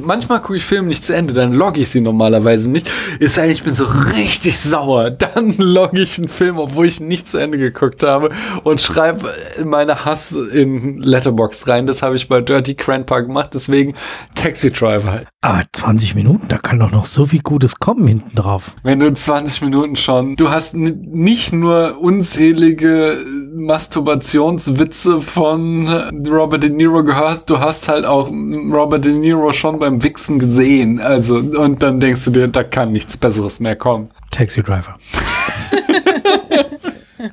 Manchmal 0.03 0.41
gucke 0.41 0.57
ich 0.57 0.63
Filme 0.63 0.89
nicht 0.89 1.03
zu 1.03 1.15
Ende, 1.15 1.33
dann 1.33 1.51
logge 1.51 1.79
ich 1.81 1.89
sie 1.89 2.01
normalerweise 2.01 2.69
nicht. 2.69 2.87
Ist 3.19 3.39
eigentlich, 3.39 3.57
ich 3.57 3.63
bin 3.63 3.73
so 3.73 3.85
richtig 4.15 4.59
sauer. 4.59 5.09
Dann 5.25 5.55
logge 5.57 6.01
ich 6.01 6.19
einen 6.19 6.27
Film, 6.27 6.59
obwohl 6.59 6.85
ich 6.85 6.99
nicht 6.99 7.29
zu 7.29 7.39
Ende 7.39 7.57
geguckt 7.57 8.03
habe 8.03 8.29
und 8.63 8.79
schreibe 8.81 9.33
meine 9.63 10.05
Hass 10.05 10.33
in 10.33 10.99
Letterbox 10.99 11.67
rein. 11.67 11.85
Das 11.87 12.03
habe 12.03 12.15
ich 12.15 12.27
bei 12.27 12.41
Dirty 12.41 12.75
Grandpa 12.75 13.21
gemacht, 13.21 13.51
deswegen 13.53 13.95
Taxi 14.35 14.71
Driver. 14.71 15.21
Aber 15.41 15.63
20 15.71 16.15
Minuten, 16.15 16.47
da 16.47 16.57
kann 16.57 16.79
doch 16.79 16.91
noch 16.91 17.05
so 17.05 17.25
viel 17.25 17.41
Gutes 17.41 17.79
kommen 17.79 18.07
hinten 18.07 18.35
drauf. 18.35 18.75
Wenn 18.83 18.99
du 18.99 19.13
20 19.13 19.61
Minuten 19.61 19.95
schon, 19.95 20.35
du 20.35 20.49
hast 20.49 20.75
nicht 20.75 21.53
nur 21.53 21.99
unzählige 22.01 23.14
Masturbationswitze 23.53 25.19
von 25.19 25.87
Robert 26.27 26.63
De 26.63 26.69
Niro 26.69 27.03
gehört, 27.03 27.49
du 27.49 27.59
hast 27.59 27.87
halt 27.87 28.05
auch 28.05 28.29
Robert 28.29 29.05
De 29.05 29.13
Niro 29.13 29.51
schon 29.53 29.79
beim 29.79 30.03
Wichsen 30.03 30.39
gesehen. 30.39 30.99
Also, 30.99 31.35
und 31.37 31.81
dann 31.81 31.99
denkst 31.99 32.25
du 32.25 32.31
dir, 32.31 32.47
da 32.47 32.63
kann 32.63 32.91
nichts 32.91 33.17
Besseres 33.17 33.59
mehr 33.59 33.75
kommen. 33.75 34.09
Taxi 34.31 34.63
Driver. 34.63 34.97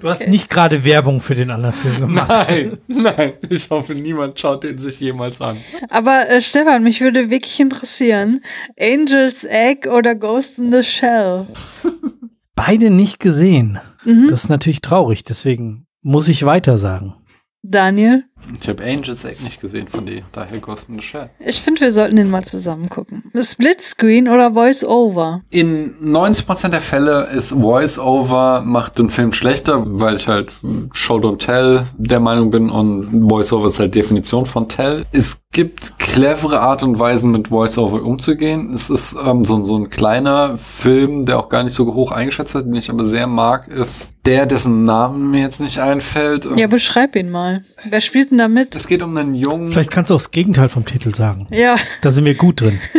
Du 0.01 0.09
hast 0.09 0.27
nicht 0.29 0.49
gerade 0.49 0.85
Werbung 0.85 1.21
für 1.21 1.35
den 1.35 1.51
anderen 1.51 1.75
Film 1.75 2.01
gemacht. 2.01 2.49
Nein, 2.49 2.79
nein, 2.87 3.33
ich 3.49 3.69
hoffe, 3.69 3.95
niemand 3.95 4.39
schaut 4.39 4.63
den 4.63 4.79
sich 4.79 5.01
jemals 5.01 5.41
an. 5.41 5.57
Aber 5.91 6.29
äh, 6.29 6.41
Stefan, 6.41 6.83
mich 6.83 7.01
würde 7.01 7.31
wirklich 7.31 7.59
interessieren, 7.59 8.43
Angel's 8.79 9.45
Egg 9.45 9.89
oder 9.89 10.15
Ghost 10.15 10.59
in 10.59 10.73
the 10.73 10.83
Shell? 10.83 11.47
Beide 12.55 12.91
nicht 12.91 13.19
gesehen. 13.19 13.79
Mhm. 14.05 14.29
Das 14.29 14.45
ist 14.45 14.51
natürlich 14.51 14.81
traurig, 14.81 15.25
deswegen 15.25 15.87
muss 16.03 16.29
ich 16.29 16.45
weiter 16.45 16.77
sagen. 16.77 17.15
Daniel? 17.63 18.25
Ich 18.61 18.69
habe 18.69 18.85
Angels 18.85 19.25
Egg 19.25 19.43
nicht 19.43 19.61
gesehen 19.61 19.89
von 19.89 20.07
dir, 20.07 20.23
daher 20.33 20.59
Ghost 20.59 20.89
in 20.89 20.97
the 20.97 21.03
Shell. 21.03 21.31
Ich 21.39 21.61
finde, 21.61 21.81
wir 21.83 21.93
sollten 21.93 22.17
den 22.17 22.31
mal 22.31 22.45
zusammen 22.45 22.89
gucken. 22.89 23.25
Splitscreen 23.39 24.29
oder 24.29 24.53
Voice-Over? 24.53 25.43
In 25.51 25.95
90% 26.03 26.69
der 26.69 26.81
Fälle 26.81 27.29
ist 27.35 27.53
Voice-Over 27.53 28.63
macht 28.65 28.99
den 28.99 29.11
Film 29.11 29.33
schlechter, 29.33 29.83
weil 29.85 30.15
ich 30.15 30.29
halt 30.29 30.53
Show 30.93 31.17
Don't 31.17 31.39
Tell 31.39 31.87
der 31.97 32.21
Meinung 32.21 32.51
bin 32.51 32.71
und 32.71 33.29
Voice-Over 33.29 33.69
ist 33.69 33.79
halt 33.79 33.95
Definition 33.95 34.47
von 34.47 34.69
Tell. 34.69 35.05
Es 35.13 35.43
gibt 35.53 35.99
clevere 35.99 36.61
Art 36.61 36.83
und 36.83 36.99
Weisen, 36.99 37.31
mit 37.31 37.49
Voice-Over 37.49 38.03
umzugehen. 38.03 38.73
Es 38.75 38.91
ist 38.91 39.15
ähm, 39.25 39.45
so, 39.45 39.63
so 39.63 39.77
ein 39.77 39.91
kleiner 39.91 40.57
Film, 40.57 41.25
der 41.25 41.39
auch 41.39 41.49
gar 41.49 41.63
nicht 41.63 41.75
so 41.75 41.93
hoch 41.95 42.11
eingeschätzt 42.11 42.55
wird, 42.55 42.67
den 42.67 42.75
ich 42.75 42.91
aber 42.91 43.07
sehr 43.07 43.27
mag, 43.27 43.69
ist 43.69 44.09
der, 44.25 44.47
dessen 44.47 44.85
Namen 44.85 45.31
mir 45.31 45.41
jetzt 45.41 45.61
nicht 45.61 45.79
einfällt. 45.79 46.49
Ja, 46.57 46.69
beschreib 46.69 47.17
ihn 47.17 47.31
mal. 47.31 47.65
Wer 47.85 48.01
spielt 48.01 48.31
denn 48.31 48.39
da 48.43 48.49
mit? 48.49 48.77
es 48.77 48.87
geht 48.87 49.03
um 49.03 49.17
einen 49.17 49.35
jungen... 49.35 49.69
Vielleicht 49.69 49.91
kannst 49.91 50.11
du 50.11 50.15
auch 50.15 50.19
das 50.19 50.31
Gegenteil 50.31 50.69
vom 50.69 50.85
Titel 50.85 51.15
sagen. 51.15 51.47
Ja, 51.51 51.77
Da 52.03 52.11
sind 52.11 52.25
wir 52.25 52.35
gut 52.35 52.61
drin. 52.61 52.79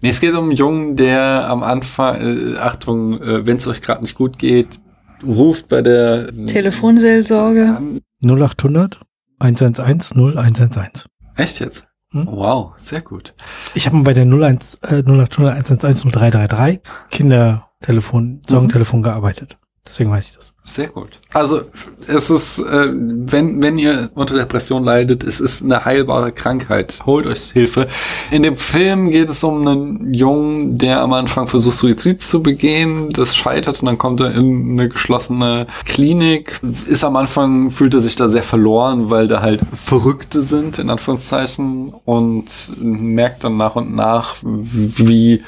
Nee, 0.00 0.10
es 0.10 0.20
geht 0.20 0.32
um 0.34 0.44
einen 0.44 0.52
Jungen, 0.52 0.96
der 0.96 1.48
am 1.48 1.62
Anfang, 1.62 2.20
äh, 2.20 2.56
Achtung, 2.58 3.20
äh, 3.20 3.46
wenn 3.46 3.56
es 3.56 3.66
euch 3.66 3.80
gerade 3.80 4.02
nicht 4.02 4.14
gut 4.14 4.38
geht, 4.38 4.80
ruft 5.26 5.68
bei 5.68 5.82
der 5.82 6.28
Telefonseelsorge. 6.46 7.80
0800 8.22 9.00
111 9.40 10.12
0111. 10.14 11.06
Echt 11.36 11.60
jetzt? 11.60 11.84
Hm? 12.12 12.26
Wow, 12.30 12.72
sehr 12.76 13.00
gut. 13.00 13.34
Ich 13.74 13.86
habe 13.86 13.96
mal 13.96 14.02
bei 14.04 14.14
der 14.14 14.24
01, 14.24 14.78
äh, 14.82 15.02
0800 15.02 15.54
111 15.56 16.04
0333 16.12 16.80
Kindertelefon, 17.10 18.42
Sorgentelefon 18.48 19.02
gearbeitet. 19.02 19.56
Deswegen 19.88 20.10
weiß 20.10 20.30
ich 20.30 20.36
das. 20.36 20.54
Sehr 20.64 20.88
gut. 20.88 21.18
Also 21.32 21.62
es 22.06 22.28
ist, 22.28 22.58
äh, 22.58 22.88
wenn, 22.92 23.62
wenn 23.62 23.78
ihr 23.78 24.10
unter 24.14 24.34
Depression 24.34 24.84
leidet, 24.84 25.24
es 25.24 25.40
ist 25.40 25.62
eine 25.62 25.86
heilbare 25.86 26.30
Krankheit. 26.30 27.00
Holt 27.06 27.26
euch 27.26 27.50
Hilfe. 27.52 27.88
In 28.30 28.42
dem 28.42 28.58
Film 28.58 29.10
geht 29.10 29.30
es 29.30 29.42
um 29.42 29.66
einen 29.66 30.12
Jungen, 30.12 30.74
der 30.74 31.00
am 31.00 31.14
Anfang 31.14 31.48
versucht, 31.48 31.76
Suizid 31.76 32.22
zu 32.22 32.42
begehen. 32.42 33.08
Das 33.10 33.34
scheitert 33.34 33.80
und 33.80 33.86
dann 33.86 33.96
kommt 33.96 34.20
er 34.20 34.34
in 34.34 34.72
eine 34.72 34.90
geschlossene 34.90 35.66
Klinik. 35.86 36.60
Ist 36.86 37.02
am 37.02 37.16
Anfang, 37.16 37.70
fühlt 37.70 37.94
er 37.94 38.02
sich 38.02 38.16
da 38.16 38.28
sehr 38.28 38.42
verloren, 38.42 39.08
weil 39.08 39.26
da 39.26 39.40
halt 39.40 39.62
Verrückte 39.74 40.42
sind, 40.44 40.78
in 40.78 40.90
Anführungszeichen. 40.90 41.94
Und 42.04 42.72
merkt 42.78 43.44
dann 43.44 43.56
nach 43.56 43.76
und 43.76 43.94
nach, 43.94 44.36
wie 44.42 45.42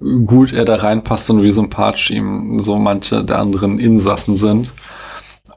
gut 0.00 0.52
er 0.52 0.64
da 0.64 0.76
reinpasst 0.76 1.30
und 1.30 1.42
wie 1.42 1.50
sympathisch 1.50 2.10
ihm 2.10 2.58
so 2.58 2.76
manche 2.76 3.24
der 3.24 3.38
anderen 3.38 3.78
Insassen 3.78 4.36
sind. 4.36 4.72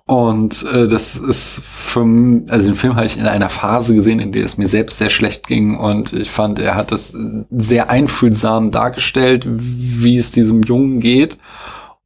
Und 0.05 0.65
äh, 0.73 0.87
das 0.87 1.15
ist 1.15 1.61
für, 1.63 2.05
also 2.49 2.71
den 2.71 2.75
Film 2.75 2.95
habe 2.95 3.05
ich 3.05 3.17
in 3.17 3.25
einer 3.25 3.47
Phase 3.47 3.95
gesehen, 3.95 4.19
in 4.19 4.33
der 4.33 4.43
es 4.43 4.57
mir 4.57 4.67
selbst 4.67 4.97
sehr 4.97 5.09
schlecht 5.09 5.47
ging. 5.47 5.77
Und 5.77 6.11
ich 6.11 6.29
fand, 6.29 6.59
er 6.59 6.75
hat 6.75 6.91
das 6.91 7.15
sehr 7.49 7.89
einfühlsam 7.89 8.71
dargestellt, 8.71 9.45
wie 9.47 10.17
es 10.17 10.31
diesem 10.31 10.61
Jungen 10.63 10.99
geht. 10.99 11.37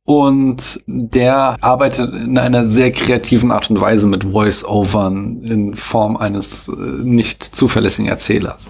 Und 0.09 0.79
der 0.87 1.57
arbeitet 1.59 2.13
in 2.13 2.37
einer 2.37 2.69
sehr 2.69 2.93
kreativen 2.93 3.51
Art 3.51 3.69
und 3.69 3.81
Weise 3.81 4.07
mit 4.07 4.23
Voice-Overn 4.23 5.41
in 5.43 5.75
Form 5.75 6.15
eines 6.15 6.69
äh, 6.69 7.03
nicht 7.03 7.43
zuverlässigen 7.43 8.09
Erzählers. 8.09 8.69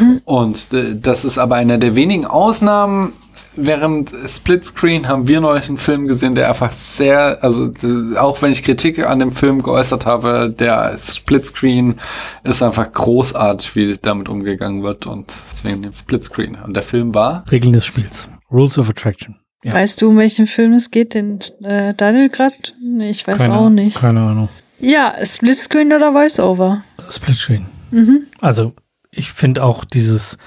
Mhm. 0.00 0.22
Und 0.24 0.72
äh, 0.72 0.96
das 0.98 1.26
ist 1.26 1.36
aber 1.36 1.56
einer 1.56 1.76
der 1.76 1.94
wenigen 1.94 2.24
Ausnahmen, 2.24 3.12
während 3.54 4.14
Splitscreen 4.26 5.08
haben 5.08 5.28
wir 5.28 5.42
neulich 5.42 5.68
einen 5.68 5.76
Film 5.76 6.06
gesehen, 6.06 6.34
der 6.34 6.48
einfach 6.48 6.72
sehr, 6.72 7.44
also 7.44 7.70
auch 8.16 8.40
wenn 8.40 8.52
ich 8.52 8.62
Kritik 8.62 9.06
an 9.06 9.18
dem 9.18 9.32
Film 9.32 9.62
geäußert 9.62 10.06
habe, 10.06 10.54
der 10.58 10.96
Splitscreen 10.96 11.96
ist 12.44 12.62
einfach 12.62 12.90
großartig, 12.90 13.76
wie 13.76 13.94
damit 14.00 14.30
umgegangen 14.30 14.82
wird 14.82 15.06
und 15.06 15.34
deswegen 15.50 15.82
den 15.82 15.92
Splitscreen. 15.92 16.56
Und 16.64 16.74
der 16.74 16.82
Film 16.82 17.14
war? 17.14 17.44
Regeln 17.50 17.74
des 17.74 17.84
Spiels. 17.84 18.30
Rules 18.50 18.78
of 18.78 18.88
Attraction. 18.88 19.36
Ja. 19.64 19.74
Weißt 19.74 20.00
du, 20.00 20.10
um 20.10 20.16
welchen 20.16 20.46
Film 20.46 20.72
es 20.72 20.90
geht, 20.90 21.14
den 21.14 21.40
äh, 21.62 21.92
Daniel 21.94 22.28
gerade? 22.28 22.54
Nee, 22.80 23.10
ich 23.10 23.26
weiß 23.26 23.38
keine, 23.38 23.54
auch 23.54 23.70
nicht. 23.70 23.96
Keine 23.96 24.20
Ahnung. 24.20 24.48
Ja, 24.78 25.14
Splitscreen 25.24 25.92
oder 25.92 26.14
Voiceover? 26.14 26.84
Splitscreen. 27.08 27.66
Mhm. 27.90 28.26
Also, 28.40 28.74
ich 29.10 29.32
finde 29.32 29.64
auch 29.64 29.84
dieses, 29.84 30.38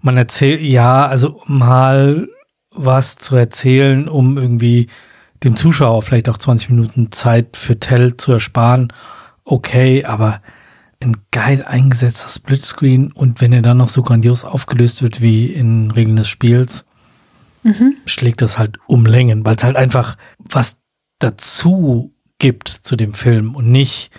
man 0.00 0.16
erzählt, 0.16 0.62
ja, 0.62 1.06
also 1.06 1.42
mal 1.46 2.28
was 2.70 3.16
zu 3.16 3.36
erzählen, 3.36 4.08
um 4.08 4.38
irgendwie 4.38 4.86
dem 5.44 5.56
Zuschauer 5.56 6.02
vielleicht 6.02 6.28
auch 6.30 6.38
20 6.38 6.70
Minuten 6.70 7.12
Zeit 7.12 7.56
für 7.58 7.78
Tell 7.78 8.16
zu 8.16 8.32
ersparen. 8.32 8.92
Okay, 9.44 10.04
aber 10.04 10.40
ein 11.02 11.16
geil 11.30 11.62
eingesetzter 11.62 12.28
Splitscreen 12.28 13.12
und 13.12 13.42
wenn 13.42 13.52
er 13.52 13.62
dann 13.62 13.76
noch 13.76 13.90
so 13.90 14.02
grandios 14.02 14.44
aufgelöst 14.44 15.02
wird 15.02 15.20
wie 15.20 15.46
in 15.46 15.90
Regeln 15.90 16.16
des 16.16 16.28
Spiels, 16.28 16.86
mhm. 17.66 17.96
schlägt 18.06 18.40
das 18.42 18.58
halt 18.58 18.78
um 18.86 19.06
Längen, 19.06 19.44
weil 19.44 19.56
es 19.56 19.64
halt 19.64 19.76
einfach 19.76 20.16
was 20.38 20.78
dazu 21.18 22.14
gibt 22.38 22.68
zu 22.68 22.96
dem 22.96 23.14
Film 23.14 23.54
und 23.54 23.70
nicht 23.70 24.10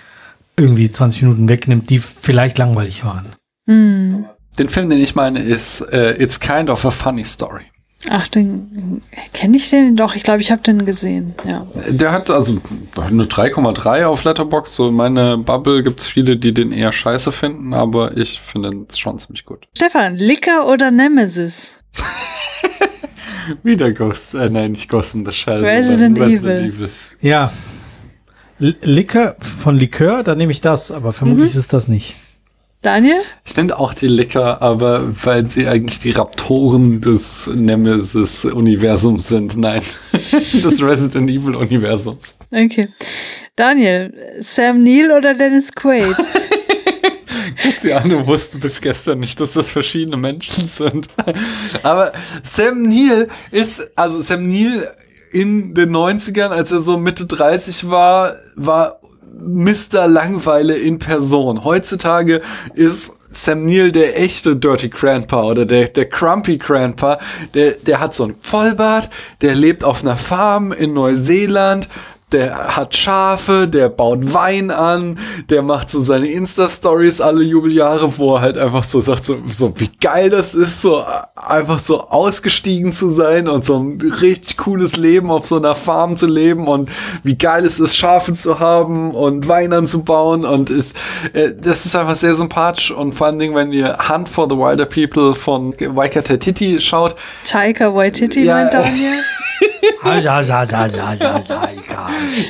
irgendwie 0.56 0.92
20 0.92 1.24
Minuten 1.24 1.50
wegnimmt, 1.50 1.90
die 1.90 2.00
vielleicht 2.00 2.58
langweilig 2.58 3.06
waren. 3.06 3.28
Mhm. 3.66 4.26
Den 4.58 4.70
Film, 4.70 4.90
den 4.90 5.00
ich 5.00 5.14
meine, 5.14 5.40
ist 5.40 5.82
uh, 5.82 6.14
It's 6.18 6.40
Kind 6.40 6.70
of 6.70 6.84
a 6.86 6.92
Funny 6.92 7.24
Story. 7.24 7.66
Ach, 8.10 8.28
den 8.28 9.02
kenne 9.34 9.58
ich 9.58 9.70
den 9.70 9.96
doch. 9.96 10.16
Ich 10.16 10.24
glaube, 10.24 10.42
ich 10.42 10.52
habe 10.52 10.62
den 10.62 10.86
gesehen. 10.86 11.34
Ja. 11.48 11.66
Der 11.90 12.12
hat 12.12 12.30
also 12.30 12.60
eine 12.96 13.24
3,3 13.24 14.06
auf 14.06 14.24
Letterbox. 14.24 14.76
So 14.76 14.90
in 14.90 14.96
meiner 14.96 15.38
Bubble 15.38 15.84
gibt 15.84 16.00
es 16.00 16.08
viele, 16.08 16.38
die 16.38 16.54
den 16.54 16.72
eher 16.72 16.92
scheiße 16.92 17.32
finden, 17.32 17.74
aber 17.74 18.16
ich 18.16 18.40
finde 18.40 18.70
ihn 18.70 18.88
schon 18.96 19.18
ziemlich 19.18 19.46
gut. 19.46 19.68
Stefan, 19.76 20.16
Licker 20.16 20.68
oder 20.68 20.92
Nemesis? 20.92 21.74
Wieder 23.64 23.92
Ghost, 23.92 24.34
äh, 24.34 24.50
nein, 24.50 24.72
nicht 24.72 24.90
Ghost 24.90 25.16
in 25.16 25.26
the 25.26 25.32
Shell. 25.32 25.64
Resident, 25.64 26.20
Resident 26.20 26.66
Evil. 26.66 26.74
Evil. 26.74 26.90
Ja. 27.22 27.52
Licker 28.60 29.36
von 29.40 29.78
Likör, 29.78 30.24
dann 30.24 30.40
nehme 30.40 30.52
ich 30.52 30.62
das, 30.62 30.92
aber 30.92 31.14
vermutlich 31.14 31.54
mhm. 31.54 31.60
ist 31.60 31.74
das 31.74 31.88
nicht. 31.88 32.16
Daniel? 32.82 33.22
Ich 33.44 33.56
nenne 33.56 33.78
auch 33.78 33.94
die 33.94 34.08
Licker, 34.08 34.62
aber 34.62 35.04
weil 35.24 35.46
sie 35.46 35.68
eigentlich 35.68 36.00
die 36.00 36.12
Raptoren 36.12 37.02
des 37.02 37.48
Nemesis-Universums 37.48 39.28
sind. 39.28 39.58
Nein, 39.58 39.82
des 40.12 40.82
Resident 40.82 41.30
Evil-Universums. 41.30 42.36
Okay. 42.52 42.90
Daniel, 43.56 44.14
Sam 44.40 44.84
Neill 44.84 45.12
oder 45.12 45.34
Dennis 45.34 45.72
Quaid? 45.72 46.16
Christiane 47.72 48.26
wusste 48.26 48.58
bis 48.58 48.82
gestern 48.82 49.20
nicht, 49.20 49.40
dass 49.40 49.54
das 49.54 49.70
verschiedene 49.72 50.18
Menschen 50.18 50.68
sind. 50.68 51.08
Aber 51.84 52.12
Sam 52.44 52.84
Neill 52.84 53.28
ist, 53.52 53.92
also 53.96 54.22
Sam 54.22 54.48
Neill 54.48 54.90
in 55.32 55.74
den 55.74 55.96
90ern, 55.96 56.50
als 56.50 56.72
er 56.72 56.80
so 56.80 56.98
Mitte 56.98 57.26
30 57.26 57.90
war, 57.90 58.34
war 58.56 59.00
Mr. 59.40 60.08
Langweile 60.08 60.76
in 60.78 61.00
Person. 61.00 61.64
Heutzutage 61.64 62.42
ist 62.74 63.12
Sam 63.30 63.66
Neill 63.66 63.92
der 63.92 64.20
echte 64.20 64.56
Dirty 64.56 64.90
Grandpa 64.90 65.44
oder 65.44 65.66
der, 65.66 65.90
der 65.90 66.10
Crumpy 66.10 66.58
Grandpa. 66.58 67.20
Der, 67.54 67.72
der 67.72 68.00
hat 68.00 68.16
so 68.16 68.26
ein 68.26 68.36
Vollbart, 68.40 69.10
der 69.42 69.56
lebt 69.56 69.84
auf 69.84 70.02
einer 70.02 70.18
Farm 70.18 70.72
in 70.72 70.94
Neuseeland 70.94 71.90
der 72.34 72.76
hat 72.76 72.94
Schafe, 72.94 73.70
der 73.70 73.88
baut 73.88 74.34
Wein 74.34 74.70
an, 74.70 75.18
der 75.50 75.62
macht 75.62 75.90
so 75.90 76.02
seine 76.02 76.28
Insta-Stories 76.28 77.22
alle 77.22 77.42
Jubeljahre, 77.42 78.18
wo 78.18 78.36
er 78.36 78.42
halt 78.42 78.58
einfach 78.58 78.84
so 78.84 79.00
sagt, 79.00 79.24
so, 79.24 79.38
so 79.48 79.74
wie 79.78 79.90
geil 80.02 80.30
das 80.30 80.54
ist, 80.54 80.82
so 80.82 81.02
einfach 81.36 81.80
so 81.80 82.02
ausgestiegen 82.02 82.92
zu 82.92 83.12
sein 83.12 83.48
und 83.48 83.64
so 83.64 83.80
ein 83.80 84.02
richtig 84.22 84.58
cooles 84.58 84.98
Leben 84.98 85.32
auf 85.32 85.48
so 85.48 85.56
einer 85.56 85.74
Farm 85.74 86.18
zu 86.18 86.28
leben 86.28 86.68
und 86.68 86.90
wie 87.24 87.38
geil 87.38 87.66
es 87.66 87.80
ist, 87.80 87.96
Schafe 87.96 88.34
zu 88.34 88.60
haben 88.60 89.12
und 89.12 89.48
Wein 89.48 89.72
anzubauen 89.72 90.44
und 90.44 90.70
ist, 90.70 90.98
äh, 91.32 91.52
das 91.58 91.86
ist 91.86 91.96
einfach 91.96 92.18
sehr 92.18 92.36
sympathisch 92.36 92.92
und 92.92 93.14
vor 93.14 93.28
allen 93.28 93.40
Dingen, 93.40 93.56
wenn 93.56 93.72
ihr 93.72 93.98
Hunt 94.10 94.28
for 94.28 94.50
the 94.50 94.58
Wilder 94.58 94.86
People 94.86 95.34
von 95.34 95.74
Waikata 95.80 96.36
Titi 96.36 96.82
schaut. 96.82 97.16
Taika 97.46 97.96
Waititi, 97.96 98.44
ja, 98.44 98.56
meint 98.56 98.74
Daniel? 98.74 99.14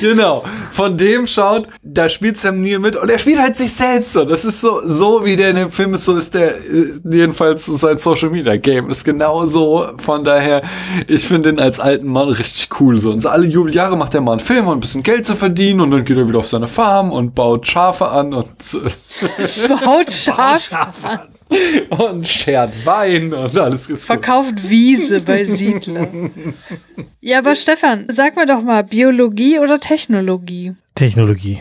Genau. 0.00 0.44
Von 0.72 0.96
dem 0.96 1.26
schaut, 1.26 1.68
da 1.82 2.08
spielt 2.08 2.38
Sam 2.38 2.60
Neill 2.60 2.78
mit 2.78 2.96
und 2.96 3.10
er 3.10 3.18
spielt 3.18 3.40
halt 3.40 3.56
sich 3.56 3.72
selbst 3.72 4.12
so. 4.12 4.24
Das 4.24 4.44
ist 4.44 4.60
so, 4.60 4.80
so 4.84 5.24
wie 5.24 5.36
der 5.36 5.50
in 5.50 5.56
dem 5.56 5.70
Film 5.70 5.94
ist, 5.94 6.04
so 6.04 6.16
ist 6.16 6.34
der, 6.34 6.56
äh, 6.56 7.00
jedenfalls 7.04 7.66
sein 7.66 7.98
Social 7.98 8.30
Media 8.30 8.56
Game 8.56 8.90
ist 8.90 9.04
genau 9.04 9.46
so. 9.46 9.86
Von 9.98 10.24
daher, 10.24 10.62
ich 11.06 11.26
finde 11.26 11.50
ihn 11.50 11.58
als 11.58 11.80
alten 11.80 12.06
Mann 12.06 12.28
richtig 12.28 12.68
cool 12.80 12.98
so. 12.98 13.10
Und 13.10 13.20
so 13.20 13.28
alle 13.28 13.46
Jubeljahre 13.46 13.96
macht 13.96 14.14
er 14.14 14.20
mal 14.20 14.32
einen 14.32 14.40
Film, 14.40 14.66
um 14.66 14.74
ein 14.74 14.80
bisschen 14.80 15.02
Geld 15.02 15.26
zu 15.26 15.34
verdienen 15.34 15.80
und 15.80 15.90
dann 15.90 16.04
geht 16.04 16.16
er 16.16 16.28
wieder 16.28 16.38
auf 16.38 16.48
seine 16.48 16.66
Farm 16.68 17.12
und 17.12 17.34
baut 17.34 17.66
Schafe 17.66 18.08
an 18.08 18.34
und 18.34 18.48
baut 19.84 20.10
Schafe 20.10 20.76
an. 21.02 21.37
Und 21.90 22.26
schert 22.26 22.84
Wein 22.84 23.32
und 23.32 23.58
alles 23.58 23.88
ist 23.88 24.06
Verkauft 24.06 24.68
Wiese 24.68 25.20
bei 25.20 25.44
Siedler. 25.44 26.08
ja, 27.20 27.38
aber 27.38 27.54
Stefan, 27.54 28.06
sag 28.08 28.36
mir 28.36 28.46
doch 28.46 28.62
mal, 28.62 28.84
Biologie 28.84 29.58
oder 29.58 29.78
Technologie? 29.78 30.74
Technologie. 30.94 31.60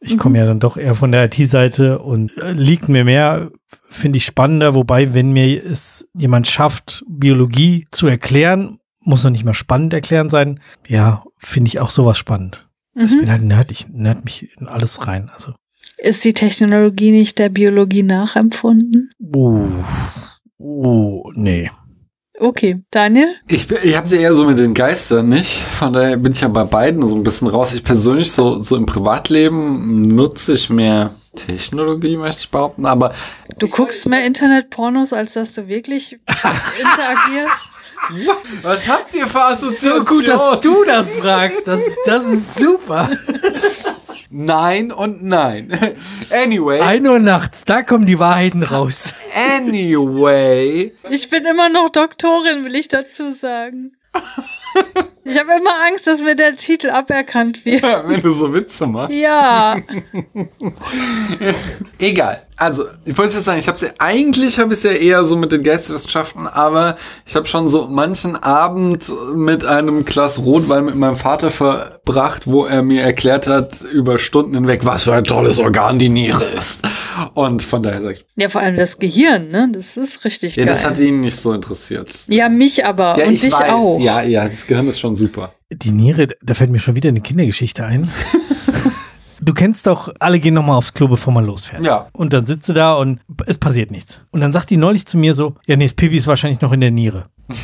Ich 0.00 0.14
mhm. 0.14 0.18
komme 0.18 0.38
ja 0.38 0.46
dann 0.46 0.60
doch 0.60 0.76
eher 0.76 0.94
von 0.94 1.10
der 1.10 1.24
IT-Seite 1.24 1.98
und 1.98 2.36
äh, 2.38 2.52
liegt 2.52 2.88
mir 2.88 3.04
mehr, 3.04 3.50
finde 3.88 4.18
ich 4.18 4.24
spannender, 4.24 4.74
wobei, 4.74 5.14
wenn 5.14 5.32
mir 5.32 5.64
es 5.64 6.08
jemand 6.14 6.46
schafft, 6.46 7.04
Biologie 7.08 7.86
zu 7.90 8.06
erklären, 8.06 8.78
muss 9.00 9.24
noch 9.24 9.30
nicht 9.30 9.44
mal 9.44 9.54
spannend 9.54 9.92
erklären 9.92 10.30
sein. 10.30 10.60
Ja, 10.86 11.24
finde 11.38 11.68
ich 11.68 11.80
auch 11.80 11.90
sowas 11.90 12.18
spannend. 12.18 12.68
Mhm. 12.94 13.00
Das 13.00 13.16
bin 13.16 13.30
halt 13.30 13.42
nerd, 13.42 13.72
ich 13.72 13.88
nerd 13.88 14.24
mich 14.24 14.50
in 14.58 14.68
alles 14.68 15.08
rein. 15.08 15.30
Also 15.32 15.54
ist 15.98 16.24
die 16.24 16.32
Technologie 16.32 17.12
nicht 17.12 17.38
der 17.38 17.48
Biologie 17.48 18.02
nachempfunden? 18.02 19.10
Uh, 19.20 19.68
uh 20.58 21.30
nee. 21.34 21.70
Okay, 22.40 22.84
Daniel? 22.92 23.34
Ich, 23.48 23.68
ich 23.70 23.96
habe 23.96 24.06
sie 24.06 24.18
eher 24.18 24.32
so 24.32 24.44
mit 24.44 24.58
den 24.58 24.72
Geistern 24.72 25.28
nicht. 25.28 25.58
Von 25.58 25.92
daher 25.92 26.16
bin 26.16 26.32
ich 26.32 26.40
ja 26.40 26.48
bei 26.48 26.62
beiden 26.62 27.06
so 27.06 27.16
ein 27.16 27.24
bisschen 27.24 27.48
raus. 27.48 27.74
Ich 27.74 27.82
persönlich 27.82 28.30
so, 28.30 28.60
so 28.60 28.76
im 28.76 28.86
Privatleben 28.86 30.02
nutze 30.14 30.52
ich 30.52 30.70
mehr 30.70 31.10
Technologie, 31.34 32.16
möchte 32.16 32.42
ich 32.42 32.50
behaupten. 32.50 32.86
Aber 32.86 33.12
du 33.58 33.66
guckst 33.66 34.06
mehr 34.06 34.24
Internetpornos, 34.24 35.12
als 35.12 35.32
dass 35.32 35.54
du 35.54 35.66
wirklich 35.66 36.12
interagierst. 36.78 37.68
Was 38.62 38.86
habt 38.86 39.14
ihr 39.14 39.26
für 39.26 39.44
Assoziationen? 39.44 40.06
So 40.06 40.14
gut, 40.14 40.28
dass 40.28 40.60
du 40.60 40.84
das 40.84 41.12
fragst. 41.14 41.66
Das, 41.66 41.82
das 42.04 42.24
ist 42.24 42.58
super. 42.58 43.10
Nein 44.30 44.92
und 44.92 45.22
nein. 45.22 45.68
Anyway. 46.30 46.80
Ein 46.80 47.06
Uhr 47.06 47.18
nachts, 47.18 47.64
da 47.64 47.82
kommen 47.82 48.04
die 48.04 48.18
Wahrheiten 48.18 48.62
raus. 48.62 49.14
Anyway. 49.34 50.92
Ich 51.08 51.30
bin 51.30 51.46
immer 51.46 51.70
noch 51.70 51.88
Doktorin, 51.88 52.64
will 52.64 52.74
ich 52.74 52.88
dazu 52.88 53.32
sagen. 53.32 53.92
Ich 55.24 55.38
habe 55.38 55.52
immer 55.54 55.80
Angst, 55.86 56.06
dass 56.06 56.22
mir 56.22 56.34
der 56.34 56.56
Titel 56.56 56.90
aberkannt 56.90 57.64
wird. 57.64 57.82
Ja, 57.82 58.02
wenn 58.08 58.20
du 58.20 58.32
so 58.32 58.52
Witze 58.52 58.86
machst. 58.86 59.14
Ja. 59.14 59.76
Egal. 61.98 62.47
Also, 62.58 62.86
ich 63.04 63.16
wollte 63.16 63.34
jetzt 63.34 63.44
sagen, 63.44 63.60
ich 63.60 63.68
habe 63.68 63.78
ja 63.78 63.88
eigentlich 63.98 64.58
habe 64.58 64.74
ich 64.74 64.82
ja 64.82 64.90
eher 64.90 65.24
so 65.24 65.36
mit 65.36 65.52
den 65.52 65.62
Geisteswissenschaften, 65.62 66.48
aber 66.48 66.96
ich 67.24 67.36
habe 67.36 67.46
schon 67.46 67.68
so 67.68 67.86
manchen 67.86 68.34
Abend 68.34 69.14
mit 69.32 69.64
einem 69.64 70.04
Glas 70.04 70.40
Rotwein 70.40 70.86
mit 70.86 70.96
meinem 70.96 71.14
Vater 71.14 71.52
verbracht, 71.52 72.48
wo 72.48 72.64
er 72.64 72.82
mir 72.82 73.02
erklärt 73.02 73.46
hat 73.46 73.82
über 73.82 74.18
Stunden 74.18 74.54
hinweg, 74.54 74.84
was 74.84 75.04
für 75.04 75.14
ein 75.14 75.22
tolles 75.22 75.60
Organ 75.60 76.00
die 76.00 76.08
Niere 76.08 76.44
ist. 76.44 76.84
Und 77.34 77.62
von 77.62 77.84
daher 77.84 78.02
sag 78.02 78.14
ich. 78.14 78.26
Ja, 78.34 78.48
vor 78.48 78.60
allem 78.60 78.76
das 78.76 78.98
Gehirn, 78.98 79.50
ne? 79.50 79.68
Das 79.72 79.96
ist 79.96 80.24
richtig 80.24 80.56
ja, 80.56 80.64
geil. 80.64 80.74
das 80.74 80.84
hat 80.84 80.98
ihn 80.98 81.20
nicht 81.20 81.36
so 81.36 81.52
interessiert. 81.52 82.12
Ja, 82.26 82.48
mich 82.48 82.84
aber 82.84 83.16
ja, 83.18 83.26
und 83.26 83.34
ich 83.34 83.42
dich 83.42 83.52
weiß. 83.52 83.70
auch. 83.70 84.00
Ja, 84.00 84.22
ja, 84.22 84.48
das 84.48 84.66
Gehirn 84.66 84.88
ist 84.88 84.98
schon 84.98 85.14
super. 85.14 85.52
Die 85.70 85.92
Niere, 85.92 86.26
da 86.42 86.54
fällt 86.54 86.70
mir 86.70 86.80
schon 86.80 86.96
wieder 86.96 87.08
eine 87.08 87.20
Kindergeschichte 87.20 87.84
ein. 87.84 88.10
du 89.48 89.54
kennst 89.54 89.86
doch, 89.86 90.12
alle 90.20 90.40
gehen 90.40 90.52
nochmal 90.52 90.76
aufs 90.76 90.92
Klo, 90.92 91.08
bevor 91.08 91.32
man 91.32 91.46
losfährt. 91.46 91.82
Ja. 91.82 92.08
Und 92.12 92.34
dann 92.34 92.44
sitzt 92.44 92.68
du 92.68 92.74
da 92.74 92.92
und 92.92 93.20
es 93.46 93.56
passiert 93.56 93.90
nichts. 93.90 94.20
Und 94.30 94.42
dann 94.42 94.52
sagt 94.52 94.68
die 94.68 94.76
neulich 94.76 95.06
zu 95.06 95.16
mir 95.16 95.34
so, 95.34 95.54
ja, 95.66 95.74
nee, 95.76 95.86
das 95.86 95.94
Pipi 95.94 96.16
ist 96.16 96.26
wahrscheinlich 96.26 96.60
noch 96.60 96.72
in 96.72 96.82
der 96.82 96.90
Niere. 96.90 97.26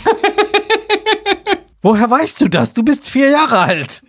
Woher 1.83 2.11
weißt 2.11 2.41
du 2.41 2.49
das? 2.49 2.73
Du 2.73 2.83
bist 2.83 3.11
vier 3.11 3.29
Jahre 3.29 3.59
alt. 3.59 4.03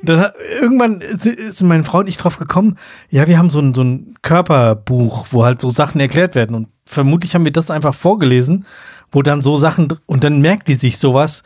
Und 0.00 0.08
dann 0.08 0.20
hat, 0.20 0.34
irgendwann 0.62 1.02
ist 1.02 1.62
meine 1.62 1.84
Frau 1.84 1.98
und 1.98 2.08
ich 2.08 2.16
drauf 2.16 2.38
gekommen, 2.38 2.78
ja, 3.10 3.28
wir 3.28 3.36
haben 3.36 3.50
so 3.50 3.60
ein, 3.60 3.74
so 3.74 3.82
ein 3.82 4.14
Körperbuch, 4.22 5.26
wo 5.30 5.44
halt 5.44 5.60
so 5.60 5.68
Sachen 5.68 6.00
erklärt 6.00 6.34
werden. 6.34 6.56
Und 6.56 6.68
vermutlich 6.86 7.34
haben 7.34 7.44
wir 7.44 7.52
das 7.52 7.70
einfach 7.70 7.94
vorgelesen, 7.94 8.64
wo 9.12 9.20
dann 9.20 9.42
so 9.42 9.58
Sachen, 9.58 9.92
und 10.06 10.24
dann 10.24 10.40
merkt 10.40 10.68
die 10.68 10.74
sich 10.74 10.96
sowas, 10.96 11.42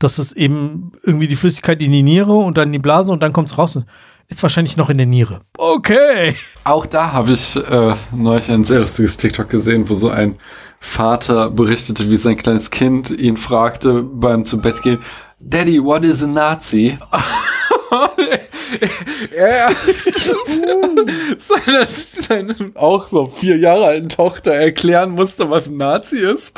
dass 0.00 0.18
es 0.18 0.32
eben 0.32 0.90
irgendwie 1.04 1.28
die 1.28 1.36
Flüssigkeit 1.36 1.80
in 1.80 1.92
die 1.92 2.02
Niere 2.02 2.32
und 2.32 2.58
dann 2.58 2.70
in 2.70 2.72
die 2.72 2.78
Blase 2.80 3.12
und 3.12 3.22
dann 3.22 3.32
kommt's 3.32 3.56
raus. 3.56 3.78
Ist 4.30 4.42
wahrscheinlich 4.42 4.76
noch 4.76 4.90
in 4.90 4.96
der 4.96 5.06
Niere. 5.06 5.40
Okay. 5.58 6.34
Auch 6.64 6.86
da 6.86 7.12
habe 7.12 7.32
ich 7.32 7.56
äh, 7.56 7.94
neulich 8.12 8.50
ein 8.50 8.64
sehr 8.64 8.78
lustiges 8.78 9.16
TikTok 9.16 9.48
gesehen, 9.48 9.88
wo 9.88 9.94
so 9.94 10.08
ein 10.08 10.36
Vater 10.78 11.50
berichtete, 11.50 12.08
wie 12.10 12.16
sein 12.16 12.36
kleines 12.36 12.70
Kind 12.70 13.10
ihn 13.10 13.36
fragte 13.36 14.02
beim 14.02 14.44
zu 14.44 14.60
Bett 14.60 14.82
gehen, 14.82 15.00
Daddy, 15.40 15.82
what 15.82 16.04
is 16.04 16.22
a 16.22 16.26
Nazi? 16.26 16.96
er 19.36 19.70
seiner, 21.38 21.86
seiner 21.86 22.54
auch 22.74 23.08
so 23.08 23.26
vier 23.26 23.58
Jahre 23.58 23.86
alten 23.86 24.08
Tochter 24.08 24.52
erklären 24.52 25.10
musste, 25.10 25.50
was 25.50 25.68
ein 25.68 25.76
Nazi 25.76 26.18
ist. 26.18 26.52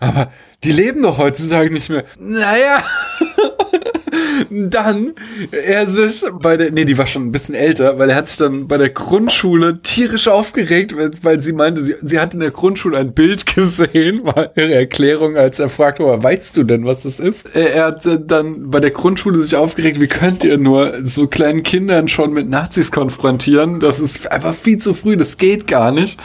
Aber 0.00 0.32
die 0.64 0.72
leben 0.72 1.02
doch 1.02 1.18
heutzutage 1.18 1.72
nicht 1.72 1.88
mehr. 1.88 2.04
Naja. 2.18 2.82
dann 4.50 5.14
er 5.50 5.86
sich 5.86 6.24
bei 6.40 6.56
der, 6.56 6.70
nee, 6.72 6.84
die 6.84 6.98
war 6.98 7.06
schon 7.06 7.24
ein 7.24 7.32
bisschen 7.32 7.54
älter, 7.54 7.98
weil 7.98 8.10
er 8.10 8.16
hat 8.16 8.28
sich 8.28 8.38
dann 8.38 8.68
bei 8.68 8.76
der 8.76 8.90
Grundschule 8.90 9.80
tierisch 9.80 10.28
aufgeregt, 10.28 10.94
weil, 11.22 11.42
sie 11.42 11.52
meinte, 11.52 11.82
sie, 11.82 11.94
sie 12.00 12.20
hat 12.20 12.34
in 12.34 12.40
der 12.40 12.50
Grundschule 12.50 12.98
ein 12.98 13.14
Bild 13.14 13.46
gesehen, 13.54 14.24
war 14.24 14.56
ihre 14.56 14.74
Erklärung, 14.74 15.36
als 15.36 15.58
er 15.58 15.68
fragte, 15.68 16.02
aber 16.02 16.22
weißt 16.22 16.56
du 16.56 16.64
denn, 16.64 16.84
was 16.84 17.00
das 17.00 17.20
ist? 17.20 17.56
Er 17.56 17.86
hat 17.86 18.06
dann 18.26 18.70
bei 18.70 18.80
der 18.80 18.90
Grundschule 18.90 19.40
sich 19.40 19.56
aufgeregt, 19.56 20.00
wie 20.00 20.08
könnt 20.08 20.44
ihr 20.44 20.58
nur 20.58 20.94
so 21.02 21.26
kleinen 21.26 21.62
Kindern 21.62 22.08
schon 22.08 22.32
mit 22.32 22.48
Nazis 22.48 22.90
konfrontieren? 22.90 23.80
Das 23.80 23.98
ist 23.98 24.30
einfach 24.30 24.54
viel 24.54 24.78
zu 24.78 24.94
früh, 24.94 25.16
das 25.16 25.38
geht 25.38 25.66
gar 25.66 25.90
nicht. 25.90 26.20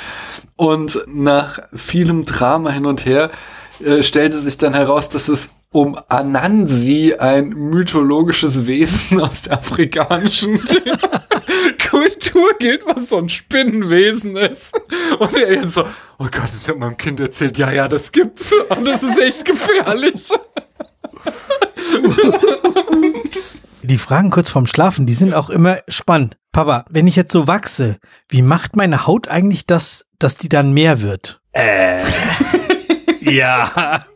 Und 0.56 1.00
nach 1.08 1.60
vielem 1.74 2.26
Drama 2.26 2.72
hin 2.72 2.86
und 2.86 3.06
her 3.06 3.30
äh, 3.84 4.02
stellte 4.04 4.38
sich 4.38 4.58
dann 4.58 4.74
heraus, 4.74 5.10
dass 5.10 5.28
es 5.28 5.50
um 5.78 5.96
Anansi, 6.08 7.14
ein 7.20 7.50
mythologisches 7.50 8.66
Wesen 8.66 9.22
aus 9.22 9.44
der 9.44 9.60
afrikanischen 9.60 10.60
Kultur 11.90 12.50
geht, 12.58 12.84
was 12.88 13.10
so 13.10 13.18
ein 13.18 13.30
Spinnenwesen 13.30 14.36
ist. 14.38 14.74
Und 15.20 15.36
er 15.36 15.54
jetzt 15.54 15.76
so, 15.76 15.84
oh 16.18 16.28
Gott, 16.32 16.50
ich 16.60 16.68
habe 16.68 16.80
meinem 16.80 16.98
Kind 16.98 17.20
erzählt, 17.20 17.60
ja, 17.60 17.72
ja, 17.72 17.88
das 17.88 18.12
gibt's. 18.12 18.52
Und 18.70 18.88
das 18.88 19.04
ist 19.04 19.20
echt 19.20 19.46
gefährlich. 19.46 20.30
Die 23.84 23.98
Fragen 24.00 24.32
kurz 24.32 24.50
vorm 24.50 24.66
Schlafen, 24.66 25.06
die 25.06 25.14
sind 25.14 25.36
auch 25.36 25.52
immer 25.52 25.78
spannend. 25.88 26.38
Papa, 26.54 26.86
wenn 26.90 27.06
ich 27.06 27.16
jetzt 27.16 27.32
so 27.32 27.48
wachse, 27.48 27.98
wie 28.30 28.42
macht 28.42 28.76
meine 28.76 29.06
Haut 29.06 29.28
eigentlich 29.28 29.68
das, 29.68 30.08
dass 30.18 30.38
die 30.38 30.50
dann 30.50 30.74
mehr 30.74 31.04
wird? 31.04 31.40
Äh. 31.52 32.02
ja. 33.22 34.08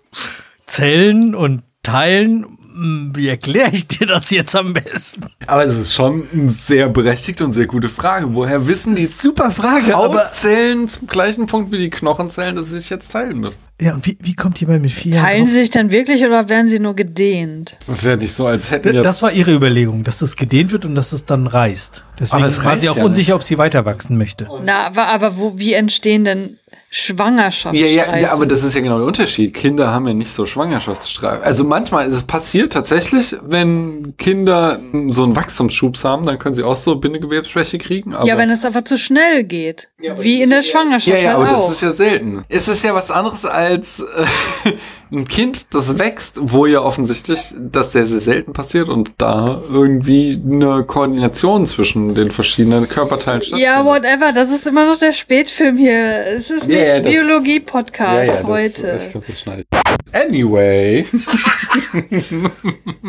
Zellen 0.72 1.36
und 1.36 1.64
Teilen. 1.84 2.46
Hm, 2.74 3.12
Wie 3.14 3.28
erkläre 3.28 3.72
ich 3.74 3.90
dir 3.90 4.08
das 4.08 4.30
jetzt 4.30 4.56
am 4.56 4.74
besten? 4.74 5.26
Aber 5.46 5.66
es 5.66 5.78
ist 5.78 5.94
schon 5.94 6.24
eine 6.32 6.48
sehr 6.48 6.88
berechtigte 6.88 7.44
und 7.44 7.52
sehr 7.52 7.66
gute 7.68 7.90
Frage. 7.90 8.34
Woher 8.34 8.66
wissen 8.68 8.96
die 8.96 9.08
Super 9.08 9.52
Frage, 9.52 9.94
aber. 9.98 10.28
Hautzellen 10.28 10.88
zum 10.88 11.08
gleichen 11.08 11.46
Punkt 11.48 11.74
wie 11.74 11.78
die 11.78 11.90
Knochenzellen, 11.90 12.56
dass 12.56 12.70
sie 12.70 12.80
sich 12.80 12.90
jetzt 12.90 13.12
teilen 13.12 13.40
müssen? 13.40 13.60
Ja, 13.82 13.96
und 13.96 14.06
wie, 14.06 14.18
wie 14.22 14.34
kommt 14.34 14.62
jemand 14.62 14.82
mit 14.82 14.94
vier 14.94 15.14
Teilen 15.14 15.46
sie 15.46 15.52
sich 15.52 15.72
dann 15.72 15.92
wirklich 15.92 16.24
oder 16.24 16.48
werden 16.48 16.68
sie 16.68 16.80
nur 16.80 16.96
gedehnt? 16.96 17.76
Das 17.86 17.98
ist 17.98 18.06
ja 18.06 18.16
nicht 18.16 18.32
so, 18.32 18.48
als 18.48 18.72
hätten 18.72 18.94
wir 18.94 19.02
Das 19.02 19.22
war 19.22 19.34
ihre 19.34 19.54
Überlegung, 19.54 20.06
dass 20.06 20.20
das 20.20 20.38
gedehnt 20.38 20.72
wird 20.72 20.86
und 20.86 20.96
dass 20.96 21.12
es 21.12 21.26
dann 21.26 21.48
reißt. 21.48 22.06
Deswegen 22.18 22.44
Aber 22.44 22.48
es 22.48 22.64
war 22.64 22.78
sie 22.78 22.88
auch 22.88 22.96
ja 22.96 23.04
unsicher, 23.04 23.36
ob 23.36 23.44
sie 23.44 23.58
weiter 23.58 23.86
wachsen 23.86 24.18
möchte. 24.18 24.48
Na, 24.64 24.86
aber, 24.86 25.08
aber 25.08 25.36
wo, 25.38 25.60
wie 25.60 25.74
entstehen 25.74 26.24
denn 26.24 26.58
Ja, 26.94 26.98
Schwangerschaftsstreifen? 26.98 27.96
ja, 27.96 28.18
ja, 28.18 28.32
aber 28.34 28.46
das 28.46 28.64
ist 28.64 28.76
ja 28.76 28.82
genau 28.82 28.98
der 28.98 29.08
Unterschied. 29.08 29.54
Kinder 29.54 29.92
haben 29.92 30.08
ja 30.08 30.14
nicht 30.14 30.32
so 30.32 30.46
Schwangerschaftsstreifen. 30.46 31.42
Also 31.42 31.64
manchmal, 31.64 32.08
es 32.08 32.24
passiert 32.24 32.74
tatsächlich, 32.74 33.36
wenn 33.44 34.18
Kinder 34.18 34.80
so 35.08 35.24
einen 35.24 35.36
Wachstumsschubs 35.38 36.04
haben, 36.04 36.24
dann 36.24 36.38
können 36.38 36.54
sie 36.54 36.64
auch 36.64 36.76
so 36.76 36.98
Bindegewebsschwäche 36.98 37.78
kriegen. 37.78 38.14
Aber 38.14 38.28
ja, 38.28 38.38
wenn 38.38 38.50
es 38.50 38.66
einfach 38.66 38.84
zu 38.84 38.98
schnell 38.98 39.46
geht. 39.46 39.88
wie 40.00 40.42
in 40.42 40.50
der 40.50 40.64
Schwangerschaft 40.64 41.08
ja, 41.08 41.18
ja, 41.18 41.38
halt 41.38 41.50
aber 41.50 41.58
auch. 41.58 41.68
das 41.68 41.76
ist 41.76 41.82
ja 41.82 41.94
selten. 41.94 42.44
Es 42.50 42.68
ist 42.68 42.84
ja 42.84 42.94
was 42.94 43.10
anderes 43.10 43.46
als 43.46 44.02
äh, 44.02 44.72
ein 45.12 45.28
Kind, 45.28 45.74
das 45.74 46.00
wächst, 46.00 46.40
wo 46.42 46.66
ja 46.66 46.80
offensichtlich 46.82 47.54
das 47.60 47.92
sehr, 47.92 48.06
sehr 48.06 48.22
selten 48.22 48.54
passiert 48.54 48.88
und 48.88 49.12
da 49.18 49.62
irgendwie 49.72 50.42
eine 50.44 50.84
Koordination 50.84 51.66
zwischen 51.66 52.16
den 52.16 52.32
verschiedenen 52.32 52.88
Körperteilen 52.88 53.42
stattfindet. 53.42 53.66
ja, 53.68 53.84
whatever, 53.86 54.32
das 54.34 54.52
ist 54.52 54.66
immer 54.68 54.86
noch 54.86 54.98
der 54.98 55.12
Spätfilm 55.12 55.76
hier. 55.78 56.26
Es 56.28 56.50
ist 56.50 56.68
nicht 56.68 56.80
das- 56.80 57.02
Biologie-Podcast 57.02 58.42
das- 58.42 58.44
heute. 58.44 58.98
Ich 59.04 59.10
glaube, 59.12 59.28
das 59.28 59.40
schneide 59.42 59.62
ich. 59.64 60.16
Anyway. 60.16 61.06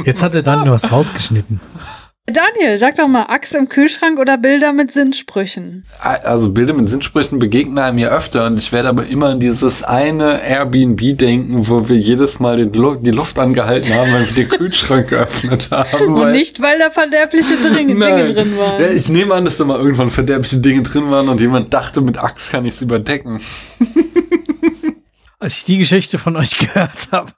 Jetzt 0.05 0.23
hat 0.23 0.35
er 0.35 0.43
dann 0.43 0.69
was 0.71 0.91
rausgeschnitten. 0.91 1.61
Daniel, 2.27 2.79
sag 2.79 2.95
doch 2.95 3.09
mal, 3.09 3.25
Axt 3.25 3.53
im 3.57 3.69
Kühlschrank 3.69 4.21
oder 4.21 4.39
Bilder 4.39 4.73
mit 4.73 4.93
Sinnsprüchen? 4.93 5.85
Also 6.01 6.53
Bilder 6.53 6.73
mit 6.73 6.89
Sinnsprüchen 6.89 7.41
begegnen 7.41 7.81
einem 7.81 7.99
ja 7.99 8.11
öfter 8.11 8.47
und 8.47 8.61
ich 8.61 8.71
werde 8.71 8.91
aber 8.91 9.09
immer 9.09 9.31
an 9.31 9.41
dieses 9.41 9.83
eine 9.83 10.41
Airbnb 10.41 11.19
denken, 11.19 11.69
wo 11.69 11.89
wir 11.89 11.97
jedes 11.97 12.39
Mal 12.39 12.59
den 12.59 12.73
Lu 12.75 12.95
die 12.95 13.11
Luft 13.11 13.41
angehalten 13.41 13.93
haben, 13.93 14.13
wenn 14.13 14.25
wir 14.25 14.45
den 14.45 14.49
Kühlschrank 14.49 15.09
geöffnet 15.11 15.71
haben. 15.73 16.15
Und 16.15 16.31
nicht, 16.31 16.63
weil 16.63 16.79
da 16.79 16.91
verderbliche 16.91 17.57
Dinge, 17.57 17.93
Dinge 17.93 18.33
drin 18.33 18.57
waren. 18.57 18.81
Ja, 18.81 18.89
ich 18.89 19.09
nehme 19.09 19.35
an, 19.35 19.45
dass 19.45 19.57
da 19.57 19.65
mal 19.65 19.81
irgendwann 19.81 20.13
verderbliche 20.13 20.59
Dinge 20.59 20.83
drin 20.83 21.11
waren 21.11 21.29
und 21.29 21.41
jemand 21.41 21.75
dachte, 21.75 22.03
mit 22.03 22.19
Axt 22.19 22.53
kann 22.53 22.65
ich 22.65 22.75
es 22.75 22.83
überdecken. 22.83 23.41
Als 25.41 25.57
ich 25.57 25.65
die 25.65 25.79
Geschichte 25.79 26.19
von 26.19 26.37
euch 26.37 26.57
gehört 26.57 27.09
habe. 27.11 27.33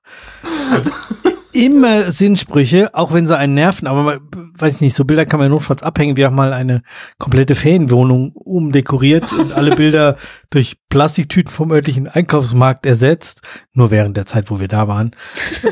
Also 0.71 0.91
immer 1.55 2.11
Sinnsprüche, 2.11 2.95
auch 2.95 3.13
wenn 3.13 3.27
sie 3.27 3.39
einen 3.39 3.55
nerven, 3.55 3.87
aber 3.87 4.03
man, 4.03 4.21
weiß 4.59 4.77
ich 4.77 4.81
nicht, 4.81 4.95
so 4.95 5.05
Bilder 5.05 5.25
kann 5.25 5.39
man 5.41 5.51
notfalls 5.51 5.83
abhängen. 5.83 6.17
Wir 6.17 6.27
haben 6.27 6.35
mal 6.35 6.53
eine 6.53 6.83
komplette 7.19 7.55
Ferienwohnung 7.55 8.33
umdekoriert 8.33 9.33
und 9.33 9.53
alle 9.53 9.75
Bilder 9.77 10.17
durch 10.51 10.77
Plastiktüten 10.91 11.51
vom 11.51 11.71
örtlichen 11.71 12.09
Einkaufsmarkt 12.09 12.85
ersetzt. 12.87 13.43
Nur 13.73 13.91
während 13.91 14.17
der 14.17 14.27
Zeit, 14.27 14.51
wo 14.51 14.59
wir 14.61 14.69
da 14.69 14.89
waren. 14.89 15.13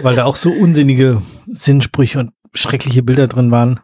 Weil 0.02 0.14
da 0.14 0.24
auch 0.24 0.36
so 0.36 0.52
unsinnige 0.52 1.20
Sinnsprüche 1.50 2.20
und 2.20 2.30
schreckliche 2.54 3.02
Bilder 3.02 3.26
drin 3.26 3.50
waren. 3.50 3.80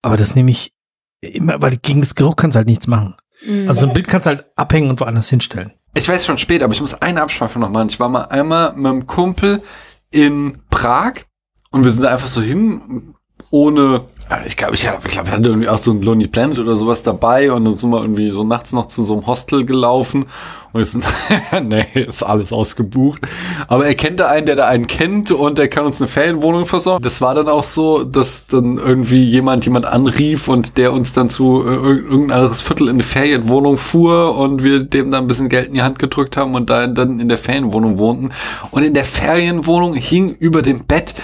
Aber 0.00 0.16
das 0.16 0.34
nehme 0.34 0.50
ich 0.50 0.72
immer, 1.20 1.60
weil 1.60 1.76
gegen 1.76 2.00
das 2.00 2.14
Geruch 2.14 2.36
kannst 2.36 2.54
du 2.54 2.58
halt 2.58 2.68
nichts 2.68 2.86
machen. 2.86 3.14
Mhm. 3.46 3.68
Also 3.68 3.82
so 3.82 3.86
ein 3.88 3.92
Bild 3.92 4.08
kannst 4.08 4.26
du 4.26 4.30
halt 4.30 4.46
abhängen 4.56 4.88
und 4.88 5.00
woanders 5.00 5.28
hinstellen. 5.28 5.72
Ich 5.94 6.08
weiß 6.08 6.26
schon 6.26 6.38
spät, 6.38 6.62
aber 6.62 6.72
ich 6.72 6.80
muss 6.80 6.94
eine 6.94 7.22
Abschweifung 7.22 7.62
noch 7.62 7.70
machen. 7.70 7.88
Ich 7.88 8.00
war 8.00 8.08
mal 8.08 8.24
einmal 8.24 8.74
mit 8.74 8.86
einem 8.86 9.06
Kumpel 9.06 9.62
in 10.10 10.58
Prag 10.70 11.24
und 11.70 11.84
wir 11.84 11.90
sind 11.90 12.02
da 12.02 12.12
einfach 12.12 12.28
so 12.28 12.40
hin, 12.40 13.14
ohne, 13.50 14.08
ich 14.44 14.56
glaube, 14.56 14.74
ich, 14.74 14.88
hab- 14.88 15.04
ich 15.04 15.12
glaube, 15.12 15.28
wir 15.28 15.32
hatten 15.34 15.44
irgendwie 15.44 15.68
auch 15.68 15.78
so 15.78 15.92
ein 15.92 16.02
Lonely 16.02 16.26
Planet 16.26 16.58
oder 16.58 16.74
sowas 16.74 17.02
dabei 17.02 17.52
und 17.52 17.64
dann 17.64 17.76
sind 17.76 17.90
wir 17.90 18.00
irgendwie 18.00 18.30
so 18.30 18.42
nachts 18.44 18.72
noch 18.72 18.86
zu 18.88 19.02
so 19.02 19.12
einem 19.14 19.26
Hostel 19.26 19.64
gelaufen 19.64 20.24
und 20.72 20.84
sind, 20.84 21.04
nee, 21.62 21.84
ist 21.94 22.22
alles 22.24 22.52
ausgebucht. 22.52 23.22
Aber 23.68 23.86
er 23.86 23.94
kennt 23.94 24.18
da 24.20 24.26
einen, 24.28 24.46
der 24.46 24.56
da 24.56 24.66
einen 24.66 24.86
kennt 24.88 25.30
und 25.30 25.58
der 25.58 25.68
kann 25.68 25.86
uns 25.86 26.00
eine 26.00 26.08
Ferienwohnung 26.08 26.66
versorgen. 26.66 27.02
Das 27.02 27.20
war 27.20 27.34
dann 27.36 27.48
auch 27.48 27.62
so, 27.64 28.02
dass 28.04 28.46
dann 28.48 28.76
irgendwie 28.78 29.22
jemand 29.22 29.64
jemand 29.64 29.86
anrief 29.86 30.48
und 30.48 30.76
der 30.76 30.92
uns 30.92 31.12
dann 31.12 31.30
zu 31.30 31.62
äh, 31.64 31.70
ir- 31.70 32.04
irgendein 32.10 32.38
anderes 32.40 32.60
Viertel 32.60 32.88
in 32.88 32.96
eine 32.96 33.04
Ferienwohnung 33.04 33.78
fuhr 33.78 34.36
und 34.36 34.62
wir 34.64 34.82
dem 34.82 35.12
dann 35.12 35.24
ein 35.24 35.26
bisschen 35.28 35.48
Geld 35.48 35.68
in 35.68 35.74
die 35.74 35.82
Hand 35.82 35.98
gedrückt 36.00 36.36
haben 36.36 36.54
und 36.56 36.68
da 36.68 36.88
dann 36.88 37.20
in 37.20 37.28
der 37.28 37.38
Ferienwohnung 37.38 37.96
wohnten. 37.98 38.30
Und 38.72 38.82
in 38.82 38.92
der 38.94 39.04
Ferienwohnung 39.04 39.94
hing 39.94 40.30
über 40.30 40.62
dem 40.62 40.84
Bett 40.84 41.14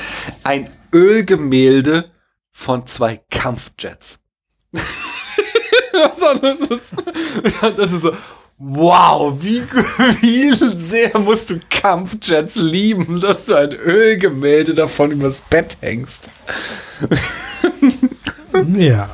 ein 0.44 0.68
Ölgemälde 0.94 2.04
von 2.52 2.86
zwei 2.86 3.20
Kampfjets. 3.30 4.20
das, 5.92 6.18
ist, 6.70 6.92
ja, 7.62 7.70
das 7.70 7.92
ist 7.92 8.02
so, 8.02 8.12
wow, 8.58 9.36
wie, 9.42 9.62
wie 10.20 10.52
sehr 10.54 11.18
musst 11.18 11.50
du 11.50 11.60
Kampfjets 11.68 12.56
lieben, 12.56 13.20
dass 13.20 13.46
du 13.46 13.54
ein 13.54 13.72
Ölgemälde 13.72 14.74
davon 14.74 15.10
übers 15.10 15.40
Bett 15.42 15.78
hängst. 15.80 16.30
Ja. 18.76 19.08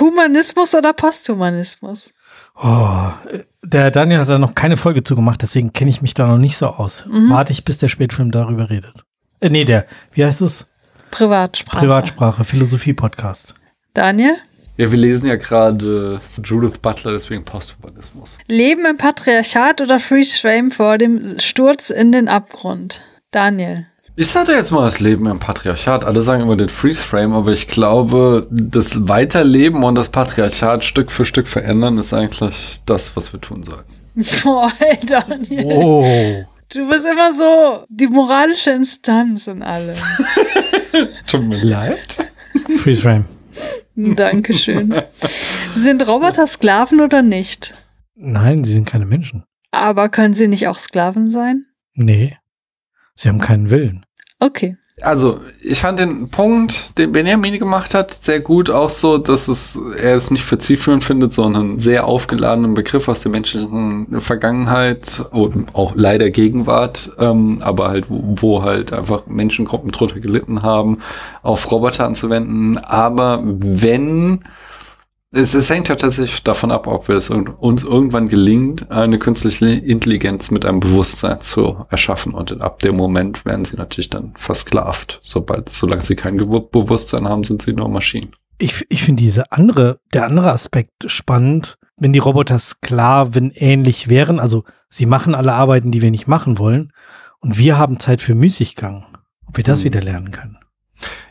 Humanismus 0.00 0.74
oder 0.74 0.92
Posthumanismus? 0.92 2.14
Oh, 2.56 3.08
der 3.62 3.90
Daniel 3.90 4.20
hat 4.20 4.28
da 4.28 4.38
noch 4.38 4.54
keine 4.54 4.76
Folge 4.76 5.02
zu 5.02 5.14
gemacht, 5.14 5.42
deswegen 5.42 5.72
kenne 5.72 5.90
ich 5.90 6.02
mich 6.02 6.14
da 6.14 6.26
noch 6.26 6.38
nicht 6.38 6.56
so 6.56 6.68
aus. 6.68 7.04
Warte 7.08 7.52
ich, 7.52 7.64
bis 7.64 7.78
der 7.78 7.88
Spätfilm 7.88 8.30
darüber 8.30 8.70
redet. 8.70 9.04
Äh, 9.40 9.50
nee, 9.50 9.64
der, 9.64 9.86
wie 10.12 10.24
heißt 10.24 10.40
es? 10.40 10.68
Privatsprache. 11.14 11.78
Privatsprache, 11.78 12.42
Philosophie-Podcast. 12.42 13.54
Daniel? 13.94 14.34
Ja, 14.76 14.90
wir 14.90 14.98
lesen 14.98 15.28
ja 15.28 15.36
gerade 15.36 16.20
Judith 16.42 16.78
Butler, 16.82 17.12
deswegen 17.12 17.44
Posthumanismus. 17.44 18.38
Leben 18.48 18.84
im 18.84 18.96
Patriarchat 18.96 19.80
oder 19.80 20.00
Freeze 20.00 20.40
Frame 20.40 20.72
vor 20.72 20.98
dem 20.98 21.38
Sturz 21.38 21.90
in 21.90 22.10
den 22.10 22.26
Abgrund? 22.26 23.02
Daniel. 23.30 23.86
Ich 24.16 24.26
sage 24.26 24.54
jetzt 24.54 24.72
mal 24.72 24.84
das 24.84 24.98
Leben 24.98 25.26
im 25.26 25.38
Patriarchat. 25.38 26.04
Alle 26.04 26.20
sagen 26.20 26.42
immer 26.42 26.56
den 26.56 26.68
Freeze 26.68 27.04
Frame, 27.04 27.32
aber 27.32 27.52
ich 27.52 27.68
glaube, 27.68 28.48
das 28.50 29.06
Weiterleben 29.08 29.84
und 29.84 29.94
das 29.94 30.08
Patriarchat 30.08 30.82
Stück 30.82 31.12
für 31.12 31.24
Stück 31.24 31.46
verändern 31.46 31.96
ist 31.98 32.12
eigentlich 32.12 32.80
das, 32.86 33.16
was 33.16 33.32
wir 33.32 33.40
tun 33.40 33.62
sollten. 33.62 33.94
Boah, 34.42 34.72
ey, 34.80 34.98
Daniel. 35.06 35.64
Oh. 35.64 36.44
Du 36.72 36.88
bist 36.88 37.06
immer 37.06 37.32
so 37.32 37.84
die 37.88 38.08
moralische 38.08 38.70
Instanz 38.70 39.46
in 39.46 39.62
allem. 39.62 39.94
Tut 41.26 41.42
mir 41.42 41.62
leid. 41.62 42.30
Freeze 42.76 43.02
Frame. 43.02 43.24
Dankeschön. 43.96 44.94
Sind 45.74 46.06
Roboter 46.06 46.46
Sklaven 46.46 47.00
oder 47.00 47.22
nicht? 47.22 47.74
Nein, 48.16 48.64
sie 48.64 48.72
sind 48.74 48.86
keine 48.86 49.06
Menschen. 49.06 49.44
Aber 49.70 50.08
können 50.08 50.34
sie 50.34 50.48
nicht 50.48 50.68
auch 50.68 50.78
Sklaven 50.78 51.30
sein? 51.30 51.66
Nee. 51.94 52.36
Sie 53.14 53.28
haben 53.28 53.40
keinen 53.40 53.70
Willen. 53.70 54.06
Okay. 54.38 54.76
Also, 55.00 55.40
ich 55.60 55.80
fand 55.80 55.98
den 55.98 56.28
Punkt, 56.28 56.96
den 56.98 57.10
Benjamin 57.10 57.58
gemacht 57.58 57.94
hat, 57.94 58.14
sehr 58.14 58.38
gut. 58.38 58.70
Auch 58.70 58.90
so, 58.90 59.18
dass 59.18 59.48
es, 59.48 59.76
er 59.98 60.14
es 60.14 60.30
nicht 60.30 60.44
für 60.44 60.56
zielführend 60.56 61.02
findet, 61.02 61.32
sondern 61.32 61.62
einen 61.70 61.78
sehr 61.80 62.06
aufgeladenen 62.06 62.74
Begriff 62.74 63.08
aus 63.08 63.20
der 63.20 63.32
menschlichen 63.32 64.20
Vergangenheit 64.20 65.24
und 65.32 65.74
auch 65.74 65.94
leider 65.96 66.30
Gegenwart, 66.30 67.10
ähm, 67.18 67.58
aber 67.60 67.88
halt, 67.88 68.08
wo, 68.08 68.22
wo 68.36 68.62
halt 68.62 68.92
einfach 68.92 69.26
Menschengruppen 69.26 69.90
drunter 69.90 70.20
gelitten 70.20 70.62
haben, 70.62 70.98
auf 71.42 71.72
Roboter 71.72 72.06
anzuwenden. 72.06 72.78
Aber 72.78 73.42
wenn 73.44 74.44
es, 75.34 75.54
es 75.54 75.68
hängt 75.68 75.88
ja 75.88 75.96
tatsächlich 75.96 76.42
davon 76.42 76.70
ab, 76.70 76.86
ob 76.86 77.08
wir 77.08 77.16
es 77.16 77.28
uns 77.28 77.82
irgendwann 77.82 78.28
gelingt, 78.28 78.90
eine 78.90 79.18
künstliche 79.18 79.66
Intelligenz 79.66 80.50
mit 80.50 80.64
einem 80.64 80.80
Bewusstsein 80.80 81.40
zu 81.40 81.84
erschaffen. 81.90 82.32
Und 82.34 82.62
ab 82.62 82.78
dem 82.78 82.96
Moment 82.96 83.44
werden 83.44 83.64
sie 83.64 83.76
natürlich 83.76 84.10
dann 84.10 84.32
versklavt. 84.36 85.18
Sobald, 85.22 85.68
solange 85.68 86.02
sie 86.02 86.16
kein 86.16 86.36
Bewusstsein 86.36 87.28
haben, 87.28 87.44
sind 87.44 87.62
sie 87.62 87.72
nur 87.72 87.88
Maschinen. 87.88 88.32
Ich, 88.58 88.86
ich 88.88 89.02
finde 89.02 89.22
diese 89.22 89.50
andere, 89.50 89.98
der 90.12 90.26
andere 90.26 90.52
Aspekt 90.52 90.92
spannend, 91.06 91.76
wenn 91.96 92.12
die 92.12 92.20
Roboter 92.20 92.58
Sklaven 92.58 93.50
ähnlich 93.54 94.08
wären, 94.08 94.38
also 94.38 94.64
sie 94.88 95.06
machen 95.06 95.34
alle 95.34 95.54
Arbeiten, 95.54 95.90
die 95.90 96.02
wir 96.02 96.10
nicht 96.10 96.28
machen 96.28 96.58
wollen, 96.58 96.92
und 97.40 97.58
wir 97.58 97.76
haben 97.76 97.98
Zeit 97.98 98.22
für 98.22 98.34
Müßiggang. 98.34 99.04
Ob 99.46 99.56
wir 99.56 99.64
das 99.64 99.80
Hm. 99.80 99.84
wieder 99.84 100.00
lernen 100.00 100.30
können. 100.30 100.58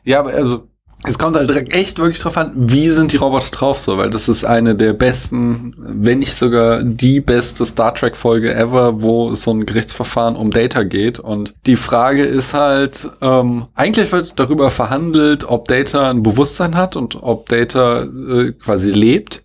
Ja, 0.03 0.19
aber 0.19 0.32
also, 0.32 0.69
es 1.06 1.17
kommt 1.17 1.35
halt 1.35 1.49
direkt 1.49 1.73
echt 1.73 1.99
wirklich 1.99 2.19
drauf 2.19 2.38
an, 2.38 2.51
wie 2.56 2.90
sind 2.90 3.11
die 3.11 3.17
Roboter 3.17 3.49
drauf 3.51 3.80
so, 3.80 3.98
weil 3.98 4.09
das 4.09 4.30
ist 4.30 4.45
eine 4.45 4.75
der 4.75 4.93
besten, 4.93 5.73
wenn 5.77 6.19
nicht 6.19 6.35
sogar 6.35 6.83
die 6.83 7.19
beste 7.19 7.65
Star 7.65 7.93
Trek 7.93 8.15
Folge 8.15 8.56
ever, 8.56 9.01
wo 9.01 9.33
so 9.33 9.51
ein 9.51 9.65
Gerichtsverfahren 9.65 10.35
um 10.35 10.49
Data 10.49 10.83
geht. 10.83 11.19
Und 11.19 11.53
die 11.65 11.75
Frage 11.75 12.23
ist 12.23 12.53
halt, 12.53 13.09
ähm, 13.22 13.65
eigentlich 13.75 14.11
wird 14.11 14.33
darüber 14.38 14.69
verhandelt, 14.69 15.43
ob 15.48 15.67
Data 15.67 16.09
ein 16.09 16.23
Bewusstsein 16.23 16.75
hat 16.75 16.95
und 16.95 17.22
ob 17.22 17.49
Data 17.49 18.03
äh, 18.03 18.51
quasi 18.51 18.91
lebt. 18.91 19.43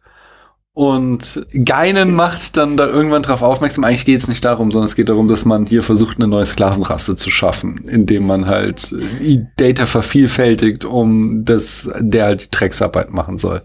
Und 0.78 1.44
Geinen 1.64 2.14
macht 2.14 2.56
dann 2.56 2.76
da 2.76 2.86
irgendwann 2.86 3.22
drauf 3.22 3.42
aufmerksam, 3.42 3.82
eigentlich 3.82 4.04
geht 4.04 4.20
es 4.20 4.28
nicht 4.28 4.44
darum, 4.44 4.70
sondern 4.70 4.86
es 4.86 4.94
geht 4.94 5.08
darum, 5.08 5.26
dass 5.26 5.44
man 5.44 5.66
hier 5.66 5.82
versucht, 5.82 6.18
eine 6.18 6.28
neue 6.28 6.46
Sklavenrasse 6.46 7.16
zu 7.16 7.30
schaffen, 7.30 7.80
indem 7.88 8.28
man 8.28 8.46
halt 8.46 8.94
äh, 9.20 9.40
Data 9.56 9.86
vervielfältigt, 9.86 10.84
um 10.84 11.44
das, 11.44 11.90
der 11.98 12.26
halt 12.26 12.44
die 12.44 12.50
Drecksarbeit 12.52 13.12
machen 13.12 13.38
soll. 13.38 13.62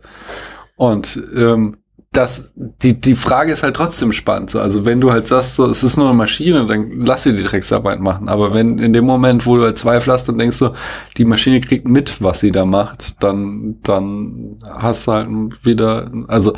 Und 0.76 1.22
ähm, 1.36 1.78
das, 2.14 2.52
die, 2.56 3.00
die 3.00 3.16
Frage 3.16 3.54
ist 3.54 3.62
halt 3.62 3.76
trotzdem 3.76 4.12
spannend. 4.12 4.50
So. 4.50 4.60
Also 4.60 4.88
wenn 4.88 5.00
du 5.00 5.12
halt 5.12 5.28
sagst, 5.28 5.58
so, 5.58 5.68
es 5.68 5.84
ist 5.84 5.98
nur 5.98 6.08
eine 6.08 6.18
Maschine, 6.18 6.66
dann 6.66 6.94
lass 6.94 7.22
sie 7.22 7.36
die 7.36 7.44
Drecksarbeit 7.44 8.00
machen. 8.00 8.28
Aber 8.28 8.56
wenn 8.56 8.80
in 8.80 8.92
dem 8.92 9.06
Moment, 9.06 9.46
wo 9.46 9.58
du 9.58 9.66
halt 9.66 9.78
zweifelst 9.78 10.30
und 10.30 10.40
denkst 10.40 10.58
so, 10.58 10.74
die 11.18 11.26
Maschine 11.26 11.62
kriegt 11.62 11.88
mit, 11.88 12.24
was 12.24 12.40
sie 12.40 12.52
da 12.52 12.66
macht, 12.66 13.22
dann, 13.22 13.76
dann 13.84 14.58
hast 14.64 15.08
du 15.08 15.12
halt 15.12 15.30
wieder, 15.64 16.12
also 16.28 16.54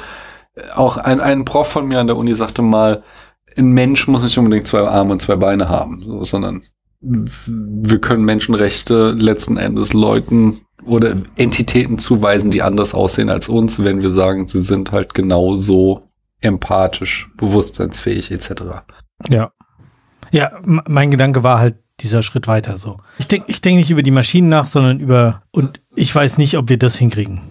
auch 0.73 0.97
ein, 0.97 1.19
ein 1.19 1.45
Prof 1.45 1.67
von 1.67 1.87
mir 1.87 1.99
an 1.99 2.07
der 2.07 2.17
Uni 2.17 2.33
sagte 2.33 2.61
mal, 2.61 3.03
ein 3.57 3.71
Mensch 3.71 4.07
muss 4.07 4.23
nicht 4.23 4.37
unbedingt 4.37 4.67
zwei 4.67 4.81
Arme 4.81 5.13
und 5.13 5.21
zwei 5.21 5.35
Beine 5.35 5.69
haben, 5.69 6.01
so, 6.01 6.23
sondern 6.23 6.63
wir 7.01 8.01
können 8.01 8.23
Menschenrechte 8.23 9.11
letzten 9.11 9.57
Endes 9.57 9.93
Leuten 9.93 10.61
oder 10.85 11.17
Entitäten 11.35 11.97
zuweisen, 11.97 12.49
die 12.49 12.61
anders 12.61 12.93
aussehen 12.93 13.29
als 13.29 13.47
uns, 13.47 13.83
wenn 13.83 14.01
wir 14.01 14.11
sagen, 14.11 14.47
sie 14.47 14.61
sind 14.61 14.91
halt 14.91 15.13
genauso 15.13 16.09
empathisch, 16.41 17.29
bewusstseinsfähig 17.37 18.31
etc. 18.31 18.63
Ja. 19.29 19.51
Ja, 20.31 20.59
mein 20.63 21.11
Gedanke 21.11 21.43
war 21.43 21.59
halt 21.59 21.75
dieser 22.01 22.23
Schritt 22.23 22.47
weiter 22.47 22.75
so. 22.77 22.99
Ich 23.19 23.27
denke 23.27 23.45
ich 23.49 23.61
denk 23.61 23.77
nicht 23.77 23.91
über 23.91 24.03
die 24.03 24.11
Maschinen 24.11 24.49
nach, 24.49 24.67
sondern 24.67 24.99
über, 24.99 25.43
und 25.51 25.79
ich 25.95 26.13
weiß 26.13 26.37
nicht, 26.37 26.57
ob 26.57 26.69
wir 26.69 26.77
das 26.77 26.97
hinkriegen. 26.97 27.41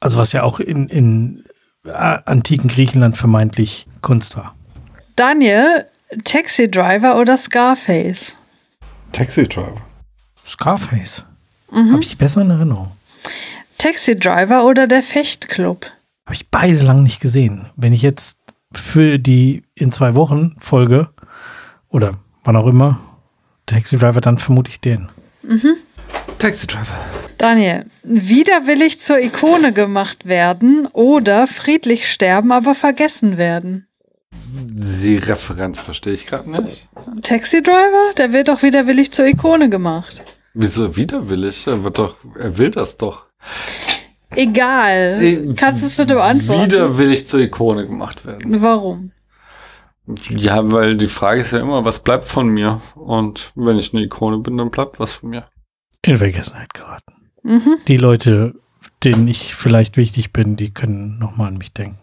Also 0.00 0.18
was 0.18 0.32
ja 0.32 0.42
auch 0.42 0.60
in, 0.60 0.88
in 0.88 1.44
antiken 1.84 2.68
Griechenland 2.68 3.16
vermeintlich 3.16 3.86
Kunst 4.02 4.36
war. 4.36 4.54
Daniel, 5.16 5.86
Taxi 6.24 6.70
Driver 6.70 7.18
oder 7.18 7.36
Scarface? 7.36 8.36
Taxi 9.12 9.48
Driver. 9.48 9.80
Scarface. 10.44 11.24
Habe 11.72 12.00
ich 12.00 12.18
besser 12.18 12.42
in 12.42 12.50
Erinnerung. 12.50 12.92
Taxi 13.78 14.18
Driver 14.18 14.64
oder 14.64 14.86
der 14.86 15.02
Fechtclub? 15.02 15.86
Habe 16.26 16.34
ich 16.34 16.48
beide 16.50 16.80
lang 16.80 17.02
nicht 17.02 17.20
gesehen. 17.20 17.70
Wenn 17.76 17.92
ich 17.92 18.02
jetzt 18.02 18.38
für 18.72 19.18
die 19.18 19.62
in 19.74 19.92
zwei 19.92 20.14
Wochen 20.14 20.56
Folge 20.58 21.08
oder 21.88 22.14
wann 22.44 22.56
auch 22.56 22.66
immer 22.66 22.98
Taxi 23.66 23.96
Driver, 23.98 24.20
dann 24.20 24.38
vermute 24.38 24.70
ich 24.70 24.80
den. 24.80 25.08
Taxi 26.38 26.66
Driver. 26.66 26.98
Daniel, 27.40 27.86
widerwillig 28.02 28.98
zur 28.98 29.18
Ikone 29.18 29.72
gemacht 29.72 30.26
werden 30.26 30.86
oder 30.92 31.46
friedlich 31.46 32.10
sterben, 32.12 32.52
aber 32.52 32.74
vergessen 32.74 33.38
werden? 33.38 33.88
Die 34.52 35.16
Referenz 35.16 35.80
verstehe 35.80 36.12
ich 36.12 36.26
gerade 36.26 36.50
nicht. 36.50 36.90
Taxi 37.22 37.62
Driver, 37.62 38.12
der 38.18 38.34
wird 38.34 38.48
doch 38.48 38.62
widerwillig 38.62 39.12
zur 39.12 39.24
Ikone 39.24 39.70
gemacht. 39.70 40.22
Wieso 40.52 40.94
widerwillig? 40.98 41.66
Er 41.66 41.82
wird 41.82 41.98
doch, 41.98 42.16
er 42.38 42.58
will 42.58 42.68
das 42.70 42.98
doch. 42.98 43.24
Egal. 44.36 45.18
Äh, 45.22 45.54
Kannst 45.54 45.80
du 45.80 45.86
es 45.86 45.94
bitte 45.94 46.16
beantworten? 46.16 46.64
Widerwillig 46.64 47.26
zur 47.26 47.40
Ikone 47.40 47.86
gemacht 47.86 48.26
werden. 48.26 48.60
Warum? 48.60 49.12
Ja, 50.28 50.70
weil 50.70 50.98
die 50.98 51.06
Frage 51.06 51.40
ist 51.40 51.52
ja 51.52 51.60
immer, 51.60 51.86
was 51.86 52.00
bleibt 52.00 52.26
von 52.26 52.48
mir? 52.48 52.82
Und 52.96 53.50
wenn 53.54 53.78
ich 53.78 53.94
eine 53.94 54.02
Ikone 54.02 54.40
bin, 54.40 54.58
dann 54.58 54.70
bleibt 54.70 55.00
was 55.00 55.12
von 55.12 55.30
mir. 55.30 55.48
In 56.02 56.18
Vergessenheit 56.18 56.74
geraten. 56.74 57.14
Mhm. 57.42 57.76
Die 57.88 57.96
Leute, 57.96 58.54
denen 59.04 59.28
ich 59.28 59.54
vielleicht 59.54 59.96
wichtig 59.96 60.32
bin, 60.32 60.56
die 60.56 60.72
können 60.72 61.18
nochmal 61.18 61.48
an 61.48 61.58
mich 61.58 61.72
denken. 61.72 61.98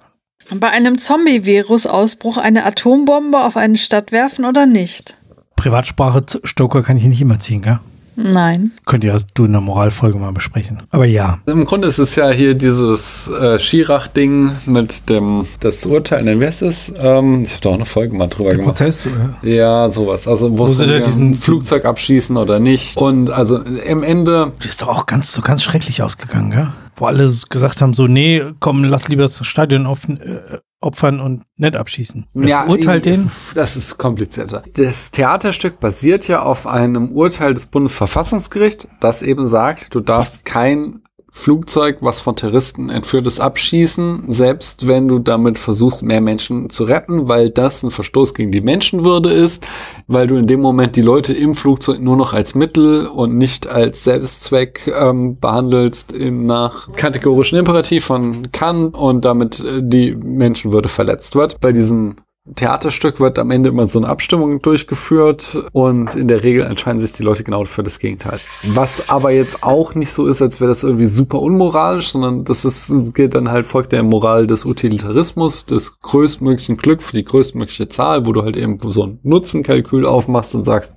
Bei 0.50 0.70
einem 0.70 0.98
Zombie-Virus-Ausbruch 0.98 2.38
eine 2.38 2.66
Atombombe 2.66 3.44
auf 3.44 3.58
eine 3.58 3.78
Stadt 3.78 4.12
werfen 4.12 4.46
oder 4.46 4.66
nicht? 4.66 5.18
Privatsprache 5.58 6.24
Stoker 6.44 6.84
kann 6.84 6.98
ich 6.98 7.04
nicht 7.04 7.22
immer 7.22 7.40
ziehen, 7.40 7.62
gell? 7.62 7.80
Nein. 8.20 8.72
Könnt 8.88 9.04
ihr 9.04 9.16
du 9.36 9.46
in 9.46 9.52
der 9.52 9.62
Moralfolge 9.62 10.18
mal 10.18 10.32
besprechen. 10.32 10.82
Aber 10.90 11.06
ja. 11.06 11.38
Im 11.46 11.66
Grunde 11.66 11.88
ist 11.88 12.00
es 12.00 12.16
ja 12.16 12.30
hier 12.32 12.56
dieses 12.56 13.28
äh, 13.30 13.60
Schirach-Ding 13.60 14.52
mit 14.66 15.08
dem, 15.08 15.46
das 15.60 15.86
Urteil, 15.86 16.24
nein, 16.24 16.40
wer 16.40 16.50
ist 16.50 16.64
es? 16.64 16.92
Ähm, 16.98 17.44
ich 17.44 17.52
habe 17.52 17.62
doch 17.62 17.72
auch 17.72 17.76
eine 17.76 17.86
Folge 17.86 18.16
mal 18.18 18.26
drüber 18.26 18.50
Der 18.50 18.58
gemacht. 18.58 18.70
Prozess, 18.78 19.06
oder? 19.08 19.38
Ja, 19.48 19.88
sowas. 19.92 20.28
Also 20.28 20.58
wo, 20.58 20.68
sie 20.68 20.88
diesen- 21.02 21.32
ein 21.32 21.36
Flugzeug 21.36 21.86
abschießen 21.86 22.36
oder 22.38 22.60
nicht. 22.60 22.98
Und 22.98 23.30
also 23.30 23.60
im 23.60 24.02
Ende, 24.02 24.52
Die 24.64 24.68
ist 24.68 24.82
doch 24.82 24.88
auch 24.88 25.06
ganz, 25.06 25.32
so 25.32 25.44
ganz 25.44 25.62
schrecklich 25.62 26.02
ausgegangen, 26.02 26.50
gell? 26.50 26.68
Wo 26.96 27.06
alle 27.06 27.32
gesagt 27.50 27.82
haben, 27.84 27.94
so, 27.94 28.08
nee, 28.08 28.42
komm, 28.60 28.84
lass 28.84 29.08
lieber 29.10 29.22
das 29.22 29.46
Stadion 29.46 29.86
auf, 29.86 30.10
äh, 30.10 30.40
opfern 30.80 31.20
und 31.20 31.44
nicht 31.56 31.76
abschießen. 31.76 32.28
Wer 32.34 32.64
verurteilt 32.64 33.06
den? 33.06 33.32
Das 33.56 33.76
ist 33.76 33.98
komplizierter. 33.98 34.64
Das 34.74 35.12
Theaterstück 35.12 35.80
basiert 35.80 36.28
ja 36.28 36.44
auf 36.44 36.68
einem 36.68 37.12
Urteil 37.12 37.54
des 37.54 37.66
Bundesverfassungsgerichts, 37.66 38.88
das 39.00 39.22
eben 39.22 39.48
sagt, 39.48 39.96
du 39.96 40.02
darfst 40.02 40.46
kein 40.46 41.02
Flugzeug, 41.38 41.98
was 42.02 42.20
von 42.20 42.36
Terroristen 42.36 42.90
entführt 42.90 43.28
ist, 43.28 43.40
abschießen, 43.40 44.26
selbst 44.30 44.88
wenn 44.88 45.08
du 45.08 45.20
damit 45.20 45.60
versuchst, 45.60 46.04
mehr 46.04 46.20
Menschen 46.20 46.70
zu 46.70 46.84
retten, 46.84 47.30
weil 47.30 47.50
das 47.50 47.84
ein 47.84 47.92
Verstoß 47.92 48.34
gegen 48.34 48.52
die 48.52 48.62
Menschenwürde 48.62 49.32
ist, 49.32 49.68
weil 50.08 50.28
du 50.28 50.36
in 50.36 50.48
dem 50.48 50.60
Moment 50.60 50.96
die 50.96 51.02
Leute 51.02 51.34
im 51.34 51.56
Flugzeug 51.56 52.00
nur 52.00 52.18
noch 52.18 52.34
als 52.34 52.56
Mittel 52.56 53.06
und 53.06 53.38
nicht 53.38 53.68
als 53.68 54.04
Selbstzweck 54.04 54.92
ähm, 55.00 55.40
behandelst 55.40 56.12
im 56.12 56.44
nach 56.44 56.90
kategorischen 56.96 57.58
Imperativ 57.58 58.06
von 58.06 58.52
Kant 58.52 58.96
und 58.96 59.24
damit 59.24 59.60
äh, 59.60 59.82
die 59.82 60.16
Menschenwürde 60.16 60.90
verletzt 60.90 61.36
wird. 61.36 61.62
Bei 61.62 61.72
diesem 61.72 62.16
Theaterstück 62.56 63.20
wird 63.20 63.40
am 63.40 63.52
Ende 63.52 63.70
immer 63.70 63.88
so 63.88 64.00
eine 64.00 64.08
Abstimmung 64.08 64.62
durchgeführt 64.62 65.58
und 65.74 66.16
in 66.16 66.28
der 66.28 66.44
Regel 66.44 66.66
entscheiden 66.66 67.00
sich 67.00 67.14
die 67.14 67.24
Leute 67.24 67.44
genau 67.44 67.66
für 67.66 67.84
das 67.84 68.00
Gegenteil. 68.00 68.40
Was 68.74 69.10
aber 69.10 69.32
jetzt 69.32 69.64
auch 69.64 69.96
nicht 69.96 70.12
so 70.12 70.28
ist, 70.28 70.42
als 70.42 70.62
wäre 70.62 70.70
das 70.70 70.84
irgendwie 70.84 71.08
super 71.08 71.42
unmoralisch, 71.42 72.10
sondern 72.10 72.46
das 72.46 72.66
ist, 72.66 73.14
geht 73.14 73.36
dann 73.36 73.52
halt, 73.52 73.66
folgt 73.66 73.92
der 73.92 74.04
Moral 74.04 74.48
des 74.48 74.66
Utilitarismus, 74.66 75.66
des 75.66 76.00
größtmöglichen 76.00 76.78
Glück 76.78 77.04
für 77.04 77.16
die 77.16 77.26
größtmögliche 77.26 77.90
Zahl, 77.90 78.26
wo 78.26 78.34
du 78.34 78.44
halt 78.44 78.56
eben 78.56 78.78
so 78.80 79.04
ein 79.04 79.20
Nutzenkalkül 79.24 80.06
aufmachst 80.06 80.56
und 80.56 80.66
sagst, 80.66 80.94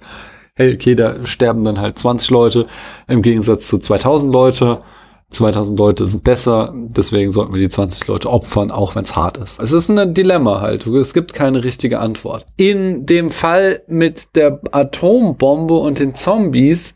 hey, 0.55 0.75
okay, 0.75 0.95
da 0.95 1.27
sterben 1.27 1.65
dann 1.65 1.81
halt 1.81 1.99
20 1.99 2.31
Leute 2.31 2.67
im 3.09 3.23
Gegensatz 3.23 3.67
zu 3.67 3.79
2000 3.79 4.33
Leute 4.33 4.83
2000 5.31 5.79
Leute 5.79 6.07
sind 6.07 6.25
besser, 6.25 6.73
deswegen 6.75 7.33
sollten 7.33 7.55
wir 7.55 7.61
die 7.61 7.69
20 7.69 8.07
Leute 8.09 8.29
opfern, 8.31 8.71
auch 8.71 8.95
wenn 8.95 9.05
es 9.05 9.17
hart 9.17 9.39
ist. 9.39 9.61
Es 9.61 9.73
ist 9.73 9.89
ein 9.89 10.15
Dilemma 10.15 10.61
halt. 10.61 10.87
Es 10.87 11.15
gibt 11.15 11.35
keine 11.35 11.63
richtige 11.63 12.01
Antwort. 12.01 12.47
In 12.57 13.07
dem 13.07 13.31
Fall 13.31 13.83
mit 13.87 14.37
der 14.37 14.61
Atombombe 14.73 15.75
und 15.75 15.99
den 15.99 16.15
Zombies, 16.15 16.95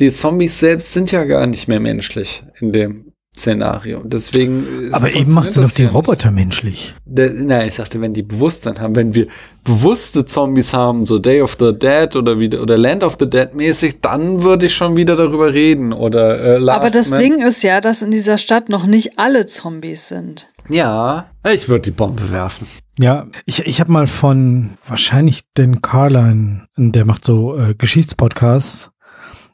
die 0.00 0.10
Zombies 0.10 0.58
selbst 0.58 0.92
sind 0.92 1.12
ja 1.12 1.24
gar 1.24 1.46
nicht 1.46 1.68
mehr 1.68 1.80
menschlich 1.80 2.42
in 2.60 2.72
dem 2.72 3.05
Szenario. 3.38 4.02
Deswegen. 4.04 4.90
Aber 4.92 5.12
eben 5.12 5.32
machst 5.34 5.56
du 5.56 5.60
doch 5.60 5.70
die 5.70 5.84
Roboter 5.84 6.30
menschlich. 6.30 6.94
Der, 7.04 7.30
nein, 7.30 7.68
ich 7.68 7.74
sagte, 7.74 8.00
wenn 8.00 8.14
die 8.14 8.22
Bewusstsein 8.22 8.80
haben, 8.80 8.96
wenn 8.96 9.14
wir 9.14 9.26
bewusste 9.62 10.24
Zombies 10.24 10.72
haben, 10.72 11.04
so 11.04 11.18
Day 11.18 11.42
of 11.42 11.56
the 11.58 11.72
Dead 11.76 12.16
oder 12.16 12.38
wieder 12.38 12.62
oder 12.62 12.78
Land 12.78 13.04
of 13.04 13.16
the 13.20 13.28
Dead 13.28 13.54
mäßig, 13.54 14.00
dann 14.00 14.42
würde 14.42 14.66
ich 14.66 14.74
schon 14.74 14.96
wieder 14.96 15.16
darüber 15.16 15.52
reden 15.52 15.92
oder 15.92 16.40
äh, 16.40 16.58
Last 16.58 16.80
Aber 16.80 16.90
das 16.90 17.10
Man. 17.10 17.20
Ding 17.20 17.42
ist 17.42 17.62
ja, 17.62 17.80
dass 17.80 18.02
in 18.02 18.10
dieser 18.10 18.38
Stadt 18.38 18.68
noch 18.68 18.86
nicht 18.86 19.18
alle 19.18 19.46
Zombies 19.46 20.08
sind. 20.08 20.48
Ja, 20.68 21.26
ich 21.44 21.68
würde 21.68 21.82
die 21.82 21.90
Bombe 21.90 22.30
werfen. 22.30 22.66
Ja, 22.98 23.26
ich, 23.44 23.66
ich 23.66 23.80
habe 23.80 23.92
mal 23.92 24.06
von 24.06 24.70
wahrscheinlich 24.86 25.42
den 25.56 25.82
Carline, 25.82 26.66
der 26.76 27.04
macht 27.04 27.24
so 27.24 27.56
äh, 27.56 27.74
Geschichtspodcasts, 27.74 28.90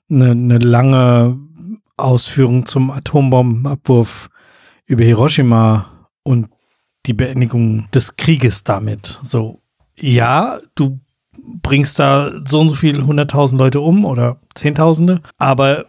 eine 0.09 0.35
ne 0.35 0.59
lange 0.59 1.39
Ausführung 2.03 2.67
zum 2.67 2.91
Atombombenabwurf 2.91 4.29
über 4.87 5.05
Hiroshima 5.05 6.09
und 6.23 6.49
die 7.07 7.15
Beendigung 7.15 7.89
des 7.93 8.17
Krieges 8.17 8.65
damit. 8.65 9.19
So, 9.23 9.61
ja, 9.99 10.59
du 10.75 11.01
bringst 11.63 11.99
da 11.99 12.33
so 12.47 12.61
und 12.61 12.69
so 12.69 12.75
viel 12.75 13.03
hunderttausend 13.03 13.59
Leute 13.59 13.81
um 13.81 14.05
oder 14.05 14.39
Zehntausende, 14.55 15.21
aber 15.39 15.87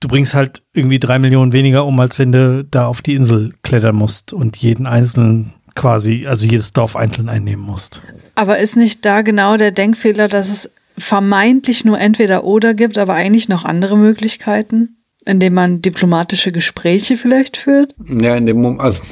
du 0.00 0.08
bringst 0.08 0.34
halt 0.34 0.62
irgendwie 0.72 0.98
drei 0.98 1.18
Millionen 1.18 1.52
weniger 1.52 1.84
um, 1.84 1.98
als 1.98 2.18
wenn 2.18 2.32
du 2.32 2.64
da 2.64 2.86
auf 2.86 3.02
die 3.02 3.14
Insel 3.14 3.54
klettern 3.62 3.96
musst 3.96 4.32
und 4.32 4.56
jeden 4.56 4.86
einzelnen 4.86 5.52
quasi, 5.74 6.26
also 6.26 6.46
jedes 6.46 6.72
Dorf 6.72 6.96
einzeln 6.96 7.28
einnehmen 7.28 7.64
musst. 7.64 8.02
Aber 8.34 8.58
ist 8.58 8.76
nicht 8.76 9.04
da 9.04 9.22
genau 9.22 9.56
der 9.56 9.72
Denkfehler, 9.72 10.28
dass 10.28 10.48
es 10.48 10.70
vermeintlich 10.98 11.84
nur 11.84 11.98
entweder 11.98 12.44
oder 12.44 12.74
gibt, 12.74 12.98
aber 12.98 13.14
eigentlich 13.14 13.48
noch 13.48 13.64
andere 13.64 13.98
Möglichkeiten? 13.98 14.96
Indem 15.26 15.54
man 15.54 15.82
diplomatische 15.82 16.52
Gespräche 16.52 17.16
vielleicht 17.16 17.56
führt? 17.56 17.94
Ja, 18.04 18.36
in 18.36 18.46
dem 18.46 18.60
Moment, 18.60 18.80
also 18.80 19.02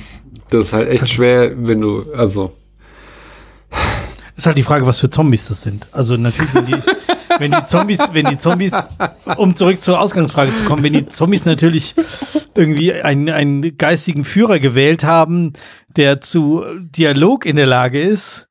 das 0.49 0.67
ist 0.67 0.73
halt 0.73 0.89
echt 0.89 1.09
schwer, 1.09 1.53
wenn 1.57 1.81
du, 1.81 2.05
also. 2.17 2.57
Ist 4.37 4.47
halt 4.47 4.57
die 4.57 4.63
Frage, 4.63 4.87
was 4.87 5.01
für 5.01 5.11
Zombies 5.11 5.49
das 5.49 5.63
sind. 5.63 5.89
Also 5.93 6.17
natürlich, 6.17 6.55
wenn 6.55 6.67
die, 6.67 6.77
wenn 7.39 7.51
die 7.51 7.65
Zombies, 7.65 7.99
wenn 8.13 8.27
die 8.27 8.39
Zombies, 8.39 8.91
um 9.37 9.55
zurück 9.57 9.81
zur 9.81 10.01
Ausgangsfrage 10.01 10.55
zu 10.55 10.65
kommen, 10.65 10.85
wenn 10.85 10.93
die 10.93 11.07
Zombies 11.09 11.45
natürlich 11.45 11.95
irgendwie 12.55 12.93
einen, 12.93 13.29
einen 13.29 13.77
geistigen 13.77 14.25
Führer 14.25 14.61
gewählt 14.61 15.05
haben, 15.05 15.53
der 15.97 16.21
zu 16.21 16.65
Dialog 16.79 17.45
in 17.45 17.57
der 17.57 17.67
Lage 17.67 18.01
ist, 18.01 18.49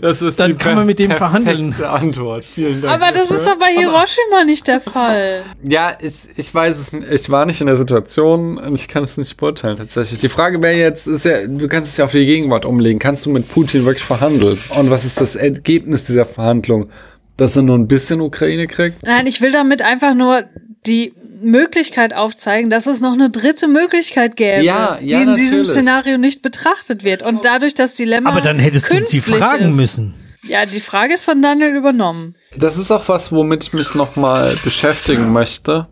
dann 0.00 0.58
kann 0.58 0.74
man 0.74 0.86
mit 0.86 0.98
dem 0.98 1.12
verhandeln. 1.12 1.72
Antwort. 1.82 2.44
Vielen 2.44 2.82
Dank. 2.82 2.94
Aber 2.94 3.12
das 3.12 3.30
ist 3.30 3.46
doch 3.46 3.56
bei 3.56 3.66
Hiroshima 3.66 4.44
nicht 4.44 4.66
der 4.66 4.80
Fall. 4.80 5.42
Ja, 5.62 5.96
ich, 6.00 6.28
ich 6.36 6.52
weiß 6.52 6.78
es 6.78 6.92
nicht. 6.92 7.08
Ich 7.10 7.30
war 7.30 7.46
nicht 7.46 7.60
in 7.60 7.68
der 7.68 7.76
Situation 7.76 8.58
und 8.58 8.74
ich 8.74 8.88
kann 8.88 9.04
es 9.04 9.16
nicht 9.16 9.36
beurteilen 9.36 9.76
tatsächlich. 9.76 10.18
Die 10.18 10.28
Frage 10.28 10.62
wäre 10.62 10.76
jetzt, 10.76 11.06
ist 11.06 11.24
ja, 11.24 11.46
du 11.46 11.68
kannst 11.68 11.92
es 11.92 11.96
ja 11.96 12.06
auf 12.06 12.12
die 12.12 12.26
Gegenwart 12.26 12.64
umlegen. 12.64 12.98
Kannst 12.98 13.24
du 13.26 13.30
mit 13.30 13.48
Putin 13.48 13.84
wirklich 13.84 14.04
verhandeln? 14.04 14.58
Und 14.78 14.90
was 14.90 15.04
ist 15.04 15.20
das 15.20 15.36
Ergebnis 15.36 16.04
dieser 16.04 16.24
Verhandlung? 16.24 16.88
Dass 17.36 17.56
er 17.56 17.62
nur 17.62 17.76
ein 17.76 17.88
bisschen 17.88 18.20
Ukraine 18.20 18.66
kriegt? 18.66 19.02
Nein, 19.02 19.26
ich 19.26 19.40
will 19.40 19.52
damit 19.52 19.82
einfach 19.82 20.14
nur 20.14 20.44
die 20.86 21.14
Möglichkeit 21.44 22.14
aufzeigen, 22.14 22.70
dass 22.70 22.86
es 22.86 23.00
noch 23.00 23.12
eine 23.12 23.30
dritte 23.30 23.68
Möglichkeit 23.68 24.36
gäbe, 24.36 24.64
ja, 24.64 24.98
ja, 24.98 25.00
die 25.00 25.10
in 25.10 25.18
natürlich. 25.20 25.40
diesem 25.40 25.64
Szenario 25.64 26.18
nicht 26.18 26.42
betrachtet 26.42 27.04
wird. 27.04 27.22
Und 27.22 27.44
dadurch 27.44 27.74
das 27.74 27.94
Dilemma. 27.94 28.30
Aber 28.30 28.40
dann 28.40 28.58
hättest 28.58 28.90
du 28.90 28.96
uns 28.96 29.08
die 29.10 29.20
fragen 29.20 29.70
ist. 29.70 29.76
müssen. 29.76 30.14
Ja, 30.46 30.66
die 30.66 30.80
Frage 30.80 31.14
ist 31.14 31.24
von 31.24 31.40
Daniel 31.40 31.74
übernommen. 31.74 32.34
Das 32.56 32.76
ist 32.76 32.90
auch 32.90 33.08
was, 33.08 33.32
womit 33.32 33.64
ich 33.64 33.72
mich 33.72 33.94
nochmal 33.94 34.54
beschäftigen 34.62 35.32
möchte. 35.32 35.86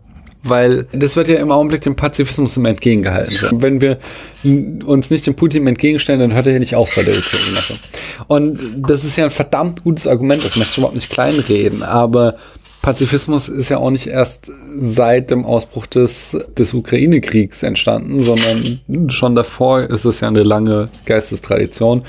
Weil 0.45 0.87
das 0.91 1.15
wird 1.15 1.29
ja 1.29 1.37
im 1.37 1.51
Augenblick 1.51 1.81
dem 1.81 1.95
Pazifismus 1.95 2.57
im 2.57 2.65
entgegengehalten. 2.65 3.61
Wenn 3.61 3.79
wir 3.79 3.97
uns 4.43 5.09
nicht 5.09 5.25
dem 5.25 5.35
Putin 5.35 5.65
entgegenstellen, 5.67 6.19
dann 6.19 6.33
hört 6.33 6.47
er 6.47 6.53
ja 6.53 6.59
nicht 6.59 6.75
auf 6.75 6.93
bei 6.93 7.03
der 7.03 7.17
Ukraine. 7.17 7.59
Und 8.27 8.59
das 8.77 9.05
ist 9.05 9.17
ja 9.17 9.23
ein 9.23 9.29
verdammt 9.29 9.83
gutes 9.83 10.05
Argument, 10.05 10.43
das 10.43 10.57
möchte 10.57 10.71
ich 10.71 10.77
überhaupt 10.79 10.95
nicht 10.95 11.09
kleinreden. 11.09 11.81
Aber 11.81 12.35
Pazifismus 12.83 13.47
ist 13.47 13.69
ja 13.69 13.77
auch 13.77 13.91
nicht 13.91 14.07
erst 14.07 14.51
seit 14.77 15.31
dem 15.31 15.45
Ausbruch 15.45 15.85
des, 15.85 16.37
des 16.57 16.73
Ukraine-Kriegs 16.73 17.63
entstanden, 17.63 18.21
sondern 18.21 19.09
schon 19.09 19.35
davor 19.35 19.83
ist 19.83 20.03
es 20.03 20.19
ja 20.19 20.27
eine 20.27 20.43
lange 20.43 20.89
Geistestradition, 21.05 22.03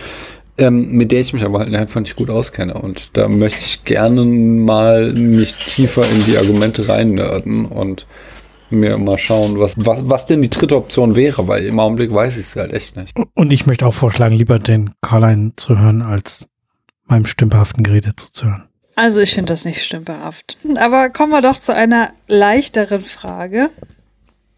ähm, 0.58 0.90
mit 0.90 1.12
der 1.12 1.20
ich 1.20 1.32
mich 1.32 1.44
aber 1.44 1.60
halt 1.60 1.72
einfach 1.72 2.00
nicht 2.00 2.16
gut 2.16 2.28
auskenne. 2.28 2.74
Und 2.74 3.10
da 3.12 3.28
möchte 3.28 3.60
ich 3.60 3.84
gerne 3.84 4.24
mal 4.24 5.12
mich 5.12 5.54
tiefer 5.54 6.02
in 6.10 6.24
die 6.24 6.36
Argumente 6.36 6.88
reinnörden 6.88 7.66
und 7.66 8.08
mir 8.70 8.98
mal 8.98 9.16
schauen, 9.16 9.60
was, 9.60 9.76
was, 9.76 10.08
was 10.10 10.26
denn 10.26 10.42
die 10.42 10.50
dritte 10.50 10.74
Option 10.74 11.14
wäre, 11.14 11.46
weil 11.46 11.66
im 11.66 11.78
Augenblick 11.78 12.12
weiß 12.12 12.36
ich 12.36 12.46
es 12.46 12.56
halt 12.56 12.72
echt 12.72 12.96
nicht. 12.96 13.16
Und 13.34 13.52
ich 13.52 13.66
möchte 13.66 13.86
auch 13.86 13.94
vorschlagen, 13.94 14.34
lieber 14.34 14.58
den 14.58 14.90
Karl 15.00 15.52
zu 15.54 15.78
hören, 15.78 16.02
als 16.02 16.48
meinem 17.06 17.26
stümperhaften 17.26 17.84
Gerede 17.84 18.16
zuzuhören. 18.16 18.64
Also 18.96 19.20
ich 19.20 19.34
finde 19.34 19.52
das 19.52 19.64
nicht 19.64 19.84
stümperhaft. 19.84 20.56
Aber 20.76 21.10
kommen 21.10 21.32
wir 21.32 21.42
doch 21.42 21.58
zu 21.58 21.74
einer 21.74 22.12
leichteren 22.28 23.02
Frage. 23.02 23.70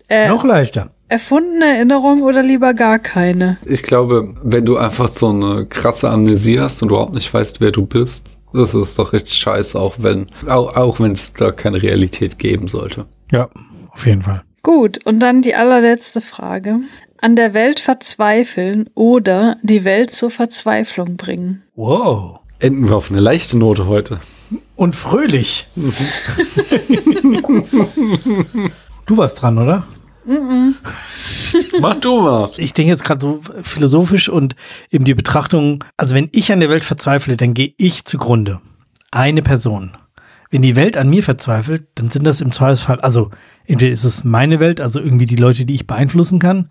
Äh, 0.08 0.28
Noch 0.28 0.44
leichter. 0.44 0.90
Erfundene 1.08 1.76
Erinnerung 1.76 2.22
oder 2.22 2.42
lieber 2.42 2.74
gar 2.74 2.98
keine? 2.98 3.58
Ich 3.64 3.82
glaube, 3.82 4.34
wenn 4.42 4.64
du 4.64 4.76
einfach 4.76 5.08
so 5.08 5.30
eine 5.30 5.66
krasse 5.66 6.10
Amnesie 6.10 6.60
hast 6.60 6.82
und 6.82 6.88
überhaupt 6.88 7.14
nicht 7.14 7.32
weißt, 7.32 7.60
wer 7.60 7.70
du 7.70 7.86
bist, 7.86 8.38
das 8.52 8.74
ist 8.74 8.98
doch 8.98 9.12
richtig 9.12 9.34
scheiße, 9.34 9.78
auch 9.78 9.94
wenn 9.98 10.26
auch, 10.48 10.76
auch 10.76 10.98
wenn 10.98 11.12
es 11.12 11.32
da 11.32 11.52
keine 11.52 11.80
Realität 11.80 12.38
geben 12.38 12.66
sollte. 12.66 13.06
Ja, 13.30 13.48
auf 13.92 14.06
jeden 14.06 14.22
Fall. 14.22 14.42
Gut, 14.62 15.04
und 15.06 15.20
dann 15.20 15.42
die 15.42 15.54
allerletzte 15.54 16.20
Frage. 16.20 16.80
An 17.18 17.36
der 17.36 17.54
Welt 17.54 17.78
verzweifeln 17.78 18.90
oder 18.94 19.56
die 19.62 19.84
Welt 19.84 20.10
zur 20.10 20.30
Verzweiflung 20.30 21.16
bringen. 21.16 21.62
Wow 21.76 22.40
enden 22.58 22.88
wir 22.88 22.96
auf 22.96 23.10
eine 23.10 23.20
leichte 23.20 23.56
Note 23.56 23.86
heute. 23.86 24.20
Und 24.76 24.94
fröhlich. 24.96 25.68
du 29.06 29.16
warst 29.16 29.42
dran, 29.42 29.58
oder? 29.58 29.84
Mach 31.80 31.96
du 31.96 32.20
mal. 32.20 32.50
Ich 32.56 32.74
denke 32.74 32.90
jetzt 32.90 33.04
gerade 33.04 33.20
so 33.20 33.40
philosophisch 33.62 34.28
und 34.28 34.56
eben 34.90 35.04
die 35.04 35.14
Betrachtung, 35.14 35.84
also 35.96 36.14
wenn 36.14 36.28
ich 36.32 36.52
an 36.52 36.60
der 36.60 36.70
Welt 36.70 36.84
verzweifle, 36.84 37.36
dann 37.36 37.54
gehe 37.54 37.74
ich 37.76 38.04
zugrunde. 38.04 38.60
Eine 39.10 39.42
Person. 39.42 39.96
Wenn 40.50 40.62
die 40.62 40.76
Welt 40.76 40.96
an 40.96 41.08
mir 41.08 41.22
verzweifelt, 41.22 41.88
dann 41.96 42.10
sind 42.10 42.24
das 42.24 42.40
im 42.40 42.52
Zweifelsfall, 42.52 43.00
also 43.00 43.30
entweder 43.66 43.92
ist 43.92 44.04
es 44.04 44.24
meine 44.24 44.60
Welt, 44.60 44.80
also 44.80 45.00
irgendwie 45.00 45.26
die 45.26 45.36
Leute, 45.36 45.64
die 45.64 45.74
ich 45.74 45.86
beeinflussen 45.86 46.38
kann, 46.38 46.68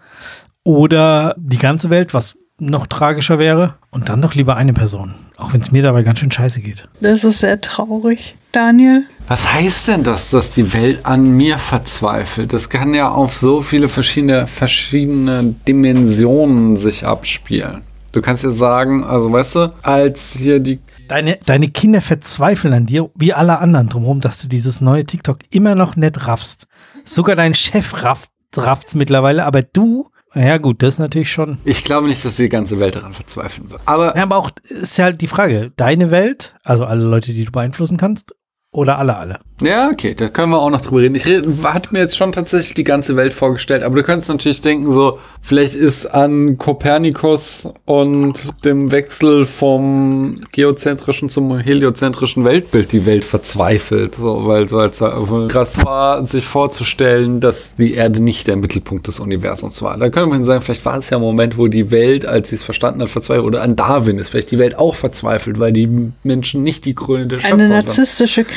oder 0.64 1.36
die 1.38 1.58
ganze 1.58 1.90
Welt, 1.90 2.14
was 2.14 2.38
noch 2.60 2.88
tragischer 2.88 3.40
wäre. 3.40 3.76
Und 3.92 4.10
dann 4.10 4.22
doch 4.22 4.34
lieber 4.34 4.56
eine 4.56 4.74
Person. 4.74 5.14
Auch 5.38 5.54
wenn 5.54 5.62
es 5.62 5.72
mir 5.72 5.84
dabei 5.84 6.04
ganz 6.04 6.20
schön 6.20 6.32
scheiße 6.32 6.62
geht. 6.62 6.88
Das 7.02 7.24
ist 7.24 7.40
sehr 7.40 7.60
traurig. 7.62 8.36
Daniel? 8.52 9.04
Was 9.28 9.54
heißt 9.54 9.90
denn 9.90 10.04
das, 10.04 10.30
dass 10.30 10.50
die 10.50 10.74
Welt 10.74 11.06
an 11.06 11.32
mir 11.36 11.58
verzweifelt? 11.58 12.54
Das 12.54 12.70
kann 12.70 12.94
ja 12.94 13.10
auf 13.10 13.36
so 13.36 13.62
viele 13.62 13.90
verschiedene, 13.90 14.48
verschiedene 14.48 15.56
Dimensionen 15.68 16.78
sich 16.78 17.06
abspielen. 17.06 17.82
Du 18.14 18.22
kannst 18.22 18.46
ja 18.46 18.52
sagen, 18.52 19.04
also 19.04 19.32
weißt 19.32 19.56
du, 19.56 19.74
als 19.82 20.34
hier 20.34 20.62
die. 20.62 20.80
Deine, 21.10 21.38
deine 21.46 21.68
Kinder 21.68 22.00
verzweifeln 22.00 22.74
an 22.74 22.86
dir, 22.86 23.10
wie 23.14 23.34
alle 23.34 23.60
anderen 23.60 23.90
drumherum, 23.90 24.22
dass 24.22 24.42
du 24.42 24.48
dieses 24.48 24.80
neue 24.80 25.06
TikTok 25.06 25.40
immer 25.50 25.76
noch 25.76 25.98
nicht 25.98 26.26
raffst. 26.26 26.68
Sogar 27.04 27.36
dein 27.36 27.54
Chef 27.54 28.04
rafft, 28.04 28.30
rafft's 28.56 28.96
mittlerweile, 28.96 29.44
aber 29.44 29.64
du 29.64 30.10
ja, 30.36 30.58
gut, 30.58 30.84
das 30.84 30.96
ist 30.96 31.00
natürlich 31.00 31.32
schon. 31.32 31.58
Ich 31.64 31.84
glaube 31.84 32.08
nicht, 32.08 32.24
dass 32.26 32.36
die 32.36 32.50
ganze 32.50 32.80
Welt 32.80 32.96
daran 32.96 33.14
verzweifeln 33.14 33.72
wird. 33.72 33.82
Aber, 33.86 34.16
ja, 34.16 34.24
aber 34.24 34.38
auch 34.38 34.52
ist 34.68 34.98
ja 34.98 35.06
halt 35.06 35.22
die 35.22 35.28
Frage: 35.28 35.72
Deine 35.76 36.12
Welt, 36.12 36.56
also 36.64 36.86
alle 36.86 37.04
Leute, 37.04 37.34
die 37.34 37.46
du 37.46 37.52
beeinflussen 37.52 37.98
kannst, 37.98 38.36
oder 38.76 39.00
alle 39.00 39.18
alle. 39.18 39.40
Ja, 39.62 39.88
okay, 39.88 40.14
da 40.16 40.28
können 40.28 40.52
wir 40.52 40.60
auch 40.60 40.70
noch 40.70 40.82
drüber 40.82 41.02
reden. 41.02 41.16
Ich 41.16 41.26
red, 41.26 41.46
hatte 41.64 41.94
mir 41.94 42.00
jetzt 42.00 42.18
schon 42.18 42.34
tatsächlich 42.34 42.74
die 42.74 42.84
ganze 42.84 43.16
Welt 43.16 43.32
vorgestellt, 43.32 43.84
aber 43.84 43.96
du 43.96 44.04
könntest 44.04 44.28
natürlich 44.30 44.60
denken, 44.60 44.92
so, 44.92 45.18
vielleicht 45.42 45.76
ist 45.76 46.08
an 46.08 46.58
Kopernikus 46.58 47.70
und 47.86 48.54
dem 48.66 48.92
Wechsel 48.92 49.46
vom 49.46 50.42
geozentrischen 50.52 51.30
zum 51.30 51.58
heliozentrischen 51.58 52.44
Weltbild 52.44 52.92
die 52.92 53.06
Welt 53.06 53.24
verzweifelt, 53.24 54.16
so, 54.16 54.46
weil 54.46 54.68
so 54.68 54.78
als 54.80 55.00
krass 55.00 55.78
war, 55.86 56.26
sich 56.26 56.44
vorzustellen, 56.44 57.40
dass 57.40 57.76
die 57.76 57.94
Erde 57.94 58.22
nicht 58.22 58.48
der 58.48 58.58
Mittelpunkt 58.58 59.08
des 59.08 59.22
Universums 59.22 59.82
war. 59.82 59.96
Da 59.98 60.10
könnte 60.10 60.30
man 60.30 60.44
sagen, 60.44 60.62
vielleicht 60.62 60.84
war 60.84 60.98
es 60.98 61.10
ja 61.10 61.18
ein 61.18 61.22
Moment, 61.22 61.58
wo 61.58 61.68
die 61.68 61.92
Welt, 61.92 62.26
als 62.26 62.50
sie 62.50 62.58
es 62.58 62.64
verstanden 62.64 63.02
hat, 63.02 63.10
verzweifelt, 63.10 63.46
oder 63.46 63.62
an 63.62 63.78
Darwin 63.78 64.18
ist 64.18 64.30
vielleicht 64.30 64.52
die 64.52 64.60
Welt 64.60 64.78
auch 64.78 64.96
verzweifelt, 64.96 65.60
weil 65.60 65.72
die 65.72 66.12
Menschen 66.24 66.62
nicht 66.62 66.84
die 66.84 66.94
Krone 66.94 67.28
der 67.28 67.38
Schöpfung 67.40 67.54
Eine 67.54 67.68
sind. 67.68 67.76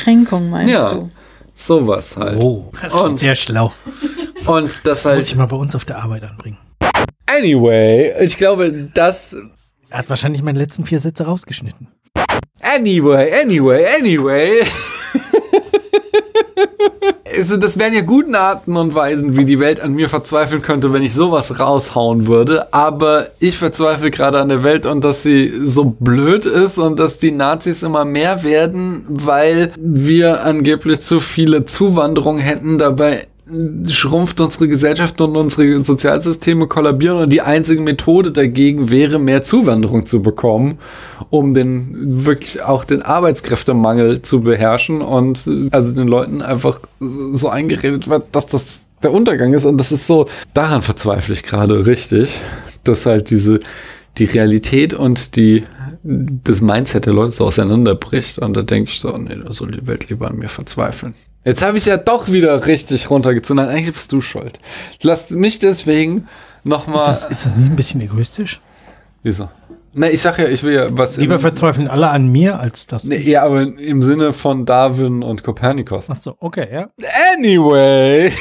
Kränkung, 0.09 0.49
meinst 0.49 0.73
Ja. 0.73 0.89
du? 0.91 1.11
Sowas 1.53 2.17
halt. 2.17 2.41
Oh, 2.41 2.71
das 2.81 2.95
Und- 2.95 3.17
sehr 3.19 3.35
schlau. 3.35 3.71
Und 4.47 4.67
das 4.67 4.81
Das 4.83 5.03
muss 5.03 5.05
halt. 5.05 5.21
ich 5.23 5.35
mal 5.35 5.45
bei 5.45 5.57
uns 5.57 5.75
auf 5.75 5.85
der 5.85 5.99
Arbeit 5.99 6.23
anbringen. 6.23 6.57
Anyway, 7.27 8.13
ich 8.25 8.37
glaube, 8.37 8.89
das. 8.93 9.35
Er 9.91 9.99
hat 9.99 10.09
wahrscheinlich 10.09 10.41
meine 10.41 10.57
letzten 10.57 10.85
vier 10.85 10.99
Sätze 10.99 11.25
rausgeschnitten. 11.25 11.87
Anyway, 12.61 13.31
anyway, 13.41 13.85
anyway. 13.99 14.63
Also 17.37 17.57
das 17.57 17.77
wären 17.77 17.93
ja 17.93 18.01
guten 18.01 18.35
Arten 18.35 18.75
und 18.75 18.95
Weisen, 18.95 19.37
wie 19.37 19.45
die 19.45 19.59
Welt 19.59 19.79
an 19.79 19.93
mir 19.93 20.09
verzweifeln 20.09 20.61
könnte, 20.61 20.93
wenn 20.93 21.03
ich 21.03 21.13
sowas 21.13 21.59
raushauen 21.59 22.27
würde. 22.27 22.73
Aber 22.73 23.27
ich 23.39 23.57
verzweifle 23.57 24.11
gerade 24.11 24.39
an 24.39 24.49
der 24.49 24.63
Welt 24.63 24.85
und 24.85 25.03
dass 25.03 25.23
sie 25.23 25.53
so 25.67 25.95
blöd 25.99 26.45
ist 26.45 26.79
und 26.79 26.99
dass 26.99 27.19
die 27.19 27.31
Nazis 27.31 27.83
immer 27.83 28.03
mehr 28.03 28.43
werden, 28.43 29.05
weil 29.07 29.71
wir 29.77 30.43
angeblich 30.43 31.01
zu 31.01 31.19
viele 31.19 31.65
Zuwanderung 31.65 32.39
hätten. 32.39 32.77
Dabei 32.77 33.27
schrumpft 33.87 34.39
unsere 34.41 34.67
Gesellschaft 34.67 35.19
und 35.21 35.35
unsere 35.35 35.83
Sozialsysteme 35.83 36.67
kollabieren 36.67 37.17
und 37.17 37.33
die 37.33 37.41
einzige 37.41 37.81
Methode 37.81 38.31
dagegen 38.31 38.89
wäre, 38.91 39.19
mehr 39.19 39.43
Zuwanderung 39.43 40.05
zu 40.05 40.21
bekommen, 40.21 40.77
um 41.29 41.53
den 41.53 42.25
wirklich 42.25 42.61
auch 42.61 42.83
den 42.85 43.01
Arbeitskräftemangel 43.01 44.21
zu 44.21 44.41
beherrschen 44.41 45.01
und 45.01 45.49
also 45.71 45.93
den 45.93 46.07
Leuten 46.07 46.41
einfach 46.41 46.79
so 46.99 47.49
eingeredet 47.49 48.07
wird, 48.07 48.27
dass 48.33 48.47
das 48.47 48.81
der 49.01 49.13
Untergang 49.13 49.53
ist 49.53 49.65
und 49.65 49.77
das 49.77 49.91
ist 49.91 50.07
so, 50.07 50.27
daran 50.53 50.81
verzweifle 50.81 51.33
ich 51.33 51.43
gerade 51.43 51.85
richtig, 51.85 52.41
dass 52.83 53.05
halt 53.05 53.29
diese 53.29 53.59
die 54.17 54.25
Realität 54.25 54.93
und 54.93 55.35
die 55.37 55.63
das 56.03 56.61
Mindset 56.61 57.05
der 57.05 57.13
Leute 57.13 57.31
so 57.31 57.45
auseinanderbricht 57.45 58.39
und 58.39 58.55
da 58.55 58.61
denke 58.61 58.91
ich 58.91 58.99
so, 58.99 59.15
nee, 59.17 59.35
da 59.35 59.53
soll 59.53 59.71
die 59.71 59.87
Welt 59.87 60.09
lieber 60.09 60.27
an 60.29 60.37
mir 60.37 60.49
verzweifeln. 60.49 61.13
Jetzt 61.45 61.61
habe 61.61 61.77
ich 61.77 61.85
ja 61.85 61.97
doch 61.97 62.27
wieder 62.31 62.65
richtig 62.67 63.09
runtergezogen. 63.09 63.63
Nein, 63.63 63.73
eigentlich 63.75 63.93
bist 63.93 64.11
du 64.11 64.21
schuld. 64.21 64.59
Lass 65.01 65.29
mich 65.31 65.57
deswegen 65.59 66.17
Ist 66.17 66.25
nochmal. 66.65 67.05
das, 67.07 67.23
ist 67.25 67.45
das 67.45 67.55
nicht 67.55 67.69
ein 67.71 67.75
bisschen 67.75 68.01
egoistisch? 68.01 68.59
Wieso? 69.23 69.49
Ne, 69.93 70.09
ich 70.11 70.21
sag 70.21 70.37
ja, 70.37 70.47
ich 70.47 70.61
will 70.63 70.73
ja 70.73 70.85
was. 70.97 71.17
Lieber 71.17 71.39
verzweifeln 71.39 71.87
alle 71.87 72.09
an 72.09 72.27
mir, 72.31 72.59
als 72.59 72.85
das. 72.87 73.05
nee, 73.05 73.17
ja, 73.17 73.43
aber 73.43 73.61
im 73.61 74.03
Sinne 74.03 74.33
von 74.33 74.65
Darwin 74.65 75.23
und 75.23 75.43
Kopernikus. 75.43 76.07
Ach 76.09 76.15
so, 76.15 76.35
okay, 76.39 76.67
ja. 76.71 76.87
Anyway. 77.35 78.31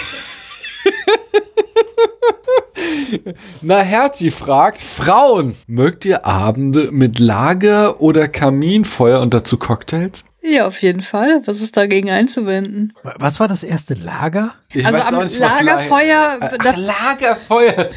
Na, 3.62 3.78
Hertie 3.78 4.31
fragt, 4.31 4.78
Frauen, 4.78 5.55
mögt 5.67 6.05
ihr 6.05 6.27
Abende 6.27 6.91
mit 6.93 7.18
Lager 7.18 8.01
oder 8.01 8.28
Kaminfeuer 8.28 9.20
und 9.20 9.33
dazu 9.33 9.57
Cocktails? 9.57 10.25
Ja, 10.42 10.67
auf 10.67 10.81
jeden 10.83 11.02
Fall. 11.02 11.42
Was 11.47 11.60
ist 11.60 11.76
dagegen 11.76 12.10
einzuwenden? 12.10 12.92
Was 13.02 13.41
war 13.41 13.49
das 13.49 13.62
erste 13.65 13.94
Lager? 13.94 14.55
Ich 14.73 14.86
also 14.86 15.00
am 15.00 15.26
Lagerfeuer, 15.39 16.39
Ach, 16.41 16.76
Lagerfeuer. 16.76 17.89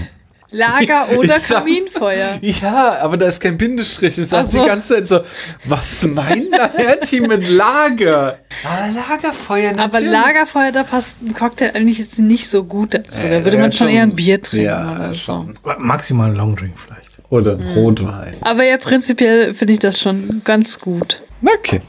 Lager 0.53 1.07
oder 1.17 1.37
Ich 1.37 1.43
sag- 1.43 1.59
Kaminfeuer. 1.59 2.39
Ja, 2.41 2.97
aber 2.99 3.15
da 3.15 3.27
ist 3.27 3.39
kein 3.39 3.57
Bindestrich. 3.57 4.17
Ich 4.17 4.27
sag 4.27 4.51
so. 4.51 4.61
die 4.61 4.67
ganze 4.67 4.95
Zeit 4.95 5.07
so, 5.07 5.21
was 5.65 6.03
meint 6.03 6.51
der 6.51 6.73
Hertie 6.73 7.21
mit 7.21 7.47
Lager? 7.47 8.39
Ah, 8.65 8.87
Lagerfeuer, 8.87 9.71
natürlich. 9.73 9.79
Aber 9.79 10.01
Lagerfeuer, 10.01 10.71
da 10.73 10.83
passt 10.83 11.21
ein 11.21 11.33
Cocktail 11.33 11.71
eigentlich 11.73 11.99
jetzt 11.99 12.19
nicht 12.19 12.49
so 12.49 12.65
gut 12.65 12.93
dazu. 12.95 13.21
Da 13.21 13.45
würde 13.45 13.57
man 13.59 13.71
schon 13.71 13.87
schon. 13.87 13.95
eher 13.95 14.03
ein 14.03 14.15
Bier 14.15 14.41
trinken 14.41 14.65
Ja, 14.65 14.95
oder 14.95 15.13
so. 15.13 15.19
schon. 15.19 15.53
Maximal 15.77 16.29
ein 16.31 16.35
Longdrink 16.35 16.77
vielleicht. 16.77 17.10
Oder 17.31 17.57
Mhm. 17.57 17.67
Rotwein. 17.69 18.35
Aber 18.41 18.63
ja, 18.63 18.77
prinzipiell 18.77 19.55
finde 19.55 19.73
ich 19.73 19.79
das 19.79 19.99
schon 19.99 20.41
ganz 20.43 20.77
gut. 20.79 21.23
Okay. 21.43 21.81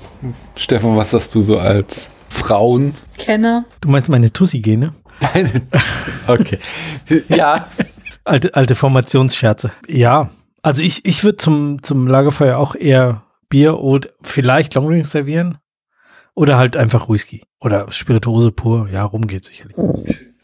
Stefan, 0.56 0.96
was 0.96 1.12
hast 1.12 1.34
du 1.34 1.42
so 1.42 1.58
als 1.58 2.10
Frauen? 2.30 2.94
Kenner. 3.18 3.66
Du 3.82 3.90
meinst 3.90 4.08
meine 4.08 4.32
Tussi-Gene? 4.32 4.94
Deine. 5.20 5.50
Okay. 6.28 6.58
Ja. 7.28 7.66
Alte, 8.24 8.54
alte 8.54 8.74
Formationsscherze. 8.76 9.72
Ja. 9.88 10.30
Also 10.62 10.82
ich, 10.84 11.04
ich 11.04 11.24
würde 11.24 11.38
zum, 11.38 11.82
zum 11.82 12.06
Lagerfeuer 12.06 12.56
auch 12.56 12.76
eher 12.76 13.24
Bier 13.48 13.80
oder 13.80 14.08
vielleicht 14.22 14.74
Longdrink 14.76 15.04
servieren. 15.04 15.58
Oder 16.34 16.56
halt 16.56 16.76
einfach 16.76 17.08
Whisky. 17.10 17.42
Oder 17.60 17.90
Spirituose 17.90 18.52
pur. 18.52 18.88
Ja, 18.90 19.02
rum 19.04 19.26
geht 19.26 19.44
sicherlich. 19.44 19.76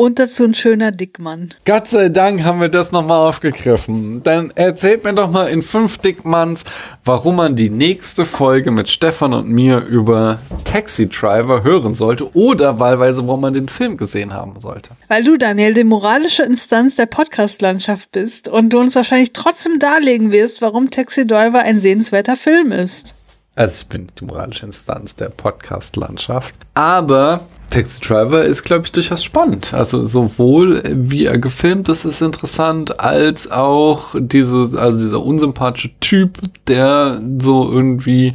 Und 0.01 0.20
dazu 0.20 0.44
ein 0.44 0.55
schöner 0.55 0.93
Dickmann. 0.93 1.49
Gott 1.65 1.89
sei 1.89 2.09
Dank 2.09 2.44
haben 2.44 2.60
wir 2.60 2.68
das 2.68 2.93
nochmal 2.93 3.28
aufgegriffen. 3.28 4.23
Dann 4.23 4.52
erzählt 4.55 5.02
mir 5.02 5.12
doch 5.12 5.28
mal 5.28 5.49
in 5.49 5.60
fünf 5.60 5.99
Dickmanns, 5.99 6.62
warum 7.05 7.35
man 7.35 7.57
die 7.57 7.68
nächste 7.68 8.25
Folge 8.25 8.70
mit 8.70 8.89
Stefan 8.89 9.35
und 9.35 9.49
mir 9.49 9.81
über 9.81 10.39
Taxi 10.62 11.09
Driver 11.09 11.65
hören 11.65 11.97
sollte 11.97 12.33
oder 12.36 12.78
wahlweise, 12.78 13.27
warum 13.27 13.41
man 13.41 13.55
den 13.55 13.67
Film 13.67 13.97
gesehen 13.97 14.35
haben 14.35 14.60
sollte. 14.60 14.91
Weil 15.09 15.25
du, 15.25 15.36
Daniel, 15.36 15.75
die 15.75 15.83
moralische 15.83 16.44
Instanz 16.44 16.94
der 16.94 17.07
Podcast-Landschaft 17.07 18.12
bist 18.12 18.49
und 18.49 18.73
du 18.73 18.78
uns 18.78 18.94
wahrscheinlich 18.94 19.33
trotzdem 19.33 19.81
darlegen 19.81 20.31
wirst, 20.31 20.62
warum 20.62 20.93
Taxi 20.93 21.27
Driver 21.27 21.59
ein 21.59 21.81
sehenswerter 21.81 22.36
Film 22.36 22.70
ist. 22.70 23.17
Also 23.57 23.83
ich 23.83 23.89
bin 23.89 24.07
die 24.20 24.27
moralische 24.27 24.67
Instanz 24.67 25.17
der 25.17 25.31
Podcast-Landschaft. 25.31 26.55
Aber 26.75 27.41
Taxi 27.69 28.01
Driver 28.01 28.43
ist, 28.45 28.63
glaube 28.63 28.85
ich, 28.85 28.93
durchaus 28.93 29.23
spannend. 29.23 29.75
Also 29.75 30.05
sowohl 30.05 30.83
wie 30.93 31.27
er 31.27 31.39
gefilmt 31.39 31.89
ist, 31.89 32.05
ist 32.05 32.23
interessant, 32.23 33.01
als 33.01 33.51
auch 33.51 34.15
diese, 34.19 34.79
also 34.79 35.05
dieser 35.05 35.23
unsympathische 35.23 35.91
Typ, 36.01 36.39
der 36.67 37.21
so 37.39 37.71
irgendwie 37.71 38.35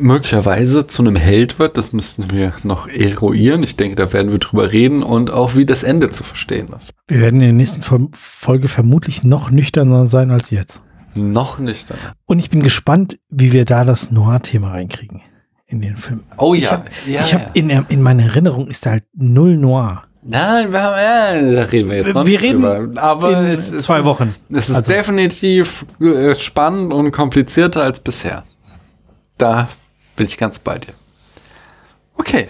möglicherweise 0.00 0.86
zu 0.86 1.02
einem 1.02 1.16
Held 1.16 1.58
wird. 1.58 1.76
Das 1.76 1.92
müssten 1.92 2.30
wir 2.30 2.52
noch 2.64 2.88
eruieren. 2.88 3.62
Ich 3.62 3.76
denke, 3.76 3.96
da 3.96 4.12
werden 4.12 4.32
wir 4.32 4.38
drüber 4.38 4.72
reden 4.72 5.02
und 5.02 5.30
auch 5.30 5.54
wie 5.54 5.64
das 5.64 5.82
Ende 5.84 6.10
zu 6.10 6.24
verstehen 6.24 6.68
ist. 6.76 6.90
Wir 7.08 7.20
werden 7.20 7.40
in 7.40 7.46
der 7.46 7.52
nächsten 7.52 7.82
Fol- 7.82 8.08
Folge 8.12 8.68
vermutlich 8.68 9.22
noch 9.22 9.50
nüchterner 9.50 10.06
sein 10.06 10.30
als 10.30 10.50
jetzt. 10.50 10.82
Noch 11.14 11.58
nicht. 11.58 11.90
Dann. 11.90 11.98
Und 12.26 12.38
ich 12.40 12.50
bin 12.50 12.62
gespannt, 12.62 13.18
wie 13.28 13.52
wir 13.52 13.64
da 13.64 13.84
das 13.84 14.10
Noir-Thema 14.10 14.70
reinkriegen 14.70 15.20
in 15.72 15.80
den 15.80 15.96
Film. 15.96 16.22
Oh 16.36 16.54
Ich 16.54 16.62
ja, 16.64 16.70
hab, 16.72 16.90
ja, 17.06 17.20
ich 17.22 17.34
hab 17.34 17.40
ja. 17.42 17.50
in, 17.54 17.70
in 17.88 18.02
meiner 18.02 18.22
Erinnerung 18.24 18.68
ist 18.68 18.86
da 18.86 18.90
halt 18.90 19.04
null 19.14 19.56
Noir. 19.56 20.04
Nein, 20.24 20.70
wir 20.70 20.80
haben, 20.82 20.96
ja, 20.98 21.52
da 21.54 21.62
reden 21.68 21.90
wir 21.90 21.96
jetzt 21.96 22.14
noch 22.14 22.24
Wir 22.26 22.38
nicht 22.38 22.42
reden 22.42 22.62
drüber. 22.62 23.02
Aber 23.02 23.32
in 23.40 23.44
es 23.46 23.72
ist- 23.72 23.82
zwei 23.84 24.04
Wochen. 24.04 24.32
Es 24.50 24.68
ist 24.68 24.76
Also- 24.76 24.92
definitiv 24.92 25.84
äh, 26.00 26.34
spannend 26.36 26.92
und 26.92 27.10
komplizierter 27.10 27.82
als 27.82 27.98
bisher. 28.00 28.44
Da 29.38 29.68
bin 30.14 30.26
ich 30.26 30.38
ganz 30.38 30.60
bei 30.60 30.78
dir. 30.78 30.92
Okay. 32.16 32.48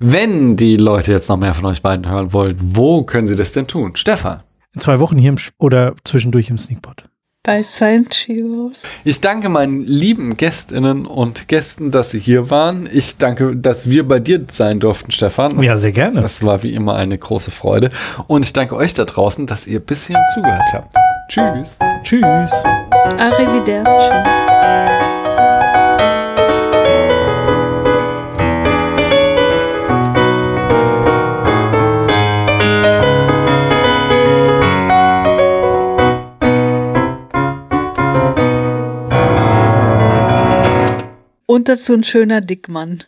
Wenn 0.00 0.56
die 0.56 0.76
Leute 0.76 1.12
jetzt 1.12 1.28
noch 1.28 1.36
mehr 1.36 1.54
von 1.54 1.66
euch 1.66 1.82
beiden 1.82 2.08
hören 2.08 2.32
wollen, 2.32 2.56
wo 2.60 3.04
können 3.04 3.26
sie 3.28 3.36
das 3.36 3.52
denn 3.52 3.66
tun? 3.66 3.94
Stefan. 3.94 4.42
In 4.74 4.80
zwei 4.80 4.98
Wochen 5.00 5.18
hier 5.18 5.28
im 5.30 5.38
Sch 5.38 5.50
oder 5.58 5.94
zwischendurch 6.04 6.50
im 6.50 6.58
Sneakpot. 6.58 7.04
Bei 7.42 7.62
Science 7.62 8.26
Heroes. 8.26 8.82
Ich 9.04 9.20
danke 9.20 9.48
meinen 9.48 9.86
lieben 9.86 10.36
Gästinnen 10.36 11.06
und 11.06 11.48
Gästen, 11.48 11.90
dass 11.90 12.10
sie 12.10 12.18
hier 12.18 12.50
waren. 12.50 12.88
Ich 12.92 13.16
danke, 13.16 13.56
dass 13.56 13.88
wir 13.88 14.06
bei 14.06 14.18
dir 14.18 14.44
sein 14.50 14.80
durften, 14.80 15.12
Stefan. 15.12 15.62
Ja, 15.62 15.76
sehr 15.76 15.92
gerne. 15.92 16.20
Das 16.20 16.44
war 16.44 16.62
wie 16.62 16.74
immer 16.74 16.96
eine 16.96 17.16
große 17.16 17.50
Freude. 17.50 17.90
Und 18.26 18.44
ich 18.44 18.52
danke 18.52 18.76
euch 18.76 18.92
da 18.92 19.04
draußen, 19.04 19.46
dass 19.46 19.66
ihr 19.66 19.80
bis 19.80 20.06
hierhin 20.06 20.24
zugehört 20.34 20.72
habt. 20.72 20.94
Tschüss. 21.28 21.78
Tschüss. 22.02 22.52
Arrivederci. 23.18 24.97
Und 41.58 41.68
dazu 41.68 41.92
ein 41.92 42.04
schöner 42.04 42.40
Dickmann. 42.40 43.02